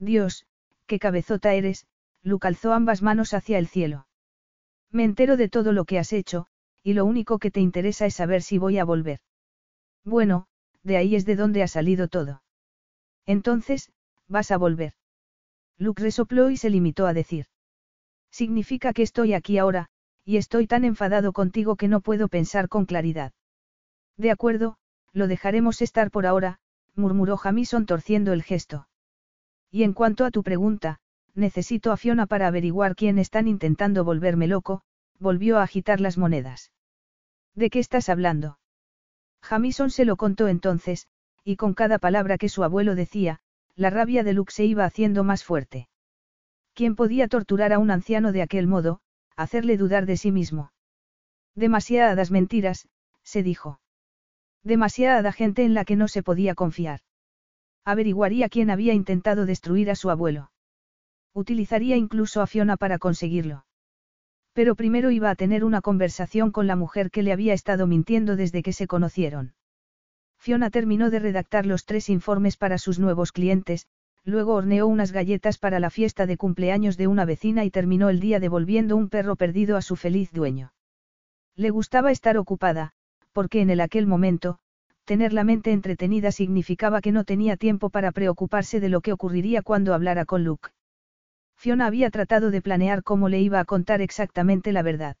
Dios, 0.00 0.46
qué 0.86 0.98
cabezota 0.98 1.54
eres, 1.54 1.86
Luke 2.22 2.48
alzó 2.48 2.72
ambas 2.72 3.02
manos 3.02 3.34
hacia 3.34 3.58
el 3.58 3.68
cielo. 3.68 4.06
Me 4.90 5.04
entero 5.04 5.36
de 5.36 5.48
todo 5.48 5.72
lo 5.72 5.84
que 5.84 5.98
has 5.98 6.12
hecho, 6.12 6.46
y 6.82 6.94
lo 6.94 7.04
único 7.04 7.38
que 7.38 7.50
te 7.50 7.60
interesa 7.60 8.06
es 8.06 8.14
saber 8.14 8.42
si 8.42 8.58
voy 8.58 8.78
a 8.78 8.84
volver. 8.84 9.20
Bueno, 10.04 10.46
de 10.82 10.96
ahí 10.96 11.14
es 11.14 11.26
de 11.26 11.36
donde 11.36 11.62
ha 11.62 11.68
salido 11.68 12.08
todo. 12.08 12.42
Entonces, 13.26 13.92
vas 14.26 14.50
a 14.50 14.56
volver. 14.56 14.94
Luke 15.76 16.02
resopló 16.02 16.50
y 16.50 16.56
se 16.56 16.70
limitó 16.70 17.06
a 17.06 17.12
decir. 17.12 17.46
Significa 18.30 18.92
que 18.92 19.02
estoy 19.02 19.34
aquí 19.34 19.58
ahora, 19.58 19.90
y 20.24 20.38
estoy 20.38 20.66
tan 20.66 20.84
enfadado 20.84 21.32
contigo 21.32 21.76
que 21.76 21.88
no 21.88 22.00
puedo 22.00 22.28
pensar 22.28 22.68
con 22.68 22.86
claridad. 22.86 23.32
De 24.16 24.30
acuerdo, 24.30 24.78
lo 25.12 25.26
dejaremos 25.26 25.82
estar 25.82 26.10
por 26.10 26.26
ahora, 26.26 26.60
murmuró 26.94 27.36
Jamison 27.36 27.86
torciendo 27.86 28.32
el 28.32 28.42
gesto. 28.42 28.86
Y 29.70 29.82
en 29.84 29.92
cuanto 29.92 30.24
a 30.24 30.30
tu 30.30 30.42
pregunta, 30.42 30.98
necesito 31.34 31.92
a 31.92 31.96
Fiona 31.96 32.26
para 32.26 32.46
averiguar 32.46 32.96
quién 32.96 33.18
están 33.18 33.46
intentando 33.48 34.04
volverme 34.04 34.46
loco, 34.46 34.82
volvió 35.18 35.58
a 35.58 35.62
agitar 35.62 36.00
las 36.00 36.18
monedas. 36.18 36.72
¿De 37.54 37.70
qué 37.70 37.78
estás 37.78 38.08
hablando? 38.08 38.58
Jamison 39.42 39.90
se 39.90 40.04
lo 40.04 40.16
contó 40.16 40.48
entonces, 40.48 41.08
y 41.44 41.56
con 41.56 41.74
cada 41.74 41.98
palabra 41.98 42.38
que 42.38 42.48
su 42.48 42.64
abuelo 42.64 42.94
decía, 42.94 43.40
la 43.76 43.90
rabia 43.90 44.24
de 44.24 44.34
Luke 44.34 44.52
se 44.52 44.64
iba 44.64 44.84
haciendo 44.84 45.24
más 45.24 45.44
fuerte. 45.44 45.88
¿Quién 46.74 46.96
podía 46.96 47.28
torturar 47.28 47.72
a 47.72 47.78
un 47.78 47.90
anciano 47.90 48.32
de 48.32 48.42
aquel 48.42 48.66
modo, 48.66 49.00
hacerle 49.36 49.76
dudar 49.76 50.06
de 50.06 50.16
sí 50.16 50.32
mismo? 50.32 50.72
Demasiadas 51.54 52.30
mentiras, 52.30 52.88
se 53.22 53.42
dijo. 53.42 53.80
Demasiada 54.62 55.32
gente 55.32 55.64
en 55.64 55.74
la 55.74 55.84
que 55.84 55.96
no 55.96 56.08
se 56.08 56.22
podía 56.22 56.54
confiar. 56.54 57.00
Averiguaría 57.84 58.48
quién 58.48 58.70
había 58.70 58.94
intentado 58.94 59.46
destruir 59.46 59.90
a 59.90 59.94
su 59.94 60.10
abuelo. 60.10 60.50
Utilizaría 61.32 61.96
incluso 61.96 62.42
a 62.42 62.46
Fiona 62.46 62.76
para 62.76 62.98
conseguirlo. 62.98 63.64
Pero 64.52 64.74
primero 64.74 65.10
iba 65.10 65.30
a 65.30 65.36
tener 65.36 65.64
una 65.64 65.80
conversación 65.80 66.50
con 66.50 66.66
la 66.66 66.76
mujer 66.76 67.10
que 67.10 67.22
le 67.22 67.32
había 67.32 67.54
estado 67.54 67.86
mintiendo 67.86 68.36
desde 68.36 68.62
que 68.62 68.72
se 68.72 68.86
conocieron. 68.86 69.54
Fiona 70.38 70.70
terminó 70.70 71.10
de 71.10 71.20
redactar 71.20 71.66
los 71.66 71.84
tres 71.84 72.08
informes 72.08 72.56
para 72.56 72.78
sus 72.78 72.98
nuevos 72.98 73.30
clientes, 73.30 73.86
luego 74.24 74.54
horneó 74.54 74.86
unas 74.86 75.12
galletas 75.12 75.58
para 75.58 75.80
la 75.80 75.90
fiesta 75.90 76.26
de 76.26 76.36
cumpleaños 76.36 76.96
de 76.96 77.06
una 77.06 77.24
vecina 77.24 77.64
y 77.64 77.70
terminó 77.70 78.08
el 78.08 78.20
día 78.20 78.40
devolviendo 78.40 78.96
un 78.96 79.08
perro 79.08 79.36
perdido 79.36 79.76
a 79.76 79.82
su 79.82 79.96
feliz 79.96 80.32
dueño. 80.32 80.72
Le 81.56 81.70
gustaba 81.70 82.10
estar 82.10 82.36
ocupada, 82.38 82.92
porque 83.32 83.60
en 83.60 83.70
el 83.70 83.80
aquel 83.80 84.06
momento, 84.06 84.58
tener 85.10 85.32
la 85.32 85.42
mente 85.42 85.72
entretenida 85.72 86.30
significaba 86.30 87.00
que 87.00 87.10
no 87.10 87.24
tenía 87.24 87.56
tiempo 87.56 87.90
para 87.90 88.12
preocuparse 88.12 88.78
de 88.78 88.88
lo 88.88 89.00
que 89.00 89.12
ocurriría 89.12 89.60
cuando 89.60 89.92
hablara 89.92 90.24
con 90.24 90.44
Luke. 90.44 90.70
Fiona 91.56 91.86
había 91.86 92.10
tratado 92.10 92.52
de 92.52 92.62
planear 92.62 93.02
cómo 93.02 93.28
le 93.28 93.40
iba 93.40 93.58
a 93.58 93.64
contar 93.64 94.02
exactamente 94.02 94.70
la 94.70 94.82
verdad. 94.82 95.16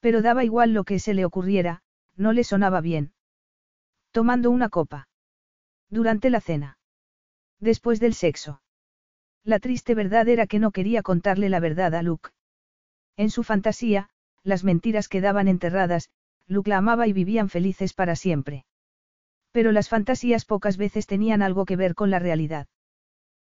Pero 0.00 0.22
daba 0.22 0.42
igual 0.42 0.72
lo 0.72 0.84
que 0.84 1.00
se 1.00 1.12
le 1.12 1.26
ocurriera, 1.26 1.82
no 2.16 2.32
le 2.32 2.44
sonaba 2.44 2.80
bien. 2.80 3.12
Tomando 4.10 4.50
una 4.50 4.70
copa. 4.70 5.06
Durante 5.90 6.30
la 6.30 6.40
cena. 6.40 6.78
Después 7.60 8.00
del 8.00 8.14
sexo. 8.14 8.62
La 9.44 9.58
triste 9.58 9.94
verdad 9.94 10.26
era 10.28 10.46
que 10.46 10.58
no 10.58 10.70
quería 10.70 11.02
contarle 11.02 11.50
la 11.50 11.60
verdad 11.60 11.94
a 11.94 12.02
Luke. 12.02 12.30
En 13.18 13.28
su 13.28 13.42
fantasía, 13.42 14.08
las 14.44 14.64
mentiras 14.64 15.08
quedaban 15.08 15.46
enterradas, 15.46 16.08
Luke 16.46 16.70
la 16.70 16.78
amaba 16.78 17.06
y 17.06 17.12
vivían 17.12 17.50
felices 17.50 17.92
para 17.92 18.16
siempre. 18.16 18.64
Pero 19.54 19.70
las 19.70 19.88
fantasías 19.88 20.44
pocas 20.44 20.76
veces 20.76 21.06
tenían 21.06 21.40
algo 21.40 21.64
que 21.64 21.76
ver 21.76 21.94
con 21.94 22.10
la 22.10 22.18
realidad. 22.18 22.66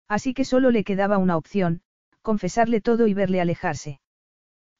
Así 0.09 0.33
que 0.33 0.43
solo 0.43 0.69
le 0.69 0.83
quedaba 0.83 1.17
una 1.17 1.37
opción, 1.37 1.83
confesarle 2.21 2.81
todo 2.81 3.07
y 3.07 3.13
verle 3.13 3.39
alejarse. 3.39 4.01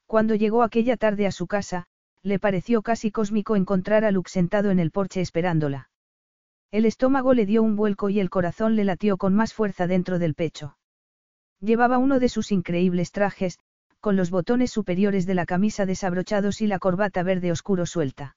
Cuando 0.04 0.34
llegó 0.34 0.62
aquella 0.62 0.98
tarde 0.98 1.26
a 1.26 1.32
su 1.32 1.46
casa, 1.46 1.86
le 2.22 2.38
pareció 2.38 2.82
casi 2.82 3.10
cósmico 3.10 3.56
encontrar 3.56 4.04
a 4.04 4.10
Luke 4.10 4.28
sentado 4.28 4.70
en 4.70 4.78
el 4.78 4.90
porche 4.90 5.22
esperándola. 5.22 5.88
El 6.70 6.84
estómago 6.84 7.32
le 7.32 7.46
dio 7.46 7.62
un 7.62 7.76
vuelco 7.76 8.10
y 8.10 8.20
el 8.20 8.28
corazón 8.28 8.76
le 8.76 8.84
latió 8.84 9.16
con 9.16 9.32
más 9.32 9.54
fuerza 9.54 9.86
dentro 9.86 10.18
del 10.18 10.34
pecho. 10.34 10.76
Llevaba 11.60 11.96
uno 11.96 12.20
de 12.20 12.28
sus 12.28 12.52
increíbles 12.52 13.10
trajes, 13.10 13.58
con 14.00 14.16
los 14.16 14.30
botones 14.30 14.70
superiores 14.70 15.24
de 15.24 15.34
la 15.34 15.46
camisa 15.46 15.86
desabrochados 15.86 16.60
y 16.60 16.66
la 16.66 16.78
corbata 16.78 17.22
verde 17.22 17.50
oscuro 17.52 17.86
suelta. 17.86 18.36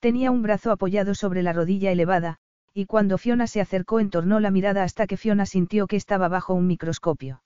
Tenía 0.00 0.30
un 0.30 0.42
brazo 0.42 0.72
apoyado 0.72 1.14
sobre 1.14 1.42
la 1.42 1.52
rodilla 1.52 1.92
elevada, 1.92 2.38
y 2.72 2.86
cuando 2.86 3.18
Fiona 3.18 3.46
se 3.46 3.60
acercó 3.60 4.00
entornó 4.00 4.40
la 4.40 4.50
mirada 4.50 4.82
hasta 4.82 5.06
que 5.06 5.18
Fiona 5.18 5.44
sintió 5.44 5.86
que 5.86 5.96
estaba 5.96 6.28
bajo 6.28 6.54
un 6.54 6.66
microscopio. 6.66 7.42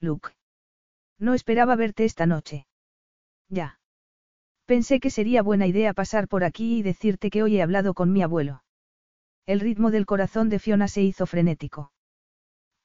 Luke. 0.00 0.30
No 1.18 1.34
esperaba 1.34 1.76
verte 1.76 2.04
esta 2.04 2.26
noche. 2.26 2.66
Ya. 3.48 3.78
Pensé 4.64 5.00
que 5.00 5.10
sería 5.10 5.42
buena 5.42 5.66
idea 5.66 5.92
pasar 5.94 6.28
por 6.28 6.44
aquí 6.44 6.78
y 6.78 6.82
decirte 6.82 7.30
que 7.30 7.42
hoy 7.42 7.58
he 7.58 7.62
hablado 7.62 7.94
con 7.94 8.12
mi 8.12 8.22
abuelo. 8.22 8.62
El 9.44 9.60
ritmo 9.60 9.90
del 9.90 10.06
corazón 10.06 10.48
de 10.48 10.58
Fiona 10.58 10.88
se 10.88 11.02
hizo 11.02 11.26
frenético. 11.26 11.92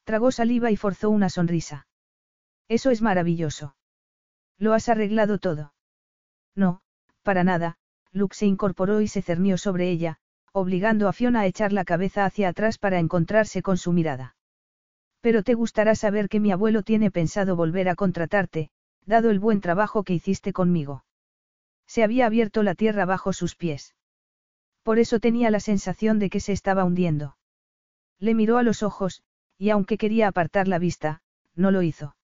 Tragó 0.04 0.32
saliva 0.32 0.70
y 0.70 0.78
forzó 0.78 1.10
una 1.10 1.30
sonrisa. 1.30 1.88
Eso 2.68 2.92
es 2.92 3.02
maravilloso. 3.02 3.76
¿Lo 4.58 4.74
has 4.74 4.90
arreglado 4.90 5.40
todo? 5.40 5.74
No, 6.56 6.82
para 7.24 7.44
nada, 7.44 7.80
Luke 8.14 8.36
se 8.36 8.46
incorporó 8.46 9.02
y 9.02 9.08
se 9.08 9.22
cernió 9.22 9.58
sobre 9.58 9.90
ella, 9.90 10.18
obligando 10.52 11.08
a 11.08 11.14
Fiona 11.14 11.42
a 11.42 11.46
echar 11.46 11.72
la 11.72 11.86
cabeza 11.86 12.26
hacia 12.26 12.50
atrás 12.50 12.78
para 12.78 13.00
encontrarse 13.00 13.62
con 13.62 13.78
su 13.78 13.94
mirada. 13.94 14.36
Pero 15.22 15.44
te 15.44 15.54
gustará 15.54 15.96
saber 15.96 16.28
que 16.28 16.40
mi 16.40 16.52
abuelo 16.52 16.84
tiene 16.84 17.12
pensado 17.12 17.56
volver 17.56 17.88
a 17.88 17.96
contratarte, 17.96 18.70
dado 19.06 19.30
el 19.30 19.40
buen 19.40 19.62
trabajo 19.62 20.04
que 20.04 20.14
hiciste 20.14 20.52
conmigo. 20.52 21.06
Se 21.88 22.04
había 22.04 22.26
abierto 22.26 22.64
la 22.64 22.76
tierra 22.76 23.06
bajo 23.06 23.34
sus 23.34 23.56
pies. 23.56 23.96
Por 24.84 25.00
eso 25.00 25.20
tenía 25.20 25.52
la 25.52 25.60
sensación 25.60 26.20
de 26.20 26.30
que 26.30 26.40
se 26.40 26.54
estaba 26.54 26.84
hundiendo. 26.84 27.38
Le 28.20 28.34
miró 28.34 28.58
a 28.58 28.64
los 28.64 28.84
ojos, 28.84 29.24
y 29.58 29.70
aunque 29.70 29.98
quería 29.98 30.28
apartar 30.28 30.68
la 30.68 30.80
vista, 30.80 31.22
no 31.56 31.72
lo 31.72 31.82
hizo. 31.82 32.16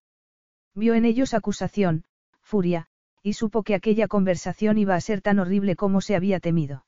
Vio 0.74 0.94
en 0.96 1.06
ellos 1.06 1.34
acusación, 1.34 2.06
furia, 2.42 2.88
y 3.28 3.34
supo 3.34 3.64
que 3.64 3.76
aquella 3.76 4.08
conversación 4.08 4.78
iba 4.78 4.96
a 4.96 5.02
ser 5.02 5.22
tan 5.22 5.40
horrible 5.40 5.76
como 5.76 6.00
se 6.00 6.16
había 6.16 6.40
temido. 6.40 6.86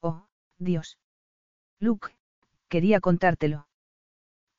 Oh, 0.00 0.24
Dios. 0.56 0.98
Luke, 1.78 2.16
quería 2.68 2.98
contártelo. 3.00 3.68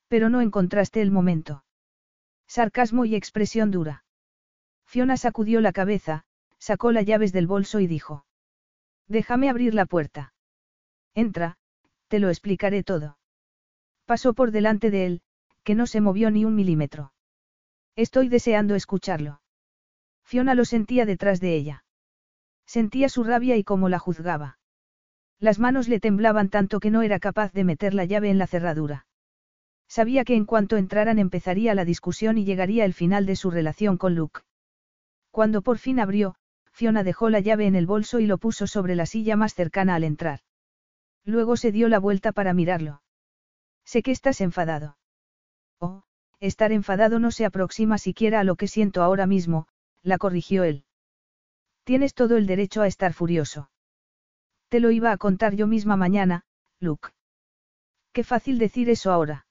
Pero 0.06 0.28
no 0.28 0.40
encontraste 0.40 1.02
el 1.02 1.10
momento. 1.10 1.64
Sarcasmo 2.46 3.04
y 3.04 3.16
expresión 3.16 3.72
dura. 3.72 4.04
Fiona 4.86 5.16
sacudió 5.16 5.60
la 5.60 5.72
cabeza, 5.72 6.22
sacó 6.60 6.92
las 6.92 7.04
llaves 7.04 7.32
del 7.32 7.48
bolso 7.48 7.80
y 7.80 7.88
dijo. 7.88 8.24
Déjame 9.08 9.50
abrir 9.50 9.74
la 9.74 9.86
puerta. 9.86 10.34
Entra, 11.14 11.56
te 12.06 12.20
lo 12.20 12.28
explicaré 12.28 12.84
todo. 12.84 13.18
Pasó 14.06 14.34
por 14.34 14.52
delante 14.52 14.92
de 14.92 15.06
él, 15.06 15.22
que 15.64 15.74
no 15.74 15.88
se 15.88 16.00
movió 16.00 16.30
ni 16.30 16.44
un 16.44 16.54
milímetro. 16.54 17.12
Estoy 17.96 18.28
deseando 18.28 18.76
escucharlo. 18.76 19.41
Fiona 20.24 20.54
lo 20.54 20.64
sentía 20.64 21.06
detrás 21.06 21.40
de 21.40 21.54
ella. 21.54 21.84
Sentía 22.66 23.08
su 23.08 23.24
rabia 23.24 23.56
y 23.56 23.64
cómo 23.64 23.88
la 23.88 23.98
juzgaba. 23.98 24.58
Las 25.38 25.58
manos 25.58 25.88
le 25.88 26.00
temblaban 26.00 26.48
tanto 26.48 26.80
que 26.80 26.90
no 26.90 27.02
era 27.02 27.18
capaz 27.18 27.52
de 27.52 27.64
meter 27.64 27.94
la 27.94 28.04
llave 28.04 28.30
en 28.30 28.38
la 28.38 28.46
cerradura. 28.46 29.06
Sabía 29.88 30.24
que 30.24 30.36
en 30.36 30.46
cuanto 30.46 30.76
entraran 30.76 31.18
empezaría 31.18 31.74
la 31.74 31.84
discusión 31.84 32.38
y 32.38 32.44
llegaría 32.44 32.84
el 32.84 32.94
final 32.94 33.26
de 33.26 33.36
su 33.36 33.50
relación 33.50 33.98
con 33.98 34.14
Luke. 34.14 34.40
Cuando 35.30 35.60
por 35.62 35.78
fin 35.78 36.00
abrió, 36.00 36.36
Fiona 36.72 37.02
dejó 37.04 37.28
la 37.28 37.40
llave 37.40 37.66
en 37.66 37.74
el 37.74 37.86
bolso 37.86 38.20
y 38.20 38.26
lo 38.26 38.38
puso 38.38 38.66
sobre 38.66 38.94
la 38.96 39.06
silla 39.06 39.36
más 39.36 39.54
cercana 39.54 39.94
al 39.94 40.04
entrar. 40.04 40.40
Luego 41.24 41.56
se 41.56 41.72
dio 41.72 41.88
la 41.88 41.98
vuelta 41.98 42.32
para 42.32 42.54
mirarlo. 42.54 43.02
Sé 43.84 44.02
que 44.02 44.10
estás 44.10 44.40
enfadado. 44.40 44.96
Oh, 45.78 46.04
estar 46.40 46.72
enfadado 46.72 47.18
no 47.18 47.30
se 47.30 47.44
aproxima 47.44 47.98
siquiera 47.98 48.40
a 48.40 48.44
lo 48.44 48.56
que 48.56 48.68
siento 48.68 49.02
ahora 49.02 49.26
mismo, 49.26 49.66
la 50.02 50.18
corrigió 50.18 50.64
él. 50.64 50.84
Tienes 51.84 52.14
todo 52.14 52.36
el 52.36 52.46
derecho 52.46 52.82
a 52.82 52.86
estar 52.86 53.12
furioso. 53.12 53.70
Te 54.68 54.80
lo 54.80 54.90
iba 54.90 55.12
a 55.12 55.16
contar 55.16 55.54
yo 55.54 55.66
misma 55.66 55.96
mañana, 55.96 56.44
Luke. 56.80 57.10
Qué 58.12 58.24
fácil 58.24 58.58
decir 58.58 58.88
eso 58.88 59.10
ahora. 59.10 59.46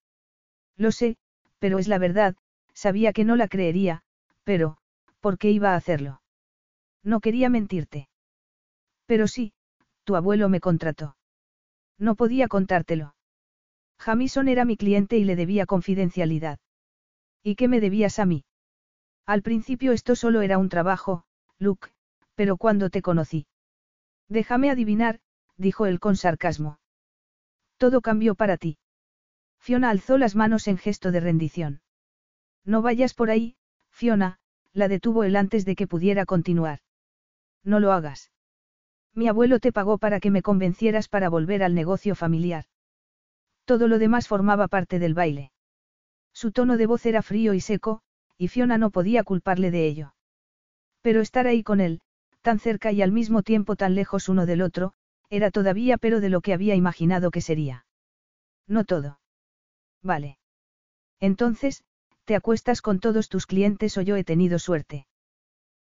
Lo 0.78 0.92
sé, 0.92 1.18
pero 1.60 1.80
es 1.80 1.88
la 1.88 1.98
verdad, 1.98 2.36
sabía 2.74 3.14
que 3.14 3.24
no 3.26 3.36
la 3.36 3.48
creería, 3.48 4.04
pero, 4.44 4.78
¿por 5.20 5.38
qué 5.38 5.52
iba 5.52 5.74
a 5.74 5.76
hacerlo? 5.76 6.22
No 7.04 7.20
quería 7.20 7.50
mentirte. 7.50 8.10
Pero 9.06 9.28
sí, 9.28 9.54
tu 10.04 10.16
abuelo 10.16 10.50
me 10.50 10.60
contrató. 10.60 11.16
No 11.98 12.16
podía 12.16 12.48
contártelo. 12.48 13.16
Jamison 14.00 14.48
era 14.48 14.66
mi 14.66 14.78
cliente 14.78 15.18
y 15.18 15.24
le 15.24 15.36
debía 15.36 15.66
confidencialidad. 15.66 16.60
¿Y 17.44 17.56
qué 17.56 17.68
me 17.68 17.80
debías 17.80 18.18
a 18.18 18.26
mí? 18.26 18.44
Al 19.25 19.41
principio 19.41 19.91
esto 19.91 20.16
solo 20.16 20.41
era 20.41 20.58
un 20.58 20.69
trabajo, 20.69 21.24
Luke, 21.58 21.90
pero 22.35 22.58
cuando 22.58 22.90
te 22.90 23.01
conocí. 23.01 23.45
Déjame 24.27 24.69
adivinar, 24.69 25.19
dijo 25.58 25.85
él 25.85 26.00
con 26.00 26.16
sarcasmo. 26.16 26.80
Todo 27.77 28.01
cambió 28.01 28.35
para 28.35 28.58
ti. 28.58 28.77
Fiona 29.59 29.90
alzó 29.90 30.17
las 30.17 30.35
manos 30.35 30.67
en 30.67 30.77
gesto 30.77 31.11
de 31.11 31.19
rendición. 31.19 31.82
No 32.66 32.82
vayas 32.82 33.14
por 33.14 33.30
ahí, 33.30 33.56
Fiona, 33.91 34.40
la 34.74 34.88
detuvo 34.88 35.24
él 35.24 35.35
antes 35.35 35.66
de 35.66 35.75
que 35.75 35.88
pudiera 35.88 36.25
continuar. 36.25 36.80
No 37.64 37.80
lo 37.80 37.91
hagas. 37.91 38.32
Mi 39.14 39.27
abuelo 39.27 39.59
te 39.59 39.72
pagó 39.72 39.98
para 39.98 40.19
que 40.19 40.32
me 40.32 40.41
convencieras 40.41 41.09
para 41.09 41.30
volver 41.30 41.64
al 41.64 41.75
negocio 41.75 42.16
familiar. 42.16 42.66
Todo 43.66 43.88
lo 43.88 44.00
demás 44.00 44.27
formaba 44.27 44.67
parte 44.67 45.00
del 45.00 45.14
baile. 45.14 45.51
Su 46.33 46.51
tono 46.51 46.77
de 46.77 46.85
voz 46.85 47.06
era 47.06 47.22
frío 47.22 47.53
y 47.53 47.61
seco, 47.61 48.01
y 48.42 48.48
Fiona 48.48 48.80
no 48.80 48.90
podía 48.90 49.24
culparle 49.24 49.70
de 49.70 49.86
ello. 49.86 50.16
Pero 51.03 51.22
estar 51.22 51.45
ahí 51.45 51.61
con 51.61 51.80
él, 51.80 52.02
tan 52.42 52.58
cerca 52.58 52.92
y 52.92 53.03
al 53.03 53.11
mismo 53.11 53.44
tiempo 53.44 53.76
tan 53.76 53.94
lejos 53.94 54.30
uno 54.30 54.48
del 54.48 54.64
otro, 54.64 54.94
era 55.30 55.52
todavía 55.52 56.00
pero 56.00 56.20
de 56.22 56.30
lo 56.30 56.42
que 56.42 56.53
había 56.53 56.74
imaginado 56.74 57.30
que 57.30 57.42
sería. 57.42 57.86
No 58.68 58.84
todo. 58.84 59.20
Vale. 60.02 60.40
Entonces, 61.20 61.84
te 62.26 62.36
acuestas 62.36 62.82
con 62.82 63.00
todos 63.00 63.30
tus 63.30 63.45
clientes 63.45 63.95
o 64.00 64.02
yo 64.02 64.16
he 64.16 64.24
tenido 64.24 64.58
suerte. 64.58 65.06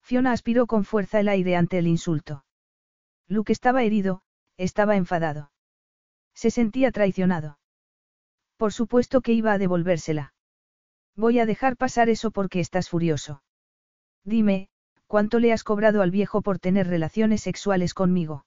Fiona 0.02 0.32
aspiró 0.32 0.66
con 0.66 0.86
fuerza 0.86 1.20
el 1.20 1.28
aire 1.28 1.58
ante 1.58 1.78
el 1.78 1.88
insulto. 1.88 2.46
Luke 3.28 3.52
estaba 3.52 3.84
herido, 3.84 4.22
estaba 4.56 4.96
enfadado. 4.96 5.52
Se 6.34 6.52
sentía 6.52 6.94
traicionado. 6.94 7.60
Por 8.56 8.72
supuesto 8.72 9.20
que 9.20 9.34
iba 9.34 9.52
a 9.52 9.58
devolvérsela. 9.58 10.35
Voy 11.16 11.40
a 11.40 11.46
dejar 11.46 11.78
pasar 11.78 12.10
eso 12.10 12.32
porque 12.32 12.60
estás 12.60 12.90
furioso. 12.90 13.42
Dime, 14.24 14.70
¿cuánto 15.08 15.40
le 15.40 15.54
has 15.54 15.64
cobrado 15.64 16.02
al 16.02 16.12
viejo 16.12 16.42
por 16.42 16.60
tener 16.60 16.88
relaciones 16.88 17.42
sexuales 17.42 17.94
conmigo? 17.94 18.46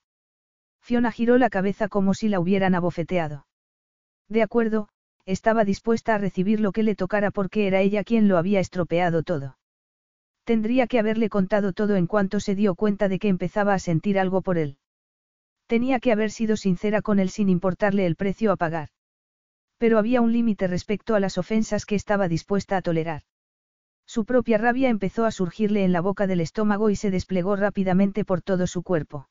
Fiona 0.81 1.13
giró 1.13 1.39
la 1.39 1.51
cabeza 1.51 1.89
como 1.89 2.15
si 2.15 2.29
la 2.29 2.41
hubieran 2.41 2.75
abofeteado. 2.75 3.47
De 4.29 4.43
acuerdo, 4.43 4.89
estaba 5.25 5.65
dispuesta 5.65 6.15
a 6.15 6.19
recibir 6.19 6.61
lo 6.61 6.73
que 6.73 6.83
le 6.83 6.95
tocara 6.95 7.31
porque 7.31 7.67
era 7.67 7.81
ella 7.81 8.05
quien 8.05 8.29
lo 8.29 8.39
había 8.39 8.61
estropeado 8.61 9.23
todo. 9.23 9.59
Tendría 10.45 10.87
que 10.87 10.99
haberle 10.99 11.29
contado 11.29 11.73
todo 11.73 11.97
en 11.97 12.07
cuanto 12.07 12.41
se 12.41 12.55
dio 12.55 12.75
cuenta 12.75 13.09
de 13.09 13.19
que 13.19 13.29
empezaba 13.29 13.75
a 13.75 13.79
sentir 13.79 14.19
algo 14.19 14.41
por 14.41 14.57
él. 14.57 14.79
Tenía 15.67 16.01
que 16.01 16.13
haber 16.13 16.31
sido 16.31 16.57
sincera 16.57 17.03
con 17.03 17.19
él 17.19 17.29
sin 17.29 17.51
importarle 17.51 18.07
el 18.07 18.17
precio 18.17 18.53
a 18.53 18.57
pagar. 18.57 18.89
Pero 19.79 19.99
había 19.99 20.21
un 20.21 20.33
límite 20.33 20.67
respecto 20.67 21.15
a 21.15 21.21
las 21.21 21.39
ofensas 21.39 21.87
que 21.87 21.95
estaba 21.95 22.29
dispuesta 22.29 22.77
a 22.77 22.83
tolerar. 22.83 23.23
Su 24.07 24.25
propia 24.25 24.59
rabia 24.59 24.89
empezó 24.89 25.25
a 25.25 25.31
surgirle 25.31 25.85
en 25.85 25.93
la 25.93 26.01
boca 26.01 26.27
del 26.27 26.41
estómago 26.41 26.91
y 26.91 26.97
se 26.97 27.11
desplegó 27.11 27.57
rápidamente 27.57 28.25
por 28.25 28.43
todo 28.43 28.67
su 28.67 28.83
cuerpo. 28.83 29.29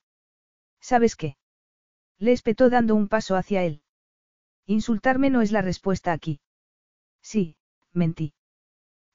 ¿Sabes 0.80 1.16
qué? 1.16 1.36
Le 2.20 2.32
espetó 2.32 2.70
dando 2.70 2.96
un 2.96 3.08
paso 3.08 3.36
hacia 3.36 3.64
él. 3.64 3.82
Insultarme 4.66 5.30
no 5.30 5.42
es 5.42 5.52
la 5.52 5.62
respuesta 5.62 6.14
aquí. 6.14 6.40
Sí, 7.22 7.58
mentí. 7.94 8.34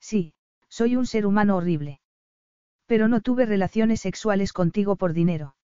Sí, 0.01 0.35
soy 0.69 0.97
un 0.97 1.07
ser 1.07 1.27
humano 1.27 1.57
horrible. 1.57 2.01
Pero 2.87 3.09
no 3.09 3.21
tuve 3.21 3.47
relaciones 3.47 4.01
sexuales 4.01 4.53
contigo 4.53 4.97
por 4.97 5.13
dinero. 5.13 5.55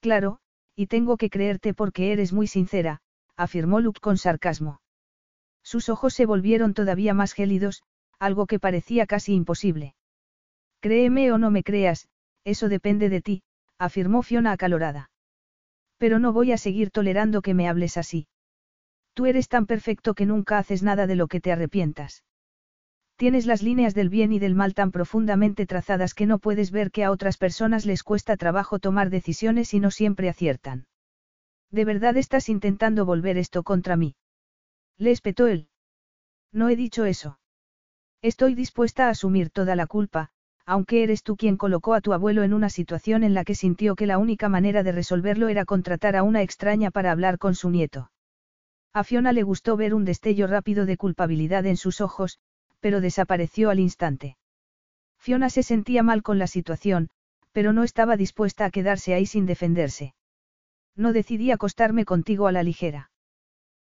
Claro, 0.00 0.40
y 0.74 0.86
tengo 0.86 1.16
que 1.16 1.28
creerte 1.28 1.74
porque 1.74 2.12
eres 2.12 2.32
muy 2.32 2.46
sincera, 2.46 3.02
afirmó 3.40 3.80
Luke 3.80 4.00
con 4.00 4.18
sarcasmo. 4.18 4.82
Sus 5.62 5.88
ojos 5.88 6.12
se 6.12 6.26
volvieron 6.26 6.74
todavía 6.74 7.14
más 7.14 7.32
gélidos, 7.32 7.82
algo 8.18 8.46
que 8.46 8.58
parecía 8.58 9.06
casi 9.06 9.34
imposible. 9.34 9.94
Créeme 10.80 11.32
o 11.32 11.38
no 11.38 11.50
me 11.50 11.62
creas, 11.62 12.08
eso 12.44 12.68
depende 12.68 13.08
de 13.08 13.22
ti, 13.22 13.42
afirmó 13.78 14.22
Fiona 14.22 14.52
acalorada. 14.52 15.10
Pero 15.96 16.18
no 16.18 16.34
voy 16.34 16.52
a 16.52 16.58
seguir 16.58 16.90
tolerando 16.90 17.40
que 17.40 17.54
me 17.54 17.66
hables 17.66 17.96
así. 17.96 18.28
Tú 19.14 19.24
eres 19.24 19.48
tan 19.48 19.64
perfecto 19.64 20.12
que 20.14 20.26
nunca 20.26 20.58
haces 20.58 20.82
nada 20.82 21.06
de 21.06 21.16
lo 21.16 21.26
que 21.26 21.40
te 21.40 21.50
arrepientas. 21.50 22.24
Tienes 23.16 23.46
las 23.46 23.62
líneas 23.62 23.94
del 23.94 24.10
bien 24.10 24.32
y 24.32 24.38
del 24.38 24.54
mal 24.54 24.74
tan 24.74 24.90
profundamente 24.92 25.64
trazadas 25.64 26.12
que 26.12 26.26
no 26.26 26.38
puedes 26.38 26.70
ver 26.70 26.90
que 26.90 27.04
a 27.04 27.10
otras 27.10 27.38
personas 27.38 27.86
les 27.86 28.02
cuesta 28.02 28.36
trabajo 28.36 28.78
tomar 28.78 29.08
decisiones 29.08 29.72
y 29.72 29.80
no 29.80 29.90
siempre 29.90 30.28
aciertan. 30.28 30.86
¿De 31.70 31.84
verdad 31.84 32.16
estás 32.16 32.48
intentando 32.48 33.04
volver 33.04 33.38
esto 33.38 33.62
contra 33.62 33.96
mí? 33.96 34.16
Le 34.98 35.10
espetó 35.10 35.46
él. 35.46 35.68
No 36.52 36.68
he 36.68 36.76
dicho 36.76 37.04
eso. 37.04 37.38
Estoy 38.22 38.54
dispuesta 38.54 39.06
a 39.06 39.10
asumir 39.10 39.50
toda 39.50 39.76
la 39.76 39.86
culpa, 39.86 40.30
aunque 40.66 41.02
eres 41.02 41.22
tú 41.22 41.36
quien 41.36 41.56
colocó 41.56 41.94
a 41.94 42.00
tu 42.00 42.12
abuelo 42.12 42.42
en 42.42 42.52
una 42.52 42.70
situación 42.70 43.24
en 43.24 43.34
la 43.34 43.44
que 43.44 43.54
sintió 43.54 43.94
que 43.94 44.06
la 44.06 44.18
única 44.18 44.48
manera 44.48 44.82
de 44.82 44.92
resolverlo 44.92 45.48
era 45.48 45.64
contratar 45.64 46.16
a 46.16 46.22
una 46.22 46.42
extraña 46.42 46.90
para 46.90 47.12
hablar 47.12 47.38
con 47.38 47.54
su 47.54 47.70
nieto. 47.70 48.10
A 48.92 49.04
Fiona 49.04 49.32
le 49.32 49.42
gustó 49.42 49.76
ver 49.76 49.94
un 49.94 50.04
destello 50.04 50.46
rápido 50.48 50.84
de 50.86 50.96
culpabilidad 50.96 51.64
en 51.66 51.76
sus 51.76 52.00
ojos, 52.00 52.38
pero 52.80 53.00
desapareció 53.00 53.70
al 53.70 53.78
instante. 53.78 54.36
Fiona 55.18 55.50
se 55.50 55.62
sentía 55.62 56.02
mal 56.02 56.22
con 56.22 56.38
la 56.38 56.46
situación, 56.46 57.10
pero 57.52 57.72
no 57.72 57.84
estaba 57.84 58.16
dispuesta 58.16 58.64
a 58.64 58.70
quedarse 58.70 59.14
ahí 59.14 59.26
sin 59.26 59.46
defenderse. 59.46 60.14
No 61.00 61.14
decidí 61.14 61.50
acostarme 61.50 62.04
contigo 62.04 62.46
a 62.46 62.52
la 62.52 62.62
ligera. 62.62 63.10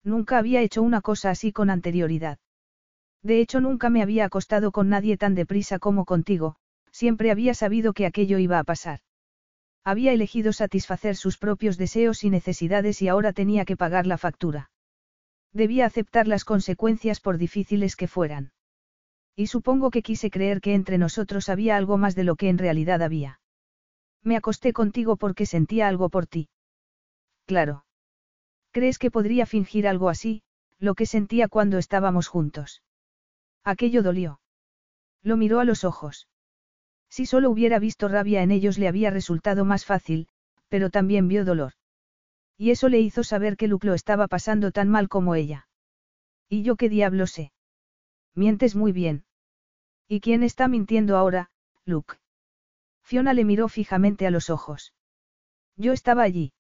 Nunca 0.03 0.39
había 0.39 0.63
hecho 0.63 0.81
una 0.81 1.03
cosa 1.03 1.29
así 1.29 1.53
con 1.53 1.69
anterioridad. 1.69 2.39
De 3.23 3.39
hecho, 3.43 3.61
nunca 3.61 3.91
me 3.91 4.01
había 4.01 4.25
acostado 4.25 4.73
con 4.73 4.89
nadie 4.89 5.19
tan 5.19 5.35
deprisa 5.35 5.79
como 5.79 6.07
contigo, 6.07 6.57
siempre 6.91 7.31
había 7.31 7.53
sabido 7.53 7.93
que 7.93 8.07
aquello 8.07 8.39
iba 8.39 8.59
a 8.59 8.65
pasar. 8.65 9.01
Había 9.85 10.15
elegido 10.15 10.55
satisfacer 10.55 11.15
sus 11.17 11.37
propios 11.37 11.77
deseos 11.77 12.25
y 12.25 12.31
necesidades 12.31 13.03
y 13.03 13.09
ahora 13.09 13.35
tenía 13.35 13.67
que 13.67 13.77
pagar 13.77 14.07
la 14.07 14.17
factura. 14.17 14.71
Debía 15.53 15.85
aceptar 15.85 16.27
las 16.27 16.47
consecuencias 16.47 17.21
por 17.21 17.37
difíciles 17.37 17.95
que 17.95 18.09
fueran. 18.09 18.53
Y 19.37 19.49
supongo 19.49 19.91
que 19.91 20.03
quise 20.03 20.31
creer 20.31 20.63
que 20.63 20.73
entre 20.73 20.97
nosotros 20.97 21.51
había 21.51 21.77
algo 21.77 21.99
más 21.99 22.15
de 22.15 22.25
lo 22.25 22.37
que 22.37 22.49
en 22.49 22.57
realidad 22.57 23.03
había. 23.03 23.39
Me 24.23 24.35
acosté 24.35 24.73
contigo 24.73 25.19
porque 25.19 25.45
sentía 25.45 25.89
algo 25.89 26.09
por 26.09 26.27
ti. 26.27 26.49
Claro. 27.53 27.85
¿Crees 28.71 28.99
que 28.99 29.11
podría 29.11 29.45
fingir 29.45 29.87
algo 29.87 30.09
así, 30.09 30.43
lo 30.79 30.95
que 30.95 31.05
sentía 31.05 31.49
cuando 31.49 31.77
estábamos 31.77 32.27
juntos? 32.27 32.83
Aquello 33.63 34.03
dolió. 34.03 34.41
Lo 35.23 35.37
miró 35.37 35.61
a 35.61 35.67
los 35.67 35.85
ojos. 35.85 36.29
Si 37.11 37.27
solo 37.27 37.51
hubiera 37.51 37.79
visto 37.79 38.09
rabia 38.09 38.43
en 38.43 38.53
ellos 38.53 38.79
le 38.79 38.89
había 38.89 39.11
resultado 39.11 39.67
más 39.67 39.85
fácil, 39.85 40.29
pero 40.71 40.89
también 40.89 41.29
vio 41.29 41.45
dolor. 41.45 41.75
Y 42.57 42.71
eso 42.71 42.89
le 42.89 43.01
hizo 43.01 43.23
saber 43.23 43.59
que 43.59 43.69
Luke 43.69 43.87
lo 43.87 43.93
estaba 43.93 44.29
pasando 44.29 44.73
tan 44.73 44.89
mal 44.89 45.11
como 45.11 45.35
ella. 45.35 45.69
¿Y 46.49 46.63
yo 46.63 46.77
qué 46.77 46.89
diablo 46.89 47.27
sé? 47.27 47.53
Mientes 48.35 48.75
muy 48.75 48.93
bien. 48.93 49.27
¿Y 50.09 50.21
quién 50.21 50.43
está 50.43 50.69
mintiendo 50.69 51.19
ahora, 51.19 51.51
Luke? 51.85 52.15
Fiona 53.03 53.35
le 53.35 53.45
miró 53.45 53.69
fijamente 53.69 54.27
a 54.27 54.31
los 54.31 54.49
ojos. 54.49 54.95
Yo 55.77 55.93
estaba 55.93 56.23
allí. 56.23 56.55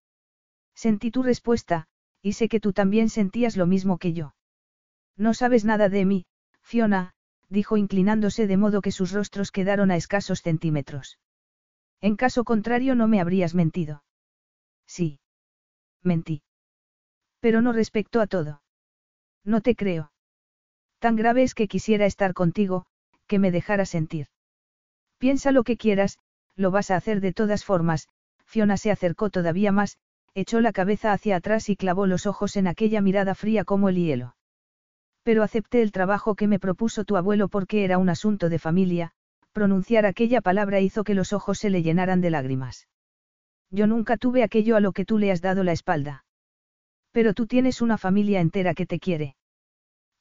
Sentí 0.75 1.11
tu 1.11 1.23
respuesta, 1.23 1.87
y 2.23 2.33
sé 2.35 2.49
que 2.49 2.61
tú 2.61 2.73
también 2.73 3.09
sentías 3.09 3.57
lo 3.57 3.67
mismo 3.67 3.99
que 3.99 4.13
yo. 4.13 4.35
No 5.17 5.35
sabes 5.35 5.65
nada 5.65 5.89
de 5.89 6.05
mí, 6.05 6.27
Fiona, 6.63 7.15
dijo 7.49 7.77
inclinándose 7.77 8.47
de 8.47 8.57
modo 8.57 8.81
que 8.81 8.93
sus 8.93 9.13
rostros 9.13 9.51
quedaron 9.51 9.91
a 9.91 9.97
escasos 9.97 10.41
centímetros. 10.41 11.19
En 12.01 12.17
caso 12.17 12.45
contrario 12.45 12.95
no 12.95 13.09
me 13.09 13.21
habrías 13.21 13.55
mentido. 13.55 14.03
Sí 14.87 15.19
mentí. 16.05 16.43
Pero 17.41 17.63
no 17.63 17.73
respecto 17.73 18.21
a 18.21 18.27
todo. 18.27 18.63
No 19.45 19.61
te 19.61 19.75
creo. 19.75 20.13
Tan 20.99 21.17
grave 21.17 21.43
es 21.43 21.55
que 21.55 21.69
quisiera 21.69 22.07
estar 22.07 22.33
contigo, 22.33 22.87
que 23.27 23.39
me 23.39 23.51
dejara 23.51 23.87
sentir. 23.87 24.29
Piensa 25.19 25.51
lo 25.53 25.65
que 25.65 25.77
quieras, 25.77 26.19
lo 26.55 26.71
vas 26.71 26.91
a 26.91 26.97
hacer 26.97 27.21
de 27.21 27.33
todas 27.33 27.65
formas, 27.65 28.09
Fiona 28.45 28.77
se 28.77 28.91
acercó 28.91 29.31
todavía 29.31 29.73
más, 29.73 29.99
echó 30.35 30.61
la 30.61 30.73
cabeza 30.73 31.13
hacia 31.13 31.37
atrás 31.37 31.69
y 31.69 31.77
clavó 31.77 32.07
los 32.07 32.27
ojos 32.27 32.57
en 32.57 32.67
aquella 32.67 33.01
mirada 33.01 33.35
fría 33.35 33.65
como 33.65 33.89
el 33.89 33.97
hielo. 33.97 34.37
Pero 35.23 35.43
acepté 35.43 35.83
el 35.83 35.93
trabajo 35.93 36.35
que 36.35 36.49
me 36.49 36.59
propuso 36.59 37.05
tu 37.05 37.17
abuelo 37.17 37.49
porque 37.49 37.85
era 37.85 37.99
un 37.99 38.09
asunto 38.09 38.49
de 38.49 38.59
familia, 38.59 39.13
pronunciar 39.53 40.07
aquella 40.07 40.41
palabra 40.41 40.81
hizo 40.81 41.05
que 41.05 41.15
los 41.15 41.33
ojos 41.33 41.59
se 41.59 41.71
le 41.71 41.83
llenaran 41.83 42.21
de 42.21 42.31
lágrimas. 42.31 42.89
Yo 43.71 43.87
nunca 43.87 44.17
tuve 44.17 44.43
aquello 44.43 44.77
a 44.77 44.81
lo 44.81 44.93
que 44.93 45.05
tú 45.05 45.19
le 45.19 45.31
has 45.31 45.41
dado 45.41 45.63
la 45.65 45.73
espalda. 45.73 46.25
Pero 47.13 47.35
tú 47.35 47.47
tienes 47.47 47.81
una 47.81 47.99
familia 47.99 48.41
entera 48.41 48.75
que 48.75 48.87
te 48.87 48.99
quiere. 48.99 49.37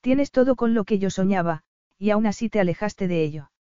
Tienes 0.01 0.31
todo 0.31 0.55
con 0.55 0.73
lo 0.73 0.83
que 0.83 0.99
yo 0.99 1.09
soñaba, 1.09 1.63
y 1.97 2.09
aún 2.09 2.25
así 2.25 2.49
te 2.49 2.59
alejaste 2.59 3.07
de 3.07 3.23
ello. 3.23 3.51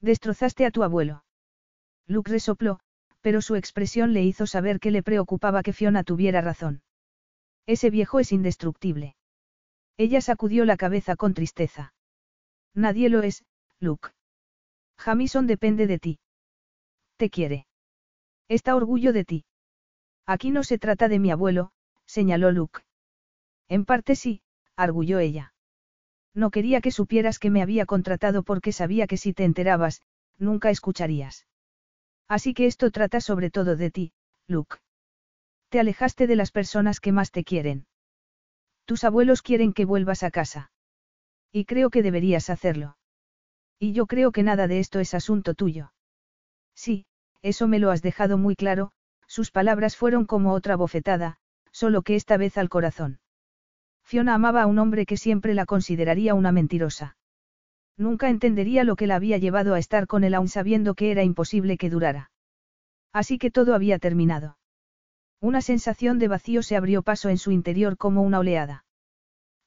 Destrozaste 0.00 0.66
a 0.66 0.70
tu 0.70 0.82
abuelo. 0.82 1.24
Luke 2.06 2.30
resopló, 2.30 2.80
pero 3.20 3.40
su 3.40 3.56
expresión 3.56 4.12
le 4.12 4.22
hizo 4.22 4.46
saber 4.46 4.80
que 4.80 4.90
le 4.90 5.02
preocupaba 5.02 5.62
que 5.62 5.72
Fiona 5.72 6.04
tuviera 6.04 6.40
razón. 6.40 6.82
Ese 7.66 7.90
viejo 7.90 8.20
es 8.20 8.32
indestructible. 8.32 9.16
Ella 9.96 10.20
sacudió 10.20 10.64
la 10.64 10.76
cabeza 10.76 11.16
con 11.16 11.34
tristeza. 11.34 11.92
Nadie 12.74 13.08
lo 13.08 13.22
es, 13.22 13.44
Luke. 13.80 14.10
Jamison 14.96 15.46
depende 15.46 15.86
de 15.86 15.98
ti. 15.98 16.20
Te 17.16 17.30
quiere. 17.30 17.66
Está 18.48 18.76
orgullo 18.76 19.12
de 19.12 19.24
ti. 19.24 19.44
Aquí 20.26 20.50
no 20.50 20.62
se 20.62 20.78
trata 20.78 21.08
de 21.08 21.18
mi 21.18 21.30
abuelo, 21.30 21.72
señaló 22.06 22.52
Luke. 22.52 22.80
En 23.68 23.84
parte 23.84 24.14
sí, 24.14 24.42
arguyó 24.76 25.18
ella. 25.18 25.52
No 26.34 26.50
quería 26.50 26.80
que 26.80 26.90
supieras 26.90 27.38
que 27.38 27.50
me 27.50 27.62
había 27.62 27.84
contratado 27.84 28.42
porque 28.42 28.72
sabía 28.72 29.06
que 29.06 29.16
si 29.16 29.32
te 29.32 29.44
enterabas, 29.44 30.02
nunca 30.38 30.70
escucharías. 30.70 31.46
Así 32.28 32.54
que 32.54 32.66
esto 32.66 32.90
trata 32.90 33.20
sobre 33.20 33.50
todo 33.50 33.76
de 33.76 33.90
ti, 33.90 34.12
Luke. 34.46 34.76
Te 35.70 35.80
alejaste 35.80 36.26
de 36.26 36.36
las 36.36 36.50
personas 36.50 37.00
que 37.00 37.12
más 37.12 37.30
te 37.30 37.44
quieren. 37.44 37.86
Tus 38.84 39.04
abuelos 39.04 39.42
quieren 39.42 39.72
que 39.72 39.84
vuelvas 39.84 40.22
a 40.22 40.30
casa. 40.30 40.70
Y 41.52 41.64
creo 41.64 41.90
que 41.90 42.02
deberías 42.02 42.50
hacerlo. 42.50 42.96
Y 43.78 43.92
yo 43.92 44.06
creo 44.06 44.32
que 44.32 44.42
nada 44.42 44.66
de 44.66 44.78
esto 44.78 44.98
es 44.98 45.14
asunto 45.14 45.54
tuyo. 45.54 45.92
Sí, 46.74 47.06
eso 47.42 47.68
me 47.68 47.78
lo 47.78 47.90
has 47.90 48.02
dejado 48.02 48.38
muy 48.38 48.56
claro, 48.56 48.92
sus 49.26 49.50
palabras 49.50 49.96
fueron 49.96 50.24
como 50.24 50.52
otra 50.52 50.74
bofetada, 50.76 51.36
solo 51.70 52.02
que 52.02 52.16
esta 52.16 52.38
vez 52.38 52.56
al 52.56 52.70
corazón. 52.70 53.20
Fiona 54.04 54.34
amaba 54.34 54.62
a 54.62 54.66
un 54.66 54.78
hombre 54.78 55.04
que 55.04 55.18
siempre 55.18 55.52
la 55.52 55.66
consideraría 55.66 56.34
una 56.34 56.50
mentirosa. 56.50 57.17
Nunca 57.98 58.30
entendería 58.30 58.84
lo 58.84 58.94
que 58.94 59.08
la 59.08 59.16
había 59.16 59.38
llevado 59.38 59.74
a 59.74 59.78
estar 59.80 60.06
con 60.06 60.22
él 60.22 60.34
aun 60.34 60.48
sabiendo 60.48 60.94
que 60.94 61.10
era 61.10 61.24
imposible 61.24 61.76
que 61.76 61.90
durara. 61.90 62.30
Así 63.12 63.38
que 63.38 63.50
todo 63.50 63.74
había 63.74 63.98
terminado. 63.98 64.56
Una 65.40 65.60
sensación 65.60 66.20
de 66.20 66.28
vacío 66.28 66.62
se 66.62 66.76
abrió 66.76 67.02
paso 67.02 67.28
en 67.28 67.38
su 67.38 67.50
interior 67.50 67.96
como 67.96 68.22
una 68.22 68.38
oleada. 68.38 68.84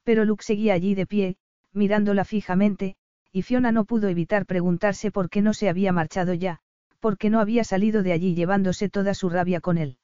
Pero 0.02 0.24
Luke 0.24 0.44
seguía 0.44 0.72
allí 0.72 0.94
de 0.94 1.06
pie, 1.06 1.36
mirándola 1.72 2.24
fijamente, 2.24 2.96
y 3.30 3.42
Fiona 3.42 3.70
no 3.70 3.84
pudo 3.84 4.08
evitar 4.08 4.46
preguntarse 4.46 5.10
por 5.10 5.28
qué 5.28 5.42
no 5.42 5.52
se 5.52 5.68
había 5.68 5.92
marchado 5.92 6.32
ya, 6.32 6.60
por 7.00 7.18
qué 7.18 7.30
no 7.30 7.40
había 7.40 7.64
salido 7.64 8.02
de 8.02 8.12
allí 8.12 8.34
llevándose 8.34 8.88
toda 8.88 9.12
su 9.14 9.28
rabia 9.28 9.60
con 9.60 9.76
él. 9.76 9.98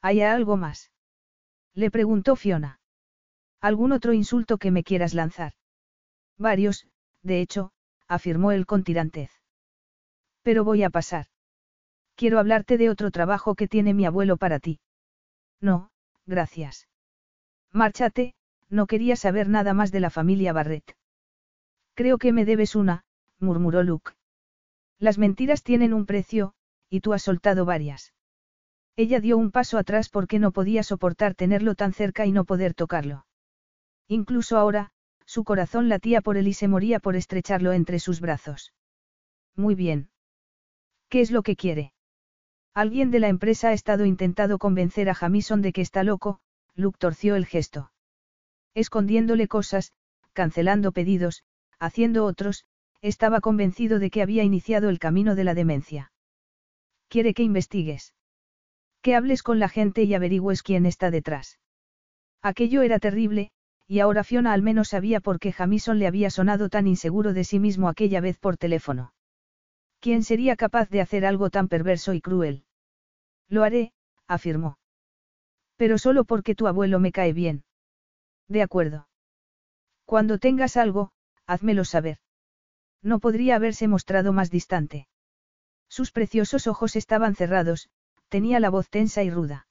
¿Hay 0.00 0.22
algo 0.22 0.56
más? 0.56 0.90
Le 1.74 1.90
preguntó 1.90 2.34
Fiona. 2.36 2.80
¿Algún 3.60 3.92
otro 3.92 4.12
insulto 4.12 4.58
que 4.58 4.70
me 4.70 4.84
quieras 4.84 5.14
lanzar? 5.14 5.52
Varios, 6.36 6.86
de 7.22 7.40
hecho, 7.40 7.72
afirmó 8.08 8.52
él 8.52 8.66
con 8.66 8.84
tirantez. 8.84 9.30
Pero 10.42 10.64
voy 10.64 10.82
a 10.82 10.90
pasar. 10.90 11.26
Quiero 12.16 12.38
hablarte 12.38 12.78
de 12.78 12.90
otro 12.90 13.10
trabajo 13.10 13.54
que 13.54 13.68
tiene 13.68 13.94
mi 13.94 14.04
abuelo 14.04 14.36
para 14.36 14.58
ti. 14.58 14.80
No, 15.60 15.90
gracias. 16.26 16.88
Márchate, 17.70 18.34
no 18.68 18.86
quería 18.86 19.16
saber 19.16 19.48
nada 19.48 19.74
más 19.74 19.92
de 19.92 20.00
la 20.00 20.10
familia 20.10 20.52
Barrett. 20.52 20.96
Creo 21.94 22.18
que 22.18 22.32
me 22.32 22.44
debes 22.44 22.74
una, 22.74 23.04
murmuró 23.38 23.82
Luke. 23.82 24.12
Las 24.98 25.18
mentiras 25.18 25.62
tienen 25.62 25.92
un 25.92 26.06
precio, 26.06 26.54
y 26.88 27.00
tú 27.00 27.12
has 27.12 27.22
soltado 27.22 27.64
varias. 27.64 28.12
Ella 28.96 29.20
dio 29.20 29.38
un 29.38 29.50
paso 29.50 29.78
atrás 29.78 30.08
porque 30.08 30.38
no 30.38 30.52
podía 30.52 30.82
soportar 30.82 31.34
tenerlo 31.34 31.74
tan 31.74 31.92
cerca 31.92 32.26
y 32.26 32.32
no 32.32 32.44
poder 32.44 32.74
tocarlo. 32.74 33.26
Incluso 34.06 34.58
ahora, 34.58 34.92
su 35.26 35.44
corazón 35.44 35.88
latía 35.88 36.20
por 36.20 36.36
él 36.36 36.48
y 36.48 36.54
se 36.54 36.68
moría 36.68 37.00
por 37.00 37.16
estrecharlo 37.16 37.72
entre 37.72 37.98
sus 37.98 38.20
brazos. 38.20 38.72
Muy 39.56 39.74
bien. 39.74 40.10
¿Qué 41.08 41.20
es 41.20 41.30
lo 41.30 41.42
que 41.42 41.56
quiere? 41.56 41.92
Alguien 42.74 43.10
de 43.10 43.20
la 43.20 43.28
empresa 43.28 43.68
ha 43.68 43.72
estado 43.72 44.06
intentando 44.06 44.58
convencer 44.58 45.10
a 45.10 45.14
Jamison 45.14 45.60
de 45.60 45.72
que 45.72 45.82
está 45.82 46.04
loco, 46.04 46.40
Luke 46.74 46.96
torció 46.98 47.36
el 47.36 47.44
gesto. 47.44 47.92
Escondiéndole 48.74 49.46
cosas, 49.46 49.92
cancelando 50.32 50.92
pedidos, 50.92 51.44
haciendo 51.78 52.24
otros, 52.24 52.64
estaba 53.02 53.40
convencido 53.40 53.98
de 53.98 54.10
que 54.10 54.22
había 54.22 54.44
iniciado 54.44 54.88
el 54.88 54.98
camino 54.98 55.34
de 55.34 55.44
la 55.44 55.54
demencia. 55.54 56.12
Quiere 57.08 57.34
que 57.34 57.42
investigues. 57.42 58.14
Que 59.02 59.16
hables 59.16 59.42
con 59.42 59.58
la 59.58 59.68
gente 59.68 60.04
y 60.04 60.14
averigües 60.14 60.62
quién 60.62 60.86
está 60.86 61.10
detrás. 61.10 61.58
Aquello 62.40 62.82
era 62.82 62.98
terrible, 62.98 63.50
y 63.92 64.00
ahora 64.00 64.24
Fiona 64.24 64.54
al 64.54 64.62
menos 64.62 64.88
sabía 64.88 65.20
por 65.20 65.38
qué 65.38 65.52
Jamison 65.52 65.98
le 65.98 66.06
había 66.06 66.30
sonado 66.30 66.70
tan 66.70 66.86
inseguro 66.86 67.34
de 67.34 67.44
sí 67.44 67.58
mismo 67.58 67.90
aquella 67.90 68.22
vez 68.22 68.38
por 68.38 68.56
teléfono. 68.56 69.12
¿Quién 70.00 70.24
sería 70.24 70.56
capaz 70.56 70.88
de 70.88 71.02
hacer 71.02 71.26
algo 71.26 71.50
tan 71.50 71.68
perverso 71.68 72.14
y 72.14 72.22
cruel? 72.22 72.64
Lo 73.50 73.64
haré, 73.64 73.92
afirmó. 74.26 74.78
Pero 75.76 75.98
solo 75.98 76.24
porque 76.24 76.54
tu 76.54 76.68
abuelo 76.68 77.00
me 77.00 77.12
cae 77.12 77.34
bien. 77.34 77.64
De 78.48 78.62
acuerdo. 78.62 79.08
Cuando 80.06 80.38
tengas 80.38 80.78
algo, 80.78 81.12
házmelo 81.46 81.84
saber. 81.84 82.16
No 83.02 83.18
podría 83.18 83.56
haberse 83.56 83.88
mostrado 83.88 84.32
más 84.32 84.50
distante. 84.50 85.06
Sus 85.90 86.12
preciosos 86.12 86.66
ojos 86.66 86.96
estaban 86.96 87.34
cerrados, 87.34 87.90
tenía 88.30 88.58
la 88.58 88.70
voz 88.70 88.88
tensa 88.88 89.22
y 89.22 89.28
ruda. 89.28 89.66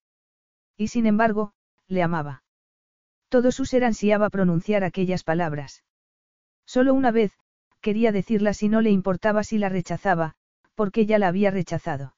Y 0.77 0.89
sin 0.89 1.07
embargo, 1.07 1.53
le 1.87 2.03
amaba. 2.03 2.43
Todo 3.31 3.53
su 3.53 3.63
ser 3.63 3.85
ansiaba 3.85 4.29
pronunciar 4.29 4.83
aquellas 4.83 5.23
palabras. 5.23 5.85
Solo 6.65 6.93
una 6.93 7.11
vez, 7.11 7.31
quería 7.79 8.11
decirlas 8.11 8.61
y 8.61 8.67
no 8.67 8.81
le 8.81 8.89
importaba 8.89 9.45
si 9.45 9.57
la 9.57 9.69
rechazaba, 9.69 10.33
porque 10.75 11.05
ya 11.05 11.17
la 11.17 11.29
había 11.29 11.49
rechazado. 11.49 12.13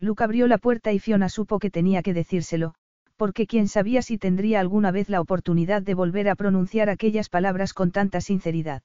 Luke 0.00 0.24
abrió 0.24 0.46
la 0.46 0.56
puerta 0.56 0.90
y 0.90 0.98
Fiona 1.00 1.28
supo 1.28 1.58
que 1.58 1.70
tenía 1.70 2.02
que 2.02 2.14
decírselo, 2.14 2.74
porque 3.16 3.46
quién 3.46 3.68
sabía 3.68 4.00
si 4.00 4.16
tendría 4.16 4.60
alguna 4.60 4.90
vez 4.90 5.10
la 5.10 5.20
oportunidad 5.20 5.82
de 5.82 5.92
volver 5.92 6.30
a 6.30 6.34
pronunciar 6.34 6.88
aquellas 6.88 7.28
palabras 7.28 7.74
con 7.74 7.90
tanta 7.90 8.22
sinceridad. 8.22 8.82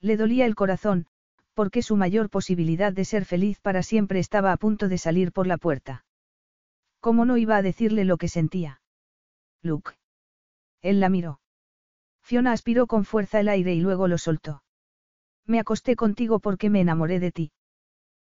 Le 0.00 0.16
dolía 0.16 0.46
el 0.46 0.56
corazón, 0.56 1.06
porque 1.54 1.80
su 1.80 1.94
mayor 1.94 2.28
posibilidad 2.28 2.92
de 2.92 3.04
ser 3.04 3.24
feliz 3.24 3.60
para 3.60 3.84
siempre 3.84 4.18
estaba 4.18 4.50
a 4.50 4.56
punto 4.56 4.88
de 4.88 4.98
salir 4.98 5.30
por 5.30 5.46
la 5.46 5.58
puerta. 5.58 6.04
¿Cómo 6.98 7.24
no 7.24 7.36
iba 7.36 7.56
a 7.56 7.62
decirle 7.62 8.04
lo 8.04 8.16
que 8.16 8.26
sentía? 8.26 8.80
Luke. 9.62 9.92
Él 10.86 11.00
la 11.00 11.08
miró. 11.08 11.40
Fiona 12.22 12.52
aspiró 12.52 12.86
con 12.86 13.04
fuerza 13.04 13.40
el 13.40 13.48
aire 13.48 13.74
y 13.74 13.80
luego 13.80 14.08
lo 14.08 14.18
soltó. 14.18 14.62
Me 15.44 15.58
acosté 15.60 15.96
contigo 15.96 16.38
porque 16.38 16.70
me 16.70 16.80
enamoré 16.80 17.20
de 17.20 17.32
ti. 17.32 17.52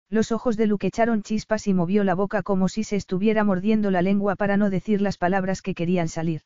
Los 0.08 0.30
ojos 0.30 0.56
de 0.56 0.66
Luke 0.66 0.86
echaron 0.86 1.22
chispas 1.22 1.66
y 1.66 1.74
movió 1.74 2.04
la 2.04 2.14
boca 2.14 2.42
como 2.42 2.68
si 2.68 2.84
se 2.84 2.96
estuviera 2.96 3.44
mordiendo 3.44 3.90
la 3.90 4.02
lengua 4.02 4.36
para 4.36 4.56
no 4.56 4.70
decir 4.70 5.00
las 5.00 5.18
palabras 5.18 5.62
que 5.62 5.74
querían 5.74 6.08
salir. 6.08 6.42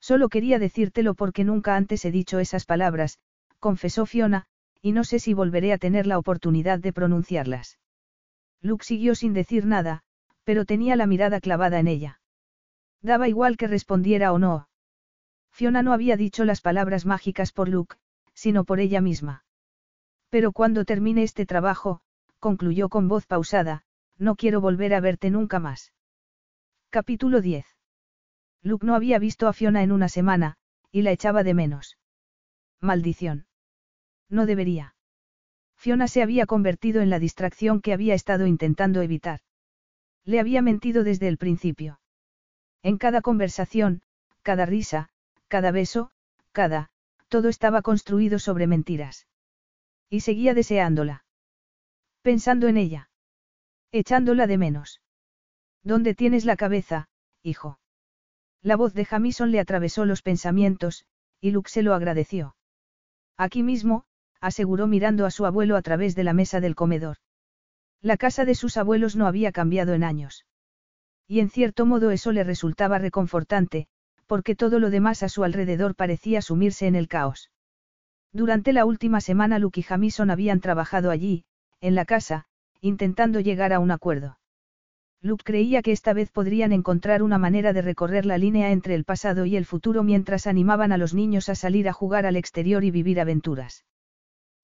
Solo 0.00 0.28
quería 0.28 0.58
decírtelo 0.58 1.14
porque 1.14 1.44
nunca 1.44 1.76
antes 1.76 2.04
he 2.04 2.10
dicho 2.10 2.38
esas 2.38 2.64
palabras, 2.64 3.18
confesó 3.58 4.06
Fiona, 4.06 4.46
y 4.80 4.92
no 4.92 5.02
sé 5.02 5.18
si 5.18 5.34
volveré 5.34 5.72
a 5.72 5.78
tener 5.78 6.06
la 6.06 6.18
oportunidad 6.18 6.78
de 6.78 6.92
pronunciarlas. 6.92 7.78
Luke 8.62 8.84
siguió 8.84 9.14
sin 9.14 9.32
decir 9.32 9.66
nada, 9.66 10.02
pero 10.44 10.64
tenía 10.64 10.96
la 10.96 11.06
mirada 11.06 11.40
clavada 11.40 11.80
en 11.80 11.88
ella. 11.88 12.20
Daba 13.02 13.28
igual 13.28 13.56
que 13.56 13.66
respondiera 13.66 14.32
o 14.32 14.38
no. 14.38 14.68
Fiona 15.56 15.82
no 15.82 15.94
había 15.94 16.18
dicho 16.18 16.44
las 16.44 16.60
palabras 16.60 17.06
mágicas 17.06 17.50
por 17.50 17.70
Luke, 17.70 17.96
sino 18.34 18.64
por 18.64 18.78
ella 18.78 19.00
misma. 19.00 19.46
Pero 20.28 20.52
cuando 20.52 20.84
termine 20.84 21.22
este 21.22 21.46
trabajo, 21.46 22.02
concluyó 22.40 22.90
con 22.90 23.08
voz 23.08 23.24
pausada, 23.24 23.82
no 24.18 24.36
quiero 24.36 24.60
volver 24.60 24.92
a 24.92 25.00
verte 25.00 25.30
nunca 25.30 25.58
más. 25.58 25.94
Capítulo 26.90 27.40
10. 27.40 27.64
Luke 28.60 28.84
no 28.84 28.94
había 28.94 29.18
visto 29.18 29.48
a 29.48 29.54
Fiona 29.54 29.82
en 29.82 29.92
una 29.92 30.10
semana, 30.10 30.58
y 30.92 31.00
la 31.00 31.12
echaba 31.12 31.42
de 31.42 31.54
menos. 31.54 31.96
Maldición. 32.78 33.46
No 34.28 34.44
debería. 34.44 34.94
Fiona 35.74 36.06
se 36.06 36.22
había 36.22 36.44
convertido 36.44 37.00
en 37.00 37.08
la 37.08 37.18
distracción 37.18 37.80
que 37.80 37.94
había 37.94 38.12
estado 38.12 38.46
intentando 38.46 39.00
evitar. 39.00 39.40
Le 40.22 40.38
había 40.38 40.60
mentido 40.60 41.02
desde 41.02 41.28
el 41.28 41.38
principio. 41.38 41.98
En 42.82 42.98
cada 42.98 43.22
conversación, 43.22 44.02
cada 44.42 44.66
risa, 44.66 45.08
cada 45.48 45.70
beso, 45.70 46.10
cada, 46.52 46.90
todo 47.28 47.48
estaba 47.48 47.82
construido 47.82 48.38
sobre 48.38 48.66
mentiras. 48.66 49.26
Y 50.08 50.20
seguía 50.20 50.54
deseándola. 50.54 51.24
Pensando 52.22 52.68
en 52.68 52.76
ella. 52.76 53.10
Echándola 53.92 54.46
de 54.46 54.58
menos. 54.58 55.00
¿Dónde 55.82 56.14
tienes 56.14 56.44
la 56.44 56.56
cabeza, 56.56 57.08
hijo? 57.42 57.78
La 58.62 58.76
voz 58.76 58.94
de 58.94 59.04
Jamison 59.04 59.52
le 59.52 59.60
atravesó 59.60 60.04
los 60.04 60.22
pensamientos, 60.22 61.04
y 61.40 61.52
Luke 61.52 61.70
se 61.70 61.82
lo 61.82 61.94
agradeció. 61.94 62.56
Aquí 63.36 63.62
mismo, 63.62 64.04
aseguró 64.40 64.86
mirando 64.86 65.26
a 65.26 65.30
su 65.30 65.46
abuelo 65.46 65.76
a 65.76 65.82
través 65.82 66.14
de 66.14 66.24
la 66.24 66.32
mesa 66.32 66.60
del 66.60 66.74
comedor. 66.74 67.18
La 68.00 68.16
casa 68.16 68.44
de 68.44 68.54
sus 68.54 68.76
abuelos 68.76 69.16
no 69.16 69.26
había 69.26 69.52
cambiado 69.52 69.94
en 69.94 70.04
años. 70.04 70.46
Y 71.28 71.40
en 71.40 71.50
cierto 71.50 71.86
modo 71.86 72.10
eso 72.10 72.32
le 72.32 72.44
resultaba 72.44 72.98
reconfortante, 72.98 73.88
porque 74.26 74.54
todo 74.54 74.78
lo 74.78 74.90
demás 74.90 75.22
a 75.22 75.28
su 75.28 75.44
alrededor 75.44 75.94
parecía 75.94 76.42
sumirse 76.42 76.86
en 76.86 76.94
el 76.94 77.08
caos. 77.08 77.50
Durante 78.32 78.72
la 78.72 78.84
última 78.84 79.20
semana 79.20 79.58
Luke 79.58 79.80
y 79.80 79.82
Jamison 79.82 80.30
habían 80.30 80.60
trabajado 80.60 81.10
allí, 81.10 81.44
en 81.80 81.94
la 81.94 82.04
casa, 82.04 82.46
intentando 82.80 83.40
llegar 83.40 83.72
a 83.72 83.78
un 83.78 83.90
acuerdo. 83.90 84.38
Luke 85.22 85.44
creía 85.44 85.82
que 85.82 85.92
esta 85.92 86.12
vez 86.12 86.30
podrían 86.30 86.72
encontrar 86.72 87.22
una 87.22 87.38
manera 87.38 87.72
de 87.72 87.82
recorrer 87.82 88.26
la 88.26 88.38
línea 88.38 88.70
entre 88.70 88.94
el 88.94 89.04
pasado 89.04 89.46
y 89.46 89.56
el 89.56 89.64
futuro 89.64 90.02
mientras 90.02 90.46
animaban 90.46 90.92
a 90.92 90.98
los 90.98 91.14
niños 91.14 91.48
a 91.48 91.54
salir 91.54 91.88
a 91.88 91.92
jugar 91.92 92.26
al 92.26 92.36
exterior 92.36 92.84
y 92.84 92.90
vivir 92.90 93.20
aventuras. 93.20 93.84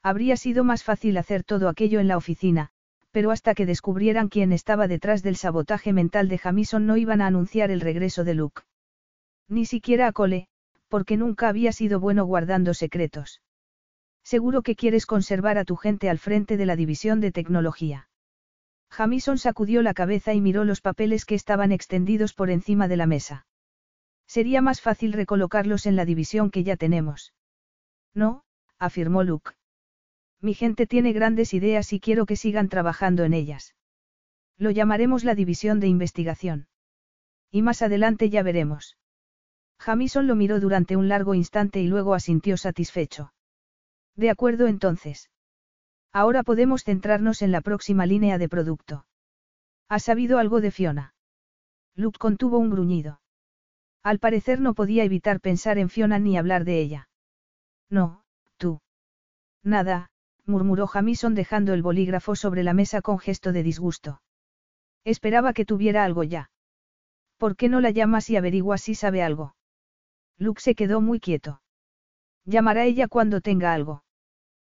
Habría 0.03 0.37
sido 0.37 0.65
más 0.65 0.85
fácil 0.85 1.17
hacer 1.17 1.43
todo 1.45 1.69
aquello 1.69 2.01
en 2.01 2.09
la 2.09 2.17
oficina, 2.17 2.71
pero 3.13 3.31
hasta 3.31 3.55
que 3.55 3.67
descubrieran 3.67 4.29
quién 4.29 4.53
estaba 4.53 4.89
detrás 4.89 5.23
del 5.23 5.37
sabotaje 5.37 5.93
mental 5.93 6.29
de 6.29 6.39
Jamison 6.39 6.87
no 6.87 6.97
iban 6.97 7.21
a 7.21 7.27
anunciar 7.27 7.71
el 7.71 7.81
regreso 7.81 8.25
de 8.25 8.35
Luke. 8.35 8.63
Ni 9.53 9.67
siquiera 9.67 10.07
a 10.07 10.13
Cole, 10.13 10.49
porque 10.89 11.19
nunca 11.19 11.47
había 11.51 11.73
sido 11.73 12.01
bueno 12.01 12.25
guardando 12.25 12.73
secretos. 12.73 13.43
Seguro 14.25 14.63
que 14.63 14.77
quieres 14.77 15.05
conservar 15.05 15.59
a 15.59 15.67
tu 15.67 15.77
gente 15.77 16.09
al 16.09 16.19
frente 16.19 16.57
de 16.57 16.65
la 16.65 16.75
división 16.75 17.21
de 17.21 17.33
tecnología. 17.33 18.09
Jamison 18.89 19.37
sacudió 19.37 19.83
la 19.83 19.93
cabeza 19.93 20.33
y 20.33 20.41
miró 20.41 20.65
los 20.65 20.81
papeles 20.81 21.27
que 21.27 21.35
estaban 21.35 21.71
extendidos 21.71 22.33
por 22.33 22.49
encima 22.49 22.89
de 22.89 22.97
la 22.97 23.07
mesa. 23.07 23.47
Sería 24.27 24.63
más 24.63 24.81
fácil 24.81 25.13
recolocarlos 25.13 25.85
en 25.85 25.97
la 25.97 26.07
división 26.07 26.51
que 26.51 26.65
ya 26.65 26.79
tenemos. 26.79 27.35
No, 28.15 28.45
afirmó 28.79 29.23
Luke. 29.23 29.51
Mi 30.41 30.55
gente 30.55 30.87
tiene 30.87 31.13
grandes 31.13 31.53
ideas 31.53 31.93
y 31.93 32.01
quiero 32.01 32.25
que 32.25 32.37
sigan 32.37 32.71
trabajando 32.71 33.23
en 33.25 33.35
ellas. 33.35 33.75
Lo 34.57 34.71
llamaremos 34.71 35.25
la 35.25 35.35
división 35.35 35.79
de 35.79 35.89
investigación. 35.89 36.69
Y 37.51 37.61
más 37.61 37.83
adelante 37.83 38.31
ya 38.31 38.43
veremos. 38.43 38.97
Jamison 39.83 40.29
lo 40.29 40.37
miró 40.37 40.61
durante 40.61 40.97
un 40.97 41.09
largo 41.09 41.35
instante 41.35 41.81
y 41.81 41.89
luego 41.89 42.15
asintió 42.15 42.57
satisfecho. 42.57 43.33
De 44.15 44.31
acuerdo 44.31 44.69
entonces. 44.69 45.29
Ahora 46.13 46.45
podemos 46.45 46.85
centrarnos 46.85 47.43
en 47.43 47.51
la 47.51 47.63
próxima 47.63 48.07
línea 48.07 48.39
de 48.39 48.49
producto. 48.49 49.07
¿Has 49.89 50.05
sabido 50.05 50.39
algo 50.39 50.61
de 50.61 50.71
Fiona? 50.71 51.15
Luke 51.97 52.21
contuvo 52.21 52.59
un 52.59 52.71
gruñido. 52.71 53.21
Al 54.05 54.21
parecer 54.21 54.61
no 54.61 54.75
podía 54.75 55.03
evitar 55.03 55.41
pensar 55.41 55.79
en 55.79 55.89
Fiona 55.89 56.21
ni 56.21 56.39
hablar 56.39 56.65
de 56.65 56.81
ella. 56.81 57.09
No, 57.91 58.23
tú. 58.59 58.81
Nada, 59.65 60.11
murmuró 60.47 60.87
Jamison 60.87 61.35
dejando 61.35 61.75
el 61.75 61.83
bolígrafo 61.83 62.37
sobre 62.37 62.63
la 62.63 62.73
mesa 62.73 63.03
con 63.03 63.19
gesto 63.19 63.53
de 63.53 63.65
disgusto. 63.65 64.23
Esperaba 65.03 65.53
que 65.53 65.65
tuviera 65.65 66.05
algo 66.05 66.23
ya. 66.23 66.51
¿Por 67.37 67.57
qué 67.57 67.69
no 67.69 67.81
la 67.81 67.91
llamas 67.91 68.31
y 68.31 68.37
averiguas 68.37 68.81
si 68.83 68.95
sabe 68.95 69.25
algo? 69.25 69.57
Luke 70.43 70.61
se 70.61 70.75
quedó 70.75 71.01
muy 71.01 71.21
quieto. 71.21 71.63
Llamará 72.45 72.85
ella 72.85 73.07
cuando 73.07 73.41
tenga 73.41 73.73
algo. 73.73 74.03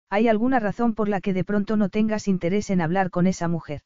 ¿Hay 0.08 0.28
alguna 0.28 0.60
razón 0.60 0.94
por 0.94 1.08
la 1.08 1.20
que 1.20 1.32
de 1.32 1.42
pronto 1.42 1.76
no 1.76 1.88
tengas 1.88 2.28
interés 2.28 2.70
en 2.70 2.80
hablar 2.80 3.10
con 3.10 3.26
esa 3.26 3.48
mujer? 3.48 3.82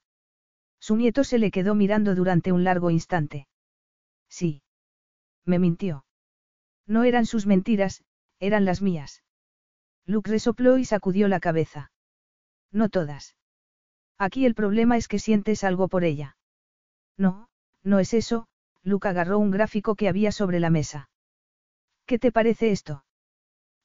Su 0.78 0.96
nieto 0.96 1.24
se 1.24 1.38
le 1.38 1.50
quedó 1.50 1.74
mirando 1.74 2.14
durante 2.14 2.52
un 2.52 2.64
largo 2.64 2.90
instante. 2.90 3.48
Sí. 4.28 4.62
Me 5.46 5.58
mintió. 5.58 6.04
No 6.86 7.04
eran 7.04 7.24
sus 7.24 7.46
mentiras, 7.46 8.04
eran 8.40 8.66
las 8.66 8.82
mías. 8.82 9.22
Luke 10.04 10.30
resopló 10.30 10.76
y 10.76 10.84
sacudió 10.84 11.28
la 11.28 11.40
cabeza. 11.40 11.92
No 12.70 12.90
todas. 12.90 13.36
Aquí 14.18 14.44
el 14.44 14.54
problema 14.54 14.98
es 14.98 15.08
que 15.08 15.18
sientes 15.18 15.64
algo 15.64 15.88
por 15.88 16.04
ella. 16.04 16.36
No, 17.16 17.48
no 17.82 18.00
es 18.00 18.12
eso, 18.12 18.48
Luke 18.82 19.08
agarró 19.08 19.38
un 19.38 19.50
gráfico 19.50 19.94
que 19.94 20.08
había 20.08 20.30
sobre 20.30 20.60
la 20.60 20.68
mesa. 20.68 21.09
¿Qué 22.10 22.18
te 22.18 22.32
parece 22.32 22.72
esto? 22.72 23.04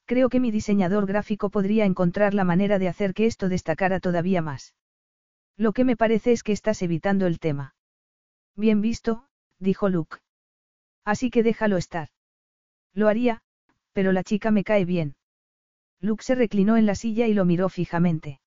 Creo 0.05 0.29
que 0.29 0.39
mi 0.39 0.49
diseñador 0.49 1.05
gráfico 1.05 1.51
podría 1.51 1.85
encontrar 1.85 2.33
la 2.33 2.43
manera 2.43 2.79
de 2.79 2.87
hacer 2.87 3.13
que 3.13 3.27
esto 3.27 3.49
destacara 3.49 3.99
todavía 3.99 4.41
más. 4.41 4.73
Lo 5.57 5.73
que 5.73 5.83
me 5.83 5.95
parece 5.95 6.31
es 6.31 6.41
que 6.41 6.51
estás 6.51 6.81
evitando 6.81 7.27
el 7.27 7.37
tema. 7.37 7.75
Bien 8.55 8.81
visto, 8.81 9.27
dijo 9.59 9.89
Luke. 9.89 10.17
Así 11.03 11.29
que 11.29 11.43
déjalo 11.43 11.77
estar. 11.77 12.07
Lo 12.95 13.09
haría, 13.09 13.43
pero 13.93 14.11
la 14.11 14.23
chica 14.23 14.49
me 14.49 14.63
cae 14.63 14.85
bien. 14.85 15.17
Luke 15.99 16.23
se 16.23 16.33
reclinó 16.33 16.77
en 16.77 16.87
la 16.87 16.95
silla 16.95 17.27
y 17.27 17.35
lo 17.35 17.45
miró 17.45 17.69
fijamente. 17.69 18.41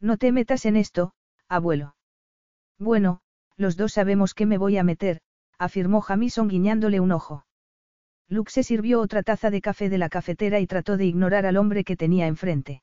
No 0.00 0.16
te 0.16 0.32
metas 0.32 0.64
en 0.64 0.76
esto, 0.76 1.12
abuelo. 1.46 1.94
Bueno, 2.78 3.20
los 3.58 3.76
dos 3.76 3.92
sabemos 3.92 4.32
que 4.32 4.46
me 4.46 4.56
voy 4.56 4.78
a 4.78 4.82
meter, 4.82 5.20
afirmó 5.58 6.00
Jamison 6.00 6.48
guiñándole 6.48 7.00
un 7.00 7.12
ojo. 7.12 7.44
Luke 8.28 8.50
se 8.50 8.62
sirvió 8.62 9.00
otra 9.00 9.22
taza 9.22 9.50
de 9.50 9.60
café 9.60 9.88
de 9.88 9.98
la 9.98 10.08
cafetera 10.08 10.60
y 10.60 10.66
trató 10.66 10.96
de 10.96 11.04
ignorar 11.06 11.46
al 11.46 11.56
hombre 11.56 11.84
que 11.84 11.96
tenía 11.96 12.26
enfrente. 12.26 12.82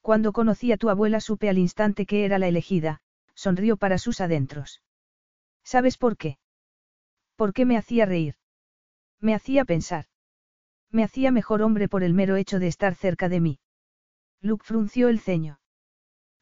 Cuando 0.00 0.32
conocí 0.32 0.72
a 0.72 0.76
tu 0.76 0.90
abuela 0.90 1.20
supe 1.20 1.48
al 1.48 1.58
instante 1.58 2.06
que 2.06 2.24
era 2.24 2.38
la 2.38 2.48
elegida, 2.48 3.00
sonrió 3.34 3.76
para 3.76 3.98
sus 3.98 4.20
adentros. 4.20 4.82
¿Sabes 5.62 5.96
por 5.96 6.16
qué? 6.16 6.38
Porque 7.36 7.64
me 7.64 7.76
hacía 7.76 8.06
reír. 8.06 8.34
Me 9.20 9.34
hacía 9.34 9.64
pensar. 9.64 10.06
Me 10.90 11.04
hacía 11.04 11.30
mejor 11.30 11.62
hombre 11.62 11.88
por 11.88 12.02
el 12.02 12.14
mero 12.14 12.36
hecho 12.36 12.58
de 12.58 12.68
estar 12.68 12.94
cerca 12.94 13.28
de 13.28 13.40
mí. 13.40 13.60
Luke 14.40 14.64
frunció 14.64 15.08
el 15.08 15.20
ceño. 15.20 15.60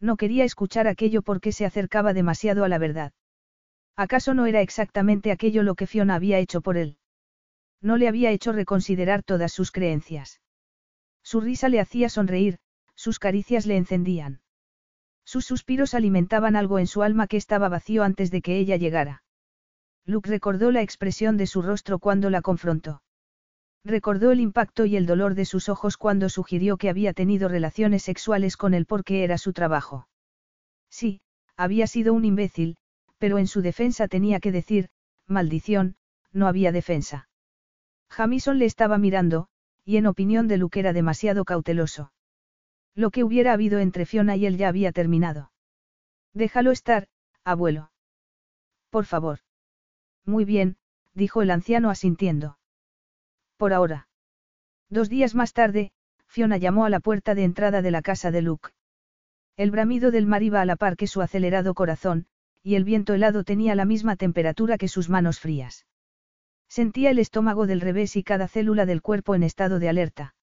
No 0.01 0.17
quería 0.17 0.45
escuchar 0.45 0.87
aquello 0.87 1.23
porque 1.23 1.53
se 1.53 1.65
acercaba 1.65 2.13
demasiado 2.13 2.65
a 2.65 2.69
la 2.69 2.79
verdad. 2.79 3.13
¿Acaso 3.97 4.35
no 4.35 4.47
era 4.47 4.61
exactamente 4.61 5.33
aquello 5.33 5.63
lo 5.63 5.75
que 5.75 5.87
Fiona 5.87 6.15
había 6.15 6.39
hecho 6.39 6.61
por 6.61 6.77
él? 6.77 6.99
No 7.81 7.97
le 7.97 8.09
había 8.09 8.31
hecho 8.31 8.53
reconsiderar 8.53 9.23
todas 9.23 9.53
sus 9.53 9.71
creencias. 9.71 10.41
Su 11.23 11.41
risa 11.41 11.69
le 11.69 11.81
hacía 11.81 12.09
sonreír, 12.09 12.59
sus 12.95 13.19
caricias 13.19 13.67
le 13.67 13.77
encendían. 13.77 14.41
Sus 15.25 15.45
suspiros 15.45 15.95
alimentaban 15.95 16.57
algo 16.57 16.79
en 16.79 16.87
su 16.87 17.03
alma 17.03 17.27
que 17.27 17.37
estaba 17.37 17.69
vacío 17.69 18.05
antes 18.05 18.31
de 18.31 18.43
que 18.43 18.59
ella 18.59 18.77
llegara. 18.77 19.25
Luke 20.05 20.31
recordó 20.31 20.71
la 20.71 20.83
expresión 20.83 21.37
de 21.37 21.49
su 21.49 21.63
rostro 21.63 21.99
cuando 21.99 22.31
la 22.31 22.43
confrontó. 22.43 23.03
Recordó 23.85 24.31
el 24.31 24.41
impacto 24.41 24.85
y 24.85 24.97
el 24.97 25.07
dolor 25.07 25.35
de 25.35 25.45
sus 25.45 25.69
ojos 25.69 25.97
cuando 25.97 26.29
sugirió 26.29 26.77
que 26.77 26.89
había 26.89 27.13
tenido 27.13 27.49
relaciones 27.49 28.03
sexuales 28.03 28.57
con 28.57 28.75
él 28.75 28.87
porque 28.87 29.25
era 29.25 29.37
su 29.37 29.53
trabajo. 29.53 30.09
Sí, 30.91 31.21
había 31.57 31.87
sido 31.87 32.15
un 32.15 32.25
imbécil, 32.25 32.77
pero 33.19 33.39
en 33.39 33.47
su 33.47 33.63
defensa 33.63 34.09
tenía 34.09 34.41
que 34.41 34.53
decir, 34.53 34.89
maldición, 35.27 35.97
no 36.33 36.47
había 36.47 36.71
defensa. 36.71 37.29
Jamison 38.09 38.59
le 38.59 38.65
estaba 38.65 38.99
mirando, 38.99 39.49
y 39.85 39.97
en 39.97 40.07
opinión 40.07 40.49
de 40.49 40.57
Luke 40.57 40.81
era 40.81 40.93
demasiado 40.93 41.45
cauteloso. 41.45 42.13
Lo 42.95 43.11
que 43.11 43.25
hubiera 43.25 43.53
habido 43.53 43.79
entre 43.79 44.07
Fiona 44.07 44.37
y 44.37 44.47
él 44.47 44.57
ya 44.57 44.69
había 44.69 44.93
terminado. 44.93 45.53
Déjalo 46.33 46.71
estar, 46.73 47.09
abuelo. 47.45 47.91
Por 48.91 49.05
favor. 49.05 49.41
Muy 50.25 50.45
bien, 50.45 50.77
dijo 51.15 51.43
el 51.43 51.51
anciano 51.51 51.91
asintiendo. 51.91 52.59
Por 53.57 53.73
ahora. 53.73 54.09
Dos 54.89 55.09
días 55.09 55.35
más 55.35 55.53
tarde, 55.53 55.93
Fiona 56.27 56.57
llamó 56.57 56.85
a 56.85 56.91
la 56.91 57.01
puerta 57.01 57.35
de 57.35 57.45
entrada 57.45 57.83
de 57.83 57.91
la 57.91 58.03
casa 58.03 58.31
de 58.31 58.43
Luke. 58.43 58.71
El 59.57 59.71
bramido 59.71 60.11
del 60.11 60.27
mar 60.27 60.43
iba 60.43 60.61
a 60.61 60.67
la 60.67 60.77
par 60.77 60.97
que 60.97 61.07
su 61.07 61.23
acelerado 61.23 61.75
corazón, 61.75 62.27
y 62.63 62.75
el 62.75 62.85
viento 62.85 63.15
helado 63.15 63.45
tenía 63.45 63.75
la 63.75 63.85
misma 63.85 64.17
temperatura 64.17 64.77
que 64.77 64.89
sus 64.89 65.09
manos 65.09 65.41
frías. 65.41 65.87
Sentía 66.69 67.11
el 67.11 67.19
estómago 67.19 67.67
del 67.67 67.81
revés 67.81 68.17
y 68.17 68.23
cada 68.23 68.49
célula 68.49 68.87
del 68.87 69.03
cuerpo 69.03 69.35
en 69.35 69.43
estado 69.43 69.79
de 69.79 69.89
alerta. 69.89 70.35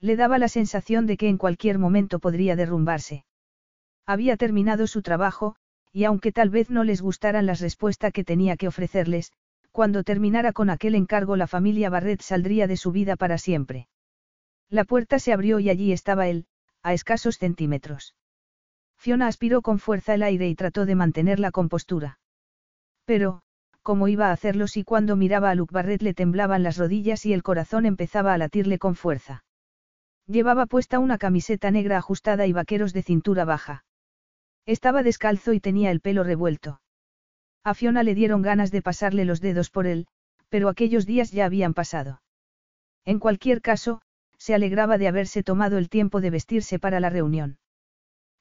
Le 0.00 0.16
daba 0.16 0.38
la 0.38 0.48
sensación 0.48 1.06
de 1.06 1.16
que 1.16 1.28
en 1.28 1.36
cualquier 1.36 1.78
momento 1.78 2.18
podría 2.18 2.56
derrumbarse. 2.56 3.24
Había 4.06 4.36
terminado 4.36 4.86
su 4.86 5.02
trabajo, 5.02 5.56
y 5.92 6.04
aunque 6.04 6.32
tal 6.32 6.50
vez 6.50 6.70
no 6.70 6.84
les 6.84 7.02
gustaran 7.02 7.46
las 7.46 7.60
respuestas 7.60 8.12
que 8.12 8.24
tenía 8.24 8.56
que 8.56 8.68
ofrecerles, 8.68 9.32
cuando 9.72 10.02
terminara 10.02 10.52
con 10.52 10.70
aquel 10.70 10.94
encargo 10.94 11.36
la 11.36 11.46
familia 11.46 11.90
Barrett 11.90 12.22
saldría 12.22 12.66
de 12.66 12.76
su 12.76 12.92
vida 12.92 13.16
para 13.16 13.38
siempre. 13.38 13.88
La 14.68 14.84
puerta 14.84 15.18
se 15.18 15.32
abrió 15.32 15.60
y 15.60 15.68
allí 15.68 15.92
estaba 15.92 16.28
él, 16.28 16.46
a 16.82 16.94
escasos 16.94 17.36
centímetros. 17.36 18.14
Fiona 18.96 19.26
aspiró 19.26 19.62
con 19.62 19.78
fuerza 19.78 20.14
el 20.14 20.22
aire 20.22 20.48
y 20.48 20.54
trató 20.54 20.86
de 20.86 20.94
mantener 20.94 21.40
la 21.40 21.50
compostura. 21.50 22.18
Pero, 23.04 23.42
cómo 23.82 24.08
iba 24.08 24.28
a 24.28 24.32
hacerlo 24.32 24.66
si 24.66 24.84
cuando 24.84 25.16
miraba 25.16 25.50
a 25.50 25.54
Luke 25.54 25.72
Barrett 25.72 26.02
le 26.02 26.14
temblaban 26.14 26.62
las 26.62 26.76
rodillas 26.76 27.24
y 27.26 27.32
el 27.32 27.42
corazón 27.42 27.86
empezaba 27.86 28.34
a 28.34 28.38
latirle 28.38 28.78
con 28.78 28.94
fuerza. 28.94 29.44
Llevaba 30.26 30.66
puesta 30.66 30.98
una 30.98 31.18
camiseta 31.18 31.70
negra 31.70 31.98
ajustada 31.98 32.46
y 32.46 32.52
vaqueros 32.52 32.92
de 32.92 33.02
cintura 33.02 33.44
baja. 33.44 33.84
Estaba 34.66 35.02
descalzo 35.02 35.52
y 35.52 35.60
tenía 35.60 35.90
el 35.90 36.00
pelo 36.00 36.22
revuelto. 36.22 36.80
A 37.64 37.74
Fiona 37.74 38.02
le 38.02 38.14
dieron 38.14 38.42
ganas 38.42 38.70
de 38.70 38.82
pasarle 38.82 39.24
los 39.24 39.40
dedos 39.40 39.70
por 39.70 39.86
él, 39.86 40.06
pero 40.48 40.68
aquellos 40.68 41.06
días 41.06 41.32
ya 41.32 41.46
habían 41.46 41.74
pasado. 41.74 42.22
En 43.04 43.18
cualquier 43.18 43.60
caso, 43.60 44.02
se 44.38 44.54
alegraba 44.54 44.98
de 44.98 45.08
haberse 45.08 45.42
tomado 45.42 45.78
el 45.78 45.88
tiempo 45.88 46.20
de 46.20 46.30
vestirse 46.30 46.78
para 46.78 47.00
la 47.00 47.10
reunión. 47.10 47.58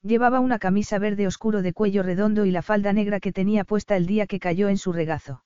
Llevaba 0.01 0.39
una 0.39 0.59
camisa 0.59 0.97
verde 0.97 1.27
oscuro 1.27 1.61
de 1.61 1.73
cuello 1.73 2.03
redondo 2.03 2.45
y 2.45 2.51
la 2.51 2.61
falda 2.61 2.93
negra 2.93 3.19
que 3.19 3.33
tenía 3.33 3.65
puesta 3.65 3.97
el 3.97 4.05
día 4.05 4.27
que 4.27 4.39
cayó 4.39 4.69
en 4.69 4.77
su 4.77 4.93
regazo. 4.93 5.43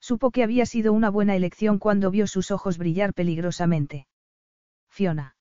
Supo 0.00 0.30
que 0.30 0.44
había 0.44 0.64
sido 0.64 0.92
una 0.92 1.10
buena 1.10 1.34
elección 1.34 1.78
cuando 1.78 2.10
vio 2.10 2.26
sus 2.26 2.50
ojos 2.50 2.78
brillar 2.78 3.14
peligrosamente. 3.14 4.06
Fiona. 4.88 5.36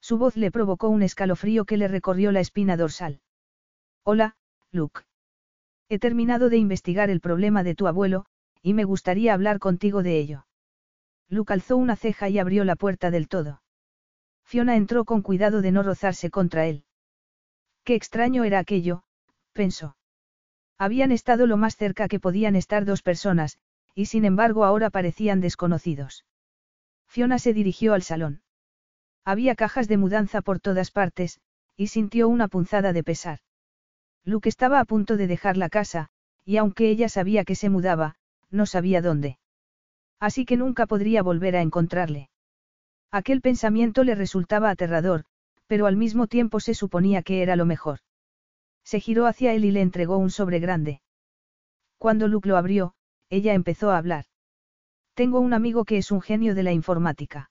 Su 0.00 0.18
voz 0.18 0.36
le 0.36 0.52
provocó 0.52 0.88
un 0.88 1.02
escalofrío 1.02 1.64
que 1.64 1.76
le 1.76 1.88
recorrió 1.88 2.30
la 2.30 2.40
espina 2.40 2.76
dorsal. 2.76 3.20
Hola, 4.04 4.36
Luke. 4.70 5.00
He 5.88 5.98
terminado 5.98 6.50
de 6.50 6.58
investigar 6.58 7.10
el 7.10 7.20
problema 7.20 7.64
de 7.64 7.74
tu 7.74 7.88
abuelo, 7.88 8.26
y 8.62 8.74
me 8.74 8.84
gustaría 8.84 9.34
hablar 9.34 9.58
contigo 9.58 10.02
de 10.02 10.18
ello. 10.18 10.46
Luke 11.28 11.52
alzó 11.52 11.76
una 11.76 11.96
ceja 11.96 12.28
y 12.28 12.38
abrió 12.38 12.64
la 12.64 12.76
puerta 12.76 13.10
del 13.10 13.26
todo. 13.26 13.62
Fiona 14.44 14.76
entró 14.76 15.04
con 15.04 15.22
cuidado 15.22 15.60
de 15.60 15.72
no 15.72 15.82
rozarse 15.82 16.30
contra 16.30 16.66
él. 16.66 16.84
Qué 17.88 17.94
extraño 17.94 18.44
era 18.44 18.58
aquello, 18.58 19.02
pensó. 19.54 19.96
Habían 20.76 21.10
estado 21.10 21.46
lo 21.46 21.56
más 21.56 21.74
cerca 21.74 22.06
que 22.06 22.20
podían 22.20 22.54
estar 22.54 22.84
dos 22.84 23.00
personas, 23.00 23.58
y 23.94 24.04
sin 24.04 24.26
embargo 24.26 24.66
ahora 24.66 24.90
parecían 24.90 25.40
desconocidos. 25.40 26.26
Fiona 27.06 27.38
se 27.38 27.54
dirigió 27.54 27.94
al 27.94 28.02
salón. 28.02 28.42
Había 29.24 29.54
cajas 29.54 29.88
de 29.88 29.96
mudanza 29.96 30.42
por 30.42 30.60
todas 30.60 30.90
partes, 30.90 31.40
y 31.78 31.86
sintió 31.86 32.28
una 32.28 32.46
punzada 32.46 32.92
de 32.92 33.02
pesar. 33.02 33.38
Luke 34.22 34.50
estaba 34.50 34.80
a 34.80 34.84
punto 34.84 35.16
de 35.16 35.26
dejar 35.26 35.56
la 35.56 35.70
casa, 35.70 36.10
y 36.44 36.58
aunque 36.58 36.90
ella 36.90 37.08
sabía 37.08 37.44
que 37.44 37.54
se 37.54 37.70
mudaba, 37.70 38.16
no 38.50 38.66
sabía 38.66 39.00
dónde. 39.00 39.38
Así 40.20 40.44
que 40.44 40.58
nunca 40.58 40.86
podría 40.86 41.22
volver 41.22 41.56
a 41.56 41.62
encontrarle. 41.62 42.28
Aquel 43.10 43.40
pensamiento 43.40 44.04
le 44.04 44.14
resultaba 44.14 44.68
aterrador, 44.68 45.24
pero 45.68 45.86
al 45.86 45.96
mismo 45.96 46.26
tiempo 46.26 46.58
se 46.58 46.74
suponía 46.74 47.22
que 47.22 47.42
era 47.42 47.54
lo 47.54 47.64
mejor. 47.64 48.00
Se 48.82 48.98
giró 48.98 49.26
hacia 49.26 49.52
él 49.52 49.64
y 49.64 49.70
le 49.70 49.82
entregó 49.82 50.16
un 50.16 50.30
sobre 50.30 50.58
grande. 50.58 51.02
Cuando 51.98 52.26
Luke 52.26 52.48
lo 52.48 52.56
abrió, 52.56 52.94
ella 53.30 53.54
empezó 53.54 53.90
a 53.90 53.98
hablar. 53.98 54.24
Tengo 55.14 55.40
un 55.40 55.52
amigo 55.52 55.84
que 55.84 55.98
es 55.98 56.10
un 56.10 56.22
genio 56.22 56.54
de 56.54 56.62
la 56.62 56.72
informática. 56.72 57.50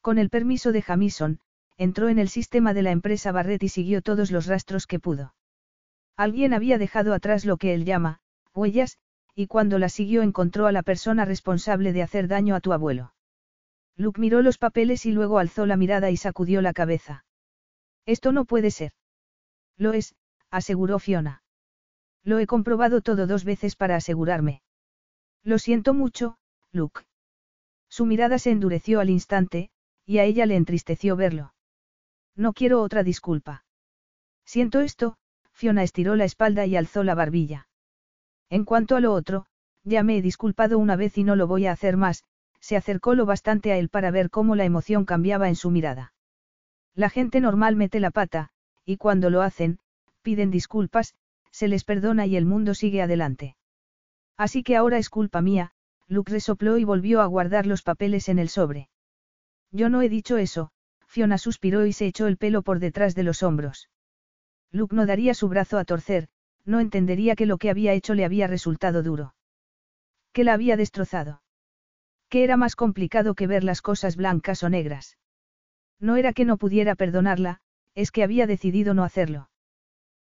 Con 0.00 0.18
el 0.18 0.30
permiso 0.30 0.70
de 0.70 0.82
Jamison, 0.82 1.40
entró 1.76 2.08
en 2.08 2.18
el 2.18 2.28
sistema 2.28 2.72
de 2.72 2.82
la 2.82 2.92
empresa 2.92 3.32
Barrett 3.32 3.64
y 3.64 3.68
siguió 3.68 4.00
todos 4.00 4.30
los 4.30 4.46
rastros 4.46 4.86
que 4.86 5.00
pudo. 5.00 5.34
Alguien 6.16 6.54
había 6.54 6.78
dejado 6.78 7.14
atrás 7.14 7.44
lo 7.44 7.56
que 7.56 7.74
él 7.74 7.84
llama, 7.84 8.20
huellas, 8.54 8.98
y 9.34 9.48
cuando 9.48 9.80
la 9.80 9.88
siguió 9.88 10.22
encontró 10.22 10.66
a 10.66 10.72
la 10.72 10.84
persona 10.84 11.24
responsable 11.24 11.92
de 11.92 12.02
hacer 12.02 12.28
daño 12.28 12.54
a 12.54 12.60
tu 12.60 12.72
abuelo. 12.72 13.14
Luke 13.96 14.20
miró 14.20 14.42
los 14.42 14.58
papeles 14.58 15.06
y 15.06 15.12
luego 15.12 15.38
alzó 15.38 15.66
la 15.66 15.76
mirada 15.76 16.10
y 16.10 16.16
sacudió 16.16 16.62
la 16.62 16.72
cabeza. 16.72 17.23
Esto 18.06 18.32
no 18.32 18.44
puede 18.44 18.70
ser. 18.70 18.92
Lo 19.76 19.92
es, 19.92 20.14
aseguró 20.50 20.98
Fiona. 20.98 21.42
Lo 22.22 22.38
he 22.38 22.46
comprobado 22.46 23.00
todo 23.00 23.26
dos 23.26 23.44
veces 23.44 23.76
para 23.76 23.96
asegurarme. 23.96 24.62
Lo 25.42 25.58
siento 25.58 25.94
mucho, 25.94 26.38
Luke. 26.72 27.02
Su 27.88 28.06
mirada 28.06 28.38
se 28.38 28.50
endureció 28.50 29.00
al 29.00 29.10
instante, 29.10 29.70
y 30.06 30.18
a 30.18 30.24
ella 30.24 30.46
le 30.46 30.56
entristeció 30.56 31.16
verlo. 31.16 31.54
No 32.34 32.52
quiero 32.52 32.82
otra 32.82 33.02
disculpa. 33.02 33.64
Siento 34.44 34.80
esto, 34.80 35.16
Fiona 35.52 35.82
estiró 35.82 36.16
la 36.16 36.24
espalda 36.24 36.66
y 36.66 36.76
alzó 36.76 37.04
la 37.04 37.14
barbilla. 37.14 37.68
En 38.50 38.64
cuanto 38.64 38.96
a 38.96 39.00
lo 39.00 39.12
otro, 39.12 39.46
ya 39.84 40.02
me 40.02 40.16
he 40.16 40.22
disculpado 40.22 40.78
una 40.78 40.96
vez 40.96 41.16
y 41.18 41.24
no 41.24 41.36
lo 41.36 41.46
voy 41.46 41.66
a 41.66 41.72
hacer 41.72 41.96
más, 41.96 42.24
se 42.60 42.76
acercó 42.76 43.14
lo 43.14 43.26
bastante 43.26 43.72
a 43.72 43.76
él 43.76 43.90
para 43.90 44.10
ver 44.10 44.30
cómo 44.30 44.56
la 44.56 44.64
emoción 44.64 45.04
cambiaba 45.04 45.48
en 45.48 45.56
su 45.56 45.70
mirada. 45.70 46.13
La 46.94 47.10
gente 47.10 47.40
normal 47.40 47.76
mete 47.76 47.98
la 48.00 48.10
pata, 48.10 48.50
y 48.84 48.96
cuando 48.96 49.30
lo 49.30 49.42
hacen, 49.42 49.78
piden 50.22 50.50
disculpas, 50.50 51.14
se 51.50 51.68
les 51.68 51.84
perdona 51.84 52.26
y 52.26 52.36
el 52.36 52.46
mundo 52.46 52.74
sigue 52.74 53.02
adelante. 53.02 53.56
Así 54.36 54.62
que 54.62 54.76
ahora 54.76 54.98
es 54.98 55.10
culpa 55.10 55.40
mía, 55.40 55.72
Luke 56.06 56.30
resopló 56.30 56.78
y 56.78 56.84
volvió 56.84 57.20
a 57.20 57.26
guardar 57.26 57.66
los 57.66 57.82
papeles 57.82 58.28
en 58.28 58.38
el 58.38 58.48
sobre. 58.48 58.88
Yo 59.70 59.88
no 59.88 60.02
he 60.02 60.08
dicho 60.08 60.36
eso, 60.36 60.70
Fiona 61.06 61.38
suspiró 61.38 61.86
y 61.86 61.92
se 61.92 62.06
echó 62.06 62.26
el 62.26 62.36
pelo 62.36 62.62
por 62.62 62.78
detrás 62.78 63.14
de 63.14 63.22
los 63.22 63.42
hombros. 63.42 63.88
Luke 64.70 64.94
no 64.94 65.06
daría 65.06 65.34
su 65.34 65.48
brazo 65.48 65.78
a 65.78 65.84
torcer, 65.84 66.28
no 66.64 66.80
entendería 66.80 67.36
que 67.36 67.46
lo 67.46 67.58
que 67.58 67.70
había 67.70 67.92
hecho 67.92 68.14
le 68.14 68.24
había 68.24 68.46
resultado 68.46 69.02
duro. 69.02 69.34
Que 70.32 70.44
la 70.44 70.54
había 70.54 70.76
destrozado. 70.76 71.42
Que 72.28 72.42
era 72.42 72.56
más 72.56 72.74
complicado 72.74 73.34
que 73.34 73.46
ver 73.46 73.62
las 73.62 73.82
cosas 73.82 74.16
blancas 74.16 74.62
o 74.62 74.68
negras. 74.68 75.16
No 76.00 76.16
era 76.16 76.32
que 76.32 76.44
no 76.44 76.56
pudiera 76.56 76.94
perdonarla, 76.94 77.60
es 77.94 78.10
que 78.10 78.22
había 78.22 78.46
decidido 78.46 78.94
no 78.94 79.04
hacerlo. 79.04 79.50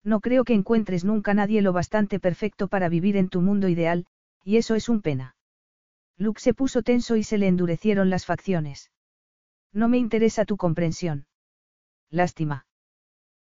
No 0.04 0.20
creo 0.20 0.44
que 0.44 0.54
encuentres 0.54 1.04
nunca 1.04 1.34
nadie 1.34 1.62
lo 1.62 1.72
bastante 1.72 2.20
perfecto 2.20 2.68
para 2.68 2.88
vivir 2.88 3.16
en 3.16 3.28
tu 3.28 3.40
mundo 3.40 3.68
ideal, 3.68 4.06
y 4.44 4.56
eso 4.56 4.74
es 4.74 4.88
un 4.88 5.02
pena. 5.02 5.36
Luke 6.16 6.40
se 6.40 6.54
puso 6.54 6.82
tenso 6.82 7.16
y 7.16 7.24
se 7.24 7.38
le 7.38 7.48
endurecieron 7.48 8.08
las 8.08 8.24
facciones. 8.24 8.90
No 9.72 9.88
me 9.88 9.98
interesa 9.98 10.44
tu 10.44 10.56
comprensión. 10.56 11.26
Lástima. 12.10 12.66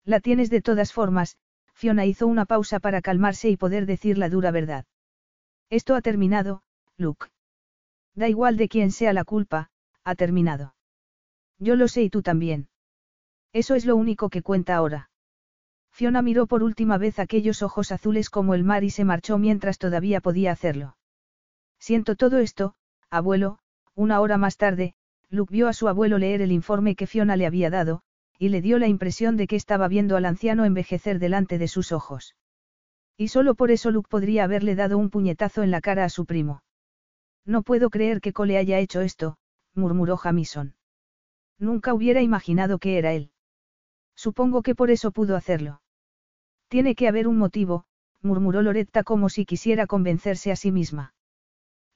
La 0.06 0.20
tienes 0.20 0.50
de 0.50 0.62
todas 0.62 0.94
formas, 0.94 1.38
Fiona 1.74 2.06
hizo 2.06 2.28
una 2.28 2.46
pausa 2.46 2.80
para 2.80 3.02
calmarse 3.02 3.50
y 3.50 3.58
poder 3.58 3.86
decir 3.86 4.18
la 4.18 4.30
dura 4.30 4.52
verdad. 4.52 4.86
Esto 5.70 5.96
ha 5.96 6.02
terminado, 6.02 6.64
Luke. 6.98 7.28
Da 8.16 8.30
igual 8.30 8.58
de 8.58 8.70
quién 8.70 8.92
sea 8.92 9.12
la 9.12 9.26
culpa, 9.26 9.70
ha 10.04 10.16
terminado. 10.16 10.76
Yo 11.64 11.78
lo 11.78 11.88
sé 11.88 12.04
y 12.04 12.10
tú 12.10 12.22
también. 12.22 12.68
Eso 13.54 13.76
es 13.76 13.86
lo 13.86 13.96
único 13.96 14.30
que 14.30 14.42
cuenta 14.42 14.76
ahora. 14.76 15.10
Fiona 15.94 16.22
miró 16.22 16.46
por 16.46 16.62
última 16.62 16.98
vez 16.98 17.20
aquellos 17.20 17.62
ojos 17.62 17.94
azules 17.94 18.30
como 18.30 18.54
el 18.54 18.66
mar 18.66 18.84
y 18.84 18.90
se 18.90 19.06
marchó 19.06 19.38
mientras 19.38 19.78
todavía 19.78 20.20
podía 20.20 20.52
hacerlo. 20.52 20.98
Siento 21.80 22.18
todo 22.18 22.40
esto, 22.40 22.76
abuelo, 23.10 23.60
una 23.96 24.20
hora 24.20 24.38
más 24.38 24.58
tarde, 24.58 24.94
Luke 25.30 25.54
vio 25.54 25.70
a 25.70 25.74
su 25.74 25.88
abuelo 25.88 26.18
leer 26.18 26.42
el 26.42 26.52
informe 26.52 26.98
que 26.98 27.08
Fiona 27.08 27.38
le 27.38 27.46
había 27.46 27.70
dado, 27.70 28.02
y 28.38 28.50
le 28.50 28.62
dio 28.62 28.78
la 28.78 28.90
impresión 28.90 29.38
de 29.38 29.48
que 29.48 29.56
estaba 29.56 29.88
viendo 29.88 30.18
al 30.18 30.26
anciano 30.26 30.66
envejecer 30.66 31.18
delante 31.18 31.60
de 31.60 31.70
sus 31.70 31.94
ojos. 31.94 32.36
Y 33.16 33.30
solo 33.30 33.56
por 33.56 33.72
eso 33.72 33.90
Luke 33.90 34.10
podría 34.10 34.44
haberle 34.44 34.76
dado 34.76 34.98
un 34.98 35.10
puñetazo 35.10 35.64
en 35.64 35.72
la 35.72 35.80
cara 35.80 36.04
a 36.04 36.10
su 36.10 36.26
primo. 36.26 36.62
No 37.46 37.62
puedo 37.62 37.90
creer 37.90 38.20
que 38.20 38.34
Cole 38.34 38.58
haya 38.58 38.80
hecho 38.80 39.00
esto, 39.00 39.38
murmuró 39.74 40.18
Jamison. 40.18 40.76
Nunca 41.60 41.94
hubiera 41.94 42.22
imaginado 42.22 42.80
que 42.80 42.98
era 42.98 43.14
él. 43.14 43.32
Supongo 44.16 44.62
que 44.62 44.76
por 44.76 44.92
eso 44.92 45.12
pudo 45.12 45.36
hacerlo. 45.36 45.82
Tiene 46.68 46.96
que 46.96 47.08
haber 47.08 47.28
un 47.28 47.38
motivo, 47.38 47.86
murmuró 48.22 48.62
Loretta 48.62 49.04
como 49.04 49.30
si 49.30 49.46
quisiera 49.46 49.88
convencerse 49.88 50.52
a 50.52 50.56
sí 50.56 50.72
misma. 50.72 51.14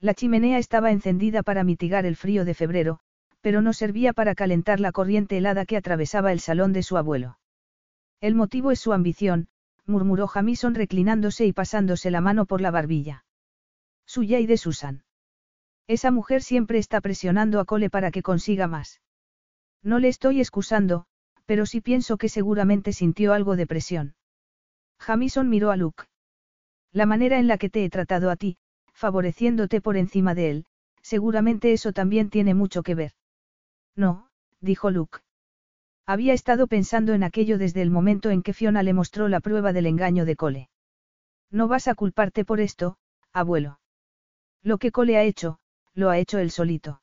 La 0.00 0.14
chimenea 0.14 0.58
estaba 0.58 0.92
encendida 0.92 1.42
para 1.42 1.64
mitigar 1.64 2.06
el 2.06 2.16
frío 2.16 2.44
de 2.44 2.54
febrero, 2.54 3.00
pero 3.40 3.62
no 3.62 3.72
servía 3.72 4.12
para 4.12 4.34
calentar 4.34 4.78
la 4.78 4.92
corriente 4.92 5.38
helada 5.38 5.64
que 5.64 5.76
atravesaba 5.76 6.32
el 6.32 6.40
salón 6.40 6.72
de 6.72 6.82
su 6.82 6.96
abuelo. 6.96 7.38
El 8.20 8.34
motivo 8.34 8.70
es 8.70 8.80
su 8.80 8.92
ambición, 8.92 9.48
murmuró 9.86 10.26
Jamison 10.26 10.74
reclinándose 10.74 11.46
y 11.46 11.52
pasándose 11.52 12.10
la 12.10 12.20
mano 12.20 12.46
por 12.46 12.60
la 12.60 12.70
barbilla. 12.70 13.24
Suya 14.06 14.38
y 14.38 14.46
de 14.46 14.56
Susan. 14.56 15.04
Esa 15.86 16.10
mujer 16.10 16.42
siempre 16.42 16.78
está 16.78 17.00
presionando 17.00 17.60
a 17.60 17.64
Cole 17.64 17.90
para 17.90 18.10
que 18.10 18.22
consiga 18.22 18.66
más. 18.66 19.00
No 19.82 19.98
le 19.98 20.08
estoy 20.08 20.40
excusando, 20.40 21.06
pero 21.46 21.66
sí 21.66 21.80
pienso 21.80 22.16
que 22.16 22.28
seguramente 22.28 22.92
sintió 22.92 23.32
algo 23.32 23.56
de 23.56 23.66
presión. 23.66 24.14
Jamison 24.98 25.48
miró 25.48 25.70
a 25.70 25.76
Luke. 25.76 26.04
La 26.92 27.06
manera 27.06 27.38
en 27.38 27.46
la 27.46 27.58
que 27.58 27.70
te 27.70 27.84
he 27.84 27.90
tratado 27.90 28.30
a 28.30 28.36
ti, 28.36 28.58
favoreciéndote 28.92 29.80
por 29.80 29.96
encima 29.96 30.34
de 30.34 30.50
él, 30.50 30.66
seguramente 31.02 31.72
eso 31.72 31.92
también 31.92 32.30
tiene 32.30 32.54
mucho 32.54 32.82
que 32.82 32.94
ver. 32.94 33.12
No, 33.94 34.28
dijo 34.60 34.90
Luke. 34.90 35.20
Había 36.06 36.32
estado 36.32 36.66
pensando 36.66 37.12
en 37.12 37.22
aquello 37.22 37.58
desde 37.58 37.82
el 37.82 37.90
momento 37.90 38.30
en 38.30 38.42
que 38.42 38.54
Fiona 38.54 38.82
le 38.82 38.94
mostró 38.94 39.28
la 39.28 39.40
prueba 39.40 39.72
del 39.72 39.86
engaño 39.86 40.24
de 40.24 40.36
Cole. 40.36 40.70
No 41.50 41.68
vas 41.68 41.88
a 41.88 41.94
culparte 41.94 42.44
por 42.44 42.60
esto, 42.60 42.96
abuelo. 43.32 43.78
Lo 44.62 44.78
que 44.78 44.90
Cole 44.90 45.16
ha 45.16 45.22
hecho, 45.22 45.58
lo 45.94 46.10
ha 46.10 46.18
hecho 46.18 46.38
él 46.38 46.50
solito. 46.50 47.00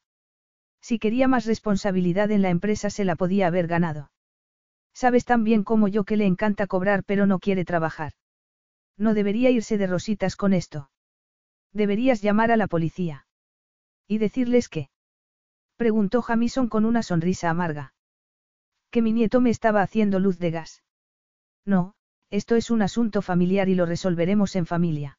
Si 0.88 1.00
quería 1.00 1.28
más 1.28 1.48
responsabilidad 1.48 2.30
en 2.30 2.44
la 2.44 2.52
empresa 2.52 2.92
se 2.92 3.06
la 3.06 3.16
podía 3.16 3.48
haber 3.48 3.66
ganado. 3.66 4.12
Sabes 4.94 5.26
tan 5.26 5.44
bien 5.44 5.64
como 5.64 5.88
yo 5.88 6.04
que 6.04 6.16
le 6.16 6.28
encanta 6.28 6.68
cobrar 6.68 7.04
pero 7.04 7.26
no 7.26 7.40
quiere 7.40 7.66
trabajar. 7.66 8.12
No 8.96 9.16
debería 9.16 9.50
irse 9.50 9.80
de 9.80 9.88
rositas 9.88 10.36
con 10.36 10.54
esto. 10.54 10.92
Deberías 11.74 12.22
llamar 12.22 12.52
a 12.52 12.56
la 12.56 12.68
policía. 12.68 13.26
¿Y 14.08 14.20
decirles 14.20 14.70
qué? 14.70 14.92
Preguntó 15.76 16.22
Jamison 16.22 16.70
con 16.70 16.86
una 16.86 17.02
sonrisa 17.02 17.50
amarga. 17.50 17.96
Que 18.92 19.02
mi 19.02 19.12
nieto 19.12 19.42
me 19.42 19.50
estaba 19.50 19.82
haciendo 19.82 20.20
luz 20.20 20.38
de 20.38 20.52
gas. 20.52 20.84
No, 21.66 21.96
esto 22.30 22.56
es 22.56 22.70
un 22.70 22.84
asunto 22.84 23.24
familiar 23.24 23.70
y 23.70 23.74
lo 23.74 23.88
resolveremos 23.88 24.56
en 24.56 24.68
familia. 24.68 25.18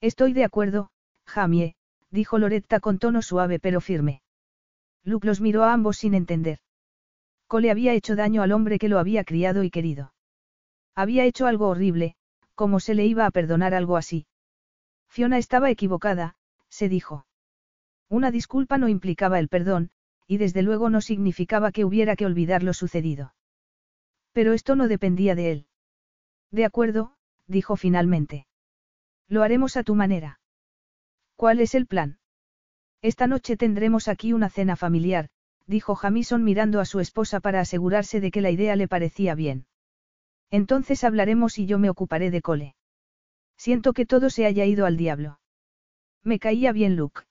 Estoy 0.00 0.32
de 0.32 0.44
acuerdo, 0.44 0.90
Jamie, 1.24 1.74
dijo 2.12 2.38
Loretta 2.38 2.78
con 2.78 3.00
tono 3.00 3.20
suave 3.20 3.58
pero 3.58 3.80
firme. 3.80 4.22
Luke 5.06 5.26
los 5.26 5.40
miró 5.40 5.62
a 5.62 5.72
ambos 5.72 5.98
sin 5.98 6.14
entender. 6.14 6.58
Cole 7.46 7.70
había 7.70 7.94
hecho 7.94 8.16
daño 8.16 8.42
al 8.42 8.50
hombre 8.50 8.78
que 8.80 8.88
lo 8.88 8.98
había 8.98 9.22
criado 9.22 9.62
y 9.62 9.70
querido. 9.70 10.12
Había 10.96 11.24
hecho 11.24 11.46
algo 11.46 11.68
horrible, 11.68 12.16
como 12.56 12.80
se 12.80 12.94
le 12.94 13.06
iba 13.06 13.24
a 13.24 13.30
perdonar 13.30 13.72
algo 13.72 13.96
así? 13.96 14.26
Fiona 15.08 15.38
estaba 15.38 15.70
equivocada, 15.70 16.34
se 16.68 16.88
dijo. 16.88 17.24
Una 18.08 18.32
disculpa 18.32 18.78
no 18.78 18.88
implicaba 18.88 19.38
el 19.38 19.48
perdón, 19.48 19.90
y 20.26 20.38
desde 20.38 20.62
luego 20.62 20.90
no 20.90 21.00
significaba 21.00 21.70
que 21.70 21.84
hubiera 21.84 22.16
que 22.16 22.26
olvidar 22.26 22.64
lo 22.64 22.74
sucedido. 22.74 23.32
Pero 24.32 24.54
esto 24.54 24.74
no 24.74 24.88
dependía 24.88 25.36
de 25.36 25.52
él. 25.52 25.66
De 26.50 26.64
acuerdo, 26.64 27.14
dijo 27.46 27.76
finalmente. 27.76 28.48
Lo 29.28 29.44
haremos 29.44 29.76
a 29.76 29.84
tu 29.84 29.94
manera. 29.94 30.40
¿Cuál 31.36 31.60
es 31.60 31.76
el 31.76 31.86
plan? 31.86 32.18
Esta 33.06 33.28
noche 33.28 33.56
tendremos 33.56 34.08
aquí 34.08 34.32
una 34.32 34.50
cena 34.50 34.74
familiar, 34.74 35.28
dijo 35.64 35.94
Jamison 35.94 36.42
mirando 36.42 36.80
a 36.80 36.84
su 36.84 36.98
esposa 36.98 37.38
para 37.38 37.60
asegurarse 37.60 38.20
de 38.20 38.32
que 38.32 38.40
la 38.40 38.50
idea 38.50 38.74
le 38.74 38.88
parecía 38.88 39.36
bien. 39.36 39.68
Entonces 40.50 41.04
hablaremos 41.04 41.56
y 41.60 41.66
yo 41.66 41.78
me 41.78 41.88
ocuparé 41.88 42.32
de 42.32 42.42
Cole. 42.42 42.74
Siento 43.56 43.92
que 43.92 44.06
todo 44.06 44.28
se 44.28 44.44
haya 44.44 44.64
ido 44.64 44.86
al 44.86 44.96
diablo. 44.96 45.38
Me 46.24 46.40
caía 46.40 46.72
bien 46.72 46.96
Luke. 46.96 47.22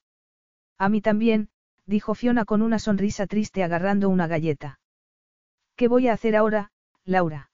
A 0.78 0.88
mí 0.88 1.02
también, 1.02 1.50
dijo 1.86 2.16
Fiona 2.16 2.46
con 2.46 2.62
una 2.62 2.80
sonrisa 2.80 3.28
triste 3.28 3.62
agarrando 3.62 4.08
una 4.08 4.28
galleta. 4.28 4.80
¿Qué 5.76 5.90
voy 5.90 6.08
a 6.08 6.14
hacer 6.14 6.38
ahora, 6.38 6.72
Laura? 7.04 7.52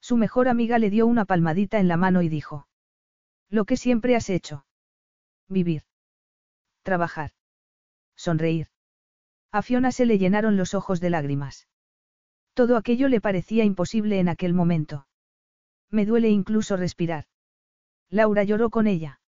Su 0.00 0.16
mejor 0.16 0.48
amiga 0.48 0.78
le 0.78 0.88
dio 0.88 1.06
una 1.06 1.26
palmadita 1.26 1.78
en 1.78 1.88
la 1.88 1.98
mano 1.98 2.22
y 2.22 2.30
dijo. 2.30 2.68
Lo 3.50 3.66
que 3.66 3.76
siempre 3.76 4.16
has 4.16 4.30
hecho. 4.30 4.64
Vivir. 5.46 5.82
Trabajar. 6.84 7.30
Sonreír. 8.14 8.68
A 9.50 9.62
Fiona 9.62 9.90
se 9.90 10.04
le 10.04 10.18
llenaron 10.18 10.58
los 10.58 10.74
ojos 10.74 11.00
de 11.00 11.08
lágrimas. 11.08 11.66
Todo 12.52 12.76
aquello 12.76 13.08
le 13.08 13.22
parecía 13.22 13.64
imposible 13.64 14.20
en 14.20 14.28
aquel 14.28 14.52
momento. 14.52 15.06
Me 15.90 16.04
duele 16.04 16.28
incluso 16.28 16.76
respirar. 16.76 17.24
Laura 18.10 18.44
lloró 18.44 18.68
con 18.68 18.86
ella. 18.86 19.20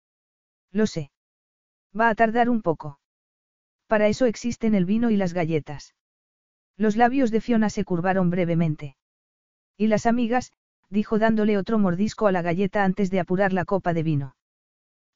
Lo 0.72 0.88
sé. 0.88 1.12
Va 1.98 2.08
a 2.08 2.14
tardar 2.16 2.50
un 2.50 2.60
poco. 2.60 2.98
Para 3.86 4.08
eso 4.08 4.26
existen 4.26 4.74
el 4.74 4.84
vino 4.84 5.10
y 5.10 5.16
las 5.16 5.32
galletas. 5.32 5.94
Los 6.76 6.96
labios 6.96 7.30
de 7.30 7.40
Fiona 7.40 7.70
se 7.70 7.84
curvaron 7.84 8.30
brevemente. 8.30 8.96
Y 9.76 9.86
las 9.86 10.06
amigas, 10.06 10.52
dijo 10.90 11.20
dándole 11.20 11.56
otro 11.56 11.78
mordisco 11.78 12.26
a 12.26 12.32
la 12.32 12.42
galleta 12.42 12.82
antes 12.82 13.12
de 13.12 13.20
apurar 13.20 13.52
la 13.52 13.64
copa 13.64 13.94
de 13.94 14.02
vino. 14.02 14.34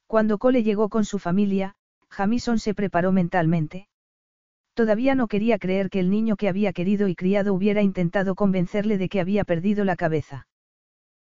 Cuando 0.07 0.39
Cole 0.39 0.63
llegó 0.63 0.89
con 0.89 1.05
su 1.05 1.19
familia, 1.19 1.75
Jamison 2.11 2.59
se 2.59 2.75
preparó 2.75 3.13
mentalmente. 3.13 3.89
Todavía 4.75 5.15
no 5.15 5.29
quería 5.29 5.59
creer 5.59 5.91
que 5.91 6.01
el 6.01 6.11
niño 6.11 6.37
que 6.37 6.49
había 6.49 6.73
querido 6.73 7.09
y 7.09 7.15
criado 7.15 7.53
hubiera 7.53 7.83
intentado 7.83 8.35
convencerle 8.35 8.97
de 8.97 9.09
que 9.09 9.21
había 9.21 9.45
perdido 9.45 9.85
la 9.85 9.97
cabeza. 9.97 10.47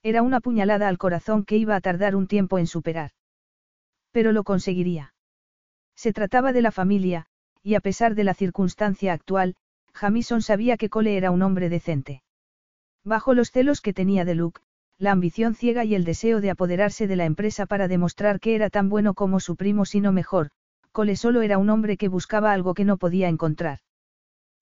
Era 0.03 0.23
una 0.23 0.41
puñalada 0.41 0.89
al 0.89 0.99
corazón 0.99 1.45
que 1.45 1.57
iba 1.57 1.77
a 1.77 1.81
tardar 1.81 2.17
un 2.17 2.27
tiempo 2.27 2.59
en 2.59 2.67
superar. 2.67 3.11
Pero 4.11 4.33
lo 4.33 4.43
conseguiría. 4.43 5.15
Se 5.95 6.13
trataba 6.13 6.53
de 6.53 6.63
la 6.63 6.73
familia, 6.73 7.27
y 7.63 7.75
a 7.75 7.81
pesar 7.81 8.15
de 8.15 8.25
la 8.25 8.35
circunstancia 8.35 9.13
actual, 9.13 9.55
Jamison 9.93 10.43
sabía 10.43 10.77
que 10.77 10.89
Cole 10.89 11.17
era 11.17 11.31
un 11.31 11.43
hombre 11.43 11.69
decente. 11.69 12.23
Bajo 13.05 13.35
los 13.35 13.51
celos 13.51 13.81
que 13.81 13.93
tenía 13.93 14.25
de 14.25 14.35
Luke, 14.35 14.61
la 14.99 15.13
ambición 15.13 15.55
ciega 15.55 15.85
y 15.85 15.95
el 15.95 16.05
deseo 16.05 16.41
de 16.41 16.51
apoderarse 16.51 17.07
de 17.07 17.17
la 17.17 17.25
empresa 17.25 17.67
para 17.67 17.89
demostrar 17.89 18.41
que 18.41 18.55
era 18.55 18.71
tan 18.71 18.89
bueno 18.89 19.15
como 19.15 19.41
su 19.41 19.57
primo 19.57 19.85
sino 19.85 20.13
mejor, 20.13 20.51
Cole 20.93 21.17
solo 21.17 21.43
era 21.43 21.59
un 21.59 21.71
hombre 21.71 21.97
que 21.97 22.09
buscaba 22.09 22.53
algo 22.53 22.75
que 22.75 22.85
no 22.85 22.99
podía 22.99 23.29
encontrar. 23.29 23.79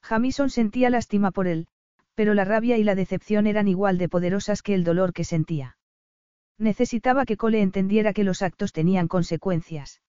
Jamison 0.01 0.49
sentía 0.49 0.89
lástima 0.89 1.33
por 1.33 1.49
él, 1.49 1.67
pero 2.15 2.35
la 2.35 2.45
rabia 2.45 2.79
y 2.79 2.85
la 2.85 2.95
decepción 2.95 3.47
eran 3.47 3.67
igual 3.67 3.99
de 3.99 4.09
poderosas 4.09 4.63
que 4.63 4.75
el 4.75 4.85
dolor 4.85 5.13
que 5.13 5.25
sentía. 5.25 5.77
Necesitaba 6.57 7.25
que 7.25 7.37
Cole 7.37 7.63
entendiera 7.63 8.13
que 8.13 8.25
los 8.25 8.43
actos 8.43 8.73
tenían 8.73 9.09
consecuencias. 9.09 10.03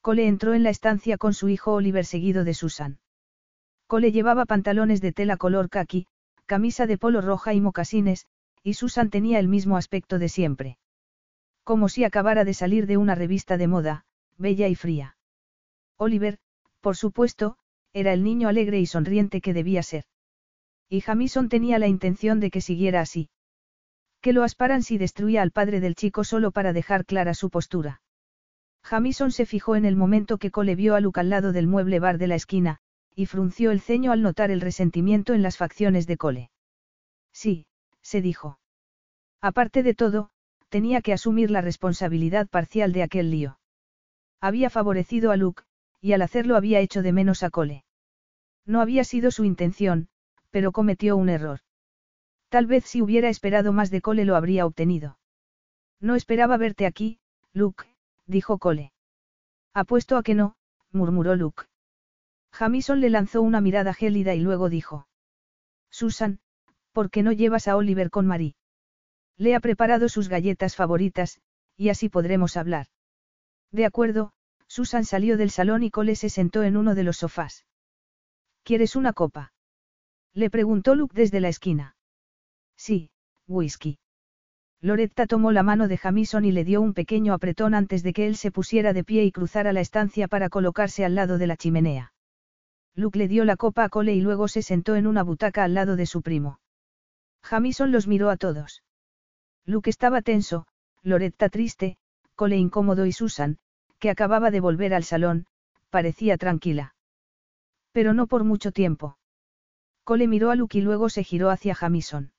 Cole 0.00 0.28
entró 0.28 0.54
en 0.54 0.62
la 0.62 0.70
estancia 0.70 1.18
con 1.18 1.34
su 1.34 1.48
hijo 1.48 1.72
Oliver 1.72 2.04
seguido 2.04 2.44
de 2.44 2.54
Susan. 2.54 2.98
Cole 3.86 4.12
llevaba 4.12 4.46
pantalones 4.46 5.00
de 5.00 5.12
tela 5.12 5.36
color 5.36 5.68
khaki, 5.68 6.06
camisa 6.46 6.86
de 6.86 6.96
polo 6.98 7.20
roja 7.20 7.52
y 7.52 7.60
mocasines, 7.60 8.26
y 8.62 8.74
Susan 8.74 9.10
tenía 9.10 9.38
el 9.38 9.48
mismo 9.48 9.76
aspecto 9.76 10.18
de 10.18 10.28
siempre. 10.28 10.78
Como 11.64 11.88
si 11.88 12.04
acabara 12.04 12.44
de 12.44 12.54
salir 12.54 12.86
de 12.86 12.96
una 12.96 13.14
revista 13.14 13.56
de 13.56 13.66
moda, 13.66 14.04
bella 14.38 14.68
y 14.68 14.74
fría. 14.74 15.16
Oliver, 15.96 16.38
por 16.80 16.96
supuesto, 16.96 17.56
era 17.92 18.12
el 18.12 18.24
niño 18.24 18.48
alegre 18.48 18.80
y 18.80 18.86
sonriente 18.86 19.40
que 19.40 19.54
debía 19.54 19.82
ser. 19.82 20.04
Y 20.88 21.00
Jamison 21.00 21.48
tenía 21.48 21.78
la 21.78 21.86
intención 21.86 22.40
de 22.40 22.50
que 22.50 22.60
siguiera 22.60 23.00
así. 23.00 23.30
Que 24.20 24.32
lo 24.32 24.42
asparan 24.42 24.82
si 24.82 24.98
destruía 24.98 25.42
al 25.42 25.50
padre 25.50 25.80
del 25.80 25.94
chico 25.94 26.24
solo 26.24 26.50
para 26.50 26.72
dejar 26.72 27.04
clara 27.04 27.34
su 27.34 27.50
postura. 27.50 28.02
Jamison 28.82 29.30
se 29.30 29.46
fijó 29.46 29.76
en 29.76 29.84
el 29.84 29.96
momento 29.96 30.38
que 30.38 30.50
Cole 30.50 30.74
vio 30.74 30.94
a 30.94 31.00
Luke 31.00 31.20
al 31.20 31.30
lado 31.30 31.52
del 31.52 31.66
mueble 31.66 32.00
bar 32.00 32.18
de 32.18 32.26
la 32.26 32.34
esquina, 32.34 32.80
y 33.14 33.26
frunció 33.26 33.70
el 33.70 33.80
ceño 33.80 34.12
al 34.12 34.22
notar 34.22 34.50
el 34.50 34.60
resentimiento 34.60 35.32
en 35.32 35.42
las 35.42 35.56
facciones 35.56 36.06
de 36.06 36.16
Cole. 36.16 36.50
Sí, 37.32 37.66
se 38.02 38.20
dijo. 38.20 38.58
Aparte 39.40 39.82
de 39.82 39.94
todo, 39.94 40.30
tenía 40.68 41.00
que 41.00 41.12
asumir 41.12 41.50
la 41.50 41.60
responsabilidad 41.60 42.48
parcial 42.48 42.92
de 42.92 43.02
aquel 43.02 43.30
lío. 43.30 43.58
Había 44.40 44.68
favorecido 44.68 45.30
a 45.30 45.36
Luke, 45.36 45.62
y 46.04 46.12
al 46.12 46.20
hacerlo 46.20 46.56
había 46.56 46.80
hecho 46.80 47.00
de 47.00 47.14
menos 47.14 47.42
a 47.42 47.48
Cole. 47.48 47.82
No 48.66 48.82
había 48.82 49.04
sido 49.04 49.30
su 49.30 49.42
intención, 49.44 50.08
pero 50.50 50.70
cometió 50.70 51.16
un 51.16 51.30
error. 51.30 51.60
Tal 52.50 52.66
vez 52.66 52.84
si 52.84 53.00
hubiera 53.00 53.30
esperado 53.30 53.72
más 53.72 53.90
de 53.90 54.02
Cole 54.02 54.26
lo 54.26 54.36
habría 54.36 54.66
obtenido. 54.66 55.18
No 56.00 56.14
esperaba 56.14 56.58
verte 56.58 56.84
aquí, 56.84 57.20
Luke, 57.54 57.86
dijo 58.26 58.58
Cole. 58.58 58.92
Apuesto 59.72 60.18
a 60.18 60.22
que 60.22 60.34
no, 60.34 60.56
murmuró 60.92 61.36
Luke. 61.36 61.64
Jamison 62.52 63.00
le 63.00 63.08
lanzó 63.08 63.40
una 63.40 63.62
mirada 63.62 63.94
gélida 63.94 64.34
y 64.34 64.40
luego 64.40 64.68
dijo. 64.68 65.08
Susan, 65.88 66.38
¿por 66.92 67.08
qué 67.08 67.22
no 67.22 67.32
llevas 67.32 67.66
a 67.66 67.78
Oliver 67.78 68.10
con 68.10 68.26
Marie? 68.26 68.56
Le 69.38 69.54
ha 69.54 69.60
preparado 69.60 70.10
sus 70.10 70.28
galletas 70.28 70.76
favoritas, 70.76 71.40
y 71.78 71.88
así 71.88 72.10
podremos 72.10 72.58
hablar. 72.58 72.88
De 73.72 73.86
acuerdo, 73.86 74.34
Susan 74.74 75.04
salió 75.04 75.36
del 75.36 75.50
salón 75.50 75.84
y 75.84 75.90
Cole 75.92 76.16
se 76.16 76.28
sentó 76.28 76.64
en 76.64 76.76
uno 76.76 76.96
de 76.96 77.04
los 77.04 77.18
sofás. 77.18 77.64
¿Quieres 78.64 78.96
una 78.96 79.12
copa? 79.12 79.52
Le 80.32 80.50
preguntó 80.50 80.96
Luke 80.96 81.14
desde 81.14 81.38
la 81.38 81.48
esquina. 81.48 81.94
Sí, 82.76 83.12
whisky. 83.46 84.00
Loretta 84.80 85.28
tomó 85.28 85.52
la 85.52 85.62
mano 85.62 85.86
de 85.86 85.96
Jamison 85.96 86.44
y 86.44 86.50
le 86.50 86.64
dio 86.64 86.80
un 86.80 86.92
pequeño 86.92 87.34
apretón 87.34 87.72
antes 87.72 88.02
de 88.02 88.12
que 88.12 88.26
él 88.26 88.34
se 88.34 88.50
pusiera 88.50 88.92
de 88.92 89.04
pie 89.04 89.22
y 89.22 89.30
cruzara 89.30 89.72
la 89.72 89.80
estancia 89.80 90.26
para 90.26 90.48
colocarse 90.48 91.04
al 91.04 91.14
lado 91.14 91.38
de 91.38 91.46
la 91.46 91.56
chimenea. 91.56 92.12
Luke 92.96 93.16
le 93.16 93.28
dio 93.28 93.44
la 93.44 93.56
copa 93.56 93.84
a 93.84 93.88
Cole 93.88 94.14
y 94.14 94.22
luego 94.22 94.48
se 94.48 94.62
sentó 94.62 94.96
en 94.96 95.06
una 95.06 95.22
butaca 95.22 95.62
al 95.62 95.74
lado 95.74 95.94
de 95.94 96.06
su 96.06 96.20
primo. 96.20 96.58
Jamison 97.44 97.92
los 97.92 98.08
miró 98.08 98.28
a 98.28 98.36
todos. 98.36 98.82
Luke 99.66 99.88
estaba 99.88 100.20
tenso, 100.20 100.66
Loretta 101.04 101.48
triste, 101.48 101.96
Cole 102.34 102.56
incómodo 102.56 103.06
y 103.06 103.12
Susan, 103.12 103.58
que 104.04 104.10
acababa 104.10 104.50
de 104.50 104.60
volver 104.60 104.92
al 104.92 105.02
salón, 105.02 105.46
parecía 105.88 106.36
tranquila. 106.36 106.94
Pero 107.90 108.12
no 108.12 108.26
por 108.26 108.44
mucho 108.44 108.70
tiempo. 108.70 109.16
Cole 110.04 110.28
miró 110.28 110.50
a 110.50 110.56
Luke 110.56 110.76
y 110.76 110.82
luego 110.82 111.08
se 111.08 111.24
giró 111.24 111.48
hacia 111.48 111.74
Jamison. 111.74 112.34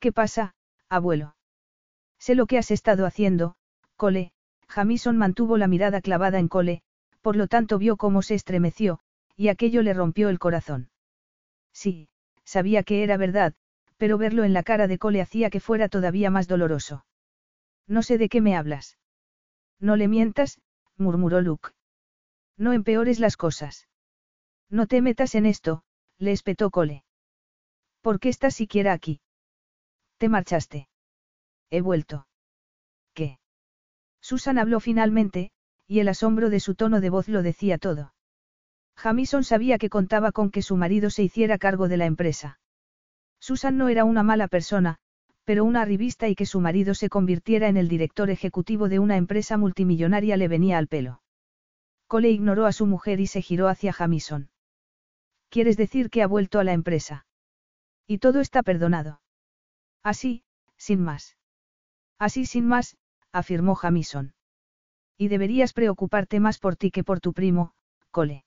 ¿Qué 0.00 0.12
pasa, 0.12 0.54
abuelo? 0.88 1.36
Sé 2.18 2.34
lo 2.34 2.46
que 2.46 2.56
has 2.56 2.70
estado 2.70 3.04
haciendo, 3.04 3.54
Cole. 3.98 4.32
Jamison 4.66 5.18
mantuvo 5.18 5.58
la 5.58 5.66
mirada 5.66 6.00
clavada 6.00 6.38
en 6.38 6.48
Cole, 6.48 6.80
por 7.20 7.36
lo 7.36 7.48
tanto 7.48 7.76
vio 7.76 7.98
cómo 7.98 8.22
se 8.22 8.34
estremeció, 8.34 8.98
y 9.36 9.48
aquello 9.48 9.82
le 9.82 9.92
rompió 9.92 10.30
el 10.30 10.38
corazón. 10.38 10.88
Sí, 11.74 12.08
sabía 12.44 12.82
que 12.82 13.02
era 13.02 13.18
verdad, 13.18 13.52
pero 13.98 14.16
verlo 14.16 14.42
en 14.42 14.54
la 14.54 14.62
cara 14.62 14.86
de 14.86 14.96
Cole 14.96 15.20
hacía 15.20 15.50
que 15.50 15.60
fuera 15.60 15.90
todavía 15.90 16.30
más 16.30 16.48
doloroso. 16.48 17.04
No 17.86 18.02
sé 18.02 18.16
de 18.16 18.30
qué 18.30 18.40
me 18.40 18.56
hablas. 18.56 18.96
No 19.82 19.96
le 19.96 20.06
mientas, 20.06 20.60
murmuró 20.96 21.40
Luke. 21.40 21.70
No 22.56 22.72
empeores 22.72 23.18
las 23.18 23.36
cosas. 23.36 23.88
No 24.70 24.86
te 24.86 25.02
metas 25.02 25.34
en 25.34 25.44
esto, 25.44 25.82
le 26.18 26.30
espetó 26.30 26.70
Cole. 26.70 27.04
¿Por 28.00 28.20
qué 28.20 28.28
estás 28.28 28.54
siquiera 28.54 28.92
aquí? 28.92 29.20
Te 30.18 30.28
marchaste. 30.28 30.88
He 31.68 31.80
vuelto. 31.80 32.28
¿Qué? 33.12 33.40
Susan 34.20 34.56
habló 34.56 34.78
finalmente, 34.78 35.50
y 35.88 35.98
el 35.98 36.08
asombro 36.08 36.48
de 36.48 36.60
su 36.60 36.76
tono 36.76 37.00
de 37.00 37.10
voz 37.10 37.26
lo 37.26 37.42
decía 37.42 37.76
todo. 37.76 38.14
Jamison 38.94 39.42
sabía 39.42 39.78
que 39.78 39.90
contaba 39.90 40.30
con 40.30 40.52
que 40.52 40.62
su 40.62 40.76
marido 40.76 41.10
se 41.10 41.24
hiciera 41.24 41.58
cargo 41.58 41.88
de 41.88 41.96
la 41.96 42.06
empresa. 42.06 42.60
Susan 43.40 43.76
no 43.78 43.88
era 43.88 44.04
una 44.04 44.22
mala 44.22 44.46
persona, 44.46 45.00
pero 45.44 45.64
una 45.64 45.82
arribista 45.82 46.28
y 46.28 46.34
que 46.34 46.46
su 46.46 46.60
marido 46.60 46.94
se 46.94 47.08
convirtiera 47.08 47.68
en 47.68 47.76
el 47.76 47.88
director 47.88 48.30
ejecutivo 48.30 48.88
de 48.88 48.98
una 48.98 49.16
empresa 49.16 49.56
multimillonaria 49.56 50.36
le 50.36 50.48
venía 50.48 50.78
al 50.78 50.88
pelo. 50.88 51.22
Cole 52.06 52.30
ignoró 52.30 52.66
a 52.66 52.72
su 52.72 52.86
mujer 52.86 53.20
y 53.20 53.26
se 53.26 53.42
giró 53.42 53.68
hacia 53.68 53.92
Jamison. 53.92 54.50
¿Quieres 55.48 55.76
decir 55.76 56.10
que 56.10 56.22
ha 56.22 56.26
vuelto 56.26 56.58
a 56.58 56.64
la 56.64 56.72
empresa? 56.72 57.26
Y 58.06 58.18
todo 58.18 58.40
está 58.40 58.62
perdonado. 58.62 59.20
Así, 60.02 60.44
sin 60.76 61.00
más. 61.02 61.36
Así 62.18 62.46
sin 62.46 62.66
más, 62.66 62.96
afirmó 63.32 63.74
Jamison. 63.74 64.34
Y 65.16 65.28
deberías 65.28 65.72
preocuparte 65.72 66.40
más 66.40 66.58
por 66.58 66.76
ti 66.76 66.90
que 66.90 67.04
por 67.04 67.20
tu 67.20 67.32
primo, 67.32 67.74
Cole. 68.10 68.44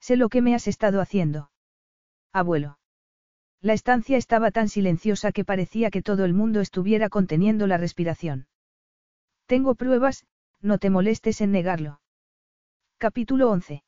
Sé 0.00 0.16
lo 0.16 0.28
que 0.28 0.42
me 0.42 0.54
has 0.54 0.68
estado 0.68 1.00
haciendo. 1.00 1.50
Abuelo. 2.32 2.78
La 3.62 3.72
estancia 3.72 4.16
estaba 4.16 4.50
tan 4.50 4.68
silenciosa 4.68 5.32
que 5.32 5.44
parecía 5.44 5.90
que 5.90 6.02
todo 6.02 6.24
el 6.24 6.34
mundo 6.34 6.60
estuviera 6.60 7.08
conteniendo 7.08 7.66
la 7.66 7.78
respiración. 7.78 8.46
Tengo 9.46 9.74
pruebas, 9.74 10.26
no 10.60 10.78
te 10.78 10.90
molestes 10.90 11.40
en 11.40 11.52
negarlo. 11.52 12.00
Capítulo 12.98 13.50
11. 13.50 13.82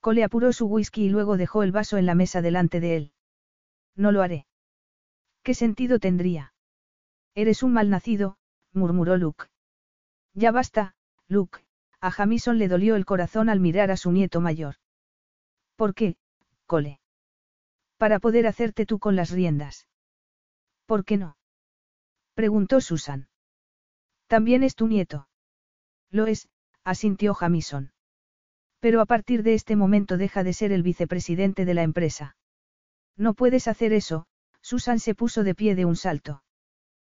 Cole 0.00 0.24
apuró 0.24 0.52
su 0.52 0.66
whisky 0.66 1.04
y 1.04 1.08
luego 1.08 1.36
dejó 1.36 1.62
el 1.62 1.72
vaso 1.72 1.96
en 1.96 2.06
la 2.06 2.14
mesa 2.14 2.40
delante 2.40 2.80
de 2.80 2.96
él. 2.96 3.12
No 3.96 4.12
lo 4.12 4.22
haré. 4.22 4.46
¿Qué 5.42 5.54
sentido 5.54 5.98
tendría? 5.98 6.52
Eres 7.34 7.62
un 7.62 7.72
malnacido, 7.72 8.36
murmuró 8.72 9.16
Luke. 9.16 9.46
Ya 10.34 10.52
basta, 10.52 10.94
Luke, 11.26 11.60
a 12.00 12.10
Jamison 12.10 12.58
le 12.58 12.68
dolió 12.68 12.96
el 12.96 13.04
corazón 13.04 13.48
al 13.48 13.60
mirar 13.60 13.90
a 13.90 13.96
su 13.96 14.12
nieto 14.12 14.40
mayor. 14.40 14.76
¿Por 15.76 15.94
qué, 15.94 16.16
Cole? 16.66 17.00
Para 17.98 18.20
poder 18.20 18.46
hacerte 18.46 18.86
tú 18.86 18.98
con 18.98 19.16
las 19.16 19.30
riendas. 19.30 19.86
¿Por 20.86 21.04
qué 21.04 21.18
no? 21.18 21.36
Preguntó 22.34 22.80
Susan. 22.80 23.28
También 24.28 24.62
es 24.62 24.74
tu 24.74 24.86
nieto. 24.86 25.28
Lo 26.10 26.26
es, 26.26 26.48
asintió 26.84 27.34
Jamison. 27.34 27.92
Pero 28.80 29.00
a 29.00 29.06
partir 29.06 29.42
de 29.42 29.54
este 29.54 29.74
momento 29.74 30.16
deja 30.16 30.44
de 30.44 30.52
ser 30.52 30.72
el 30.72 30.82
vicepresidente 30.82 31.64
de 31.64 31.74
la 31.74 31.82
empresa. 31.82 32.36
No 33.16 33.34
puedes 33.34 33.66
hacer 33.66 33.92
eso, 33.92 34.26
Susan 34.62 35.00
se 35.00 35.14
puso 35.14 35.42
de 35.42 35.54
pie 35.54 35.74
de 35.74 35.84
un 35.84 35.96
salto. 35.96 36.42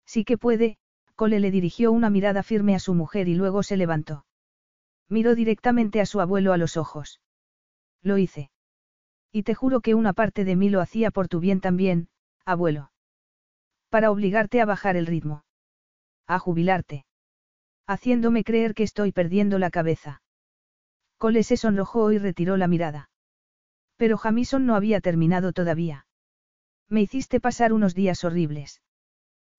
Sí 0.07 0.25
que 0.25 0.39
puede, 0.39 0.79
Cole 1.17 1.41
le 1.41 1.51
dirigió 1.51 1.91
una 1.91 2.11
mirada 2.11 2.45
firme 2.45 2.77
a 2.77 2.79
su 2.79 2.95
mujer 2.95 3.27
y 3.29 3.35
luego 3.35 3.65
se 3.65 3.77
levantó. 3.77 4.25
Miró 5.09 5.35
directamente 5.35 6.01
a 6.01 6.07
su 6.07 6.21
abuelo 6.21 6.53
a 6.53 6.57
los 6.57 6.77
ojos. 6.77 7.21
Lo 8.03 8.19
hice. 8.19 8.51
Y 9.33 9.43
te 9.43 9.55
juro 9.55 9.81
que 9.81 9.95
una 9.95 10.13
parte 10.13 10.45
de 10.45 10.57
mí 10.57 10.71
lo 10.71 10.81
hacía 10.81 11.11
por 11.11 11.29
tu 11.29 11.41
bien 11.41 11.61
también, 11.61 12.09
abuelo. 12.45 12.91
Para 13.91 14.11
obligarte 14.11 14.61
a 14.61 14.65
bajar 14.67 14.97
el 14.97 15.07
ritmo. 15.07 15.45
A 16.27 16.39
jubilarte. 16.39 17.05
Haciéndome 17.87 18.45
creer 18.45 18.75
que 18.75 18.83
estoy 18.83 19.13
perdiendo 19.13 19.59
la 19.59 19.71
cabeza. 19.71 20.23
Cole 21.19 21.43
se 21.43 21.57
sonrojó 21.57 22.13
y 22.13 22.19
retiró 22.19 22.57
la 22.57 22.69
mirada. 22.69 23.11
Pero 23.97 24.17
Jamison 24.19 24.67
no 24.67 24.75
había 24.77 25.01
terminado 25.01 25.53
todavía. 25.53 26.07
Me 26.89 27.03
hiciste 27.03 27.41
pasar 27.41 27.73
unos 27.73 27.95
días 27.95 28.25
horribles. 28.25 28.83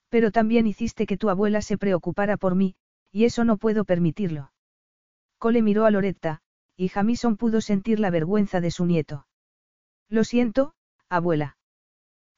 Pero 0.09 0.31
también 0.31 0.65
hiciste 0.65 1.05
que 1.05 1.17
tu 1.17 1.29
abuela 1.29 1.61
se 1.61 1.77
preocupara 1.77 2.37
por 2.37 2.55
mí, 2.55 2.75
y 3.11 3.25
eso 3.25 3.43
no 3.43 3.57
puedo 3.57 3.85
permitirlo. 3.85 4.51
Cole 5.37 5.61
miró 5.61 5.85
a 5.85 5.91
Loretta, 5.91 6.41
y 6.75 6.89
Jamison 6.89 7.37
pudo 7.37 7.61
sentir 7.61 7.99
la 7.99 8.09
vergüenza 8.09 8.61
de 8.61 8.71
su 8.71 8.85
nieto. 8.85 9.27
Lo 10.09 10.23
siento, 10.23 10.73
abuela. 11.07 11.57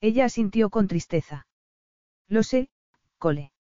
Ella 0.01 0.25
asintió 0.25 0.69
con 0.69 0.87
tristeza. 0.87 1.47
Lo 2.27 2.43
sé, 2.43 2.69
Cole. 3.17 3.51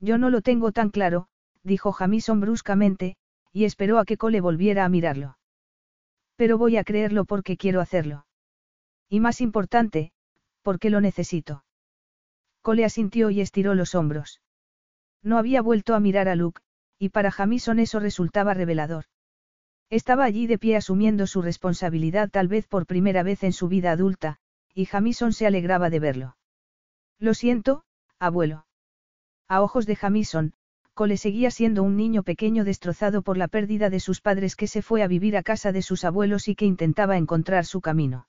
Yo 0.00 0.18
no 0.18 0.30
lo 0.30 0.40
tengo 0.40 0.72
tan 0.72 0.90
claro, 0.90 1.28
dijo 1.62 1.92
Jamison 1.92 2.40
bruscamente, 2.40 3.16
y 3.52 3.64
esperó 3.64 3.98
a 3.98 4.04
que 4.04 4.16
Cole 4.16 4.40
volviera 4.40 4.84
a 4.84 4.88
mirarlo. 4.88 5.38
Pero 6.36 6.58
voy 6.58 6.76
a 6.76 6.84
creerlo 6.84 7.24
porque 7.24 7.56
quiero 7.56 7.80
hacerlo. 7.80 8.26
Y 9.08 9.20
más 9.20 9.40
importante, 9.40 10.12
porque 10.62 10.90
lo 10.90 11.00
necesito. 11.00 11.64
Cole 12.62 12.84
asintió 12.84 13.30
y 13.30 13.40
estiró 13.40 13.74
los 13.74 13.94
hombros. 13.94 14.40
No 15.22 15.38
había 15.38 15.62
vuelto 15.62 15.94
a 15.94 16.00
mirar 16.00 16.28
a 16.28 16.36
Luke, 16.36 16.60
y 16.98 17.08
para 17.10 17.30
Jamison 17.30 17.78
eso 17.78 18.00
resultaba 18.00 18.54
revelador. 18.54 19.06
Estaba 19.90 20.24
allí 20.24 20.46
de 20.46 20.58
pie 20.58 20.76
asumiendo 20.76 21.26
su 21.26 21.42
responsabilidad 21.42 22.28
tal 22.30 22.48
vez 22.48 22.66
por 22.66 22.86
primera 22.86 23.22
vez 23.22 23.44
en 23.44 23.52
su 23.52 23.68
vida 23.68 23.92
adulta, 23.92 24.38
y 24.74 24.86
Jamison 24.86 25.32
se 25.32 25.46
alegraba 25.46 25.90
de 25.90 26.00
verlo. 26.00 26.36
Lo 27.18 27.34
siento, 27.34 27.84
abuelo. 28.18 28.66
A 29.48 29.62
ojos 29.62 29.86
de 29.86 29.94
Jamison, 29.94 30.54
Cole 30.92 31.16
seguía 31.18 31.50
siendo 31.50 31.82
un 31.82 31.96
niño 31.96 32.22
pequeño 32.22 32.64
destrozado 32.64 33.22
por 33.22 33.36
la 33.36 33.48
pérdida 33.48 33.90
de 33.90 34.00
sus 34.00 34.20
padres 34.20 34.56
que 34.56 34.66
se 34.66 34.82
fue 34.82 35.02
a 35.02 35.08
vivir 35.08 35.36
a 35.36 35.42
casa 35.42 35.70
de 35.70 35.82
sus 35.82 36.04
abuelos 36.04 36.48
y 36.48 36.56
que 36.56 36.64
intentaba 36.64 37.16
encontrar 37.16 37.64
su 37.64 37.80
camino. 37.80 38.28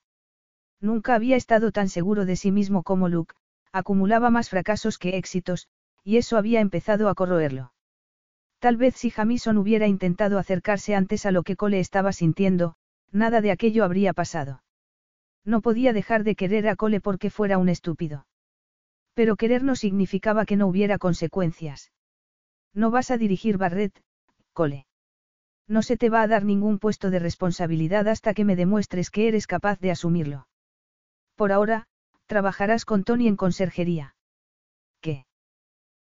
Nunca 0.80 1.16
había 1.16 1.38
estado 1.38 1.72
tan 1.72 1.90
seguro 1.90 2.26
de 2.26 2.36
sí 2.36 2.52
mismo 2.52 2.84
como 2.84 3.10
Luke, 3.10 3.34
acumulaba 3.72 4.30
más 4.30 4.50
fracasos 4.50 4.98
que 5.00 5.18
éxitos, 5.18 5.70
y 6.04 6.18
eso 6.18 6.38
había 6.38 6.60
empezado 6.60 7.10
a 7.10 7.16
corroerlo. 7.16 7.74
Tal 8.60 8.78
vez 8.78 8.96
si 8.96 9.10
Jamison 9.10 9.58
hubiera 9.58 9.88
intentado 9.88 10.40
acercarse 10.40 10.96
antes 10.96 11.26
a 11.26 11.32
lo 11.32 11.44
que 11.44 11.56
Cole 11.56 11.80
estaba 11.80 12.12
sintiendo, 12.12 12.76
nada 13.12 13.42
de 13.42 13.52
aquello 13.52 13.84
habría 13.84 14.14
pasado. 14.14 14.64
No 15.46 15.62
podía 15.62 15.94
dejar 15.94 16.24
de 16.24 16.36
querer 16.36 16.68
a 16.68 16.76
Cole 16.76 17.00
porque 17.00 17.30
fuera 17.30 17.58
un 17.58 17.70
estúpido. 17.70 18.26
Pero 19.14 19.36
querer 19.36 19.64
no 19.64 19.76
significaba 19.76 20.46
que 20.46 20.58
no 20.58 20.68
hubiera 20.68 20.98
consecuencias. 20.98 21.92
No 22.74 22.92
vas 22.92 23.12
a 23.12 23.18
dirigir 23.18 23.58
Barret, 23.58 23.94
Cole. 24.54 24.86
No 25.68 25.82
se 25.82 25.98
te 25.98 26.10
va 26.10 26.22
a 26.22 26.28
dar 26.28 26.44
ningún 26.44 26.80
puesto 26.80 27.10
de 27.10 27.20
responsabilidad 27.20 28.08
hasta 28.08 28.34
que 28.34 28.46
me 28.46 28.56
demuestres 28.56 29.10
que 29.10 29.28
eres 29.28 29.48
capaz 29.48 29.80
de 29.80 29.92
asumirlo. 29.92 30.48
Por 31.36 31.52
ahora, 31.52 31.88
trabajarás 32.26 32.86
con 32.86 33.04
Tony 33.04 33.28
en 33.28 33.36
conserjería. 33.36 34.16
¿Qué? 35.02 35.26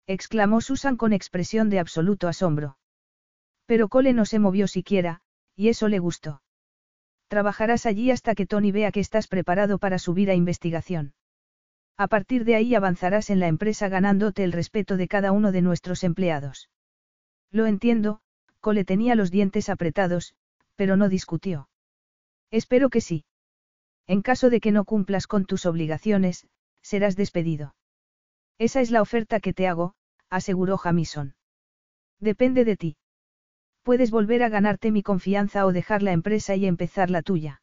Exclamó 0.07 0.61
Susan 0.61 0.97
con 0.97 1.13
expresión 1.13 1.69
de 1.69 1.79
absoluto 1.79 2.27
asombro. 2.27 2.77
Pero 3.65 3.89
Cole 3.89 4.13
no 4.13 4.25
se 4.25 4.39
movió 4.39 4.67
siquiera, 4.67 5.21
y 5.55 5.69
eso 5.69 5.87
le 5.87 5.99
gustó. 5.99 6.41
Trabajarás 7.27 7.85
allí 7.85 8.11
hasta 8.11 8.35
que 8.35 8.45
Tony 8.45 8.71
vea 8.71 8.91
que 8.91 8.99
estás 8.99 9.27
preparado 9.27 9.79
para 9.79 9.97
subir 9.97 10.29
a 10.29 10.35
investigación. 10.35 11.13
A 11.97 12.07
partir 12.07 12.45
de 12.45 12.55
ahí 12.55 12.75
avanzarás 12.75 13.29
en 13.29 13.39
la 13.39 13.47
empresa 13.47 13.89
ganándote 13.89 14.43
el 14.43 14.51
respeto 14.51 14.97
de 14.97 15.07
cada 15.07 15.31
uno 15.31 15.51
de 15.51 15.61
nuestros 15.61 16.03
empleados. 16.03 16.69
Lo 17.51 17.65
entiendo, 17.65 18.19
Cole 18.59 18.83
tenía 18.83 19.15
los 19.15 19.31
dientes 19.31 19.69
apretados, 19.69 20.35
pero 20.75 20.97
no 20.97 21.09
discutió. 21.09 21.69
Espero 22.51 22.89
que 22.89 23.01
sí. 23.01 23.25
En 24.07 24.21
caso 24.21 24.49
de 24.49 24.59
que 24.59 24.71
no 24.71 24.85
cumplas 24.85 25.25
con 25.25 25.45
tus 25.45 25.65
obligaciones, 25.65 26.47
serás 26.81 27.15
despedido. 27.15 27.75
Esa 28.57 28.81
es 28.81 28.91
la 28.91 29.01
oferta 29.01 29.39
que 29.39 29.53
te 29.53 29.67
hago, 29.67 29.95
aseguró 30.29 30.77
Jamison. 30.77 31.35
Depende 32.19 32.65
de 32.65 32.77
ti. 32.77 32.97
Puedes 33.83 34.11
volver 34.11 34.43
a 34.43 34.49
ganarte 34.49 34.91
mi 34.91 35.03
confianza 35.03 35.65
o 35.65 35.73
dejar 35.73 36.01
la 36.01 36.11
empresa 36.11 36.55
y 36.55 36.65
empezar 36.65 37.09
la 37.09 37.21
tuya. 37.21 37.61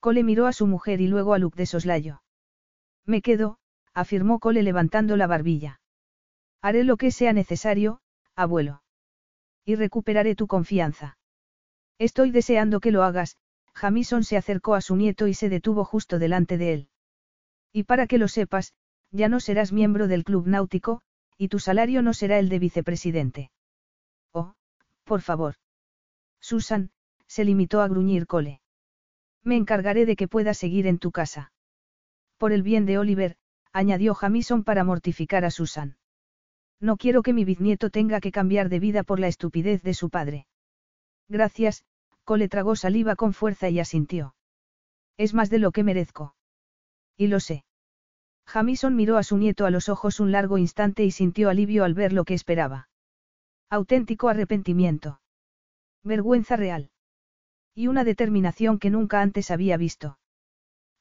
Cole 0.00 0.22
miró 0.24 0.46
a 0.46 0.52
su 0.52 0.66
mujer 0.66 1.00
y 1.00 1.08
luego 1.08 1.34
a 1.34 1.38
Luke 1.38 1.56
de 1.56 1.66
soslayo. 1.66 2.22
Me 3.04 3.22
quedo, 3.22 3.58
afirmó 3.94 4.38
Cole 4.38 4.62
levantando 4.62 5.16
la 5.16 5.26
barbilla. 5.26 5.80
Haré 6.60 6.84
lo 6.84 6.96
que 6.96 7.10
sea 7.10 7.32
necesario, 7.32 8.00
abuelo. 8.34 8.82
Y 9.64 9.74
recuperaré 9.74 10.34
tu 10.34 10.46
confianza. 10.46 11.18
Estoy 11.98 12.30
deseando 12.30 12.80
que 12.80 12.92
lo 12.92 13.02
hagas, 13.02 13.36
Jamison 13.74 14.24
se 14.24 14.36
acercó 14.36 14.74
a 14.74 14.80
su 14.80 14.96
nieto 14.96 15.26
y 15.26 15.34
se 15.34 15.48
detuvo 15.48 15.84
justo 15.84 16.18
delante 16.18 16.58
de 16.58 16.72
él. 16.72 16.88
Y 17.72 17.84
para 17.84 18.06
que 18.06 18.18
lo 18.18 18.28
sepas, 18.28 18.72
ya 19.10 19.28
no 19.28 19.40
serás 19.40 19.72
miembro 19.72 20.08
del 20.08 20.24
club 20.24 20.46
náutico, 20.46 21.00
y 21.36 21.48
tu 21.48 21.58
salario 21.58 22.02
no 22.02 22.12
será 22.14 22.38
el 22.38 22.48
de 22.48 22.58
vicepresidente. 22.58 23.50
Oh, 24.32 24.54
por 25.04 25.22
favor. 25.22 25.54
Susan, 26.40 26.90
se 27.26 27.44
limitó 27.44 27.80
a 27.80 27.88
gruñir 27.88 28.26
Cole. 28.26 28.60
Me 29.44 29.56
encargaré 29.56 30.06
de 30.06 30.16
que 30.16 30.28
puedas 30.28 30.58
seguir 30.58 30.86
en 30.86 30.98
tu 30.98 31.12
casa. 31.12 31.52
Por 32.36 32.52
el 32.52 32.62
bien 32.62 32.86
de 32.86 32.98
Oliver, 32.98 33.36
añadió 33.72 34.14
Jamison 34.14 34.64
para 34.64 34.84
mortificar 34.84 35.44
a 35.44 35.50
Susan. 35.50 35.96
No 36.80 36.96
quiero 36.96 37.22
que 37.22 37.32
mi 37.32 37.44
bisnieto 37.44 37.90
tenga 37.90 38.20
que 38.20 38.32
cambiar 38.32 38.68
de 38.68 38.78
vida 38.78 39.02
por 39.02 39.20
la 39.20 39.28
estupidez 39.28 39.82
de 39.82 39.94
su 39.94 40.10
padre. 40.10 40.46
Gracias, 41.28 41.84
Cole 42.24 42.48
tragó 42.48 42.76
saliva 42.76 43.16
con 43.16 43.32
fuerza 43.32 43.68
y 43.68 43.80
asintió. 43.80 44.34
Es 45.16 45.34
más 45.34 45.50
de 45.50 45.58
lo 45.58 45.72
que 45.72 45.82
merezco. 45.82 46.34
Y 47.16 47.26
lo 47.26 47.40
sé. 47.40 47.64
Jamison 48.48 48.96
miró 48.96 49.18
a 49.18 49.22
su 49.22 49.36
nieto 49.36 49.66
a 49.66 49.70
los 49.70 49.90
ojos 49.90 50.20
un 50.20 50.32
largo 50.32 50.56
instante 50.56 51.04
y 51.04 51.10
sintió 51.10 51.50
alivio 51.50 51.84
al 51.84 51.92
ver 51.92 52.14
lo 52.14 52.24
que 52.24 52.32
esperaba. 52.32 52.88
Auténtico 53.68 54.30
arrepentimiento. 54.30 55.20
Vergüenza 56.02 56.56
real. 56.56 56.90
Y 57.74 57.88
una 57.88 58.04
determinación 58.04 58.78
que 58.78 58.88
nunca 58.88 59.20
antes 59.20 59.50
había 59.50 59.76
visto. 59.76 60.18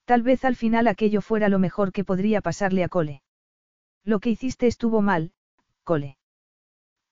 Tal 0.03 0.23
vez 0.23 0.43
al 0.43 0.57
final 0.57 0.87
aquello 0.87 1.21
fuera 1.21 1.47
lo 1.47 1.57
mejor 1.57 1.93
que 1.93 2.03
podría 2.03 2.41
pasarle 2.41 2.83
a 2.83 2.89
Cole. 2.89 3.23
Lo 4.03 4.19
que 4.19 4.29
hiciste 4.29 4.67
estuvo 4.67 5.01
mal, 5.01 5.31
Cole. 5.85 6.17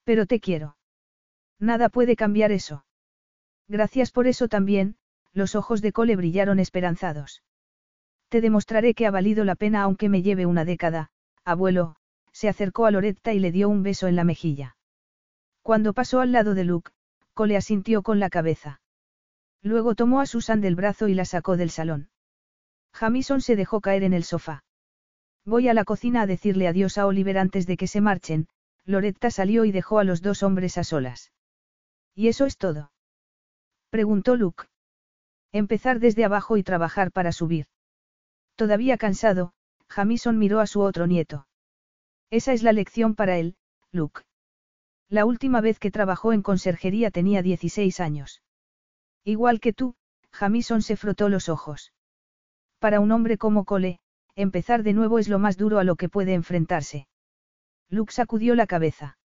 Pero 0.04 0.26
te 0.26 0.38
quiero. 0.38 0.76
Nada 1.58 1.88
puede 1.88 2.14
cambiar 2.14 2.52
eso. 2.52 2.84
Gracias 3.68 4.10
por 4.10 4.26
eso 4.26 4.48
también, 4.48 4.96
los 5.32 5.54
ojos 5.54 5.80
de 5.80 5.92
Cole 5.92 6.14
brillaron 6.14 6.60
esperanzados. 6.60 7.42
Te 8.28 8.40
demostraré 8.40 8.94
que 8.94 9.06
ha 9.06 9.10
valido 9.10 9.44
la 9.44 9.54
pena 9.54 9.82
aunque 9.82 10.08
me 10.08 10.22
lleve 10.22 10.46
una 10.46 10.64
década, 10.64 11.10
abuelo, 11.44 11.96
se 12.32 12.48
acercó 12.48 12.86
a 12.86 12.90
Loretta 12.90 13.32
y 13.32 13.38
le 13.38 13.52
dio 13.52 13.68
un 13.68 13.82
beso 13.82 14.08
en 14.08 14.16
la 14.16 14.24
mejilla. 14.24 14.76
Cuando 15.62 15.92
pasó 15.92 16.20
al 16.20 16.32
lado 16.32 16.54
de 16.54 16.64
Luke, 16.64 16.90
Cole 17.34 17.56
asintió 17.56 18.02
con 18.02 18.18
la 18.18 18.30
cabeza. 18.30 18.80
Luego 19.62 19.94
tomó 19.94 20.20
a 20.20 20.26
Susan 20.26 20.60
del 20.60 20.76
brazo 20.76 21.08
y 21.08 21.14
la 21.14 21.24
sacó 21.24 21.56
del 21.56 21.70
salón. 21.70 22.08
Jamison 22.92 23.40
se 23.40 23.56
dejó 23.56 23.80
caer 23.80 24.04
en 24.04 24.12
el 24.12 24.24
sofá. 24.24 24.64
Voy 25.44 25.68
a 25.68 25.74
la 25.74 25.84
cocina 25.84 26.22
a 26.22 26.26
decirle 26.26 26.66
adiós 26.66 26.98
a 26.98 27.06
Oliver 27.06 27.38
antes 27.38 27.66
de 27.66 27.76
que 27.76 27.86
se 27.86 28.00
marchen, 28.00 28.48
Loretta 28.84 29.30
salió 29.30 29.64
y 29.64 29.72
dejó 29.72 29.98
a 29.98 30.04
los 30.04 30.22
dos 30.22 30.42
hombres 30.42 30.78
a 30.78 30.84
solas. 30.84 31.32
¿Y 32.14 32.28
eso 32.28 32.46
es 32.46 32.56
todo? 32.56 32.90
Preguntó 33.90 34.36
Luke. 34.36 34.64
Empezar 35.52 36.00
desde 36.00 36.24
abajo 36.24 36.56
y 36.56 36.62
trabajar 36.62 37.12
para 37.12 37.32
subir. 37.32 37.66
Todavía 38.56 38.96
cansado, 38.96 39.52
Jamison 39.88 40.38
miró 40.38 40.60
a 40.60 40.66
su 40.66 40.80
otro 40.80 41.06
nieto. 41.06 41.46
Esa 42.30 42.52
es 42.52 42.62
la 42.62 42.72
lección 42.72 43.14
para 43.14 43.38
él, 43.38 43.56
Luke. 43.92 44.22
La 45.08 45.24
última 45.24 45.60
vez 45.60 45.78
que 45.78 45.90
trabajó 45.90 46.32
en 46.32 46.42
conserjería 46.42 47.10
tenía 47.10 47.42
16 47.42 48.00
años. 48.00 48.42
Igual 49.24 49.60
que 49.60 49.72
tú, 49.72 49.94
Jamison 50.32 50.82
se 50.82 50.96
frotó 50.96 51.28
los 51.28 51.48
ojos. 51.48 51.92
Para 52.78 53.00
un 53.00 53.12
hombre 53.12 53.38
como 53.38 53.64
Cole, 53.64 54.00
empezar 54.34 54.82
de 54.82 54.92
nuevo 54.92 55.18
es 55.18 55.28
lo 55.28 55.38
más 55.38 55.56
duro 55.56 55.78
a 55.78 55.84
lo 55.84 55.96
que 55.96 56.08
puede 56.08 56.34
enfrentarse. 56.34 57.06
Luke 57.88 58.12
sacudió 58.12 58.54
la 58.54 58.66
cabeza. 58.66 59.18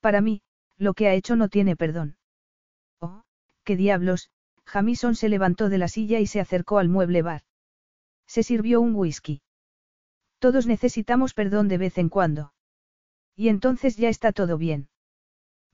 Para 0.00 0.20
mí, 0.20 0.42
lo 0.76 0.94
que 0.94 1.08
ha 1.08 1.14
hecho 1.14 1.36
no 1.36 1.48
tiene 1.48 1.76
perdón. 1.76 2.16
Oh, 3.00 3.22
qué 3.64 3.76
diablos, 3.76 4.30
Jamison 4.66 5.14
se 5.14 5.28
levantó 5.28 5.68
de 5.68 5.78
la 5.78 5.88
silla 5.88 6.20
y 6.20 6.26
se 6.26 6.40
acercó 6.40 6.78
al 6.78 6.88
mueble 6.88 7.22
bar. 7.22 7.42
Se 8.32 8.42
sirvió 8.42 8.80
un 8.80 8.94
whisky. 8.94 9.42
Todos 10.38 10.66
necesitamos 10.66 11.34
perdón 11.34 11.68
de 11.68 11.76
vez 11.76 11.98
en 11.98 12.08
cuando. 12.08 12.54
Y 13.36 13.50
entonces 13.50 13.98
ya 13.98 14.08
está 14.08 14.32
todo 14.32 14.56
bien. 14.56 14.88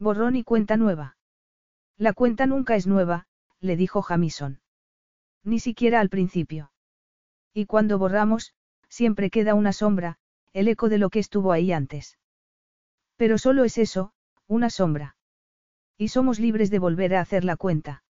Borrón 0.01 0.35
y 0.35 0.43
cuenta 0.43 0.77
nueva. 0.77 1.17
La 1.97 2.12
cuenta 2.15 2.47
nunca 2.47 2.75
es 2.75 2.89
nueva, 2.89 3.28
le 3.61 3.77
dijo 3.77 4.03
Jamison. 4.03 4.61
Ni 5.45 5.61
siquiera 5.61 6.01
al 6.01 6.09
principio. 6.09 6.73
Y 7.55 7.67
cuando 7.67 7.97
borramos, 7.97 8.55
siempre 8.89 9.31
queda 9.31 9.55
una 9.55 9.73
sombra, 9.73 10.19
el 10.53 10.67
eco 10.67 10.89
de 10.89 10.99
lo 10.99 11.11
que 11.11 11.20
estuvo 11.20 11.53
ahí 11.53 11.70
antes. 11.70 12.19
Pero 13.15 13.39
solo 13.39 13.62
es 13.62 13.78
eso, 13.78 14.12
una 14.49 14.69
sombra. 14.69 15.17
Y 15.97 16.09
somos 16.09 16.41
libres 16.41 16.70
de 16.73 16.81
volver 16.81 17.15
a 17.15 17.20
hacer 17.20 17.45
la 17.45 17.57
cuenta. 17.57 18.03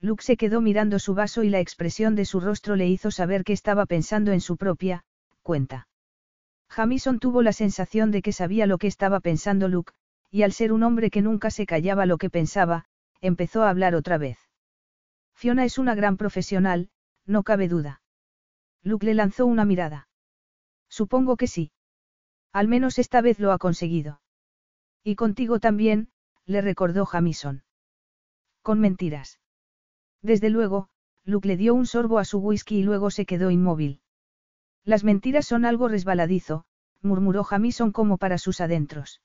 Luke 0.00 0.22
se 0.22 0.36
quedó 0.36 0.60
mirando 0.60 0.98
su 0.98 1.14
vaso 1.14 1.42
y 1.42 1.48
la 1.48 1.60
expresión 1.60 2.14
de 2.14 2.24
su 2.24 2.40
rostro 2.40 2.76
le 2.76 2.88
hizo 2.88 3.10
saber 3.10 3.44
que 3.44 3.52
estaba 3.52 3.86
pensando 3.86 4.32
en 4.32 4.40
su 4.40 4.56
propia, 4.56 5.04
cuenta. 5.42 5.88
Jamison 6.68 7.18
tuvo 7.18 7.42
la 7.42 7.52
sensación 7.52 8.10
de 8.10 8.20
que 8.22 8.32
sabía 8.32 8.66
lo 8.66 8.78
que 8.78 8.86
estaba 8.86 9.20
pensando 9.20 9.68
Luke, 9.68 9.92
y 10.30 10.42
al 10.42 10.52
ser 10.52 10.72
un 10.72 10.82
hombre 10.82 11.10
que 11.10 11.22
nunca 11.22 11.50
se 11.50 11.66
callaba 11.66 12.06
lo 12.06 12.18
que 12.18 12.30
pensaba, 12.30 12.86
empezó 13.20 13.62
a 13.62 13.70
hablar 13.70 13.94
otra 13.94 14.18
vez. 14.18 14.38
Fiona 15.34 15.64
es 15.64 15.78
una 15.78 15.94
gran 15.94 16.16
profesional, 16.16 16.90
no 17.26 17.42
cabe 17.42 17.68
duda. 17.68 18.02
Luke 18.82 19.06
le 19.06 19.14
lanzó 19.14 19.46
una 19.46 19.64
mirada. 19.64 20.08
Supongo 20.88 21.36
que 21.36 21.46
sí. 21.46 21.72
Al 22.52 22.68
menos 22.68 22.98
esta 22.98 23.20
vez 23.20 23.38
lo 23.40 23.52
ha 23.52 23.58
conseguido. 23.58 24.20
Y 25.02 25.16
contigo 25.16 25.60
también, 25.60 26.10
le 26.46 26.60
recordó 26.60 27.06
Jamison. 27.06 27.64
Con 28.62 28.80
mentiras. 28.80 29.40
Desde 30.24 30.48
luego, 30.48 30.88
Luke 31.26 31.46
le 31.46 31.58
dio 31.58 31.74
un 31.74 31.84
sorbo 31.84 32.18
a 32.18 32.24
su 32.24 32.38
whisky 32.38 32.78
y 32.78 32.82
luego 32.82 33.10
se 33.10 33.26
quedó 33.26 33.50
inmóvil. 33.50 34.00
Las 34.82 35.04
mentiras 35.04 35.46
son 35.46 35.66
algo 35.66 35.86
resbaladizo, 35.86 36.64
murmuró 37.02 37.44
Jamison 37.44 37.92
como 37.92 38.16
para 38.16 38.38
sus 38.38 38.62
adentros. 38.62 39.20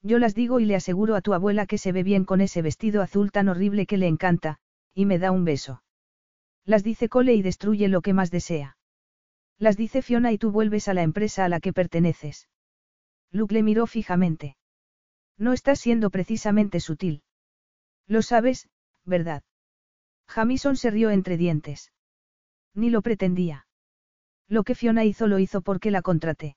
Yo 0.00 0.20
las 0.20 0.36
digo 0.36 0.60
y 0.60 0.64
le 0.64 0.76
aseguro 0.76 1.16
a 1.16 1.22
tu 1.22 1.34
abuela 1.34 1.66
que 1.66 1.76
se 1.76 1.90
ve 1.90 2.04
bien 2.04 2.24
con 2.24 2.40
ese 2.40 2.62
vestido 2.62 3.02
azul 3.02 3.32
tan 3.32 3.48
horrible 3.48 3.84
que 3.84 3.96
le 3.96 4.06
encanta, 4.06 4.58
y 4.94 5.06
me 5.06 5.18
da 5.18 5.32
un 5.32 5.44
beso. 5.44 5.82
Las 6.64 6.84
dice 6.84 7.08
Cole 7.08 7.34
y 7.34 7.42
destruye 7.42 7.88
lo 7.88 8.00
que 8.00 8.12
más 8.12 8.30
desea. 8.30 8.76
Las 9.58 9.76
dice 9.76 10.02
Fiona 10.02 10.30
y 10.30 10.38
tú 10.38 10.52
vuelves 10.52 10.86
a 10.86 10.94
la 10.94 11.02
empresa 11.02 11.44
a 11.44 11.48
la 11.48 11.58
que 11.58 11.72
perteneces. 11.72 12.48
Luke 13.32 13.54
le 13.54 13.64
miró 13.64 13.88
fijamente. 13.88 14.56
No 15.36 15.52
estás 15.52 15.80
siendo 15.80 16.10
precisamente 16.10 16.78
sutil. 16.78 17.24
Lo 18.06 18.22
sabes, 18.22 18.68
¿verdad? 19.04 19.42
Jamison 20.32 20.76
se 20.76 20.90
rió 20.90 21.10
entre 21.10 21.36
dientes. 21.36 21.92
Ni 22.74 22.88
lo 22.88 23.02
pretendía. 23.02 23.66
Lo 24.48 24.64
que 24.64 24.74
Fiona 24.74 25.04
hizo 25.04 25.26
lo 25.26 25.38
hizo 25.38 25.60
porque 25.60 25.90
la 25.90 26.00
contraté. 26.00 26.56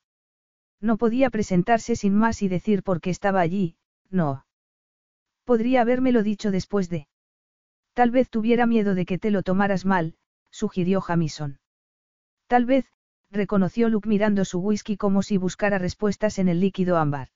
No 0.79 0.97
podía 0.97 1.29
presentarse 1.29 1.97
sin 1.97 2.15
más 2.15 2.41
y 2.41 2.47
decir 2.47 2.83
por 2.83 3.01
qué 3.01 3.09
estaba 3.09 3.41
allí, 3.41 3.75
no. 4.09 4.45
Podría 5.43 5.81
habérmelo 5.81 6.23
dicho 6.23 6.51
después 6.51 6.89
de. 6.89 7.07
Tal 7.93 8.11
vez 8.11 8.29
tuviera 8.29 8.65
miedo 8.65 8.95
de 8.95 9.05
que 9.05 9.17
te 9.17 9.29
lo 9.29 9.43
tomaras 9.43 9.85
mal, 9.85 10.15
sugirió 10.51 11.01
Jamison. 11.01 11.59
Tal 12.47 12.65
vez, 12.65 12.85
reconoció 13.29 13.89
Luke 13.89 14.07
mirando 14.07 14.45
su 14.45 14.59
whisky 14.59 14.95
como 14.95 15.21
si 15.21 15.35
buscara 15.35 15.79
respuestas 15.79 16.39
en 16.39 16.47
el 16.47 16.61
líquido 16.61 16.95
ámbar. 16.97 17.27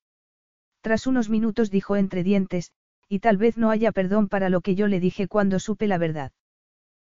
Tras 0.80 1.06
unos 1.06 1.30
minutos 1.30 1.69
dijo 1.69 1.98
entre 1.98 2.24
dientes, 2.24 2.72
y 3.09 3.19
tal 3.19 3.38
vez 3.38 3.57
no 3.57 3.71
haya 3.71 3.91
perdón 3.91 4.29
para 4.29 4.49
lo 4.49 4.61
que 4.61 4.75
yo 4.75 4.88
le 4.88 4.99
dije 4.99 5.27
cuando 5.27 5.59
supe 5.59 5.88
la 5.88 5.97
verdad. 5.97 6.31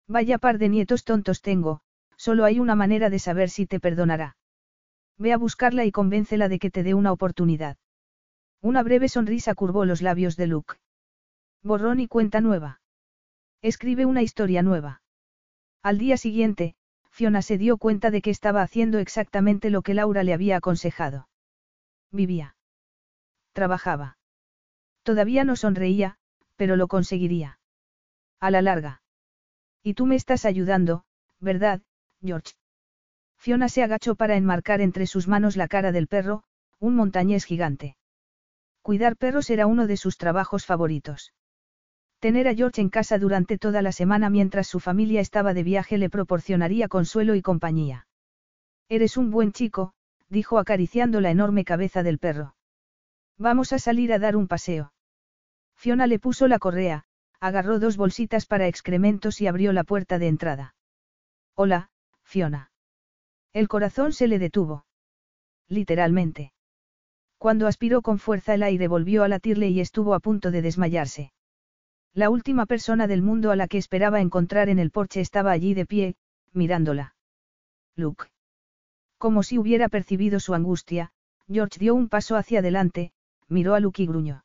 Vaya 0.08 0.38
par 0.38 0.58
de 0.58 0.70
nietos 0.70 1.04
tontos 1.04 1.42
tengo, 1.42 1.82
solo 2.16 2.44
hay 2.44 2.58
una 2.58 2.74
manera 2.74 3.10
de 3.10 3.18
saber 3.18 3.50
si 3.50 3.66
te 3.66 3.78
perdonará. 3.78 4.36
Ve 5.18 5.34
a 5.34 5.36
buscarla 5.36 5.84
y 5.84 5.92
convéncela 5.92 6.48
de 6.48 6.58
que 6.58 6.70
te 6.70 6.82
dé 6.82 6.94
una 6.94 7.12
oportunidad. 7.12 7.76
Una 8.62 8.82
breve 8.82 9.08
sonrisa 9.08 9.54
curvó 9.54 9.84
los 9.84 10.00
labios 10.00 10.36
de 10.36 10.46
Luke. 10.46 10.76
Borrón 11.62 12.00
y 12.00 12.08
cuenta 12.08 12.40
nueva. 12.40 12.80
Escribe 13.60 14.06
una 14.06 14.22
historia 14.22 14.62
nueva. 14.62 15.02
Al 15.82 15.98
día 15.98 16.16
siguiente, 16.16 16.74
Fiona 17.10 17.42
se 17.42 17.58
dio 17.58 17.76
cuenta 17.76 18.10
de 18.10 18.22
que 18.22 18.30
estaba 18.30 18.62
haciendo 18.62 18.98
exactamente 18.98 19.68
lo 19.68 19.82
que 19.82 19.92
Laura 19.92 20.22
le 20.24 20.32
había 20.32 20.56
aconsejado. 20.56 21.28
Vivía. 22.10 22.56
Trabajaba. 23.52 24.16
Todavía 25.02 25.44
no 25.44 25.56
sonreía, 25.56 26.16
pero 26.56 26.76
lo 26.76 26.88
conseguiría. 26.88 27.58
A 28.38 28.50
la 28.50 28.62
larga. 28.62 29.02
Y 29.82 29.94
tú 29.94 30.06
me 30.06 30.16
estás 30.16 30.44
ayudando, 30.44 31.04
¿verdad, 31.40 31.80
George. 32.22 32.52
Fiona 33.38 33.68
se 33.70 33.82
agachó 33.82 34.14
para 34.14 34.36
enmarcar 34.36 34.82
entre 34.82 35.06
sus 35.06 35.26
manos 35.26 35.56
la 35.56 35.68
cara 35.68 35.92
del 35.92 36.06
perro, 36.06 36.42
un 36.78 36.94
montañés 36.94 37.44
gigante. 37.44 37.96
Cuidar 38.82 39.16
perros 39.16 39.48
era 39.50 39.66
uno 39.66 39.86
de 39.86 39.96
sus 39.96 40.18
trabajos 40.18 40.66
favoritos. 40.66 41.32
Tener 42.18 42.48
a 42.48 42.54
George 42.54 42.82
en 42.82 42.90
casa 42.90 43.18
durante 43.18 43.56
toda 43.56 43.80
la 43.80 43.92
semana 43.92 44.28
mientras 44.28 44.66
su 44.66 44.80
familia 44.80 45.22
estaba 45.22 45.54
de 45.54 45.62
viaje 45.62 45.96
le 45.96 46.10
proporcionaría 46.10 46.88
consuelo 46.88 47.34
y 47.34 47.40
compañía. 47.40 48.06
Eres 48.90 49.16
un 49.16 49.30
buen 49.30 49.52
chico, 49.52 49.94
dijo 50.28 50.58
acariciando 50.58 51.22
la 51.22 51.30
enorme 51.30 51.64
cabeza 51.64 52.02
del 52.02 52.18
perro. 52.18 52.54
Vamos 53.41 53.73
a 53.73 53.78
salir 53.78 54.12
a 54.12 54.19
dar 54.19 54.36
un 54.36 54.49
paseo. 54.49 54.93
Fiona 55.75 56.07
le 56.07 56.19
puso 56.19 56.47
la 56.47 56.59
correa, 56.59 57.05
agarró 57.41 57.78
dos 57.78 57.97
bolsitas 57.97 58.44
para 58.44 58.69
excrementos 58.69 59.41
y 59.41 59.47
abrió 59.47 59.73
la 59.73 59.83
puerta 59.83 60.19
de 60.19 60.28
entrada. 60.28 60.75
Hola, 61.55 61.91
Fiona. 62.23 62.70
El 63.55 63.67
corazón 63.67 64.12
se 64.12 64.28
le 64.28 64.39
detuvo. 64.39 64.85
Literalmente. 65.69 66.52
Cuando 67.39 67.67
aspiró 67.67 68.02
con 68.02 68.19
fuerza 68.19 68.52
el 68.52 68.62
aire 68.62 68.89
volvió 68.89 69.25
a 69.25 69.28
latirle 69.28 69.70
y 69.70 69.81
estuvo 69.81 70.12
a 70.12 70.20
punto 70.20 70.51
de 70.51 70.60
desmayarse. 70.60 71.33
La 72.12 72.28
última 72.28 72.67
persona 72.67 73.07
del 73.07 73.23
mundo 73.23 73.52
a 73.52 73.57
la 73.57 73.69
que 73.69 73.78
esperaba 73.78 74.20
encontrar 74.20 74.69
en 74.69 74.78
el 74.78 74.91
porche 74.91 75.23
estaba 75.23 75.51
allí 75.51 75.73
de 75.73 75.86
pie, 75.86 76.17
mirándola. 76.52 77.15
Luke. 77.97 78.27
Como 79.17 79.43
si 79.43 79.57
hubiera 79.57 79.89
percibido 79.89 80.41
su 80.41 80.52
angustia, 80.52 81.12
George 81.49 81.78
dio 81.78 81.94
un 81.94 82.10
paso 82.10 82.36
hacia 82.36 82.59
adelante, 82.59 83.15
miró 83.50 83.74
a 83.74 83.80
Luke 83.80 84.02
y 84.02 84.06
gruñó. 84.06 84.44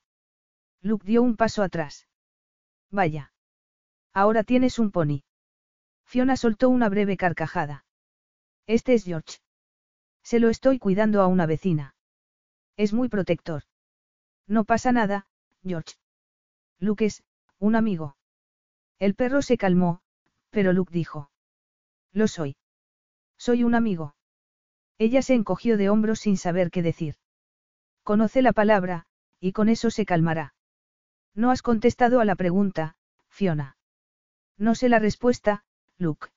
Luke 0.82 1.06
dio 1.06 1.22
un 1.22 1.38
paso 1.38 1.64
atrás. 1.64 2.08
Vaya. 2.92 3.32
Ahora 4.14 4.44
tienes 4.44 4.80
un 4.80 4.92
pony. 4.92 5.24
Fiona 6.04 6.36
soltó 6.36 6.70
una 6.70 6.90
breve 6.90 7.16
carcajada. 7.16 7.86
Este 8.68 8.94
es 8.94 9.06
George. 9.06 9.40
Se 10.24 10.40
lo 10.40 10.50
estoy 10.50 10.80
cuidando 10.80 11.22
a 11.22 11.28
una 11.28 11.46
vecina. 11.46 11.96
Es 12.78 12.94
muy 12.94 13.10
protector. 13.10 13.64
No 14.48 14.66
pasa 14.66 14.92
nada, 14.92 15.28
George. 15.64 15.96
Luke 16.80 17.06
es, 17.06 17.24
un 17.60 17.76
amigo. 17.76 18.18
El 19.00 19.16
perro 19.16 19.42
se 19.42 19.58
calmó, 19.58 20.02
pero 20.50 20.74
Luke 20.74 20.92
dijo. 20.94 21.32
Lo 22.12 22.28
soy. 22.28 22.58
Soy 23.38 23.64
un 23.64 23.76
amigo. 23.76 24.16
Ella 24.98 25.22
se 25.22 25.34
encogió 25.34 25.78
de 25.78 25.90
hombros 25.90 26.20
sin 26.20 26.38
saber 26.38 26.72
qué 26.72 26.82
decir. 26.82 27.16
Conoce 28.06 28.44
la 28.44 28.54
palabra, 28.54 29.08
y 29.40 29.52
con 29.52 29.68
eso 29.68 29.90
se 29.90 30.06
calmará. 30.06 30.54
No 31.34 31.50
has 31.50 31.64
contestado 31.64 32.20
a 32.20 32.26
la 32.26 32.36
pregunta, 32.36 32.98
Fiona. 33.30 33.78
No 34.60 34.76
sé 34.76 34.90
la 34.90 35.00
respuesta, 35.00 35.64
Luke. 35.98 36.28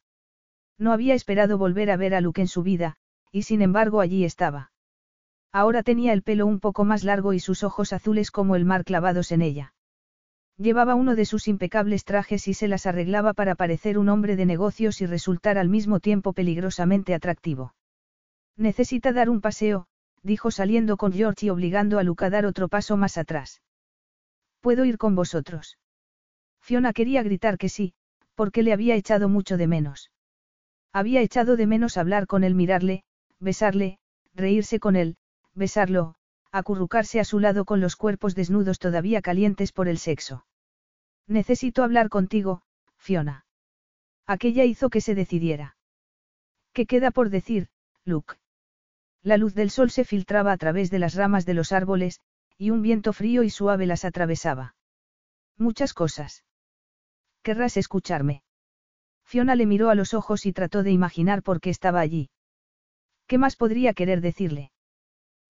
No 0.78 0.92
había 0.92 1.12
esperado 1.12 1.58
volver 1.58 1.90
a 1.90 1.98
ver 1.98 2.14
a 2.14 2.22
Luke 2.22 2.40
en 2.40 2.48
su 2.48 2.62
vida, 2.62 2.97
y 3.32 3.42
sin 3.42 3.60
embargo 3.60 4.00
allí 4.00 4.24
estaba. 4.24 4.72
Ahora 5.52 5.82
tenía 5.82 6.14
el 6.14 6.22
pelo 6.22 6.47
un 6.47 6.58
poco 6.58 6.86
más 6.86 7.05
largo 7.05 7.34
y 7.34 7.38
sus 7.38 7.62
ojos 7.62 7.92
azules 7.92 8.30
como 8.30 8.56
el 8.56 8.64
mar 8.64 8.86
clavados 8.86 9.30
en 9.30 9.42
ella. 9.42 9.74
Llevaba 10.56 10.94
uno 10.94 11.16
de 11.16 11.26
sus 11.26 11.48
impecables 11.48 12.06
trajes 12.06 12.48
y 12.48 12.55
se 12.55 12.66
las 12.66 12.86
arreglaba 12.86 13.34
para 13.34 13.56
parecer 13.56 13.98
un 13.98 14.08
hombre 14.08 14.36
de 14.36 14.47
negocios 14.47 15.02
y 15.02 15.06
resultar 15.06 15.58
al 15.58 15.68
mismo 15.68 16.00
tiempo 16.00 16.32
peligrosamente 16.32 17.12
atractivo. 17.12 17.74
Necesita 18.56 19.12
dar 19.12 19.28
un 19.28 19.42
paseo, 19.42 19.86
dijo 20.22 20.50
saliendo 20.50 20.97
con 20.97 21.12
George 21.12 21.47
y 21.47 21.50
obligando 21.50 21.98
a 21.98 22.02
Luke 22.02 22.24
a 22.24 22.30
dar 22.30 22.47
otro 22.47 22.68
paso 22.68 22.97
más 22.97 23.18
atrás. 23.18 23.62
¿Puedo 24.60 24.84
ir 24.84 24.98
con 24.98 25.14
vosotros? 25.14 25.78
Fiona 26.60 26.92
quería 26.92 27.22
gritar 27.22 27.58
que 27.58 27.68
sí, 27.68 27.94
porque 28.34 28.62
le 28.62 28.72
había 28.72 28.94
echado 28.94 29.28
mucho 29.28 29.56
de 29.56 29.66
menos. 29.66 30.10
Había 30.92 31.20
echado 31.20 31.56
de 31.56 31.66
menos 31.66 31.97
hablar 31.97 32.26
con 32.26 32.44
él, 32.44 32.55
mirarle, 32.55 33.05
besarle, 33.38 33.98
reírse 34.34 34.80
con 34.80 34.97
él, 34.97 35.16
besarlo, 35.55 36.14
acurrucarse 36.50 37.20
a 37.20 37.24
su 37.24 37.40
lado 37.40 37.64
con 37.64 37.80
los 37.80 37.97
cuerpos 37.97 38.34
desnudos 38.34 38.78
todavía 38.78 39.22
calientes 39.22 39.72
por 39.72 39.88
el 39.88 39.98
sexo. 39.98 40.47
Necesito 41.26 41.82
hablar 41.82 42.08
contigo, 42.08 42.62
Fiona. 42.97 43.44
Aquella 44.26 44.64
hizo 44.64 44.90
que 44.90 45.00
se 45.00 45.14
decidiera. 45.14 45.76
¿Qué 46.72 46.86
queda 46.86 47.10
por 47.10 47.30
decir, 47.30 47.68
Luke? 48.05 48.34
La 49.22 49.36
luz 49.36 49.55
del 49.55 49.70
sol 49.70 49.90
se 49.90 50.05
filtraba 50.05 50.52
a 50.52 50.56
través 50.56 50.90
de 50.90 50.98
las 50.98 51.14
ramas 51.14 51.44
de 51.44 51.55
los 51.55 51.72
árboles, 51.72 52.20
y 52.56 52.70
un 52.70 52.82
viento 52.82 53.12
frío 53.12 53.42
y 53.42 53.50
suave 53.50 53.86
las 53.86 54.05
atravesaba. 54.05 54.74
Muchas 55.56 55.94
cosas. 55.94 56.44
¿Querrás 57.42 57.76
escucharme? 57.76 58.42
Fiona 59.24 59.55
le 59.55 59.66
miró 59.66 59.90
a 59.90 59.94
los 59.94 60.14
ojos 60.14 60.47
y 60.47 60.52
trató 60.52 60.82
de 60.82 60.90
imaginar 60.90 61.42
por 61.42 61.60
qué 61.60 61.70
estaba 61.70 62.00
allí. 62.00 62.30
¿Qué 63.26 63.38
más 63.38 63.56
podría 63.56 63.92
querer 63.92 64.20
decirle? 64.20 64.72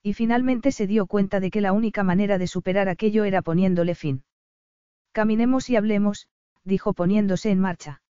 Y 0.02 0.14
finalmente 0.14 0.72
se 0.72 0.86
dio 0.86 1.06
cuenta 1.06 1.40
de 1.40 1.50
que 1.50 1.60
la 1.60 1.72
única 1.72 2.02
manera 2.02 2.38
de 2.38 2.46
superar 2.46 2.88
aquello 2.88 3.24
era 3.24 3.42
poniéndole 3.42 3.94
fin. 3.94 4.24
Caminemos 5.12 5.70
y 5.70 5.76
hablemos, 5.76 6.28
dijo 6.64 6.92
poniéndose 6.92 7.50
en 7.50 7.60
marcha. 7.60 8.02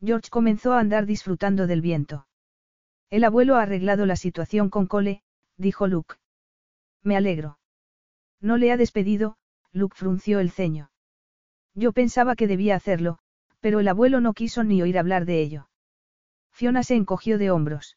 George 0.00 0.30
comenzó 0.30 0.74
a 0.74 0.80
andar 0.80 1.06
disfrutando 1.06 1.66
del 1.66 1.80
viento. 1.80 2.26
El 3.14 3.22
abuelo 3.22 3.54
ha 3.54 3.62
arreglado 3.62 4.06
la 4.06 4.16
situación 4.16 4.70
con 4.70 4.88
Cole, 4.88 5.22
dijo 5.56 5.86
Luke. 5.86 6.16
Me 7.04 7.16
alegro. 7.16 7.60
No 8.40 8.56
le 8.56 8.72
ha 8.72 8.76
despedido, 8.76 9.36
Luke 9.70 9.94
frunció 9.96 10.40
el 10.40 10.50
ceño. 10.50 10.90
Yo 11.74 11.92
pensaba 11.92 12.34
que 12.34 12.48
debía 12.48 12.74
hacerlo, 12.74 13.20
pero 13.60 13.78
el 13.78 13.86
abuelo 13.86 14.20
no 14.20 14.32
quiso 14.32 14.64
ni 14.64 14.82
oír 14.82 14.98
hablar 14.98 15.26
de 15.26 15.40
ello. 15.42 15.68
Fiona 16.50 16.82
se 16.82 16.96
encogió 16.96 17.38
de 17.38 17.52
hombros. 17.52 17.96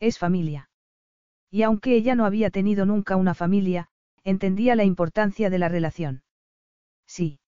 Es 0.00 0.18
familia. 0.18 0.68
Y 1.48 1.62
aunque 1.62 1.94
ella 1.94 2.16
no 2.16 2.26
había 2.26 2.50
tenido 2.50 2.86
nunca 2.86 3.14
una 3.14 3.34
familia, 3.34 3.86
entendía 4.24 4.74
la 4.74 4.82
importancia 4.82 5.48
de 5.48 5.60
la 5.60 5.68
relación. 5.68 6.24
Sí. 7.06 7.38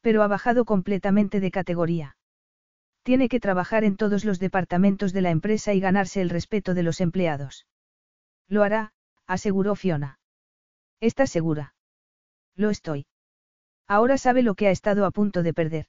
Pero 0.00 0.22
ha 0.22 0.26
bajado 0.26 0.64
completamente 0.64 1.38
de 1.38 1.50
categoría. 1.50 2.16
Tiene 3.08 3.30
que 3.30 3.40
trabajar 3.40 3.84
en 3.84 3.96
todos 3.96 4.26
los 4.26 4.38
departamentos 4.38 5.14
de 5.14 5.22
la 5.22 5.30
empresa 5.30 5.72
y 5.72 5.80
ganarse 5.80 6.20
el 6.20 6.28
respeto 6.28 6.74
de 6.74 6.82
los 6.82 7.00
empleados. 7.00 7.66
Lo 8.48 8.62
hará, 8.62 8.92
aseguró 9.26 9.76
Fiona. 9.76 10.20
¿Estás 11.00 11.30
segura? 11.30 11.74
Lo 12.54 12.68
estoy. 12.68 13.06
Ahora 13.86 14.18
sabe 14.18 14.42
lo 14.42 14.54
que 14.54 14.66
ha 14.66 14.70
estado 14.70 15.06
a 15.06 15.10
punto 15.10 15.42
de 15.42 15.54
perder. 15.54 15.86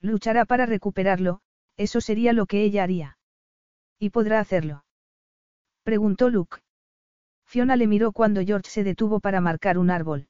Luchará 0.00 0.44
para 0.44 0.64
recuperarlo, 0.64 1.40
eso 1.76 2.00
sería 2.00 2.32
lo 2.32 2.46
que 2.46 2.62
ella 2.62 2.84
haría. 2.84 3.18
Y 3.98 4.10
podrá 4.10 4.38
hacerlo. 4.38 4.84
Preguntó 5.82 6.30
Luke. 6.30 6.58
Fiona 7.46 7.74
le 7.74 7.88
miró 7.88 8.12
cuando 8.12 8.42
George 8.42 8.70
se 8.70 8.84
detuvo 8.84 9.18
para 9.18 9.40
marcar 9.40 9.76
un 9.76 9.90
árbol. 9.90 10.28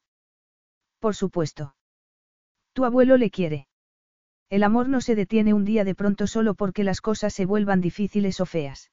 Por 0.97 1.13
supuesto. 1.13 1.75
Tu 2.73 2.83
abuelo 2.83 3.15
le 3.15 3.29
quiere. 3.29 3.68
El 4.49 4.63
amor 4.63 4.89
no 4.89 4.99
se 5.01 5.15
detiene 5.15 5.53
un 5.53 5.63
día 5.63 5.83
de 5.83 5.93
pronto 5.93 6.25
solo 6.25 6.55
porque 6.55 6.83
las 6.83 7.01
cosas 7.01 7.33
se 7.33 7.45
vuelvan 7.45 7.81
difíciles 7.81 8.39
o 8.39 8.45
feas. 8.45 8.91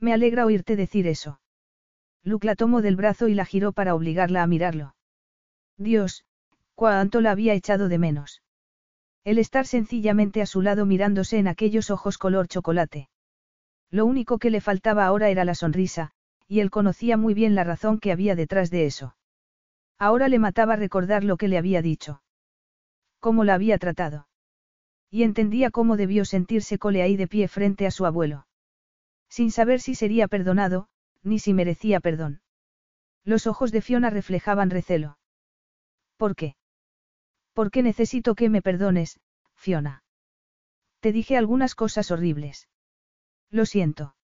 Me 0.00 0.12
alegra 0.12 0.46
oírte 0.46 0.74
decir 0.74 1.06
eso. 1.06 1.40
Luke 2.24 2.46
la 2.46 2.56
tomó 2.56 2.82
del 2.82 2.96
brazo 2.96 3.28
y 3.28 3.34
la 3.34 3.44
giró 3.44 3.72
para 3.72 3.94
obligarla 3.94 4.42
a 4.42 4.46
mirarlo. 4.46 4.96
Dios, 5.76 6.24
cuánto 6.74 7.20
la 7.20 7.30
había 7.30 7.54
echado 7.54 7.88
de 7.88 7.98
menos. 7.98 8.42
El 9.22 9.38
estar 9.38 9.66
sencillamente 9.66 10.42
a 10.42 10.46
su 10.46 10.60
lado 10.60 10.86
mirándose 10.86 11.38
en 11.38 11.48
aquellos 11.48 11.90
ojos 11.90 12.18
color 12.18 12.48
chocolate. 12.48 13.08
Lo 13.90 14.06
único 14.06 14.38
que 14.38 14.50
le 14.50 14.60
faltaba 14.60 15.06
ahora 15.06 15.28
era 15.30 15.44
la 15.44 15.54
sonrisa, 15.54 16.10
y 16.48 16.60
él 16.60 16.70
conocía 16.70 17.16
muy 17.16 17.32
bien 17.32 17.54
la 17.54 17.64
razón 17.64 17.98
que 18.00 18.12
había 18.12 18.34
detrás 18.34 18.70
de 18.70 18.86
eso. 18.86 19.16
Ahora 19.98 20.28
le 20.28 20.38
mataba 20.38 20.76
recordar 20.76 21.22
lo 21.22 21.36
que 21.36 21.48
le 21.48 21.58
había 21.58 21.80
dicho. 21.80 22.22
Cómo 23.20 23.44
la 23.44 23.54
había 23.54 23.78
tratado. 23.78 24.26
Y 25.14 25.22
entendía 25.22 25.70
cómo 25.70 25.96
debió 25.96 26.24
sentirse 26.24 26.76
Cole 26.76 27.00
ahí 27.00 27.14
de 27.14 27.28
pie 27.28 27.46
frente 27.46 27.86
a 27.86 27.92
su 27.92 28.04
abuelo. 28.04 28.48
Sin 29.28 29.52
saber 29.52 29.78
si 29.78 29.94
sería 29.94 30.26
perdonado, 30.26 30.88
ni 31.22 31.38
si 31.38 31.54
merecía 31.54 32.00
perdón. 32.00 32.40
Los 33.22 33.46
ojos 33.46 33.70
de 33.70 33.80
Fiona 33.80 34.10
reflejaban 34.10 34.70
recelo. 34.70 35.16
¿Por 36.16 36.34
qué? 36.34 36.56
¿Por 37.52 37.70
qué 37.70 37.84
necesito 37.84 38.34
que 38.34 38.48
me 38.48 38.60
perdones, 38.60 39.20
Fiona? 39.54 40.02
Te 40.98 41.12
dije 41.12 41.36
algunas 41.36 41.76
cosas 41.76 42.10
horribles. 42.10 42.68
Lo 43.50 43.66
siento. 43.66 44.16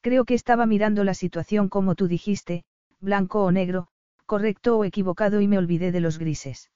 Creo 0.00 0.24
que 0.26 0.34
estaba 0.34 0.64
mirando 0.64 1.02
la 1.02 1.14
situación 1.14 1.68
como 1.68 1.96
tú 1.96 2.06
dijiste, 2.06 2.62
blanco 3.00 3.42
o 3.42 3.50
negro, 3.50 3.88
correcto 4.26 4.78
o 4.78 4.84
equivocado 4.84 5.40
y 5.40 5.48
me 5.48 5.58
olvidé 5.58 5.90
de 5.90 5.98
los 5.98 6.18
grises. 6.18 6.70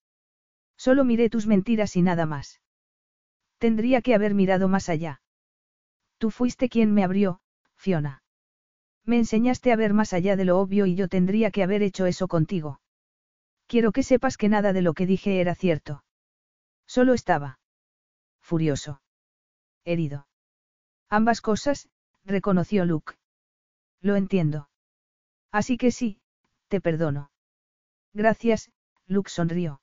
Solo 0.77 1.05
miré 1.05 1.31
tus 1.31 1.47
mentiras 1.47 1.95
y 1.95 2.03
nada 2.03 2.27
más. 2.27 2.61
Tendría 3.59 4.03
que 4.03 4.15
haber 4.15 4.35
mirado 4.35 4.69
más 4.69 4.89
allá. 4.89 5.21
Tú 6.19 6.31
fuiste 6.31 6.69
quien 6.69 6.93
me 6.95 7.05
abrió, 7.05 7.41
Fiona. 7.77 8.23
Me 9.05 9.17
enseñaste 9.17 9.73
a 9.73 9.77
ver 9.77 9.95
más 9.95 10.13
allá 10.13 10.37
de 10.37 10.45
lo 10.45 10.59
obvio 10.59 10.87
y 10.87 10.95
yo 10.95 11.09
tendría 11.09 11.51
que 11.51 11.63
haber 11.63 11.83
hecho 11.83 12.07
eso 12.07 12.29
contigo. 12.29 12.81
Quiero 13.67 13.93
que 13.93 14.03
sepas 14.03 14.37
que 14.37 14.49
nada 14.49 14.73
de 14.73 14.83
lo 14.83 14.95
que 14.95 15.07
dije 15.07 15.41
era 15.41 15.55
cierto. 15.55 16.05
Solo 16.87 17.15
estaba. 17.15 17.59
Furioso. 18.41 19.03
Herido. 19.85 20.27
Ambas 21.09 21.41
cosas, 21.41 21.89
reconoció 22.25 22.85
Luke. 22.85 23.15
Lo 24.01 24.17
entiendo. 24.17 24.69
Así 25.51 25.77
que 25.77 25.91
sí, 25.91 26.21
te 26.69 26.81
perdono. 26.81 27.31
Gracias, 28.13 28.71
Luke 29.07 29.31
sonrió. 29.31 29.81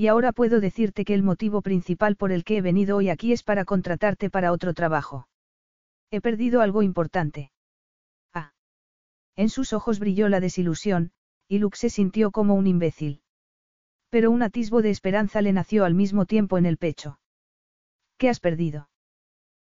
Y 0.00 0.06
ahora 0.06 0.32
puedo 0.32 0.60
decirte 0.60 1.04
que 1.04 1.12
el 1.12 1.22
motivo 1.22 1.60
principal 1.60 2.16
por 2.16 2.32
el 2.32 2.42
que 2.42 2.56
he 2.56 2.62
venido 2.62 2.96
hoy 2.96 3.10
aquí 3.10 3.34
es 3.34 3.42
para 3.42 3.66
contratarte 3.66 4.30
para 4.30 4.50
otro 4.50 4.72
trabajo. 4.72 5.28
He 6.10 6.22
perdido 6.22 6.62
algo 6.62 6.80
importante. 6.80 7.52
Ah. 8.32 8.54
En 9.36 9.50
sus 9.50 9.74
ojos 9.74 9.98
brilló 9.98 10.30
la 10.30 10.40
desilusión, 10.40 11.12
y 11.48 11.58
Luke 11.58 11.76
se 11.76 11.90
sintió 11.90 12.30
como 12.30 12.54
un 12.54 12.66
imbécil. 12.66 13.20
Pero 14.08 14.30
un 14.30 14.42
atisbo 14.42 14.80
de 14.80 14.88
esperanza 14.88 15.42
le 15.42 15.52
nació 15.52 15.84
al 15.84 15.94
mismo 15.94 16.24
tiempo 16.24 16.56
en 16.56 16.64
el 16.64 16.78
pecho. 16.78 17.20
¿Qué 18.16 18.30
has 18.30 18.40
perdido? 18.40 18.88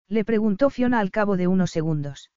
Le 0.07 0.23
preguntó 0.27 0.69
Fiona 0.69 1.01
al 1.01 1.11
cabo 1.11 1.39
de 1.39 1.47
unos 1.47 1.71
segundos. 1.71 2.31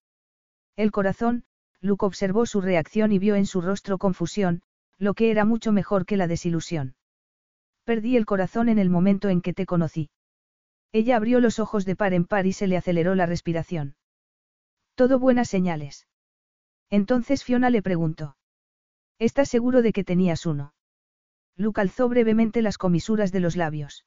El 0.77 0.91
corazón, 0.91 1.43
Luke 1.81 2.05
observó 2.05 2.45
su 2.45 2.61
reacción 2.61 3.11
y 3.11 3.19
vio 3.19 3.35
en 3.35 3.45
su 3.45 3.59
rostro 3.59 3.97
confusión, 3.97 4.61
lo 4.97 5.13
que 5.13 5.31
era 5.31 5.43
mucho 5.43 5.73
mejor 5.73 6.05
que 6.05 6.15
la 6.15 6.27
desilusión. 6.27 6.95
Perdí 7.83 8.17
el 8.17 8.25
corazón 8.25 8.69
en 8.69 8.79
el 8.79 8.89
momento 8.89 9.29
en 9.29 9.41
que 9.41 9.53
te 9.53 9.65
conocí. 9.65 10.09
Ella 10.91 11.17
abrió 11.17 11.39
los 11.39 11.59
ojos 11.59 11.85
de 11.85 11.95
par 11.95 12.13
en 12.13 12.25
par 12.25 12.45
y 12.45 12.53
se 12.53 12.67
le 12.67 12.77
aceleró 12.77 13.15
la 13.15 13.25
respiración. 13.25 13.95
Todo 14.95 15.19
buenas 15.19 15.49
señales. 15.49 16.07
Entonces 16.89 17.43
Fiona 17.43 17.69
le 17.69 17.81
preguntó. 17.81 18.37
¿Estás 19.19 19.49
seguro 19.49 19.81
de 19.81 19.93
que 19.93 20.03
tenías 20.03 20.45
uno? 20.45 20.73
Luke 21.55 21.81
alzó 21.81 22.09
brevemente 22.09 22.61
las 22.61 22.77
comisuras 22.77 23.31
de 23.31 23.39
los 23.39 23.55
labios. 23.55 24.05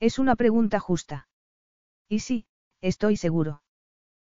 Es 0.00 0.18
una 0.18 0.36
pregunta 0.36 0.80
justa. 0.80 1.28
Y 2.08 2.20
sí, 2.20 2.46
Estoy 2.82 3.16
seguro. 3.16 3.62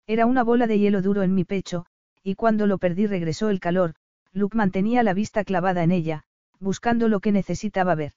Era 0.07 0.27
una 0.27 0.45
bola 0.45 0.67
de 0.67 0.79
hielo 0.79 1.01
duro 1.01 1.23
en 1.23 1.35
mi 1.35 1.45
pecho, 1.45 1.87
y 2.23 2.35
cuando 2.35 2.67
lo 2.67 2.77
perdí 2.77 3.07
regresó 3.07 3.49
el 3.49 3.59
calor, 3.59 3.95
Luke 4.33 4.57
mantenía 4.57 5.03
la 5.03 5.15
vista 5.15 5.45
clavada 5.45 5.83
en 5.83 5.91
ella, 5.91 6.25
buscando 6.61 7.09
lo 7.09 7.21
que 7.21 7.33
necesitaba 7.33 7.95
ver. 7.95 8.13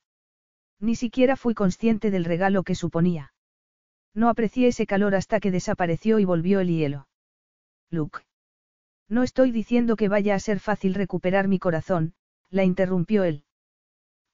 Ni 0.80 0.96
siquiera 0.96 1.36
fui 1.36 1.54
consciente 1.54 2.12
del 2.12 2.26
regalo 2.26 2.64
que 2.64 2.76
suponía. 2.76 3.34
No 4.14 4.30
aprecié 4.30 4.68
ese 4.68 4.86
calor 4.86 5.16
hasta 5.16 5.40
que 5.40 5.52
desapareció 5.52 6.20
y 6.20 6.26
volvió 6.26 6.60
el 6.60 6.70
hielo. 6.70 7.08
Luke. 7.90 8.20
No 9.10 9.24
estoy 9.24 9.52
diciendo 9.52 9.96
que 9.96 10.10
vaya 10.10 10.36
a 10.36 10.40
ser 10.40 10.60
fácil 10.60 10.94
recuperar 10.94 11.48
mi 11.48 11.60
corazón, 11.60 12.14
la 12.50 12.64
interrumpió 12.64 13.24
él. 13.24 13.44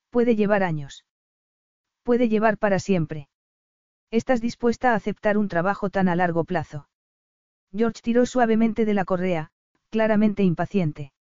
Puede 0.09 0.35
llevar 0.35 0.63
años. 0.63 1.05
Puede 2.03 2.27
llevar 2.29 2.57
para 2.57 2.79
siempre. 2.79 3.29
¿Estás 4.11 4.41
dispuesta 4.41 4.91
a 4.91 4.95
aceptar 4.95 5.37
un 5.37 5.47
trabajo 5.47 5.89
tan 5.89 6.07
a 6.07 6.15
largo 6.15 6.43
plazo? 6.43 6.87
George 7.75 8.01
tiró 8.03 8.25
suavemente 8.25 8.85
de 8.85 8.93
la 8.93 9.05
correa, 9.05 9.51
claramente 9.89 10.43
impaciente. 10.43 11.13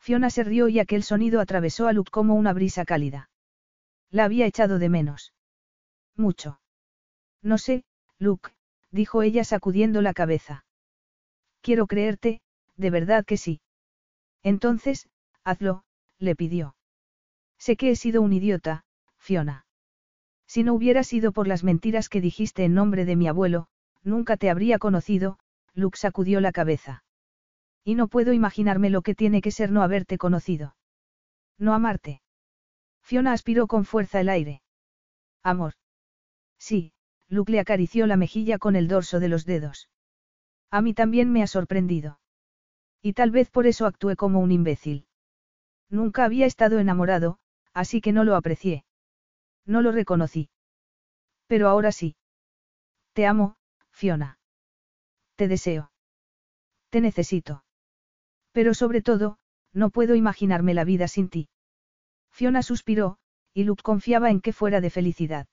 Fiona 0.00 0.30
se 0.30 0.42
rió 0.42 0.68
y 0.68 0.78
aquel 0.78 1.02
sonido 1.02 1.40
atravesó 1.40 1.86
a 1.86 1.92
Luke 1.92 2.10
como 2.10 2.34
una 2.34 2.52
brisa 2.52 2.84
cálida. 2.84 3.27
La 4.10 4.24
había 4.24 4.46
echado 4.46 4.78
de 4.78 4.88
menos. 4.88 5.32
Mucho. 6.16 6.60
No 7.42 7.58
sé, 7.58 7.84
Luke, 8.18 8.50
dijo 8.90 9.22
ella 9.22 9.44
sacudiendo 9.44 10.02
la 10.02 10.14
cabeza. 10.14 10.64
Quiero 11.60 11.86
creerte, 11.86 12.40
de 12.76 12.90
verdad 12.90 13.24
que 13.24 13.36
sí. 13.36 13.60
Entonces, 14.42 15.08
hazlo, 15.44 15.84
le 16.18 16.34
pidió. 16.34 16.76
Sé 17.58 17.76
que 17.76 17.90
he 17.90 17.96
sido 17.96 18.22
un 18.22 18.32
idiota, 18.32 18.84
Fiona. 19.18 19.66
Si 20.46 20.62
no 20.62 20.72
hubiera 20.74 21.02
sido 21.02 21.32
por 21.32 21.46
las 21.46 21.64
mentiras 21.64 22.08
que 22.08 22.20
dijiste 22.20 22.64
en 22.64 22.74
nombre 22.74 23.04
de 23.04 23.16
mi 23.16 23.28
abuelo, 23.28 23.68
nunca 24.02 24.36
te 24.36 24.48
habría 24.48 24.78
conocido, 24.78 25.38
Luke 25.74 25.98
sacudió 25.98 26.40
la 26.40 26.52
cabeza. 26.52 27.04
Y 27.84 27.94
no 27.94 28.08
puedo 28.08 28.32
imaginarme 28.32 28.90
lo 28.90 29.02
que 29.02 29.14
tiene 29.14 29.42
que 29.42 29.50
ser 29.50 29.70
no 29.70 29.82
haberte 29.82 30.18
conocido. 30.18 30.76
No 31.58 31.74
amarte. 31.74 32.22
Fiona 33.08 33.32
aspiró 33.32 33.68
con 33.68 33.86
fuerza 33.86 34.20
el 34.20 34.28
aire. 34.28 34.60
Amor. 35.42 35.72
Sí, 36.58 36.92
Luke 37.26 37.50
le 37.50 37.58
acarició 37.58 38.06
la 38.06 38.18
mejilla 38.18 38.58
con 38.58 38.76
el 38.76 38.86
dorso 38.86 39.18
de 39.18 39.30
los 39.30 39.46
dedos. 39.46 39.88
A 40.70 40.82
mí 40.82 40.92
también 40.92 41.32
me 41.32 41.42
ha 41.42 41.46
sorprendido. 41.46 42.20
Y 43.00 43.14
tal 43.14 43.30
vez 43.30 43.48
por 43.48 43.66
eso 43.66 43.86
actué 43.86 44.14
como 44.14 44.40
un 44.40 44.52
imbécil. 44.52 45.06
Nunca 45.88 46.26
había 46.26 46.44
estado 46.44 46.80
enamorado, 46.80 47.38
así 47.72 48.02
que 48.02 48.12
no 48.12 48.24
lo 48.24 48.36
aprecié. 48.36 48.84
No 49.64 49.80
lo 49.80 49.90
reconocí. 49.90 50.50
Pero 51.46 51.68
ahora 51.68 51.92
sí. 51.92 52.14
Te 53.14 53.24
amo, 53.24 53.56
Fiona. 53.90 54.38
Te 55.36 55.48
deseo. 55.48 55.92
Te 56.90 57.00
necesito. 57.00 57.64
Pero 58.52 58.74
sobre 58.74 59.00
todo, 59.00 59.38
no 59.72 59.88
puedo 59.88 60.14
imaginarme 60.14 60.74
la 60.74 60.84
vida 60.84 61.08
sin 61.08 61.30
ti. 61.30 61.48
Fiona 62.38 62.62
suspiró, 62.62 63.18
y 63.52 63.64
Luke 63.64 63.82
confiaba 63.82 64.30
en 64.30 64.40
que 64.40 64.52
fuera 64.52 64.80
de 64.80 64.90
felicidad. 64.90 65.48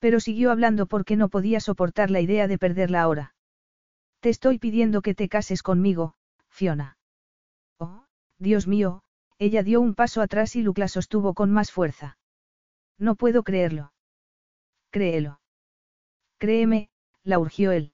Pero 0.00 0.18
siguió 0.18 0.50
hablando 0.50 0.86
porque 0.86 1.14
no 1.14 1.28
podía 1.28 1.60
soportar 1.60 2.10
la 2.10 2.20
idea 2.20 2.48
de 2.48 2.58
perderla 2.58 3.02
ahora. 3.02 3.36
Te 4.18 4.28
estoy 4.28 4.58
pidiendo 4.58 5.00
que 5.00 5.14
te 5.14 5.28
cases 5.28 5.62
conmigo, 5.62 6.16
Fiona. 6.48 6.98
Oh, 7.78 8.04
Dios 8.40 8.66
mío, 8.66 9.04
ella 9.38 9.62
dio 9.62 9.80
un 9.80 9.94
paso 9.94 10.22
atrás 10.22 10.56
y 10.56 10.62
Luke 10.62 10.80
la 10.80 10.88
sostuvo 10.88 11.34
con 11.34 11.52
más 11.52 11.70
fuerza. 11.70 12.18
No 12.98 13.14
puedo 13.14 13.44
creerlo. 13.44 13.92
Créelo. 14.90 15.40
Créeme, 16.38 16.90
la 17.22 17.38
urgió 17.38 17.70
él. 17.70 17.92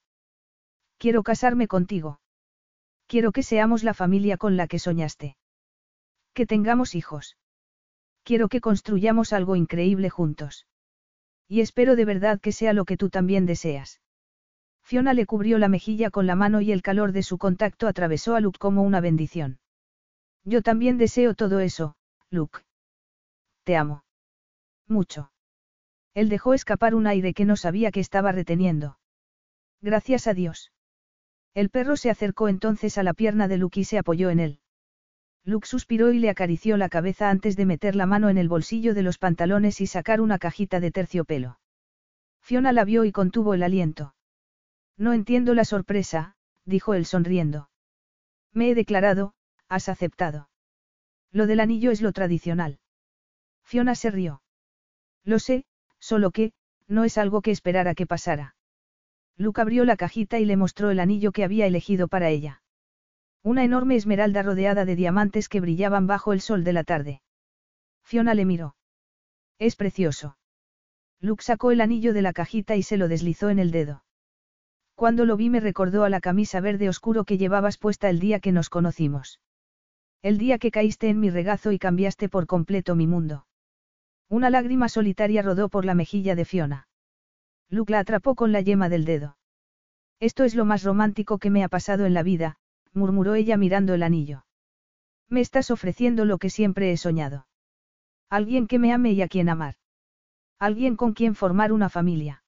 Quiero 0.96 1.22
casarme 1.22 1.68
contigo. 1.68 2.20
Quiero 3.06 3.32
que 3.32 3.42
seamos 3.42 3.84
la 3.84 3.92
familia 3.92 4.38
con 4.38 4.56
la 4.56 4.66
que 4.66 4.78
soñaste. 4.78 5.36
Que 6.32 6.46
tengamos 6.46 6.94
hijos. 6.94 7.36
Quiero 8.28 8.50
que 8.50 8.60
construyamos 8.60 9.32
algo 9.32 9.56
increíble 9.56 10.10
juntos. 10.10 10.66
Y 11.48 11.62
espero 11.62 11.96
de 11.96 12.04
verdad 12.04 12.38
que 12.38 12.52
sea 12.52 12.74
lo 12.74 12.84
que 12.84 12.98
tú 12.98 13.08
también 13.08 13.46
deseas. 13.46 14.02
Fiona 14.82 15.14
le 15.14 15.24
cubrió 15.24 15.56
la 15.56 15.68
mejilla 15.68 16.10
con 16.10 16.26
la 16.26 16.34
mano 16.34 16.60
y 16.60 16.70
el 16.70 16.82
calor 16.82 17.12
de 17.12 17.22
su 17.22 17.38
contacto 17.38 17.86
atravesó 17.86 18.36
a 18.36 18.40
Luke 18.40 18.58
como 18.58 18.82
una 18.82 19.00
bendición. 19.00 19.60
Yo 20.44 20.60
también 20.60 20.98
deseo 20.98 21.32
todo 21.32 21.60
eso, 21.60 21.96
Luke. 22.28 22.58
Te 23.64 23.76
amo. 23.76 24.04
Mucho. 24.86 25.32
Él 26.12 26.28
dejó 26.28 26.52
escapar 26.52 26.94
un 26.94 27.06
aire 27.06 27.32
que 27.32 27.46
no 27.46 27.56
sabía 27.56 27.90
que 27.90 28.00
estaba 28.00 28.30
reteniendo. 28.30 28.98
Gracias 29.80 30.26
a 30.26 30.34
Dios. 30.34 30.70
El 31.54 31.70
perro 31.70 31.96
se 31.96 32.10
acercó 32.10 32.48
entonces 32.48 32.98
a 32.98 33.02
la 33.02 33.14
pierna 33.14 33.48
de 33.48 33.56
Luke 33.56 33.80
y 33.80 33.84
se 33.84 33.96
apoyó 33.96 34.28
en 34.28 34.40
él. 34.40 34.60
Luke 35.48 35.66
suspiró 35.66 36.12
y 36.12 36.18
le 36.18 36.28
acarició 36.28 36.76
la 36.76 36.90
cabeza 36.90 37.30
antes 37.30 37.56
de 37.56 37.64
meter 37.64 37.96
la 37.96 38.04
mano 38.04 38.28
en 38.28 38.36
el 38.36 38.50
bolsillo 38.50 38.92
de 38.92 39.02
los 39.02 39.16
pantalones 39.16 39.80
y 39.80 39.86
sacar 39.86 40.20
una 40.20 40.38
cajita 40.38 40.78
de 40.78 40.90
terciopelo. 40.90 41.58
Fiona 42.42 42.70
la 42.70 42.84
vio 42.84 43.06
y 43.06 43.12
contuvo 43.12 43.54
el 43.54 43.62
aliento. 43.62 44.14
No 44.98 45.14
entiendo 45.14 45.54
la 45.54 45.64
sorpresa, 45.64 46.36
dijo 46.66 46.92
él 46.92 47.06
sonriendo. 47.06 47.70
Me 48.52 48.68
he 48.68 48.74
declarado, 48.74 49.32
has 49.70 49.88
aceptado. 49.88 50.50
Lo 51.32 51.46
del 51.46 51.60
anillo 51.60 51.92
es 51.92 52.02
lo 52.02 52.12
tradicional. 52.12 52.78
Fiona 53.64 53.94
se 53.94 54.10
rió. 54.10 54.42
Lo 55.24 55.38
sé, 55.38 55.64
solo 55.98 56.30
que, 56.30 56.52
no 56.88 57.04
es 57.04 57.16
algo 57.16 57.40
que 57.40 57.52
esperara 57.52 57.94
que 57.94 58.06
pasara. 58.06 58.54
Luke 59.38 59.62
abrió 59.62 59.86
la 59.86 59.96
cajita 59.96 60.38
y 60.40 60.44
le 60.44 60.58
mostró 60.58 60.90
el 60.90 61.00
anillo 61.00 61.32
que 61.32 61.44
había 61.44 61.64
elegido 61.64 62.06
para 62.06 62.28
ella. 62.28 62.60
Una 63.42 63.64
enorme 63.64 63.96
esmeralda 63.96 64.42
rodeada 64.42 64.84
de 64.84 64.96
diamantes 64.96 65.48
que 65.48 65.60
brillaban 65.60 66.06
bajo 66.06 66.32
el 66.32 66.40
sol 66.40 66.64
de 66.64 66.72
la 66.72 66.84
tarde. 66.84 67.22
Fiona 68.04 68.34
le 68.34 68.44
miró. 68.44 68.76
Es 69.58 69.76
precioso. 69.76 70.36
Luke 71.20 71.42
sacó 71.42 71.70
el 71.70 71.80
anillo 71.80 72.12
de 72.12 72.22
la 72.22 72.32
cajita 72.32 72.76
y 72.76 72.82
se 72.82 72.96
lo 72.96 73.08
deslizó 73.08 73.50
en 73.50 73.58
el 73.58 73.70
dedo. 73.70 74.04
Cuando 74.94 75.24
lo 75.24 75.36
vi 75.36 75.50
me 75.50 75.60
recordó 75.60 76.04
a 76.04 76.08
la 76.08 76.20
camisa 76.20 76.60
verde 76.60 76.88
oscuro 76.88 77.24
que 77.24 77.38
llevabas 77.38 77.78
puesta 77.78 78.10
el 78.10 78.18
día 78.18 78.40
que 78.40 78.52
nos 78.52 78.68
conocimos. 78.70 79.40
El 80.22 80.38
día 80.38 80.58
que 80.58 80.70
caíste 80.70 81.08
en 81.08 81.20
mi 81.20 81.30
regazo 81.30 81.70
y 81.70 81.78
cambiaste 81.78 82.28
por 82.28 82.46
completo 82.46 82.96
mi 82.96 83.06
mundo. 83.06 83.46
Una 84.28 84.50
lágrima 84.50 84.88
solitaria 84.88 85.42
rodó 85.42 85.68
por 85.68 85.84
la 85.84 85.94
mejilla 85.94 86.34
de 86.34 86.44
Fiona. 86.44 86.88
Luke 87.70 87.92
la 87.92 88.00
atrapó 88.00 88.34
con 88.34 88.50
la 88.52 88.60
yema 88.60 88.88
del 88.88 89.04
dedo. 89.04 89.36
Esto 90.20 90.44
es 90.44 90.54
lo 90.54 90.64
más 90.64 90.82
romántico 90.82 91.38
que 91.38 91.50
me 91.50 91.62
ha 91.62 91.68
pasado 91.68 92.04
en 92.04 92.14
la 92.14 92.22
vida, 92.22 92.56
murmuró 92.92 93.34
ella 93.34 93.56
mirando 93.56 93.94
el 93.94 94.02
anillo. 94.02 94.44
Me 95.28 95.40
estás 95.40 95.70
ofreciendo 95.70 96.24
lo 96.24 96.38
que 96.38 96.50
siempre 96.50 96.92
he 96.92 96.96
soñado. 96.96 97.46
Alguien 98.30 98.66
que 98.66 98.78
me 98.78 98.92
ame 98.92 99.12
y 99.12 99.22
a 99.22 99.28
quien 99.28 99.48
amar. 99.48 99.76
Alguien 100.58 100.96
con 100.96 101.12
quien 101.12 101.34
formar 101.34 101.72
una 101.72 101.88
familia. 101.88 102.42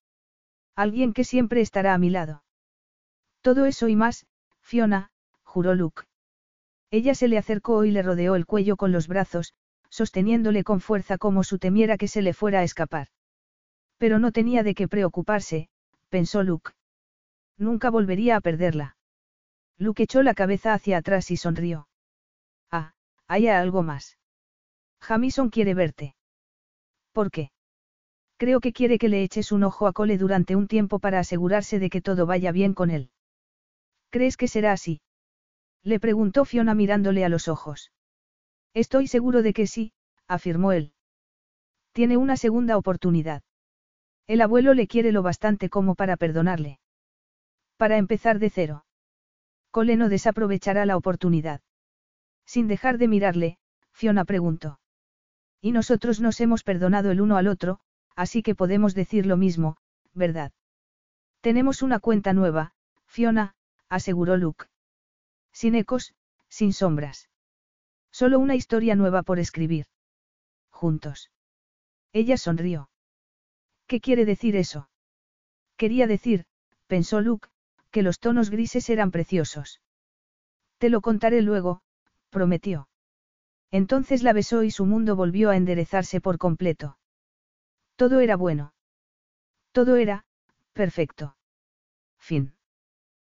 Alguien 0.74 1.12
que 1.12 1.24
siempre 1.24 1.60
estará 1.60 1.94
a 1.94 1.98
mi 1.98 2.10
lado. 2.10 2.42
Todo 3.40 3.66
eso 3.66 3.88
y 3.88 3.96
más, 3.96 4.26
Fiona, 4.60 5.10
juró 5.42 5.74
Luke. 5.74 6.02
Ella 6.90 7.14
se 7.14 7.28
le 7.28 7.38
acercó 7.38 7.84
y 7.84 7.90
le 7.90 8.02
rodeó 8.02 8.34
el 8.34 8.46
cuello 8.46 8.76
con 8.76 8.92
los 8.92 9.08
brazos, 9.08 9.54
sosteniéndole 9.88 10.64
con 10.64 10.80
fuerza 10.80 11.18
como 11.18 11.44
su 11.44 11.58
temiera 11.58 11.96
que 11.96 12.08
se 12.08 12.22
le 12.22 12.34
fuera 12.34 12.60
a 12.60 12.64
escapar. 12.64 13.08
Pero 13.98 14.18
no 14.18 14.32
tenía 14.32 14.62
de 14.62 14.74
qué 14.74 14.88
preocuparse, 14.88 15.68
pensó 16.08 16.42
Luke. 16.42 16.72
Nunca 17.56 17.90
volvería 17.90 18.36
a 18.36 18.40
perderla. 18.40 18.96
Luke 19.80 20.02
echó 20.02 20.22
la 20.22 20.34
cabeza 20.34 20.74
hacia 20.74 20.98
atrás 20.98 21.30
y 21.30 21.38
sonrió. 21.38 21.88
Ah, 22.70 22.92
hay 23.26 23.48
algo 23.48 23.82
más. 23.82 24.18
Jamison 25.00 25.48
quiere 25.48 25.72
verte. 25.72 26.14
¿Por 27.12 27.30
qué? 27.30 27.50
Creo 28.36 28.60
que 28.60 28.74
quiere 28.74 28.98
que 28.98 29.08
le 29.08 29.22
eches 29.22 29.52
un 29.52 29.64
ojo 29.64 29.86
a 29.86 29.94
Cole 29.94 30.18
durante 30.18 30.54
un 30.54 30.68
tiempo 30.68 30.98
para 30.98 31.18
asegurarse 31.18 31.78
de 31.78 31.88
que 31.88 32.02
todo 32.02 32.26
vaya 32.26 32.52
bien 32.52 32.74
con 32.74 32.90
él. 32.90 33.10
¿Crees 34.10 34.36
que 34.36 34.48
será 34.48 34.72
así? 34.72 35.00
Le 35.82 35.98
preguntó 35.98 36.44
Fiona 36.44 36.74
mirándole 36.74 37.24
a 37.24 37.30
los 37.30 37.48
ojos. 37.48 37.90
Estoy 38.74 39.06
seguro 39.06 39.40
de 39.40 39.54
que 39.54 39.66
sí, 39.66 39.94
afirmó 40.28 40.72
él. 40.72 40.92
Tiene 41.92 42.18
una 42.18 42.36
segunda 42.36 42.76
oportunidad. 42.76 43.42
El 44.26 44.42
abuelo 44.42 44.74
le 44.74 44.86
quiere 44.86 45.10
lo 45.10 45.22
bastante 45.22 45.70
como 45.70 45.94
para 45.94 46.18
perdonarle. 46.18 46.80
Para 47.78 47.96
empezar 47.96 48.38
de 48.38 48.50
cero. 48.50 48.84
Cole 49.70 49.96
no 49.96 50.08
desaprovechará 50.08 50.86
la 50.86 50.96
oportunidad. 50.96 51.60
Sin 52.44 52.66
dejar 52.66 52.98
de 52.98 53.08
mirarle, 53.08 53.58
Fiona 53.92 54.24
preguntó. 54.24 54.80
Y 55.60 55.72
nosotros 55.72 56.20
nos 56.20 56.40
hemos 56.40 56.62
perdonado 56.62 57.10
el 57.10 57.20
uno 57.20 57.36
al 57.36 57.46
otro, 57.46 57.80
así 58.16 58.42
que 58.42 58.54
podemos 58.54 58.94
decir 58.94 59.26
lo 59.26 59.36
mismo, 59.36 59.76
¿verdad? 60.14 60.52
Tenemos 61.40 61.82
una 61.82 62.00
cuenta 62.00 62.32
nueva, 62.32 62.72
Fiona, 63.06 63.54
aseguró 63.88 64.36
Luke. 64.36 64.66
Sin 65.52 65.74
ecos, 65.74 66.14
sin 66.48 66.72
sombras. 66.72 67.28
Solo 68.10 68.38
una 68.38 68.56
historia 68.56 68.96
nueva 68.96 69.22
por 69.22 69.38
escribir. 69.38 69.86
Juntos. 70.70 71.30
Ella 72.12 72.36
sonrió. 72.36 72.90
¿Qué 73.86 74.00
quiere 74.00 74.24
decir 74.24 74.56
eso? 74.56 74.88
Quería 75.76 76.06
decir, 76.06 76.46
pensó 76.86 77.20
Luke, 77.20 77.48
que 77.90 78.02
los 78.02 78.18
tonos 78.18 78.50
grises 78.50 78.88
eran 78.90 79.10
preciosos. 79.10 79.80
Te 80.78 80.88
lo 80.88 81.00
contaré 81.00 81.42
luego, 81.42 81.82
prometió. 82.30 82.88
Entonces 83.70 84.22
la 84.22 84.32
besó 84.32 84.62
y 84.62 84.70
su 84.70 84.86
mundo 84.86 85.16
volvió 85.16 85.50
a 85.50 85.56
enderezarse 85.56 86.20
por 86.20 86.38
completo. 86.38 86.98
Todo 87.96 88.20
era 88.20 88.36
bueno. 88.36 88.72
Todo 89.72 89.96
era, 89.96 90.24
perfecto. 90.72 91.36
Fin. 92.18 92.54